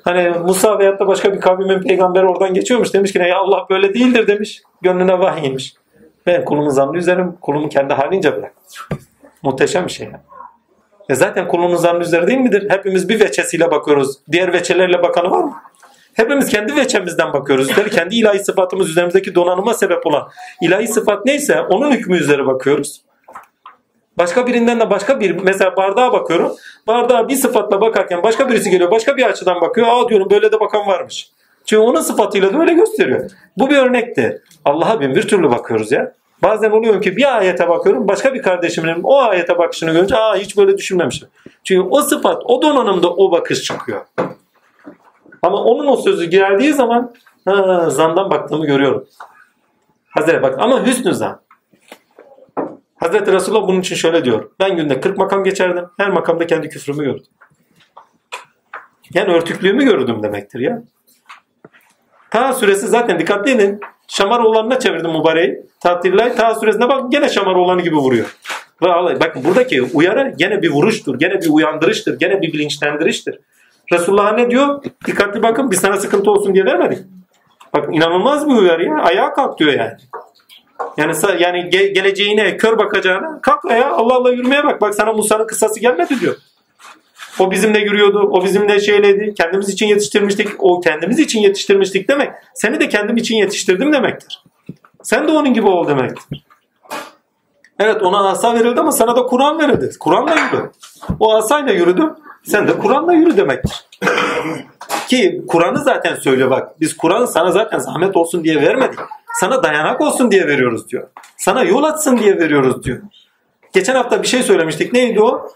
Hani 0.03 0.29
Musa 0.29 0.79
veyahut 0.79 0.99
da 0.99 1.07
başka 1.07 1.33
bir 1.33 1.39
kavmin 1.39 1.81
peygamberi 1.81 2.25
oradan 2.25 2.53
geçiyormuş. 2.53 2.93
Demiş 2.93 3.13
ki 3.13 3.19
ya 3.19 3.37
Allah 3.37 3.65
böyle 3.69 3.93
değildir 3.93 4.27
demiş. 4.27 4.61
Gönlüne 4.81 5.19
vahiy 5.19 5.47
inmiş. 5.47 5.73
Ben 6.25 6.45
kulumun 6.45 6.69
zannı 6.69 6.97
üzerim, 6.97 7.35
kulumu 7.41 7.69
kendi 7.69 7.93
halince 7.93 8.37
bırak. 8.37 8.53
Muhteşem 9.43 9.87
bir 9.87 9.91
şey 9.91 10.05
yani. 10.05 10.17
E 11.09 11.15
zaten 11.15 11.47
kulunun 11.47 11.75
zannı 11.75 12.03
üzeri 12.03 12.27
değil 12.27 12.39
midir? 12.39 12.69
Hepimiz 12.69 13.09
bir 13.09 13.19
veçesiyle 13.19 13.71
bakıyoruz. 13.71 14.17
Diğer 14.31 14.53
veçelerle 14.53 15.03
bakanı 15.03 15.31
var 15.31 15.43
mı? 15.43 15.53
Hepimiz 16.13 16.49
kendi 16.49 16.75
veçemizden 16.75 17.33
bakıyoruz. 17.33 17.69
Üstelik 17.69 17.93
kendi 17.93 18.15
ilahi 18.15 18.39
sıfatımız 18.39 18.89
üzerimizdeki 18.89 19.35
donanıma 19.35 19.73
sebep 19.73 20.07
olan 20.07 20.29
ilahi 20.61 20.87
sıfat 20.87 21.25
neyse 21.25 21.61
onun 21.61 21.91
hükmü 21.91 22.17
üzere 22.17 22.45
bakıyoruz. 22.45 23.01
Başka 24.17 24.47
birinden 24.47 24.79
de 24.79 24.89
başka 24.89 25.19
bir 25.19 25.31
mesela 25.31 25.75
bardağa 25.75 26.13
bakıyorum. 26.13 26.51
Bardağa 26.87 27.27
bir 27.27 27.35
sıfatla 27.35 27.81
bakarken 27.81 28.23
başka 28.23 28.49
birisi 28.49 28.69
geliyor 28.69 28.91
başka 28.91 29.17
bir 29.17 29.23
açıdan 29.23 29.61
bakıyor. 29.61 29.87
Aa 29.89 30.09
diyorum 30.09 30.29
böyle 30.29 30.51
de 30.51 30.59
bakan 30.59 30.87
varmış. 30.87 31.29
Çünkü 31.65 31.81
onun 31.81 32.01
sıfatıyla 32.01 32.53
da 32.53 32.59
öyle 32.59 32.73
gösteriyor. 32.73 33.31
Bu 33.57 33.69
bir 33.69 33.77
örnekti. 33.77 34.41
Allah'a 34.65 35.01
bin 35.01 35.15
bir 35.15 35.27
türlü 35.27 35.51
bakıyoruz 35.51 35.91
ya. 35.91 36.13
Bazen 36.41 36.71
oluyor 36.71 37.01
ki 37.01 37.17
bir 37.17 37.37
ayete 37.37 37.69
bakıyorum 37.69 38.07
başka 38.07 38.33
bir 38.33 38.41
kardeşimin 38.41 38.99
o 39.03 39.17
ayete 39.17 39.57
bakışını 39.57 39.91
görünce 39.91 40.17
aa 40.17 40.35
hiç 40.35 40.57
böyle 40.57 40.77
düşünmemişim. 40.77 41.27
Çünkü 41.63 41.87
o 41.89 42.01
sıfat 42.01 42.41
o 42.45 42.61
donanımda 42.61 43.13
o 43.13 43.31
bakış 43.31 43.63
çıkıyor. 43.63 44.01
Ama 45.41 45.63
onun 45.63 45.87
o 45.87 45.97
sözü 45.97 46.25
geldiği 46.25 46.73
zaman 46.73 47.13
ha, 47.45 47.89
zandan 47.89 48.29
baktığımı 48.29 48.65
görüyorum. 48.65 49.07
Hazreti 50.09 50.41
bak 50.41 50.55
ama 50.59 50.85
hüsnü 50.85 51.13
zan. 51.13 51.41
Hazreti 52.95 53.31
Resulullah 53.31 53.67
bunun 53.67 53.79
için 53.79 53.95
şöyle 53.95 54.25
diyor. 54.25 54.49
Ben 54.59 54.75
günde 54.75 54.99
40 54.99 55.17
makam 55.17 55.43
geçerdim. 55.43 55.85
Her 55.97 56.09
makamda 56.09 56.47
kendi 56.47 56.69
küfrümü 56.69 57.03
gördüm. 57.03 57.25
Yani 59.13 59.33
örtüklüğümü 59.33 59.85
gördüm 59.85 60.23
demektir 60.23 60.59
ya. 60.59 60.83
Ta 62.31 62.53
suresi 62.53 62.87
zaten 62.87 63.19
dikkatli 63.19 63.51
edin. 63.51 63.79
Şamaroğlan'ına 64.13 64.79
çevirdim 64.79 65.11
mübareği. 65.11 65.61
Tatillay 65.79 66.35
ta 66.35 66.55
suresine 66.55 66.89
bak 66.89 67.11
gene 67.11 67.29
Şamaroğlan'ı 67.29 67.81
gibi 67.81 67.95
vuruyor. 67.95 68.35
Bakın 69.19 69.43
buradaki 69.43 69.81
uyarı 69.81 70.33
gene 70.37 70.61
bir 70.61 70.69
vuruştur. 70.69 71.19
Gene 71.19 71.41
bir 71.41 71.49
uyandırıştır. 71.49 72.19
Gene 72.19 72.41
bir 72.41 72.53
bilinçlendiriştir. 72.53 73.39
Resulullah 73.91 74.35
ne 74.35 74.49
diyor? 74.49 74.83
Dikkatli 75.05 75.43
bakın 75.43 75.71
biz 75.71 75.79
sana 75.79 75.97
sıkıntı 75.97 76.31
olsun 76.31 76.53
diye 76.53 76.65
vermedik. 76.65 76.99
Bak 77.73 77.95
inanılmaz 77.95 78.49
bir 78.49 78.55
uyarı 78.55 78.85
ya. 78.85 78.95
Ayağa 78.95 79.33
kalk 79.33 79.59
diyor 79.59 79.73
yani. 79.73 79.97
Yani 80.97 81.13
yani 81.39 81.59
ge- 81.59 81.93
geleceğine, 81.93 82.57
kör 82.57 82.77
bakacağına 82.77 83.39
kalk 83.41 83.71
ya 83.71 83.91
Allah 83.91 84.13
Allah 84.13 84.31
yürümeye 84.31 84.63
bak. 84.63 84.81
Bak 84.81 84.95
sana 84.95 85.13
Musa'nın 85.13 85.47
kısası 85.47 85.79
gelmedi 85.79 86.19
diyor. 86.19 86.35
O 87.39 87.51
bizimle 87.51 87.79
yürüyordu. 87.79 88.19
O 88.31 88.43
bizimle 88.43 88.79
şeyledi. 88.79 89.33
Kendimiz 89.33 89.69
için 89.69 89.85
yetiştirmiştik. 89.87 90.47
O 90.59 90.81
kendimiz 90.81 91.19
için 91.19 91.39
yetiştirmiştik 91.39 92.09
demek. 92.09 92.29
Seni 92.53 92.79
de 92.79 92.89
kendim 92.89 93.17
için 93.17 93.35
yetiştirdim 93.35 93.93
demektir. 93.93 94.43
Sen 95.03 95.27
de 95.27 95.31
onun 95.31 95.53
gibi 95.53 95.67
ol 95.67 95.87
demektir. 95.87 96.45
Evet 97.79 98.01
ona 98.01 98.29
asa 98.29 98.53
verildi 98.53 98.79
ama 98.79 98.91
sana 98.91 99.15
da 99.15 99.23
Kur'an 99.23 99.59
verildi. 99.59 99.89
Kur'an'la 99.99 100.31
yürü. 100.31 100.71
O 101.19 101.35
asayla 101.35 101.73
yürüdüm. 101.73 102.13
Sen 102.43 102.67
de 102.67 102.77
Kur'an'la 102.77 103.13
yürü 103.13 103.37
demektir. 103.37 103.85
Ki 105.07 105.41
Kur'an'ı 105.47 105.77
zaten 105.77 106.15
söylüyor 106.15 106.49
bak. 106.51 106.79
Biz 106.79 106.97
Kur'an'ı 106.97 107.27
sana 107.27 107.51
zaten 107.51 107.79
zahmet 107.79 108.17
olsun 108.17 108.43
diye 108.43 108.61
vermedik. 108.61 108.99
Sana 109.39 109.63
dayanak 109.63 110.01
olsun 110.01 110.31
diye 110.31 110.47
veriyoruz 110.47 110.89
diyor. 110.89 111.07
Sana 111.37 111.63
yol 111.63 111.83
açsın 111.83 112.17
diye 112.17 112.37
veriyoruz 112.37 112.83
diyor. 112.83 113.01
Geçen 113.73 113.95
hafta 113.95 114.21
bir 114.21 114.27
şey 114.27 114.43
söylemiştik. 114.43 114.93
Neydi 114.93 115.21
o? 115.21 115.47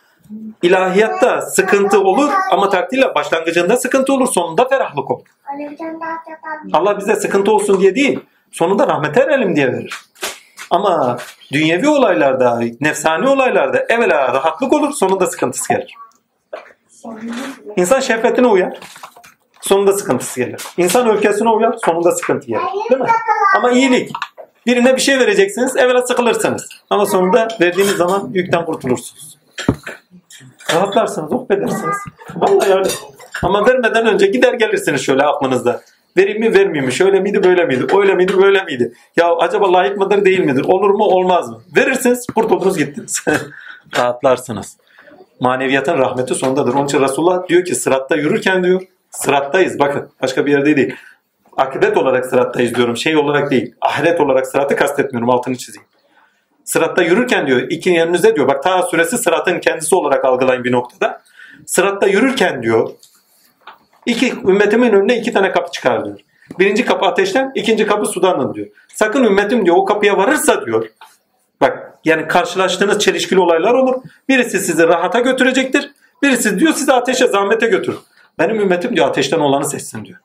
İlahiyatta 0.62 1.42
sıkıntı 1.42 2.02
olur 2.02 2.32
ama 2.52 2.70
takdirle 2.70 3.16
başlangıcında 3.16 3.78
sıkıntı 3.78 4.14
olur. 4.14 4.28
Sonunda 4.28 4.68
ferahlık 4.68 5.12
olur. 5.12 5.26
Allah 6.74 6.98
bize 6.98 7.16
sıkıntı 7.16 7.52
olsun 7.52 7.82
diye 7.82 7.96
değil. 7.96 8.20
Sonunda 8.52 8.88
rahmete 8.88 9.20
erelim 9.20 9.56
diye 9.56 9.74
verir. 9.74 10.02
Ama 10.70 11.18
dünyevi 11.52 11.90
olaylarda, 11.90 12.60
nefsani 12.82 13.30
olaylarda 13.30 13.86
evvela 13.90 14.34
rahatlık 14.34 14.74
olur, 14.74 14.92
sonunda 14.94 15.28
sıkıntısı 15.28 15.74
gelir. 15.74 15.96
İnsan 17.76 18.00
şehvetine 18.00 18.48
uyar, 18.48 18.80
sonunda 19.62 19.94
sıkıntısı 19.94 20.40
gelir. 20.40 20.62
İnsan 20.78 21.10
öfkesine 21.10 21.50
uyar, 21.50 21.76
sonunda 21.86 22.12
sıkıntı 22.12 22.48
gelir. 22.48 22.62
Değil 22.90 23.02
mi? 23.02 23.08
Ama 23.56 23.72
iyilik. 23.72 24.12
Birine 24.66 24.96
bir 24.96 25.02
şey 25.02 25.20
vereceksiniz, 25.20 25.76
evvela 25.78 26.08
sıkılırsınız. 26.08 26.70
Ama 26.90 27.06
sonunda 27.06 27.48
verdiğiniz 27.62 27.96
zaman 27.96 28.30
yükten 28.34 28.66
kurtulursunuz. 28.66 29.38
Rahatlarsınız, 30.74 31.32
oh 31.34 31.46
edersiniz. 31.52 31.98
Vallahi 32.36 32.74
öyle. 32.74 32.90
Ama 33.44 33.66
vermeden 33.66 34.08
önce 34.08 34.28
gider 34.28 34.54
gelirsiniz 34.54 35.02
şöyle 35.02 35.24
aklınızda. 35.24 35.82
Vereyim 36.18 36.40
mi 36.40 36.54
vermeyeyim 36.54 36.86
mi? 36.86 36.94
Şöyle 36.94 37.20
miydi 37.20 37.44
böyle 37.44 37.66
miydi? 37.66 37.88
Öyle 37.98 38.16
miydi 38.16 38.34
böyle 38.42 38.64
miydi? 38.64 38.94
Ya 39.18 39.36
acaba 39.36 39.74
layık 39.74 39.98
mıdır 39.98 40.26
değil 40.26 40.40
midir? 40.40 40.66
Olur 40.68 40.90
mu 40.90 41.04
olmaz 41.04 41.50
mı? 41.50 41.62
Verirsiniz 41.76 42.26
kurtuldunuz 42.36 42.78
gittiniz. 42.78 43.26
Rahatlarsınız. 43.98 44.78
Maneviyatın 45.40 45.98
rahmeti 45.98 46.36
sondadır. 46.36 46.74
Onun 46.74 46.86
için 46.86 47.02
Resulullah 47.02 47.48
diyor 47.48 47.66
ki 47.66 47.76
sıratta 47.76 48.16
yürürken 48.16 48.64
diyor 48.64 48.82
sırattayız. 49.12 49.80
Bakın 49.80 50.10
başka 50.22 50.46
bir 50.46 50.52
yerde 50.52 50.76
değil. 50.76 50.96
Akıbet 51.58 51.98
olarak 51.98 52.26
sırattayız 52.26 52.76
diyorum. 52.76 52.98
Şey 52.98 53.18
olarak 53.18 53.52
değil. 53.52 53.76
Ahiret 53.82 54.22
olarak 54.22 54.48
sıratı 54.48 54.76
kastetmiyorum. 54.76 55.30
Altını 55.30 55.56
çizeyim. 55.56 55.88
Sıratta 56.68 57.04
yürürken 57.04 57.48
diyor 57.48 57.60
iki 57.70 57.90
yanınızda 57.90 58.36
diyor. 58.36 58.48
Bak 58.48 58.64
ta 58.64 58.84
süresi 58.84 59.18
sıratın 59.18 59.60
kendisi 59.60 59.96
olarak 59.96 60.26
algılayın 60.26 60.64
bir 60.64 60.72
noktada. 60.72 61.22
Sıratta 61.66 62.08
yürürken 62.08 62.64
diyor 62.64 62.90
İki, 64.06 64.34
ümmetimin 64.48 64.94
önüne 64.94 65.18
iki 65.18 65.34
tane 65.34 65.52
kapı 65.52 65.72
çıkar 65.72 66.06
diyor. 66.06 66.20
Birinci 66.60 66.86
kapı 66.86 67.06
ateşten, 67.06 67.52
ikinci 67.56 67.88
kapı 67.88 68.06
sudanın 68.06 68.54
diyor. 68.54 68.68
Sakın 68.94 69.24
ümmetim 69.24 69.66
diyor 69.66 69.76
o 69.78 69.86
kapıya 69.86 70.18
varırsa 70.18 70.66
diyor. 70.66 70.88
Bak 71.62 71.94
yani 72.06 72.28
karşılaştığınız 72.28 73.00
çelişkili 73.00 73.40
olaylar 73.40 73.74
olur. 73.74 73.96
Birisi 74.30 74.60
sizi 74.60 74.88
rahata 74.88 75.20
götürecektir. 75.20 75.92
Birisi 76.24 76.60
diyor 76.60 76.74
sizi 76.74 76.94
ateşe, 76.94 77.28
zahmete 77.28 77.68
götür. 77.68 77.98
Benim 78.40 78.60
ümmetim 78.60 78.96
diyor 78.96 79.08
ateşten 79.08 79.40
olanı 79.40 79.66
seçsin 79.66 80.06
diyor. 80.06 80.20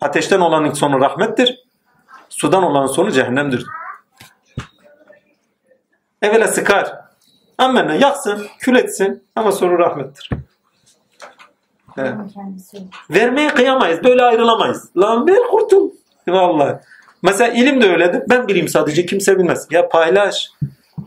Ateşten 0.00 0.40
olanın 0.40 0.72
sonu 0.72 1.00
rahmettir. 1.00 1.64
Sudan 2.28 2.62
olanın 2.62 2.86
sonu 2.86 3.10
cehennemdir. 3.10 3.66
Evvela 6.24 6.48
sıkar. 6.48 6.92
Ammenle 7.58 7.96
yaksın, 7.96 8.46
kül 8.58 8.76
etsin 8.76 9.22
ama 9.36 9.52
sonu 9.52 9.78
rahmettir. 9.78 10.30
Evet. 11.98 12.14
Vermeye 13.10 13.48
kıyamayız. 13.48 14.04
Böyle 14.04 14.22
ayrılamayız. 14.22 14.88
Lan 14.96 15.26
ver 15.26 15.42
kurtul. 15.50 15.90
Vallahi. 16.28 16.76
Mesela 17.22 17.52
ilim 17.52 17.82
de 17.82 17.92
öyledir. 17.92 18.22
Ben 18.30 18.48
bileyim 18.48 18.68
sadece 18.68 19.06
kimse 19.06 19.38
bilmez. 19.38 19.66
Ya 19.70 19.88
paylaş. 19.88 20.50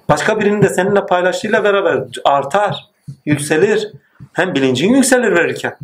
Başka 0.10 0.40
birinin 0.40 0.62
de 0.62 0.70
seninle 0.70 1.06
paylaştığıyla 1.06 1.64
beraber 1.64 2.04
artar. 2.24 2.90
Yükselir. 3.26 3.92
Hem 4.34 4.56
bilincin 4.56 4.94
yükselir 4.94 5.36
verirken. 5.36 5.78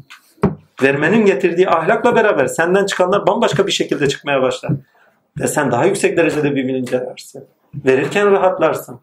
Vermenin 0.83 1.25
getirdiği 1.25 1.69
ahlakla 1.69 2.15
beraber 2.15 2.45
senden 2.45 2.85
çıkanlar 2.85 3.27
bambaşka 3.27 3.67
bir 3.67 3.71
şekilde 3.71 4.09
çıkmaya 4.09 4.41
başlar. 4.41 4.71
Ve 5.39 5.47
sen 5.47 5.71
daha 5.71 5.85
yüksek 5.85 6.17
derecede 6.17 6.55
bir 6.55 6.67
bilince 6.67 6.95
erersin. 6.95 7.43
Verirken 7.75 8.31
rahatlarsın. 8.31 8.99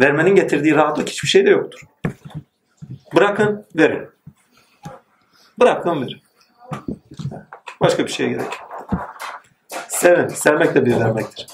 Vermenin 0.00 0.34
getirdiği 0.34 0.74
rahatlık 0.74 1.08
hiçbir 1.08 1.28
şeyde 1.28 1.50
yoktur. 1.50 1.80
Bırakın, 3.14 3.64
verin. 3.76 4.08
Bırakın, 5.60 6.02
verin. 6.02 6.22
Başka 7.80 8.06
bir 8.06 8.10
şeye 8.10 8.28
gerek 8.28 8.44
yok. 8.44 8.98
Sevin. 9.88 10.28
Sevmek 10.28 10.74
de 10.74 10.86
bir 10.86 11.00
vermektir. 11.00 11.46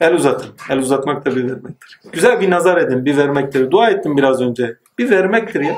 El 0.00 0.14
uzatın. 0.14 0.54
El 0.70 0.78
uzatmak 0.78 1.24
da 1.24 1.36
bir 1.36 1.44
vermektir. 1.44 2.00
Güzel 2.12 2.40
bir 2.40 2.50
nazar 2.50 2.76
edin. 2.76 3.04
Bir 3.04 3.16
vermektir. 3.16 3.70
Dua 3.70 3.90
ettim 3.90 4.16
biraz 4.16 4.40
önce. 4.40 4.76
Bir 4.98 5.10
vermektir 5.10 5.60
ya. 5.60 5.76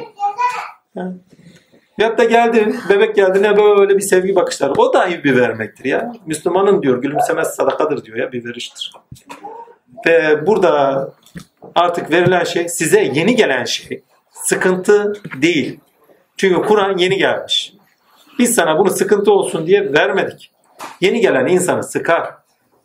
Veyahut 1.99 2.19
da 2.19 2.25
geldin, 2.25 2.81
bebek 2.89 3.17
geldi 3.17 3.43
ne 3.43 3.57
böyle 3.57 3.97
bir 3.97 4.01
sevgi 4.01 4.35
bakışları. 4.35 4.73
O 4.73 4.95
dahi 4.95 5.25
bir 5.25 5.37
vermektir 5.37 5.85
ya. 5.85 6.13
Müslümanın 6.27 6.83
diyor, 6.83 7.03
gülümsemez 7.03 7.49
sadakadır 7.55 8.05
diyor 8.05 8.17
ya, 8.17 8.33
bir 8.33 8.45
veriştir. 8.45 8.93
Ve 10.07 10.47
burada 10.47 11.09
artık 11.75 12.11
verilen 12.11 12.45
şey, 12.45 12.69
size 12.69 13.11
yeni 13.15 13.37
gelen 13.37 13.65
şey, 13.65 14.03
sıkıntı 14.31 15.13
değil. 15.43 15.81
Çünkü 16.37 16.63
Kur'an 16.63 16.99
yeni 16.99 17.17
gelmiş. 17.19 17.73
Biz 18.39 18.55
sana 18.55 18.79
bunu 18.79 18.91
sıkıntı 18.91 19.33
olsun 19.33 19.67
diye 19.67 19.93
vermedik. 19.93 20.51
Yeni 21.01 21.21
gelen 21.21 21.47
insanı 21.47 21.83
sıkar. 21.83 22.31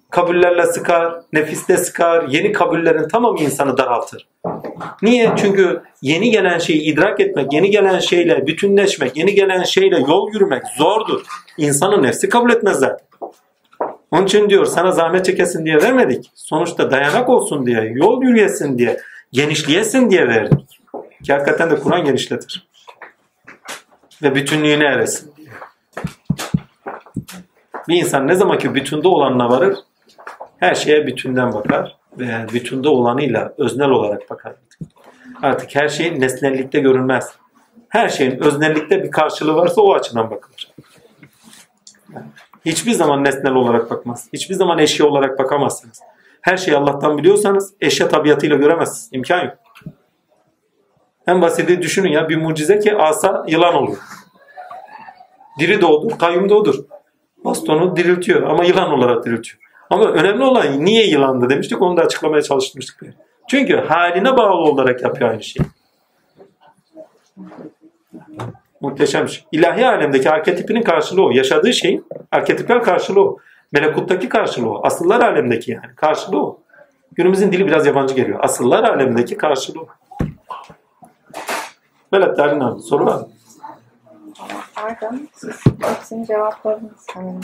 Kabullerle 0.09 0.65
sıkar, 0.65 1.13
nefiste 1.33 1.77
sıkar, 1.77 2.27
yeni 2.27 2.51
kabullerin 2.51 3.07
tamamı 3.07 3.39
insanı 3.39 3.77
daraltır. 3.77 4.27
Niye? 5.01 5.31
Çünkü 5.37 5.81
yeni 6.01 6.31
gelen 6.31 6.57
şeyi 6.57 6.81
idrak 6.81 7.19
etmek, 7.19 7.53
yeni 7.53 7.71
gelen 7.71 7.99
şeyle 7.99 8.47
bütünleşmek, 8.47 9.17
yeni 9.17 9.35
gelen 9.35 9.63
şeyle 9.63 9.99
yol 9.99 10.33
yürümek 10.33 10.63
zordur. 10.77 11.21
İnsanın 11.57 12.03
nefsi 12.03 12.29
kabul 12.29 12.51
etmez 12.51 12.79
zaten. 12.79 13.06
Onun 14.11 14.25
için 14.25 14.49
diyor 14.49 14.65
sana 14.65 14.91
zahmet 14.91 15.25
çekesin 15.25 15.65
diye 15.65 15.77
vermedik. 15.77 16.31
Sonuçta 16.35 16.91
dayanak 16.91 17.29
olsun 17.29 17.65
diye, 17.65 17.91
yol 17.95 18.21
yürüyesin 18.21 18.77
diye, 18.77 18.99
genişleyesin 19.31 20.09
diye 20.09 20.27
verdik. 20.27 20.79
Ki 21.23 21.33
hakikaten 21.33 21.69
de 21.71 21.75
Kur'an 21.79 22.05
genişletir. 22.05 22.67
Ve 24.23 24.35
bütünlüğüne 24.35 24.85
eresin 24.85 25.33
diye. 25.37 25.47
Bir 27.87 27.95
insan 27.95 28.27
ne 28.27 28.35
zaman 28.35 28.57
ki 28.57 28.75
bütünde 28.75 29.07
olanına 29.07 29.49
varır, 29.49 29.77
her 30.57 30.75
şeye 30.75 31.07
bütünden 31.07 31.53
bakar 31.53 31.97
ve 32.19 32.45
bütünde 32.53 32.89
olanıyla 32.89 33.53
öznel 33.57 33.89
olarak 33.89 34.29
bakar. 34.29 34.53
Artık 35.41 35.75
her 35.75 35.89
şey 35.89 36.19
nesnellikte 36.19 36.79
görünmez. 36.79 37.33
Her 37.89 38.09
şeyin 38.09 38.39
öznellikte 38.39 39.03
bir 39.03 39.11
karşılığı 39.11 39.55
varsa 39.55 39.81
o 39.81 39.93
açıdan 39.93 40.31
bakılır. 40.31 40.73
Hiçbir 42.67 42.91
zaman 42.91 43.23
nesnel 43.23 43.53
olarak 43.53 43.91
bakmaz. 43.91 44.27
Hiçbir 44.33 44.55
zaman 44.55 44.79
eşya 44.79 45.05
olarak 45.05 45.39
bakamazsınız. 45.39 45.99
Her 46.41 46.57
şeyi 46.57 46.77
Allah'tan 46.77 47.17
biliyorsanız 47.17 47.73
eşya 47.81 48.07
tabiatıyla 48.07 48.55
göremezsiniz. 48.55 49.09
İmkan 49.11 49.45
yok. 49.45 49.53
En 51.27 51.41
basiti 51.41 51.81
düşünün 51.81 52.09
ya 52.09 52.29
bir 52.29 52.37
mucize 52.37 52.79
ki 52.79 52.95
asa 52.95 53.45
yılan 53.47 53.75
oluyor. 53.75 53.97
Diri 55.59 55.81
de 55.81 55.85
odur, 55.85 56.17
kayyum 56.19 56.49
da 56.49 56.55
odur. 56.55 56.75
Bastonu 57.45 57.95
diriltiyor 57.95 58.43
ama 58.43 58.63
yılan 58.63 58.91
olarak 58.91 59.25
diriltiyor. 59.25 59.59
Ama 59.89 60.05
önemli 60.05 60.43
olan 60.43 60.85
niye 60.85 61.07
yılandı 61.07 61.49
demiştik 61.49 61.81
onu 61.81 61.97
da 61.97 62.01
açıklamaya 62.01 62.41
çalışmıştık. 62.41 63.03
Çünkü 63.47 63.77
haline 63.77 64.37
bağlı 64.37 64.71
olarak 64.71 65.01
yapıyor 65.01 65.29
aynı 65.29 65.43
şeyi. 65.43 65.65
Muhteşem 68.81 69.27
şey. 69.27 69.45
İlahi 69.51 69.87
alemdeki 69.87 70.29
arketipinin 70.29 70.81
karşılığı 70.81 71.25
o. 71.25 71.31
Yaşadığı 71.31 71.73
şeyin 71.73 72.05
arketipler 72.31 72.83
karşılığı 72.83 73.21
o. 73.21 73.37
Melekuttaki 73.71 74.29
karşılığı 74.29 74.71
o. 74.71 74.85
Asıllar 74.85 75.21
alemdeki 75.21 75.71
yani. 75.71 75.95
Karşılığı 75.95 76.43
o. 76.43 76.59
Günümüzün 77.13 77.51
dili 77.51 77.67
biraz 77.67 77.85
yabancı 77.85 78.15
geliyor. 78.15 78.39
Asıllar 78.43 78.83
alemdeki 78.83 79.37
karşılığı 79.37 79.81
o. 79.81 79.87
Velat 82.13 82.37
Dalin 82.37 82.59
abi 82.59 82.81
soru 82.81 83.05
var 83.05 83.15
mı? 83.15 83.27
Pardon, 84.75 85.27
siz 85.35 85.55
hepsini 85.81 86.27
cevapladınız 86.27 87.05
sanırım. 87.13 87.41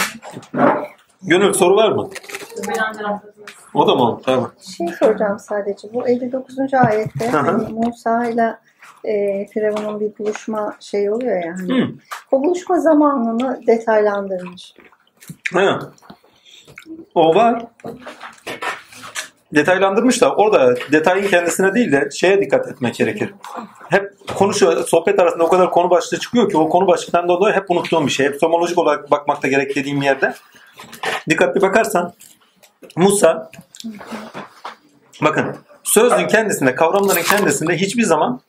Gönül 1.22 1.54
soru 1.54 1.76
var 1.76 1.92
mı? 1.92 2.10
O 3.74 3.88
da 3.88 3.96
mı? 3.96 4.22
Tamam. 4.26 4.52
Şey 4.78 4.88
soracağım 4.88 5.40
sadece. 5.40 5.94
Bu 5.94 6.08
59. 6.08 6.56
ayette 6.74 7.28
hani 7.28 7.74
Musa 7.74 8.26
ile 8.26 8.58
e, 9.06 9.46
Firavun'un 9.48 10.00
bir 10.00 10.18
buluşma 10.18 10.76
şey 10.80 11.12
oluyor 11.12 11.46
ya. 11.46 11.56
Hani, 11.60 11.82
Hı. 11.82 11.88
o 12.32 12.44
buluşma 12.44 12.80
zamanını 12.80 13.62
detaylandırmış. 13.68 14.74
Ha. 15.54 15.80
O 17.16 17.36
var. 17.36 17.66
Detaylandırmış 19.56 20.22
da 20.22 20.36
orada 20.36 20.76
detayın 20.92 21.28
kendisine 21.28 21.74
değil 21.74 21.92
de 21.92 22.10
şeye 22.12 22.42
dikkat 22.42 22.68
etmek 22.68 22.96
gerekir. 22.96 23.34
Hep 23.90 24.14
konuşu 24.36 24.84
sohbet 24.88 25.20
arasında 25.20 25.44
o 25.44 25.50
kadar 25.50 25.72
konu 25.72 25.90
başlığı 25.90 26.20
çıkıyor 26.20 26.50
ki 26.50 26.58
o 26.58 26.70
konu 26.70 26.88
başlıklarından 26.88 27.38
dolayı 27.38 27.56
hep 27.56 27.72
unuttuğum 27.72 28.06
bir 28.06 28.12
şey. 28.12 28.26
Hep 28.26 28.36
somolojik 28.36 28.78
olarak 28.78 29.12
bakmakta 29.12 29.48
gerek 29.48 29.76
dediğim 29.76 30.02
yerde. 30.02 30.34
Dikkatli 31.30 31.62
bakarsan 31.62 32.14
Musa 32.96 33.52
bakın 35.22 35.56
sözün 35.84 36.28
kendisinde 36.28 36.76
kavramların 36.76 37.22
kendisinde 37.22 37.76
hiçbir 37.76 38.04
zaman 38.04 38.42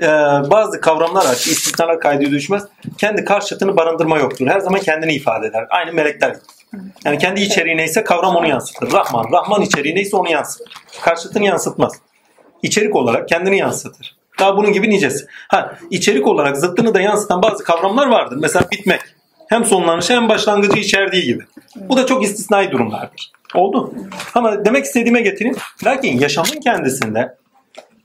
e, 0.00 0.06
bazı 0.50 0.80
kavramlar 0.80 1.26
hariç 1.26 1.46
istisnalar 1.46 2.00
kaydı 2.00 2.30
düşmez. 2.30 2.62
Kendi 2.98 3.24
karşıtını 3.24 3.76
barındırma 3.76 4.18
yoktur. 4.18 4.46
Her 4.46 4.60
zaman 4.60 4.80
kendini 4.80 5.14
ifade 5.14 5.46
eder. 5.46 5.66
Aynı 5.70 5.92
melekler. 5.92 6.36
Yani 7.04 7.18
kendi 7.18 7.40
içeriği 7.40 7.76
neyse 7.76 8.04
kavram 8.04 8.36
onu 8.36 8.48
yansıtır. 8.48 8.92
Rahman, 8.92 9.26
Rahman 9.32 9.62
içeriği 9.62 9.94
neyse 9.94 10.16
onu 10.16 10.30
yansıtır. 10.30 10.72
Karşıtını 11.02 11.44
yansıtmaz. 11.44 11.92
İçerik 12.62 12.96
olarak 12.96 13.28
kendini 13.28 13.58
yansıtır. 13.58 14.16
Daha 14.38 14.56
bunun 14.56 14.72
gibi 14.72 14.90
nicesi. 14.90 15.26
Ha, 15.48 15.74
içerik 15.90 16.26
olarak 16.26 16.56
zıttını 16.56 16.94
da 16.94 17.00
yansıtan 17.00 17.42
bazı 17.42 17.64
kavramlar 17.64 18.06
vardır. 18.06 18.38
Mesela 18.40 18.64
bitmek. 18.72 19.00
Hem 19.48 19.64
sonlanışı 19.64 20.12
hem 20.12 20.28
başlangıcı 20.28 20.78
içerdiği 20.78 21.24
gibi. 21.24 21.44
Bu 21.76 21.96
da 21.96 22.06
çok 22.06 22.24
istisnai 22.24 22.70
durumlardır. 22.70 23.32
Oldu. 23.54 23.94
Ama 24.34 24.64
demek 24.64 24.84
istediğime 24.84 25.20
getireyim. 25.20 25.56
Lakin 25.84 26.18
yaşamın 26.20 26.60
kendisinde 26.60 27.36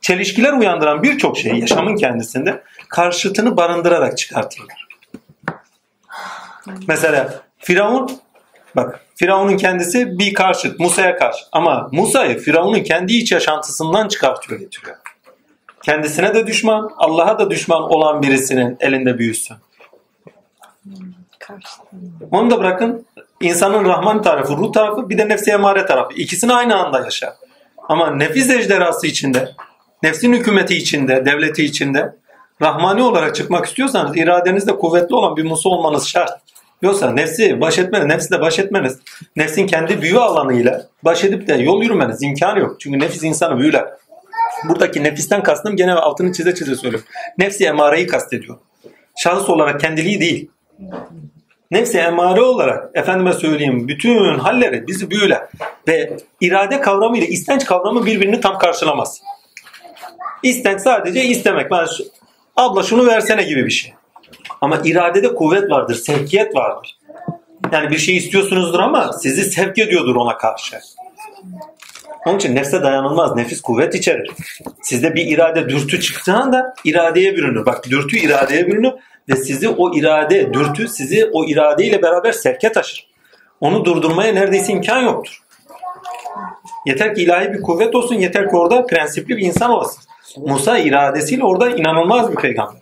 çelişkiler 0.04 0.54
uyandıran 0.54 1.04
birçok 1.04 1.38
şey 1.38 1.54
yaşamın 1.54 1.96
kendisinde 1.96 2.64
karşıtını 2.90 3.58
barındırarak 3.58 4.18
çıkartılır. 4.18 4.88
Mesela 6.88 7.44
Firavun 7.58 8.20
bak 8.76 9.06
Firavun'un 9.16 9.58
kendisi 9.58 10.20
bir 10.20 10.34
karşıt 10.34 10.80
Musa'ya 10.80 11.18
karşı 11.18 11.46
ama 11.52 11.90
Musa'yı 11.92 12.40
Firavun'un 12.40 12.84
kendi 12.84 13.14
iç 13.14 13.32
yaşantısından 13.32 14.08
çıkartıyor 14.08 14.60
getiriyor. 14.60 14.98
Kendisine 15.84 16.34
de 16.34 16.48
düşman, 16.48 16.92
Allah'a 16.98 17.40
da 17.40 17.50
düşman 17.50 17.82
olan 17.82 18.22
birisinin 18.22 18.78
elinde 18.80 19.18
büyüsün. 19.18 19.58
Onu 22.32 22.52
da 22.52 22.60
bırakın 22.60 23.06
insanın 23.42 23.86
Rahman 23.86 24.22
tarafı, 24.22 24.58
ruh 24.58 24.74
tarafı 24.74 25.10
bir 25.10 25.18
de 25.18 25.30
nefsi 25.30 25.52
emare 25.52 25.86
tarafı. 25.86 26.14
İkisini 26.14 26.54
aynı 26.54 26.76
anda 26.76 27.00
yaşar. 27.00 27.34
Ama 27.90 28.12
nefis 28.12 28.50
ejderhası 28.50 29.08
içinde, 29.08 29.50
nefsin 30.04 30.34
hükümeti 30.34 30.76
içinde, 30.76 31.26
devleti 31.26 31.66
içinde 31.66 32.16
Rahmani 32.62 33.02
olarak 33.02 33.36
çıkmak 33.36 33.66
istiyorsanız 33.66 34.18
iradenizde 34.18 34.76
kuvvetli 34.76 35.16
olan 35.16 35.38
bir 35.38 35.44
Musa 35.44 35.70
olmanız 35.70 36.08
şart. 36.08 36.32
Yoksa 36.82 37.12
nefsi 37.12 37.62
baş 37.62 37.80
etmeniz, 37.80 38.06
nefsle 38.06 38.42
baş 38.42 38.60
etmeniz, 38.60 39.00
nefsin 39.36 39.68
kendi 39.68 40.02
büyü 40.02 40.20
alanıyla 40.20 40.88
baş 41.04 41.24
edip 41.24 41.48
de 41.48 41.54
yol 41.54 41.84
yürümeniz 41.84 42.24
imkanı 42.24 42.60
yok. 42.60 42.80
Çünkü 42.80 43.00
nefis 43.00 43.24
insanı 43.24 43.60
büyüler. 43.60 43.86
Buradaki 44.70 45.04
nefisten 45.04 45.44
kastım 45.44 45.76
gene 45.76 45.94
altını 45.94 46.34
çize 46.34 46.56
çize 46.56 46.76
söylüyorum. 46.76 47.08
Nefsi 47.38 47.66
emareyi 47.66 48.08
kastediyor. 48.08 48.58
Şahıs 49.18 49.50
olarak 49.50 49.80
kendiliği 49.80 50.20
değil. 50.20 50.50
Nefsi 51.72 51.98
emare 51.98 52.42
olarak 52.42 52.90
efendime 52.94 53.34
söyleyeyim 53.34 53.88
bütün 53.88 54.40
halleri 54.40 54.88
bizi 54.88 55.10
büyüler. 55.10 55.42
Ve 55.88 56.18
irade 56.42 56.82
kavramı 56.82 57.18
ile 57.18 57.28
istenç 57.28 57.66
kavramı 57.66 58.06
birbirini 58.06 58.42
tam 58.42 58.58
karşılamaz. 58.58 59.22
İstenç 60.44 60.82
sadece 60.82 61.24
istemek. 61.24 61.72
Ben 61.72 61.86
şu, 61.86 62.04
abla 62.56 62.84
şunu 62.84 63.08
versene 63.08 63.44
gibi 63.44 63.66
bir 63.66 63.72
şey. 63.72 63.94
Ama 64.62 64.80
iradede 64.84 65.36
kuvvet 65.36 65.72
vardır, 65.72 65.96
sevkiyet 65.96 66.56
vardır. 66.56 66.98
Yani 67.72 67.90
bir 67.90 67.98
şey 67.98 68.18
istiyorsunuzdur 68.18 68.80
ama 68.80 69.14
sizi 69.14 69.44
sevk 69.44 69.80
ediyordur 69.80 70.16
ona 70.16 70.38
karşı. 70.38 70.80
Onun 72.26 72.38
için 72.38 72.56
nefse 72.56 72.84
dayanılmaz. 72.84 73.36
Nefis 73.36 73.62
kuvvet 73.62 73.96
içerir. 73.96 74.32
Sizde 74.82 75.16
bir 75.16 75.28
irade 75.28 75.70
dürtü 75.70 76.02
çıktığı 76.02 76.34
anda 76.34 76.74
iradeye 76.84 77.36
bürünür. 77.36 77.66
Bak 77.66 77.90
dürtü 77.90 78.18
iradeye 78.18 78.68
bürünür 78.68 78.92
ve 79.30 79.36
sizi 79.36 79.70
o 79.70 79.96
irade, 79.96 80.54
dürtü 80.54 80.88
sizi 80.88 81.30
o 81.34 81.46
iradeyle 81.46 82.02
beraber 82.02 82.32
sevke 82.32 82.72
taşır. 82.72 83.08
Onu 83.62 83.86
durdurmaya 83.86 84.34
neredeyse 84.34 84.74
imkan 84.74 85.02
yoktur. 85.02 85.44
Yeter 86.86 87.16
ki 87.16 87.24
ilahi 87.24 87.54
bir 87.54 87.62
kuvvet 87.62 87.96
olsun, 87.96 88.16
yeter 88.16 88.50
ki 88.50 88.56
orada 88.56 88.86
prensipli 88.86 89.38
bir 89.38 89.46
insan 89.46 89.72
olsun. 89.72 90.04
Musa 90.38 90.78
iradesiyle 90.78 91.44
orada 91.44 91.70
inanılmaz 91.70 92.32
bir 92.32 92.36
peygamber. 92.36 92.82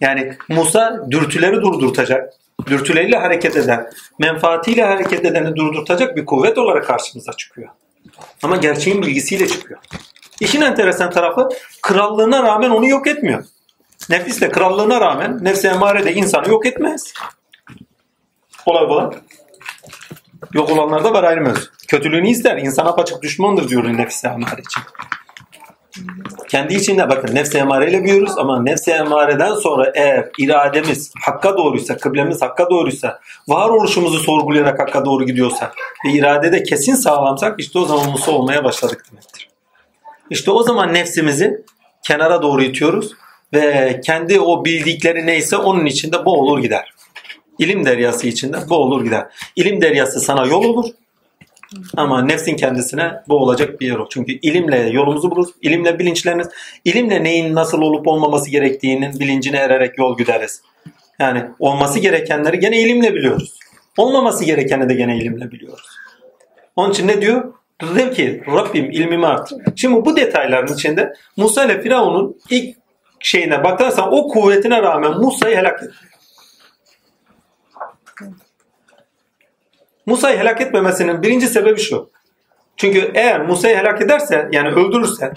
Yani 0.00 0.32
Musa 0.48 1.06
dürtüleri 1.10 1.56
durdurtacak. 1.56 2.32
dürtüleriyle 2.66 3.16
hareket 3.16 3.56
eden, 3.56 3.90
menfaatiyle 4.18 4.84
hareket 4.84 5.24
edeni 5.24 5.56
durdurtacak 5.56 6.16
bir 6.16 6.26
kuvvet 6.26 6.58
olarak 6.58 6.86
karşımıza 6.86 7.32
çıkıyor. 7.32 7.68
Ama 8.42 8.56
gerçeğin 8.56 9.02
bilgisiyle 9.02 9.48
çıkıyor. 9.48 9.80
İşin 10.40 10.60
enteresan 10.60 11.10
tarafı 11.10 11.48
krallığına 11.82 12.42
rağmen 12.42 12.70
onu 12.70 12.86
yok 12.86 13.06
etmiyor. 13.06 13.44
Nefisle 14.10 14.48
krallığına 14.48 15.00
rağmen 15.00 15.44
nefse 15.44 15.68
emare 15.68 16.04
de 16.04 16.14
insanı 16.14 16.48
yok 16.48 16.66
etmez. 16.66 17.12
Kolay 18.64 18.86
kolay. 18.86 19.10
Yok 20.52 20.70
olanlar 20.70 21.04
da 21.04 21.12
var 21.12 21.24
ayrı. 21.24 21.54
Kötülüğünü 21.88 22.28
ister. 22.28 22.56
İnsan 22.56 22.86
apaçık 22.86 23.22
düşmandır 23.22 23.68
diyor 23.68 23.84
nefse 23.84 24.28
emare 24.28 24.60
için. 24.60 24.82
Kendi 26.48 26.74
içinde 26.74 27.08
bakın 27.08 27.34
nefse 27.34 27.58
emareyle 27.58 28.04
büyürüz 28.04 28.38
ama 28.38 28.62
nefse 28.62 28.92
emareden 28.92 29.54
sonra 29.54 29.92
eğer 29.94 30.28
irademiz 30.38 31.12
hakka 31.20 31.56
doğruysa, 31.56 31.96
kıblemiz 31.96 32.42
hakka 32.42 32.70
doğruysa, 32.70 33.20
varoluşumuzu 33.48 34.18
sorgulayarak 34.18 34.78
hakka 34.78 35.04
doğru 35.04 35.26
gidiyorsa 35.26 35.72
ve 36.06 36.12
iradede 36.12 36.62
kesin 36.62 36.94
sağlamsak 36.94 37.60
işte 37.60 37.78
o 37.78 37.84
zaman 37.84 38.10
musa 38.10 38.32
olmaya 38.32 38.64
başladık 38.64 39.04
demektir. 39.10 39.48
İşte 40.30 40.50
o 40.50 40.62
zaman 40.62 40.94
nefsimizi 40.94 41.64
kenara 42.02 42.42
doğru 42.42 42.62
itiyoruz 42.62 43.12
ve 43.52 44.00
kendi 44.04 44.40
o 44.40 44.64
bildikleri 44.64 45.26
neyse 45.26 45.56
onun 45.56 45.86
içinde 45.86 46.24
boğulur 46.24 46.58
gider. 46.58 46.94
İlim 47.58 47.84
deryası 47.84 48.26
içinde 48.26 48.70
boğulur 48.70 49.04
gider. 49.04 49.26
İlim 49.56 49.80
deryası 49.80 50.20
sana 50.20 50.46
yol 50.46 50.64
olur 50.64 50.86
ama 51.96 52.22
nefsin 52.22 52.56
kendisine 52.56 53.12
boğulacak 53.28 53.80
bir 53.80 53.86
yer 53.86 53.96
o. 53.96 54.08
Çünkü 54.10 54.32
ilimle 54.32 54.78
yolumuzu 54.78 55.30
buluruz. 55.30 55.50
İlimle 55.62 55.98
bilinçleriniz, 55.98 56.48
ilimle 56.84 57.24
neyin 57.24 57.54
nasıl 57.54 57.82
olup 57.82 58.08
olmaması 58.08 58.50
gerektiğinin 58.50 59.20
bilincine 59.20 59.56
ererek 59.56 59.98
yol 59.98 60.18
gideriz. 60.18 60.62
Yani 61.18 61.44
olması 61.58 61.98
gerekenleri 61.98 62.60
gene 62.60 62.80
ilimle 62.80 63.14
biliyoruz. 63.14 63.58
Olmaması 63.96 64.44
gerekeni 64.44 64.88
de 64.88 64.94
gene 64.94 65.16
ilimle 65.16 65.50
biliyoruz. 65.50 65.86
Onun 66.76 66.90
için 66.90 67.08
ne 67.08 67.20
diyor? 67.22 67.54
Diyor 67.94 68.14
ki 68.14 68.42
Rabbim 68.46 68.90
ilmimi 68.90 69.26
artır. 69.26 69.58
Şimdi 69.76 70.04
bu 70.04 70.16
detayların 70.16 70.74
içinde 70.74 71.12
Musa 71.36 71.64
ile 71.64 71.82
Firavun'un 71.82 72.36
ilk 72.50 72.76
şeyine 73.20 73.64
bakarsan 73.64 74.12
o 74.12 74.28
kuvvetine 74.28 74.82
rağmen 74.82 75.12
Musa'yı 75.12 75.56
helak 75.56 75.82
etti. 75.82 75.94
Musa'yı 80.06 80.38
helak 80.38 80.60
etmemesinin 80.60 81.22
birinci 81.22 81.46
sebebi 81.46 81.80
şu. 81.80 82.10
Çünkü 82.76 83.10
eğer 83.14 83.40
Musa'yı 83.40 83.76
helak 83.76 84.02
ederse 84.02 84.48
yani 84.52 84.68
öldürürse 84.68 85.32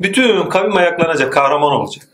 bütün 0.00 0.48
kavim 0.48 0.76
ayaklanacak, 0.76 1.32
kahraman 1.32 1.72
olacak. 1.72 2.08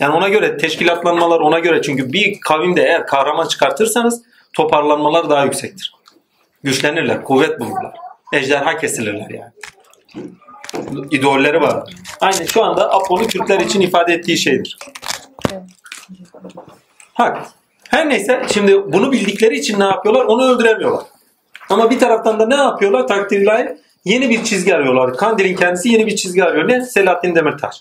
Yani 0.00 0.14
ona 0.14 0.28
göre 0.28 0.56
teşkilatlanmalar 0.56 1.40
ona 1.40 1.58
göre 1.58 1.82
çünkü 1.82 2.12
bir 2.12 2.40
kavimde 2.40 2.82
eğer 2.82 3.06
kahraman 3.06 3.46
çıkartırsanız 3.48 4.22
toparlanmalar 4.52 5.30
daha 5.30 5.44
yüksektir. 5.44 5.94
Güçlenirler, 6.62 7.24
kuvvet 7.24 7.60
bulurlar. 7.60 7.94
Ejderha 8.32 8.76
kesilirler 8.76 9.30
yani. 9.30 9.52
İdolleri 11.10 11.60
var. 11.60 11.90
Aynı 12.20 12.48
şu 12.48 12.64
anda 12.64 12.94
Apollo 12.94 13.26
Kürtler 13.26 13.60
için 13.60 13.80
ifade 13.80 14.14
ettiği 14.14 14.38
şeydir. 14.38 14.78
Hak. 17.14 17.42
Her 17.96 18.08
neyse 18.08 18.42
şimdi 18.52 18.92
bunu 18.92 19.12
bildikleri 19.12 19.58
için 19.58 19.80
ne 19.80 19.84
yapıyorlar? 19.84 20.24
Onu 20.24 20.50
öldüremiyorlar. 20.50 21.04
Ama 21.70 21.90
bir 21.90 21.98
taraftan 21.98 22.40
da 22.40 22.46
ne 22.46 22.54
yapıyorlar? 22.54 23.06
Takdirler 23.06 23.76
yeni 24.04 24.30
bir 24.30 24.44
çizgi 24.44 24.74
arıyorlar. 24.74 25.16
Kandil'in 25.16 25.56
kendisi 25.56 25.88
yeni 25.88 26.06
bir 26.06 26.16
çizgi 26.16 26.44
arıyor. 26.44 26.68
Ne? 26.68 26.84
Selahattin 26.84 27.34
Demirtaş. 27.34 27.76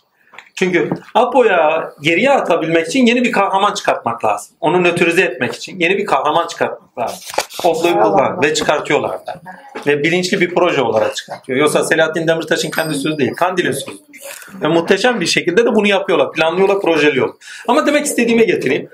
Çünkü 0.55 0.89
Apo'ya 1.13 1.91
geriye 2.01 2.31
atabilmek 2.31 2.87
için 2.87 3.05
yeni 3.05 3.23
bir 3.23 3.31
kahraman 3.31 3.73
çıkartmak 3.73 4.25
lazım. 4.25 4.55
Onu 4.61 4.83
nötrize 4.83 5.21
etmek 5.21 5.55
için 5.55 5.79
yeni 5.79 5.97
bir 5.97 6.05
kahraman 6.05 6.47
çıkartmak 6.47 6.97
lazım. 6.97 7.19
Oflayıp 7.63 8.03
kullan 8.03 8.41
ve 8.43 8.53
çıkartıyorlar 8.53 9.11
da. 9.11 9.41
Ve 9.87 10.03
bilinçli 10.03 10.41
bir 10.41 10.55
proje 10.55 10.81
olarak 10.81 11.15
çıkartıyor. 11.15 11.59
Yoksa 11.59 11.83
Selahattin 11.83 12.27
Demirtaş'ın 12.27 12.69
kendi 12.69 12.95
sözü 12.95 13.17
değil. 13.17 13.33
Kandil'in 13.33 13.71
sözüdür. 13.71 14.19
Ve 14.61 14.67
muhteşem 14.67 15.21
bir 15.21 15.25
şekilde 15.25 15.65
de 15.65 15.75
bunu 15.75 15.87
yapıyorlar. 15.87 16.31
Planlıyorlar, 16.31 16.81
projeliyorlar. 16.81 17.35
Ama 17.67 17.85
demek 17.85 18.05
istediğime 18.05 18.43
getireyim. 18.43 18.89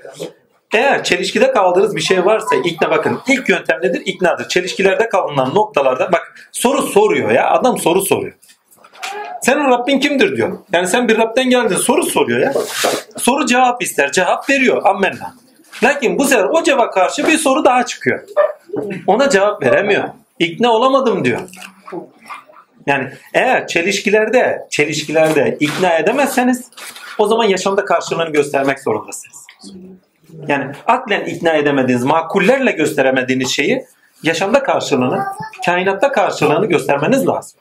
Eğer 0.72 1.04
çelişkide 1.04 1.52
kaldığınız 1.52 1.96
bir 1.96 2.00
şey 2.00 2.24
varsa 2.24 2.56
ikna 2.64 2.90
bakın. 2.90 3.20
ilk 3.28 3.48
yöntem 3.48 3.78
nedir? 3.82 4.02
İknadır. 4.04 4.48
Çelişkilerde 4.48 5.08
kalınan 5.08 5.54
noktalarda 5.54 6.12
bak 6.12 6.48
soru 6.52 6.82
soruyor 6.82 7.30
ya. 7.30 7.50
Adam 7.50 7.78
soru 7.78 8.02
soruyor. 8.02 8.34
Senin 9.42 9.64
Rabbin 9.70 10.00
kimdir 10.00 10.36
diyor. 10.36 10.58
Yani 10.72 10.86
sen 10.86 11.08
bir 11.08 11.18
Rab'den 11.18 11.50
geldin 11.50 11.76
soru 11.76 12.02
soruyor 12.02 12.40
ya. 12.40 12.52
Soru 13.16 13.46
cevap 13.46 13.82
ister. 13.82 14.12
Cevap 14.12 14.50
veriyor. 14.50 14.82
Ammenna. 14.84 15.34
Lakin 15.82 16.18
bu 16.18 16.24
sefer 16.24 16.44
o 16.44 16.62
cevap 16.62 16.94
karşı 16.94 17.26
bir 17.26 17.38
soru 17.38 17.64
daha 17.64 17.86
çıkıyor. 17.86 18.20
Ona 19.06 19.30
cevap 19.30 19.62
veremiyor. 19.62 20.08
İkna 20.38 20.72
olamadım 20.72 21.24
diyor. 21.24 21.40
Yani 22.86 23.12
eğer 23.34 23.66
çelişkilerde 23.66 24.66
çelişkilerde 24.70 25.56
ikna 25.60 25.98
edemezseniz 25.98 26.70
o 27.18 27.26
zaman 27.26 27.44
yaşamda 27.44 27.84
karşılığını 27.84 28.32
göstermek 28.32 28.80
zorundasınız. 28.80 29.46
Yani 30.48 30.72
aklen 30.86 31.24
ikna 31.24 31.52
edemediğiniz, 31.52 32.04
makullerle 32.04 32.72
gösteremediğiniz 32.72 33.50
şeyi 33.50 33.86
yaşamda 34.22 34.62
karşılığını, 34.62 35.24
kainatta 35.66 36.12
karşılığını 36.12 36.66
göstermeniz 36.66 37.26
lazım. 37.26 37.60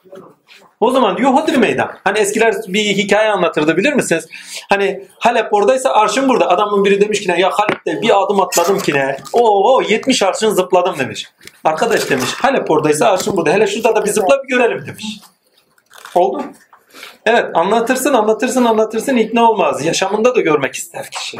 O 0.79 0.91
zaman 0.91 1.17
diyor 1.17 1.33
Hodri 1.33 1.57
meydan. 1.57 1.91
Hani 2.03 2.19
eskiler 2.19 2.55
bir 2.67 2.83
hikaye 2.83 3.29
anlatırdı 3.29 3.77
bilir 3.77 3.93
misiniz? 3.93 4.27
Hani 4.69 5.07
Halep 5.19 5.53
oradaysa 5.53 5.89
arşın 5.89 6.29
burada. 6.29 6.49
Adamın 6.49 6.85
biri 6.85 7.01
demiş 7.01 7.21
ki 7.21 7.29
ne 7.29 7.39
ya 7.39 7.49
Halep'te 7.49 8.01
bir 8.01 8.23
adım 8.23 8.41
atladım 8.41 8.79
ki 8.79 8.93
ne? 8.93 9.17
Oo 9.33 9.81
70 9.81 10.21
arşın 10.21 10.49
zıpladım 10.49 10.99
demiş. 10.99 11.27
Arkadaş 11.63 12.09
demiş 12.09 12.29
Halep 12.33 12.71
oradaysa 12.71 13.07
arşın 13.07 13.37
burada. 13.37 13.51
Hele 13.53 13.67
şurada 13.67 13.95
da 13.95 14.05
bir 14.05 14.11
zıpla 14.11 14.43
bir 14.43 14.47
görelim 14.47 14.85
demiş. 14.87 15.05
Oldu? 16.15 16.43
Evet 17.25 17.45
anlatırsın 17.53 18.13
anlatırsın 18.13 18.65
anlatırsın 18.65 19.17
ikna 19.17 19.49
olmaz. 19.49 19.85
Yaşamında 19.85 20.35
da 20.35 20.41
görmek 20.41 20.75
ister 20.75 21.09
kişi. 21.11 21.37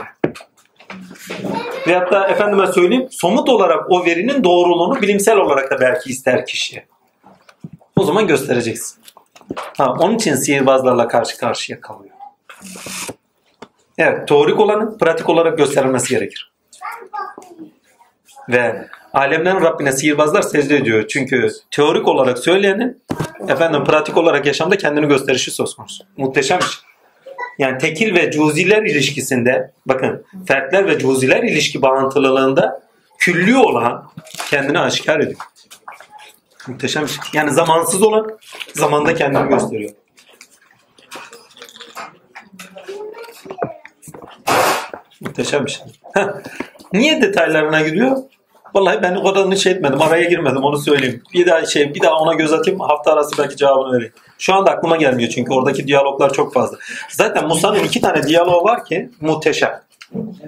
Veyahut 1.88 2.11
da 2.11 2.28
efendime 2.28 2.68
söyleyeyim 2.68 3.08
somut 3.11 3.50
olarak 3.50 3.92
o 3.92 4.06
verinin 4.06 4.44
doğruluğunu 4.44 5.02
bilimsel 5.02 5.38
olarak 5.38 5.72
da 5.72 5.80
belki 5.80 6.10
ister 6.10 6.45
kişi. 6.45 6.84
O 7.95 8.03
zaman 8.03 8.28
göstereceksin. 8.28 9.02
Ha, 9.78 9.94
onun 10.00 10.16
için 10.16 10.36
sihirbazlarla 10.36 11.08
karşı 11.08 11.38
karşıya 11.38 11.82
kalıyor. 11.82 12.16
Evet, 13.98 14.28
teorik 14.28 14.60
olanın 14.60 14.98
pratik 14.98 15.30
olarak 15.30 15.58
gösterilmesi 15.58 16.10
gerekir. 16.10 16.52
Ve 18.50 18.88
alemlerin 19.14 19.61
Rabbine 19.61 19.92
sihirbazlar 19.92 20.42
secde 20.42 20.76
ediyor. 20.76 21.08
Çünkü 21.08 21.48
teorik 21.72 22.08
olarak 22.08 22.40
söyleyenin 22.40 23.02
efendim 23.48 23.84
pratik 23.84 24.18
olarak 24.18 24.45
yaşamda 24.45 24.78
kendini 24.78 25.08
gösterişi 25.08 25.52
söz 25.52 25.76
konusu. 25.76 26.03
Muhteşem 26.18 26.60
bir 26.60 26.64
şey. 26.64 26.91
Yani 27.59 27.77
tekil 27.77 28.15
ve 28.15 28.31
cuziler 28.31 28.83
ilişkisinde 28.83 29.71
bakın 29.85 30.25
fertler 30.47 30.88
ve 30.88 30.99
cuziler 30.99 31.43
ilişki 31.43 31.81
bağıntılılığında 31.81 32.83
külli 33.17 33.57
olan 33.57 34.11
kendini 34.49 34.80
aşikar 34.80 35.19
ediyor. 35.19 35.39
Muhteşem 36.67 37.03
bir 37.03 37.09
şey. 37.09 37.19
Yani 37.33 37.51
zamansız 37.51 38.03
olan 38.03 38.39
zamanda 38.73 39.15
kendini 39.15 39.49
gösteriyor. 39.49 39.91
Muhteşem 45.21 45.65
bir 45.65 45.71
şey. 45.71 45.85
Heh. 46.13 46.27
Niye 46.93 47.21
detaylarına 47.21 47.81
gidiyor? 47.81 48.17
Vallahi 48.74 49.01
ben 49.01 49.16
o 49.16 49.24
kadarını 49.24 49.58
şey 49.58 49.72
etmedim. 49.72 50.01
Araya 50.01 50.24
girmedim 50.24 50.64
onu 50.64 50.77
söyleyeyim. 50.77 51.24
Bir 51.33 51.45
daha 51.45 51.66
şey 51.66 51.93
bir 51.93 52.01
daha 52.01 52.16
ona 52.16 52.33
göz 52.33 52.53
atayım. 52.53 52.80
Hafta 52.80 53.14
arası 53.14 53.38
belki 53.38 53.58
cevabını 53.58 53.95
vereyim. 53.95 54.14
Şu 54.38 54.53
anda 54.53 54.72
aklıma 54.72 54.98
gelmiyor 54.98 55.30
çünkü 55.30 55.53
oradaki 55.53 55.88
diyaloglar 55.88 56.33
çok 56.33 56.53
fazla. 56.53 56.77
Zaten 57.09 57.48
Musa'nın 57.48 57.83
iki 57.83 58.01
tane 58.01 58.24
diyaloğu 58.24 58.64
var 58.64 58.85
ki 58.85 59.09
muhteşem. 59.22 59.82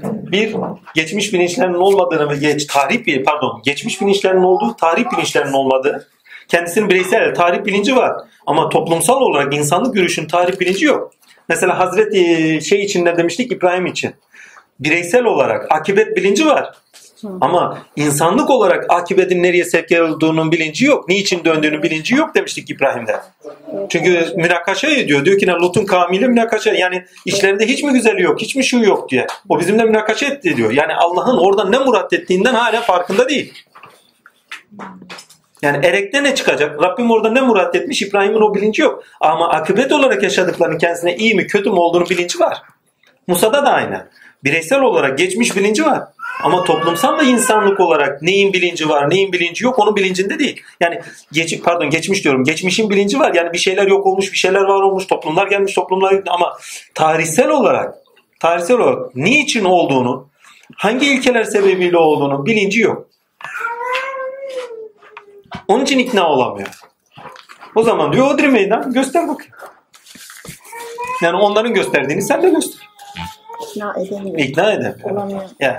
Bir, 0.03 0.55
geçmiş 0.95 1.33
bilinçlerinin 1.33 1.73
olmadığını 1.73 2.29
ve 2.29 2.35
geç, 2.35 2.65
tarih 2.65 3.05
bir 3.05 3.23
pardon, 3.23 3.61
geçmiş 3.65 4.01
bilinçlerinin 4.01 4.43
olduğu, 4.43 4.75
tarih 4.75 5.05
bilinçlerinin 5.11 5.53
olmadığı. 5.53 6.07
Kendisinin 6.47 6.89
bireysel 6.89 7.35
tarih 7.35 7.65
bilinci 7.65 7.95
var. 7.95 8.13
Ama 8.45 8.69
toplumsal 8.69 9.21
olarak 9.21 9.53
insanlık 9.53 9.95
görüşünün 9.95 10.27
tarih 10.27 10.59
bilinci 10.59 10.85
yok. 10.85 11.11
Mesela 11.49 11.79
Hazreti 11.79 12.59
şey 12.61 12.83
için 12.83 13.05
ne 13.05 13.17
demiştik 13.17 13.51
İbrahim 13.51 13.85
için. 13.85 14.15
Bireysel 14.79 15.23
olarak 15.23 15.71
akibet 15.71 16.17
bilinci 16.17 16.45
var. 16.45 16.73
Ama 17.41 17.77
insanlık 17.95 18.49
olarak 18.49 18.85
akibetin 18.89 19.43
nereye 19.43 19.63
sevk 19.63 19.91
olduğunun 19.91 20.51
bilinci 20.51 20.85
yok. 20.85 21.09
Niçin 21.09 21.45
döndüğünün 21.45 21.83
bilinci 21.83 22.15
yok 22.15 22.35
demiştik 22.35 22.69
İbrahim'de. 22.69 23.19
Çünkü 23.89 24.33
münakaşa 24.35 24.87
ediyor. 24.87 25.25
Diyor 25.25 25.39
ki 25.39 25.47
ne 25.47 25.51
Lut'un 25.51 25.85
kavmiyle 25.85 26.27
münakaşa. 26.27 26.73
Yani 26.73 27.05
içlerinde 27.25 27.65
hiç 27.65 27.83
mi 27.83 27.93
güzeli 27.93 28.21
yok, 28.21 28.41
hiç 28.41 28.55
mi 28.55 28.63
şu 28.63 28.79
yok 28.79 29.09
diye. 29.09 29.27
O 29.49 29.59
bizimle 29.59 29.83
münakaşa 29.83 30.25
etti 30.25 30.57
diyor. 30.57 30.71
Yani 30.71 30.95
Allah'ın 30.95 31.37
oradan 31.37 31.71
ne 31.71 31.77
murat 31.77 32.13
ettiğinden 32.13 32.53
hala 32.53 32.81
farkında 32.81 33.29
değil. 33.29 33.53
Yani 35.61 35.85
erekte 35.85 36.23
ne 36.23 36.35
çıkacak? 36.35 36.83
Rabbim 36.83 37.11
orada 37.11 37.31
ne 37.31 37.41
murat 37.41 37.75
etmiş? 37.75 38.01
İbrahim'in 38.01 38.41
o 38.41 38.55
bilinci 38.55 38.81
yok. 38.81 39.03
Ama 39.21 39.49
akıbet 39.49 39.91
olarak 39.91 40.23
yaşadıklarının 40.23 40.77
kendisine 40.77 41.15
iyi 41.15 41.35
mi 41.35 41.47
kötü 41.47 41.69
mü 41.69 41.75
olduğunu 41.75 42.09
bilinci 42.09 42.39
var. 42.39 42.61
Musa'da 43.27 43.65
da 43.65 43.71
aynı. 43.71 44.07
Bireysel 44.43 44.81
olarak 44.81 45.17
geçmiş 45.17 45.55
bilinci 45.55 45.85
var. 45.85 46.03
Ama 46.41 46.63
toplumsal 46.63 47.19
ve 47.19 47.23
insanlık 47.23 47.79
olarak 47.79 48.21
neyin 48.21 48.53
bilinci 48.53 48.89
var, 48.89 49.09
neyin 49.09 49.33
bilinci 49.33 49.63
yok 49.63 49.79
onun 49.79 49.95
bilincinde 49.95 50.39
değil. 50.39 50.61
Yani 50.79 51.01
geç, 51.31 51.63
pardon 51.63 51.89
geçmiş 51.89 52.23
diyorum. 52.23 52.43
Geçmişin 52.43 52.89
bilinci 52.89 53.19
var. 53.19 53.33
Yani 53.33 53.53
bir 53.53 53.57
şeyler 53.57 53.87
yok 53.87 54.05
olmuş, 54.05 54.31
bir 54.31 54.37
şeyler 54.37 54.61
var 54.61 54.81
olmuş, 54.81 55.07
toplumlar 55.07 55.47
gelmiş, 55.47 55.73
toplumlar. 55.73 56.21
Ama 56.27 56.57
tarihsel 56.93 57.49
olarak, 57.49 57.95
tarihsel 58.39 58.77
olarak 58.77 59.15
niçin 59.15 59.65
olduğunu, 59.65 60.27
hangi 60.75 61.05
ilkeler 61.05 61.43
sebebiyle 61.43 61.97
olduğunu 61.97 62.45
bilinci 62.45 62.81
yok. 62.81 63.07
Onun 65.67 65.83
için 65.83 65.99
ikna 65.99 66.29
olamıyor. 66.29 66.69
O 67.75 67.83
zaman 67.83 68.13
diyor 68.13 68.33
Odri 68.33 68.47
meydan 68.47 68.93
göster 68.93 69.27
bakayım. 69.27 69.53
Yani 71.21 71.37
onların 71.37 71.73
gösterdiğini 71.73 72.21
sen 72.21 72.43
de 72.43 72.49
göster. 72.49 72.89
İkna 73.75 73.93
edemiyor. 73.99 74.39
İkna 74.39 74.71
edemiyor. 74.71 75.11
Olamıyor. 75.11 75.41
Yani. 75.59 75.77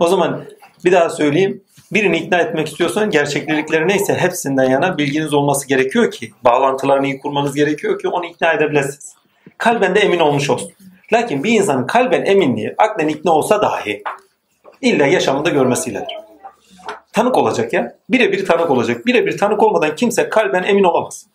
O 0.00 0.08
zaman 0.08 0.44
bir 0.84 0.92
daha 0.92 1.10
söyleyeyim. 1.10 1.62
Birini 1.92 2.18
ikna 2.18 2.38
etmek 2.38 2.68
istiyorsan 2.68 3.10
gerçeklikleri 3.10 3.88
neyse 3.88 4.14
hepsinden 4.14 4.70
yana 4.70 4.98
bilginiz 4.98 5.34
olması 5.34 5.68
gerekiyor 5.68 6.10
ki 6.10 6.30
bağlantılarını 6.44 7.06
iyi 7.06 7.18
kurmanız 7.18 7.54
gerekiyor 7.54 7.98
ki 7.98 8.08
onu 8.08 8.26
ikna 8.26 8.52
edebilirsiniz. 8.52 9.14
Kalben 9.58 9.94
de 9.94 10.00
emin 10.00 10.18
olmuş 10.18 10.50
olsun. 10.50 10.72
Lakin 11.12 11.44
bir 11.44 11.52
insanın 11.52 11.86
kalben 11.86 12.24
eminliği 12.24 12.74
aklen 12.78 13.08
ikna 13.08 13.32
olsa 13.32 13.62
dahi 13.62 14.02
illa 14.80 15.06
yaşamında 15.06 15.50
görmesiyledir. 15.50 16.16
Tanık 17.12 17.38
olacak 17.38 17.72
ya. 17.72 17.96
Birebir 18.10 18.46
tanık 18.46 18.70
olacak. 18.70 19.06
Birebir 19.06 19.38
tanık 19.38 19.62
olmadan 19.62 19.96
kimse 19.96 20.28
kalben 20.28 20.62
emin 20.62 20.84
olamaz. 20.84 21.26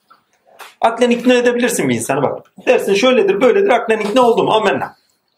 Aklen 0.82 1.10
ikna 1.10 1.34
edebilirsin 1.34 1.90
bir 1.90 1.96
insanı 1.96 2.22
bak. 2.22 2.52
Dersin 2.68 2.94
şöyledir 2.94 3.42
böyledir 3.42 3.70
aklen 3.70 4.00
ikna 4.00 4.22
oldum 4.22 4.52
amenna. 4.52 4.96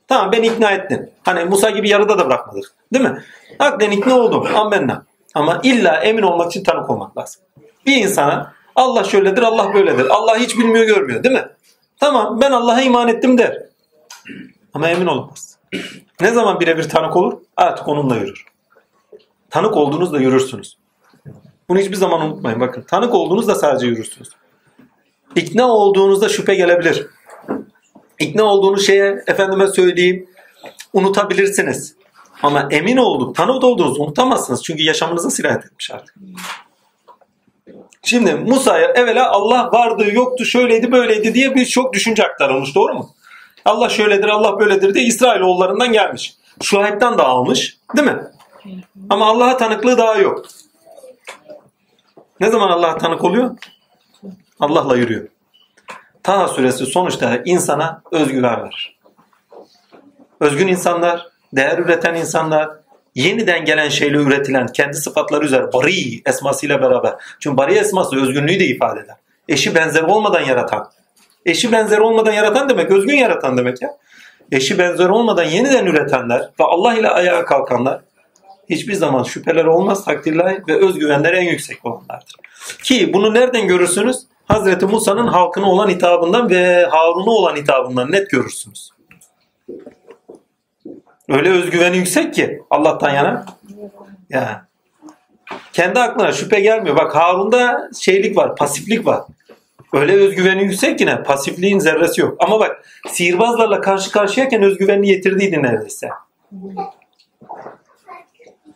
Tamam 0.07 0.31
ben 0.31 0.43
ikna 0.43 0.71
ettin. 0.71 1.11
Hani 1.23 1.45
Musa 1.45 1.69
gibi 1.69 1.89
yarıda 1.89 2.19
da 2.19 2.25
bırakmadık. 2.25 2.71
Değil 2.93 3.05
mi? 3.05 3.23
Aklen 3.59 3.91
ikna 3.91 4.19
oldum. 4.19 4.47
Amenna. 4.55 5.05
Ama 5.33 5.59
illa 5.63 5.95
emin 5.95 6.21
olmak 6.21 6.51
için 6.51 6.63
tanık 6.63 6.89
olmak 6.89 7.17
lazım. 7.17 7.41
Bir 7.85 7.95
insana 7.95 8.53
Allah 8.75 9.03
şöyledir, 9.03 9.41
Allah 9.41 9.73
böyledir. 9.73 10.05
Allah 10.09 10.37
hiç 10.37 10.57
bilmiyor, 10.57 10.85
görmüyor 10.85 11.23
değil 11.23 11.35
mi? 11.35 11.45
Tamam 11.99 12.41
ben 12.41 12.51
Allah'a 12.51 12.81
iman 12.81 13.07
ettim 13.07 13.37
der. 13.37 13.63
Ama 14.73 14.89
emin 14.89 15.05
olamaz. 15.05 15.57
Ne 16.21 16.31
zaman 16.31 16.59
birebir 16.59 16.89
tanık 16.89 17.15
olur? 17.15 17.33
Artık 17.57 17.87
onunla 17.87 18.15
yürür. 18.15 18.45
Tanık 19.49 19.77
olduğunuzda 19.77 20.19
yürürsünüz. 20.19 20.77
Bunu 21.69 21.79
hiçbir 21.79 21.95
zaman 21.95 22.21
unutmayın. 22.21 22.59
Bakın 22.59 22.81
tanık 22.81 23.13
olduğunuzda 23.13 23.55
sadece 23.55 23.87
yürürsünüz. 23.87 24.29
İkna 25.35 25.67
olduğunuzda 25.67 26.29
şüphe 26.29 26.55
gelebilir. 26.55 27.07
İkna 28.19 28.43
olduğunuz 28.43 28.85
şeye 28.85 29.23
efendime 29.27 29.67
söyleyeyim 29.67 30.27
unutabilirsiniz. 30.93 31.95
Ama 32.43 32.67
emin 32.71 32.97
olduk, 32.97 33.35
tanık 33.35 33.63
olduğunuz 33.63 33.99
unutamazsınız. 33.99 34.63
Çünkü 34.63 34.83
yaşamınıza 34.83 35.29
sirayet 35.29 35.65
etmiş 35.65 35.91
artık. 35.91 36.15
Şimdi 38.03 38.35
Musa'ya 38.35 38.87
evvela 38.87 39.31
Allah 39.31 39.71
vardı, 39.71 40.05
yoktu, 40.13 40.45
şöyleydi, 40.45 40.91
böyleydi 40.91 41.33
diye 41.33 41.55
birçok 41.55 41.93
düşünce 41.93 42.23
aktarılmış. 42.23 42.75
Doğru 42.75 42.93
mu? 42.93 43.09
Allah 43.65 43.89
şöyledir, 43.89 44.27
Allah 44.27 44.59
böyledir 44.59 44.93
diye 44.93 45.05
İsrailoğullarından 45.05 45.91
gelmiş. 45.91 46.33
Şuayb'den 46.63 47.17
da 47.17 47.25
almış. 47.25 47.77
Değil 47.97 48.07
mi? 48.07 48.23
Ama 49.09 49.25
Allah'a 49.25 49.57
tanıklığı 49.57 49.97
daha 49.97 50.15
yok. 50.15 50.45
Ne 52.39 52.49
zaman 52.49 52.69
Allah'a 52.69 52.97
tanık 52.97 53.23
oluyor? 53.23 53.57
Allah'la 54.59 54.95
yürüyor. 54.95 55.27
Taha 56.25 56.47
suresi 56.47 56.85
sonuçta 56.85 57.41
insana 57.45 58.01
özgüven 58.11 58.63
verir. 58.63 58.99
Özgün 60.39 60.67
insanlar, 60.67 61.27
değer 61.53 61.77
üreten 61.77 62.15
insanlar, 62.15 62.69
yeniden 63.15 63.65
gelen 63.65 63.89
şeyle 63.89 64.17
üretilen 64.17 64.67
kendi 64.67 64.97
sıfatları 64.97 65.45
üzere 65.45 65.73
bari 65.73 66.21
esmasıyla 66.25 66.81
beraber. 66.81 67.13
Çünkü 67.39 67.57
bari 67.57 67.73
esması 67.73 68.21
özgünlüğü 68.21 68.59
de 68.59 68.65
ifade 68.65 68.99
eder. 68.99 69.15
Eşi 69.49 69.75
benzeri 69.75 70.05
olmadan 70.05 70.41
yaratan. 70.41 70.91
Eşi 71.45 71.71
benzeri 71.71 72.01
olmadan 72.01 72.33
yaratan 72.33 72.69
demek 72.69 72.91
özgün 72.91 73.15
yaratan 73.15 73.57
demek 73.57 73.81
ya. 73.81 73.97
Eşi 74.51 74.77
benzeri 74.77 75.11
olmadan 75.11 75.43
yeniden 75.43 75.85
üretenler 75.85 76.41
ve 76.59 76.63
Allah 76.63 76.93
ile 76.93 77.09
ayağa 77.09 77.45
kalkanlar 77.45 78.01
hiçbir 78.69 78.93
zaman 78.93 79.23
şüpheler 79.23 79.65
olmaz 79.65 80.05
takdirler 80.05 80.67
ve 80.67 80.85
özgüvenleri 80.85 81.35
en 81.35 81.49
yüksek 81.49 81.85
olanlardır. 81.85 82.35
Ki 82.83 83.13
bunu 83.13 83.33
nereden 83.33 83.67
görürsünüz? 83.67 84.25
Hazreti 84.47 84.85
Musa'nın 84.85 85.27
halkına 85.27 85.71
olan 85.71 85.89
hitabından 85.89 86.49
ve 86.49 86.85
Harun'a 86.85 87.31
olan 87.31 87.55
hitabından 87.55 88.11
net 88.11 88.29
görürsünüz. 88.29 88.89
Öyle 91.29 91.49
özgüveni 91.49 91.97
yüksek 91.97 92.33
ki 92.33 92.61
Allah'tan 92.69 93.09
yana. 93.13 93.45
Ya. 94.29 94.65
Kendi 95.73 95.99
aklına 95.99 96.31
şüphe 96.31 96.59
gelmiyor. 96.59 96.97
Bak 96.97 97.15
Harun'da 97.15 97.89
şeylik 97.99 98.37
var, 98.37 98.55
pasiflik 98.55 99.05
var. 99.05 99.23
Öyle 99.93 100.13
özgüveni 100.13 100.63
yüksek 100.63 100.99
ki 100.99 101.05
ne? 101.05 101.23
Pasifliğin 101.23 101.79
zerresi 101.79 102.21
yok. 102.21 102.35
Ama 102.39 102.59
bak 102.59 102.85
sihirbazlarla 103.07 103.81
karşı 103.81 104.11
karşıyayken 104.11 104.63
özgüvenini 104.63 105.09
yitirdiydi 105.09 105.63
neredeyse. 105.63 106.09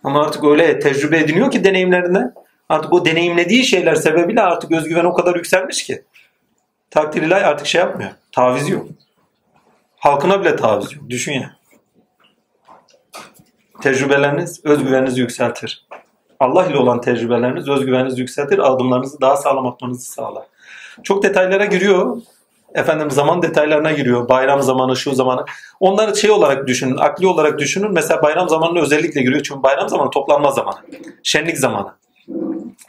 Ama 0.03 0.21
artık 0.23 0.43
öyle 0.43 0.79
tecrübe 0.79 1.17
ediniyor 1.17 1.51
ki 1.51 1.63
deneyimlerinden. 1.63 2.33
Artık 2.69 2.93
o 2.93 3.05
deneyimlediği 3.05 3.63
şeyler 3.63 3.95
sebebiyle 3.95 4.41
artık 4.41 4.71
özgüven 4.71 5.05
o 5.05 5.13
kadar 5.13 5.35
yükselmiş 5.35 5.83
ki. 5.83 6.03
Takdir 6.91 7.21
ilahi 7.21 7.45
artık 7.45 7.67
şey 7.67 7.81
yapmıyor. 7.81 8.11
Taviz 8.31 8.69
yok. 8.69 8.87
Halkına 9.97 10.41
bile 10.41 10.55
taviz 10.55 10.93
yok. 10.93 11.09
Düşün 11.09 11.33
ya. 11.33 11.55
Tecrübeleriniz 13.81 14.65
özgüveninizi 14.65 15.21
yükseltir. 15.21 15.85
Allah 16.39 16.65
ile 16.65 16.77
olan 16.77 17.01
tecrübeleriniz 17.01 17.69
özgüveninizi 17.69 18.21
yükseltir. 18.21 18.59
Adımlarınızı 18.59 19.21
daha 19.21 19.37
sağlam 19.37 19.67
atmanızı 19.67 20.11
sağlar. 20.11 20.43
Çok 21.03 21.23
detaylara 21.23 21.65
giriyor. 21.65 22.17
Efendim 22.75 23.11
zaman 23.11 23.41
detaylarına 23.41 23.91
giriyor. 23.91 24.29
Bayram 24.29 24.61
zamanı, 24.61 24.95
şu 24.95 25.15
zamanı. 25.15 25.45
Onları 25.79 26.17
şey 26.17 26.31
olarak 26.31 26.67
düşünün, 26.67 26.97
akli 26.97 27.27
olarak 27.27 27.59
düşünün. 27.59 27.91
Mesela 27.91 28.23
bayram 28.23 28.49
zamanına 28.49 28.81
özellikle 28.81 29.21
giriyor. 29.21 29.43
Çünkü 29.43 29.63
bayram 29.63 29.89
zamanı 29.89 30.09
toplanma 30.09 30.51
zamanı. 30.51 30.77
Şenlik 31.23 31.57
zamanı. 31.57 31.93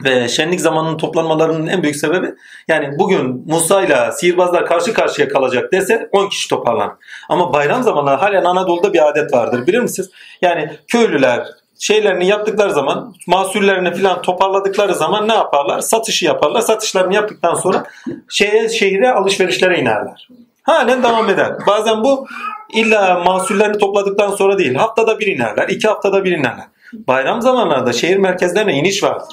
Ve 0.03 0.27
şenlik 0.27 0.61
zamanının 0.61 0.97
toplanmalarının 0.97 1.67
en 1.67 1.83
büyük 1.83 1.95
sebebi 1.95 2.33
yani 2.67 2.99
bugün 2.99 3.43
Musa 3.47 3.81
ile 3.81 4.11
sihirbazlar 4.11 4.65
karşı 4.65 4.93
karşıya 4.93 5.27
kalacak 5.27 5.73
dese 5.73 6.09
10 6.11 6.29
kişi 6.29 6.49
toparlanır. 6.49 6.93
Ama 7.29 7.53
bayram 7.53 7.83
zamanları 7.83 8.15
halen 8.15 8.43
Anadolu'da 8.43 8.93
bir 8.93 9.07
adet 9.09 9.33
vardır 9.33 9.67
bilir 9.67 9.79
misiniz? 9.79 10.09
Yani 10.41 10.69
köylüler 10.87 11.47
şeylerini 11.79 12.27
yaptıkları 12.27 12.71
zaman 12.73 13.13
mahsullerini 13.27 13.93
falan 13.93 14.21
toparladıkları 14.21 14.95
zaman 14.95 15.27
ne 15.27 15.33
yaparlar? 15.33 15.79
Satışı 15.79 16.25
yaparlar. 16.25 16.61
Satışlarını 16.61 17.13
yaptıktan 17.13 17.55
sonra 17.55 17.83
şeye 18.29 18.69
şehire 18.69 19.11
alışverişlere 19.11 19.79
inerler. 19.79 20.27
Halen 20.63 21.03
devam 21.03 21.29
eder. 21.29 21.53
Bazen 21.67 22.03
bu 22.03 22.27
illa 22.73 23.19
mahsullerini 23.25 23.77
topladıktan 23.77 24.31
sonra 24.31 24.57
değil. 24.57 24.75
Haftada 24.75 25.19
bir 25.19 25.27
inerler. 25.27 25.69
iki 25.69 25.87
haftada 25.87 26.23
bir 26.23 26.31
inerler. 26.31 26.65
Bayram 26.93 27.41
zamanlarında 27.41 27.93
şehir 27.93 28.17
merkezlerine 28.17 28.73
iniş 28.73 29.03
vardır. 29.03 29.27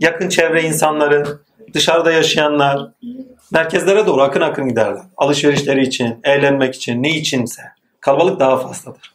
Yakın 0.00 0.28
çevre 0.28 0.62
insanları, 0.62 1.38
dışarıda 1.74 2.12
yaşayanlar 2.12 2.90
merkezlere 3.52 4.06
doğru 4.06 4.22
akın 4.22 4.40
akın 4.40 4.68
giderler. 4.68 5.02
Alışverişleri 5.16 5.82
için, 5.82 6.20
eğlenmek 6.24 6.74
için, 6.74 7.02
ne 7.02 7.10
içinse. 7.10 7.62
Kalabalık 8.00 8.40
daha 8.40 8.56
fazladır. 8.56 9.14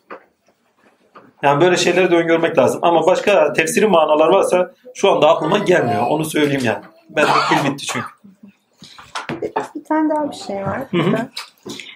Yani 1.43 1.61
böyle 1.61 1.77
şeyleri 1.77 2.11
de 2.11 2.15
öngörmek 2.15 2.57
lazım. 2.57 2.79
Ama 2.83 3.07
başka 3.07 3.53
tefsiri 3.53 3.87
manalar 3.87 4.27
varsa 4.27 4.71
şu 4.93 5.11
anda 5.11 5.29
aklıma 5.29 5.57
gelmiyor. 5.57 6.07
Onu 6.09 6.25
söyleyeyim 6.25 6.65
yani. 6.65 6.83
Ben 7.09 7.25
de 7.25 7.29
pil 7.49 7.71
bitti 7.71 7.85
çünkü. 7.85 8.07
Bir 9.75 9.83
tane 9.83 10.09
daha 10.09 10.31
bir 10.31 10.35
şey 10.35 10.55
var. 10.55 10.79
Hı 10.91 10.97
hı. 10.97 11.29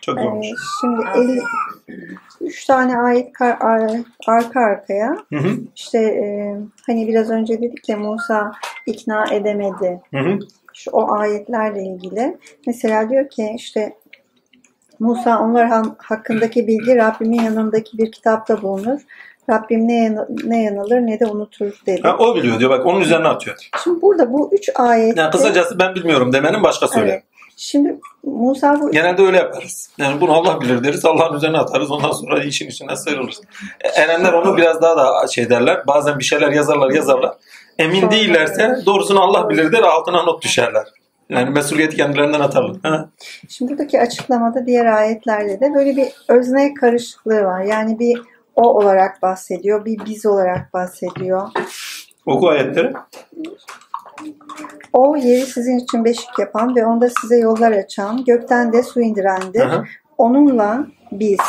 Çok 0.02 0.18
Ee, 0.18 0.22
olmuş. 0.22 0.48
şimdi 0.82 1.02
50, 1.16 1.40
üç 2.42 2.66
tane 2.66 2.98
ayet 2.98 3.34
kar- 3.34 3.58
ar- 3.62 4.02
arka 4.28 4.60
arkaya 4.60 5.18
Hı 5.34 5.40
hı. 5.40 5.50
işte 5.76 6.00
e, 6.00 6.56
hani 6.88 7.08
biraz 7.08 7.30
önce 7.30 7.62
dedik 7.62 7.90
ya 7.90 7.98
Musa 7.98 8.52
ikna 8.86 9.26
edemedi. 9.34 10.02
Hı 10.14 10.20
hı. 10.20 10.40
Şu 10.74 10.92
o 10.92 11.14
ayetlerle 11.14 11.84
ilgili. 11.84 12.38
Mesela 12.68 13.10
diyor 13.10 13.30
ki 13.30 13.52
işte 13.56 13.94
Musa 15.00 15.40
onlar 15.40 15.70
hakkındaki 15.98 16.68
bilgi 16.68 16.96
Rabbimin 16.96 17.42
yanındaki 17.42 17.98
bir 17.98 18.12
kitapta 18.12 18.62
bulunur. 18.62 19.02
Rabbim 19.50 19.88
ne, 19.88 20.04
yan- 20.04 20.28
ne 20.44 20.64
yanılır 20.64 20.98
ne 21.00 21.20
de 21.20 21.26
unutur 21.26 21.82
dedi. 21.86 22.02
Ha, 22.02 22.16
o 22.20 22.36
biliyor 22.36 22.60
diyor 22.60 22.70
bak 22.72 22.86
onun 22.86 23.02
üzerine 23.02 23.28
atıyor. 23.28 23.56
Şimdi 23.84 24.02
burada 24.02 24.34
bu 24.34 24.50
üç 24.54 24.70
ayette 24.76 25.22
Yani 25.22 25.32
kısacası 25.32 25.80
ben 25.80 25.96
bilmiyorum 25.96 26.34
demenin 26.34 26.64
başka 26.64 26.88
söyle. 26.88 27.12
Evet. 27.12 27.24
Şimdi 27.58 28.00
Musa 28.24 28.80
bu 28.82 28.92
Genelde 28.92 29.22
öyle 29.22 29.38
yaparız. 29.38 29.90
Yani 29.98 30.22
bunu 30.22 30.34
Allah 30.34 30.62
bilir 30.62 30.84
deriz. 30.84 31.06
Allah'ın 31.06 31.38
üzerine 31.38 31.58
atarız. 31.58 31.92
Ondan 31.92 32.12
sonra 32.12 32.44
işin 32.44 32.68
içinden 32.70 32.96
sıyrılırız. 32.96 33.42
E, 33.82 33.88
Erenler 33.88 34.34
onu 34.34 34.58
biraz 34.58 34.82
daha 34.82 34.98
da 34.98 35.28
şey 35.28 35.50
derler. 35.50 35.88
Bazen 35.88 36.20
bir 36.20 36.24
şeyler 36.24 36.52
yazarlar 36.52 36.92
yazarlar. 36.92 37.34
Emin 37.78 38.00
Sonra- 38.02 38.12
değillerse 38.12 38.76
doğrusunu 38.86 39.22
Allah 39.22 39.50
bilir 39.50 39.72
der 39.72 39.84
altına 39.84 40.24
not 40.24 40.44
düşerler. 40.44 40.88
Yani 41.30 41.50
mesuliyeti 41.50 41.98
kendilerinden 41.98 42.40
atarlar. 42.40 42.76
Ha? 42.84 43.10
Şimdi 43.50 43.72
buradaki 43.72 44.02
açıklamada 44.02 44.66
diğer 44.66 44.86
ayetlerde 44.86 45.60
de 45.60 45.74
böyle 45.76 45.96
bir 45.96 46.08
özne 46.28 46.74
karışıklığı 46.74 47.44
var. 47.44 47.62
Yani 47.64 48.00
bir 48.00 48.22
o 48.56 48.62
olarak 48.62 49.22
bahsediyor, 49.22 49.86
bir 49.86 50.06
biz 50.06 50.26
olarak 50.26 50.74
bahsediyor. 50.74 51.50
Oku 52.26 52.50
ayetleri. 52.50 52.94
O 54.94 55.16
yeri 55.16 55.46
sizin 55.46 55.78
için 55.78 56.06
beşik 56.06 56.40
yapan 56.40 56.76
ve 56.76 56.86
onda 56.86 57.10
size 57.22 57.38
yollar 57.38 57.72
açan, 57.72 58.24
gökten 58.26 58.74
de 58.74 58.84
su 58.84 59.02
indirendir. 59.02 59.62
Aha. 59.62 59.84
Onunla 60.18 60.88
biz 61.12 61.40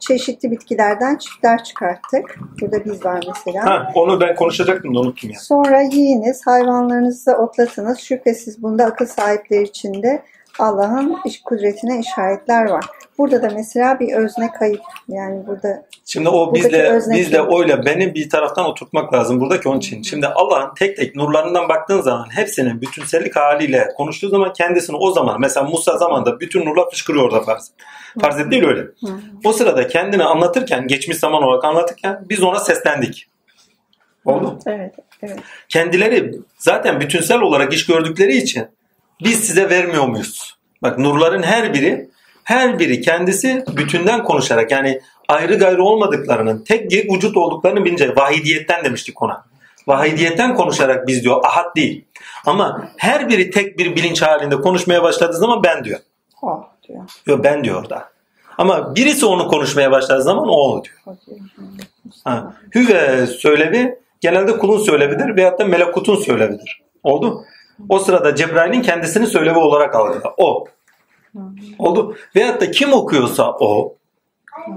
çeşitli 0.00 0.50
bitkilerden 0.50 1.16
çiftler 1.16 1.64
çıkarttık. 1.64 2.38
Burada 2.60 2.84
biz 2.84 3.04
var 3.04 3.24
mesela. 3.28 3.64
Ha, 3.64 3.92
onu 3.94 4.20
ben 4.20 4.34
konuşacaktım 4.34 4.94
da 4.94 5.00
unuttum 5.00 5.30
ya. 5.30 5.38
Sonra 5.38 5.80
yiyiniz, 5.80 6.46
hayvanlarınızı 6.46 7.36
otlatınız. 7.36 7.98
Şüphesiz 7.98 8.62
bunda 8.62 8.84
akıl 8.84 9.06
sahipleri 9.06 9.62
için 9.62 10.02
de 10.02 10.22
Allah'ın 10.58 11.16
iş 11.24 11.42
kudretine 11.42 11.98
işaretler 11.98 12.70
var. 12.70 12.84
Burada 13.18 13.42
da 13.42 13.50
mesela 13.54 14.00
bir 14.00 14.12
özne 14.12 14.52
kayıp. 14.52 14.80
Yani 15.08 15.46
burada 15.46 15.84
Şimdi 16.04 16.28
o 16.28 16.54
bizle 16.54 17.00
bizle 17.10 17.42
oyla 17.42 17.84
beni 17.84 18.14
bir 18.14 18.30
taraftan 18.30 18.64
oturtmak 18.64 19.14
lazım 19.14 19.40
buradaki 19.40 19.68
onun 19.68 19.78
için. 19.78 20.02
Şimdi 20.02 20.26
Allah'ın 20.26 20.74
tek 20.74 20.96
tek 20.96 21.16
nurlarından 21.16 21.68
baktığın 21.68 22.00
zaman 22.00 22.26
hepsinin 22.36 22.80
bütünsellik 22.80 23.36
haliyle 23.36 23.88
konuştuğu 23.96 24.28
zaman 24.28 24.52
kendisini 24.52 24.96
o 24.96 25.10
zaman 25.10 25.40
mesela 25.40 25.66
Musa 25.66 25.98
zamanında 25.98 26.40
bütün 26.40 26.64
nurlar 26.66 26.90
fışkırıyor 26.90 27.24
orada 27.24 27.40
farz. 27.40 27.70
Farz 28.20 28.50
değil 28.50 28.64
öyle. 28.64 28.86
O 29.44 29.52
sırada 29.52 29.88
kendini 29.88 30.24
anlatırken 30.24 30.86
geçmiş 30.86 31.16
zaman 31.16 31.42
olarak 31.42 31.64
anlatırken 31.64 32.24
biz 32.28 32.42
ona 32.42 32.58
seslendik. 32.58 33.28
Oldu. 34.24 34.58
evet, 34.66 34.94
evet. 35.22 35.38
Kendileri 35.68 36.32
zaten 36.58 37.00
bütünsel 37.00 37.40
olarak 37.40 37.72
iş 37.72 37.86
gördükleri 37.86 38.36
için 38.36 38.66
biz 39.24 39.40
size 39.40 39.70
vermiyor 39.70 40.06
muyuz? 40.06 40.58
Bak 40.82 40.98
nurların 40.98 41.42
her 41.42 41.74
biri 41.74 42.08
her 42.48 42.78
biri 42.78 43.00
kendisi 43.00 43.64
bütünden 43.76 44.24
konuşarak 44.24 44.70
yani 44.70 45.00
ayrı 45.28 45.58
gayrı 45.58 45.82
olmadıklarının 45.82 46.64
tek 46.64 46.90
bir 46.90 47.14
vücut 47.14 47.36
olduklarını 47.36 47.84
bilince 47.84 48.16
vahidiyetten 48.16 48.84
demiştik 48.84 49.22
ona. 49.22 49.44
Vahidiyetten 49.86 50.54
konuşarak 50.54 51.06
biz 51.06 51.22
diyor 51.22 51.44
ahad 51.44 51.76
değil. 51.76 52.04
Ama 52.46 52.88
her 52.96 53.28
biri 53.28 53.50
tek 53.50 53.78
bir 53.78 53.96
bilinç 53.96 54.22
halinde 54.22 54.56
konuşmaya 54.56 55.02
başladığı 55.02 55.36
zaman 55.36 55.62
ben 55.62 55.84
diyor. 55.84 56.00
O 56.42 56.64
diyor. 56.88 57.00
Yok 57.26 57.44
ben 57.44 57.64
diyor 57.64 57.80
orada. 57.82 58.08
Ama 58.58 58.94
birisi 58.94 59.26
onu 59.26 59.48
konuşmaya 59.48 59.90
başladığı 59.90 60.22
zaman 60.22 60.48
o 60.48 60.84
diyor. 60.84 61.16
Ha. 62.24 62.54
Hüve 62.74 63.26
söylevi 63.26 63.98
genelde 64.20 64.58
kulun 64.58 64.78
söylevidir 64.78 65.36
veyahut 65.36 65.60
da 65.60 65.64
melekutun 65.64 66.16
söylevidir. 66.16 66.82
Oldu. 67.02 67.44
O 67.88 67.98
sırada 67.98 68.34
Cebrail'in 68.34 68.82
kendisini 68.82 69.26
söylevi 69.26 69.58
olarak 69.58 69.94
algılar. 69.94 70.32
O. 70.36 70.64
Oldu. 71.78 72.16
Veyahut 72.36 72.60
da 72.60 72.70
kim 72.70 72.92
okuyorsa 72.92 73.50
o. 73.60 73.94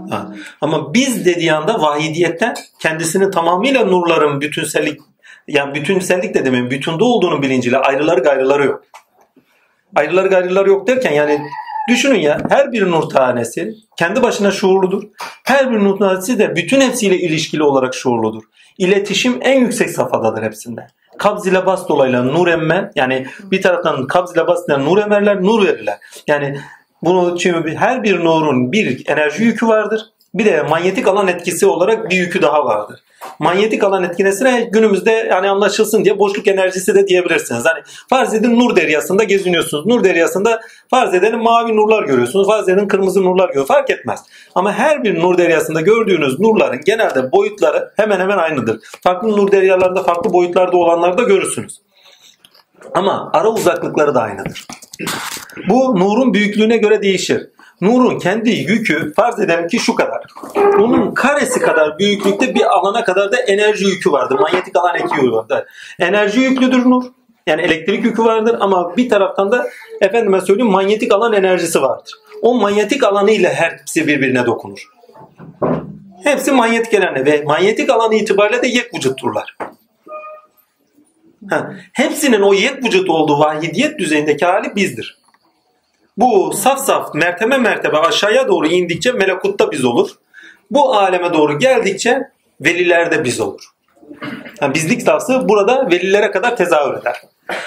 Ha. 0.10 0.34
Ama 0.62 0.94
biz 0.94 1.26
dediği 1.26 1.54
anda 1.54 1.82
vahidiyetten 1.82 2.56
kendisini 2.80 3.32
tamamıyla 3.32 3.86
nurların 3.86 4.42
bütünsellik 4.42 5.02
yani 5.48 5.76
bütünsellik 5.76 6.34
de 6.34 6.46
demeyeyim 6.46 6.72
bütünde 6.72 7.04
olduğunun 7.04 7.42
bilinciyle 7.42 7.78
ayrıları 7.78 8.22
gayrıları 8.22 8.66
yok. 8.66 8.84
Ayrıları 9.96 10.28
gayrıları 10.28 10.70
yok 10.70 10.88
derken 10.88 11.12
yani 11.12 11.42
düşünün 11.90 12.20
ya 12.20 12.42
her 12.50 12.72
bir 12.72 12.92
nur 12.92 13.10
tanesi 13.10 13.76
kendi 13.98 14.22
başına 14.24 14.52
şuurludur. 14.52 15.04
Her 15.44 15.72
bir 15.72 15.80
nur 15.80 16.00
tanesi 16.00 16.40
de 16.40 16.56
bütün 16.56 16.82
hepsiyle 16.82 17.18
ilişkili 17.18 17.64
olarak 17.64 17.96
şuurludur. 17.96 18.44
İletişim 18.78 19.40
en 19.42 19.60
yüksek 19.60 19.90
safhadadır 19.90 20.44
hepsinde. 20.44 20.88
Kabz 21.22 21.48
ile 21.48 21.66
bas 21.66 21.90
dolayla 21.90 22.24
nur 22.24 22.48
emme 22.48 22.92
yani 22.96 23.28
bir 23.44 23.62
taraftan 23.62 24.08
kabz 24.08 24.34
ile 24.34 24.48
bas 24.48 24.68
ile 24.68 24.86
nur 24.86 24.98
emerler 24.98 25.44
nur 25.44 25.66
verirler. 25.66 25.98
Yani 26.28 26.60
bunu 27.04 27.38
çünkü 27.38 27.76
her 27.76 28.04
bir 28.04 28.20
nurun 28.20 28.72
bir 28.72 29.10
enerji 29.10 29.44
yükü 29.44 29.68
vardır. 29.68 30.02
Bir 30.34 30.46
de 30.46 30.64
manyetik 30.64 31.08
alan 31.08 31.28
etkisi 31.28 31.66
olarak 31.66 32.10
bir 32.10 32.16
yükü 32.16 32.42
daha 32.42 32.66
vardır. 32.66 33.00
Manyetik 33.40 33.84
alan 33.84 34.04
etkisine 34.04 34.70
günümüzde 34.72 35.12
yani 35.12 35.50
anlaşılsın 35.50 36.06
diye 36.06 36.20
boşluk 36.20 36.48
enerjisi 36.48 36.96
de 36.96 37.08
diyebilirsiniz. 37.08 37.66
Hani 37.66 37.84
farz 38.10 38.34
edin 38.34 38.60
nur 38.60 38.76
deryasında 38.76 39.24
geziniyorsunuz. 39.24 39.86
Nur 39.86 40.04
deryasında 40.04 40.62
farz 40.90 41.14
edelim 41.14 41.40
mavi 41.40 41.76
nurlar 41.76 42.04
görüyorsunuz. 42.04 42.48
Farz 42.48 42.70
edin 42.70 42.88
kırmızı 42.88 43.24
nurlar 43.24 43.48
görüyorsunuz. 43.48 43.78
Fark 43.78 43.90
etmez. 43.90 44.20
Ama 44.56 44.74
her 44.74 45.04
bir 45.04 45.20
nur 45.20 45.38
deryasında 45.38 45.82
gördüğünüz 45.82 46.40
nurların 46.40 46.82
genelde 46.86 47.32
boyutları 47.32 47.92
hemen 47.96 48.20
hemen 48.20 48.38
aynıdır. 48.38 48.80
Farklı 49.04 49.28
nur 49.28 49.52
deryalarında 49.52 50.04
farklı 50.04 50.34
boyutlarda 50.34 50.78
olanları 50.78 51.18
da 51.18 51.24
görürsünüz. 51.24 51.82
Ama 52.94 53.30
ara 53.34 53.50
uzaklıkları 53.50 54.16
da 54.16 54.22
aynıdır. 54.22 54.68
Bu 55.70 56.00
nurun 56.00 56.34
büyüklüğüne 56.34 56.78
göre 56.78 57.02
değişir. 57.02 57.50
Nurun 57.82 58.20
kendi 58.20 58.50
yükü 58.50 59.14
farz 59.14 59.40
edelim 59.40 59.68
ki 59.68 59.80
şu 59.80 59.96
kadar. 59.96 60.24
Onun 60.56 61.14
karesi 61.14 61.60
kadar 61.60 62.00
büyüklükte 62.00 62.56
bir 62.56 62.78
alana 62.78 63.04
kadar 63.04 63.32
da 63.32 63.38
enerji 63.38 63.86
yükü 63.86 64.12
vardır. 64.12 64.40
Manyetik 64.40 64.76
alan 64.76 64.98
yükü 64.98 65.32
vardır. 65.32 65.64
Enerji 66.00 66.40
yüklüdür 66.40 66.90
nur. 66.90 67.04
Yani 67.48 67.62
elektrik 67.62 68.06
yükü 68.06 68.24
vardır 68.24 68.58
ama 68.60 68.98
bir 68.98 69.10
taraftan 69.10 69.52
da 69.52 69.68
efendime 70.02 70.42
söyleyeyim 70.42 70.72
manyetik 70.72 71.14
alan 71.14 71.34
enerjisi 71.34 71.82
vardır. 71.82 72.14
O 72.42 72.54
manyetik 72.54 73.04
alanı 73.04 73.32
ile 73.32 73.54
hepsi 73.54 74.08
birbirine 74.08 74.46
dokunur. 74.46 74.90
Hepsi 76.24 76.52
manyetik 76.52 76.94
alanı 76.94 77.26
ve 77.26 77.44
manyetik 77.44 77.90
alanı 77.90 78.16
itibariyle 78.16 78.62
de 78.62 78.68
yek 78.68 78.94
vücutturlar. 78.96 79.58
Ha, 81.50 81.74
hepsinin 81.94 82.42
o 82.42 82.54
yek 82.54 82.86
vücut 82.86 83.10
olduğu 83.10 83.40
vahidiyet 83.40 84.00
düzeyindeki 84.00 84.46
hali 84.46 84.76
bizdir. 84.76 85.21
Bu 86.18 86.54
saf 86.54 86.80
saf 86.80 87.14
mertebe 87.14 87.58
mertebe 87.58 87.98
aşağıya 87.98 88.48
doğru 88.48 88.68
indikçe 88.68 89.12
melekutta 89.12 89.72
biz 89.72 89.86
olur. 89.86 90.10
Bu 90.72 90.94
aleme 90.94 91.34
doğru 91.34 91.60
geldikçe 91.60 92.22
velilerde 92.62 93.24
biz 93.24 93.40
olur. 93.40 93.62
Ha, 94.60 94.74
bizlik 94.74 95.02
safsı 95.02 95.50
burada 95.50 95.88
velilere 95.92 96.32
kadar 96.32 96.58
tezahür 96.58 97.02
eder. 97.02 97.22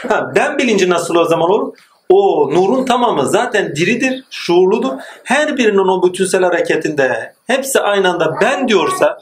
Ha, 0.08 0.32
ben 0.36 0.58
bilinci 0.58 0.90
nasıl 0.90 1.14
o 1.14 1.24
zaman 1.24 1.50
olur? 1.50 1.74
O 2.08 2.50
nurun 2.50 2.84
tamamı 2.84 3.26
zaten 3.26 3.76
diridir, 3.76 4.24
şuurludur. 4.30 4.92
Her 5.24 5.56
birinin 5.56 5.78
o 5.78 6.08
bütünsel 6.08 6.42
hareketinde 6.42 7.34
hepsi 7.46 7.80
aynı 7.80 8.10
anda 8.10 8.38
ben 8.42 8.68
diyorsa 8.68 9.18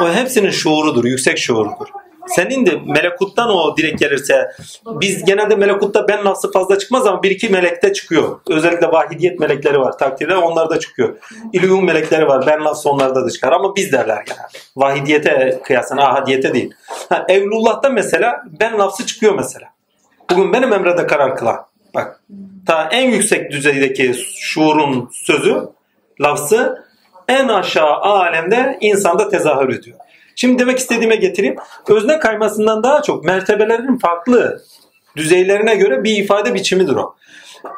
o 0.00 0.08
hepsinin 0.08 0.50
şuurudur, 0.50 1.04
yüksek 1.04 1.38
şuurudur. 1.38 1.88
Senin 2.26 2.66
de 2.66 2.80
melekuttan 2.86 3.50
o 3.50 3.76
direkt 3.76 4.00
gelirse 4.00 4.50
biz 4.86 5.24
genelde 5.24 5.56
melekutta 5.56 6.08
ben 6.08 6.24
lafzı 6.24 6.52
fazla 6.52 6.78
çıkmaz 6.78 7.06
ama 7.06 7.22
bir 7.22 7.30
iki 7.30 7.48
melekte 7.48 7.92
çıkıyor. 7.92 8.40
Özellikle 8.50 8.86
vahidiyet 8.86 9.40
melekleri 9.40 9.80
var 9.80 9.98
takdirde 9.98 10.36
onlar 10.36 10.70
da 10.70 10.78
çıkıyor. 10.80 11.16
İlüyum 11.52 11.84
melekleri 11.84 12.28
var 12.28 12.44
ben 12.46 12.64
lafzı 12.64 12.90
onlarda 12.90 13.24
da 13.24 13.30
çıkar 13.30 13.52
ama 13.52 13.76
biz 13.76 13.92
derler 13.92 14.22
genelde. 14.26 14.58
Vahidiyete 14.76 15.60
kıyasın 15.64 15.96
ahadiyete 15.96 16.54
değil. 16.54 16.74
Ha, 17.08 17.24
Evlullah'ta 17.28 17.88
mesela 17.88 18.42
ben 18.60 18.78
lafzı 18.78 19.06
çıkıyor 19.06 19.34
mesela. 19.34 19.68
Bugün 20.30 20.52
benim 20.52 20.72
emrede 20.72 21.06
karar 21.06 21.36
kılan. 21.36 21.66
Bak 21.94 22.20
ta 22.66 22.88
en 22.92 23.10
yüksek 23.10 23.50
düzeydeki 23.50 24.14
şuurun 24.40 25.10
sözü 25.12 25.68
lafzı 26.20 26.84
en 27.28 27.48
aşağı 27.48 27.96
alemde 27.96 28.78
insanda 28.80 29.28
tezahür 29.28 29.68
ediyor. 29.68 29.98
Şimdi 30.36 30.58
demek 30.58 30.78
istediğime 30.78 31.16
getireyim. 31.16 31.56
Özne 31.88 32.18
kaymasından 32.18 32.82
daha 32.82 33.02
çok 33.02 33.24
mertebelerin 33.24 33.98
farklı 33.98 34.62
düzeylerine 35.16 35.74
göre 35.74 36.04
bir 36.04 36.16
ifade 36.16 36.54
biçimidir 36.54 36.94
o. 36.94 37.14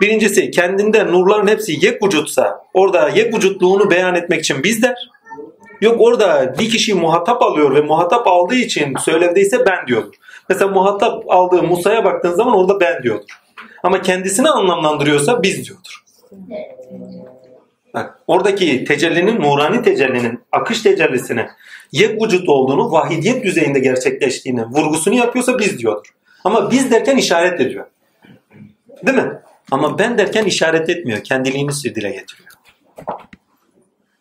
Birincisi 0.01 0.51
kendinde 0.51 1.07
nurların 1.07 1.49
hepsi 1.49 1.87
yek 1.87 2.05
vücutsa 2.05 2.65
orada 2.75 3.09
yek 3.09 3.35
vücutluğunu 3.37 3.91
beyan 3.91 4.15
etmek 4.15 4.41
için 4.41 4.63
biz 4.63 4.83
der. 4.83 5.11
Yok 5.81 5.97
orada 5.99 6.55
bir 6.59 6.71
kişi 6.71 6.95
muhatap 6.95 7.43
alıyor 7.43 7.75
ve 7.75 7.81
muhatap 7.81 8.27
aldığı 8.27 8.55
için 8.55 8.95
söylevdeyse 9.05 9.67
ben 9.67 9.87
diyordur. 9.87 10.15
Mesela 10.49 10.71
muhatap 10.71 11.25
aldığı 11.29 11.63
Musa'ya 11.63 12.05
baktığın 12.05 12.35
zaman 12.35 12.57
orada 12.57 12.81
ben 12.81 13.03
diyordur. 13.03 13.41
Ama 13.83 14.03
kendisini 14.03 14.49
anlamlandırıyorsa 14.49 15.43
biz 15.43 15.67
diyordur. 15.67 16.05
Bak, 17.95 18.19
oradaki 18.27 18.85
tecellinin, 18.85 19.41
nurani 19.41 19.83
tecellinin, 19.83 20.41
akış 20.53 20.83
tecellisine 20.83 21.51
yek 21.95 22.23
vücut 22.23 22.49
olduğunu, 22.49 22.93
vahidiyet 22.93 23.45
düzeyinde 23.45 23.79
gerçekleştiğini, 23.79 24.65
vurgusunu 24.65 25.15
yapıyorsa 25.15 25.59
biz 25.59 25.79
diyordur. 25.79 26.15
Ama 26.45 26.71
biz 26.71 26.91
derken 26.91 27.17
işaret 27.17 27.61
ediyor. 27.61 27.87
Değil 29.07 29.19
mi? 29.19 29.33
Ama 29.71 29.99
ben 29.99 30.19
derken 30.19 30.45
işaret 30.45 30.89
etmiyor. 30.91 31.25
Kendiliğini 31.25 31.71
dile 31.85 32.11
getiriyor. 32.11 32.49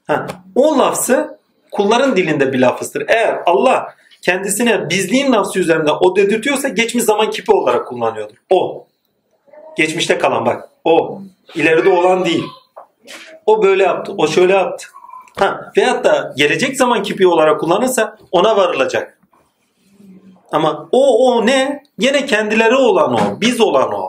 Ha, 0.08 0.28
o 0.56 0.78
lafzı 0.78 1.40
kulların 1.72 2.18
dilinde 2.18 2.54
bir 2.54 2.60
lafızdır. 2.60 3.04
Eğer 3.08 3.40
Allah 3.46 3.96
kendisine 4.22 4.90
bizliğin 4.90 5.32
lafzı 5.32 5.60
üzerinde 5.60 5.92
o 5.92 6.16
dedirtiyorsa 6.16 6.68
geçmiş 6.68 7.04
zaman 7.04 7.30
kipi 7.30 7.52
olarak 7.52 7.88
kullanıyordur. 7.88 8.36
O. 8.50 8.88
Geçmişte 9.78 10.18
kalan 10.18 10.46
bak. 10.46 10.70
O. 10.84 11.22
İleride 11.56 11.90
olan 11.90 12.26
değil. 12.26 12.44
O 13.46 13.64
böyle 13.64 13.84
yaptı. 13.84 14.14
O 14.18 14.28
şöyle 14.28 14.54
yaptı. 14.54 14.88
Ha, 15.38 15.72
veyahut 15.78 16.04
da 16.04 16.34
gelecek 16.38 16.78
zaman 16.78 17.04
kipi 17.04 17.28
olarak 17.28 17.60
kullanırsa 17.60 18.18
ona 18.32 18.58
varılacak. 18.58 19.18
Ama 20.52 20.90
o 20.92 21.28
o 21.28 21.46
ne? 21.46 21.84
Yine 22.00 22.26
kendileri 22.26 22.76
olan 22.76 23.14
o. 23.14 23.42
Biz 23.42 23.62
olan 23.62 23.94
o. 23.94 24.08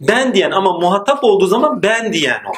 Ben 0.00 0.34
diyen 0.34 0.50
ama 0.50 0.78
muhatap 0.78 1.24
olduğu 1.24 1.46
zaman 1.46 1.82
ben 1.82 2.12
diyen 2.12 2.40
o. 2.48 2.52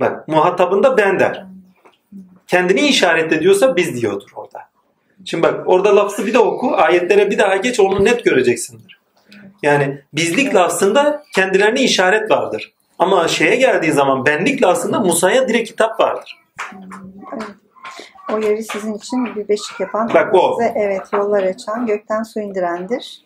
Bak 0.00 0.28
muhatabında 0.28 0.96
ben 0.96 1.20
der. 1.20 1.46
Kendini 2.46 2.80
işaret 2.80 3.32
ediyorsa 3.32 3.76
biz 3.76 4.00
diyordur 4.00 4.30
orada. 4.34 4.60
Şimdi 5.24 5.42
bak 5.42 5.60
orada 5.66 5.96
lafzı 5.96 6.26
bir 6.26 6.34
de 6.34 6.38
oku. 6.38 6.76
Ayetlere 6.76 7.30
bir 7.30 7.38
daha 7.38 7.56
geç 7.56 7.80
onu 7.80 8.04
net 8.04 8.24
göreceksindir. 8.24 9.00
Yani 9.62 10.02
bizlik 10.12 10.54
lafzında 10.54 11.24
kendilerine 11.34 11.82
işaret 11.82 12.30
vardır. 12.30 12.72
Ama 13.04 13.28
şeye 13.28 13.56
geldiği 13.56 13.92
zaman 13.92 14.26
benlik 14.26 14.62
lafzında 14.62 15.00
Musa'ya 15.00 15.48
direkt 15.48 15.68
kitap 15.70 16.00
vardır. 16.00 16.40
O 18.32 18.38
yeri 18.38 18.64
sizin 18.64 18.94
için 18.94 19.36
bir 19.36 19.48
beşik 19.48 19.80
yapan, 19.80 20.10
Bak 20.14 20.34
o. 20.34 20.56
size 20.58 20.72
evet 20.76 21.02
yollar 21.12 21.42
açan, 21.42 21.86
gökten 21.86 22.22
su 22.22 22.40
indirendir. 22.40 23.24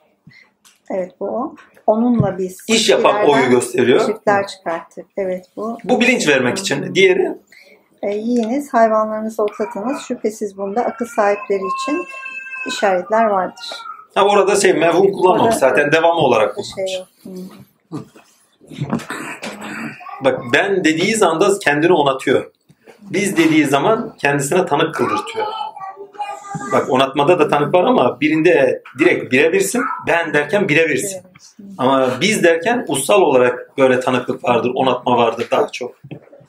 Evet 0.90 1.12
bu 1.20 1.24
o. 1.28 1.54
Onunla 1.86 2.38
biz 2.38 2.58
İş 2.68 2.88
yapan 2.88 3.28
oyu 3.28 3.50
gösteriyor. 3.50 4.06
Çiftler 4.06 4.46
çıkarttık. 4.46 5.06
Evet 5.16 5.46
bu. 5.56 5.78
Bu 5.84 6.00
bilinç 6.00 6.28
vermek 6.28 6.58
için. 6.58 6.94
Diğeri 6.94 7.32
E, 8.02 8.10
yiyiniz, 8.10 8.74
hayvanlarınızı 8.74 9.42
otlatınız. 9.42 10.02
Şüphesiz 10.02 10.56
bunda 10.56 10.84
akıl 10.84 11.06
sahipleri 11.06 11.60
için 11.82 12.04
işaretler 12.66 13.24
vardır. 13.24 13.66
ha 14.14 14.24
orada 14.26 14.56
şey 14.56 14.72
mevhum 14.72 15.12
kullanmamış 15.12 15.54
zaten 15.54 15.92
devamı 15.92 16.20
olarak 16.20 16.56
Bir 16.56 16.62
kullanmış. 16.62 16.90
şey 16.92 16.98
yok. 16.98 17.08
Bak 20.24 20.40
ben 20.52 20.84
dediği 20.84 21.24
anda 21.24 21.58
kendini 21.58 21.92
onatıyor. 21.92 22.50
Biz 23.00 23.36
dediği 23.36 23.64
zaman 23.64 24.14
kendisine 24.18 24.66
tanık 24.66 24.94
kıldırtıyor. 24.94 25.46
Bak 26.72 26.90
onatmada 26.90 27.38
da 27.38 27.48
tanık 27.48 27.74
var 27.74 27.84
ama 27.84 28.20
birinde 28.20 28.82
direkt 28.98 29.32
birebirsin. 29.32 29.82
Ben 30.06 30.34
derken 30.34 30.68
birebirsin. 30.68 31.22
Ama 31.78 32.10
biz 32.20 32.42
derken 32.42 32.84
ussal 32.88 33.22
olarak 33.22 33.78
böyle 33.78 34.00
tanıklık 34.00 34.44
vardır, 34.44 34.72
onatma 34.74 35.16
vardır 35.16 35.48
daha 35.50 35.68
çok. 35.72 35.94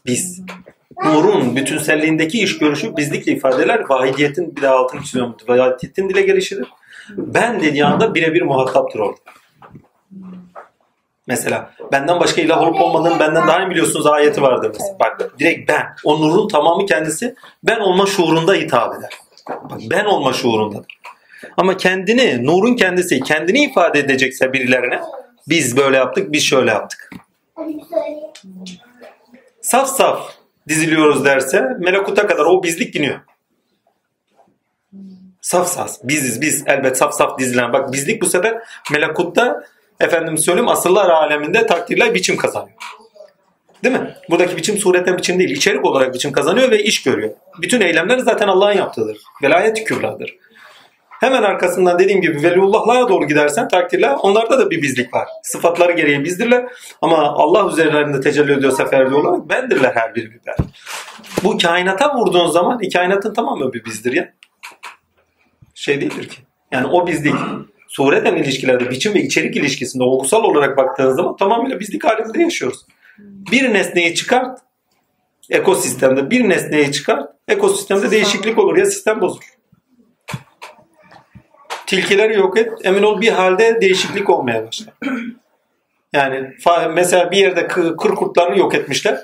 Biz. 0.05 0.41
Nur'un 1.05 1.55
bütünselliğindeki 1.55 2.43
iş 2.43 2.57
görüşü 2.57 2.97
bizlikle 2.97 3.31
ifadeler 3.31 3.89
vahidiyetin 3.89 4.55
bir 4.55 4.61
daha 4.61 4.75
altını 4.75 5.03
çiziyorum. 5.03 5.35
Vahidiyetin 5.47 6.09
dile 6.09 6.21
gelişidir. 6.21 6.67
Ben 7.09 7.61
dediği 7.61 7.85
anda 7.85 8.15
birebir 8.15 8.41
muhataptır 8.41 8.99
orada. 8.99 9.19
Mesela 11.29 11.73
benden 11.91 12.19
başka 12.19 12.41
ilah 12.41 12.61
olup 12.61 12.81
olmadığını 12.81 13.19
benden 13.19 13.47
daha 13.47 13.63
iyi 13.63 13.69
biliyorsunuz 13.69 14.05
ayeti 14.05 14.41
vardır 14.41 14.71
mesela. 14.73 14.99
Bak 14.99 15.39
direkt 15.39 15.69
ben. 15.69 15.85
O 16.03 16.21
nurun 16.21 16.47
tamamı 16.47 16.85
kendisi 16.85 17.35
ben 17.63 17.79
olma 17.79 18.05
şuurunda 18.05 18.53
hitap 18.53 18.95
eder. 18.99 19.09
Bak 19.49 19.79
ben 19.91 20.05
olma 20.05 20.33
şuurundadır. 20.33 20.99
Ama 21.57 21.77
kendini, 21.77 22.45
nurun 22.45 22.75
kendisi 22.75 23.19
kendini 23.19 23.63
ifade 23.63 23.99
edecekse 23.99 24.53
birilerine 24.53 25.01
biz 25.47 25.77
böyle 25.77 25.97
yaptık, 25.97 26.31
biz 26.31 26.43
şöyle 26.43 26.71
yaptık. 26.71 27.09
Saf 29.61 29.87
saf 29.87 30.33
diziliyoruz 30.67 31.25
derse 31.25 31.61
melekuta 31.79 32.27
kadar 32.27 32.45
o 32.45 32.63
bizlik 32.63 32.95
iniyor. 32.95 33.19
Saf 35.41 35.67
saf. 35.67 35.91
Biziz 36.03 36.41
biz 36.41 36.63
elbet 36.67 36.97
saf 36.97 37.13
saf 37.13 37.39
dizilen. 37.39 37.73
Bak 37.73 37.93
bizlik 37.93 38.21
bu 38.21 38.25
sefer 38.25 38.61
melekutta 38.91 39.63
efendim 39.99 40.37
söyleyeyim 40.37 40.69
asırlar 40.69 41.09
aleminde 41.09 41.65
takdirler 41.65 42.13
biçim 42.13 42.37
kazanıyor. 42.37 42.77
Değil 43.83 43.95
mi? 43.95 44.15
Buradaki 44.29 44.57
biçim 44.57 44.77
sureten 44.77 45.17
biçim 45.17 45.39
değil. 45.39 45.49
içerik 45.49 45.85
olarak 45.85 46.13
biçim 46.13 46.31
kazanıyor 46.31 46.71
ve 46.71 46.83
iş 46.83 47.03
görüyor. 47.03 47.31
Bütün 47.61 47.81
eylemler 47.81 48.17
zaten 48.17 48.47
Allah'ın 48.47 48.77
yaptığıdır. 48.77 49.17
Velayet-i 49.43 49.83
kübradır. 49.83 50.35
Hemen 51.19 51.43
arkasından 51.43 51.99
dediğim 51.99 52.21
gibi 52.21 52.43
veliullahlara 52.43 53.09
doğru 53.09 53.27
gidersen 53.27 53.67
takdirler 53.67 54.15
onlarda 54.21 54.59
da 54.59 54.71
bir 54.71 54.81
bizlik 54.81 55.13
var. 55.13 55.27
Sıfatları 55.43 55.91
gereği 55.91 56.23
bizdirler 56.23 56.65
ama 57.01 57.17
Allah 57.17 57.71
üzerlerinde 57.71 58.21
tecelli 58.21 58.51
ediyor 58.51 58.71
seferli 58.71 59.15
olarak 59.15 59.49
bendirler 59.49 59.91
her 59.95 60.15
biri 60.15 60.31
bir 60.31 60.39
ben. 60.47 60.55
Bu 61.43 61.57
kainata 61.57 62.15
vurduğun 62.15 62.47
zaman 62.47 62.83
e, 62.83 62.89
kainatın 62.89 63.33
tamamı 63.33 63.73
bir 63.73 63.85
bizdir 63.85 64.13
ya. 64.13 64.33
Şey 65.73 66.01
değildir 66.01 66.29
ki. 66.29 66.37
Yani 66.71 66.87
o 66.87 67.07
bizlik 67.07 67.35
sureten 67.89 68.35
ilişkilerde 68.35 68.89
biçim 68.89 69.13
ve 69.13 69.21
içerik 69.21 69.55
ilişkisinde 69.55 70.03
olgusal 70.03 70.43
olarak 70.43 70.77
baktığın 70.77 71.13
zaman 71.13 71.35
tamamıyla 71.35 71.79
bizlik 71.79 72.03
halinde 72.03 72.41
yaşıyoruz. 72.41 72.85
Bir 73.51 73.73
nesneyi 73.73 74.15
çıkart 74.15 74.59
ekosistemde 75.49 76.29
bir 76.29 76.49
nesneyi 76.49 76.91
çıkart 76.91 77.29
ekosistemde 77.47 78.11
değişiklik 78.11 78.59
olur 78.59 78.77
ya 78.77 78.85
sistem 78.85 79.21
bozulur. 79.21 79.53
Tilkileri 81.87 82.33
yok 82.33 82.57
et 82.57 82.69
emin 82.83 83.03
ol 83.03 83.21
bir 83.21 83.29
halde 83.31 83.81
değişiklik 83.81 84.29
olmaya 84.29 84.67
başlar. 84.67 84.93
Yani 86.13 86.49
mesela 86.93 87.31
bir 87.31 87.37
yerde 87.37 87.61
kı- 87.61 87.97
kır 87.97 88.15
kurtlarını 88.15 88.59
yok 88.59 88.75
etmişler. 88.75 89.19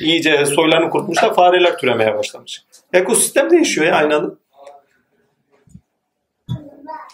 İyice 0.00 0.46
soylarını 0.46 0.90
kurtmuşlar. 0.90 1.34
Fareler 1.34 1.78
türemeye 1.78 2.18
başlamış. 2.18 2.62
Ekosistem 2.92 3.50
değişiyor 3.50 3.86
ya 3.86 3.94
aynı 3.94 4.16
anda. 4.16 4.34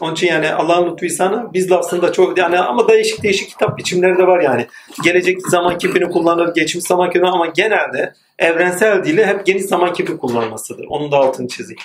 Onun 0.01 0.13
için 0.13 0.27
yani 0.27 0.53
Allah'ın 0.53 0.93
lütfu 0.93 1.07
ihsanı 1.07 1.53
biz 1.53 1.71
de 1.71 1.77
aslında 1.77 2.13
çok 2.13 2.39
yani 2.39 2.59
ama 2.59 2.89
değişik 2.89 3.23
değişik 3.23 3.49
kitap 3.49 3.79
biçimleri 3.79 4.19
de 4.19 4.27
var 4.27 4.41
yani. 4.41 4.67
Gelecek 5.05 5.49
zaman 5.49 5.79
kipini 5.79 6.11
kullanır, 6.11 6.55
geçmiş 6.55 6.85
zaman 6.85 7.11
kipini 7.11 7.29
ama 7.29 7.47
genelde 7.47 8.13
evrensel 8.39 9.05
dili 9.05 9.27
hep 9.27 9.47
geniş 9.47 9.65
zaman 9.65 9.93
kipi 9.93 10.17
kullanmasıdır. 10.17 10.87
Onun 10.89 11.13
da 11.13 11.17
altını 11.17 11.49
çizeyim. 11.49 11.81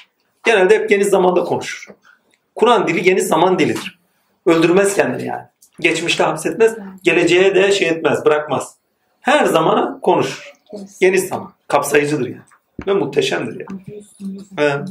Genelde 0.46 0.76
hep 0.76 0.90
geniş 0.90 1.08
zamanda 1.08 1.44
konuşur. 1.44 1.88
Kur'an 2.56 2.88
dili 2.88 3.02
geniş 3.02 3.24
zaman 3.24 3.60
dilidir. 3.60 4.00
Öldürmez 4.46 4.96
kendini 4.96 5.28
yani. 5.28 5.44
Geçmişte 5.80 6.24
hapsetmez, 6.24 6.78
geleceğe 7.04 7.56
de 7.56 7.72
şey 7.72 7.88
etmez, 7.88 8.26
bırakmaz. 8.26 8.76
Her 9.22 9.46
zamana 9.46 10.00
konuşur. 10.02 10.54
Geniş 11.02 11.22
zaman. 11.22 11.54
Kapsayıcıdır 11.68 12.26
yani. 12.26 12.42
Ve 12.88 12.94
muhteşemdir 12.94 13.66
yani. 13.70 14.04
Evet. 14.58 14.90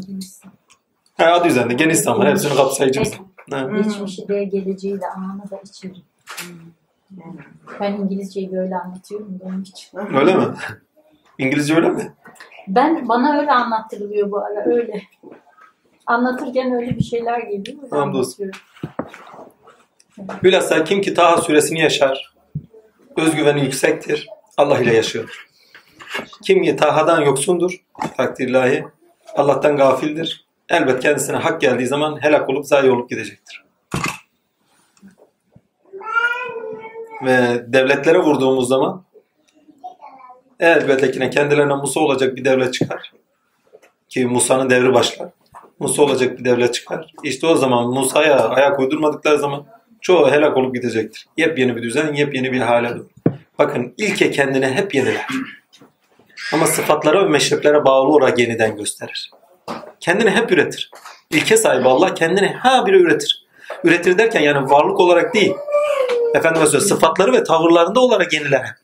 Adı 1.20 1.48
üzerinde 1.48 1.74
geniş 1.74 1.98
zaman. 1.98 2.26
Hepsini 2.26 2.54
kapsayıcı. 2.54 3.00
bir 3.00 3.04
zaman. 3.04 3.28
Evet. 3.74 3.84
Geçmişi 3.84 4.28
de 4.28 4.44
geleceği 4.44 5.00
de 5.00 5.06
anlamı 5.06 5.50
da 5.50 5.60
içeri. 5.64 5.92
Ben 7.80 7.92
İngilizceyi 7.92 8.52
böyle 8.52 8.76
anlatıyorum 8.76 9.38
onun 9.44 9.62
için. 9.62 9.98
Öyle 10.14 10.34
mi? 10.34 10.44
İngilizce 11.38 11.74
öyle 11.74 11.88
mi? 11.88 12.12
Ben 12.68 13.08
bana 13.08 13.40
öyle 13.40 13.52
anlattırılıyor 13.52 14.30
bu 14.30 14.38
ara 14.38 14.64
öyle. 14.66 15.02
Anlatırken 16.06 16.72
öyle 16.72 16.96
bir 16.98 17.02
şeyler 17.04 17.38
geliyor. 17.40 17.78
Hamdolsun. 17.90 18.42
anlatıyorum. 18.44 18.60
Bilhassa 20.42 20.84
kim 20.84 21.00
ki 21.00 21.14
Taha 21.14 21.36
suresini 21.42 21.80
yaşar, 21.80 22.34
özgüveni 23.16 23.60
yüksektir, 23.64 24.28
Allah 24.56 24.78
ile 24.78 24.94
yaşıyor. 24.94 25.46
Kim 26.42 26.62
ki 26.62 26.76
Taha'dan 26.76 27.20
yoksundur, 27.20 27.84
takdirlahi, 28.16 28.84
Allah'tan 29.34 29.76
gafildir. 29.76 30.46
Elbet 30.70 31.00
kendisine 31.00 31.36
hak 31.36 31.60
geldiği 31.60 31.86
zaman 31.86 32.22
helak 32.22 32.48
olup 32.48 32.66
zayi 32.66 32.90
olup 32.90 33.10
gidecektir. 33.10 33.64
Ve 37.24 37.64
devletlere 37.66 38.18
vurduğumuz 38.18 38.68
zaman 38.68 39.04
elbette 40.60 41.10
ki 41.10 41.30
kendilerine 41.30 41.74
Musa 41.74 42.00
olacak 42.00 42.36
bir 42.36 42.44
devlet 42.44 42.74
çıkar. 42.74 43.12
Ki 44.08 44.26
Musa'nın 44.26 44.70
devri 44.70 44.94
başlar. 44.94 45.28
Musa 45.78 46.02
olacak 46.02 46.38
bir 46.38 46.44
devlet 46.44 46.74
çıkar. 46.74 47.12
İşte 47.24 47.46
o 47.46 47.56
zaman 47.56 47.88
Musa'ya 47.88 48.38
ayak 48.48 48.80
uydurmadıkları 48.80 49.38
zaman 49.38 49.66
çoğu 50.00 50.30
helak 50.30 50.56
olup 50.56 50.74
gidecektir. 50.74 51.26
Yepyeni 51.36 51.76
bir 51.76 51.82
düzen, 51.82 52.12
yepyeni 52.14 52.52
bir 52.52 52.60
hale 52.60 52.90
doğru. 52.90 53.08
Bakın 53.58 53.94
ilke 53.96 54.30
kendine 54.30 54.70
hep 54.70 54.94
yeniler. 54.94 55.26
Ama 56.52 56.66
sıfatlara 56.66 57.24
ve 57.24 57.28
meşreplere 57.28 57.84
bağlı 57.84 58.08
olarak 58.08 58.38
yeniden 58.38 58.76
gösterir. 58.76 59.30
Kendini 60.00 60.30
hep 60.30 60.52
üretir. 60.52 60.90
İlke 61.30 61.56
sahibi 61.56 61.88
Allah 61.88 62.14
kendini 62.14 62.48
ha 62.48 62.86
bire 62.86 62.96
üretir. 62.96 63.44
Üretir 63.84 64.18
derken 64.18 64.40
yani 64.40 64.70
varlık 64.70 65.00
olarak 65.00 65.34
değil. 65.34 65.54
Efendim 66.34 66.62
söyleyeyim, 66.62 66.88
sıfatları 66.88 67.32
ve 67.32 67.44
tavırlarında 67.44 68.00
olarak 68.00 68.32
yeniler. 68.32 68.74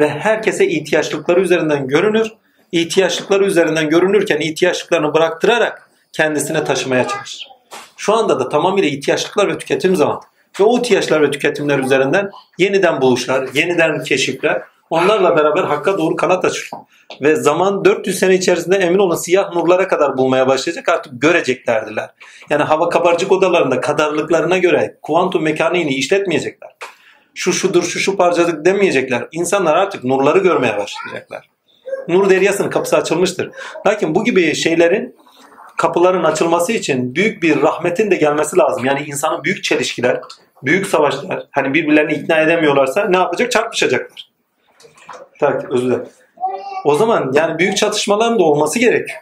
Ve 0.00 0.08
herkese 0.08 0.66
ihtiyaçlıkları 0.66 1.40
üzerinden 1.40 1.88
görünür. 1.88 2.32
İhtiyaçlıkları 2.72 3.44
üzerinden 3.44 3.88
görünürken 3.88 4.40
ihtiyaçlıklarını 4.40 5.14
bıraktırarak 5.14 5.90
kendisine 6.12 6.64
taşımaya 6.64 7.08
çalışır. 7.08 7.48
Şu 7.96 8.14
anda 8.14 8.40
da 8.40 8.48
tamamıyla 8.48 8.88
ihtiyaçlıklar 8.88 9.48
ve 9.48 9.58
tüketim 9.58 9.96
zamanı. 9.96 10.20
Ve 10.60 10.64
o 10.64 10.78
ihtiyaçlar 10.78 11.22
ve 11.22 11.30
tüketimler 11.30 11.78
üzerinden 11.78 12.30
yeniden 12.58 13.00
buluşlar, 13.00 13.48
yeniden 13.54 14.02
keşifler, 14.02 14.62
onlarla 14.90 15.36
beraber 15.36 15.64
hakka 15.64 15.98
doğru 15.98 16.16
kanat 16.16 16.44
açır. 16.44 16.70
Ve 17.20 17.36
zaman 17.36 17.84
400 17.84 18.18
sene 18.18 18.34
içerisinde 18.34 18.76
emin 18.76 18.98
olun 18.98 19.16
siyah 19.16 19.52
nurlara 19.52 19.88
kadar 19.88 20.16
bulmaya 20.16 20.46
başlayacak 20.46 20.88
artık 20.88 21.22
göreceklerdiler. 21.22 22.10
Yani 22.50 22.62
hava 22.62 22.88
kabarcık 22.88 23.32
odalarında 23.32 23.80
kadarlıklarına 23.80 24.58
göre 24.58 24.98
kuantum 25.02 25.42
mekaniğini 25.42 25.94
işletmeyecekler. 25.94 26.70
Şu 27.34 27.52
şudur 27.52 27.82
şu 27.82 27.98
şu 27.98 28.16
parçalık 28.16 28.64
demeyecekler. 28.64 29.28
İnsanlar 29.32 29.76
artık 29.76 30.04
nurları 30.04 30.38
görmeye 30.38 30.78
başlayacaklar. 30.78 31.48
Nur 32.08 32.30
deryasının 32.30 32.70
kapısı 32.70 32.96
açılmıştır. 32.96 33.50
Lakin 33.86 34.14
bu 34.14 34.24
gibi 34.24 34.54
şeylerin 34.54 35.16
kapıların 35.76 36.24
açılması 36.24 36.72
için 36.72 37.14
büyük 37.14 37.42
bir 37.42 37.62
rahmetin 37.62 38.10
de 38.10 38.16
gelmesi 38.16 38.58
lazım. 38.58 38.84
Yani 38.84 39.04
insanın 39.06 39.44
büyük 39.44 39.64
çelişkiler, 39.64 40.20
büyük 40.62 40.86
savaşlar 40.86 41.46
hani 41.50 41.74
birbirlerini 41.74 42.12
ikna 42.12 42.40
edemiyorlarsa 42.40 43.04
ne 43.04 43.16
yapacak? 43.16 43.50
Çarpışacaklar. 43.50 44.35
Tak, 45.40 45.72
özür 45.72 45.86
dilerim. 45.86 46.08
O 46.84 46.94
zaman 46.94 47.32
yani 47.34 47.58
büyük 47.58 47.76
çatışmaların 47.76 48.38
da 48.38 48.44
olması 48.44 48.78
gerekiyor. 48.78 49.18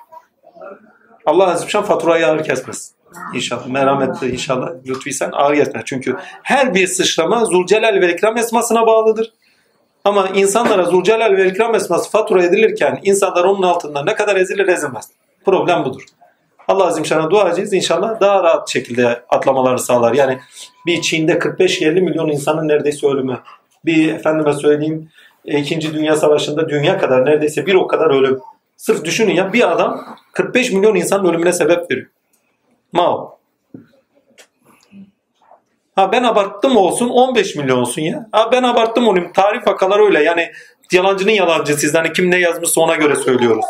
Allah 1.26 1.51
Azze 1.51 1.78
ve 1.78 1.83
faturayı 1.83 2.26
ağır 2.26 2.44
kesmez. 2.44 2.93
İnşallah. 3.34 3.67
Merhametli 3.67 4.33
inşallah. 4.33 4.70
Lütfiysen 4.86 5.31
ağır 5.33 5.55
kesmez. 5.55 5.83
Çünkü 5.86 6.17
her 6.43 6.75
bir 6.75 6.86
sıçrama 6.86 7.44
Zulcelal 7.44 8.01
ve 8.01 8.15
İkram 8.15 8.36
esmasına 8.36 8.86
bağlıdır. 8.86 9.33
Ama 10.05 10.28
insanlara 10.28 10.84
Zulcelal 10.84 11.36
ve 11.36 11.49
İkram 11.49 11.75
esması 11.75 12.10
fatura 12.10 12.44
edilirken 12.44 13.01
insanlar 13.02 13.44
onun 13.44 13.62
altında 13.62 14.05
ne 14.05 14.15
kadar 14.15 14.36
ezilir 14.36 14.68
ezilmez. 14.68 15.09
Problem 15.44 15.84
budur. 15.84 16.02
Allah 16.68 16.86
Azim 16.86 17.07
Şan'a 17.07 17.31
dua 17.31 17.49
edeceğiz. 17.49 17.73
İnşallah 17.73 18.20
daha 18.20 18.43
rahat 18.43 18.70
şekilde 18.70 19.23
atlamalarını 19.28 19.78
sağlar. 19.78 20.12
Yani 20.15 20.39
bir 20.86 21.02
Çin'de 21.02 21.33
45-50 21.33 22.01
milyon 22.01 22.28
insanın 22.28 22.68
neredeyse 22.68 23.07
ölümü. 23.07 23.39
Bir 23.84 24.15
efendime 24.15 24.52
söyleyeyim 24.52 25.10
İkinci 25.44 25.94
Dünya 25.94 26.16
Savaşı'nda 26.16 26.68
dünya 26.68 26.98
kadar 26.98 27.26
neredeyse 27.26 27.66
bir 27.66 27.74
o 27.74 27.86
kadar 27.86 28.10
ölüm. 28.10 28.40
Sırf 28.76 29.05
düşünün 29.05 29.34
ya 29.34 29.52
bir 29.52 29.73
adam 29.73 30.16
45 30.32 30.70
milyon 30.70 30.94
insanın 30.94 31.28
ölümüne 31.28 31.52
sebep 31.52 31.90
veriyor. 31.90 32.06
Mao. 32.92 33.39
Ha 35.97 36.12
ben 36.12 36.23
abarttım 36.23 36.76
olsun 36.76 37.08
15 37.08 37.56
milyon 37.56 37.78
olsun 37.78 38.02
ya. 38.02 38.28
Ha 38.32 38.52
ben 38.52 38.62
abarttım 38.62 39.08
olayım. 39.08 39.32
Tarih 39.32 39.66
vakaları 39.66 40.05
öyle. 40.05 40.23
Yani 40.23 40.52
yalancının 40.92 41.31
yalancısıyız. 41.31 41.94
Hani 41.94 42.12
kim 42.12 42.31
ne 42.31 42.39
yazmışsa 42.39 42.81
ona 42.81 42.94
göre 42.97 43.16
söylüyoruz. 43.16 43.64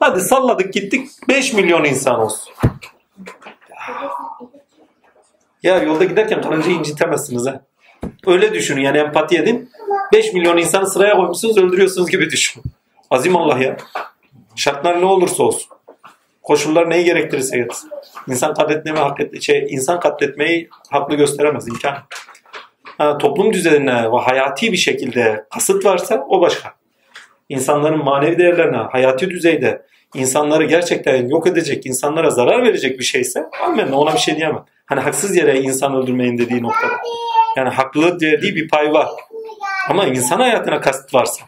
Hadi 0.00 0.20
salladık 0.20 0.72
gittik 0.72 1.08
5 1.28 1.52
milyon 1.52 1.84
insan 1.84 2.20
olsun. 2.20 2.52
Ya 5.62 5.82
yolda 5.82 6.04
giderken 6.04 6.42
karıncayı 6.42 6.76
incitemezsiniz 6.76 7.46
ha. 7.46 7.60
Öyle 8.26 8.54
düşünün 8.54 8.80
yani 8.80 8.98
empati 8.98 9.38
edin. 9.38 9.70
5 10.12 10.32
milyon 10.32 10.56
insanı 10.56 10.86
sıraya 10.86 11.16
koymuşsunuz 11.16 11.58
öldürüyorsunuz 11.58 12.10
gibi 12.10 12.30
düşünün. 12.30 12.64
Azim 13.10 13.36
Allah 13.36 13.58
ya. 13.58 13.76
Şartlar 14.56 15.00
ne 15.00 15.04
olursa 15.04 15.42
olsun. 15.42 15.72
Koşullar 16.42 16.90
neyi 16.90 17.04
gerektirirse 17.04 17.58
getirsin. 17.58 17.90
İnsan 18.28 18.54
katletmeyi 18.54 18.96
hak 18.96 19.20
et, 19.20 19.42
şey, 19.42 19.66
insan 19.68 20.00
katletmeyi 20.00 20.68
haklı 20.90 21.14
gösteremez 21.14 21.68
imkan. 21.68 21.94
Ha, 22.98 23.18
toplum 23.18 23.52
düzenine 23.52 24.12
ve 24.12 24.16
hayati 24.16 24.72
bir 24.72 24.76
şekilde 24.76 25.44
kasıt 25.50 25.84
varsa 25.84 26.26
o 26.28 26.40
başka. 26.40 26.74
İnsanların 27.48 28.04
manevi 28.04 28.38
değerlerine 28.38 28.76
hayati 28.76 29.30
düzeyde 29.30 29.82
insanları 30.14 30.64
gerçekten 30.64 31.28
yok 31.28 31.46
edecek, 31.46 31.86
insanlara 31.86 32.30
zarar 32.30 32.62
verecek 32.62 32.98
bir 32.98 33.04
şeyse 33.04 33.46
amenna 33.64 33.96
ona 33.96 34.14
bir 34.14 34.18
şey 34.18 34.36
diyemem. 34.36 34.64
Hani 34.86 35.00
haksız 35.00 35.36
yere 35.36 35.60
insan 35.60 35.94
öldürmeyin 35.94 36.38
dediği 36.38 36.62
noktada. 36.62 36.92
Yani 37.56 37.68
haklılık 37.68 38.20
dediği 38.20 38.54
bir 38.54 38.68
pay 38.68 38.92
var. 38.92 39.08
Ama 39.88 40.06
insan 40.06 40.40
hayatına 40.40 40.80
kasıt 40.80 41.14
varsa, 41.14 41.44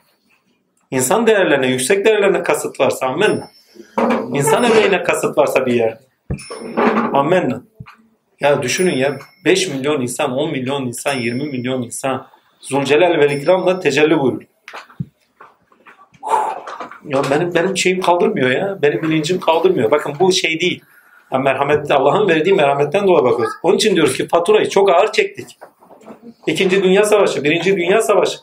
insan 0.91 1.27
değerlerine, 1.27 1.67
yüksek 1.67 2.05
değerlerine 2.05 2.43
kasıt 2.43 2.81
varsa 2.81 3.07
amenna. 3.07 3.51
İnsan 4.33 4.65
emeğine 4.65 5.03
kasıt 5.03 5.39
varsa 5.39 5.67
bir 5.67 5.75
yerde. 5.75 6.01
Amenna. 7.13 7.63
Ya 8.41 8.63
düşünün 8.63 8.97
ya 8.97 9.19
5 9.45 9.69
milyon 9.69 10.01
insan, 10.01 10.33
10 10.33 10.51
milyon 10.51 10.87
insan, 10.87 11.15
20 11.15 11.45
milyon 11.45 11.83
insan 11.83 12.27
Zulcelal 12.61 13.19
ve 13.19 13.37
İkram'la 13.37 13.81
tecelli 13.81 14.19
buyuruyor. 14.19 14.51
Ya 17.05 17.23
benim 17.31 17.55
benim 17.55 17.77
şeyim 17.77 18.01
kaldırmıyor 18.01 18.51
ya. 18.51 18.79
Benim 18.83 19.03
bilincim 19.03 19.41
kaldırmıyor. 19.41 19.91
Bakın 19.91 20.15
bu 20.21 20.33
şey 20.33 20.61
değil. 20.61 20.83
Ya 21.33 21.39
merhamet 21.39 21.91
Allah'ın 21.91 22.29
verdiği 22.29 22.55
merhametten 22.55 23.07
dolayı 23.07 23.25
bakıyoruz. 23.25 23.55
Onun 23.63 23.77
için 23.77 23.97
diyoruz 23.97 24.17
ki 24.17 24.29
faturayı 24.29 24.69
çok 24.69 24.91
ağır 24.91 25.13
çektik. 25.13 25.59
İkinci 26.47 26.83
Dünya 26.83 27.05
Savaşı, 27.05 27.44
Birinci 27.44 27.77
Dünya 27.77 28.03
Savaşı. 28.03 28.39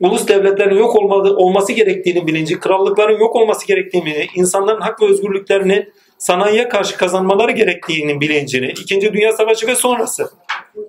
Ulus 0.00 0.28
devletlerin 0.28 0.76
yok 0.76 0.96
olmadı, 0.96 1.34
olması 1.36 1.72
gerektiğini 1.72 2.26
bilinci, 2.26 2.60
krallıkların 2.60 3.18
yok 3.18 3.36
olması 3.36 3.66
gerektiğini, 3.66 4.26
insanların 4.34 4.80
hak 4.80 5.02
ve 5.02 5.06
özgürlüklerini 5.06 5.88
sanayiye 6.18 6.68
karşı 6.68 6.96
kazanmaları 6.96 7.52
gerektiğinin 7.52 8.20
bilincini, 8.20 8.66
İkinci 8.66 9.12
Dünya 9.12 9.32
Savaşı 9.32 9.66
ve 9.66 9.74
sonrası. 9.74 10.30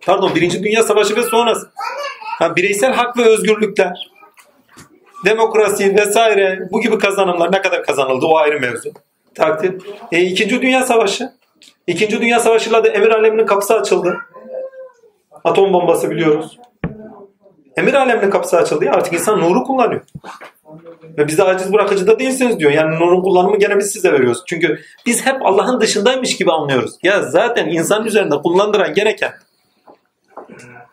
Pardon, 0.06 0.36
Birinci 0.36 0.64
Dünya 0.64 0.84
Savaşı 0.84 1.16
ve 1.16 1.24
sonrası. 1.24 1.72
Ha, 2.40 2.56
bireysel 2.56 2.94
hak 2.94 3.18
ve 3.18 3.24
özgürlükler, 3.24 4.12
demokrasi 5.26 5.96
vesaire 5.96 6.60
bu 6.72 6.82
gibi 6.82 6.98
kazanımlar 6.98 7.52
ne 7.52 7.62
kadar 7.62 7.84
kazanıldı 7.84 8.26
o 8.26 8.38
ayrı 8.38 8.60
mevzu. 8.60 8.90
Takdir. 9.36 9.74
E, 10.12 10.22
İkinci 10.22 10.62
Dünya 10.62 10.84
Savaşı. 10.84 11.30
İkinci 11.88 12.22
Dünya 12.22 12.40
Savaşı'yla 12.40 12.84
da 12.84 12.90
emir 12.90 13.10
aleminin 13.10 13.46
kapısı 13.46 13.74
açıldı. 13.74 14.18
Atom 15.48 15.74
bombası 15.74 16.09
biliyoruz. 16.09 16.59
Emir 17.77 17.93
aleminin 17.93 18.30
kapısı 18.30 18.58
açıldı 18.58 18.85
ya 18.85 18.92
artık 18.92 19.14
insan 19.14 19.40
nuru 19.40 19.64
kullanıyor. 19.64 20.01
Ve 21.17 21.27
bize 21.27 21.43
aciz 21.43 21.74
bırakıcı 21.74 22.08
da 22.08 22.19
değilsiniz 22.19 22.59
diyor. 22.59 22.72
Yani 22.72 22.95
nurun 22.95 23.22
kullanımı 23.22 23.58
gene 23.58 23.77
biz 23.77 23.92
size 23.92 24.14
veriyoruz. 24.14 24.43
Çünkü 24.48 24.80
biz 25.06 25.26
hep 25.26 25.45
Allah'ın 25.45 25.82
dışındaymış 25.82 26.38
gibi 26.38 26.51
anlıyoruz. 26.51 26.92
Ya 27.03 27.22
zaten 27.22 27.67
insan 27.67 28.06
üzerinde 28.06 28.35
kullandıran 28.35 28.93
gereken. 28.93 29.32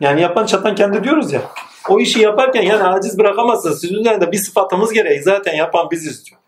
Yani 0.00 0.20
yapan 0.20 0.46
çatan 0.46 0.74
kendi 0.74 1.04
diyoruz 1.04 1.32
ya. 1.32 1.42
O 1.88 2.00
işi 2.00 2.20
yaparken 2.20 2.62
yani 2.62 2.82
aciz 2.82 3.18
bırakamazsınız. 3.18 3.80
Sizin 3.80 3.94
üzerinde 3.94 4.32
bir 4.32 4.38
sıfatımız 4.38 4.92
gereği 4.92 5.22
zaten 5.22 5.54
yapan 5.54 5.90
biziz 5.90 6.26
diyor. 6.26 6.40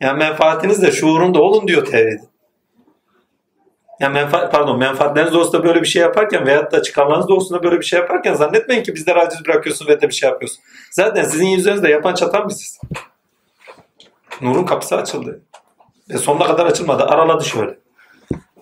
Yani 0.00 0.18
menfaatiniz 0.18 0.82
de 0.82 0.92
şuurunda 0.92 1.42
olun 1.42 1.68
diyor 1.68 1.84
tevhid. 1.84 2.20
Yani 4.00 4.14
menfaat, 4.14 4.52
pardon 4.52 4.78
menfaatleriniz 4.78 5.32
doğrusunda 5.32 5.64
böyle 5.64 5.80
bir 5.82 5.86
şey 5.86 6.02
yaparken 6.02 6.46
veyahut 6.46 6.72
da 6.72 6.82
çıkarlarınız 6.82 7.28
doğrusunda 7.28 7.62
böyle 7.62 7.78
bir 7.78 7.84
şey 7.84 7.98
yaparken 7.98 8.34
zannetmeyin 8.34 8.82
ki 8.82 8.94
bizleri 8.94 9.18
aciz 9.18 9.46
bırakıyorsun 9.46 9.86
ve 9.86 10.00
de 10.00 10.08
bir 10.08 10.14
şey 10.14 10.30
yapıyorsun. 10.30 10.60
Zaten 10.90 11.24
sizin 11.24 11.46
yüzünüzde 11.46 11.88
yapan 11.88 12.14
çatan 12.14 12.48
biziz. 12.48 12.80
Nurun 14.40 14.64
kapısı 14.64 14.96
açıldı. 14.96 15.40
Ve 16.10 16.18
sonuna 16.18 16.46
kadar 16.46 16.66
açılmadı. 16.66 17.04
Araladı 17.04 17.44
şöyle. 17.44 17.78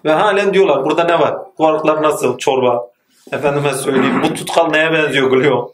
Ve 0.05 0.13
halen 0.13 0.55
diyorlar 0.55 0.85
burada 0.85 1.05
ne 1.05 1.21
var? 1.21 1.37
Kuarklar 1.57 2.03
nasıl? 2.03 2.39
Çorba. 2.39 2.91
Efendime 3.33 3.73
söyleyeyim. 3.75 4.23
Bu 4.23 4.35
tutkal 4.35 4.71
neye 4.71 4.93
benziyor 4.93 5.31
Gluon? 5.31 5.73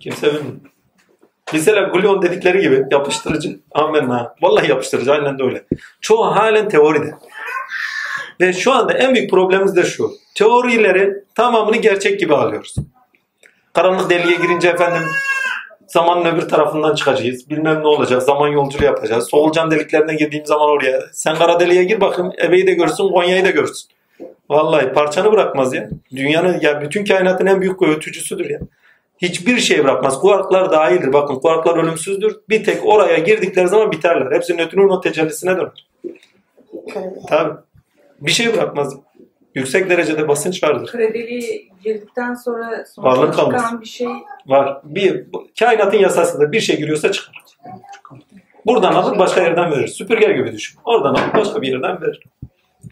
Kimse 0.00 0.26
bilmiyor. 0.26 0.56
Mesela 1.52 1.82
Gluon 1.82 2.22
dedikleri 2.22 2.60
gibi 2.60 2.84
yapıştırıcı. 2.90 3.60
Amenna. 3.74 4.34
Vallahi 4.42 4.70
yapıştırıcı. 4.70 5.12
Aynen 5.12 5.38
de 5.38 5.42
öyle. 5.42 5.64
Çoğu 6.00 6.24
halen 6.24 6.68
teoride. 6.68 7.14
Ve 8.40 8.52
şu 8.52 8.72
anda 8.72 8.92
en 8.92 9.14
büyük 9.14 9.30
problemimiz 9.30 9.76
de 9.76 9.84
şu. 9.84 10.10
Teorileri 10.34 11.14
tamamını 11.34 11.76
gerçek 11.76 12.20
gibi 12.20 12.34
alıyoruz. 12.34 12.74
Karanlık 13.72 14.10
deliğe 14.10 14.36
girince 14.36 14.68
efendim 14.68 15.02
zamanın 15.86 16.24
öbür 16.24 16.48
tarafından 16.48 16.94
çıkacağız. 16.94 17.50
Bilmem 17.50 17.82
ne 17.82 17.86
olacak. 17.86 18.22
Zaman 18.22 18.48
yolculuğu 18.48 18.84
yapacağız. 18.84 19.28
Solucan 19.30 19.70
deliklerine 19.70 20.14
girdiğim 20.14 20.46
zaman 20.46 20.68
oraya. 20.68 21.00
Sen 21.12 21.36
kara 21.36 21.60
deliğe 21.60 21.84
gir 21.84 22.00
bakın. 22.00 22.32
Eve'yi 22.38 22.66
de 22.66 22.74
görürsün. 22.74 23.08
Konya'yı 23.08 23.44
da 23.44 23.50
görürsün. 23.50 23.90
Vallahi 24.50 24.92
parçanı 24.92 25.32
bırakmaz 25.32 25.74
ya. 25.74 25.90
Dünyanın 26.16 26.60
ya 26.60 26.80
bütün 26.80 27.04
kainatın 27.04 27.46
en 27.46 27.60
büyük 27.60 27.82
öğütücüsüdür 27.82 28.50
ya. 28.50 28.60
Hiçbir 29.18 29.58
şey 29.58 29.84
bırakmaz. 29.84 30.20
Kuarklar 30.20 30.72
dahildir. 30.72 31.12
Bakın 31.12 31.34
kuarklar 31.34 31.76
ölümsüzdür. 31.76 32.36
Bir 32.48 32.64
tek 32.64 32.86
oraya 32.86 33.18
girdikleri 33.18 33.68
zaman 33.68 33.92
biterler. 33.92 34.32
Hepsi 34.32 34.56
nötrino 34.56 35.00
tecellisine 35.00 35.56
döner. 35.56 35.86
Tabii. 37.28 37.65
Bir 38.20 38.30
şey 38.30 38.54
bırakmaz. 38.54 38.96
Yüksek 39.54 39.90
derecede 39.90 40.28
basınç 40.28 40.62
vardır. 40.64 40.90
Kredili 40.92 41.68
girdikten 41.84 42.34
sonra 42.34 42.84
sonuçta 42.94 43.30
kalmaz. 43.30 43.62
çıkan 43.62 43.80
bir 43.80 43.86
şey 43.86 44.08
Var. 44.46 44.80
Bir, 44.84 45.26
kainatın 45.58 45.98
yasasıdır. 45.98 46.52
Bir 46.52 46.60
şey 46.60 46.76
giriyorsa 46.76 47.12
çıkar. 47.12 47.34
Buradan 48.66 48.92
alır 48.92 49.18
başka 49.18 49.42
yerden 49.42 49.70
verir. 49.70 49.88
Süpürge 49.88 50.32
gibi 50.32 50.52
düşün. 50.52 50.78
Oradan 50.84 51.14
alır 51.14 51.34
başka 51.34 51.62
bir 51.62 51.72
yerden 51.72 52.02
verir. 52.02 52.22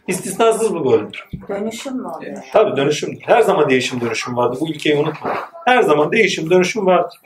İstisnasız 0.09 0.75
bu 0.75 0.93
böyledir. 0.93 1.25
Dönüşüm 1.49 1.97
mü 1.97 2.09
oluyor? 2.09 2.37
Tabii 2.53 2.77
dönüşüm. 2.77 3.19
Her 3.23 3.41
zaman 3.41 3.71
değişim 3.71 4.01
dönüşüm 4.01 4.37
vardır. 4.37 4.59
Bu 4.61 4.71
ülkeyi 4.71 4.97
unutma. 4.97 5.35
Her 5.67 5.83
zaman 5.83 6.13
değişim 6.13 6.51
dönüşüm 6.51 6.87
vardır. 6.87 7.19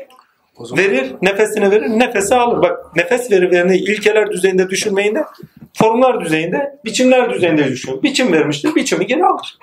Verir, 0.76 1.12
nefesini 1.22 1.70
verir, 1.70 1.88
nefesi 1.88 2.34
alır. 2.34 2.62
Bak 2.62 2.96
nefes 2.96 3.30
verilerini 3.30 3.76
ilkeler 3.76 4.30
düzeyinde 4.30 4.70
düşünmeyin 4.70 5.14
de 5.14 5.24
formlar 5.78 6.24
düzeyinde, 6.24 6.78
biçimler 6.84 7.34
düzeyinde 7.34 7.68
düşün. 7.68 8.02
Biçim 8.02 8.32
vermiştir, 8.32 8.74
biçimi 8.74 9.06
geri 9.06 9.24
alır. 9.24 9.58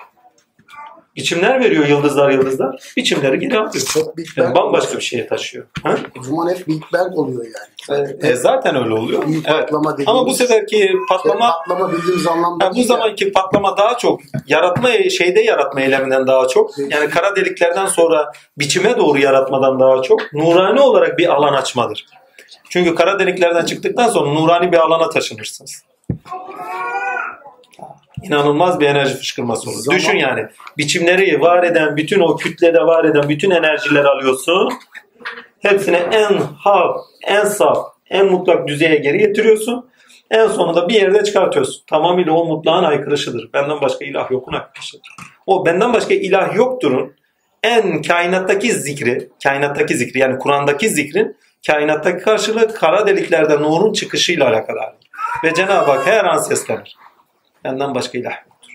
Biçimler 1.16 1.60
veriyor 1.60 1.86
yıldızlar 1.86 2.30
yıldızlar, 2.30 2.92
biçimleri 2.96 3.38
geri 3.38 3.58
alıyor. 3.58 3.84
çok 3.94 4.16
Big 4.16 4.26
Yani 4.36 4.46
Bang. 4.46 4.56
bambaşka 4.56 4.96
bir 4.96 5.02
şeye 5.02 5.26
taşıyor. 5.28 5.66
Ha? 5.82 5.94
O 6.20 6.22
zaman 6.22 6.50
hep 6.50 6.68
Big 6.68 6.82
Bang 6.92 7.18
oluyor 7.18 7.44
yani. 7.44 8.16
E, 8.22 8.34
zaten 8.36 8.76
öyle 8.76 8.94
oluyor. 8.94 9.26
Büyük 9.26 9.46
Evet. 9.48 9.60
patlama 9.60 9.92
dediğimiz. 9.92 10.08
Ama 10.08 10.26
bu 10.26 10.34
seferki 10.34 10.92
patlama 11.08 11.52
patlama 11.52 11.92
bildiğimiz 11.92 12.26
anlamda 12.26 12.64
Ha, 12.64 12.70
bu 12.76 12.82
zamanki 12.82 13.32
patlama 13.32 13.76
daha 13.76 13.98
çok 13.98 14.20
yaratma 14.46 14.88
şeyde 15.10 15.40
yaratma 15.40 15.80
eyleminden 15.80 16.26
daha 16.26 16.48
çok 16.48 16.78
yani 16.78 17.10
kara 17.10 17.36
deliklerden 17.36 17.86
sonra 17.86 18.32
biçime 18.58 18.96
doğru 18.98 19.18
yaratmadan 19.18 19.80
daha 19.80 20.02
çok 20.02 20.32
nurani 20.32 20.80
olarak 20.80 21.18
bir 21.18 21.34
alan 21.34 21.54
açmadır. 21.54 22.06
Çünkü 22.70 22.94
kara 22.94 23.18
deliklerden 23.18 23.64
çıktıktan 23.64 24.08
sonra 24.08 24.32
nurani 24.32 24.72
bir 24.72 24.78
alana 24.78 25.08
taşınırsınız. 25.08 25.82
İnanılmaz 28.22 28.80
bir 28.80 28.86
enerji 28.86 29.14
fışkırması 29.14 29.70
olur. 29.70 29.78
Zaman- 29.78 29.98
Düşün 29.98 30.16
yani. 30.16 30.46
Biçimleri 30.78 31.40
var 31.40 31.62
eden, 31.62 31.96
bütün 31.96 32.20
o 32.20 32.36
kütlede 32.36 32.80
var 32.80 33.04
eden 33.04 33.28
bütün 33.28 33.50
enerjileri 33.50 34.06
alıyorsun. 34.08 34.72
Hepsini 35.60 35.96
en 35.96 36.38
hak, 36.58 36.96
en 37.26 37.44
saf, 37.44 37.78
en 38.10 38.26
mutlak 38.26 38.68
düzeye 38.68 38.96
geri 38.96 39.18
getiriyorsun. 39.18 39.88
En 40.30 40.46
sonunda 40.48 40.88
bir 40.88 40.94
yerde 40.94 41.24
çıkartıyorsun. 41.24 41.82
Tamamıyla 41.86 42.32
o 42.32 42.44
mutlağın 42.44 42.84
aykırışıdır. 42.84 43.50
Benden 43.52 43.80
başka 43.80 44.04
ilah 44.04 44.30
yokun 44.30 44.52
aykırışıdır. 44.52 45.08
O 45.46 45.66
benden 45.66 45.92
başka 45.92 46.14
ilah 46.14 46.54
yokturun 46.56 47.12
en 47.62 48.02
kainattaki 48.02 48.72
zikri, 48.72 49.28
kainattaki 49.42 49.96
zikri 49.96 50.18
yani 50.18 50.38
Kur'an'daki 50.38 50.88
zikrin 50.88 51.36
kainattaki 51.66 52.24
karşılığı 52.24 52.74
kara 52.74 53.06
deliklerden 53.06 53.62
nurun 53.62 53.92
çıkışıyla 53.92 54.48
alakadardır. 54.48 55.06
Ve 55.44 55.54
Cenab-ı 55.54 55.90
Hak 55.90 56.06
her 56.06 56.24
an 56.24 56.38
seslenir. 56.38 56.96
Benden 57.66 57.94
başka 57.94 58.18
ilah 58.18 58.32
yoktur. 58.46 58.72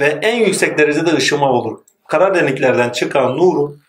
Ve 0.00 0.18
en 0.22 0.36
yüksek 0.36 0.78
derecede 0.78 1.12
ışıma 1.12 1.52
olur. 1.52 1.78
Kara 2.08 2.34
deliklerden 2.34 2.90
çıkan 2.90 3.36
nurun 3.36 3.80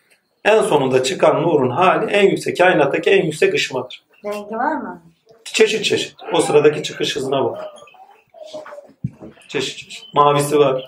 en 0.46 0.62
sonunda 0.62 1.04
çıkan 1.04 1.42
nurun 1.42 1.70
hali 1.70 2.12
en 2.12 2.30
yüksek 2.30 2.58
kainattaki 2.58 3.10
en 3.10 3.26
yüksek 3.26 3.54
ışımadır. 3.54 4.04
Rengi 4.26 4.56
var 4.56 4.76
mı? 4.76 5.02
Çeşit 5.44 5.86
çeşit. 5.86 6.16
O 6.34 6.42
sıradaki 6.42 6.84
çıkış 6.84 7.16
hızına 7.16 7.46
bak. 7.46 7.64
Çeşit 9.48 9.78
çeşit. 9.78 10.14
Mavisi 10.14 10.60
var. 10.60 10.86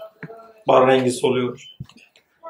Bar 0.67 0.87
rengi 0.87 1.11
oluyor. 1.23 1.63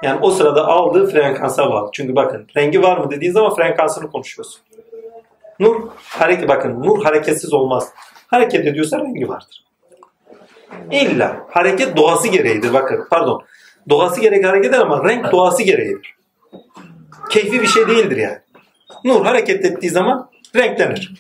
Yani 0.04 0.20
o 0.22 0.32
sırada 0.32 0.68
aldığı 0.68 1.12
frekansa 1.12 1.70
bağlı. 1.70 1.90
Çünkü 1.94 2.16
bakın 2.16 2.48
rengi 2.58 2.82
var 2.82 2.98
mı 2.98 3.12
dediğin 3.12 3.32
zaman 3.32 3.56
frekansını 3.56 4.12
konuşuyorsun. 4.12 4.62
Nur 5.60 5.90
hareket 5.98 6.50
bakın 6.50 6.84
nur 6.84 7.04
hareketsiz 7.04 7.54
olmaz. 7.54 7.90
Hareket 8.28 8.66
ediyorsa 8.66 9.00
rengi 9.00 9.30
vardır. 9.30 9.69
İlla 10.92 11.46
hareket 11.50 11.98
doğası 11.98 12.28
gereğidir 12.28 12.74
bakın 12.74 13.08
pardon. 13.10 13.44
Doğası 13.90 14.22
gereği 14.22 14.44
hareket 14.44 14.70
eder 14.70 14.80
ama 14.80 15.10
renk 15.10 15.32
doğası 15.32 15.64
gereğidir. 15.64 16.16
Keyfi 17.30 17.62
bir 17.62 17.68
şey 17.68 17.88
değildir 17.88 18.18
yani. 18.18 18.38
Nur 19.04 19.26
hareket 19.26 19.66
ettiği 19.66 19.90
zaman 19.90 20.30
renklenir. 20.56 21.14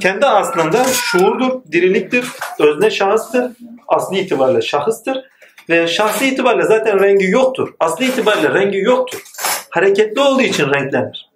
Kendi 0.00 0.26
aslında 0.26 0.84
şuurdur, 0.84 1.62
diriliktir, 1.72 2.26
özne 2.58 2.90
şahıstır, 2.90 3.52
asli 3.88 4.18
itibariyle 4.18 4.62
şahıstır 4.62 5.24
ve 5.68 5.88
şahsi 5.88 6.26
itibariyle 6.26 6.66
zaten 6.66 7.00
rengi 7.00 7.30
yoktur. 7.30 7.74
Asli 7.80 8.04
itibariyle 8.04 8.54
rengi 8.54 8.78
yoktur. 8.78 9.22
Hareketli 9.70 10.20
olduğu 10.20 10.42
için 10.42 10.72
renklenir. 10.74 11.30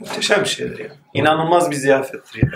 Muhteşem 0.00 0.40
bir 0.40 0.48
şeydir 0.48 0.78
yani. 0.78 0.92
İnanılmaz 1.14 1.70
bir 1.70 1.76
ziyafettir 1.76 2.42
yani. 2.42 2.52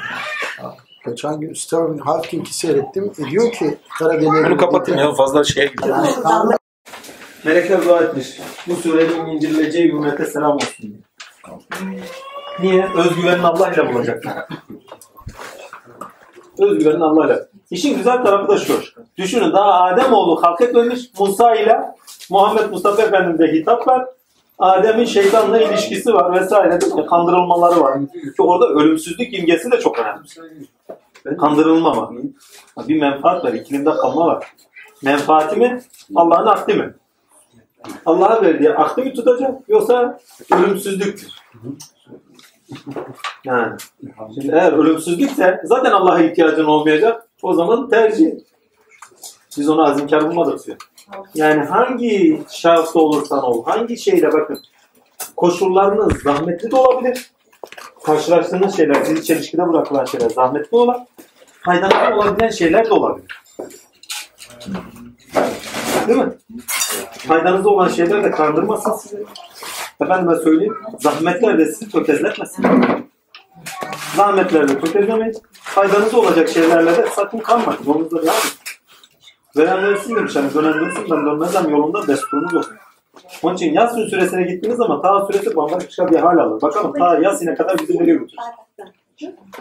Geçen 1.06 1.40
gün 1.40 1.54
Sterling 1.54 2.00
Hawking'i 2.00 2.52
seyrettim. 2.52 3.12
E 3.18 3.30
diyor 3.30 3.52
ki 3.52 3.78
kara 3.98 4.14
deliğe... 4.14 4.30
Bunu 4.30 4.56
kapatayım 4.56 5.00
ya 5.00 5.14
fazla 5.14 5.44
şeye 5.44 5.66
gidiyor. 5.66 5.96
Melekler 7.44 7.84
dua 7.84 8.02
etmiş. 8.02 8.40
Bu 8.66 8.74
surenin 8.76 9.26
indirileceği 9.26 9.90
ümmete 9.90 10.26
selam 10.26 10.54
olsun 10.54 10.76
diye. 10.78 10.92
Niye? 12.60 12.88
Özgüvenin 12.96 13.42
Allah 13.42 13.72
ile 13.72 13.94
bulacaklar. 13.94 14.46
Özgüvenin 16.58 17.00
Allah 17.00 17.26
ile. 17.26 17.38
İşin 17.70 17.96
güzel 17.96 18.22
tarafı 18.24 18.48
da 18.48 18.58
şu. 18.58 18.80
Düşünün 19.18 19.52
daha 19.52 19.82
Adem 19.82 20.12
oğlu 20.12 20.42
halk 20.42 20.60
etmemiş. 20.60 21.00
Musa 21.18 21.54
ile 21.54 21.80
Muhammed 22.30 22.70
Mustafa 22.70 23.02
Efendimiz'e 23.02 23.52
hitap 23.52 23.88
var. 23.88 24.06
Adem'in 24.58 25.04
şeytanla 25.04 25.60
ilişkisi 25.60 26.14
var 26.14 26.40
vesaire 26.40 26.80
değil 26.80 26.94
mi? 26.94 27.06
Kandırılmaları 27.06 27.80
var. 27.80 27.98
Ki 28.12 28.42
orada 28.42 28.66
ölümsüzlük 28.68 29.38
imgesi 29.38 29.70
de 29.70 29.80
çok 29.80 29.98
önemli. 29.98 30.22
Kandırılma 31.36 31.96
var. 31.96 32.14
Bir 32.88 33.00
menfaat 33.00 33.44
var. 33.44 33.52
ikilimde 33.52 33.90
kalma 33.90 34.26
var. 34.26 34.52
Menfaati 35.02 35.56
mi? 35.56 35.82
Allah'ın 36.14 36.46
akdi 36.46 36.74
mi? 36.74 36.94
Allah'a 38.06 38.42
verdiği 38.42 38.70
akdi 38.70 39.02
mi 39.02 39.12
tutacak 39.12 39.68
yoksa 39.68 40.20
ölümsüzlüktür? 40.52 41.28
Yani. 43.44 43.76
Şimdi 44.34 44.52
eğer 44.52 44.72
ölümsüzlükse 44.72 45.60
zaten 45.64 45.90
Allah'a 45.90 46.22
ihtiyacın 46.22 46.64
olmayacak. 46.64 47.28
O 47.42 47.52
zaman 47.52 47.88
tercih. 47.88 48.32
Biz 49.58 49.68
onu 49.68 49.84
azimkar 49.84 50.28
bulmadık 50.28 50.66
diyor. 50.66 50.76
Yani 51.34 51.64
hangi 51.64 52.42
şahısta 52.50 53.00
olursan 53.00 53.44
ol, 53.44 53.64
hangi 53.64 53.96
şeyle 53.96 54.32
bakın 54.32 54.58
koşullarınız 55.36 56.22
zahmetli 56.22 56.70
de 56.70 56.76
olabilir. 56.76 57.30
Karşılaştığınız 58.08 58.76
şeyler, 58.76 59.04
sizi 59.04 59.24
çelişkide 59.24 59.68
bırakılan 59.68 60.04
şeyler 60.04 60.30
zahmetli 60.30 60.76
olan, 60.76 61.06
faydalı 61.64 62.14
olabilen 62.16 62.50
şeyler 62.50 62.86
de 62.86 62.92
olabilir. 62.92 63.42
Değil 66.08 66.18
mi? 66.18 66.32
Faydanızda 67.28 67.68
olan 67.68 67.88
şeyler 67.88 68.24
de 68.24 68.30
kandırmasın 68.30 68.92
sizi. 68.92 69.24
Efendime 70.00 70.36
söyleyeyim, 70.36 70.74
zahmetlerle 70.98 71.64
sizi 71.64 71.90
tökezletmesin. 71.90 72.66
Zahmetlerle 74.16 74.80
tökezlemeyin. 74.80 75.34
Faydanız 75.52 76.14
olacak 76.14 76.48
şeylerle 76.48 76.96
de 76.96 77.06
sakın 77.16 77.38
kalmayın. 77.38 77.80
Yolunuzda 77.86 78.22
devam 78.22 78.36
edin. 78.36 78.58
Veren 79.56 79.82
versin 79.82 80.16
demiş. 80.16 80.36
Hani 80.36 80.54
dönen 80.54 80.74
dönsün 80.74 81.10
ben 81.10 81.26
dönmezsem 81.26 81.70
yolunda 81.70 82.06
desturunuz 82.06 82.54
olsun. 82.54 82.76
Onun 83.42 83.54
için 83.54 83.72
Yasin 83.72 84.06
süresine 84.06 84.42
gittiğiniz 84.42 84.78
zaman 84.78 85.02
ta 85.02 85.26
süresi 85.26 85.56
bambaşka 85.56 86.10
bir 86.10 86.16
hal 86.16 86.38
alır. 86.38 86.62
Bakalım 86.62 86.92
ta 86.92 87.18
Yasin'e 87.18 87.54
kadar 87.54 87.78
bizi 87.78 87.98
nereye 87.98 88.14
götürür. 88.14 88.40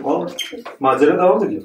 O 0.03 0.25
macera 0.79 1.17
devam 1.17 1.43
ediyor. 1.43 1.63